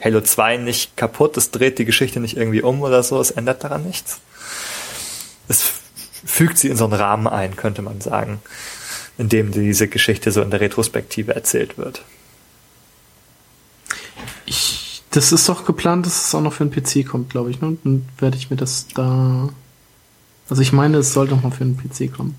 Halo 0.00 0.20
2 0.20 0.58
nicht 0.58 0.96
kaputt, 0.96 1.36
es 1.36 1.50
dreht 1.50 1.78
die 1.78 1.84
Geschichte 1.84 2.20
nicht 2.20 2.36
irgendwie 2.36 2.62
um 2.62 2.82
oder 2.82 3.02
so, 3.02 3.20
es 3.20 3.30
ändert 3.30 3.64
daran 3.64 3.84
nichts. 3.84 4.20
es 5.48 5.64
fügt 6.24 6.58
sie 6.58 6.68
in 6.68 6.76
so 6.76 6.84
einen 6.84 6.94
Rahmen 6.94 7.28
ein, 7.28 7.56
könnte 7.56 7.82
man 7.82 8.00
sagen, 8.00 8.40
in 9.18 9.28
dem 9.28 9.52
diese 9.52 9.88
Geschichte 9.88 10.32
so 10.32 10.42
in 10.42 10.50
der 10.50 10.60
Retrospektive 10.60 11.34
erzählt 11.34 11.78
wird. 11.78 12.02
Ich, 14.44 15.02
das 15.10 15.32
ist 15.32 15.48
doch 15.48 15.64
geplant, 15.64 16.06
dass 16.06 16.28
es 16.28 16.34
auch 16.34 16.40
noch 16.40 16.52
für 16.52 16.66
den 16.66 16.70
PC 16.70 17.08
kommt, 17.08 17.30
glaube 17.30 17.50
ich. 17.50 17.60
Ne? 17.60 17.76
Dann 17.84 18.06
werde 18.18 18.36
ich 18.36 18.50
mir 18.50 18.56
das 18.56 18.86
da. 18.94 19.48
Also 20.48 20.62
ich 20.62 20.72
meine, 20.72 20.98
es 20.98 21.12
sollte 21.12 21.34
noch 21.34 21.42
mal 21.42 21.50
für 21.50 21.64
den 21.64 21.76
PC 21.76 22.14
kommen. 22.14 22.36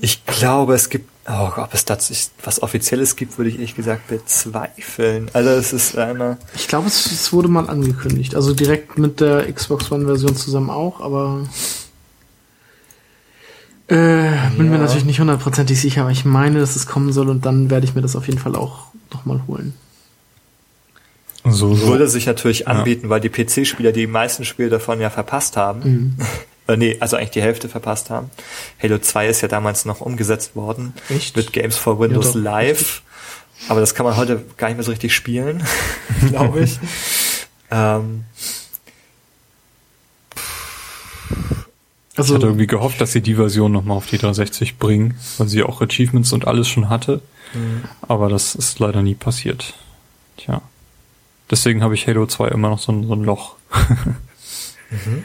Ich 0.00 0.24
glaube, 0.24 0.74
es 0.74 0.88
gibt, 0.88 1.10
oh, 1.28 1.50
ob 1.56 1.74
es 1.74 1.84
dazu 1.84 2.14
was 2.42 2.62
Offizielles 2.62 3.16
gibt, 3.16 3.36
würde 3.36 3.50
ich 3.50 3.56
ehrlich 3.56 3.74
gesagt 3.74 4.08
bezweifeln. 4.08 5.30
Also 5.34 5.50
es 5.50 5.74
ist 5.74 5.98
einmal. 5.98 6.38
Ich 6.54 6.68
glaube, 6.68 6.86
es, 6.86 7.04
es 7.04 7.32
wurde 7.32 7.48
mal 7.48 7.68
angekündigt. 7.68 8.34
Also 8.34 8.54
direkt 8.54 8.96
mit 8.96 9.20
der 9.20 9.52
Xbox 9.52 9.92
One-Version 9.92 10.34
zusammen 10.34 10.70
auch, 10.70 11.00
aber 11.00 11.44
äh, 13.90 14.30
bin 14.56 14.66
ja. 14.66 14.72
mir 14.72 14.78
natürlich 14.78 15.04
nicht 15.04 15.18
hundertprozentig 15.18 15.80
sicher, 15.80 16.02
aber 16.02 16.12
ich 16.12 16.24
meine, 16.24 16.60
dass 16.60 16.76
es 16.76 16.86
kommen 16.86 17.12
soll 17.12 17.28
und 17.28 17.44
dann 17.44 17.70
werde 17.70 17.84
ich 17.84 17.96
mir 17.96 18.02
das 18.02 18.14
auf 18.14 18.28
jeden 18.28 18.38
Fall 18.38 18.54
auch 18.54 18.86
nochmal 19.12 19.42
holen. 19.48 19.74
So, 21.44 21.74
so. 21.74 21.88
Würde 21.88 22.08
sich 22.08 22.26
natürlich 22.26 22.68
anbieten, 22.68 23.04
ja. 23.06 23.10
weil 23.10 23.20
die 23.20 23.30
PC-Spieler 23.30 23.92
die 23.92 24.06
meisten 24.06 24.44
Spiele 24.44 24.68
davon 24.68 25.00
ja 25.00 25.10
verpasst 25.10 25.56
haben. 25.56 25.80
Mhm. 25.80 26.16
äh, 26.68 26.76
nee, 26.76 26.96
also 27.00 27.16
eigentlich 27.16 27.30
die 27.30 27.42
Hälfte 27.42 27.68
verpasst 27.68 28.10
haben. 28.10 28.30
Halo 28.82 28.98
2 28.98 29.28
ist 29.28 29.40
ja 29.40 29.48
damals 29.48 29.84
noch 29.84 30.00
umgesetzt 30.00 30.54
worden. 30.54 30.94
Echt? 31.08 31.36
Mit 31.36 31.52
Games 31.52 31.76
for 31.76 31.98
Windows 31.98 32.34
ja, 32.34 32.40
Live. 32.40 33.02
Aber 33.68 33.80
das 33.80 33.94
kann 33.94 34.04
man 34.06 34.16
heute 34.16 34.42
gar 34.56 34.68
nicht 34.68 34.76
mehr 34.76 34.84
so 34.84 34.90
richtig 34.90 35.14
spielen, 35.14 35.62
glaube 36.28 36.60
ich. 36.60 36.78
ähm, 37.70 38.24
also, 42.16 42.34
ich 42.34 42.38
hatte 42.38 42.48
irgendwie 42.48 42.66
gehofft, 42.66 43.00
dass 43.00 43.12
sie 43.12 43.22
die 43.22 43.36
Version 43.36 43.72
nochmal 43.72 43.96
auf 43.96 44.06
die 44.06 44.18
360 44.18 44.78
bringen, 44.78 45.14
weil 45.38 45.48
sie 45.48 45.62
auch 45.62 45.80
Achievements 45.80 46.32
und 46.32 46.46
alles 46.46 46.68
schon 46.68 46.90
hatte. 46.90 47.22
Mhm. 47.54 47.84
Aber 48.02 48.28
das 48.28 48.54
ist 48.54 48.78
leider 48.78 49.00
nie 49.00 49.14
passiert. 49.14 49.74
Tja. 50.36 50.60
Deswegen 51.50 51.82
habe 51.82 51.94
ich 51.94 52.06
Halo 52.06 52.26
2 52.26 52.48
immer 52.48 52.70
noch 52.70 52.78
so 52.78 52.92
ein, 52.92 53.06
so 53.06 53.14
ein 53.14 53.24
Loch. 53.24 53.56
mhm. 54.90 55.24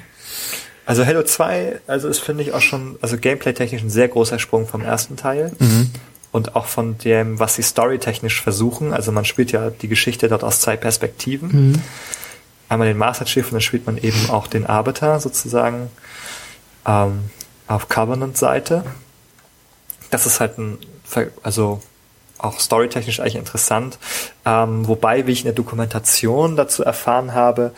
Also 0.86 1.06
Halo 1.06 1.24
2, 1.24 1.82
also 1.88 2.08
ist 2.08 2.20
finde 2.20 2.44
ich 2.44 2.54
auch 2.54 2.62
schon, 2.62 2.98
also 3.02 3.18
gameplay-technisch 3.18 3.82
ein 3.82 3.90
sehr 3.90 4.08
großer 4.08 4.40
Sprung 4.40 4.68
vom 4.68 4.82
ersten 4.82 5.18
Teil. 5.18 5.52
Mhm. 5.60 5.92
Und 6.32 6.56
auch 6.56 6.66
von 6.66 6.98
dem, 6.98 7.40
was 7.40 7.56
sie 7.56 7.64
storytechnisch 7.64 8.42
versuchen. 8.42 8.94
Also 8.94 9.12
man 9.12 9.24
spielt 9.24 9.52
ja 9.52 9.70
die 9.70 9.88
Geschichte 9.88 10.28
dort 10.28 10.44
aus 10.44 10.60
zwei 10.60 10.76
Perspektiven. 10.76 11.70
Mhm. 11.70 11.82
Einmal 12.68 12.88
den 12.88 12.98
Master 12.98 13.26
Chief 13.26 13.46
und 13.46 13.54
dann 13.54 13.62
spielt 13.62 13.86
man 13.86 13.98
eben 13.98 14.30
auch 14.30 14.48
den 14.48 14.66
Arbiter 14.66 15.20
sozusagen 15.20 15.90
ähm, 16.86 17.30
auf 17.68 17.88
Covenant-Seite. 17.88 18.84
Das 20.12 20.26
ist 20.26 20.40
halt 20.40 20.58
ein, 20.58 20.78
also 21.42 21.82
auch 22.46 22.60
storytechnisch 22.60 23.20
eigentlich 23.20 23.36
interessant. 23.36 23.98
Ähm, 24.46 24.88
wobei, 24.88 25.28
wie 25.28 25.32
ich 25.32 25.40
in 25.40 25.46
der 25.46 25.54
Dokumentation 25.54 26.56
dazu 26.56 26.84
erfahren 26.84 27.34
habe, 27.34 27.72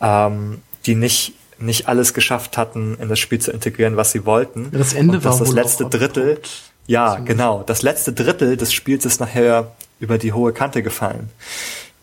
ähm, 0.00 0.62
die 0.86 0.94
nicht 0.94 1.34
nicht 1.58 1.88
alles 1.88 2.12
geschafft 2.12 2.58
hatten, 2.58 2.98
in 3.00 3.08
das 3.08 3.18
Spiel 3.18 3.38
zu 3.38 3.50
integrieren, 3.50 3.96
was 3.96 4.12
sie 4.12 4.26
wollten. 4.26 4.70
Das 4.72 4.92
Ende 4.92 5.16
und 5.16 5.24
war 5.24 5.38
das 5.38 5.52
letzte 5.52 5.86
Drittel. 5.86 6.38
Ja, 6.86 7.16
genau. 7.16 7.62
Das 7.62 7.80
letzte 7.80 8.12
Drittel 8.12 8.58
des 8.58 8.74
Spiels 8.74 9.06
ist 9.06 9.20
nachher 9.20 9.72
über 9.98 10.18
die 10.18 10.34
hohe 10.34 10.52
Kante 10.52 10.82
gefallen. 10.82 11.30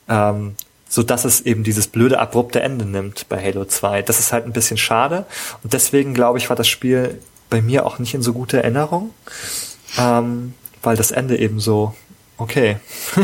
Ähm, 0.10 0.56
so 0.90 1.02
dass 1.02 1.26
es 1.26 1.42
eben 1.42 1.64
dieses 1.64 1.88
blöde 1.88 2.20
abrupte 2.20 2.62
Ende 2.62 2.86
nimmt 2.86 3.28
bei 3.30 3.42
Halo 3.42 3.66
2. 3.66 4.04
Das 4.04 4.20
ist 4.20 4.32
halt 4.32 4.46
ein 4.46 4.54
bisschen 4.54 4.78
schade 4.78 5.26
und 5.64 5.74
deswegen 5.74 6.14
glaube 6.14 6.38
ich 6.38 6.50
war 6.50 6.56
das 6.56 6.68
Spiel 6.68 7.20
bei 7.50 7.62
mir 7.62 7.86
auch 7.86 8.00
nicht 8.00 8.14
in 8.14 8.22
so 8.22 8.34
guter 8.34 8.60
Erinnerung. 8.60 9.12
Ähm, 9.98 10.54
weil 10.84 10.98
das 10.98 11.12
Ende 11.12 11.40
eben 11.40 11.60
so, 11.60 11.96
okay, 12.38 12.78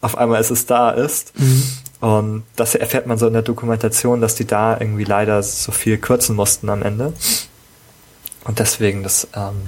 auf 0.00 0.16
einmal 0.16 0.40
ist 0.40 0.50
es 0.50 0.66
da 0.66 0.90
ist. 0.90 1.38
Mhm. 1.38 1.62
Und 2.00 2.44
das 2.56 2.74
erfährt 2.74 3.06
man 3.06 3.16
so 3.16 3.26
in 3.26 3.32
der 3.32 3.42
Dokumentation, 3.42 4.20
dass 4.20 4.34
die 4.34 4.46
da 4.46 4.78
irgendwie 4.78 5.04
leider 5.04 5.42
so 5.42 5.72
viel 5.72 5.96
kürzen 5.96 6.36
mussten 6.36 6.68
am 6.68 6.82
Ende. 6.82 7.14
Und 8.44 8.58
deswegen 8.58 9.02
das 9.02 9.28
ähm, 9.34 9.62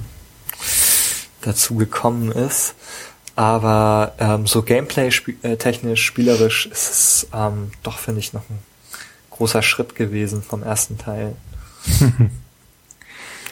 dazu 1.41 1.75
gekommen 1.75 2.31
ist. 2.31 2.75
Aber 3.35 4.13
ähm, 4.19 4.47
so 4.47 4.61
Gameplay-technisch, 4.63 5.21
-spiel 5.21 5.95
spielerisch 5.95 6.65
ist 6.67 6.91
es 6.91 7.27
ähm, 7.33 7.71
doch, 7.83 7.97
finde 7.97 8.19
ich, 8.19 8.33
noch 8.33 8.47
ein 8.49 8.59
großer 9.31 9.61
Schritt 9.61 9.95
gewesen 9.95 10.41
vom 10.41 10.63
ersten 10.63 10.97
Teil. 10.97 11.35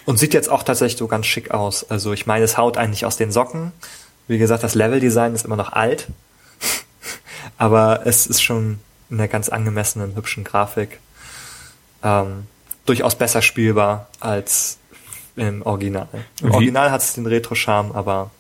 Und 0.06 0.20
sieht 0.20 0.34
jetzt 0.34 0.50
auch 0.50 0.64
tatsächlich 0.64 0.98
so 1.00 1.08
ganz 1.08 1.26
schick 1.26 1.52
aus. 1.52 1.90
Also 1.90 2.14
ich 2.14 2.28
meine, 2.28 2.46
es 2.46 2.58
haut 2.58 2.78
eigentlich 2.78 3.06
aus 3.06 3.18
den 3.18 3.32
Socken. 3.32 3.72
Wie 4.28 4.38
gesagt, 4.38 4.64
das 4.64 4.76
Leveldesign 4.76 5.36
ist 5.36 5.46
immer 5.46 5.56
noch 5.56 5.74
alt. 5.74 6.08
Aber 7.58 8.06
es 8.06 8.28
ist 8.28 8.42
schon 8.42 8.80
in 9.10 9.20
einer 9.20 9.28
ganz 9.28 9.50
angemessenen, 9.50 10.16
hübschen 10.16 10.44
Grafik 10.44 11.00
ähm, 12.04 12.48
durchaus 12.86 13.16
besser 13.16 13.42
spielbar 13.42 14.08
als 14.20 14.78
im 15.36 15.62
Original. 15.64 16.08
Im 16.42 16.50
Wie? 16.50 16.54
Original 16.54 16.92
hat 16.92 17.02
es 17.02 17.14
den 17.14 17.26
Retro-Charme, 17.26 17.92
aber 17.94 18.32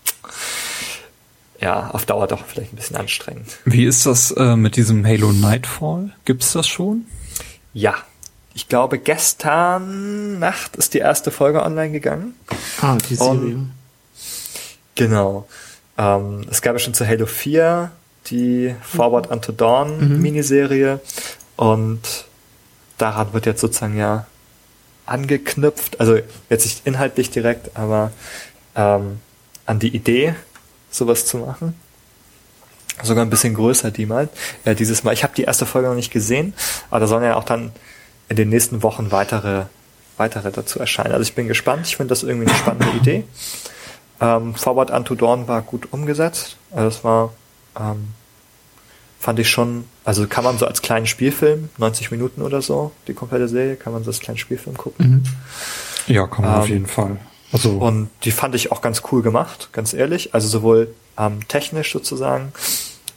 ja, 1.60 1.90
auf 1.92 2.06
Dauer 2.06 2.28
doch 2.28 2.46
vielleicht 2.46 2.74
ein 2.74 2.78
bisschen 2.78 2.96
anstrengend. 2.96 3.58
Wie 3.66 3.86
ist 3.86 4.06
das 4.06 4.32
äh, 4.32 4.56
mit 4.56 4.76
diesem 4.76 5.06
Halo 5.06 5.32
Nightfall? 5.32 6.12
Gibt's 6.26 6.54
das 6.54 6.68
schon? 6.68 7.06
Ja, 7.74 7.96
ich 8.54 8.70
glaube, 8.70 9.00
gestern 9.00 10.40
Nacht 10.40 10.76
ist 10.78 10.94
die 10.94 11.00
erste 11.00 11.32
Folge 11.32 11.64
online 11.64 11.92
gegangen. 11.92 12.36
Ah, 12.82 12.98
die 13.10 13.16
Serie. 13.16 13.34
Und, 13.34 13.72
genau. 14.96 15.48
Ähm, 15.98 16.46
es 16.50 16.62
gab 16.62 16.74
ja 16.74 16.80
schon 16.80 16.94
zu 16.94 17.08
Halo 17.08 17.26
4 17.26 17.92
die 18.28 18.76
Forward 18.82 19.28
Unto 19.28 19.52
Dawn 19.52 20.16
mhm. 20.16 20.22
Miniserie 20.22 21.00
und 21.56 22.26
daran 22.98 23.34
wird 23.34 23.46
jetzt 23.46 23.62
sozusagen 23.62 23.98
ja 23.98 24.26
angeknüpft, 25.06 26.00
also 26.00 26.18
jetzt 26.50 26.66
nicht 26.66 26.82
inhaltlich 26.86 27.30
direkt, 27.30 27.78
aber 27.78 28.12
ähm, 28.76 29.20
an 29.66 29.80
die 29.80 29.96
Idee, 29.96 30.36
sowas 30.90 31.26
zu 31.26 31.38
machen. 31.38 31.76
Sogar 33.04 33.26
ein 33.26 33.30
bisschen 33.30 33.54
größer 33.54 33.92
die 33.92 34.06
mal, 34.06 34.30
äh, 34.64 34.74
dieses 34.74 35.04
Mal. 35.04 35.14
Ich 35.14 35.24
habe 35.24 35.36
die 35.36 35.44
erste 35.44 35.66
Folge 35.66 35.90
noch 35.90 35.96
nicht 35.96 36.12
gesehen, 36.12 36.54
aber 36.90 37.02
da 37.02 37.08
sollen 37.08 37.24
ja 37.24 37.36
auch 37.36 37.44
dann 37.44 37.72
in 38.30 38.38
den 38.38 38.50
nächsten 38.50 38.84
Wochen 38.84 39.12
weitere, 39.12 39.66
weitere 40.18 40.52
dazu 40.52 40.80
erscheinen. 40.80 41.12
Also 41.12 41.24
ich 41.24 41.36
bin 41.36 41.48
gespannt. 41.48 41.88
Ich 41.88 41.98
finde 41.98 42.10
das 42.10 42.24
irgendwie 42.24 42.48
eine 42.48 42.58
spannende 42.58 42.98
Idee. 42.98 43.26
Ähm, 44.20 44.56
Forward 44.56 44.92
Unto 44.92 45.16
Dawn 45.16 45.48
war 45.48 45.62
gut 45.62 45.92
umgesetzt. 45.92 46.58
Also 46.72 46.88
es 46.88 47.04
war, 47.04 47.34
ähm, 47.80 48.10
fand 49.20 49.40
ich 49.40 49.50
schon, 49.50 49.86
also 50.04 50.28
kann 50.28 50.44
man 50.44 50.58
so 50.58 50.66
als 50.66 50.82
kleinen 50.82 51.08
Spielfilm, 51.08 51.70
90 51.78 52.12
Minuten 52.12 52.42
oder 52.42 52.62
so, 52.62 52.92
die 53.08 53.14
komplette 53.14 53.48
Serie, 53.48 53.76
kann 53.76 53.94
man 53.94 54.04
so 54.04 54.12
als 54.12 54.20
kleinen 54.20 54.38
Spielfilm 54.38 54.78
gucken. 54.78 55.24
Mhm. 56.08 56.14
Ja, 56.14 56.28
kann 56.28 56.46
man 56.46 56.54
ähm, 56.54 56.60
auf 56.60 56.70
jeden 56.70 56.88
Fall. 56.88 57.18
Also. 57.52 57.72
Und 57.72 58.10
die 58.24 58.32
fand 58.32 58.56
ich 58.56 58.72
auch 58.72 58.82
ganz 58.82 59.02
cool 59.12 59.22
gemacht, 59.22 59.70
ganz 59.72 59.94
ehrlich. 59.94 60.34
Also 60.34 60.48
sowohl 60.48 60.94
ähm, 61.18 61.48
technisch 61.48 61.92
sozusagen, 61.94 62.52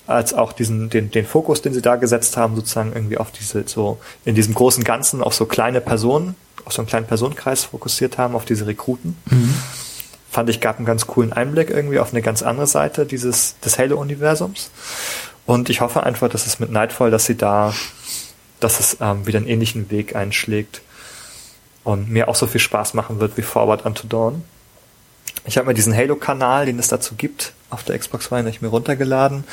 als 0.06 0.32
auch 0.32 0.52
diesen, 0.52 0.88
den, 0.90 1.10
den 1.10 1.26
Fokus, 1.26 1.60
den 1.60 1.74
sie 1.74 1.82
da 1.82 1.96
gesetzt 1.96 2.36
haben, 2.36 2.56
sozusagen 2.56 2.92
irgendwie 2.94 3.18
auf 3.18 3.30
diese, 3.30 3.64
so, 3.66 3.98
in 4.24 4.34
diesem 4.34 4.54
großen 4.54 4.84
Ganzen 4.84 5.22
auf 5.22 5.34
so 5.34 5.44
kleine 5.44 5.80
Personen, 5.80 6.34
auf 6.64 6.72
so 6.72 6.80
einen 6.80 6.88
kleinen 6.88 7.06
Personenkreis 7.06 7.64
fokussiert 7.64 8.16
haben, 8.16 8.34
auf 8.34 8.44
diese 8.44 8.66
Rekruten. 8.66 9.16
Mhm. 9.26 9.54
Fand 10.30 10.50
ich, 10.50 10.60
gab 10.60 10.76
einen 10.76 10.86
ganz 10.86 11.06
coolen 11.06 11.32
Einblick 11.32 11.70
irgendwie 11.70 11.98
auf 11.98 12.12
eine 12.12 12.22
ganz 12.22 12.42
andere 12.42 12.66
Seite 12.66 13.06
dieses, 13.06 13.58
des 13.60 13.78
Halo-Universums. 13.78 14.70
Und 15.46 15.70
ich 15.70 15.80
hoffe 15.80 16.02
einfach, 16.02 16.28
dass 16.28 16.46
es 16.46 16.58
mit 16.58 16.70
Nightfall, 16.70 17.10
dass 17.10 17.24
sie 17.24 17.36
da, 17.36 17.72
dass 18.60 18.80
es 18.80 18.98
ähm, 19.00 19.26
wieder 19.26 19.38
einen 19.38 19.48
ähnlichen 19.48 19.90
Weg 19.90 20.14
einschlägt 20.14 20.82
und 21.84 22.10
mir 22.10 22.28
auch 22.28 22.34
so 22.34 22.46
viel 22.46 22.60
Spaß 22.60 22.92
machen 22.92 23.20
wird 23.20 23.38
wie 23.38 23.42
Forward 23.42 23.86
Unto 23.86 24.06
Dawn. 24.06 24.44
Ich 25.46 25.56
habe 25.56 25.66
mir 25.66 25.74
diesen 25.74 25.96
Halo-Kanal, 25.96 26.66
den 26.66 26.78
es 26.78 26.88
dazu 26.88 27.14
gibt, 27.14 27.54
auf 27.70 27.82
der 27.82 27.98
Xbox 27.98 28.30
One, 28.30 28.50
ich 28.50 28.60
mir 28.60 28.68
runtergeladen. 28.68 29.44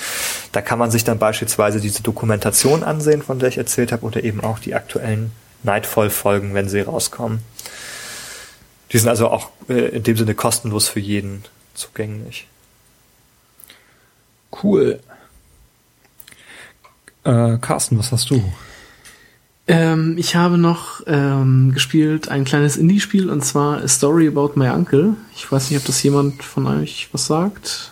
Da 0.51 0.61
kann 0.61 0.77
man 0.77 0.91
sich 0.91 1.05
dann 1.05 1.19
beispielsweise 1.19 1.79
diese 1.79 2.03
Dokumentation 2.03 2.83
ansehen, 2.83 3.21
von 3.21 3.39
der 3.39 3.47
ich 3.47 3.57
erzählt 3.57 3.93
habe, 3.93 4.05
oder 4.05 4.21
eben 4.23 4.43
auch 4.43 4.59
die 4.59 4.75
aktuellen 4.75 5.31
Nightfall-Folgen, 5.63 6.53
wenn 6.53 6.67
sie 6.67 6.81
rauskommen. 6.81 7.39
Die 8.91 8.97
sind 8.97 9.09
also 9.09 9.29
auch 9.29 9.49
äh, 9.69 9.95
in 9.97 10.03
dem 10.03 10.17
Sinne 10.17 10.35
kostenlos 10.35 10.87
für 10.87 10.99
jeden 10.99 11.43
zugänglich. 11.73 12.47
Cool. 14.63 14.99
Äh, 17.23 17.57
Carsten, 17.59 17.97
was 17.97 18.11
hast 18.11 18.29
du? 18.29 18.43
Ähm, 19.67 20.15
ich 20.19 20.35
habe 20.35 20.59
noch 20.59 21.01
ähm, 21.07 21.71
gespielt 21.73 22.29
ein 22.29 22.45
kleines 22.45 22.77
Indie-Spiel 22.77 23.31
und 23.31 23.43
zwar 23.43 23.81
A 23.81 23.87
Story 23.87 24.27
About 24.27 24.51
My 24.55 24.69
Uncle. 24.69 25.15
Ich 25.35 25.51
weiß 25.51 25.71
nicht, 25.71 25.79
ob 25.79 25.85
das 25.85 26.03
jemand 26.03 26.43
von 26.43 26.67
euch 26.67 27.09
was 27.11 27.25
sagt. 27.25 27.91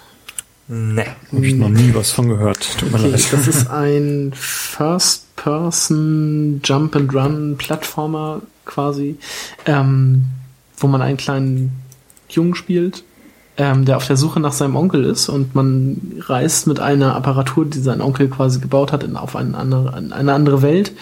Nee. 0.67 1.07
Habe 1.31 1.47
ich 1.47 1.55
noch 1.55 1.69
nie 1.69 1.95
was 1.95 2.11
von 2.11 2.29
gehört. 2.29 2.77
Tut 2.77 2.91
mir 2.91 2.99
Okay, 2.99 3.09
leid. 3.09 3.33
das 3.33 3.47
ist 3.47 3.67
ein 3.71 4.31
First-Person 4.35 6.61
Jump-and-Run-Plattformer 6.63 8.43
quasi, 8.65 9.17
ähm, 9.65 10.25
wo 10.83 10.87
man 10.87 11.01
einen 11.01 11.17
kleinen 11.17 11.71
Jungen 12.29 12.55
spielt, 12.55 13.03
ähm, 13.57 13.85
der 13.85 13.97
auf 13.97 14.07
der 14.07 14.17
Suche 14.17 14.39
nach 14.39 14.51
seinem 14.51 14.75
Onkel 14.75 15.05
ist 15.05 15.29
und 15.29 15.55
man 15.55 15.99
reist 16.19 16.67
mit 16.67 16.79
einer 16.79 17.15
Apparatur, 17.15 17.65
die 17.65 17.79
sein 17.79 18.01
Onkel 18.01 18.27
quasi 18.27 18.59
gebaut 18.59 18.91
hat, 18.91 19.03
in, 19.03 19.15
auf 19.15 19.35
eine 19.35 19.57
andere, 19.57 19.97
in 19.97 20.11
eine 20.11 20.33
andere 20.33 20.61
Welt, 20.61 20.93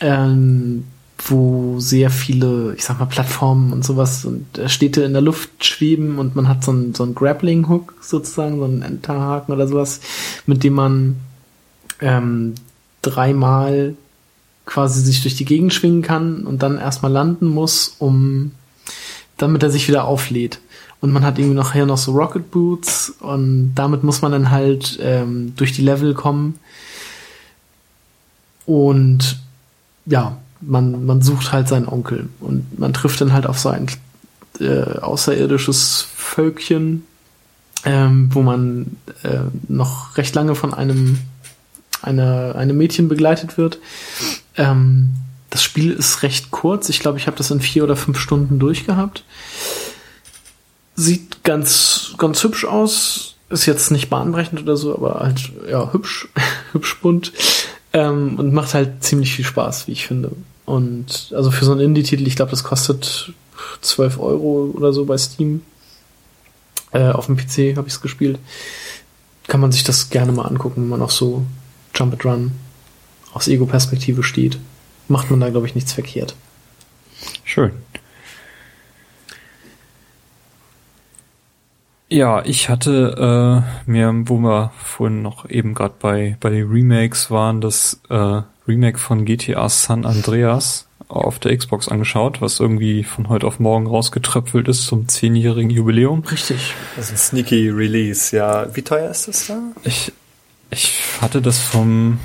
ähm, 0.00 0.84
wo 1.18 1.80
sehr 1.80 2.10
viele, 2.10 2.74
ich 2.74 2.84
sag 2.84 2.98
mal, 2.98 3.06
Plattformen 3.06 3.72
und 3.72 3.84
sowas 3.84 4.24
und 4.24 4.58
äh, 4.58 4.68
Städte 4.68 5.02
in 5.02 5.12
der 5.12 5.22
Luft 5.22 5.64
schweben 5.64 6.18
und 6.18 6.36
man 6.36 6.48
hat 6.48 6.64
so 6.64 6.70
einen, 6.70 6.94
so 6.94 7.02
einen 7.02 7.14
Grappling-Hook 7.14 7.94
sozusagen, 8.00 8.58
so 8.58 8.64
einen 8.64 8.82
Enterhaken 8.82 9.52
oder 9.52 9.66
sowas, 9.66 10.00
mit 10.46 10.62
dem 10.64 10.74
man 10.74 11.16
ähm, 12.00 12.54
dreimal 13.02 13.94
quasi 14.66 15.00
sich 15.00 15.22
durch 15.22 15.36
die 15.36 15.44
Gegend 15.44 15.74
schwingen 15.74 16.02
kann 16.02 16.46
und 16.46 16.62
dann 16.62 16.78
erstmal 16.78 17.12
landen 17.12 17.46
muss, 17.46 17.96
um 17.98 18.52
damit 19.36 19.62
er 19.62 19.70
sich 19.70 19.88
wieder 19.88 20.04
auflädt. 20.04 20.60
Und 21.00 21.12
man 21.12 21.24
hat 21.24 21.38
irgendwie 21.38 21.56
nachher 21.56 21.86
noch 21.86 21.98
so 21.98 22.12
Rocket 22.12 22.50
Boots 22.50 23.12
und 23.20 23.74
damit 23.74 24.04
muss 24.04 24.22
man 24.22 24.32
dann 24.32 24.50
halt 24.50 24.98
ähm, 25.02 25.52
durch 25.56 25.72
die 25.72 25.82
Level 25.82 26.14
kommen. 26.14 26.58
Und 28.64 29.38
ja, 30.06 30.38
man, 30.60 31.04
man 31.04 31.20
sucht 31.20 31.52
halt 31.52 31.68
seinen 31.68 31.88
Onkel 31.88 32.28
und 32.40 32.78
man 32.78 32.94
trifft 32.94 33.20
dann 33.20 33.32
halt 33.32 33.46
auf 33.46 33.58
so 33.58 33.68
ein 33.68 33.86
äh, 34.60 34.98
außerirdisches 35.00 36.06
Völkchen, 36.14 37.04
ähm, 37.84 38.30
wo 38.32 38.42
man 38.42 38.96
äh, 39.22 39.40
noch 39.68 40.16
recht 40.16 40.34
lange 40.34 40.54
von 40.54 40.72
einem 40.72 41.18
eine, 42.02 42.54
einem 42.54 42.76
Mädchen 42.76 43.08
begleitet 43.08 43.56
wird. 43.58 43.78
Ähm, 44.56 45.10
das 45.54 45.62
Spiel 45.62 45.92
ist 45.92 46.24
recht 46.24 46.50
kurz. 46.50 46.88
Ich 46.88 46.98
glaube, 46.98 47.16
ich 47.16 47.28
habe 47.28 47.36
das 47.36 47.52
in 47.52 47.60
vier 47.60 47.84
oder 47.84 47.94
fünf 47.94 48.18
Stunden 48.18 48.58
durchgehabt. 48.58 49.22
Sieht 50.96 51.44
ganz, 51.44 52.14
ganz 52.18 52.42
hübsch 52.42 52.64
aus. 52.64 53.36
Ist 53.50 53.64
jetzt 53.64 53.92
nicht 53.92 54.10
bahnbrechend 54.10 54.60
oder 54.60 54.76
so, 54.76 54.96
aber 54.96 55.20
halt, 55.20 55.52
ja, 55.70 55.92
hübsch, 55.92 56.26
hübsch 56.72 56.98
bunt. 57.00 57.32
Ähm, 57.92 58.36
und 58.36 58.52
macht 58.52 58.74
halt 58.74 59.04
ziemlich 59.04 59.32
viel 59.32 59.44
Spaß, 59.44 59.86
wie 59.86 59.92
ich 59.92 60.08
finde. 60.08 60.32
Und 60.66 61.32
also 61.36 61.52
für 61.52 61.64
so 61.64 61.70
einen 61.70 61.82
Indie-Titel, 61.82 62.26
ich 62.26 62.34
glaube, 62.34 62.50
das 62.50 62.64
kostet 62.64 63.32
12 63.80 64.18
Euro 64.18 64.72
oder 64.74 64.92
so 64.92 65.04
bei 65.04 65.16
Steam. 65.16 65.62
Äh, 66.90 67.10
auf 67.10 67.26
dem 67.26 67.36
PC 67.36 67.76
habe 67.76 67.86
ich 67.86 67.94
es 67.94 68.00
gespielt. 68.00 68.40
Kann 69.46 69.60
man 69.60 69.70
sich 69.70 69.84
das 69.84 70.10
gerne 70.10 70.32
mal 70.32 70.46
angucken, 70.46 70.82
wenn 70.82 70.88
man 70.88 71.02
auch 71.02 71.10
so 71.10 71.46
Jump 71.94 72.14
and 72.14 72.24
Run 72.24 72.52
aus 73.32 73.46
Ego-Perspektive 73.46 74.24
steht. 74.24 74.58
Macht 75.08 75.30
man 75.30 75.40
da, 75.40 75.50
glaube 75.50 75.66
ich, 75.66 75.74
nichts 75.74 75.92
verkehrt. 75.92 76.34
Schön. 77.44 77.72
Ja, 82.08 82.44
ich 82.44 82.68
hatte 82.68 83.64
äh, 83.86 83.90
mir, 83.90 84.12
wo 84.26 84.38
wir 84.38 84.72
vorhin 84.78 85.22
noch 85.22 85.48
eben 85.48 85.74
gerade 85.74 85.94
bei, 85.98 86.36
bei 86.38 86.50
den 86.50 86.70
Remakes 86.70 87.30
waren, 87.30 87.60
das 87.60 88.00
äh, 88.08 88.42
Remake 88.68 88.98
von 88.98 89.24
GTA 89.24 89.68
San 89.68 90.04
Andreas 90.04 90.86
auf 91.08 91.38
der 91.38 91.56
Xbox 91.56 91.88
angeschaut, 91.88 92.40
was 92.40 92.60
irgendwie 92.60 93.04
von 93.04 93.28
heute 93.28 93.46
auf 93.46 93.58
morgen 93.58 93.86
rausgetröpfelt 93.86 94.68
ist 94.68 94.84
zum 94.86 95.08
zehnjährigen 95.08 95.70
Jubiläum. 95.70 96.20
Richtig. 96.20 96.74
Das 96.96 97.06
ist 97.06 97.12
ein 97.12 97.18
sneaky 97.18 97.70
Release, 97.70 98.34
ja. 98.36 98.74
Wie 98.74 98.82
teuer 98.82 99.10
ist 99.10 99.28
das 99.28 99.48
da? 99.48 99.58
Ich, 99.82 100.12
ich 100.70 101.02
hatte 101.20 101.42
das 101.42 101.58
vom 101.58 102.20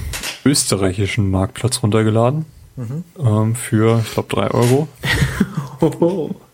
österreichischen 0.45 1.31
Marktplatz 1.31 1.81
runtergeladen 1.83 2.45
ähm, 3.19 3.55
für, 3.55 3.99
ich 4.05 4.11
glaube, 4.13 4.29
drei 4.33 4.51
Euro. 4.51 4.87
Hoho. 5.81 6.35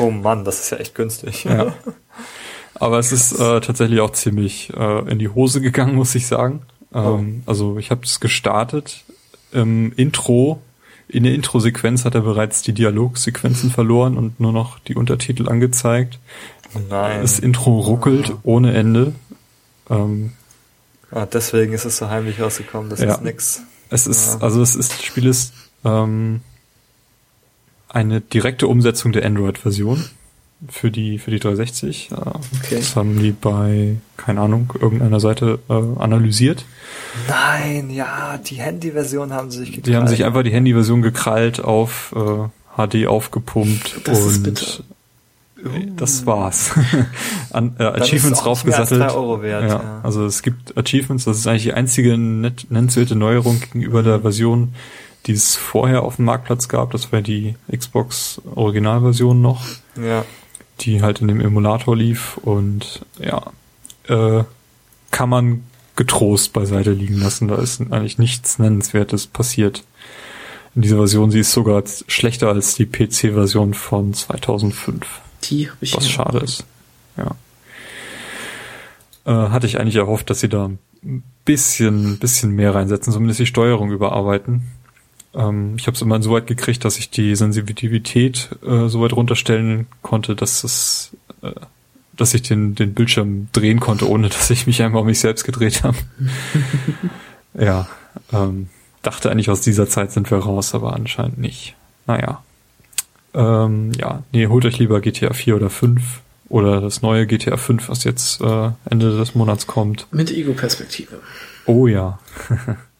Oh 0.00 0.10
Mann, 0.10 0.44
das 0.44 0.58
ist 0.58 0.70
ja 0.70 0.78
echt 0.78 0.96
günstig. 0.96 1.44
Ja. 1.44 1.72
Aber 2.74 2.98
es 2.98 3.12
ist 3.12 3.30
äh, 3.38 3.60
tatsächlich 3.60 4.00
auch 4.00 4.10
ziemlich 4.10 4.72
äh, 4.76 5.08
in 5.08 5.20
die 5.20 5.28
Hose 5.28 5.60
gegangen, 5.60 5.94
muss 5.96 6.16
ich 6.16 6.26
sagen. 6.26 6.62
Ähm, 6.92 7.44
Also 7.46 7.78
ich 7.78 7.92
habe 7.92 8.00
es 8.02 8.18
gestartet. 8.18 9.04
Im 9.52 9.92
Intro, 9.92 10.60
in 11.06 11.22
der 11.22 11.34
Intro-Sequenz 11.34 12.04
hat 12.04 12.16
er 12.16 12.22
bereits 12.22 12.62
die 12.62 12.72
Dialogsequenzen 12.72 13.70
verloren 13.70 14.16
und 14.16 14.40
nur 14.40 14.50
noch 14.52 14.80
die 14.80 14.96
Untertitel 14.96 15.48
angezeigt. 15.48 16.18
Nein. 16.90 17.20
Das 17.22 17.38
Intro 17.38 17.78
ruckelt 17.78 18.32
ohne 18.42 18.74
Ende. 18.74 19.12
Ähm, 19.90 20.32
Ah, 21.12 21.26
deswegen 21.26 21.72
ist 21.74 21.84
es 21.84 21.98
so 21.98 22.08
heimlich 22.08 22.40
rausgekommen. 22.40 22.90
Das 22.90 22.98
Ja. 23.00 23.12
ist 23.14 23.22
nix. 23.22 23.62
es 23.90 24.06
ist, 24.08 24.34
Ja. 24.34 24.40
also 24.40 24.60
es 24.62 24.74
ist, 24.74 24.90
das 24.92 25.02
Spiel 25.04 25.26
ist 25.26 25.52
ähm, 25.84 26.40
eine 27.88 28.20
direkte 28.20 28.66
Umsetzung 28.66 29.12
der 29.12 29.24
Android-Version 29.26 30.04
für 30.68 30.90
die 30.90 31.18
für 31.18 31.30
die 31.30 31.38
360. 31.40 32.10
Äh, 32.10 32.14
Okay. 32.14 32.76
Das 32.76 32.94
haben 32.96 33.18
die 33.18 33.32
bei, 33.32 33.96
keine 34.16 34.40
Ahnung, 34.40 34.72
irgendeiner 34.80 35.20
Seite 35.20 35.58
äh, 35.68 35.72
analysiert. 36.00 36.64
Nein, 37.28 37.90
ja, 37.90 38.38
die 38.38 38.56
Handy-Version 38.56 39.32
haben 39.32 39.50
sie 39.50 39.58
sich 39.58 39.68
gekrallt. 39.72 39.86
Die 39.86 39.96
haben 39.96 40.06
sich 40.08 40.24
einfach 40.24 40.42
die 40.42 40.52
Handyversion 40.52 41.02
gekrallt, 41.02 41.62
auf 41.62 42.14
äh, 42.16 42.48
HD 42.76 43.06
aufgepumpt 43.06 44.00
Das 44.04 44.20
und 44.20 44.42
bitter. 44.44 44.66
das 45.96 46.24
war's. 46.24 46.72
An, 47.50 47.74
äh, 47.78 47.84
Achievements 47.84 48.40
draufgesattelt. 48.40 49.00
wert, 49.00 49.62
ja, 49.64 49.68
ja. 49.68 50.00
Also 50.02 50.24
es 50.24 50.42
gibt 50.42 50.76
Achievements, 50.78 51.24
das 51.24 51.38
ist 51.38 51.46
eigentlich 51.46 51.64
die 51.64 51.74
einzige 51.74 52.16
net, 52.16 52.66
nennenswerte 52.70 53.14
Neuerung 53.16 53.60
gegenüber 53.60 54.02
der 54.02 54.20
Version, 54.20 54.74
die 55.26 55.32
es 55.32 55.56
vorher 55.56 56.02
auf 56.02 56.16
dem 56.16 56.24
Marktplatz 56.26 56.68
gab. 56.68 56.90
Das 56.92 57.12
wäre 57.12 57.22
die 57.22 57.54
Xbox 57.74 58.40
Originalversion 58.54 59.40
noch, 59.40 59.64
Ja. 59.96 60.24
die 60.80 61.02
halt 61.02 61.20
in 61.20 61.28
dem 61.28 61.40
Emulator 61.40 61.96
lief 61.96 62.36
und 62.38 63.04
ja, 63.18 63.52
äh, 64.08 64.44
kann 65.10 65.28
man 65.28 65.62
getrost 65.94 66.52
beiseite 66.52 66.92
liegen 66.92 67.20
lassen. 67.20 67.48
Da 67.48 67.56
ist 67.56 67.80
eigentlich 67.90 68.18
nichts 68.18 68.58
Nennenswertes 68.58 69.26
passiert. 69.26 69.84
In 70.74 70.80
dieser 70.82 70.96
Version, 70.96 71.30
sie 71.30 71.40
ist 71.40 71.52
sogar 71.52 71.82
schlechter 72.08 72.48
als 72.48 72.74
die 72.74 72.86
PC-Version 72.86 73.74
von 73.74 74.14
2005. 74.14 75.06
Die 75.44 75.68
habe 75.68 75.78
ich 75.82 75.94
Was 75.94 76.08
schade 76.08 76.38
ist. 76.38 76.64
Ja. 77.18 77.36
Äh, 79.24 79.50
hatte 79.50 79.66
ich 79.66 79.78
eigentlich 79.78 79.96
erhofft, 79.96 80.30
dass 80.30 80.40
sie 80.40 80.48
da 80.48 80.70
ein 81.04 81.22
bisschen, 81.44 82.18
bisschen 82.18 82.52
mehr 82.52 82.74
reinsetzen, 82.74 83.12
zumindest 83.12 83.40
die 83.40 83.46
Steuerung 83.46 83.90
überarbeiten. 83.92 84.62
Ähm, 85.34 85.74
ich 85.78 85.86
habe 85.86 85.94
es 85.94 86.02
immer 86.02 86.20
so 86.22 86.30
weit 86.32 86.46
gekriegt, 86.46 86.84
dass 86.84 86.98
ich 86.98 87.10
die 87.10 87.34
Sensitivität 87.34 88.50
äh, 88.66 88.88
so 88.88 89.00
weit 89.00 89.12
runterstellen 89.12 89.86
konnte, 90.02 90.34
dass 90.34 90.64
es, 90.64 91.16
äh, 91.42 91.52
dass 92.16 92.34
ich 92.34 92.42
den, 92.42 92.74
den 92.74 92.94
Bildschirm 92.94 93.48
drehen 93.52 93.80
konnte, 93.80 94.08
ohne 94.08 94.28
dass 94.28 94.50
ich 94.50 94.66
mich 94.66 94.82
einmal 94.82 95.00
um 95.00 95.06
mich 95.06 95.20
selbst 95.20 95.44
gedreht 95.44 95.82
habe. 95.82 95.96
ja, 97.54 97.88
ähm, 98.32 98.68
dachte 99.02 99.30
eigentlich 99.30 99.50
aus 99.50 99.62
dieser 99.62 99.88
Zeit 99.88 100.12
sind 100.12 100.30
wir 100.30 100.38
raus, 100.38 100.74
aber 100.74 100.94
anscheinend 100.94 101.38
nicht. 101.38 101.74
Naja. 102.06 102.42
Ähm, 103.34 103.92
ja, 103.98 104.22
nee, 104.32 104.46
holt 104.46 104.66
euch 104.66 104.78
lieber 104.78 105.00
GTA 105.00 105.32
4 105.32 105.56
oder 105.56 105.70
5 105.70 106.20
oder 106.50 106.82
das 106.82 107.00
neue 107.00 107.26
GTA 107.26 107.56
5, 107.56 107.88
was 107.88 108.04
jetzt 108.04 108.42
äh, 108.42 108.70
Ende 108.84 109.16
des 109.16 109.34
Monats 109.34 109.66
kommt. 109.66 110.06
Mit 110.10 110.30
Ego-Perspektive. 110.30 111.20
Oh 111.64 111.86
ja. 111.86 112.18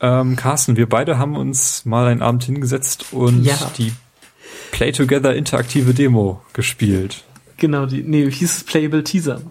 ähm, 0.00 0.36
Carsten, 0.36 0.76
wir 0.76 0.88
beide 0.88 1.18
haben 1.18 1.36
uns 1.36 1.84
mal 1.84 2.06
einen 2.08 2.22
Abend 2.22 2.44
hingesetzt 2.44 3.06
und 3.12 3.44
Ja. 3.44 3.56
die 3.78 3.92
Play 4.72 4.92
Together 4.92 5.34
interaktive 5.34 5.94
Demo 5.94 6.42
gespielt. 6.52 7.24
Genau, 7.56 7.86
die, 7.86 8.02
nee, 8.02 8.30
hieß 8.30 8.56
es 8.58 8.64
Playable 8.64 9.04
Teaser. 9.04 9.42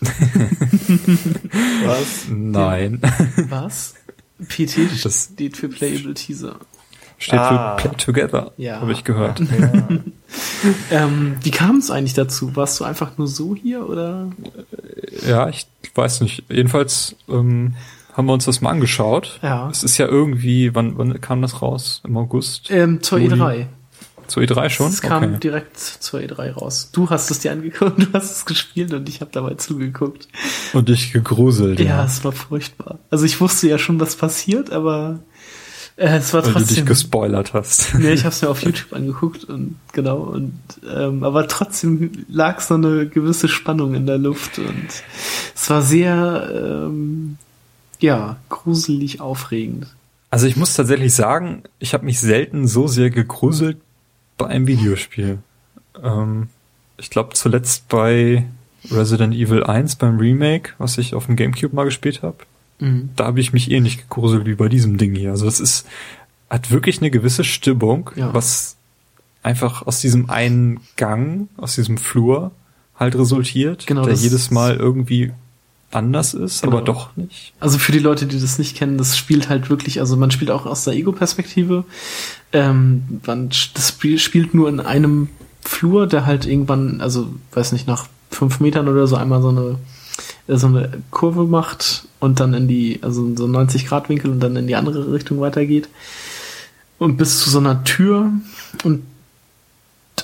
Was? 1.84 2.26
Nein. 2.30 3.00
Was? 3.48 3.94
PT 4.48 4.88
Das- 5.02 5.30
steht 5.34 5.56
für 5.56 5.68
Playable 5.68 6.14
Teaser. 6.14 6.56
Steht 7.18 7.38
Ah. 7.38 7.76
für 7.76 7.88
Play 7.88 7.96
Together, 7.98 8.52
Ja. 8.56 8.80
habe 8.80 8.92
ich 8.92 9.04
gehört. 9.04 9.40
Ja. 9.40 9.88
Ähm, 10.92 11.36
wie 11.42 11.50
kam 11.50 11.78
es 11.78 11.90
eigentlich 11.90 12.14
dazu? 12.14 12.54
Warst 12.54 12.78
du 12.78 12.84
einfach 12.84 13.18
nur 13.18 13.26
so 13.26 13.56
hier 13.56 13.88
oder? 13.88 14.30
Ja, 15.26 15.48
ich 15.48 15.66
weiß 15.94 16.20
nicht. 16.20 16.44
Jedenfalls 16.48 17.16
ähm, 17.28 17.74
haben 18.20 18.26
wir 18.26 18.34
uns 18.34 18.44
das 18.44 18.60
mal 18.60 18.70
angeschaut. 18.70 19.38
Ja. 19.42 19.68
Es 19.70 19.82
ist 19.82 19.98
ja 19.98 20.06
irgendwie, 20.06 20.74
wann, 20.74 20.96
wann 20.96 21.20
kam 21.20 21.42
das 21.42 21.60
raus? 21.62 22.00
Im 22.06 22.16
August? 22.16 22.70
Ähm, 22.70 23.02
zur 23.02 23.18
Juli? 23.18 23.34
E3. 23.34 23.66
Zur 24.28 24.44
E3 24.44 24.68
schon? 24.70 24.86
Es 24.88 25.02
kam 25.02 25.24
Okay. 25.24 25.38
direkt 25.42 25.76
zur 25.76 26.20
E3 26.20 26.52
raus. 26.52 26.90
Du 26.92 27.10
hast 27.10 27.32
es 27.32 27.40
dir 27.40 27.50
angeguckt, 27.50 27.98
du 28.02 28.06
hast 28.12 28.30
es 28.30 28.46
gespielt 28.46 28.92
und 28.94 29.08
ich 29.08 29.20
habe 29.20 29.32
dabei 29.32 29.54
zugeguckt. 29.54 30.28
Und 30.72 30.88
dich 30.88 31.12
gegruselt. 31.12 31.80
Ja, 31.80 32.04
es 32.04 32.22
war 32.24 32.30
furchtbar. 32.30 33.00
Also 33.10 33.24
ich 33.24 33.40
wusste 33.40 33.68
ja 33.68 33.76
schon, 33.78 33.98
was 33.98 34.14
passiert, 34.14 34.70
aber 34.70 35.18
Äh, 35.96 36.18
es 36.18 36.32
war 36.32 36.44
weil 36.46 36.52
trotzdem. 36.52 36.68
du 36.68 36.74
dich 36.76 36.86
gespoilert 36.86 37.52
hast. 37.54 37.92
nee, 37.98 38.12
ich 38.12 38.20
habe 38.20 38.32
es 38.32 38.40
mir 38.40 38.48
auf 38.50 38.62
YouTube 38.62 38.92
angeguckt 38.92 39.44
und 39.44 39.74
genau 39.92 40.18
und 40.18 40.54
ähm, 40.88 41.24
aber 41.24 41.48
trotzdem 41.48 42.12
lag 42.28 42.60
so 42.60 42.74
eine 42.74 43.06
gewisse 43.08 43.48
Spannung 43.48 43.94
in 43.94 44.06
der 44.06 44.16
Luft 44.18 44.58
und 44.60 44.86
es 45.54 45.68
war 45.68 45.82
sehr 45.82 46.50
ähm, 46.86 47.36
ja 48.02 48.36
gruselig 48.48 49.20
aufregend. 49.20 49.86
Also 50.30 50.46
ich 50.46 50.56
muss 50.56 50.74
tatsächlich 50.74 51.12
sagen, 51.12 51.62
ich 51.78 51.92
habe 51.94 52.04
mich 52.04 52.20
selten 52.20 52.68
so 52.68 52.86
sehr 52.86 53.10
gegruselt 53.10 53.78
bei 54.38 54.46
einem 54.46 54.66
Videospiel. 54.66 55.38
Ähm, 56.02 56.48
ich 56.98 57.10
glaube 57.10 57.34
zuletzt 57.34 57.88
bei 57.88 58.44
Resident 58.90 59.34
Evil 59.34 59.64
1 59.64 59.96
beim 59.96 60.18
Remake, 60.18 60.72
was 60.78 60.98
ich 60.98 61.14
auf 61.14 61.26
dem 61.26 61.36
GameCube 61.36 61.74
mal 61.74 61.84
gespielt 61.84 62.22
habe. 62.22 62.38
Mhm. 62.78 63.10
Da 63.16 63.24
habe 63.26 63.40
ich 63.40 63.52
mich 63.52 63.70
ähnlich 63.70 63.98
gegruselt 63.98 64.46
wie 64.46 64.54
bei 64.54 64.68
diesem 64.68 64.96
Ding 64.98 65.14
hier. 65.14 65.32
Also 65.32 65.44
das 65.46 65.60
ist 65.60 65.86
hat 66.48 66.70
wirklich 66.70 66.98
eine 67.00 67.10
gewisse 67.10 67.44
Stimmung, 67.44 68.10
Ja. 68.16 68.34
was 68.34 68.76
einfach 69.42 69.86
aus 69.86 70.00
diesem 70.00 70.30
einen 70.30 70.80
Gang, 70.96 71.48
aus 71.56 71.76
diesem 71.76 71.96
Flur 71.96 72.50
halt 72.98 73.14
resultiert, 73.16 73.86
Genau, 73.86 74.04
der 74.04 74.14
jedes 74.14 74.50
Mal 74.50 74.76
irgendwie 74.76 75.32
anders 75.90 76.34
ist, 76.34 76.62
Genau. 76.62 76.76
aber 76.76 76.84
doch 76.84 77.16
nicht. 77.16 77.52
Also 77.60 77.78
für 77.78 77.92
die 77.92 77.98
Leute, 77.98 78.26
die 78.26 78.40
das 78.40 78.58
nicht 78.58 78.76
kennen, 78.76 78.96
das 78.98 79.16
spielt 79.16 79.48
halt 79.48 79.70
wirklich, 79.70 80.00
also 80.00 80.16
man 80.16 80.30
spielt 80.30 80.50
auch 80.50 80.66
aus 80.66 80.84
der 80.84 80.94
Ego-Perspektive. 80.94 81.84
Ähm, 82.52 83.20
man, 83.26 83.50
das 83.74 83.88
Spiel 83.88 84.18
spielt 84.18 84.54
nur 84.54 84.68
in 84.68 84.80
einem 84.80 85.28
Flur, 85.62 86.06
der 86.06 86.26
halt 86.26 86.46
irgendwann, 86.46 87.00
also 87.00 87.32
weiß 87.52 87.72
nicht, 87.72 87.86
nach 87.86 88.06
fünf 88.30 88.60
Metern 88.60 88.88
oder 88.88 89.06
so 89.06 89.16
einmal 89.16 89.42
so 89.42 89.48
eine 89.48 89.76
so 90.48 90.66
eine 90.66 90.90
Kurve 91.10 91.44
macht 91.44 92.04
und 92.18 92.40
dann 92.40 92.54
in 92.54 92.66
die, 92.68 92.98
also 93.02 93.34
so 93.36 93.46
90 93.46 93.86
Grad 93.86 94.08
Winkel 94.08 94.30
und 94.30 94.40
dann 94.40 94.56
in 94.56 94.66
die 94.66 94.74
andere 94.76 95.12
Richtung 95.12 95.40
weitergeht. 95.40 95.88
Und 96.98 97.16
bis 97.16 97.38
zu 97.40 97.48
so 97.50 97.58
einer 97.58 97.84
Tür 97.84 98.30
und 98.84 99.02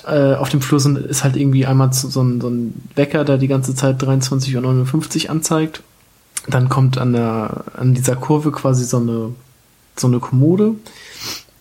äh, 0.07 0.35
auf 0.35 0.49
dem 0.49 0.61
Flur 0.61 0.79
sind, 0.79 0.97
ist 0.97 1.23
halt 1.23 1.35
irgendwie 1.35 1.65
einmal 1.65 1.93
so, 1.93 2.09
so, 2.09 2.21
ein, 2.21 2.41
so 2.41 2.49
ein 2.49 2.73
Wecker, 2.95 3.25
der 3.25 3.37
die 3.37 3.47
ganze 3.47 3.75
Zeit 3.75 4.01
23.59 4.01 5.25
Uhr 5.25 5.29
anzeigt. 5.29 5.81
Dann 6.47 6.69
kommt 6.69 6.97
an 6.97 7.13
der, 7.13 7.65
an 7.75 7.93
dieser 7.93 8.15
Kurve 8.15 8.51
quasi 8.51 8.85
so 8.85 8.97
eine, 8.97 9.31
so 9.95 10.07
eine 10.07 10.19
Kommode. 10.19 10.75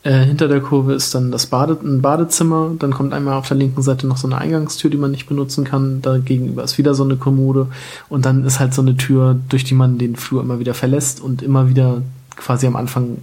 Äh, 0.04 0.24
hinter 0.24 0.46
der 0.46 0.60
Kurve 0.60 0.94
ist 0.94 1.14
dann 1.16 1.32
das 1.32 1.46
Bade, 1.46 1.76
ein 1.82 2.00
Badezimmer. 2.00 2.70
Dann 2.78 2.92
kommt 2.92 3.12
einmal 3.12 3.34
auf 3.34 3.48
der 3.48 3.56
linken 3.56 3.82
Seite 3.82 4.06
noch 4.06 4.16
so 4.16 4.28
eine 4.28 4.38
Eingangstür, 4.38 4.88
die 4.88 4.96
man 4.96 5.10
nicht 5.10 5.26
benutzen 5.26 5.64
kann. 5.64 6.00
Da 6.02 6.18
gegenüber 6.18 6.62
ist 6.62 6.78
wieder 6.78 6.94
so 6.94 7.02
eine 7.02 7.16
Kommode. 7.16 7.66
Und 8.08 8.24
dann 8.24 8.44
ist 8.44 8.60
halt 8.60 8.72
so 8.72 8.82
eine 8.82 8.96
Tür, 8.96 9.36
durch 9.48 9.64
die 9.64 9.74
man 9.74 9.98
den 9.98 10.14
Flur 10.14 10.42
immer 10.42 10.60
wieder 10.60 10.74
verlässt 10.74 11.20
und 11.20 11.42
immer 11.42 11.68
wieder 11.68 12.02
quasi 12.36 12.68
am 12.68 12.76
Anfang 12.76 13.18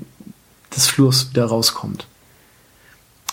des 0.75 0.87
Flurs 0.87 1.29
wieder 1.29 1.45
rauskommt. 1.45 2.07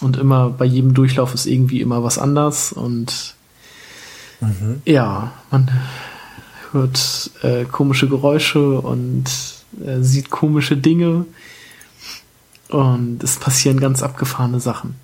Und 0.00 0.16
immer 0.16 0.50
bei 0.50 0.64
jedem 0.64 0.94
Durchlauf 0.94 1.34
ist 1.34 1.46
irgendwie 1.46 1.80
immer 1.80 2.02
was 2.02 2.18
anders 2.18 2.72
und 2.72 3.34
ja, 4.84 5.32
man 5.50 5.70
hört 6.72 7.30
äh, 7.42 7.64
komische 7.64 8.08
Geräusche 8.08 8.80
und 8.80 9.24
äh, 9.84 10.00
sieht 10.00 10.30
komische 10.30 10.76
Dinge 10.76 11.26
und 12.68 13.22
es 13.22 13.36
passieren 13.36 13.80
ganz 13.80 14.02
abgefahrene 14.02 14.60
Sachen. 14.60 14.94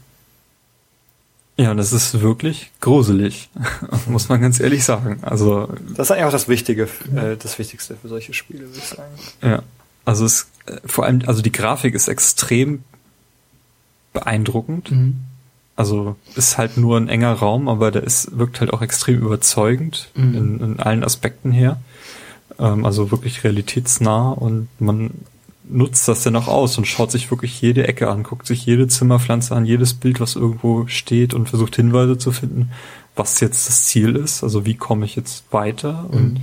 Ja, 1.58 1.75
das 1.75 1.92
ist 1.92 2.20
wirklich 2.20 2.70
gruselig, 2.81 3.49
muss 4.07 4.28
man 4.28 4.41
ganz 4.41 4.60
ehrlich 4.60 4.84
sagen. 4.84 5.18
Also 5.23 5.68
Das 5.97 6.07
ist 6.07 6.10
eigentlich 6.12 6.25
auch 6.25 6.33
das 6.33 6.49
Wichtige, 6.49 6.89
äh, 7.15 7.36
das 7.39 7.58
Wichtigste 7.58 7.97
für 7.97 8.08
solche 8.08 8.34
Spiele, 8.34 8.60
würde 8.60 8.78
ich 8.78 8.84
sagen. 8.84 9.12
Ja, 9.42 9.62
also 10.05 10.25
es 10.25 10.49
äh, 10.66 10.76
vor 10.84 11.05
allem, 11.05 11.23
also 11.26 11.42
die 11.42 11.52
Grafik 11.52 11.94
ist 11.94 12.08
extrem 12.08 12.84
beeindruckend. 14.20 14.90
Also 15.76 16.16
ist 16.34 16.56
halt 16.58 16.76
nur 16.78 16.96
ein 16.96 17.08
enger 17.08 17.32
Raum, 17.34 17.68
aber 17.68 17.90
der 17.90 18.02
ist 18.02 18.38
wirkt 18.38 18.60
halt 18.60 18.72
auch 18.72 18.80
extrem 18.82 19.18
überzeugend 19.18 20.08
Mhm. 20.14 20.34
in, 20.34 20.60
in 20.60 20.80
allen 20.80 21.04
Aspekten 21.04 21.52
her. 21.52 21.78
Ähm, 22.58 22.84
also 22.86 23.10
wirklich 23.10 23.44
realitätsnah 23.44 24.30
und 24.30 24.68
man 24.78 25.10
nutzt 25.68 26.06
das 26.08 26.22
dann 26.22 26.36
auch 26.36 26.48
aus 26.48 26.78
und 26.78 26.86
schaut 26.86 27.10
sich 27.10 27.30
wirklich 27.30 27.60
jede 27.60 27.86
Ecke 27.88 28.08
an, 28.08 28.22
guckt 28.22 28.46
sich 28.46 28.64
jede 28.64 28.86
Zimmerpflanze 28.88 29.54
an, 29.54 29.66
jedes 29.66 29.94
Bild, 29.94 30.20
was 30.20 30.36
irgendwo 30.36 30.86
steht 30.86 31.34
und 31.34 31.48
versucht 31.48 31.76
Hinweise 31.76 32.16
zu 32.16 32.30
finden, 32.32 32.70
was 33.16 33.40
jetzt 33.40 33.66
das 33.68 33.84
Ziel 33.86 34.14
ist, 34.16 34.44
also 34.44 34.64
wie 34.64 34.74
komme 34.76 35.04
ich 35.04 35.16
jetzt 35.16 35.44
weiter 35.50 36.06
und 36.10 36.40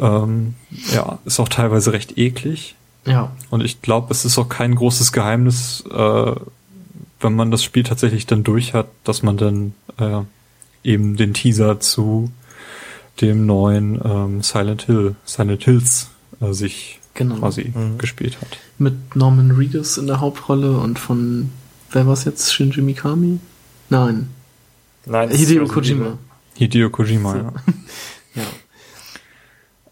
ähm, 0.00 0.54
ja, 0.94 1.18
ist 1.26 1.38
auch 1.40 1.48
teilweise 1.48 1.92
recht 1.92 2.18
eklig. 2.18 2.74
Ja, 3.06 3.30
Und 3.50 3.62
ich 3.64 3.82
glaube, 3.82 4.12
es 4.12 4.24
ist 4.24 4.36
auch 4.36 4.48
kein 4.48 4.74
großes 4.74 5.12
Geheimnis, 5.12 5.84
äh, 5.92 6.32
wenn 7.20 7.34
man 7.34 7.50
das 7.50 7.62
Spiel 7.64 7.82
tatsächlich 7.82 8.26
dann 8.26 8.44
durch 8.44 8.74
hat, 8.74 8.88
dass 9.04 9.22
man 9.22 9.36
dann 9.36 9.74
äh, 9.98 10.20
eben 10.84 11.16
den 11.16 11.34
Teaser 11.34 11.80
zu 11.80 12.30
dem 13.20 13.46
neuen 13.46 14.00
ähm, 14.04 14.42
Silent 14.42 14.82
Hill, 14.82 15.16
Silent 15.24 15.64
Hills 15.64 16.10
äh, 16.40 16.52
sich 16.52 17.00
Genau. 17.14 17.36
quasi 17.36 17.72
Mhm. 17.74 17.96
gespielt 17.96 18.36
hat. 18.42 18.58
mit 18.78 19.16
Norman 19.16 19.50
Reedus 19.52 19.96
in 19.96 20.06
der 20.06 20.20
Hauptrolle 20.20 20.76
und 20.78 20.98
von, 20.98 21.50
wer 21.90 22.06
war's 22.06 22.24
jetzt, 22.26 22.52
Shinji 22.52 22.82
Mikami? 22.82 23.38
Nein, 23.88 24.28
Nein, 25.06 25.30
das 25.30 25.38
Hideo 25.38 25.66
Kojima. 25.66 26.18
Hideo 26.56 26.90
Kojima, 26.90 27.32
So. 27.32 27.38
ja. 27.38 27.52
Ja. 28.34 28.42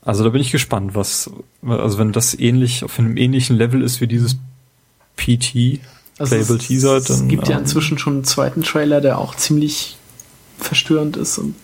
Also 0.03 0.23
da 0.23 0.29
bin 0.29 0.43
ich 0.43 0.53
gespannt, 0.53 0.95
was, 0.95 1.31
also 1.67 1.97
wenn 1.99 2.13
das 2.13 2.39
ähnlich, 2.39 2.85
auf 2.85 2.99
einem 2.99 3.17
ähnlichen 3.17 3.57
Level 3.57 3.81
ist 3.83 4.03
wie 4.03 4.07
dieses 4.07 4.37
PT, 5.17 5.81
Also 6.19 6.35
Playable 6.35 6.57
es, 6.57 6.67
Teaser, 6.67 6.97
es 6.97 7.05
dann, 7.05 7.29
gibt 7.29 7.49
ja 7.49 7.57
ähm, 7.57 7.63
inzwischen 7.63 7.99
schon 7.99 8.15
einen 8.15 8.25
zweiten 8.25 8.63
Trailer, 8.63 9.01
der 9.01 9.19
auch 9.19 9.35
ziemlich 9.35 9.97
verstörend 10.59 11.17
ist 11.17 11.39
und 11.39 11.55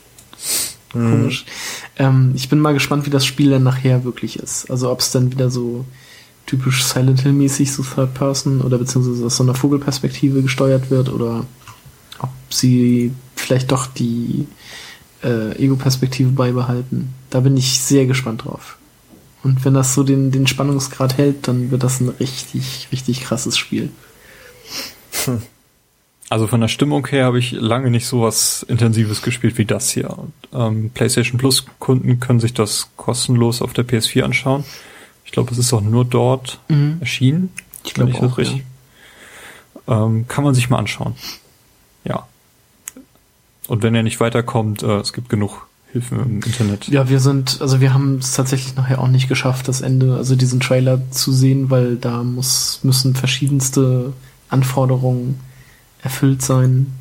Mhm. 0.94 1.10
komisch. 1.10 1.44
Ähm, 1.98 2.32
ich 2.34 2.48
bin 2.48 2.60
mal 2.60 2.74
gespannt, 2.74 3.06
wie 3.06 3.10
das 3.10 3.24
Spiel 3.26 3.50
dann 3.50 3.62
nachher 3.62 4.04
wirklich 4.04 4.38
ist. 4.38 4.70
Also 4.70 4.90
ob 4.90 5.00
es 5.00 5.10
dann 5.10 5.30
wieder 5.30 5.50
so 5.50 5.84
typisch 6.46 6.84
Silent 6.84 7.20
Hill 7.20 7.32
mäßig 7.32 7.72
so 7.72 7.82
Third 7.82 8.14
Person 8.14 8.60
oder 8.60 8.78
beziehungsweise 8.78 9.24
aus 9.24 9.36
so 9.36 9.42
einer 9.42 9.54
Vogelperspektive 9.54 10.42
gesteuert 10.42 10.90
wird 10.90 11.08
oder 11.08 11.44
ob 12.18 12.30
sie 12.50 13.12
vielleicht 13.36 13.70
doch 13.70 13.86
die 13.86 14.46
äh, 15.22 15.56
Ego-Perspektive 15.62 16.30
beibehalten. 16.30 17.14
Da 17.30 17.40
bin 17.40 17.56
ich 17.56 17.80
sehr 17.80 18.06
gespannt 18.06 18.44
drauf. 18.44 18.76
Und 19.42 19.64
wenn 19.64 19.74
das 19.74 19.94
so 19.94 20.02
den, 20.02 20.32
den 20.32 20.46
Spannungsgrad 20.46 21.16
hält, 21.16 21.48
dann 21.48 21.70
wird 21.70 21.82
das 21.82 22.00
ein 22.00 22.08
richtig, 22.08 22.88
richtig 22.92 23.22
krasses 23.22 23.56
Spiel. 23.56 23.90
Also 26.28 26.46
von 26.46 26.60
der 26.60 26.68
Stimmung 26.68 27.06
her 27.08 27.24
habe 27.24 27.38
ich 27.40 27.50
lange 27.52 27.90
nicht 27.90 28.06
so 28.06 28.22
was 28.22 28.62
Intensives 28.62 29.20
gespielt 29.22 29.58
wie 29.58 29.64
das 29.64 29.90
hier. 29.90 30.16
Und, 30.16 30.32
ähm, 30.52 30.90
PlayStation 30.94 31.38
Plus 31.38 31.66
Kunden 31.80 32.20
können 32.20 32.38
sich 32.40 32.54
das 32.54 32.88
kostenlos 32.96 33.62
auf 33.62 33.72
der 33.72 33.84
PS4 33.84 34.22
anschauen. 34.24 34.64
Ich 35.24 35.32
glaube, 35.32 35.50
es 35.52 35.58
ist 35.58 35.72
auch 35.72 35.80
nur 35.80 36.04
dort 36.04 36.60
Mhm. 36.68 36.98
erschienen. 37.00 37.50
Ich 37.84 37.94
glaube 37.94 38.12
das 38.12 38.20
auch, 38.20 38.38
richtig- 38.38 38.62
Ähm, 39.88 40.26
kann 40.28 40.44
man 40.44 40.54
sich 40.54 40.70
mal 40.70 40.78
anschauen. 40.78 41.14
Ja. 42.04 42.26
Und 43.66 43.82
wenn 43.82 43.94
er 43.94 44.02
nicht 44.04 44.20
weiterkommt, 44.20 44.82
äh, 44.84 44.98
es 45.00 45.12
gibt 45.12 45.28
genug 45.28 45.66
Hilfen 45.92 46.20
im 46.20 46.42
Internet. 46.42 46.86
Ja, 46.86 47.08
wir 47.08 47.18
sind, 47.18 47.60
also 47.60 47.80
wir 47.80 47.92
haben 47.92 48.18
es 48.18 48.34
tatsächlich 48.34 48.76
nachher 48.76 49.00
auch 49.00 49.08
nicht 49.08 49.28
geschafft, 49.28 49.66
das 49.66 49.80
Ende, 49.80 50.14
also 50.16 50.36
diesen 50.36 50.60
Trailer 50.60 51.00
zu 51.10 51.32
sehen, 51.32 51.70
weil 51.70 51.96
da 51.96 52.22
muss, 52.22 52.78
müssen 52.84 53.16
verschiedenste 53.16 54.12
Anforderungen 54.50 55.40
erfüllt 56.02 56.42
sein. 56.42 56.92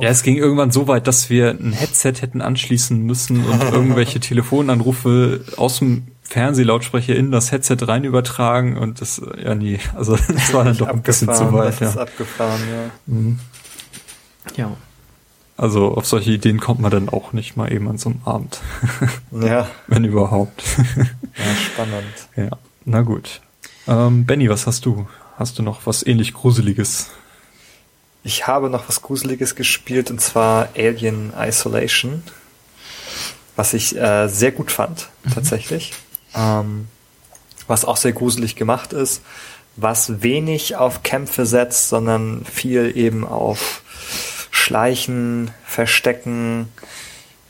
Ja, 0.00 0.08
es 0.08 0.22
ging 0.22 0.36
irgendwann 0.36 0.70
so 0.70 0.86
weit, 0.86 1.06
dass 1.08 1.30
wir 1.30 1.50
ein 1.50 1.72
Headset 1.72 2.12
hätten 2.20 2.40
anschließen 2.40 2.98
müssen 3.00 3.44
und 3.44 3.60
irgendwelche 3.72 4.20
Telefonanrufe 4.20 5.44
aus 5.56 5.78
dem 5.80 6.06
Fernsehlautsprecher 6.22 7.16
in 7.16 7.32
das 7.32 7.50
Headset 7.50 7.76
rein 7.80 8.04
übertragen 8.04 8.76
und 8.76 9.00
das, 9.00 9.20
ja 9.42 9.56
nie, 9.56 9.80
also 9.96 10.16
das 10.28 10.54
war 10.54 10.64
dann 10.64 10.76
doch 10.76 10.86
ein 10.88 11.02
bisschen 11.02 11.34
zu 11.34 11.52
weit, 11.52 11.80
Das 11.80 11.90
ist 11.90 11.96
ja. 11.96 12.02
abgefahren, 12.02 12.60
ja. 12.70 12.90
Mhm. 13.06 13.38
ja. 14.56 14.70
Also 15.56 15.88
auf 15.94 16.06
solche 16.06 16.30
Ideen 16.30 16.60
kommt 16.60 16.80
man 16.80 16.90
dann 16.92 17.08
auch 17.08 17.32
nicht 17.32 17.56
mal 17.56 17.70
eben 17.72 17.88
an 17.88 17.98
so 17.98 18.10
einem 18.10 18.20
Abend, 18.24 18.60
Ja, 19.32 19.68
wenn 19.88 20.04
überhaupt. 20.04 20.62
ja 21.36 21.54
spannend. 21.72 22.04
ja, 22.36 22.56
na 22.84 23.02
gut. 23.02 23.40
Ähm, 23.88 24.24
Benny, 24.24 24.48
was 24.48 24.66
hast 24.68 24.86
du? 24.86 25.08
Hast 25.40 25.58
du 25.58 25.62
noch 25.62 25.86
was 25.86 26.06
ähnlich 26.06 26.34
Gruseliges? 26.34 27.06
Ich 28.22 28.46
habe 28.46 28.68
noch 28.68 28.86
was 28.90 29.00
Gruseliges 29.00 29.54
gespielt 29.54 30.10
und 30.10 30.20
zwar 30.20 30.68
Alien 30.76 31.32
Isolation, 31.34 32.22
was 33.56 33.72
ich 33.72 33.96
äh, 33.96 34.28
sehr 34.28 34.52
gut 34.52 34.70
fand, 34.70 35.08
tatsächlich. 35.32 35.94
Ähm, 36.34 36.88
was 37.66 37.86
auch 37.86 37.96
sehr 37.96 38.12
gruselig 38.12 38.54
gemacht 38.54 38.92
ist, 38.92 39.22
was 39.76 40.20
wenig 40.22 40.76
auf 40.76 41.02
Kämpfe 41.04 41.46
setzt, 41.46 41.88
sondern 41.88 42.44
viel 42.44 42.94
eben 42.94 43.26
auf 43.26 43.80
Schleichen, 44.50 45.52
Verstecken, 45.64 46.68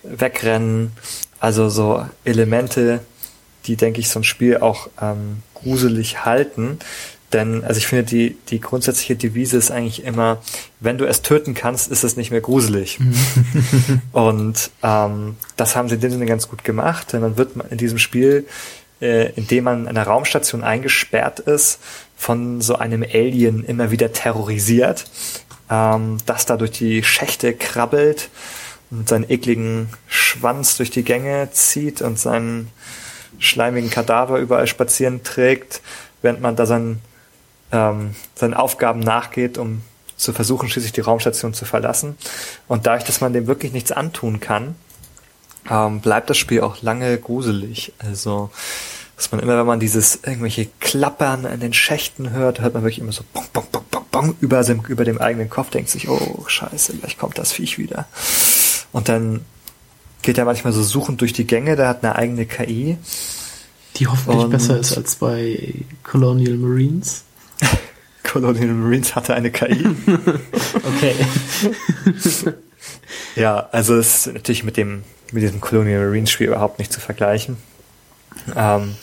Wegrennen. 0.05 0.93
Also 1.41 1.69
so 1.69 2.07
Elemente, 2.23 3.01
die, 3.67 3.75
denke 3.75 3.99
ich, 3.99 4.10
so 4.10 4.20
ein 4.20 4.25
Spiel 4.25 4.59
auch 4.59 4.89
ähm, 5.02 5.43
gruselig 5.55 6.25
halten. 6.25 6.78
Denn, 7.33 7.62
also 7.65 7.78
ich 7.78 7.86
finde, 7.86 8.05
die, 8.05 8.36
die 8.49 8.60
grundsätzliche 8.60 9.15
Devise 9.15 9.57
ist 9.57 9.70
eigentlich 9.70 10.05
immer, 10.05 10.42
wenn 10.81 10.99
du 10.99 11.05
es 11.07 11.23
töten 11.23 11.55
kannst, 11.55 11.91
ist 11.91 12.02
es 12.02 12.17
nicht 12.17 12.31
mehr 12.33 12.41
gruselig. 12.41 12.99
Mhm. 12.99 14.02
und 14.12 14.70
ähm, 14.83 15.36
das 15.57 15.76
haben 15.76 15.89
sie 15.89 15.94
in 15.94 16.00
dem 16.00 16.10
Sinne 16.10 16.26
ganz 16.26 16.49
gut 16.49 16.65
gemacht, 16.65 17.12
denn 17.12 17.20
man 17.20 17.36
wird 17.36 17.52
in 17.70 17.78
diesem 17.78 17.99
Spiel, 17.99 18.47
äh, 19.00 19.33
indem 19.34 19.65
man 19.65 19.83
in 19.83 19.89
einer 19.89 20.02
Raumstation 20.02 20.65
eingesperrt 20.65 21.39
ist, 21.41 21.78
von 22.17 22.60
so 22.60 22.76
einem 22.76 23.02
Alien 23.02 23.65
immer 23.65 23.92
wieder 23.92 24.12
terrorisiert, 24.12 25.05
ähm, 25.70 26.18
das 26.26 26.47
da 26.47 26.57
durch 26.57 26.73
die 26.73 27.05
Schächte 27.05 27.55
krabbelt 27.55 28.28
und 28.91 29.09
seinen 29.09 29.31
ekligen 29.31 29.89
Schwanz 30.09 30.76
durch 30.76 30.91
die 30.91 31.05
Gänge 31.05 31.49
zieht 31.52 32.02
und 32.02 32.18
seinen 32.18 32.68
schleimigen 33.39 33.89
Kadaver 33.89 34.39
überall 34.39 34.67
spazieren 34.67 35.23
trägt, 35.23 35.81
während 36.23 36.41
man 36.41 36.57
da 36.57 36.67
seinen 36.67 37.00
ähm, 37.73 38.15
seinen 38.35 38.55
Aufgaben 38.55 39.01
nachgeht, 39.01 39.59
um 39.59 39.83
zu 40.17 40.33
versuchen, 40.33 40.69
schließlich 40.69 40.93
die 40.93 41.01
Raumstation 41.01 41.55
zu 41.55 41.65
verlassen. 41.65 42.17
Und 42.69 42.87
dadurch, 42.87 43.05
dass 43.05 43.21
man 43.21 43.33
dem 43.33 43.47
wirklich 43.47 43.73
nichts 43.73 43.91
antun 43.91 44.41
kann, 44.41 44.75
ähm, 45.69 46.01
bleibt 46.01 46.31
das 46.31 46.39
Spiel 46.39 46.61
auch 46.61 46.83
lange 46.83 47.17
gruselig. 47.19 47.93
Also, 47.99 48.51
dass 49.17 49.33
man 49.33 49.41
immer, 49.41 49.59
wenn 49.59 49.67
man 49.67 49.81
dieses 49.81 50.21
irgendwelche 50.25 50.69
Klappern 50.81 51.47
an 51.47 51.61
den 51.61 51.73
Schächten 51.73 52.31
hört, 52.31 52.61
hört 52.61 52.75
man 52.75 52.83
wirklich 52.83 53.01
immer 53.01 53.13
so 53.13 53.23
bong, 53.33 53.45
bong, 53.53 53.67
bong, 53.73 53.85
bong, 53.91 54.05
bong 54.11 54.35
über, 54.41 54.63
dem, 54.63 54.83
über 54.89 55.05
dem 55.05 55.19
eigenen 55.19 55.51
Kopf, 55.51 55.71
denkt 55.71 55.91
sich, 55.91 56.09
oh, 56.09 56.45
scheiße, 56.47 56.95
gleich 56.95 57.19
kommt 57.19 57.39
das 57.39 57.53
Viech 57.53 57.79
wieder. 57.79 58.07
Und 58.93 59.09
dann 59.09 59.45
geht 60.23 60.39
er 60.39 60.45
manchmal 60.45 60.73
so 60.73 60.83
suchend 60.83 61.21
durch 61.21 61.33
die 61.33 61.47
Gänge, 61.47 61.77
der 61.77 61.89
hat 61.89 62.05
eine 62.05 62.17
eigene 62.17 62.47
KI. 62.47 62.99
Die 63.97 64.07
hoffentlich 64.07 64.45
Und 64.45 64.51
besser 64.51 64.79
ist 64.79 64.97
als 64.97 65.17
bei 65.17 65.75
Colonial 66.03 66.57
Marines. 66.57 67.25
Colonial 68.23 68.69
Marines 68.69 69.15
hatte 69.15 69.35
eine 69.35 69.51
KI. 69.51 69.87
okay. 70.75 71.15
ja, 73.37 73.69
also 73.73 73.97
es 73.97 74.27
ist 74.27 74.35
natürlich 74.35 74.65
mit 74.65 74.77
dem 74.77 75.05
mit 75.33 75.43
diesem 75.43 75.61
Colonial 75.61 76.07
Marines 76.07 76.31
Spiel 76.31 76.49
überhaupt 76.49 76.79
nicht 76.79 76.93
zu 76.93 77.01
vergleichen. 77.01 77.57
Ähm, 78.57 78.97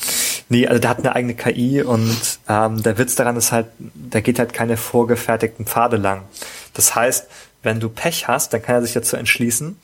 nee, 0.50 0.68
also 0.68 0.80
der 0.80 0.90
hat 0.90 1.00
eine 1.00 1.16
eigene 1.16 1.36
KI 1.36 1.82
und 1.82 2.40
ähm, 2.48 2.82
der 2.84 2.98
Witz 2.98 3.16
daran 3.16 3.36
ist 3.38 3.52
halt, 3.52 3.68
da 3.80 4.19
geht 4.19 4.40
halt 4.40 4.53
keine 4.53 4.77
vorgefertigten 4.77 5.66
Pfade 5.66 5.98
lang. 5.98 6.24
Das 6.74 6.95
heißt, 6.95 7.27
wenn 7.64 7.80
du 7.80 7.90
Pech 7.90 8.27
hast, 8.27 8.53
dann 8.53 8.61
kann 8.61 8.76
er 8.76 8.82
sich 8.82 8.94
dazu 8.94 9.16
entschließen, 9.18 9.77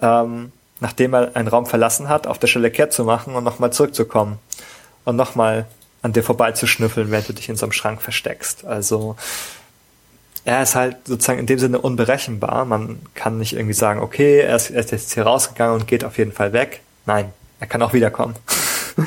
ähm, 0.00 0.52
nachdem 0.80 1.14
er 1.14 1.36
einen 1.36 1.48
Raum 1.48 1.66
verlassen 1.66 2.08
hat, 2.08 2.26
auf 2.26 2.38
der 2.38 2.46
Stelle 2.46 2.70
kehrt 2.70 2.92
zu 2.92 3.04
machen 3.04 3.34
und 3.34 3.44
nochmal 3.44 3.72
zurückzukommen 3.72 4.38
und 5.04 5.16
nochmal 5.16 5.66
an 6.04 6.12
dir 6.12 6.22
vorbeizuschnüffeln, 6.22 7.10
während 7.10 7.30
du 7.30 7.32
dich 7.32 7.48
in 7.48 7.56
so 7.56 7.64
einem 7.64 7.72
Schrank 7.72 8.02
versteckst. 8.02 8.66
Also 8.66 9.16
er 10.44 10.62
ist 10.62 10.74
halt 10.74 10.98
sozusagen 11.06 11.38
in 11.38 11.46
dem 11.46 11.58
Sinne 11.58 11.80
unberechenbar. 11.80 12.66
Man 12.66 13.00
kann 13.14 13.38
nicht 13.38 13.54
irgendwie 13.54 13.72
sagen, 13.72 14.00
okay, 14.00 14.40
er 14.40 14.54
ist, 14.54 14.68
er 14.68 14.80
ist 14.80 14.90
jetzt 14.90 15.14
hier 15.14 15.22
rausgegangen 15.22 15.74
und 15.74 15.86
geht 15.86 16.04
auf 16.04 16.18
jeden 16.18 16.32
Fall 16.32 16.52
weg. 16.52 16.82
Nein, 17.06 17.32
er 17.58 17.66
kann 17.68 17.80
auch 17.80 17.94
wiederkommen. 17.94 18.34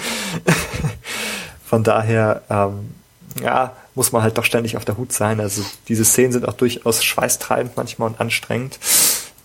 Von 1.65 1.83
daher, 1.83 2.41
ähm, 2.49 2.95
ja, 3.43 3.75
muss 3.93 4.11
man 4.11 4.23
halt 4.23 4.39
doch 4.39 4.45
ständig 4.45 4.75
auf 4.75 4.83
der 4.83 4.97
Hut 4.97 5.13
sein. 5.13 5.39
Also 5.39 5.63
diese 5.87 6.03
Szenen 6.03 6.31
sind 6.31 6.47
auch 6.47 6.53
durchaus 6.53 7.03
schweißtreibend 7.03 7.77
manchmal 7.77 8.09
und 8.09 8.19
anstrengend. 8.19 8.79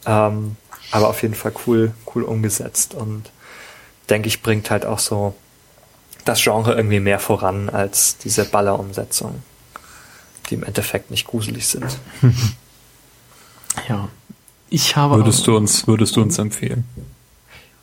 Ähm, 0.06 0.56
aber 0.90 1.10
auf 1.10 1.20
jeden 1.20 1.34
Fall 1.34 1.52
cool, 1.66 1.92
cool 2.14 2.22
umgesetzt 2.22 2.94
und 2.94 3.30
denke 4.08 4.28
ich, 4.28 4.40
bringt 4.40 4.70
halt 4.70 4.86
auch 4.86 4.98
so 4.98 5.34
das 6.24 6.42
Genre 6.42 6.74
irgendwie 6.74 7.00
mehr 7.00 7.18
voran 7.18 7.68
als 7.68 8.16
diese 8.18 8.44
Ballerumsetzungen, 8.44 9.42
die 10.48 10.54
im 10.54 10.62
Endeffekt 10.62 11.10
nicht 11.10 11.26
gruselig 11.26 11.66
sind. 11.66 11.98
ja. 13.88 14.08
Ich 14.70 14.96
habe. 14.96 15.16
Würdest 15.16 15.46
du 15.46 15.56
uns, 15.56 15.86
würdest 15.86 16.16
du 16.16 16.22
uns 16.22 16.38
empfehlen? 16.38 16.84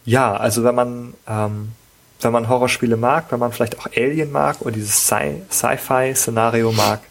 Ja, 0.05 0.35
also 0.35 0.63
wenn 0.63 0.73
man, 0.73 1.13
ähm, 1.27 1.73
wenn 2.21 2.31
man 2.31 2.49
Horrorspiele 2.49 2.97
mag, 2.97 3.25
wenn 3.29 3.39
man 3.39 3.51
vielleicht 3.51 3.77
auch 3.77 3.87
Alien 3.95 4.31
mag 4.31 4.61
oder 4.61 4.71
dieses 4.71 5.05
Sci-Fi-Szenario 5.05 6.71
mag, 6.71 7.01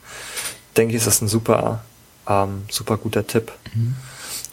denke 0.76 0.92
ich, 0.92 0.98
ist 0.98 1.06
das 1.06 1.20
ein 1.20 1.28
super, 1.28 1.84
ähm, 2.26 2.64
super 2.68 2.96
guter 2.96 3.26
Tipp. 3.26 3.52
Mhm. 3.72 3.94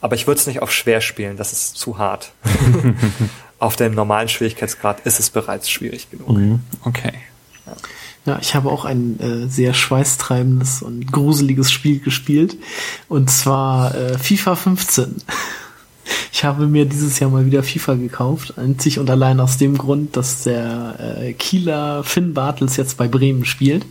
Aber 0.02 0.14
ich 0.14 0.28
würde 0.28 0.40
es 0.40 0.46
nicht 0.46 0.62
auf 0.62 0.72
schwer 0.72 1.02
spielen, 1.02 1.38
das 1.38 1.52
ist 1.52 1.78
zu 1.78 1.98
hart. 1.98 2.32
auf 3.60 3.76
dem 3.76 3.94
normalen 3.94 4.30
Schwierigkeitsgrad 4.30 5.02
ist 5.06 5.20
es 5.20 5.30
bereits 5.30 5.70
schwierig 5.70 6.10
genug. 6.12 6.30
Mhm. 6.30 6.60
Okay. 6.84 7.14
Ja. 7.66 7.74
ja. 8.26 8.40
ich 8.42 8.56
habe 8.56 8.70
auch 8.70 8.86
ein 8.86 9.20
äh, 9.20 9.48
sehr 9.48 9.74
schweißtreibendes 9.74 10.82
und 10.82 11.12
gruseliges 11.12 11.72
Spiel 11.72 12.00
gespielt. 12.00 12.58
Und 13.08 13.30
zwar 13.30 13.96
äh, 13.96 14.18
FIFA 14.18 14.56
15. 14.56 15.16
Ich 16.32 16.44
habe 16.44 16.68
mir 16.68 16.86
dieses 16.86 17.18
Jahr 17.18 17.32
mal 17.32 17.46
wieder 17.46 17.64
FIFA 17.64 17.96
gekauft, 17.96 18.60
einzig 18.60 19.00
und 19.00 19.10
allein 19.10 19.40
aus 19.40 19.58
dem 19.58 19.78
Grund, 19.78 20.18
dass 20.18 20.44
der 20.44 20.98
äh, 21.00 21.34
Kieler 21.34 22.04
Finn 22.04 22.34
Bartels 22.34 22.78
jetzt 22.78 22.98
bei 22.98 23.08
Bremen 23.08 23.46
spielt, 23.46 23.86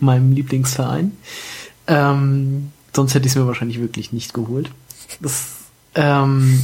meinem 0.00 0.32
Lieblingsverein. 0.32 1.12
Ähm, 1.86 2.72
sonst 2.94 3.14
hätte 3.14 3.26
ich 3.26 3.32
es 3.32 3.38
mir 3.38 3.46
wahrscheinlich 3.46 3.78
wirklich 3.78 4.12
nicht 4.12 4.34
geholt. 4.34 4.70
Das 5.20 5.48
ähm, 5.94 6.62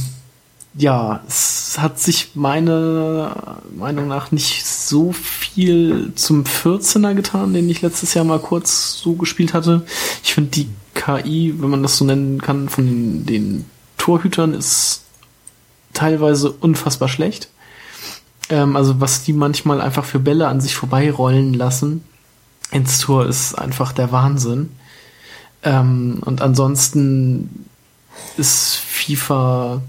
ja, 0.75 1.21
es 1.27 1.77
hat 1.79 1.99
sich 1.99 2.31
meiner 2.35 3.61
Meinung 3.75 4.07
nach 4.07 4.31
nicht 4.31 4.65
so 4.65 5.11
viel 5.11 6.13
zum 6.15 6.43
14er 6.43 7.13
getan, 7.13 7.53
den 7.53 7.69
ich 7.69 7.81
letztes 7.81 8.13
Jahr 8.13 8.25
mal 8.25 8.39
kurz 8.39 8.97
so 8.97 9.13
gespielt 9.13 9.53
hatte. 9.53 9.85
Ich 10.23 10.33
finde 10.33 10.51
die 10.51 10.69
KI, 10.95 11.53
wenn 11.57 11.69
man 11.69 11.83
das 11.83 11.97
so 11.97 12.05
nennen 12.05 12.41
kann, 12.41 12.69
von 12.69 12.85
den, 12.85 13.25
den 13.25 13.65
Torhütern 13.97 14.53
ist 14.53 15.03
teilweise 15.93 16.51
unfassbar 16.51 17.07
schlecht. 17.07 17.49
Ähm, 18.49 18.75
also 18.75 18.99
was 18.99 19.23
die 19.23 19.33
manchmal 19.33 19.79
einfach 19.79 20.05
für 20.05 20.19
Bälle 20.19 20.47
an 20.47 20.59
sich 20.59 20.75
vorbeirollen 20.75 21.53
lassen 21.53 22.03
ins 22.71 22.99
Tor 22.99 23.27
ist 23.27 23.53
einfach 23.53 23.91
der 23.91 24.11
Wahnsinn. 24.11 24.71
Ähm, 25.61 26.17
und 26.25 26.41
ansonsten 26.41 27.67
ist 28.37 28.75
FIFA 28.75 29.81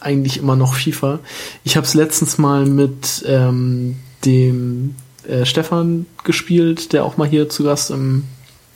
eigentlich 0.00 0.38
immer 0.38 0.56
noch 0.56 0.74
FIFA. 0.74 1.20
Ich 1.64 1.76
habe 1.76 1.86
es 1.86 1.94
letztens 1.94 2.38
mal 2.38 2.66
mit 2.66 3.24
ähm, 3.26 3.96
dem 4.24 4.94
äh, 5.26 5.44
Stefan 5.44 6.06
gespielt, 6.24 6.92
der 6.92 7.04
auch 7.04 7.16
mal 7.16 7.28
hier 7.28 7.48
zu 7.48 7.64
Gast 7.64 7.90
im 7.90 8.24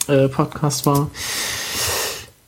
äh, 0.06 0.28
Podcast 0.28 0.86
war. 0.86 1.10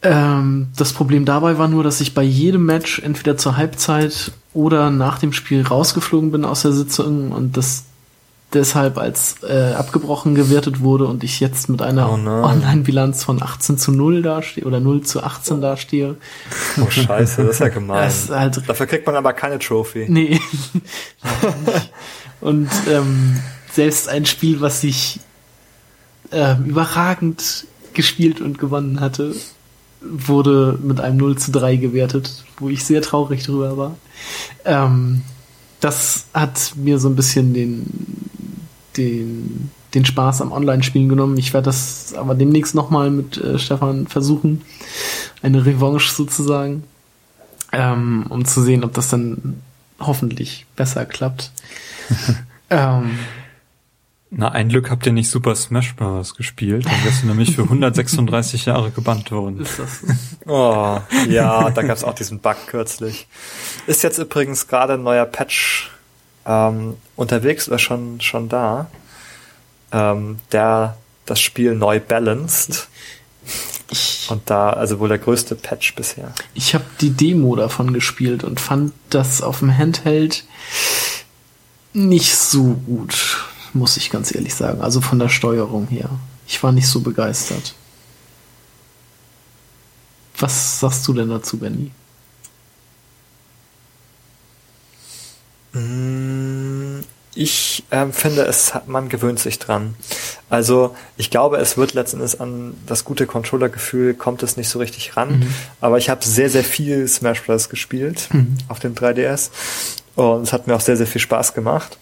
Ähm, 0.03 0.69
das 0.77 0.93
Problem 0.93 1.25
dabei 1.25 1.59
war 1.59 1.69
nur, 1.69 1.83
dass 1.83 2.01
ich 2.01 2.15
bei 2.15 2.23
jedem 2.23 2.65
Match 2.67 3.01
entweder 3.01 3.37
zur 3.37 3.57
Halbzeit 3.57 4.33
oder 4.53 4.91
nach 4.91 5.19
dem 5.19 5.33
Spiel 5.33 5.63
rausgeflogen 5.63 6.31
bin 6.31 6.45
aus 6.45 6.63
der 6.63 6.73
Sitzung 6.73 7.33
und 7.33 7.57
das 7.57 7.85
deshalb 8.53 8.97
als 8.97 9.43
äh, 9.43 9.73
abgebrochen 9.73 10.35
gewertet 10.35 10.81
wurde 10.81 11.07
und 11.07 11.25
ich 11.25 11.41
jetzt 11.41 11.69
mit 11.69 11.83
einer 11.83 12.11
oh 12.11 12.15
Online-Bilanz 12.15 13.25
von 13.25 13.43
18 13.43 13.77
zu 13.77 13.93
0 13.93 14.23
dastehe 14.23 14.65
oder 14.65 14.81
0 14.81 15.03
zu 15.03 15.23
18 15.23 15.61
dastehe. 15.61 16.17
Oh 16.81 16.89
scheiße, 16.89 17.43
das 17.43 17.57
ist 17.57 17.61
ja 17.61 17.69
gemein. 17.69 18.09
Ist 18.09 18.31
halt 18.31 18.63
Dafür 18.69 18.87
kriegt 18.87 19.07
man 19.07 19.17
aber 19.17 19.33
keine 19.33 19.59
Trophy. 19.59 20.07
Nee. 20.09 20.41
und 22.41 22.71
ähm, 22.89 23.41
selbst 23.73 24.09
ein 24.09 24.27
Spiel, 24.27 24.61
was 24.61 24.85
ich 24.85 25.21
äh, 26.31 26.55
überragend 26.65 27.67
gespielt 27.95 28.41
und 28.41 28.59
gewonnen 28.59 29.01
hatte, 29.01 29.35
wurde 30.01 30.79
mit 30.83 31.01
einem 31.01 31.17
0 31.17 31.37
zu 31.39 31.51
3 31.51 31.77
gewertet, 31.77 32.45
wo 32.59 32.69
ich 32.69 32.85
sehr 32.85 33.03
traurig 33.03 33.43
drüber 33.43 33.77
war. 33.77 33.97
Ähm, 34.65 35.23
das 35.81 36.27
hat 36.33 36.73
mir 36.77 36.99
so 36.99 37.09
ein 37.09 37.17
bisschen 37.17 37.53
den 37.55 37.87
den, 38.97 39.71
den 39.95 40.05
Spaß 40.05 40.43
am 40.43 40.53
Online-Spielen 40.53 41.09
genommen. 41.09 41.37
Ich 41.39 41.53
werde 41.55 41.67
das 41.67 42.15
aber 42.15 42.35
demnächst 42.35 42.75
nochmal 42.75 43.11
mit 43.11 43.37
äh, 43.39 43.59
Stefan 43.59 44.07
versuchen. 44.07 44.63
Eine 45.43 45.65
Revanche 45.65 46.13
sozusagen. 46.13 46.85
Ähm, 47.73 48.27
um 48.29 48.45
zu 48.45 48.63
sehen, 48.63 48.85
ob 48.85 48.95
das 48.95 49.09
dann 49.09 49.61
hoffentlich 49.99 50.67
besser 50.77 51.05
klappt. 51.05 51.51
ähm, 52.71 53.19
Na, 54.31 54.51
ein 54.53 54.69
Glück 54.69 54.91
habt 54.91 55.07
ihr 55.07 55.13
nicht 55.13 55.31
Super 55.31 55.57
Smash 55.57 55.97
Bros. 55.97 56.35
gespielt, 56.35 56.87
dann 56.87 57.05
wirst 57.05 57.23
du 57.23 57.27
nämlich 57.27 57.55
für 57.55 57.63
136 57.63 58.67
Jahre 58.67 58.91
gebannt 58.91 59.31
worden. 59.31 59.61
Ist 59.61 59.79
das 59.79 60.01
so? 60.01 60.07
Oh, 60.49 61.01
ja, 61.29 61.71
da 61.71 61.83
gab 61.83 61.97
es 61.97 62.05
auch 62.05 62.15
diesen 62.15 62.39
Bug 62.39 62.57
kürzlich. 62.69 63.27
Ist 63.87 64.05
jetzt 64.05 64.19
übrigens 64.19 64.69
gerade 64.69 64.95
ein 64.95 65.03
neuer 65.03 65.27
Patch 65.27 65.91
ähm, 66.47 66.97
unterwegs 67.17 67.69
oder 67.69 67.79
schon, 67.79 68.21
schon 68.21 68.49
da, 68.49 68.91
ähm, 69.93 70.39
der 70.53 70.97
das 71.27 71.41
Spiel 71.41 71.75
neu 71.75 72.01
balanced. 72.01 72.89
Ich, 73.91 74.27
und 74.31 74.49
da, 74.51 74.71
also 74.71 74.99
wohl 74.99 75.09
der 75.09 75.19
größte 75.19 75.55
Patch 75.55 75.95
bisher. 75.95 76.33
Ich 76.55 76.75
habe 76.75 76.85
die 77.01 77.11
Demo 77.11 77.55
davon 77.55 77.93
gespielt 77.93 78.43
und 78.43 78.61
fand 78.61 78.93
das 79.11 79.43
auf 79.43 79.61
dem 79.61 79.77
Handheld 79.77 80.45
nicht 81.93 82.37
so 82.37 82.75
gut, 82.87 83.45
muss 83.73 83.97
ich 83.97 84.11
ganz 84.11 84.35
ehrlich 84.35 84.55
sagen. 84.55 84.81
Also 84.81 85.01
von 85.01 85.19
der 85.19 85.29
Steuerung 85.29 85.87
her. 85.89 86.11
Ich 86.49 86.63
war 86.63 86.73
nicht 86.73 86.89
so 86.89 87.01
begeistert. 87.01 87.75
Was 90.39 90.81
sagst 90.81 91.07
du 91.09 91.15
denn 91.15 91.31
dazu, 91.31 91.59
Benny? 91.59 91.91
Ich 97.35 97.85
ähm, 97.91 98.13
finde, 98.13 98.43
es 98.43 98.75
hat, 98.75 98.89
man 98.89 99.09
gewöhnt 99.09 99.39
sich 99.39 99.59
dran. 99.59 99.95
Also 100.49 100.97
ich 101.17 101.31
glaube, 101.31 101.59
es 101.59 101.77
wird 101.77 101.93
letztendlich 101.93 102.41
an 102.41 102.75
das 102.87 103.05
gute 103.05 103.27
Controller-Gefühl 103.27 104.15
kommt 104.15 104.43
es 104.43 104.57
nicht 104.57 104.69
so 104.69 104.79
richtig 104.79 105.17
ran. 105.17 105.41
Mhm. 105.41 105.55
Aber 105.81 105.99
ich 105.99 106.09
habe 106.09 106.25
sehr, 106.25 106.49
sehr 106.49 106.65
viel 106.65 107.07
Smash 107.07 107.43
Bros. 107.43 107.69
gespielt 107.69 108.29
mhm. 108.33 108.57
auf 108.69 108.79
dem 108.79 108.95
3DS 108.95 109.51
und 110.15 110.43
es 110.43 110.53
hat 110.53 110.67
mir 110.67 110.75
auch 110.75 110.81
sehr, 110.81 110.97
sehr 110.97 111.07
viel 111.07 111.21
Spaß 111.21 111.53
gemacht. 111.53 111.99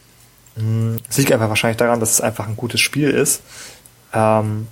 Mm, 0.57 0.97
es 1.10 1.18
liegt 1.18 1.33
einfach 1.33 1.49
wahrscheinlich 1.49 1.78
daran, 1.78 2.01
dass 2.01 2.12
es 2.12 2.20
einfach 2.20 2.47
ein 2.47 2.57
gutes 2.57 2.81
Spiel 2.81 3.10
ist. 3.10 3.43
Ähm, 4.12 4.68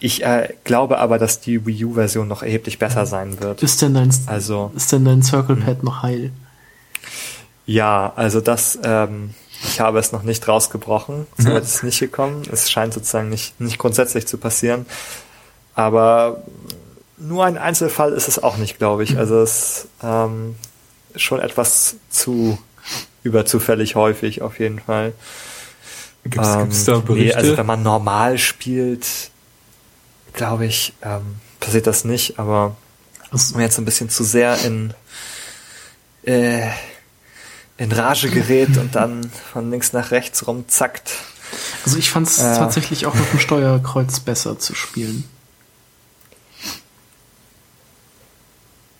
ich 0.00 0.24
äh, 0.24 0.54
glaube 0.64 0.98
aber, 0.98 1.18
dass 1.18 1.40
die 1.40 1.64
Wii 1.66 1.84
U-Version 1.84 2.26
noch 2.26 2.42
erheblich 2.42 2.78
besser 2.78 3.06
sein 3.06 3.40
wird. 3.40 3.62
Ist 3.62 3.82
denn 3.82 3.94
dein, 3.94 4.10
also, 4.26 4.72
ist 4.74 4.90
denn 4.90 5.04
dein 5.04 5.22
Circle 5.22 5.56
Pad 5.56 5.78
hm. 5.78 5.84
noch 5.84 6.02
heil? 6.02 6.32
Ja, 7.66 8.12
also 8.16 8.40
das, 8.40 8.78
ähm, 8.82 9.34
ich 9.64 9.80
habe 9.80 9.98
es 9.98 10.12
noch 10.12 10.22
nicht 10.22 10.46
rausgebrochen. 10.48 11.26
So 11.38 11.52
weit 11.52 11.62
ist 11.62 11.76
es 11.76 11.82
nicht 11.82 12.00
gekommen. 12.00 12.42
Es 12.50 12.70
scheint 12.70 12.94
sozusagen 12.94 13.28
nicht, 13.28 13.60
nicht 13.60 13.78
grundsätzlich 13.78 14.26
zu 14.26 14.38
passieren. 14.38 14.86
Aber 15.74 16.42
nur 17.18 17.44
ein 17.44 17.58
Einzelfall 17.58 18.12
ist 18.12 18.28
es 18.28 18.42
auch 18.42 18.56
nicht, 18.56 18.78
glaube 18.78 19.04
ich. 19.04 19.16
Also 19.16 19.40
es 19.40 19.86
ähm, 20.02 20.56
ist 21.14 21.22
schon 21.22 21.40
etwas 21.40 21.96
zu 22.10 22.58
überzufällig 23.22 23.94
häufig 23.94 24.42
auf 24.42 24.58
jeden 24.58 24.80
Fall. 24.80 25.12
Gibt's, 26.24 26.48
ähm, 26.48 26.62
gibt's 26.64 26.84
da 26.84 26.98
Berichte? 26.98 27.28
Nee, 27.28 27.34
also 27.34 27.56
wenn 27.56 27.66
man 27.66 27.82
normal 27.82 28.38
spielt, 28.38 29.06
glaube 30.32 30.66
ich, 30.66 30.94
ähm, 31.02 31.36
passiert 31.60 31.86
das 31.86 32.04
nicht, 32.04 32.38
aber 32.38 32.76
wenn 33.30 33.40
man 33.52 33.62
jetzt 33.62 33.78
ein 33.78 33.84
bisschen 33.84 34.10
zu 34.10 34.24
sehr 34.24 34.58
in, 34.64 34.94
äh, 36.24 36.68
in 37.82 37.90
Rage 37.90 38.30
gerät 38.30 38.78
und 38.78 38.94
dann 38.94 39.28
von 39.52 39.70
links 39.70 39.92
nach 39.92 40.12
rechts 40.12 40.46
rumzackt. 40.46 41.14
Also 41.84 41.98
ich 41.98 42.10
fand 42.10 42.28
es 42.28 42.38
äh, 42.38 42.54
tatsächlich 42.56 43.06
auch 43.06 43.14
mit 43.14 43.32
dem 43.32 43.40
Steuerkreuz 43.40 44.20
besser 44.20 44.56
zu 44.58 44.76
spielen. 44.76 45.24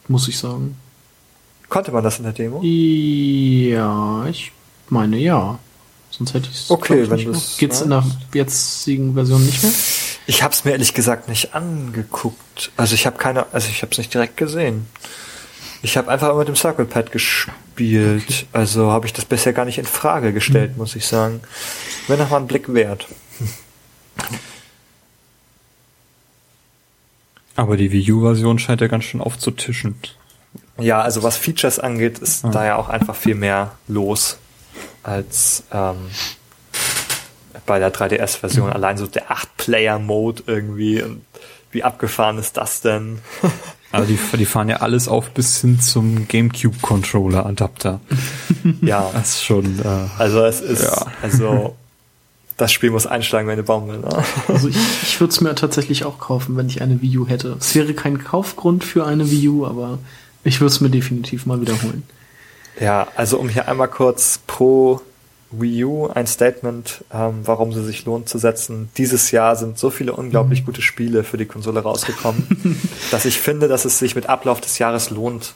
Muss 0.08 0.26
ich 0.26 0.36
sagen. 0.36 0.76
Konnte 1.68 1.92
man 1.92 2.02
das 2.02 2.18
in 2.18 2.24
der 2.24 2.32
Demo? 2.32 2.60
Ja, 2.64 4.26
ich 4.26 4.50
meine 4.88 5.16
ja. 5.16 5.60
Sonst 6.10 6.34
hätte 6.34 6.48
ich 6.50 6.56
es 6.64 6.70
Okay, 6.70 7.08
wenn 7.08 7.32
das 7.32 7.56
Geht's 7.58 7.82
in 7.82 7.90
der 7.90 8.04
jetzigen 8.34 9.14
Version 9.14 9.46
nicht 9.46 9.62
mehr? 9.62 9.72
Ich 10.26 10.42
habe 10.42 10.52
es 10.52 10.64
mir 10.64 10.72
ehrlich 10.72 10.92
gesagt 10.92 11.28
nicht 11.28 11.54
angeguckt. 11.54 12.72
Also 12.76 12.96
ich 12.96 13.06
habe 13.06 13.16
keine, 13.16 13.46
also 13.52 13.68
ich 13.68 13.82
habe 13.82 13.92
es 13.92 13.98
nicht 13.98 14.12
direkt 14.12 14.36
gesehen. 14.36 14.86
Ich 15.82 15.96
habe 15.96 16.10
einfach 16.10 16.36
mit 16.36 16.48
dem 16.48 16.56
Circle 16.56 16.84
Pad 16.84 17.12
gespielt. 17.12 17.56
Okay. 17.74 18.46
Also 18.52 18.90
habe 18.90 19.06
ich 19.06 19.12
das 19.12 19.24
bisher 19.24 19.52
gar 19.52 19.64
nicht 19.64 19.78
in 19.78 19.84
Frage 19.84 20.32
gestellt, 20.32 20.72
mhm. 20.72 20.78
muss 20.78 20.96
ich 20.96 21.06
sagen. 21.06 21.40
Wäre 22.06 22.22
noch 22.22 22.30
mal 22.30 22.38
ein 22.38 22.46
Blick 22.46 22.72
wert. 22.72 23.06
Aber 27.56 27.76
die 27.76 27.92
Wii 27.92 28.12
U-Version 28.12 28.58
scheint 28.58 28.80
ja 28.80 28.86
ganz 28.86 29.04
schön 29.04 29.20
aufzutischen. 29.20 29.96
Ja, 30.78 31.02
also 31.02 31.22
was 31.22 31.36
Features 31.36 31.78
angeht, 31.78 32.18
ist 32.18 32.44
ah. 32.44 32.50
da 32.50 32.64
ja 32.64 32.76
auch 32.76 32.88
einfach 32.88 33.14
viel 33.14 33.34
mehr 33.34 33.72
los 33.88 34.38
als 35.02 35.64
ähm, 35.72 36.10
bei 37.66 37.78
der 37.78 37.92
3DS-Version. 37.92 38.68
Mhm. 38.68 38.72
Allein 38.72 38.96
so 38.96 39.06
der 39.06 39.30
8-Player-Mode 39.30 40.44
irgendwie. 40.46 41.02
Und 41.02 41.24
wie 41.70 41.84
abgefahren 41.84 42.38
ist 42.38 42.56
das 42.56 42.80
denn? 42.80 43.20
Also 43.92 44.12
die, 44.12 44.36
die 44.38 44.46
fahren 44.46 44.68
ja 44.68 44.76
alles 44.76 45.06
auf 45.06 45.30
bis 45.30 45.60
hin 45.60 45.80
zum 45.80 46.26
GameCube-Controller-Adapter. 46.26 48.00
ja. 48.80 49.10
Das 49.12 49.34
ist 49.34 49.44
schon. 49.44 49.78
Äh, 49.80 49.88
also 50.18 50.44
es 50.44 50.60
ist, 50.60 50.82
ja. 50.82 51.06
also 51.22 51.76
das 52.56 52.72
Spiel 52.72 52.90
muss 52.90 53.06
einschlagen 53.06 53.46
wenn 53.46 53.54
eine 53.54 53.62
Baum 53.62 53.88
will. 53.88 53.98
Ne? 53.98 54.24
Also 54.48 54.68
ich, 54.68 54.76
ich 55.02 55.20
würde 55.20 55.32
es 55.32 55.40
mir 55.40 55.54
tatsächlich 55.54 56.04
auch 56.04 56.18
kaufen, 56.18 56.56
wenn 56.56 56.68
ich 56.68 56.80
eine 56.80 57.02
Wii 57.02 57.18
U 57.18 57.28
hätte. 57.28 57.56
Es 57.58 57.74
wäre 57.74 57.94
kein 57.94 58.22
Kaufgrund 58.22 58.84
für 58.84 59.06
eine 59.06 59.30
Wii 59.30 59.48
U, 59.48 59.66
aber 59.66 59.98
ich 60.44 60.60
würde 60.60 60.72
es 60.72 60.80
mir 60.80 60.90
definitiv 60.90 61.46
mal 61.46 61.60
wiederholen. 61.60 62.02
Ja, 62.80 63.08
also 63.16 63.38
um 63.38 63.48
hier 63.48 63.68
einmal 63.68 63.88
kurz 63.88 64.40
pro 64.46 65.00
Wii 65.52 65.84
U 65.84 66.06
ein 66.08 66.26
Statement, 66.26 67.04
ähm, 67.12 67.40
warum 67.44 67.72
sie 67.72 67.84
sich 67.84 68.04
lohnt 68.04 68.28
zu 68.28 68.38
setzen. 68.38 68.88
Dieses 68.96 69.30
Jahr 69.30 69.56
sind 69.56 69.78
so 69.78 69.90
viele 69.90 70.14
unglaublich 70.14 70.62
mhm. 70.62 70.66
gute 70.66 70.82
Spiele 70.82 71.24
für 71.24 71.36
die 71.36 71.46
Konsole 71.46 71.80
rausgekommen, 71.80 72.80
dass 73.10 73.24
ich 73.24 73.38
finde, 73.38 73.68
dass 73.68 73.84
es 73.84 73.98
sich 73.98 74.14
mit 74.14 74.28
Ablauf 74.28 74.60
des 74.60 74.78
Jahres 74.78 75.10
lohnt, 75.10 75.54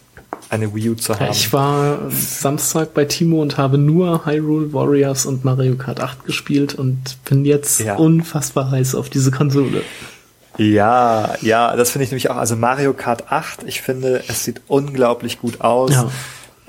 eine 0.49 0.75
Wii 0.75 0.91
U 0.91 0.95
zu 0.95 1.19
haben. 1.19 1.33
Ich 1.33 1.53
war 1.53 2.11
Samstag 2.11 2.95
bei 2.95 3.05
Timo 3.05 3.43
und 3.43 3.59
habe 3.59 3.79
nur 3.79 4.27
Hyrule 4.27 4.73
Warriors 4.73 5.27
und 5.27 5.45
Mario 5.45 5.77
Kart 5.77 6.01
8 6.01 6.25
gespielt 6.25 6.75
und 6.75 7.17
bin 7.25 7.45
jetzt 7.45 7.81
ja. 7.81 7.97
unfassbar 7.97 8.71
heiß 8.71 8.95
auf 8.95 9.09
diese 9.09 9.31
Konsole. 9.31 9.83
Ja, 10.59 11.35
ja, 11.43 11.77
das 11.77 11.91
finde 11.91 12.05
ich 12.05 12.11
nämlich 12.11 12.31
auch. 12.31 12.37
Also 12.37 12.57
Mario 12.57 12.95
Kart 12.95 13.31
8, 13.31 13.65
ich 13.67 13.83
finde, 13.83 14.23
es 14.29 14.45
sieht 14.45 14.63
unglaublich 14.69 15.39
gut 15.41 15.61
aus. 15.61 15.93
Ja. 15.93 16.11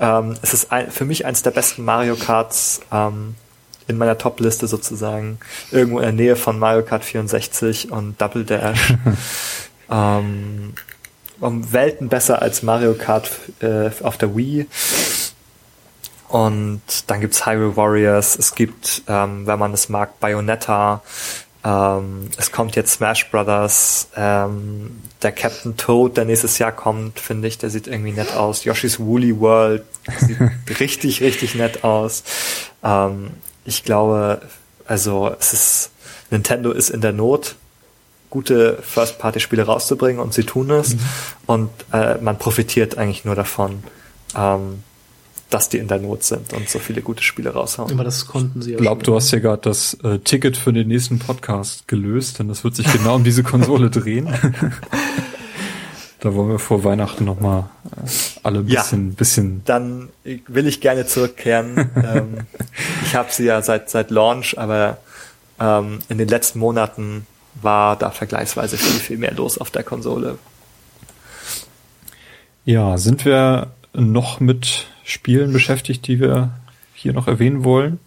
Ähm, 0.00 0.36
es 0.42 0.54
ist 0.54 0.72
ein, 0.72 0.90
für 0.90 1.04
mich 1.04 1.26
eines 1.26 1.42
der 1.42 1.50
besten 1.50 1.84
Mario 1.84 2.16
Karts 2.16 2.80
ähm, 2.92 3.34
in 3.88 3.96
meiner 3.98 4.18
Top-Liste 4.18 4.66
sozusagen. 4.66 5.38
Irgendwo 5.70 5.98
in 5.98 6.04
der 6.04 6.12
Nähe 6.12 6.36
von 6.36 6.58
Mario 6.58 6.82
Kart 6.82 7.04
64 7.04 7.90
und 7.90 8.20
Double 8.20 8.44
Dash. 8.44 8.94
ähm, 9.90 10.74
um 11.40 11.72
Welten 11.72 12.08
besser 12.08 12.42
als 12.42 12.62
Mario 12.62 12.94
Kart 12.94 13.30
äh, 13.60 13.90
auf 14.02 14.18
der 14.18 14.36
Wii. 14.36 14.66
Und 16.28 16.82
dann 17.06 17.20
gibt's 17.22 17.46
Hyrule 17.46 17.76
Warriors, 17.76 18.38
es 18.38 18.54
gibt, 18.54 19.02
ähm, 19.08 19.46
wenn 19.46 19.58
man 19.58 19.72
es 19.72 19.88
mag, 19.88 20.20
Bayonetta, 20.20 21.02
ähm, 21.64 22.28
es 22.36 22.52
kommt 22.52 22.76
jetzt 22.76 22.92
Smash 22.92 23.30
Brothers, 23.30 24.08
ähm, 24.16 25.02
der 25.22 25.32
Captain 25.32 25.76
Toad, 25.76 26.16
der 26.16 26.24
nächstes 26.24 26.58
Jahr 26.58 26.72
kommt, 26.72 27.18
finde 27.18 27.48
ich, 27.48 27.58
der 27.58 27.70
sieht 27.70 27.88
irgendwie 27.88 28.12
nett 28.12 28.34
aus. 28.34 28.64
Yoshi's 28.64 29.00
Woolly 29.00 29.38
World 29.40 29.84
sieht 30.20 30.38
richtig, 30.80 31.20
richtig 31.20 31.54
nett 31.56 31.82
aus. 31.82 32.22
Ähm, 32.84 33.30
ich 33.64 33.84
glaube, 33.84 34.42
also 34.86 35.34
es 35.38 35.52
ist, 35.52 35.90
Nintendo 36.30 36.70
ist 36.72 36.90
in 36.90 37.00
der 37.00 37.12
Not, 37.12 37.56
gute 38.30 38.78
First-Party-Spiele 38.82 39.64
rauszubringen 39.64 40.20
und 40.20 40.34
sie 40.34 40.44
tun 40.44 40.70
es. 40.70 40.94
Mhm. 40.94 41.00
Und 41.46 41.70
äh, 41.92 42.18
man 42.18 42.38
profitiert 42.38 42.98
eigentlich 42.98 43.24
nur 43.24 43.34
davon. 43.34 43.82
Ähm, 44.36 44.84
dass 45.50 45.68
die 45.68 45.78
in 45.78 45.88
der 45.88 45.98
Not 45.98 46.24
sind 46.24 46.52
und 46.52 46.68
so 46.68 46.78
viele 46.78 47.00
gute 47.00 47.22
Spiele 47.22 47.50
raushauen. 47.50 47.92
Aber 47.92 48.04
das 48.04 48.26
konnten 48.26 48.60
sie 48.60 48.72
ja. 48.72 48.76
Ich 48.76 48.82
glaube, 48.82 49.02
du 49.02 49.14
hast 49.14 49.30
ja 49.30 49.38
gerade 49.38 49.62
das 49.62 49.94
äh, 50.04 50.18
Ticket 50.18 50.56
für 50.56 50.72
den 50.72 50.88
nächsten 50.88 51.18
Podcast 51.18 51.88
gelöst, 51.88 52.38
denn 52.38 52.48
das 52.48 52.64
wird 52.64 52.76
sich 52.76 52.90
genau 52.92 53.16
um 53.16 53.24
diese 53.24 53.42
Konsole 53.42 53.90
drehen. 53.90 54.28
da 56.20 56.34
wollen 56.34 56.50
wir 56.50 56.58
vor 56.58 56.84
Weihnachten 56.84 57.24
nochmal 57.24 57.70
äh, 57.96 58.08
alle 58.42 58.58
ein 58.60 58.66
bisschen, 58.66 59.08
ja, 59.08 59.14
bisschen. 59.16 59.62
Dann 59.64 60.10
will 60.24 60.66
ich 60.66 60.80
gerne 60.80 61.06
zurückkehren. 61.06 61.90
ähm, 61.96 62.38
ich 63.04 63.14
habe 63.14 63.32
sie 63.32 63.44
ja 63.44 63.62
seit 63.62 63.88
seit 63.88 64.10
Launch, 64.10 64.58
aber 64.58 64.98
ähm, 65.58 66.00
in 66.08 66.18
den 66.18 66.28
letzten 66.28 66.58
Monaten 66.58 67.26
war 67.62 67.96
da 67.96 68.10
vergleichsweise 68.10 68.76
viel, 68.76 69.00
viel 69.00 69.18
mehr 69.18 69.32
los 69.32 69.58
auf 69.58 69.70
der 69.70 69.82
Konsole. 69.82 70.38
Ja, 72.64 72.98
sind 72.98 73.24
wir 73.24 73.68
noch 73.94 74.40
mit 74.40 74.86
Spielen 75.08 75.54
beschäftigt, 75.54 76.06
die 76.06 76.20
wir 76.20 76.50
hier 76.92 77.14
noch 77.14 77.28
erwähnen 77.28 77.64
wollen? 77.64 77.98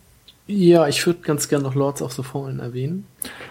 Ja, 0.46 0.88
ich 0.88 1.04
würde 1.08 1.22
ganz 1.22 1.48
gerne 1.48 1.64
noch 1.64 1.74
Lords 1.74 2.04
of 2.04 2.14
the 2.14 2.22
Fallen 2.22 2.60
erwähnen. 2.60 3.06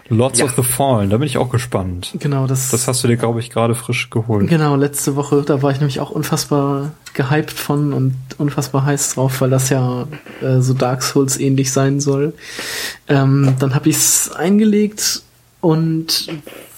Lords 0.08 0.38
ja. 0.38 0.44
of 0.44 0.52
the 0.54 0.62
Fallen, 0.62 1.10
da 1.10 1.16
bin 1.16 1.26
ich 1.26 1.36
auch 1.36 1.50
gespannt. 1.50 2.12
Genau, 2.20 2.46
das. 2.46 2.70
Das 2.70 2.86
hast 2.86 3.02
du 3.02 3.08
dir, 3.08 3.16
glaube 3.16 3.40
ich, 3.40 3.50
gerade 3.50 3.74
frisch 3.74 4.08
geholt. 4.10 4.48
Genau, 4.48 4.76
letzte 4.76 5.16
Woche, 5.16 5.42
da 5.42 5.62
war 5.62 5.72
ich 5.72 5.78
nämlich 5.78 5.98
auch 5.98 6.10
unfassbar 6.10 6.92
gehypt 7.14 7.50
von 7.50 7.92
und 7.92 8.14
unfassbar 8.38 8.84
heiß 8.84 9.14
drauf, 9.14 9.40
weil 9.40 9.50
das 9.50 9.68
ja 9.68 10.06
äh, 10.42 10.60
so 10.60 10.72
Dark 10.72 11.02
Souls 11.02 11.36
ähnlich 11.36 11.72
sein 11.72 11.98
soll. 11.98 12.34
Ähm, 13.08 13.56
dann 13.58 13.74
habe 13.74 13.88
ich 13.88 13.96
es 13.96 14.30
eingelegt 14.30 15.22
und 15.60 16.28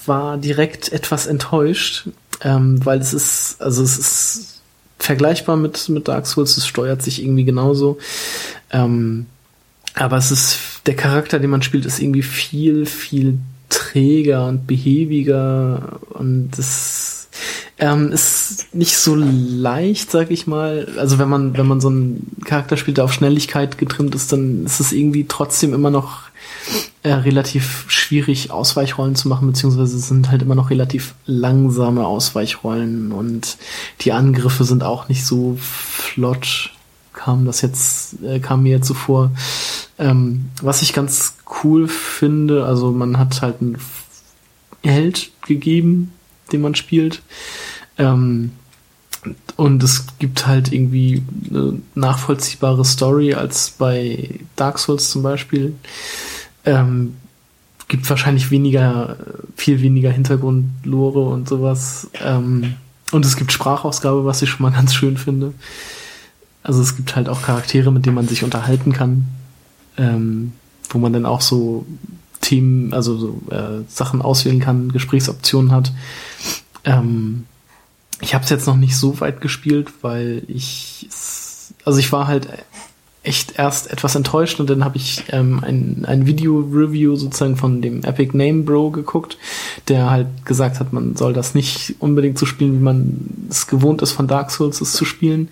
war 0.07 0.39
direkt 0.39 0.91
etwas 0.91 1.27
enttäuscht, 1.27 2.09
ähm, 2.43 2.83
weil 2.83 2.99
es 2.99 3.13
ist, 3.13 3.61
also 3.61 3.83
es 3.83 3.99
ist 3.99 4.52
vergleichbar 5.03 5.57
mit, 5.57 5.89
mit 5.89 6.07
Dark 6.07 6.27
Souls, 6.27 6.57
es 6.57 6.67
steuert 6.67 7.03
sich 7.03 7.23
irgendwie 7.23 7.45
genauso. 7.45 7.99
Ähm, 8.71 9.27
aber 9.95 10.17
es 10.17 10.31
ist, 10.31 10.59
der 10.87 10.95
Charakter, 10.95 11.39
den 11.39 11.51
man 11.51 11.63
spielt, 11.63 11.85
ist 11.85 12.01
irgendwie 12.01 12.23
viel, 12.23 12.87
viel 12.87 13.39
träger 13.69 14.47
und 14.47 14.67
behäbiger 14.67 16.01
und 16.11 16.59
es 16.59 17.29
ähm, 17.79 18.13
ist 18.13 18.75
nicht 18.75 18.97
so 18.97 19.17
leicht, 19.17 20.11
sag 20.11 20.31
ich 20.31 20.47
mal. 20.47 20.89
Also 20.99 21.19
wenn 21.19 21.29
man, 21.29 21.57
wenn 21.57 21.67
man 21.67 21.81
so 21.81 21.89
einen 21.89 22.37
Charakter 22.45 22.77
spielt, 22.77 22.99
der 22.99 23.05
auf 23.05 23.13
Schnelligkeit 23.13 23.79
getrimmt 23.79 24.15
ist, 24.15 24.33
dann 24.33 24.67
ist 24.67 24.79
es 24.79 24.93
irgendwie 24.93 25.27
trotzdem 25.27 25.75
immer 25.75 25.91
noch 25.91 26.21
äh, 27.03 27.13
relativ 27.13 27.85
schwierig, 27.89 28.51
Ausweichrollen 28.51 29.17
zu 29.17 29.29
machen, 29.29 29.49
beziehungsweise 29.49 29.99
sind 29.99 30.31
halt 30.31 30.43
immer 30.43 30.55
noch 30.55 30.71
relativ 30.71 31.15
langsame 31.27 32.07
Ausweichrollen 32.07 33.11
und 33.13 33.57
die 34.03 34.13
Angriffe 34.13 34.65
sind 34.65 34.85
auch 34.85 35.09
nicht 35.09 35.25
so 35.27 35.57
flott. 35.59 36.71
Kam 37.13 37.45
das 37.45 37.61
jetzt, 37.61 38.23
äh, 38.23 38.39
kam 38.39 38.63
mir 38.63 38.71
jetzt 38.71 38.87
so 38.87 38.95
vor. 38.95 39.33
Ähm, 39.99 40.51
was 40.63 40.83
ich 40.83 40.93
ganz 40.93 41.35
cool 41.63 41.89
finde, 41.89 42.65
also 42.65 42.93
man 42.93 43.19
hat 43.19 43.43
halt 43.43 43.61
einen 43.61 43.79
Held 44.83 45.31
gegeben, 45.47 46.13
den 46.53 46.61
man 46.61 46.75
spielt. 46.75 47.23
Ähm, 47.99 48.53
und 49.57 49.83
es 49.83 50.07
gibt 50.19 50.47
halt 50.47 50.73
irgendwie 50.73 51.23
eine 51.51 51.81
nachvollziehbare 51.95 52.85
Story 52.85 53.35
als 53.35 53.71
bei 53.71 54.41
Dark 54.57 54.79
Souls 54.79 55.11
zum 55.11 55.23
Beispiel. 55.23 55.75
Ähm, 56.65 57.17
gibt 57.89 58.09
wahrscheinlich 58.09 58.51
weniger, 58.51 59.17
viel 59.57 59.83
weniger 59.83 60.11
Hintergrundlore 60.11 61.29
und 61.29 61.49
sowas. 61.49 62.09
Ähm, 62.25 62.75
und 63.11 63.27
es 63.27 63.37
gibt 63.37 63.53
Sprachausgabe, 63.53 64.25
was 64.25 64.41
ich 64.43 64.51
schon 64.51 64.63
mal 64.63 64.73
ganz 64.77 64.95
schön 64.95 65.17
finde. 65.17 65.53
Also 66.63 66.81
es 66.81 66.97
gibt 66.97 67.17
halt 67.17 67.29
auch 67.29 67.43
Charaktere, 67.43 67.93
mit 67.93 68.07
denen 68.07 68.15
man 68.15 68.29
sich 68.29 68.45
unterhalten 68.45 68.93
kann, 68.93 69.27
ähm, 69.99 70.53
wo 70.89 70.99
man 70.99 71.13
dann 71.13 71.27
auch 71.27 71.41
so 71.41 71.85
Themen, 72.41 72.95
also 72.95 73.17
so, 73.17 73.43
äh, 73.51 73.83
Sachen 73.89 74.23
auswählen 74.23 74.61
kann, 74.61 74.91
Gesprächsoptionen 74.93 75.73
hat. 75.73 75.93
Ähm, 76.85 77.45
ich 78.21 78.35
habe 78.35 78.45
es 78.45 78.51
jetzt 78.51 78.67
noch 78.67 78.77
nicht 78.77 78.97
so 78.97 79.21
weit 79.21 79.41
gespielt, 79.41 79.93
weil 80.03 80.45
ich, 80.49 81.09
also 81.85 81.99
ich 81.99 82.11
war 82.13 82.27
halt 82.27 82.49
echt 83.25 83.57
erst 83.57 83.91
etwas 83.91 84.17
enttäuscht 84.17 84.59
und 84.59 84.69
dann 84.69 84.85
habe 84.85 84.97
ich 84.97 85.25
ähm, 85.29 85.63
ein, 85.63 86.05
ein 86.07 86.27
Video-Review 86.27 87.15
sozusagen 87.15 87.57
von 87.57 87.81
dem 87.81 88.03
Epic 88.03 88.37
Name 88.37 88.65
Bro 88.65 88.91
geguckt, 88.91 89.39
der 89.87 90.11
halt 90.11 90.27
gesagt 90.45 90.81
hat, 90.81 90.93
man 90.93 91.15
soll 91.15 91.33
das 91.33 91.55
nicht 91.55 91.95
unbedingt 92.01 92.37
so 92.37 92.47
spielen, 92.47 92.81
wie 92.81 92.83
man 92.83 93.47
es 93.49 93.69
gewohnt 93.69 94.03
ist 94.03 94.11
von 94.11 94.27
Dark 94.27 94.51
Souls 94.51 94.81
es 94.81 94.93
zu 94.93 95.05
spielen. 95.05 95.49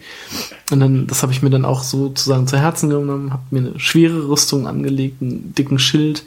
Und 0.72 0.80
dann, 0.80 1.06
das 1.06 1.22
habe 1.22 1.32
ich 1.32 1.42
mir 1.42 1.50
dann 1.50 1.64
auch 1.64 1.84
sozusagen 1.84 2.48
zu 2.48 2.58
Herzen 2.58 2.90
genommen, 2.90 3.32
habe 3.32 3.42
mir 3.50 3.60
eine 3.60 3.80
schwere 3.80 4.28
Rüstung 4.28 4.66
angelegt, 4.66 5.22
einen 5.22 5.54
dicken 5.54 5.78
Schild 5.78 6.24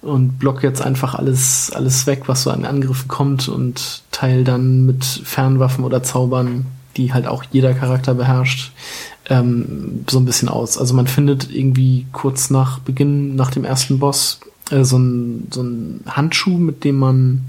und 0.00 0.38
block 0.38 0.62
jetzt 0.62 0.80
einfach 0.80 1.14
alles, 1.14 1.70
alles 1.74 2.06
weg, 2.06 2.22
was 2.26 2.44
so 2.44 2.50
an 2.50 2.64
Angriffen 2.64 3.08
kommt 3.08 3.48
und 3.48 4.02
teil 4.10 4.42
dann 4.42 4.86
mit 4.86 5.04
Fernwaffen 5.04 5.84
oder 5.84 6.02
Zaubern, 6.02 6.64
die 6.96 7.12
halt 7.12 7.26
auch 7.26 7.44
jeder 7.50 7.74
Charakter 7.74 8.14
beherrscht, 8.14 8.72
ähm, 9.28 10.04
so 10.08 10.18
ein 10.18 10.24
bisschen 10.24 10.48
aus. 10.48 10.78
Also 10.78 10.94
man 10.94 11.06
findet 11.06 11.50
irgendwie 11.54 12.06
kurz 12.12 12.50
nach 12.50 12.78
Beginn, 12.78 13.36
nach 13.36 13.50
dem 13.50 13.64
ersten 13.64 13.98
Boss, 13.98 14.40
äh, 14.70 14.84
so 14.84 14.98
ein 14.98 15.48
so 15.50 15.64
Handschuh, 16.06 16.56
mit 16.56 16.84
dem 16.84 16.96
man, 16.96 17.44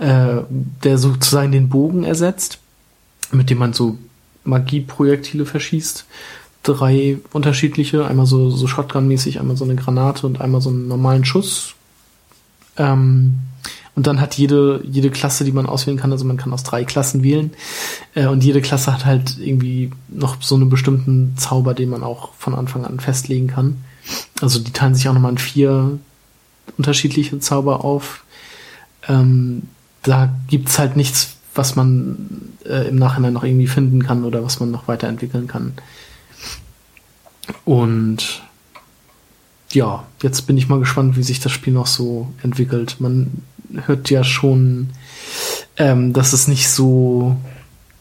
äh, 0.00 0.42
der 0.82 0.98
sozusagen 0.98 1.52
den 1.52 1.68
Bogen 1.68 2.04
ersetzt, 2.04 2.58
mit 3.32 3.50
dem 3.50 3.58
man 3.58 3.72
so 3.72 3.98
Magieprojektile 4.44 5.46
verschießt. 5.46 6.06
Drei 6.64 7.18
unterschiedliche, 7.32 8.06
einmal 8.06 8.26
so, 8.26 8.50
so 8.50 8.66
Shotgun-mäßig, 8.66 9.38
einmal 9.38 9.56
so 9.56 9.64
eine 9.64 9.76
Granate 9.76 10.26
und 10.26 10.40
einmal 10.40 10.60
so 10.60 10.70
einen 10.70 10.88
normalen 10.88 11.24
Schuss. 11.24 11.74
Ähm, 12.76 13.38
und 13.98 14.06
dann 14.06 14.20
hat 14.20 14.34
jede, 14.34 14.80
jede 14.84 15.10
Klasse, 15.10 15.42
die 15.42 15.50
man 15.50 15.66
auswählen 15.66 15.98
kann, 15.98 16.12
also 16.12 16.24
man 16.24 16.36
kann 16.36 16.52
aus 16.52 16.62
drei 16.62 16.84
Klassen 16.84 17.24
wählen. 17.24 17.50
Äh, 18.14 18.28
und 18.28 18.44
jede 18.44 18.60
Klasse 18.60 18.92
hat 18.92 19.04
halt 19.04 19.38
irgendwie 19.40 19.90
noch 20.06 20.40
so 20.40 20.54
einen 20.54 20.70
bestimmten 20.70 21.36
Zauber, 21.36 21.74
den 21.74 21.88
man 21.90 22.04
auch 22.04 22.32
von 22.34 22.54
Anfang 22.54 22.84
an 22.84 23.00
festlegen 23.00 23.48
kann. 23.48 23.78
Also 24.40 24.60
die 24.60 24.70
teilen 24.70 24.94
sich 24.94 25.08
auch 25.08 25.14
nochmal 25.14 25.32
in 25.32 25.38
vier 25.38 25.98
unterschiedliche 26.76 27.40
Zauber 27.40 27.84
auf. 27.84 28.22
Ähm, 29.08 29.62
da 30.04 30.32
gibt's 30.46 30.78
halt 30.78 30.94
nichts, 30.94 31.34
was 31.56 31.74
man 31.74 32.52
äh, 32.66 32.86
im 32.86 32.94
Nachhinein 32.94 33.32
noch 33.32 33.42
irgendwie 33.42 33.66
finden 33.66 34.04
kann 34.04 34.24
oder 34.24 34.44
was 34.44 34.60
man 34.60 34.70
noch 34.70 34.86
weiterentwickeln 34.86 35.48
kann. 35.48 35.72
Und 37.64 38.44
ja, 39.72 40.04
jetzt 40.22 40.42
bin 40.42 40.56
ich 40.56 40.68
mal 40.68 40.78
gespannt, 40.78 41.16
wie 41.16 41.24
sich 41.24 41.40
das 41.40 41.50
Spiel 41.50 41.72
noch 41.72 41.88
so 41.88 42.32
entwickelt. 42.44 43.00
Man 43.00 43.42
hört 43.86 44.10
ja 44.10 44.24
schon, 44.24 44.90
ähm, 45.76 46.12
dass 46.12 46.32
es 46.32 46.48
nicht 46.48 46.68
so 46.68 47.36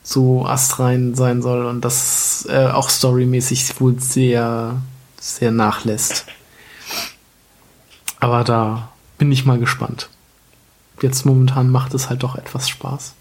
so 0.03 0.45
astrein 0.45 1.15
sein 1.15 1.41
soll 1.41 1.65
und 1.65 1.83
das 1.83 2.47
äh, 2.49 2.67
auch 2.67 2.89
storymäßig 2.89 3.81
wohl 3.81 3.99
sehr 3.99 4.81
sehr 5.19 5.51
nachlässt. 5.51 6.25
Aber 8.19 8.43
da 8.43 8.89
bin 9.17 9.31
ich 9.31 9.45
mal 9.45 9.59
gespannt. 9.59 10.09
Jetzt 11.01 11.25
momentan 11.25 11.69
macht 11.69 11.93
es 11.93 12.09
halt 12.09 12.23
doch 12.23 12.35
etwas 12.35 12.69
Spaß. 12.69 13.13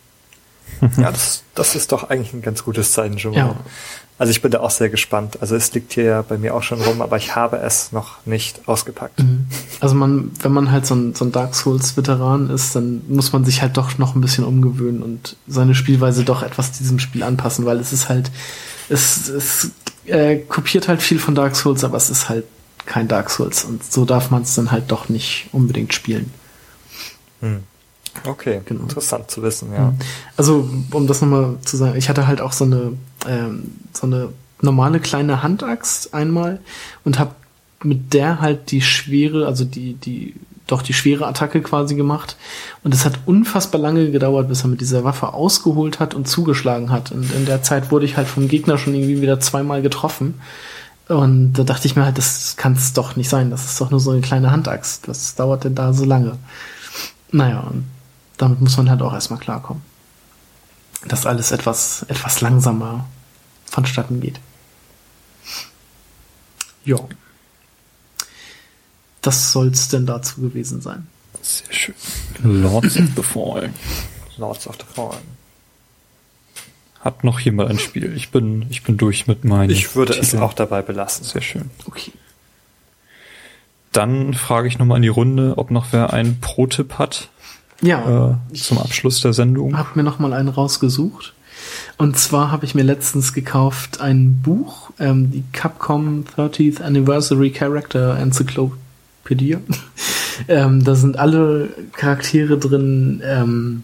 Ja, 0.99 1.10
das, 1.12 1.42
das 1.55 1.75
ist 1.75 1.92
doch 1.92 2.10
eigentlich 2.10 2.33
ein 2.33 2.42
ganz 2.42 2.65
gutes 2.65 2.92
Zeichen 2.92 3.18
schon 3.18 3.33
mal. 3.33 3.39
Ja. 3.39 3.57
Also 4.18 4.31
ich 4.31 4.42
bin 4.42 4.50
da 4.50 4.60
auch 4.60 4.70
sehr 4.70 4.89
gespannt. 4.89 5.39
Also 5.41 5.55
es 5.55 5.73
liegt 5.75 5.92
hier 5.92 6.05
ja 6.05 6.23
bei 6.23 6.39
mir 6.39 6.55
auch 6.55 6.62
schon 6.62 6.81
rum, 6.81 7.02
aber 7.02 7.16
ich 7.16 7.36
habe 7.36 7.58
es 7.58 7.92
noch 7.92 8.25
nicht 8.26 8.66
ausgepackt. 8.66 9.20
Mhm. 9.20 9.47
Also 9.81 9.95
man, 9.95 10.31
wenn 10.41 10.53
man 10.53 10.71
halt 10.71 10.87
so 10.87 10.95
ein, 10.95 11.15
so 11.15 11.25
ein 11.25 11.33
Dark 11.33 11.55
Souls-Veteran 11.55 12.51
ist, 12.51 12.75
dann 12.75 13.03
muss 13.09 13.33
man 13.33 13.45
sich 13.45 13.61
halt 13.61 13.77
doch 13.77 13.99
noch 13.99 14.15
ein 14.15 14.21
bisschen 14.21 14.45
umgewöhnen 14.45 15.03
und 15.03 15.37
seine 15.47 15.75
Spielweise 15.75 16.25
doch 16.25 16.43
etwas 16.43 16.73
diesem 16.73 16.99
Spiel 16.99 17.23
anpassen, 17.23 17.67
weil 17.67 17.79
es 17.79 17.93
ist 17.93 18.09
halt, 18.09 18.31
es, 18.89 19.29
es 19.29 19.71
äh, 20.07 20.37
kopiert 20.37 20.89
halt 20.89 21.03
viel 21.03 21.19
von 21.19 21.35
Dark 21.35 21.57
Souls, 21.57 21.85
aber 21.85 21.97
es 21.99 22.09
ist 22.09 22.29
halt 22.29 22.45
kein 22.87 23.09
Dark 23.09 23.31
Souls 23.31 23.65
und 23.65 23.85
so 23.85 24.05
darf 24.05 24.31
man 24.31 24.43
es 24.43 24.55
dann 24.55 24.71
halt 24.71 24.91
doch 24.91 25.09
nicht 25.09 25.49
unbedingt 25.53 25.93
spielen. 25.93 26.33
Hm. 27.41 27.65
Okay, 28.25 28.63
genau. 28.65 28.83
interessant 28.83 29.31
zu 29.31 29.43
wissen, 29.43 29.73
ja. 29.73 29.91
Mhm. 29.91 29.99
Also, 30.39 30.71
um 30.91 31.07
das 31.07 31.21
nochmal 31.21 31.57
zu 31.63 31.77
sagen, 31.77 31.97
ich 31.97 32.09
hatte 32.09 32.27
halt 32.27 32.41
auch 32.41 32.53
so 32.53 32.65
eine, 32.65 32.93
ähm, 33.29 33.73
so 33.93 34.07
eine 34.07 34.31
normale 34.63 35.01
kleine 35.01 35.43
Handaxt 35.43 36.15
einmal 36.15 36.61
und 37.05 37.19
habe 37.19 37.35
mit 37.83 38.15
der 38.15 38.41
halt 38.41 38.71
die 38.71 38.81
schwere, 38.83 39.47
also 39.47 39.65
die, 39.65 39.95
die, 39.95 40.35
doch 40.67 40.83
die 40.83 40.93
schwere 40.93 41.27
Attacke 41.27 41.61
quasi 41.63 41.95
gemacht. 41.95 42.37
Und 42.83 42.95
es 42.95 43.05
hat 43.05 43.19
unfassbar 43.27 43.81
lange 43.81 44.11
gedauert, 44.11 44.49
bis 44.49 44.63
er 44.65 44.69
mit 44.69 44.81
dieser 44.81 45.05
Waffe 45.05 45.35
ausgeholt 45.35 46.01
hat 46.01 46.15
und 46.15 46.27
zugeschlagen 46.27 46.91
hat. 46.91 47.13
Und 47.13 47.33
in 47.33 47.47
der 47.47 47.63
Zeit 47.63 47.91
wurde 47.91 48.07
ich 48.07 48.17
halt 48.17 48.29
vom 48.29 48.49
Gegner 48.49 48.79
schon 48.79 48.95
irgendwie 48.95 49.21
wieder 49.23 49.41
zweimal 49.41 49.83
getroffen. 49.83 50.41
Und 51.09 51.53
da 51.53 51.63
dachte 51.63 51.87
ich 51.87 51.95
mir 51.95 52.05
halt, 52.05 52.19
das 52.19 52.57
kann 52.57 52.73
es 52.73 52.93
doch 52.93 53.15
nicht 53.15 53.29
sein. 53.29 53.51
Das 53.51 53.65
ist 53.65 53.81
doch 53.81 53.91
nur 53.91 54.01
so 54.01 54.11
eine 54.11 54.23
kleine 54.23 54.51
Handaxt. 54.51 55.07
Was 55.09 55.37
dauert 55.37 55.65
denn 55.65 55.75
da 55.75 55.93
so 55.93 56.05
lange? 56.05 56.37
Naja, 57.31 57.61
und 57.61 57.85
damit 58.37 58.61
muss 58.61 58.77
man 58.77 58.91
halt 58.91 59.03
auch 59.03 59.13
erstmal 59.13 59.39
klarkommen. 59.39 59.83
Dass 61.07 61.27
alles 61.27 61.53
etwas, 61.53 62.05
etwas 62.09 62.41
langsamer 62.41 63.07
vonstatten 63.67 64.21
geht. 64.21 64.41
Ja. 66.85 66.97
Das 69.27 69.51
soll's 69.51 69.89
denn 69.89 70.07
dazu 70.07 70.41
gewesen 70.41 70.81
sein. 70.81 71.09
Sehr 71.43 71.73
schön. 71.73 71.95
Lords 72.45 72.97
of 72.97 73.09
the 73.17 73.23
Fallen. 73.25 73.75
Lords 74.37 74.69
of 74.69 74.77
the 74.77 74.87
Fallen. 74.95 75.37
Hat 77.01 77.25
noch 77.25 77.41
jemand 77.41 77.71
ein 77.71 77.81
Spiel? 77.81 78.15
Ich 78.15 78.31
bin, 78.31 78.67
ich 78.71 78.85
bin 78.85 78.97
durch 78.97 79.27
mit 79.27 79.45
meinen. 79.45 79.71
Ich 79.71 79.97
würde 79.97 80.13
Titeln. 80.13 80.29
es 80.29 80.41
auch 80.41 80.53
dabei 80.53 80.81
belassen. 80.81 81.25
Sehr 81.25 81.43
schön. 81.43 81.73
Okay. 81.87 82.13
Dann 83.91 84.33
frage 84.35 84.69
ich 84.69 84.79
nochmal 84.79 84.99
in 84.99 85.03
die 85.03 85.09
Runde, 85.09 85.55
ob 85.57 85.73
noch 85.73 85.87
wer 85.91 86.13
einen 86.13 86.39
Pro-Tipp 86.41 86.95
hat 86.95 87.29
ja. 87.83 88.39
Äh, 88.53 88.55
zum 88.55 88.79
Abschluss 88.79 89.23
der 89.23 89.33
Sendung. 89.33 89.71
Ich 89.71 89.77
habe 89.77 89.91
mir 89.97 90.05
noch 90.05 90.21
mal 90.21 90.35
einen 90.35 90.51
rausgesucht. 90.51 91.35
Und 91.99 92.17
zwar 92.17 92.53
habe 92.53 92.65
ich 92.65 92.77
mir 92.77 92.85
letztens 92.85 93.33
gekauft 93.33 94.01
ein 94.01 94.41
Buch, 94.41 94.91
ähm, 95.01 95.33
die 95.33 95.43
Capcom 95.53 96.25
30th 96.37 96.81
Anniversary 96.81 97.51
Character 97.51 98.17
Encyclopedia. 98.19 98.86
Ähm, 100.49 100.85
da 100.85 100.95
sind 100.95 101.19
alle 101.19 101.71
Charaktere 101.93 102.59
drin, 102.59 103.23
ähm, 103.25 103.83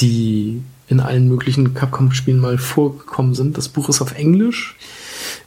die 0.00 0.62
in 0.88 1.00
allen 1.00 1.28
möglichen 1.28 1.74
Capcom-Spielen 1.74 2.40
mal 2.40 2.58
vorgekommen 2.58 3.34
sind. 3.34 3.58
Das 3.58 3.68
Buch 3.68 3.88
ist 3.88 4.00
auf 4.00 4.14
Englisch. 4.14 4.76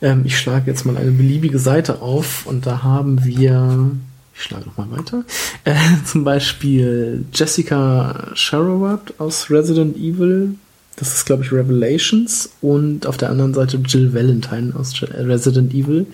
Ähm, 0.01 0.21
ich 0.25 0.37
schlage 0.37 0.69
jetzt 0.69 0.85
mal 0.85 0.97
eine 0.97 1.11
beliebige 1.11 1.59
Seite 1.59 2.01
auf 2.01 2.45
und 2.45 2.65
da 2.65 2.83
haben 2.83 3.25
wir 3.25 3.91
ich 4.33 4.43
schlage 4.43 4.65
nochmal 4.65 4.91
weiter. 4.91 5.23
Äh, 5.65 5.75
zum 6.05 6.23
Beispiel 6.23 7.25
Jessica 7.33 8.31
Sherrod 8.33 9.13
aus 9.19 9.51
Resident 9.51 9.97
Evil. 9.97 10.55
Das 11.01 11.15
ist, 11.15 11.25
glaube 11.25 11.43
ich, 11.43 11.51
Revelations. 11.51 12.51
Und 12.61 13.07
auf 13.07 13.17
der 13.17 13.31
anderen 13.31 13.55
Seite 13.55 13.77
Jill 13.77 14.13
Valentine 14.13 14.75
aus 14.75 14.93
Resident 15.01 15.73
Evil. 15.73 16.05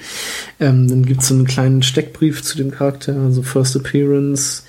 Ähm, 0.61 0.88
dann 0.88 1.06
gibt 1.06 1.24
es 1.24 1.27
so 1.27 1.33
einen 1.33 1.43
kleinen 1.43 1.83
Steckbrief 1.83 2.41
zu 2.41 2.56
dem 2.56 2.72
Charakter. 2.72 3.14
Also 3.14 3.43
First 3.43 3.75
Appearance, 3.75 4.64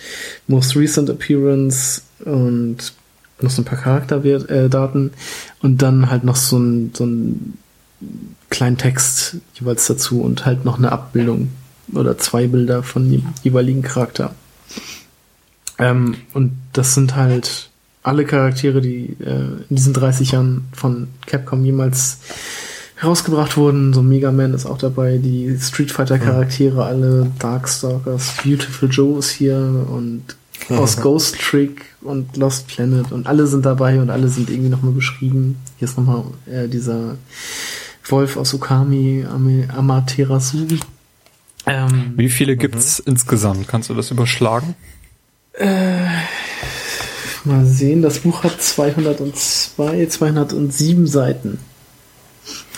Most 0.49 0.75
Recent 0.75 1.09
Appearance 1.09 2.03
und 2.25 2.79
noch 3.41 3.51
so 3.51 3.63
ein 3.63 3.65
paar 3.65 3.79
Charakterdaten. 3.79 5.13
Und 5.63 5.83
dann 5.83 6.11
halt 6.11 6.25
noch 6.25 6.35
so 6.35 6.59
ein, 6.59 6.91
so 6.95 7.07
ein 7.07 7.57
kleinen 8.51 8.77
Text 8.77 9.37
jeweils 9.55 9.87
dazu 9.87 10.21
und 10.21 10.45
halt 10.45 10.65
noch 10.65 10.79
eine 10.79 10.91
Abbildung 10.91 11.51
oder 11.93 12.19
zwei 12.19 12.49
Bilder 12.49 12.83
von 12.83 13.09
dem 13.09 13.23
jeweiligen 13.45 13.83
Charakter. 13.83 14.35
Ähm, 15.79 16.17
und 16.35 16.59
das 16.73 16.95
sind 16.95 17.15
halt 17.15 17.71
alle 18.09 18.25
Charaktere, 18.25 18.81
die 18.81 19.17
äh, 19.25 19.63
in 19.69 19.77
diesen 19.77 19.93
30 19.93 20.33
Jahren 20.33 20.67
von 20.73 21.09
Capcom 21.27 21.65
jemals 21.65 22.19
herausgebracht 22.97 23.57
wurden. 23.57 23.93
So 23.95 24.03
Mega 24.03 24.33
Man 24.33 24.55
ist 24.55 24.67
auch 24.67 24.79
dabei, 24.79 25.19
die 25.19 25.57
Street 25.61 25.93
Fighter 25.93 26.19
Charaktere, 26.19 26.85
alle 26.85 27.31
Darkstalkers, 27.39 28.35
Beautiful 28.43 28.89
Joe 28.91 29.19
ist 29.19 29.31
hier 29.31 29.57
und 29.57 30.25
aus 30.71 30.97
Ghost 31.01 31.37
Trick 31.41 31.85
und 32.01 32.37
Lost 32.37 32.67
Planet 32.67 33.13
und 33.13 33.27
alle 33.29 33.47
sind 33.47 33.65
dabei 33.65 34.01
und 34.01 34.11
alle 34.11 34.29
sind 34.29 34.51
irgendwie 34.51 34.71
nochmal 34.71 34.93
beschrieben. 34.93 35.57
Hier 35.79 35.87
ist 35.87 35.97
nochmal 35.97 36.25
äh, 36.51 36.67
dieser 36.69 37.17
Wolf 38.09 38.37
aus 38.37 38.53
Okami, 38.55 39.25
Ame- 39.33 39.69
Amaterasu. 39.77 40.67
Ähm, 41.67 42.15
Wie 42.17 42.29
viele 42.31 42.57
gibt's 42.57 42.99
insgesamt? 42.99 43.69
Kannst 43.69 43.91
du 43.91 43.95
das 43.95 44.11
überschlagen? 44.11 44.75
Mal 47.45 47.65
sehen, 47.65 48.03
das 48.03 48.21
Buch 48.21 48.45
hat 48.45 48.61
202, 48.61 50.07
207 50.07 51.07
Seiten. 51.07 51.59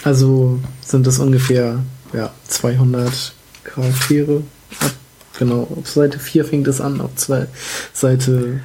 Also 0.03 0.61
sind 0.81 1.07
das 1.07 1.19
ungefähr 1.19 1.81
ja, 2.13 2.33
200 2.49 3.33
Charaktere. 3.65 4.43
Ab, 4.81 4.93
genau, 5.39 5.69
auf 5.79 5.89
Seite 5.89 6.19
4 6.19 6.45
fängt 6.45 6.69
es 6.69 6.81
an, 6.81 7.01
auf 7.01 7.15
zwei, 7.17 7.47
Seite 7.93 8.61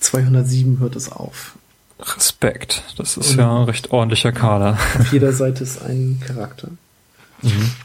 207 0.00 0.78
hört 0.80 0.96
es 0.96 1.10
auf. 1.10 1.54
Respekt. 1.98 2.82
Das 2.96 3.16
ist 3.16 3.34
ja 3.36 3.58
ein 3.58 3.64
recht 3.64 3.90
ordentlicher 3.90 4.32
Kader. 4.32 4.78
Auf 4.98 5.12
jeder 5.12 5.32
Seite 5.32 5.64
ist 5.64 5.82
ein 5.82 6.20
Charakter. 6.26 6.68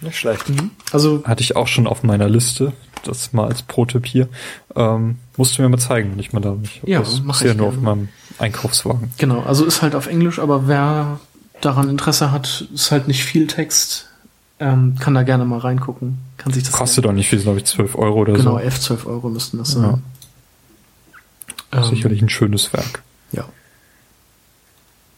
Nicht 0.02 0.18
schlecht. 0.18 0.44
Also 0.92 1.24
Hatte 1.26 1.42
ich 1.44 1.56
auch 1.56 1.68
schon 1.68 1.88
auf 1.88 2.04
meiner 2.04 2.30
Liste. 2.30 2.74
Das 3.04 3.34
mal 3.34 3.48
als 3.48 3.62
Pro-Tipp 3.62 4.06
hier. 4.06 4.28
Ähm, 4.76 5.20
musst 5.38 5.58
du 5.58 5.62
mir 5.62 5.70
mal 5.70 5.78
zeigen, 5.78 6.12
wenn 6.12 6.20
ich 6.20 6.34
mal 6.34 6.40
da 6.40 6.50
hab 6.50 6.88
Ja, 6.88 7.00
das 7.00 7.22
mach 7.24 7.40
ich 7.42 7.46
nur 7.48 7.56
gerne. 7.56 7.68
auf 7.68 7.82
meinem 7.82 8.10
Einkaufswagen. 8.40 9.12
Genau, 9.18 9.42
also 9.42 9.64
ist 9.66 9.82
halt 9.82 9.96
auf 9.96 10.08
Englisch, 10.08 10.40
aber 10.40 10.68
wer 10.68 11.20
daran 11.62 11.90
Interesse 11.90 12.32
hat, 12.32 12.68
ist 12.74 12.92
halt 12.92 13.08
nicht 13.08 13.24
viel 13.24 13.48
Text, 13.48 14.10
ähm, 14.60 14.96
kann 15.00 15.14
da 15.14 15.24
gerne 15.24 15.46
mal 15.46 15.60
reingucken. 15.60 16.18
Kann 16.38 16.52
sich 16.54 16.64
das 16.64 16.74
Kostet 16.74 17.06
doch 17.06 17.12
nicht 17.12 17.30
viel, 17.30 17.40
glaube 17.40 17.60
ich, 17.60 17.66
12 17.66 17.96
Euro 17.96 18.22
oder 18.22 18.34
Genau, 18.34 18.54
so. 18.54 18.58
11, 18.60 18.80
12 18.80 19.06
Euro 19.06 19.30
müssten 19.30 19.58
das 19.60 19.72
sein. 19.72 20.02
Ähm, 21.72 21.84
Sicherlich 21.84 22.22
ein 22.22 22.30
schönes 22.30 22.72
Werk. 22.74 23.04
Ja. 23.32 23.46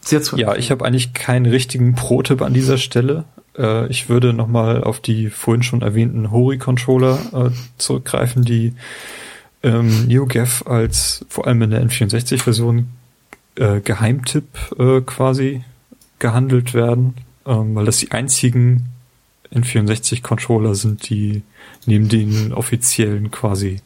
Sehr 0.00 0.20
Ja, 0.36 0.56
ich 0.56 0.70
habe 0.70 0.84
eigentlich 0.84 1.12
keinen 1.14 1.46
richtigen 1.46 1.94
Pro-Tipp 1.94 2.42
an 2.42 2.52
dieser 2.54 2.78
Stelle. 2.78 3.24
Äh, 3.58 3.88
ich 3.88 4.08
würde 4.08 4.32
nochmal 4.32 4.84
auf 4.84 5.00
die 5.00 5.28
vorhin 5.28 5.62
schon 5.62 5.82
erwähnten 5.82 6.30
Hori-Controller 6.30 7.18
äh, 7.32 7.50
zurückgreifen, 7.76 8.44
die 8.44 8.74
ähm, 9.62 10.06
NeoGAF 10.06 10.66
als 10.66 11.24
vor 11.28 11.46
allem 11.46 11.62
in 11.62 11.70
der 11.70 11.82
N64-Version 11.84 12.88
äh, 13.56 13.80
Geheimtipp 13.80 14.46
äh, 14.78 15.00
quasi 15.00 15.64
gehandelt 16.18 16.74
werden, 16.74 17.14
ähm, 17.46 17.74
weil 17.74 17.84
das 17.84 17.98
die 17.98 18.12
einzigen 18.12 18.86
N64-Controller 19.52 20.74
sind, 20.74 21.08
die 21.08 21.42
neben 21.86 22.08
den 22.08 22.52
offiziellen 22.52 23.30
quasi 23.30 23.80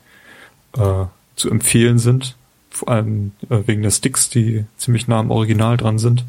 äh, 0.76 1.04
zu 1.36 1.50
empfehlen 1.50 1.98
sind. 1.98 2.36
Vor 2.70 2.88
allem 2.88 3.32
äh, 3.48 3.58
wegen 3.66 3.82
der 3.82 3.90
Sticks, 3.90 4.28
die 4.28 4.64
ziemlich 4.76 5.08
nah 5.08 5.20
am 5.20 5.30
Original 5.30 5.76
dran 5.76 5.98
sind. 5.98 6.24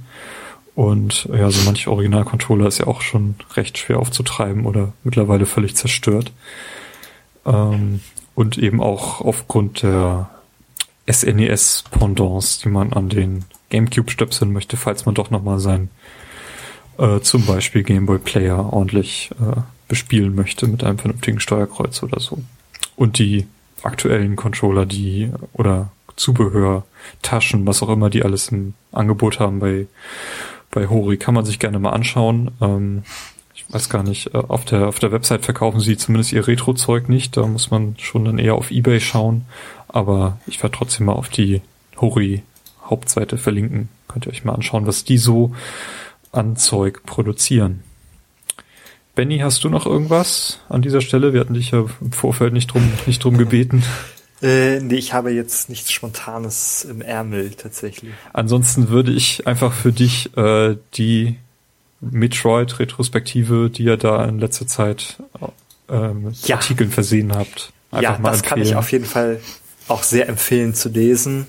Und 0.75 1.29
ja, 1.31 1.51
so 1.51 1.63
manch 1.65 1.87
Original-Controller 1.87 2.67
ist 2.67 2.79
ja 2.79 2.87
auch 2.87 3.01
schon 3.01 3.35
recht 3.55 3.77
schwer 3.77 3.99
aufzutreiben 3.99 4.65
oder 4.65 4.93
mittlerweile 5.03 5.45
völlig 5.45 5.75
zerstört. 5.75 6.31
Ähm, 7.45 8.01
und 8.35 8.57
eben 8.57 8.81
auch 8.81 9.21
aufgrund 9.21 9.83
der 9.83 10.29
SNES-Pendants, 11.11 12.59
die 12.59 12.69
man 12.69 12.93
an 12.93 13.09
den 13.09 13.45
GameCube 13.69 14.09
stöpseln 14.09 14.51
möchte, 14.53 14.77
falls 14.77 15.05
man 15.05 15.13
doch 15.13 15.29
nochmal 15.29 15.59
sein 15.59 15.89
äh, 16.97 17.19
zum 17.21 17.45
Beispiel 17.45 17.83
Gameboy 17.83 18.19
Player 18.19 18.71
ordentlich 18.71 19.31
äh, 19.39 19.61
bespielen 19.87 20.35
möchte 20.35 20.67
mit 20.67 20.83
einem 20.83 20.97
vernünftigen 20.97 21.39
Steuerkreuz 21.39 22.03
oder 22.03 22.19
so. 22.19 22.39
Und 22.95 23.19
die 23.19 23.47
aktuellen 23.83 24.35
Controller, 24.35 24.85
die 24.85 25.31
oder 25.53 25.91
Zubehör, 26.15 26.83
Taschen, 27.21 27.65
was 27.65 27.81
auch 27.81 27.89
immer 27.89 28.09
die 28.09 28.23
alles 28.23 28.49
im 28.49 28.75
Angebot 28.91 29.39
haben 29.39 29.59
bei 29.59 29.87
bei 30.73 30.87
Hori, 30.87 31.17
kann 31.17 31.33
man 31.33 31.45
sich 31.45 31.59
gerne 31.59 31.79
mal 31.79 31.91
anschauen. 31.91 32.51
Ähm, 32.61 33.03
ich 33.55 33.65
weiß 33.69 33.89
gar 33.89 34.03
nicht, 34.03 34.33
äh, 34.33 34.37
auf 34.37 34.65
der 34.65 34.87
auf 34.87 34.99
der 34.99 35.11
Website 35.11 35.45
verkaufen 35.45 35.79
sie 35.79 35.97
zumindest 35.97 36.33
ihr 36.33 36.47
Retro-Zeug 36.47 37.07
nicht. 37.07 37.37
Da 37.37 37.45
muss 37.45 37.71
man 37.71 37.95
schon 37.97 38.25
dann 38.25 38.39
eher 38.39 38.55
auf 38.55 38.71
eBay 38.71 38.99
schauen. 38.99 39.45
Aber 39.87 40.39
ich 40.47 40.61
werde 40.61 40.75
trotzdem 40.75 41.05
mal 41.05 41.13
auf 41.13 41.29
die 41.29 41.61
Hori 42.01 42.43
Hauptseite 42.83 43.37
verlinken. 43.37 43.89
Könnt 44.07 44.25
ihr 44.25 44.31
euch 44.31 44.43
mal 44.43 44.53
anschauen, 44.53 44.87
was 44.87 45.03
die 45.03 45.17
so 45.17 45.53
an 46.31 46.55
Zeug 46.55 47.03
produzieren. 47.05 47.83
Benny, 49.15 49.37
hast 49.39 49.63
du 49.63 49.69
noch 49.69 49.85
irgendwas 49.85 50.59
an 50.69 50.81
dieser 50.81 51.01
Stelle? 51.01 51.33
Wir 51.33 51.39
hatten 51.41 51.53
dich 51.53 51.71
ja 51.71 51.85
im 52.01 52.11
Vorfeld 52.11 52.51
nicht 52.51 52.73
drum, 52.73 52.91
nicht 53.05 53.23
drum 53.23 53.37
gebeten. 53.37 53.83
Äh, 54.43 54.81
nee, 54.81 54.95
ich 54.95 55.13
habe 55.13 55.31
jetzt 55.31 55.69
nichts 55.69 55.91
Spontanes 55.91 56.83
im 56.83 57.01
Ärmel 57.01 57.51
tatsächlich. 57.51 58.11
Ansonsten 58.33 58.89
würde 58.89 59.13
ich 59.13 59.47
einfach 59.47 59.73
für 59.73 59.93
dich 59.93 60.35
äh, 60.37 60.75
die 60.95 61.37
Metroid-Retrospektive, 62.01 63.69
die 63.69 63.83
ihr 63.83 63.97
da 63.97 64.25
in 64.25 64.39
letzter 64.39 64.67
Zeit 64.67 65.17
äh, 65.89 66.09
mit 66.09 66.45
Ja. 66.47 66.57
Artikeln 66.57 66.91
versehen 66.91 67.33
habt, 67.33 67.71
einfach 67.91 68.13
ja, 68.15 68.19
mal 68.19 68.31
das 68.31 68.43
kann 68.43 68.61
ich 68.61 68.75
auf 68.75 68.91
jeden 68.91 69.05
Fall 69.05 69.39
auch 69.87 70.03
sehr 70.03 70.27
empfehlen 70.27 70.73
zu 70.73 70.89
lesen. 70.89 71.47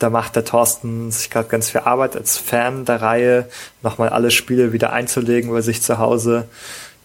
Da 0.00 0.10
macht 0.10 0.34
der 0.34 0.44
Thorsten 0.44 1.12
sich 1.12 1.30
gerade 1.30 1.48
ganz 1.48 1.70
viel 1.70 1.82
Arbeit 1.82 2.16
als 2.16 2.36
Fan 2.36 2.84
der 2.84 3.00
Reihe, 3.02 3.48
nochmal 3.82 4.08
alle 4.08 4.32
Spiele 4.32 4.72
wieder 4.72 4.92
einzulegen 4.92 5.52
bei 5.52 5.60
sich 5.60 5.80
zu 5.80 5.98
Hause 5.98 6.48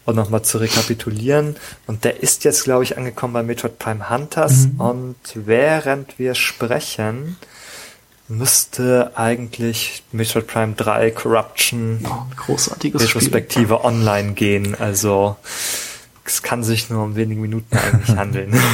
und 0.08 0.16
nochmal 0.16 0.42
zu 0.42 0.58
rekapitulieren. 0.58 1.58
Und 1.86 2.04
der 2.06 2.24
ist 2.24 2.44
jetzt, 2.46 2.64
glaube 2.64 2.84
ich, 2.84 2.98
angekommen 2.98 3.34
bei 3.34 3.44
Metroid 3.44 3.78
Prime 3.78 4.10
Hunters. 4.10 4.70
Und 4.80 5.16
während 5.36 6.18
wir 6.18 6.34
sprechen, 6.34 7.38
müsste 8.30 9.12
eigentlich 9.16 10.04
Metroid 10.12 10.48
Prime 10.48 10.74
3 10.76 11.12
Corruption 11.12 12.00
Oh, 12.06 12.08
ein 12.10 12.36
großartiges 12.38 13.02
Spiel. 13.04 13.20
Retrospektive 13.20 13.84
online 13.84 14.34
gehen. 14.34 14.76
Also 14.80 15.36
es 16.26 16.42
kann 16.42 16.64
sich 16.64 16.90
nur 16.90 17.04
um 17.04 17.16
wenige 17.16 17.40
Minuten 17.42 17.78
eigentlich 17.78 18.16
handeln. 18.18 18.60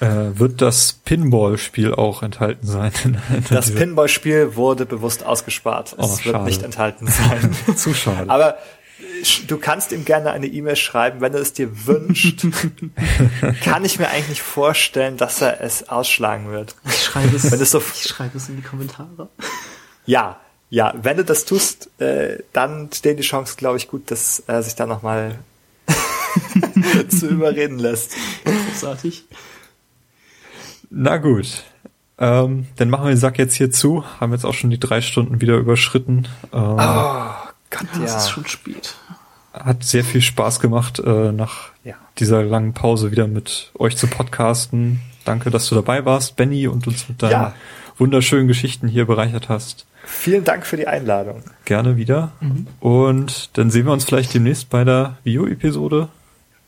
Äh, 0.00 0.36
wird 0.38 0.60
das 0.60 0.94
Pinball-Spiel 1.04 1.94
auch 1.94 2.24
enthalten 2.24 2.66
sein? 2.66 2.90
Das 3.48 3.70
Pinball-Spiel 3.72 4.56
wurde 4.56 4.86
bewusst 4.86 5.24
ausgespart. 5.24 5.92
Es 5.92 5.98
Oh, 5.98 6.10
wird 6.10 6.20
schade. 6.34 6.44
nicht 6.44 6.62
enthalten 6.64 7.06
sein. 7.06 7.56
Zu 7.76 7.94
schade. 7.94 8.28
Aber 8.28 8.58
du 9.46 9.58
kannst 9.58 9.92
ihm 9.92 10.04
gerne 10.04 10.30
eine 10.32 10.46
E-Mail 10.46 10.76
schreiben, 10.76 11.20
wenn 11.20 11.34
er 11.34 11.40
es 11.40 11.52
dir 11.52 11.86
wünscht. 11.86 12.46
kann 13.62 13.84
ich 13.84 13.98
mir 13.98 14.08
eigentlich 14.08 14.28
nicht 14.30 14.42
vorstellen, 14.42 15.16
dass 15.16 15.40
er 15.40 15.60
es 15.60 15.88
ausschlagen 15.88 16.50
wird. 16.50 16.74
Ich 16.86 17.02
schreibe 17.04 17.36
es, 17.36 17.50
Wenn 17.50 17.60
es 17.60 17.70
so- 17.70 17.82
ich 17.94 18.02
schreibe 18.08 18.36
es 18.38 18.48
in 18.48 18.56
die 18.56 18.62
Kommentare. 18.62 19.28
Ja, 20.06 20.40
ja, 20.70 20.92
wenn 21.02 21.16
du 21.16 21.24
das 21.24 21.44
tust, 21.44 21.88
äh, 22.00 22.38
dann 22.52 22.90
stehen 22.92 23.16
die 23.16 23.22
Chancen, 23.22 23.56
glaube 23.56 23.76
ich, 23.76 23.88
gut, 23.88 24.10
dass 24.10 24.42
er 24.46 24.62
sich 24.62 24.74
da 24.74 24.86
nochmal 24.86 25.38
zu 27.08 27.28
überreden 27.28 27.78
lässt. 27.78 28.12
Großartig. 28.44 29.24
Na 30.90 31.16
gut. 31.18 31.62
Ähm, 32.18 32.66
dann 32.76 32.90
machen 32.90 33.04
wir 33.06 33.10
den 33.10 33.18
Sack 33.18 33.38
jetzt 33.38 33.54
hier 33.54 33.70
zu. 33.70 34.04
Haben 34.20 34.32
jetzt 34.32 34.44
auch 34.44 34.54
schon 34.54 34.70
die 34.70 34.78
drei 34.78 35.00
Stunden 35.00 35.40
wieder 35.40 35.56
überschritten. 35.56 36.28
Ähm, 36.52 36.76
Oh 36.78 37.30
Gott, 37.78 37.88
Ja, 37.98 38.04
es 38.04 38.14
ist 38.16 38.30
schon 38.30 38.46
spät. 38.46 38.94
Hat 39.52 39.84
sehr 39.84 40.04
viel 40.04 40.20
Spaß 40.20 40.60
gemacht, 40.60 40.98
äh, 40.98 41.32
nach 41.32 41.68
Ja. 41.84 41.94
dieser 42.18 42.42
langen 42.42 42.72
Pause 42.74 43.10
wieder 43.12 43.26
mit 43.28 43.70
euch 43.78 43.96
zu 43.96 44.06
podcasten. 44.08 45.00
Danke, 45.24 45.50
dass 45.50 45.68
du 45.68 45.74
dabei 45.74 46.04
warst, 46.04 46.36
Benny, 46.36 46.66
und 46.66 46.86
uns 46.86 47.08
mit 47.08 47.22
deinen 47.22 47.30
Ja. 47.32 47.54
wunderschönen 47.96 48.48
Geschichten 48.48 48.88
hier 48.88 49.06
bereichert 49.06 49.48
hast. 49.48 49.86
Vielen 50.04 50.44
Dank 50.44 50.66
für 50.66 50.76
die 50.76 50.86
Einladung. 50.86 51.42
Gerne 51.64 51.96
wieder. 51.96 52.32
Mhm. 52.40 52.66
Und 52.80 53.50
dann 53.56 53.70
sehen 53.70 53.86
wir 53.86 53.92
uns 53.92 54.04
vielleicht 54.04 54.34
demnächst 54.34 54.68
bei 54.68 54.84
der 54.84 55.16
Vio-Episode, 55.24 56.08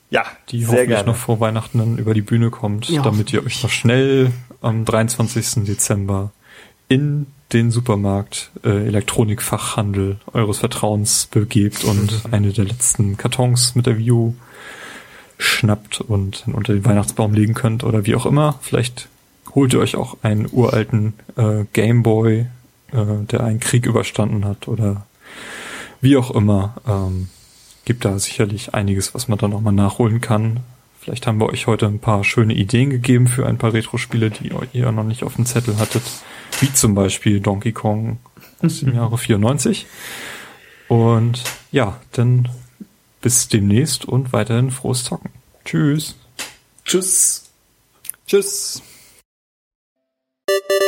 Ja, 0.09 0.25
die 0.51 0.60
sehr 0.60 0.68
hoffentlich 0.68 0.89
gerne. 0.89 1.07
noch 1.09 1.17
vor 1.17 1.41
Weihnachten 1.41 1.78
dann 1.78 1.99
über 1.99 2.15
die 2.15 2.23
Bühne 2.23 2.51
kommt, 2.51 2.89
Ja, 2.89 3.02
damit 3.02 3.33
ihr 3.33 3.44
euch 3.44 3.62
noch 3.62 3.70
schnell 3.70 4.31
am 4.62 4.85
23. 4.86 5.65
Dezember 5.67 6.31
in 6.89 7.26
den 7.57 7.70
Supermarkt 7.70 8.51
äh, 8.65 8.86
Elektronikfachhandel 8.86 10.18
eures 10.35 10.59
Vertrauens 10.59 11.26
begebt 11.31 11.85
und 11.85 12.25
eine 12.31 12.52
der 12.52 12.67
letzten 12.67 13.17
Kartons 13.17 13.75
mit 13.75 13.86
der 13.86 13.97
View 13.97 14.35
schnappt 15.39 16.02
und 16.02 16.44
unter 16.52 16.75
den 16.75 16.85
Weihnachtsbaum 16.85 17.33
legen 17.33 17.55
könnt 17.55 17.83
oder 17.83 18.05
wie 18.05 18.15
auch 18.15 18.26
immer. 18.26 18.59
Vielleicht 18.60 19.09
holt 19.55 19.73
ihr 19.73 19.81
euch 19.81 19.97
auch 19.97 20.18
einen 20.23 20.47
uralten 20.52 21.15
äh, 21.36 21.65
Gameboy, 21.73 22.41
äh, 22.41 22.47
der 23.31 23.43
einen 23.43 23.60
Krieg 23.60 23.86
überstanden 23.86 24.44
hat 24.44 24.68
oder 24.68 25.07
wie 26.02 26.18
auch 26.18 26.31
immer. 26.31 26.75
Ähm, 26.86 27.28
gibt 27.86 28.05
da 28.05 28.18
sicherlich 28.18 28.75
einiges, 28.75 29.15
was 29.15 29.28
man 29.28 29.39
dann 29.39 29.51
nochmal 29.51 29.73
nachholen 29.73 30.20
kann. 30.20 30.60
Vielleicht 31.07 31.28
haben 31.28 31.39
wir 31.39 31.47
euch 31.47 31.68
heute 31.68 31.86
ein 31.86 32.01
paar 32.01 32.25
schöne 32.25 32.52
Ideen 32.52 32.91
gegeben 32.91 33.28
für 33.28 33.47
ein 33.47 33.59
paar 33.59 33.73
Retro-Spiele, 33.73 34.31
die 34.31 34.51
ihr 34.73 34.91
noch 34.91 35.05
nicht 35.05 35.23
auf 35.23 35.36
dem 35.36 35.47
Zettel 35.47 35.78
hattet. 35.78 36.02
Wie 36.59 36.73
zum 36.73 36.97
Beispiel 36.97 37.39
Donkey 37.39 37.70
Kong 37.70 38.18
aus 38.60 38.81
dem 38.81 38.93
Jahre 38.97 39.17
94. 39.17 39.86
Und 40.89 41.44
ja, 41.70 42.01
dann 42.10 42.49
bis 43.20 43.47
demnächst 43.47 44.05
und 44.05 44.33
weiterhin 44.33 44.73
frohes 44.73 45.05
Zocken. 45.05 45.31
Tschüss. 45.65 46.17
Tschüss. 46.85 47.52
Tschüss. 48.26 48.83
Thank 50.49 50.70
you. 50.70 50.86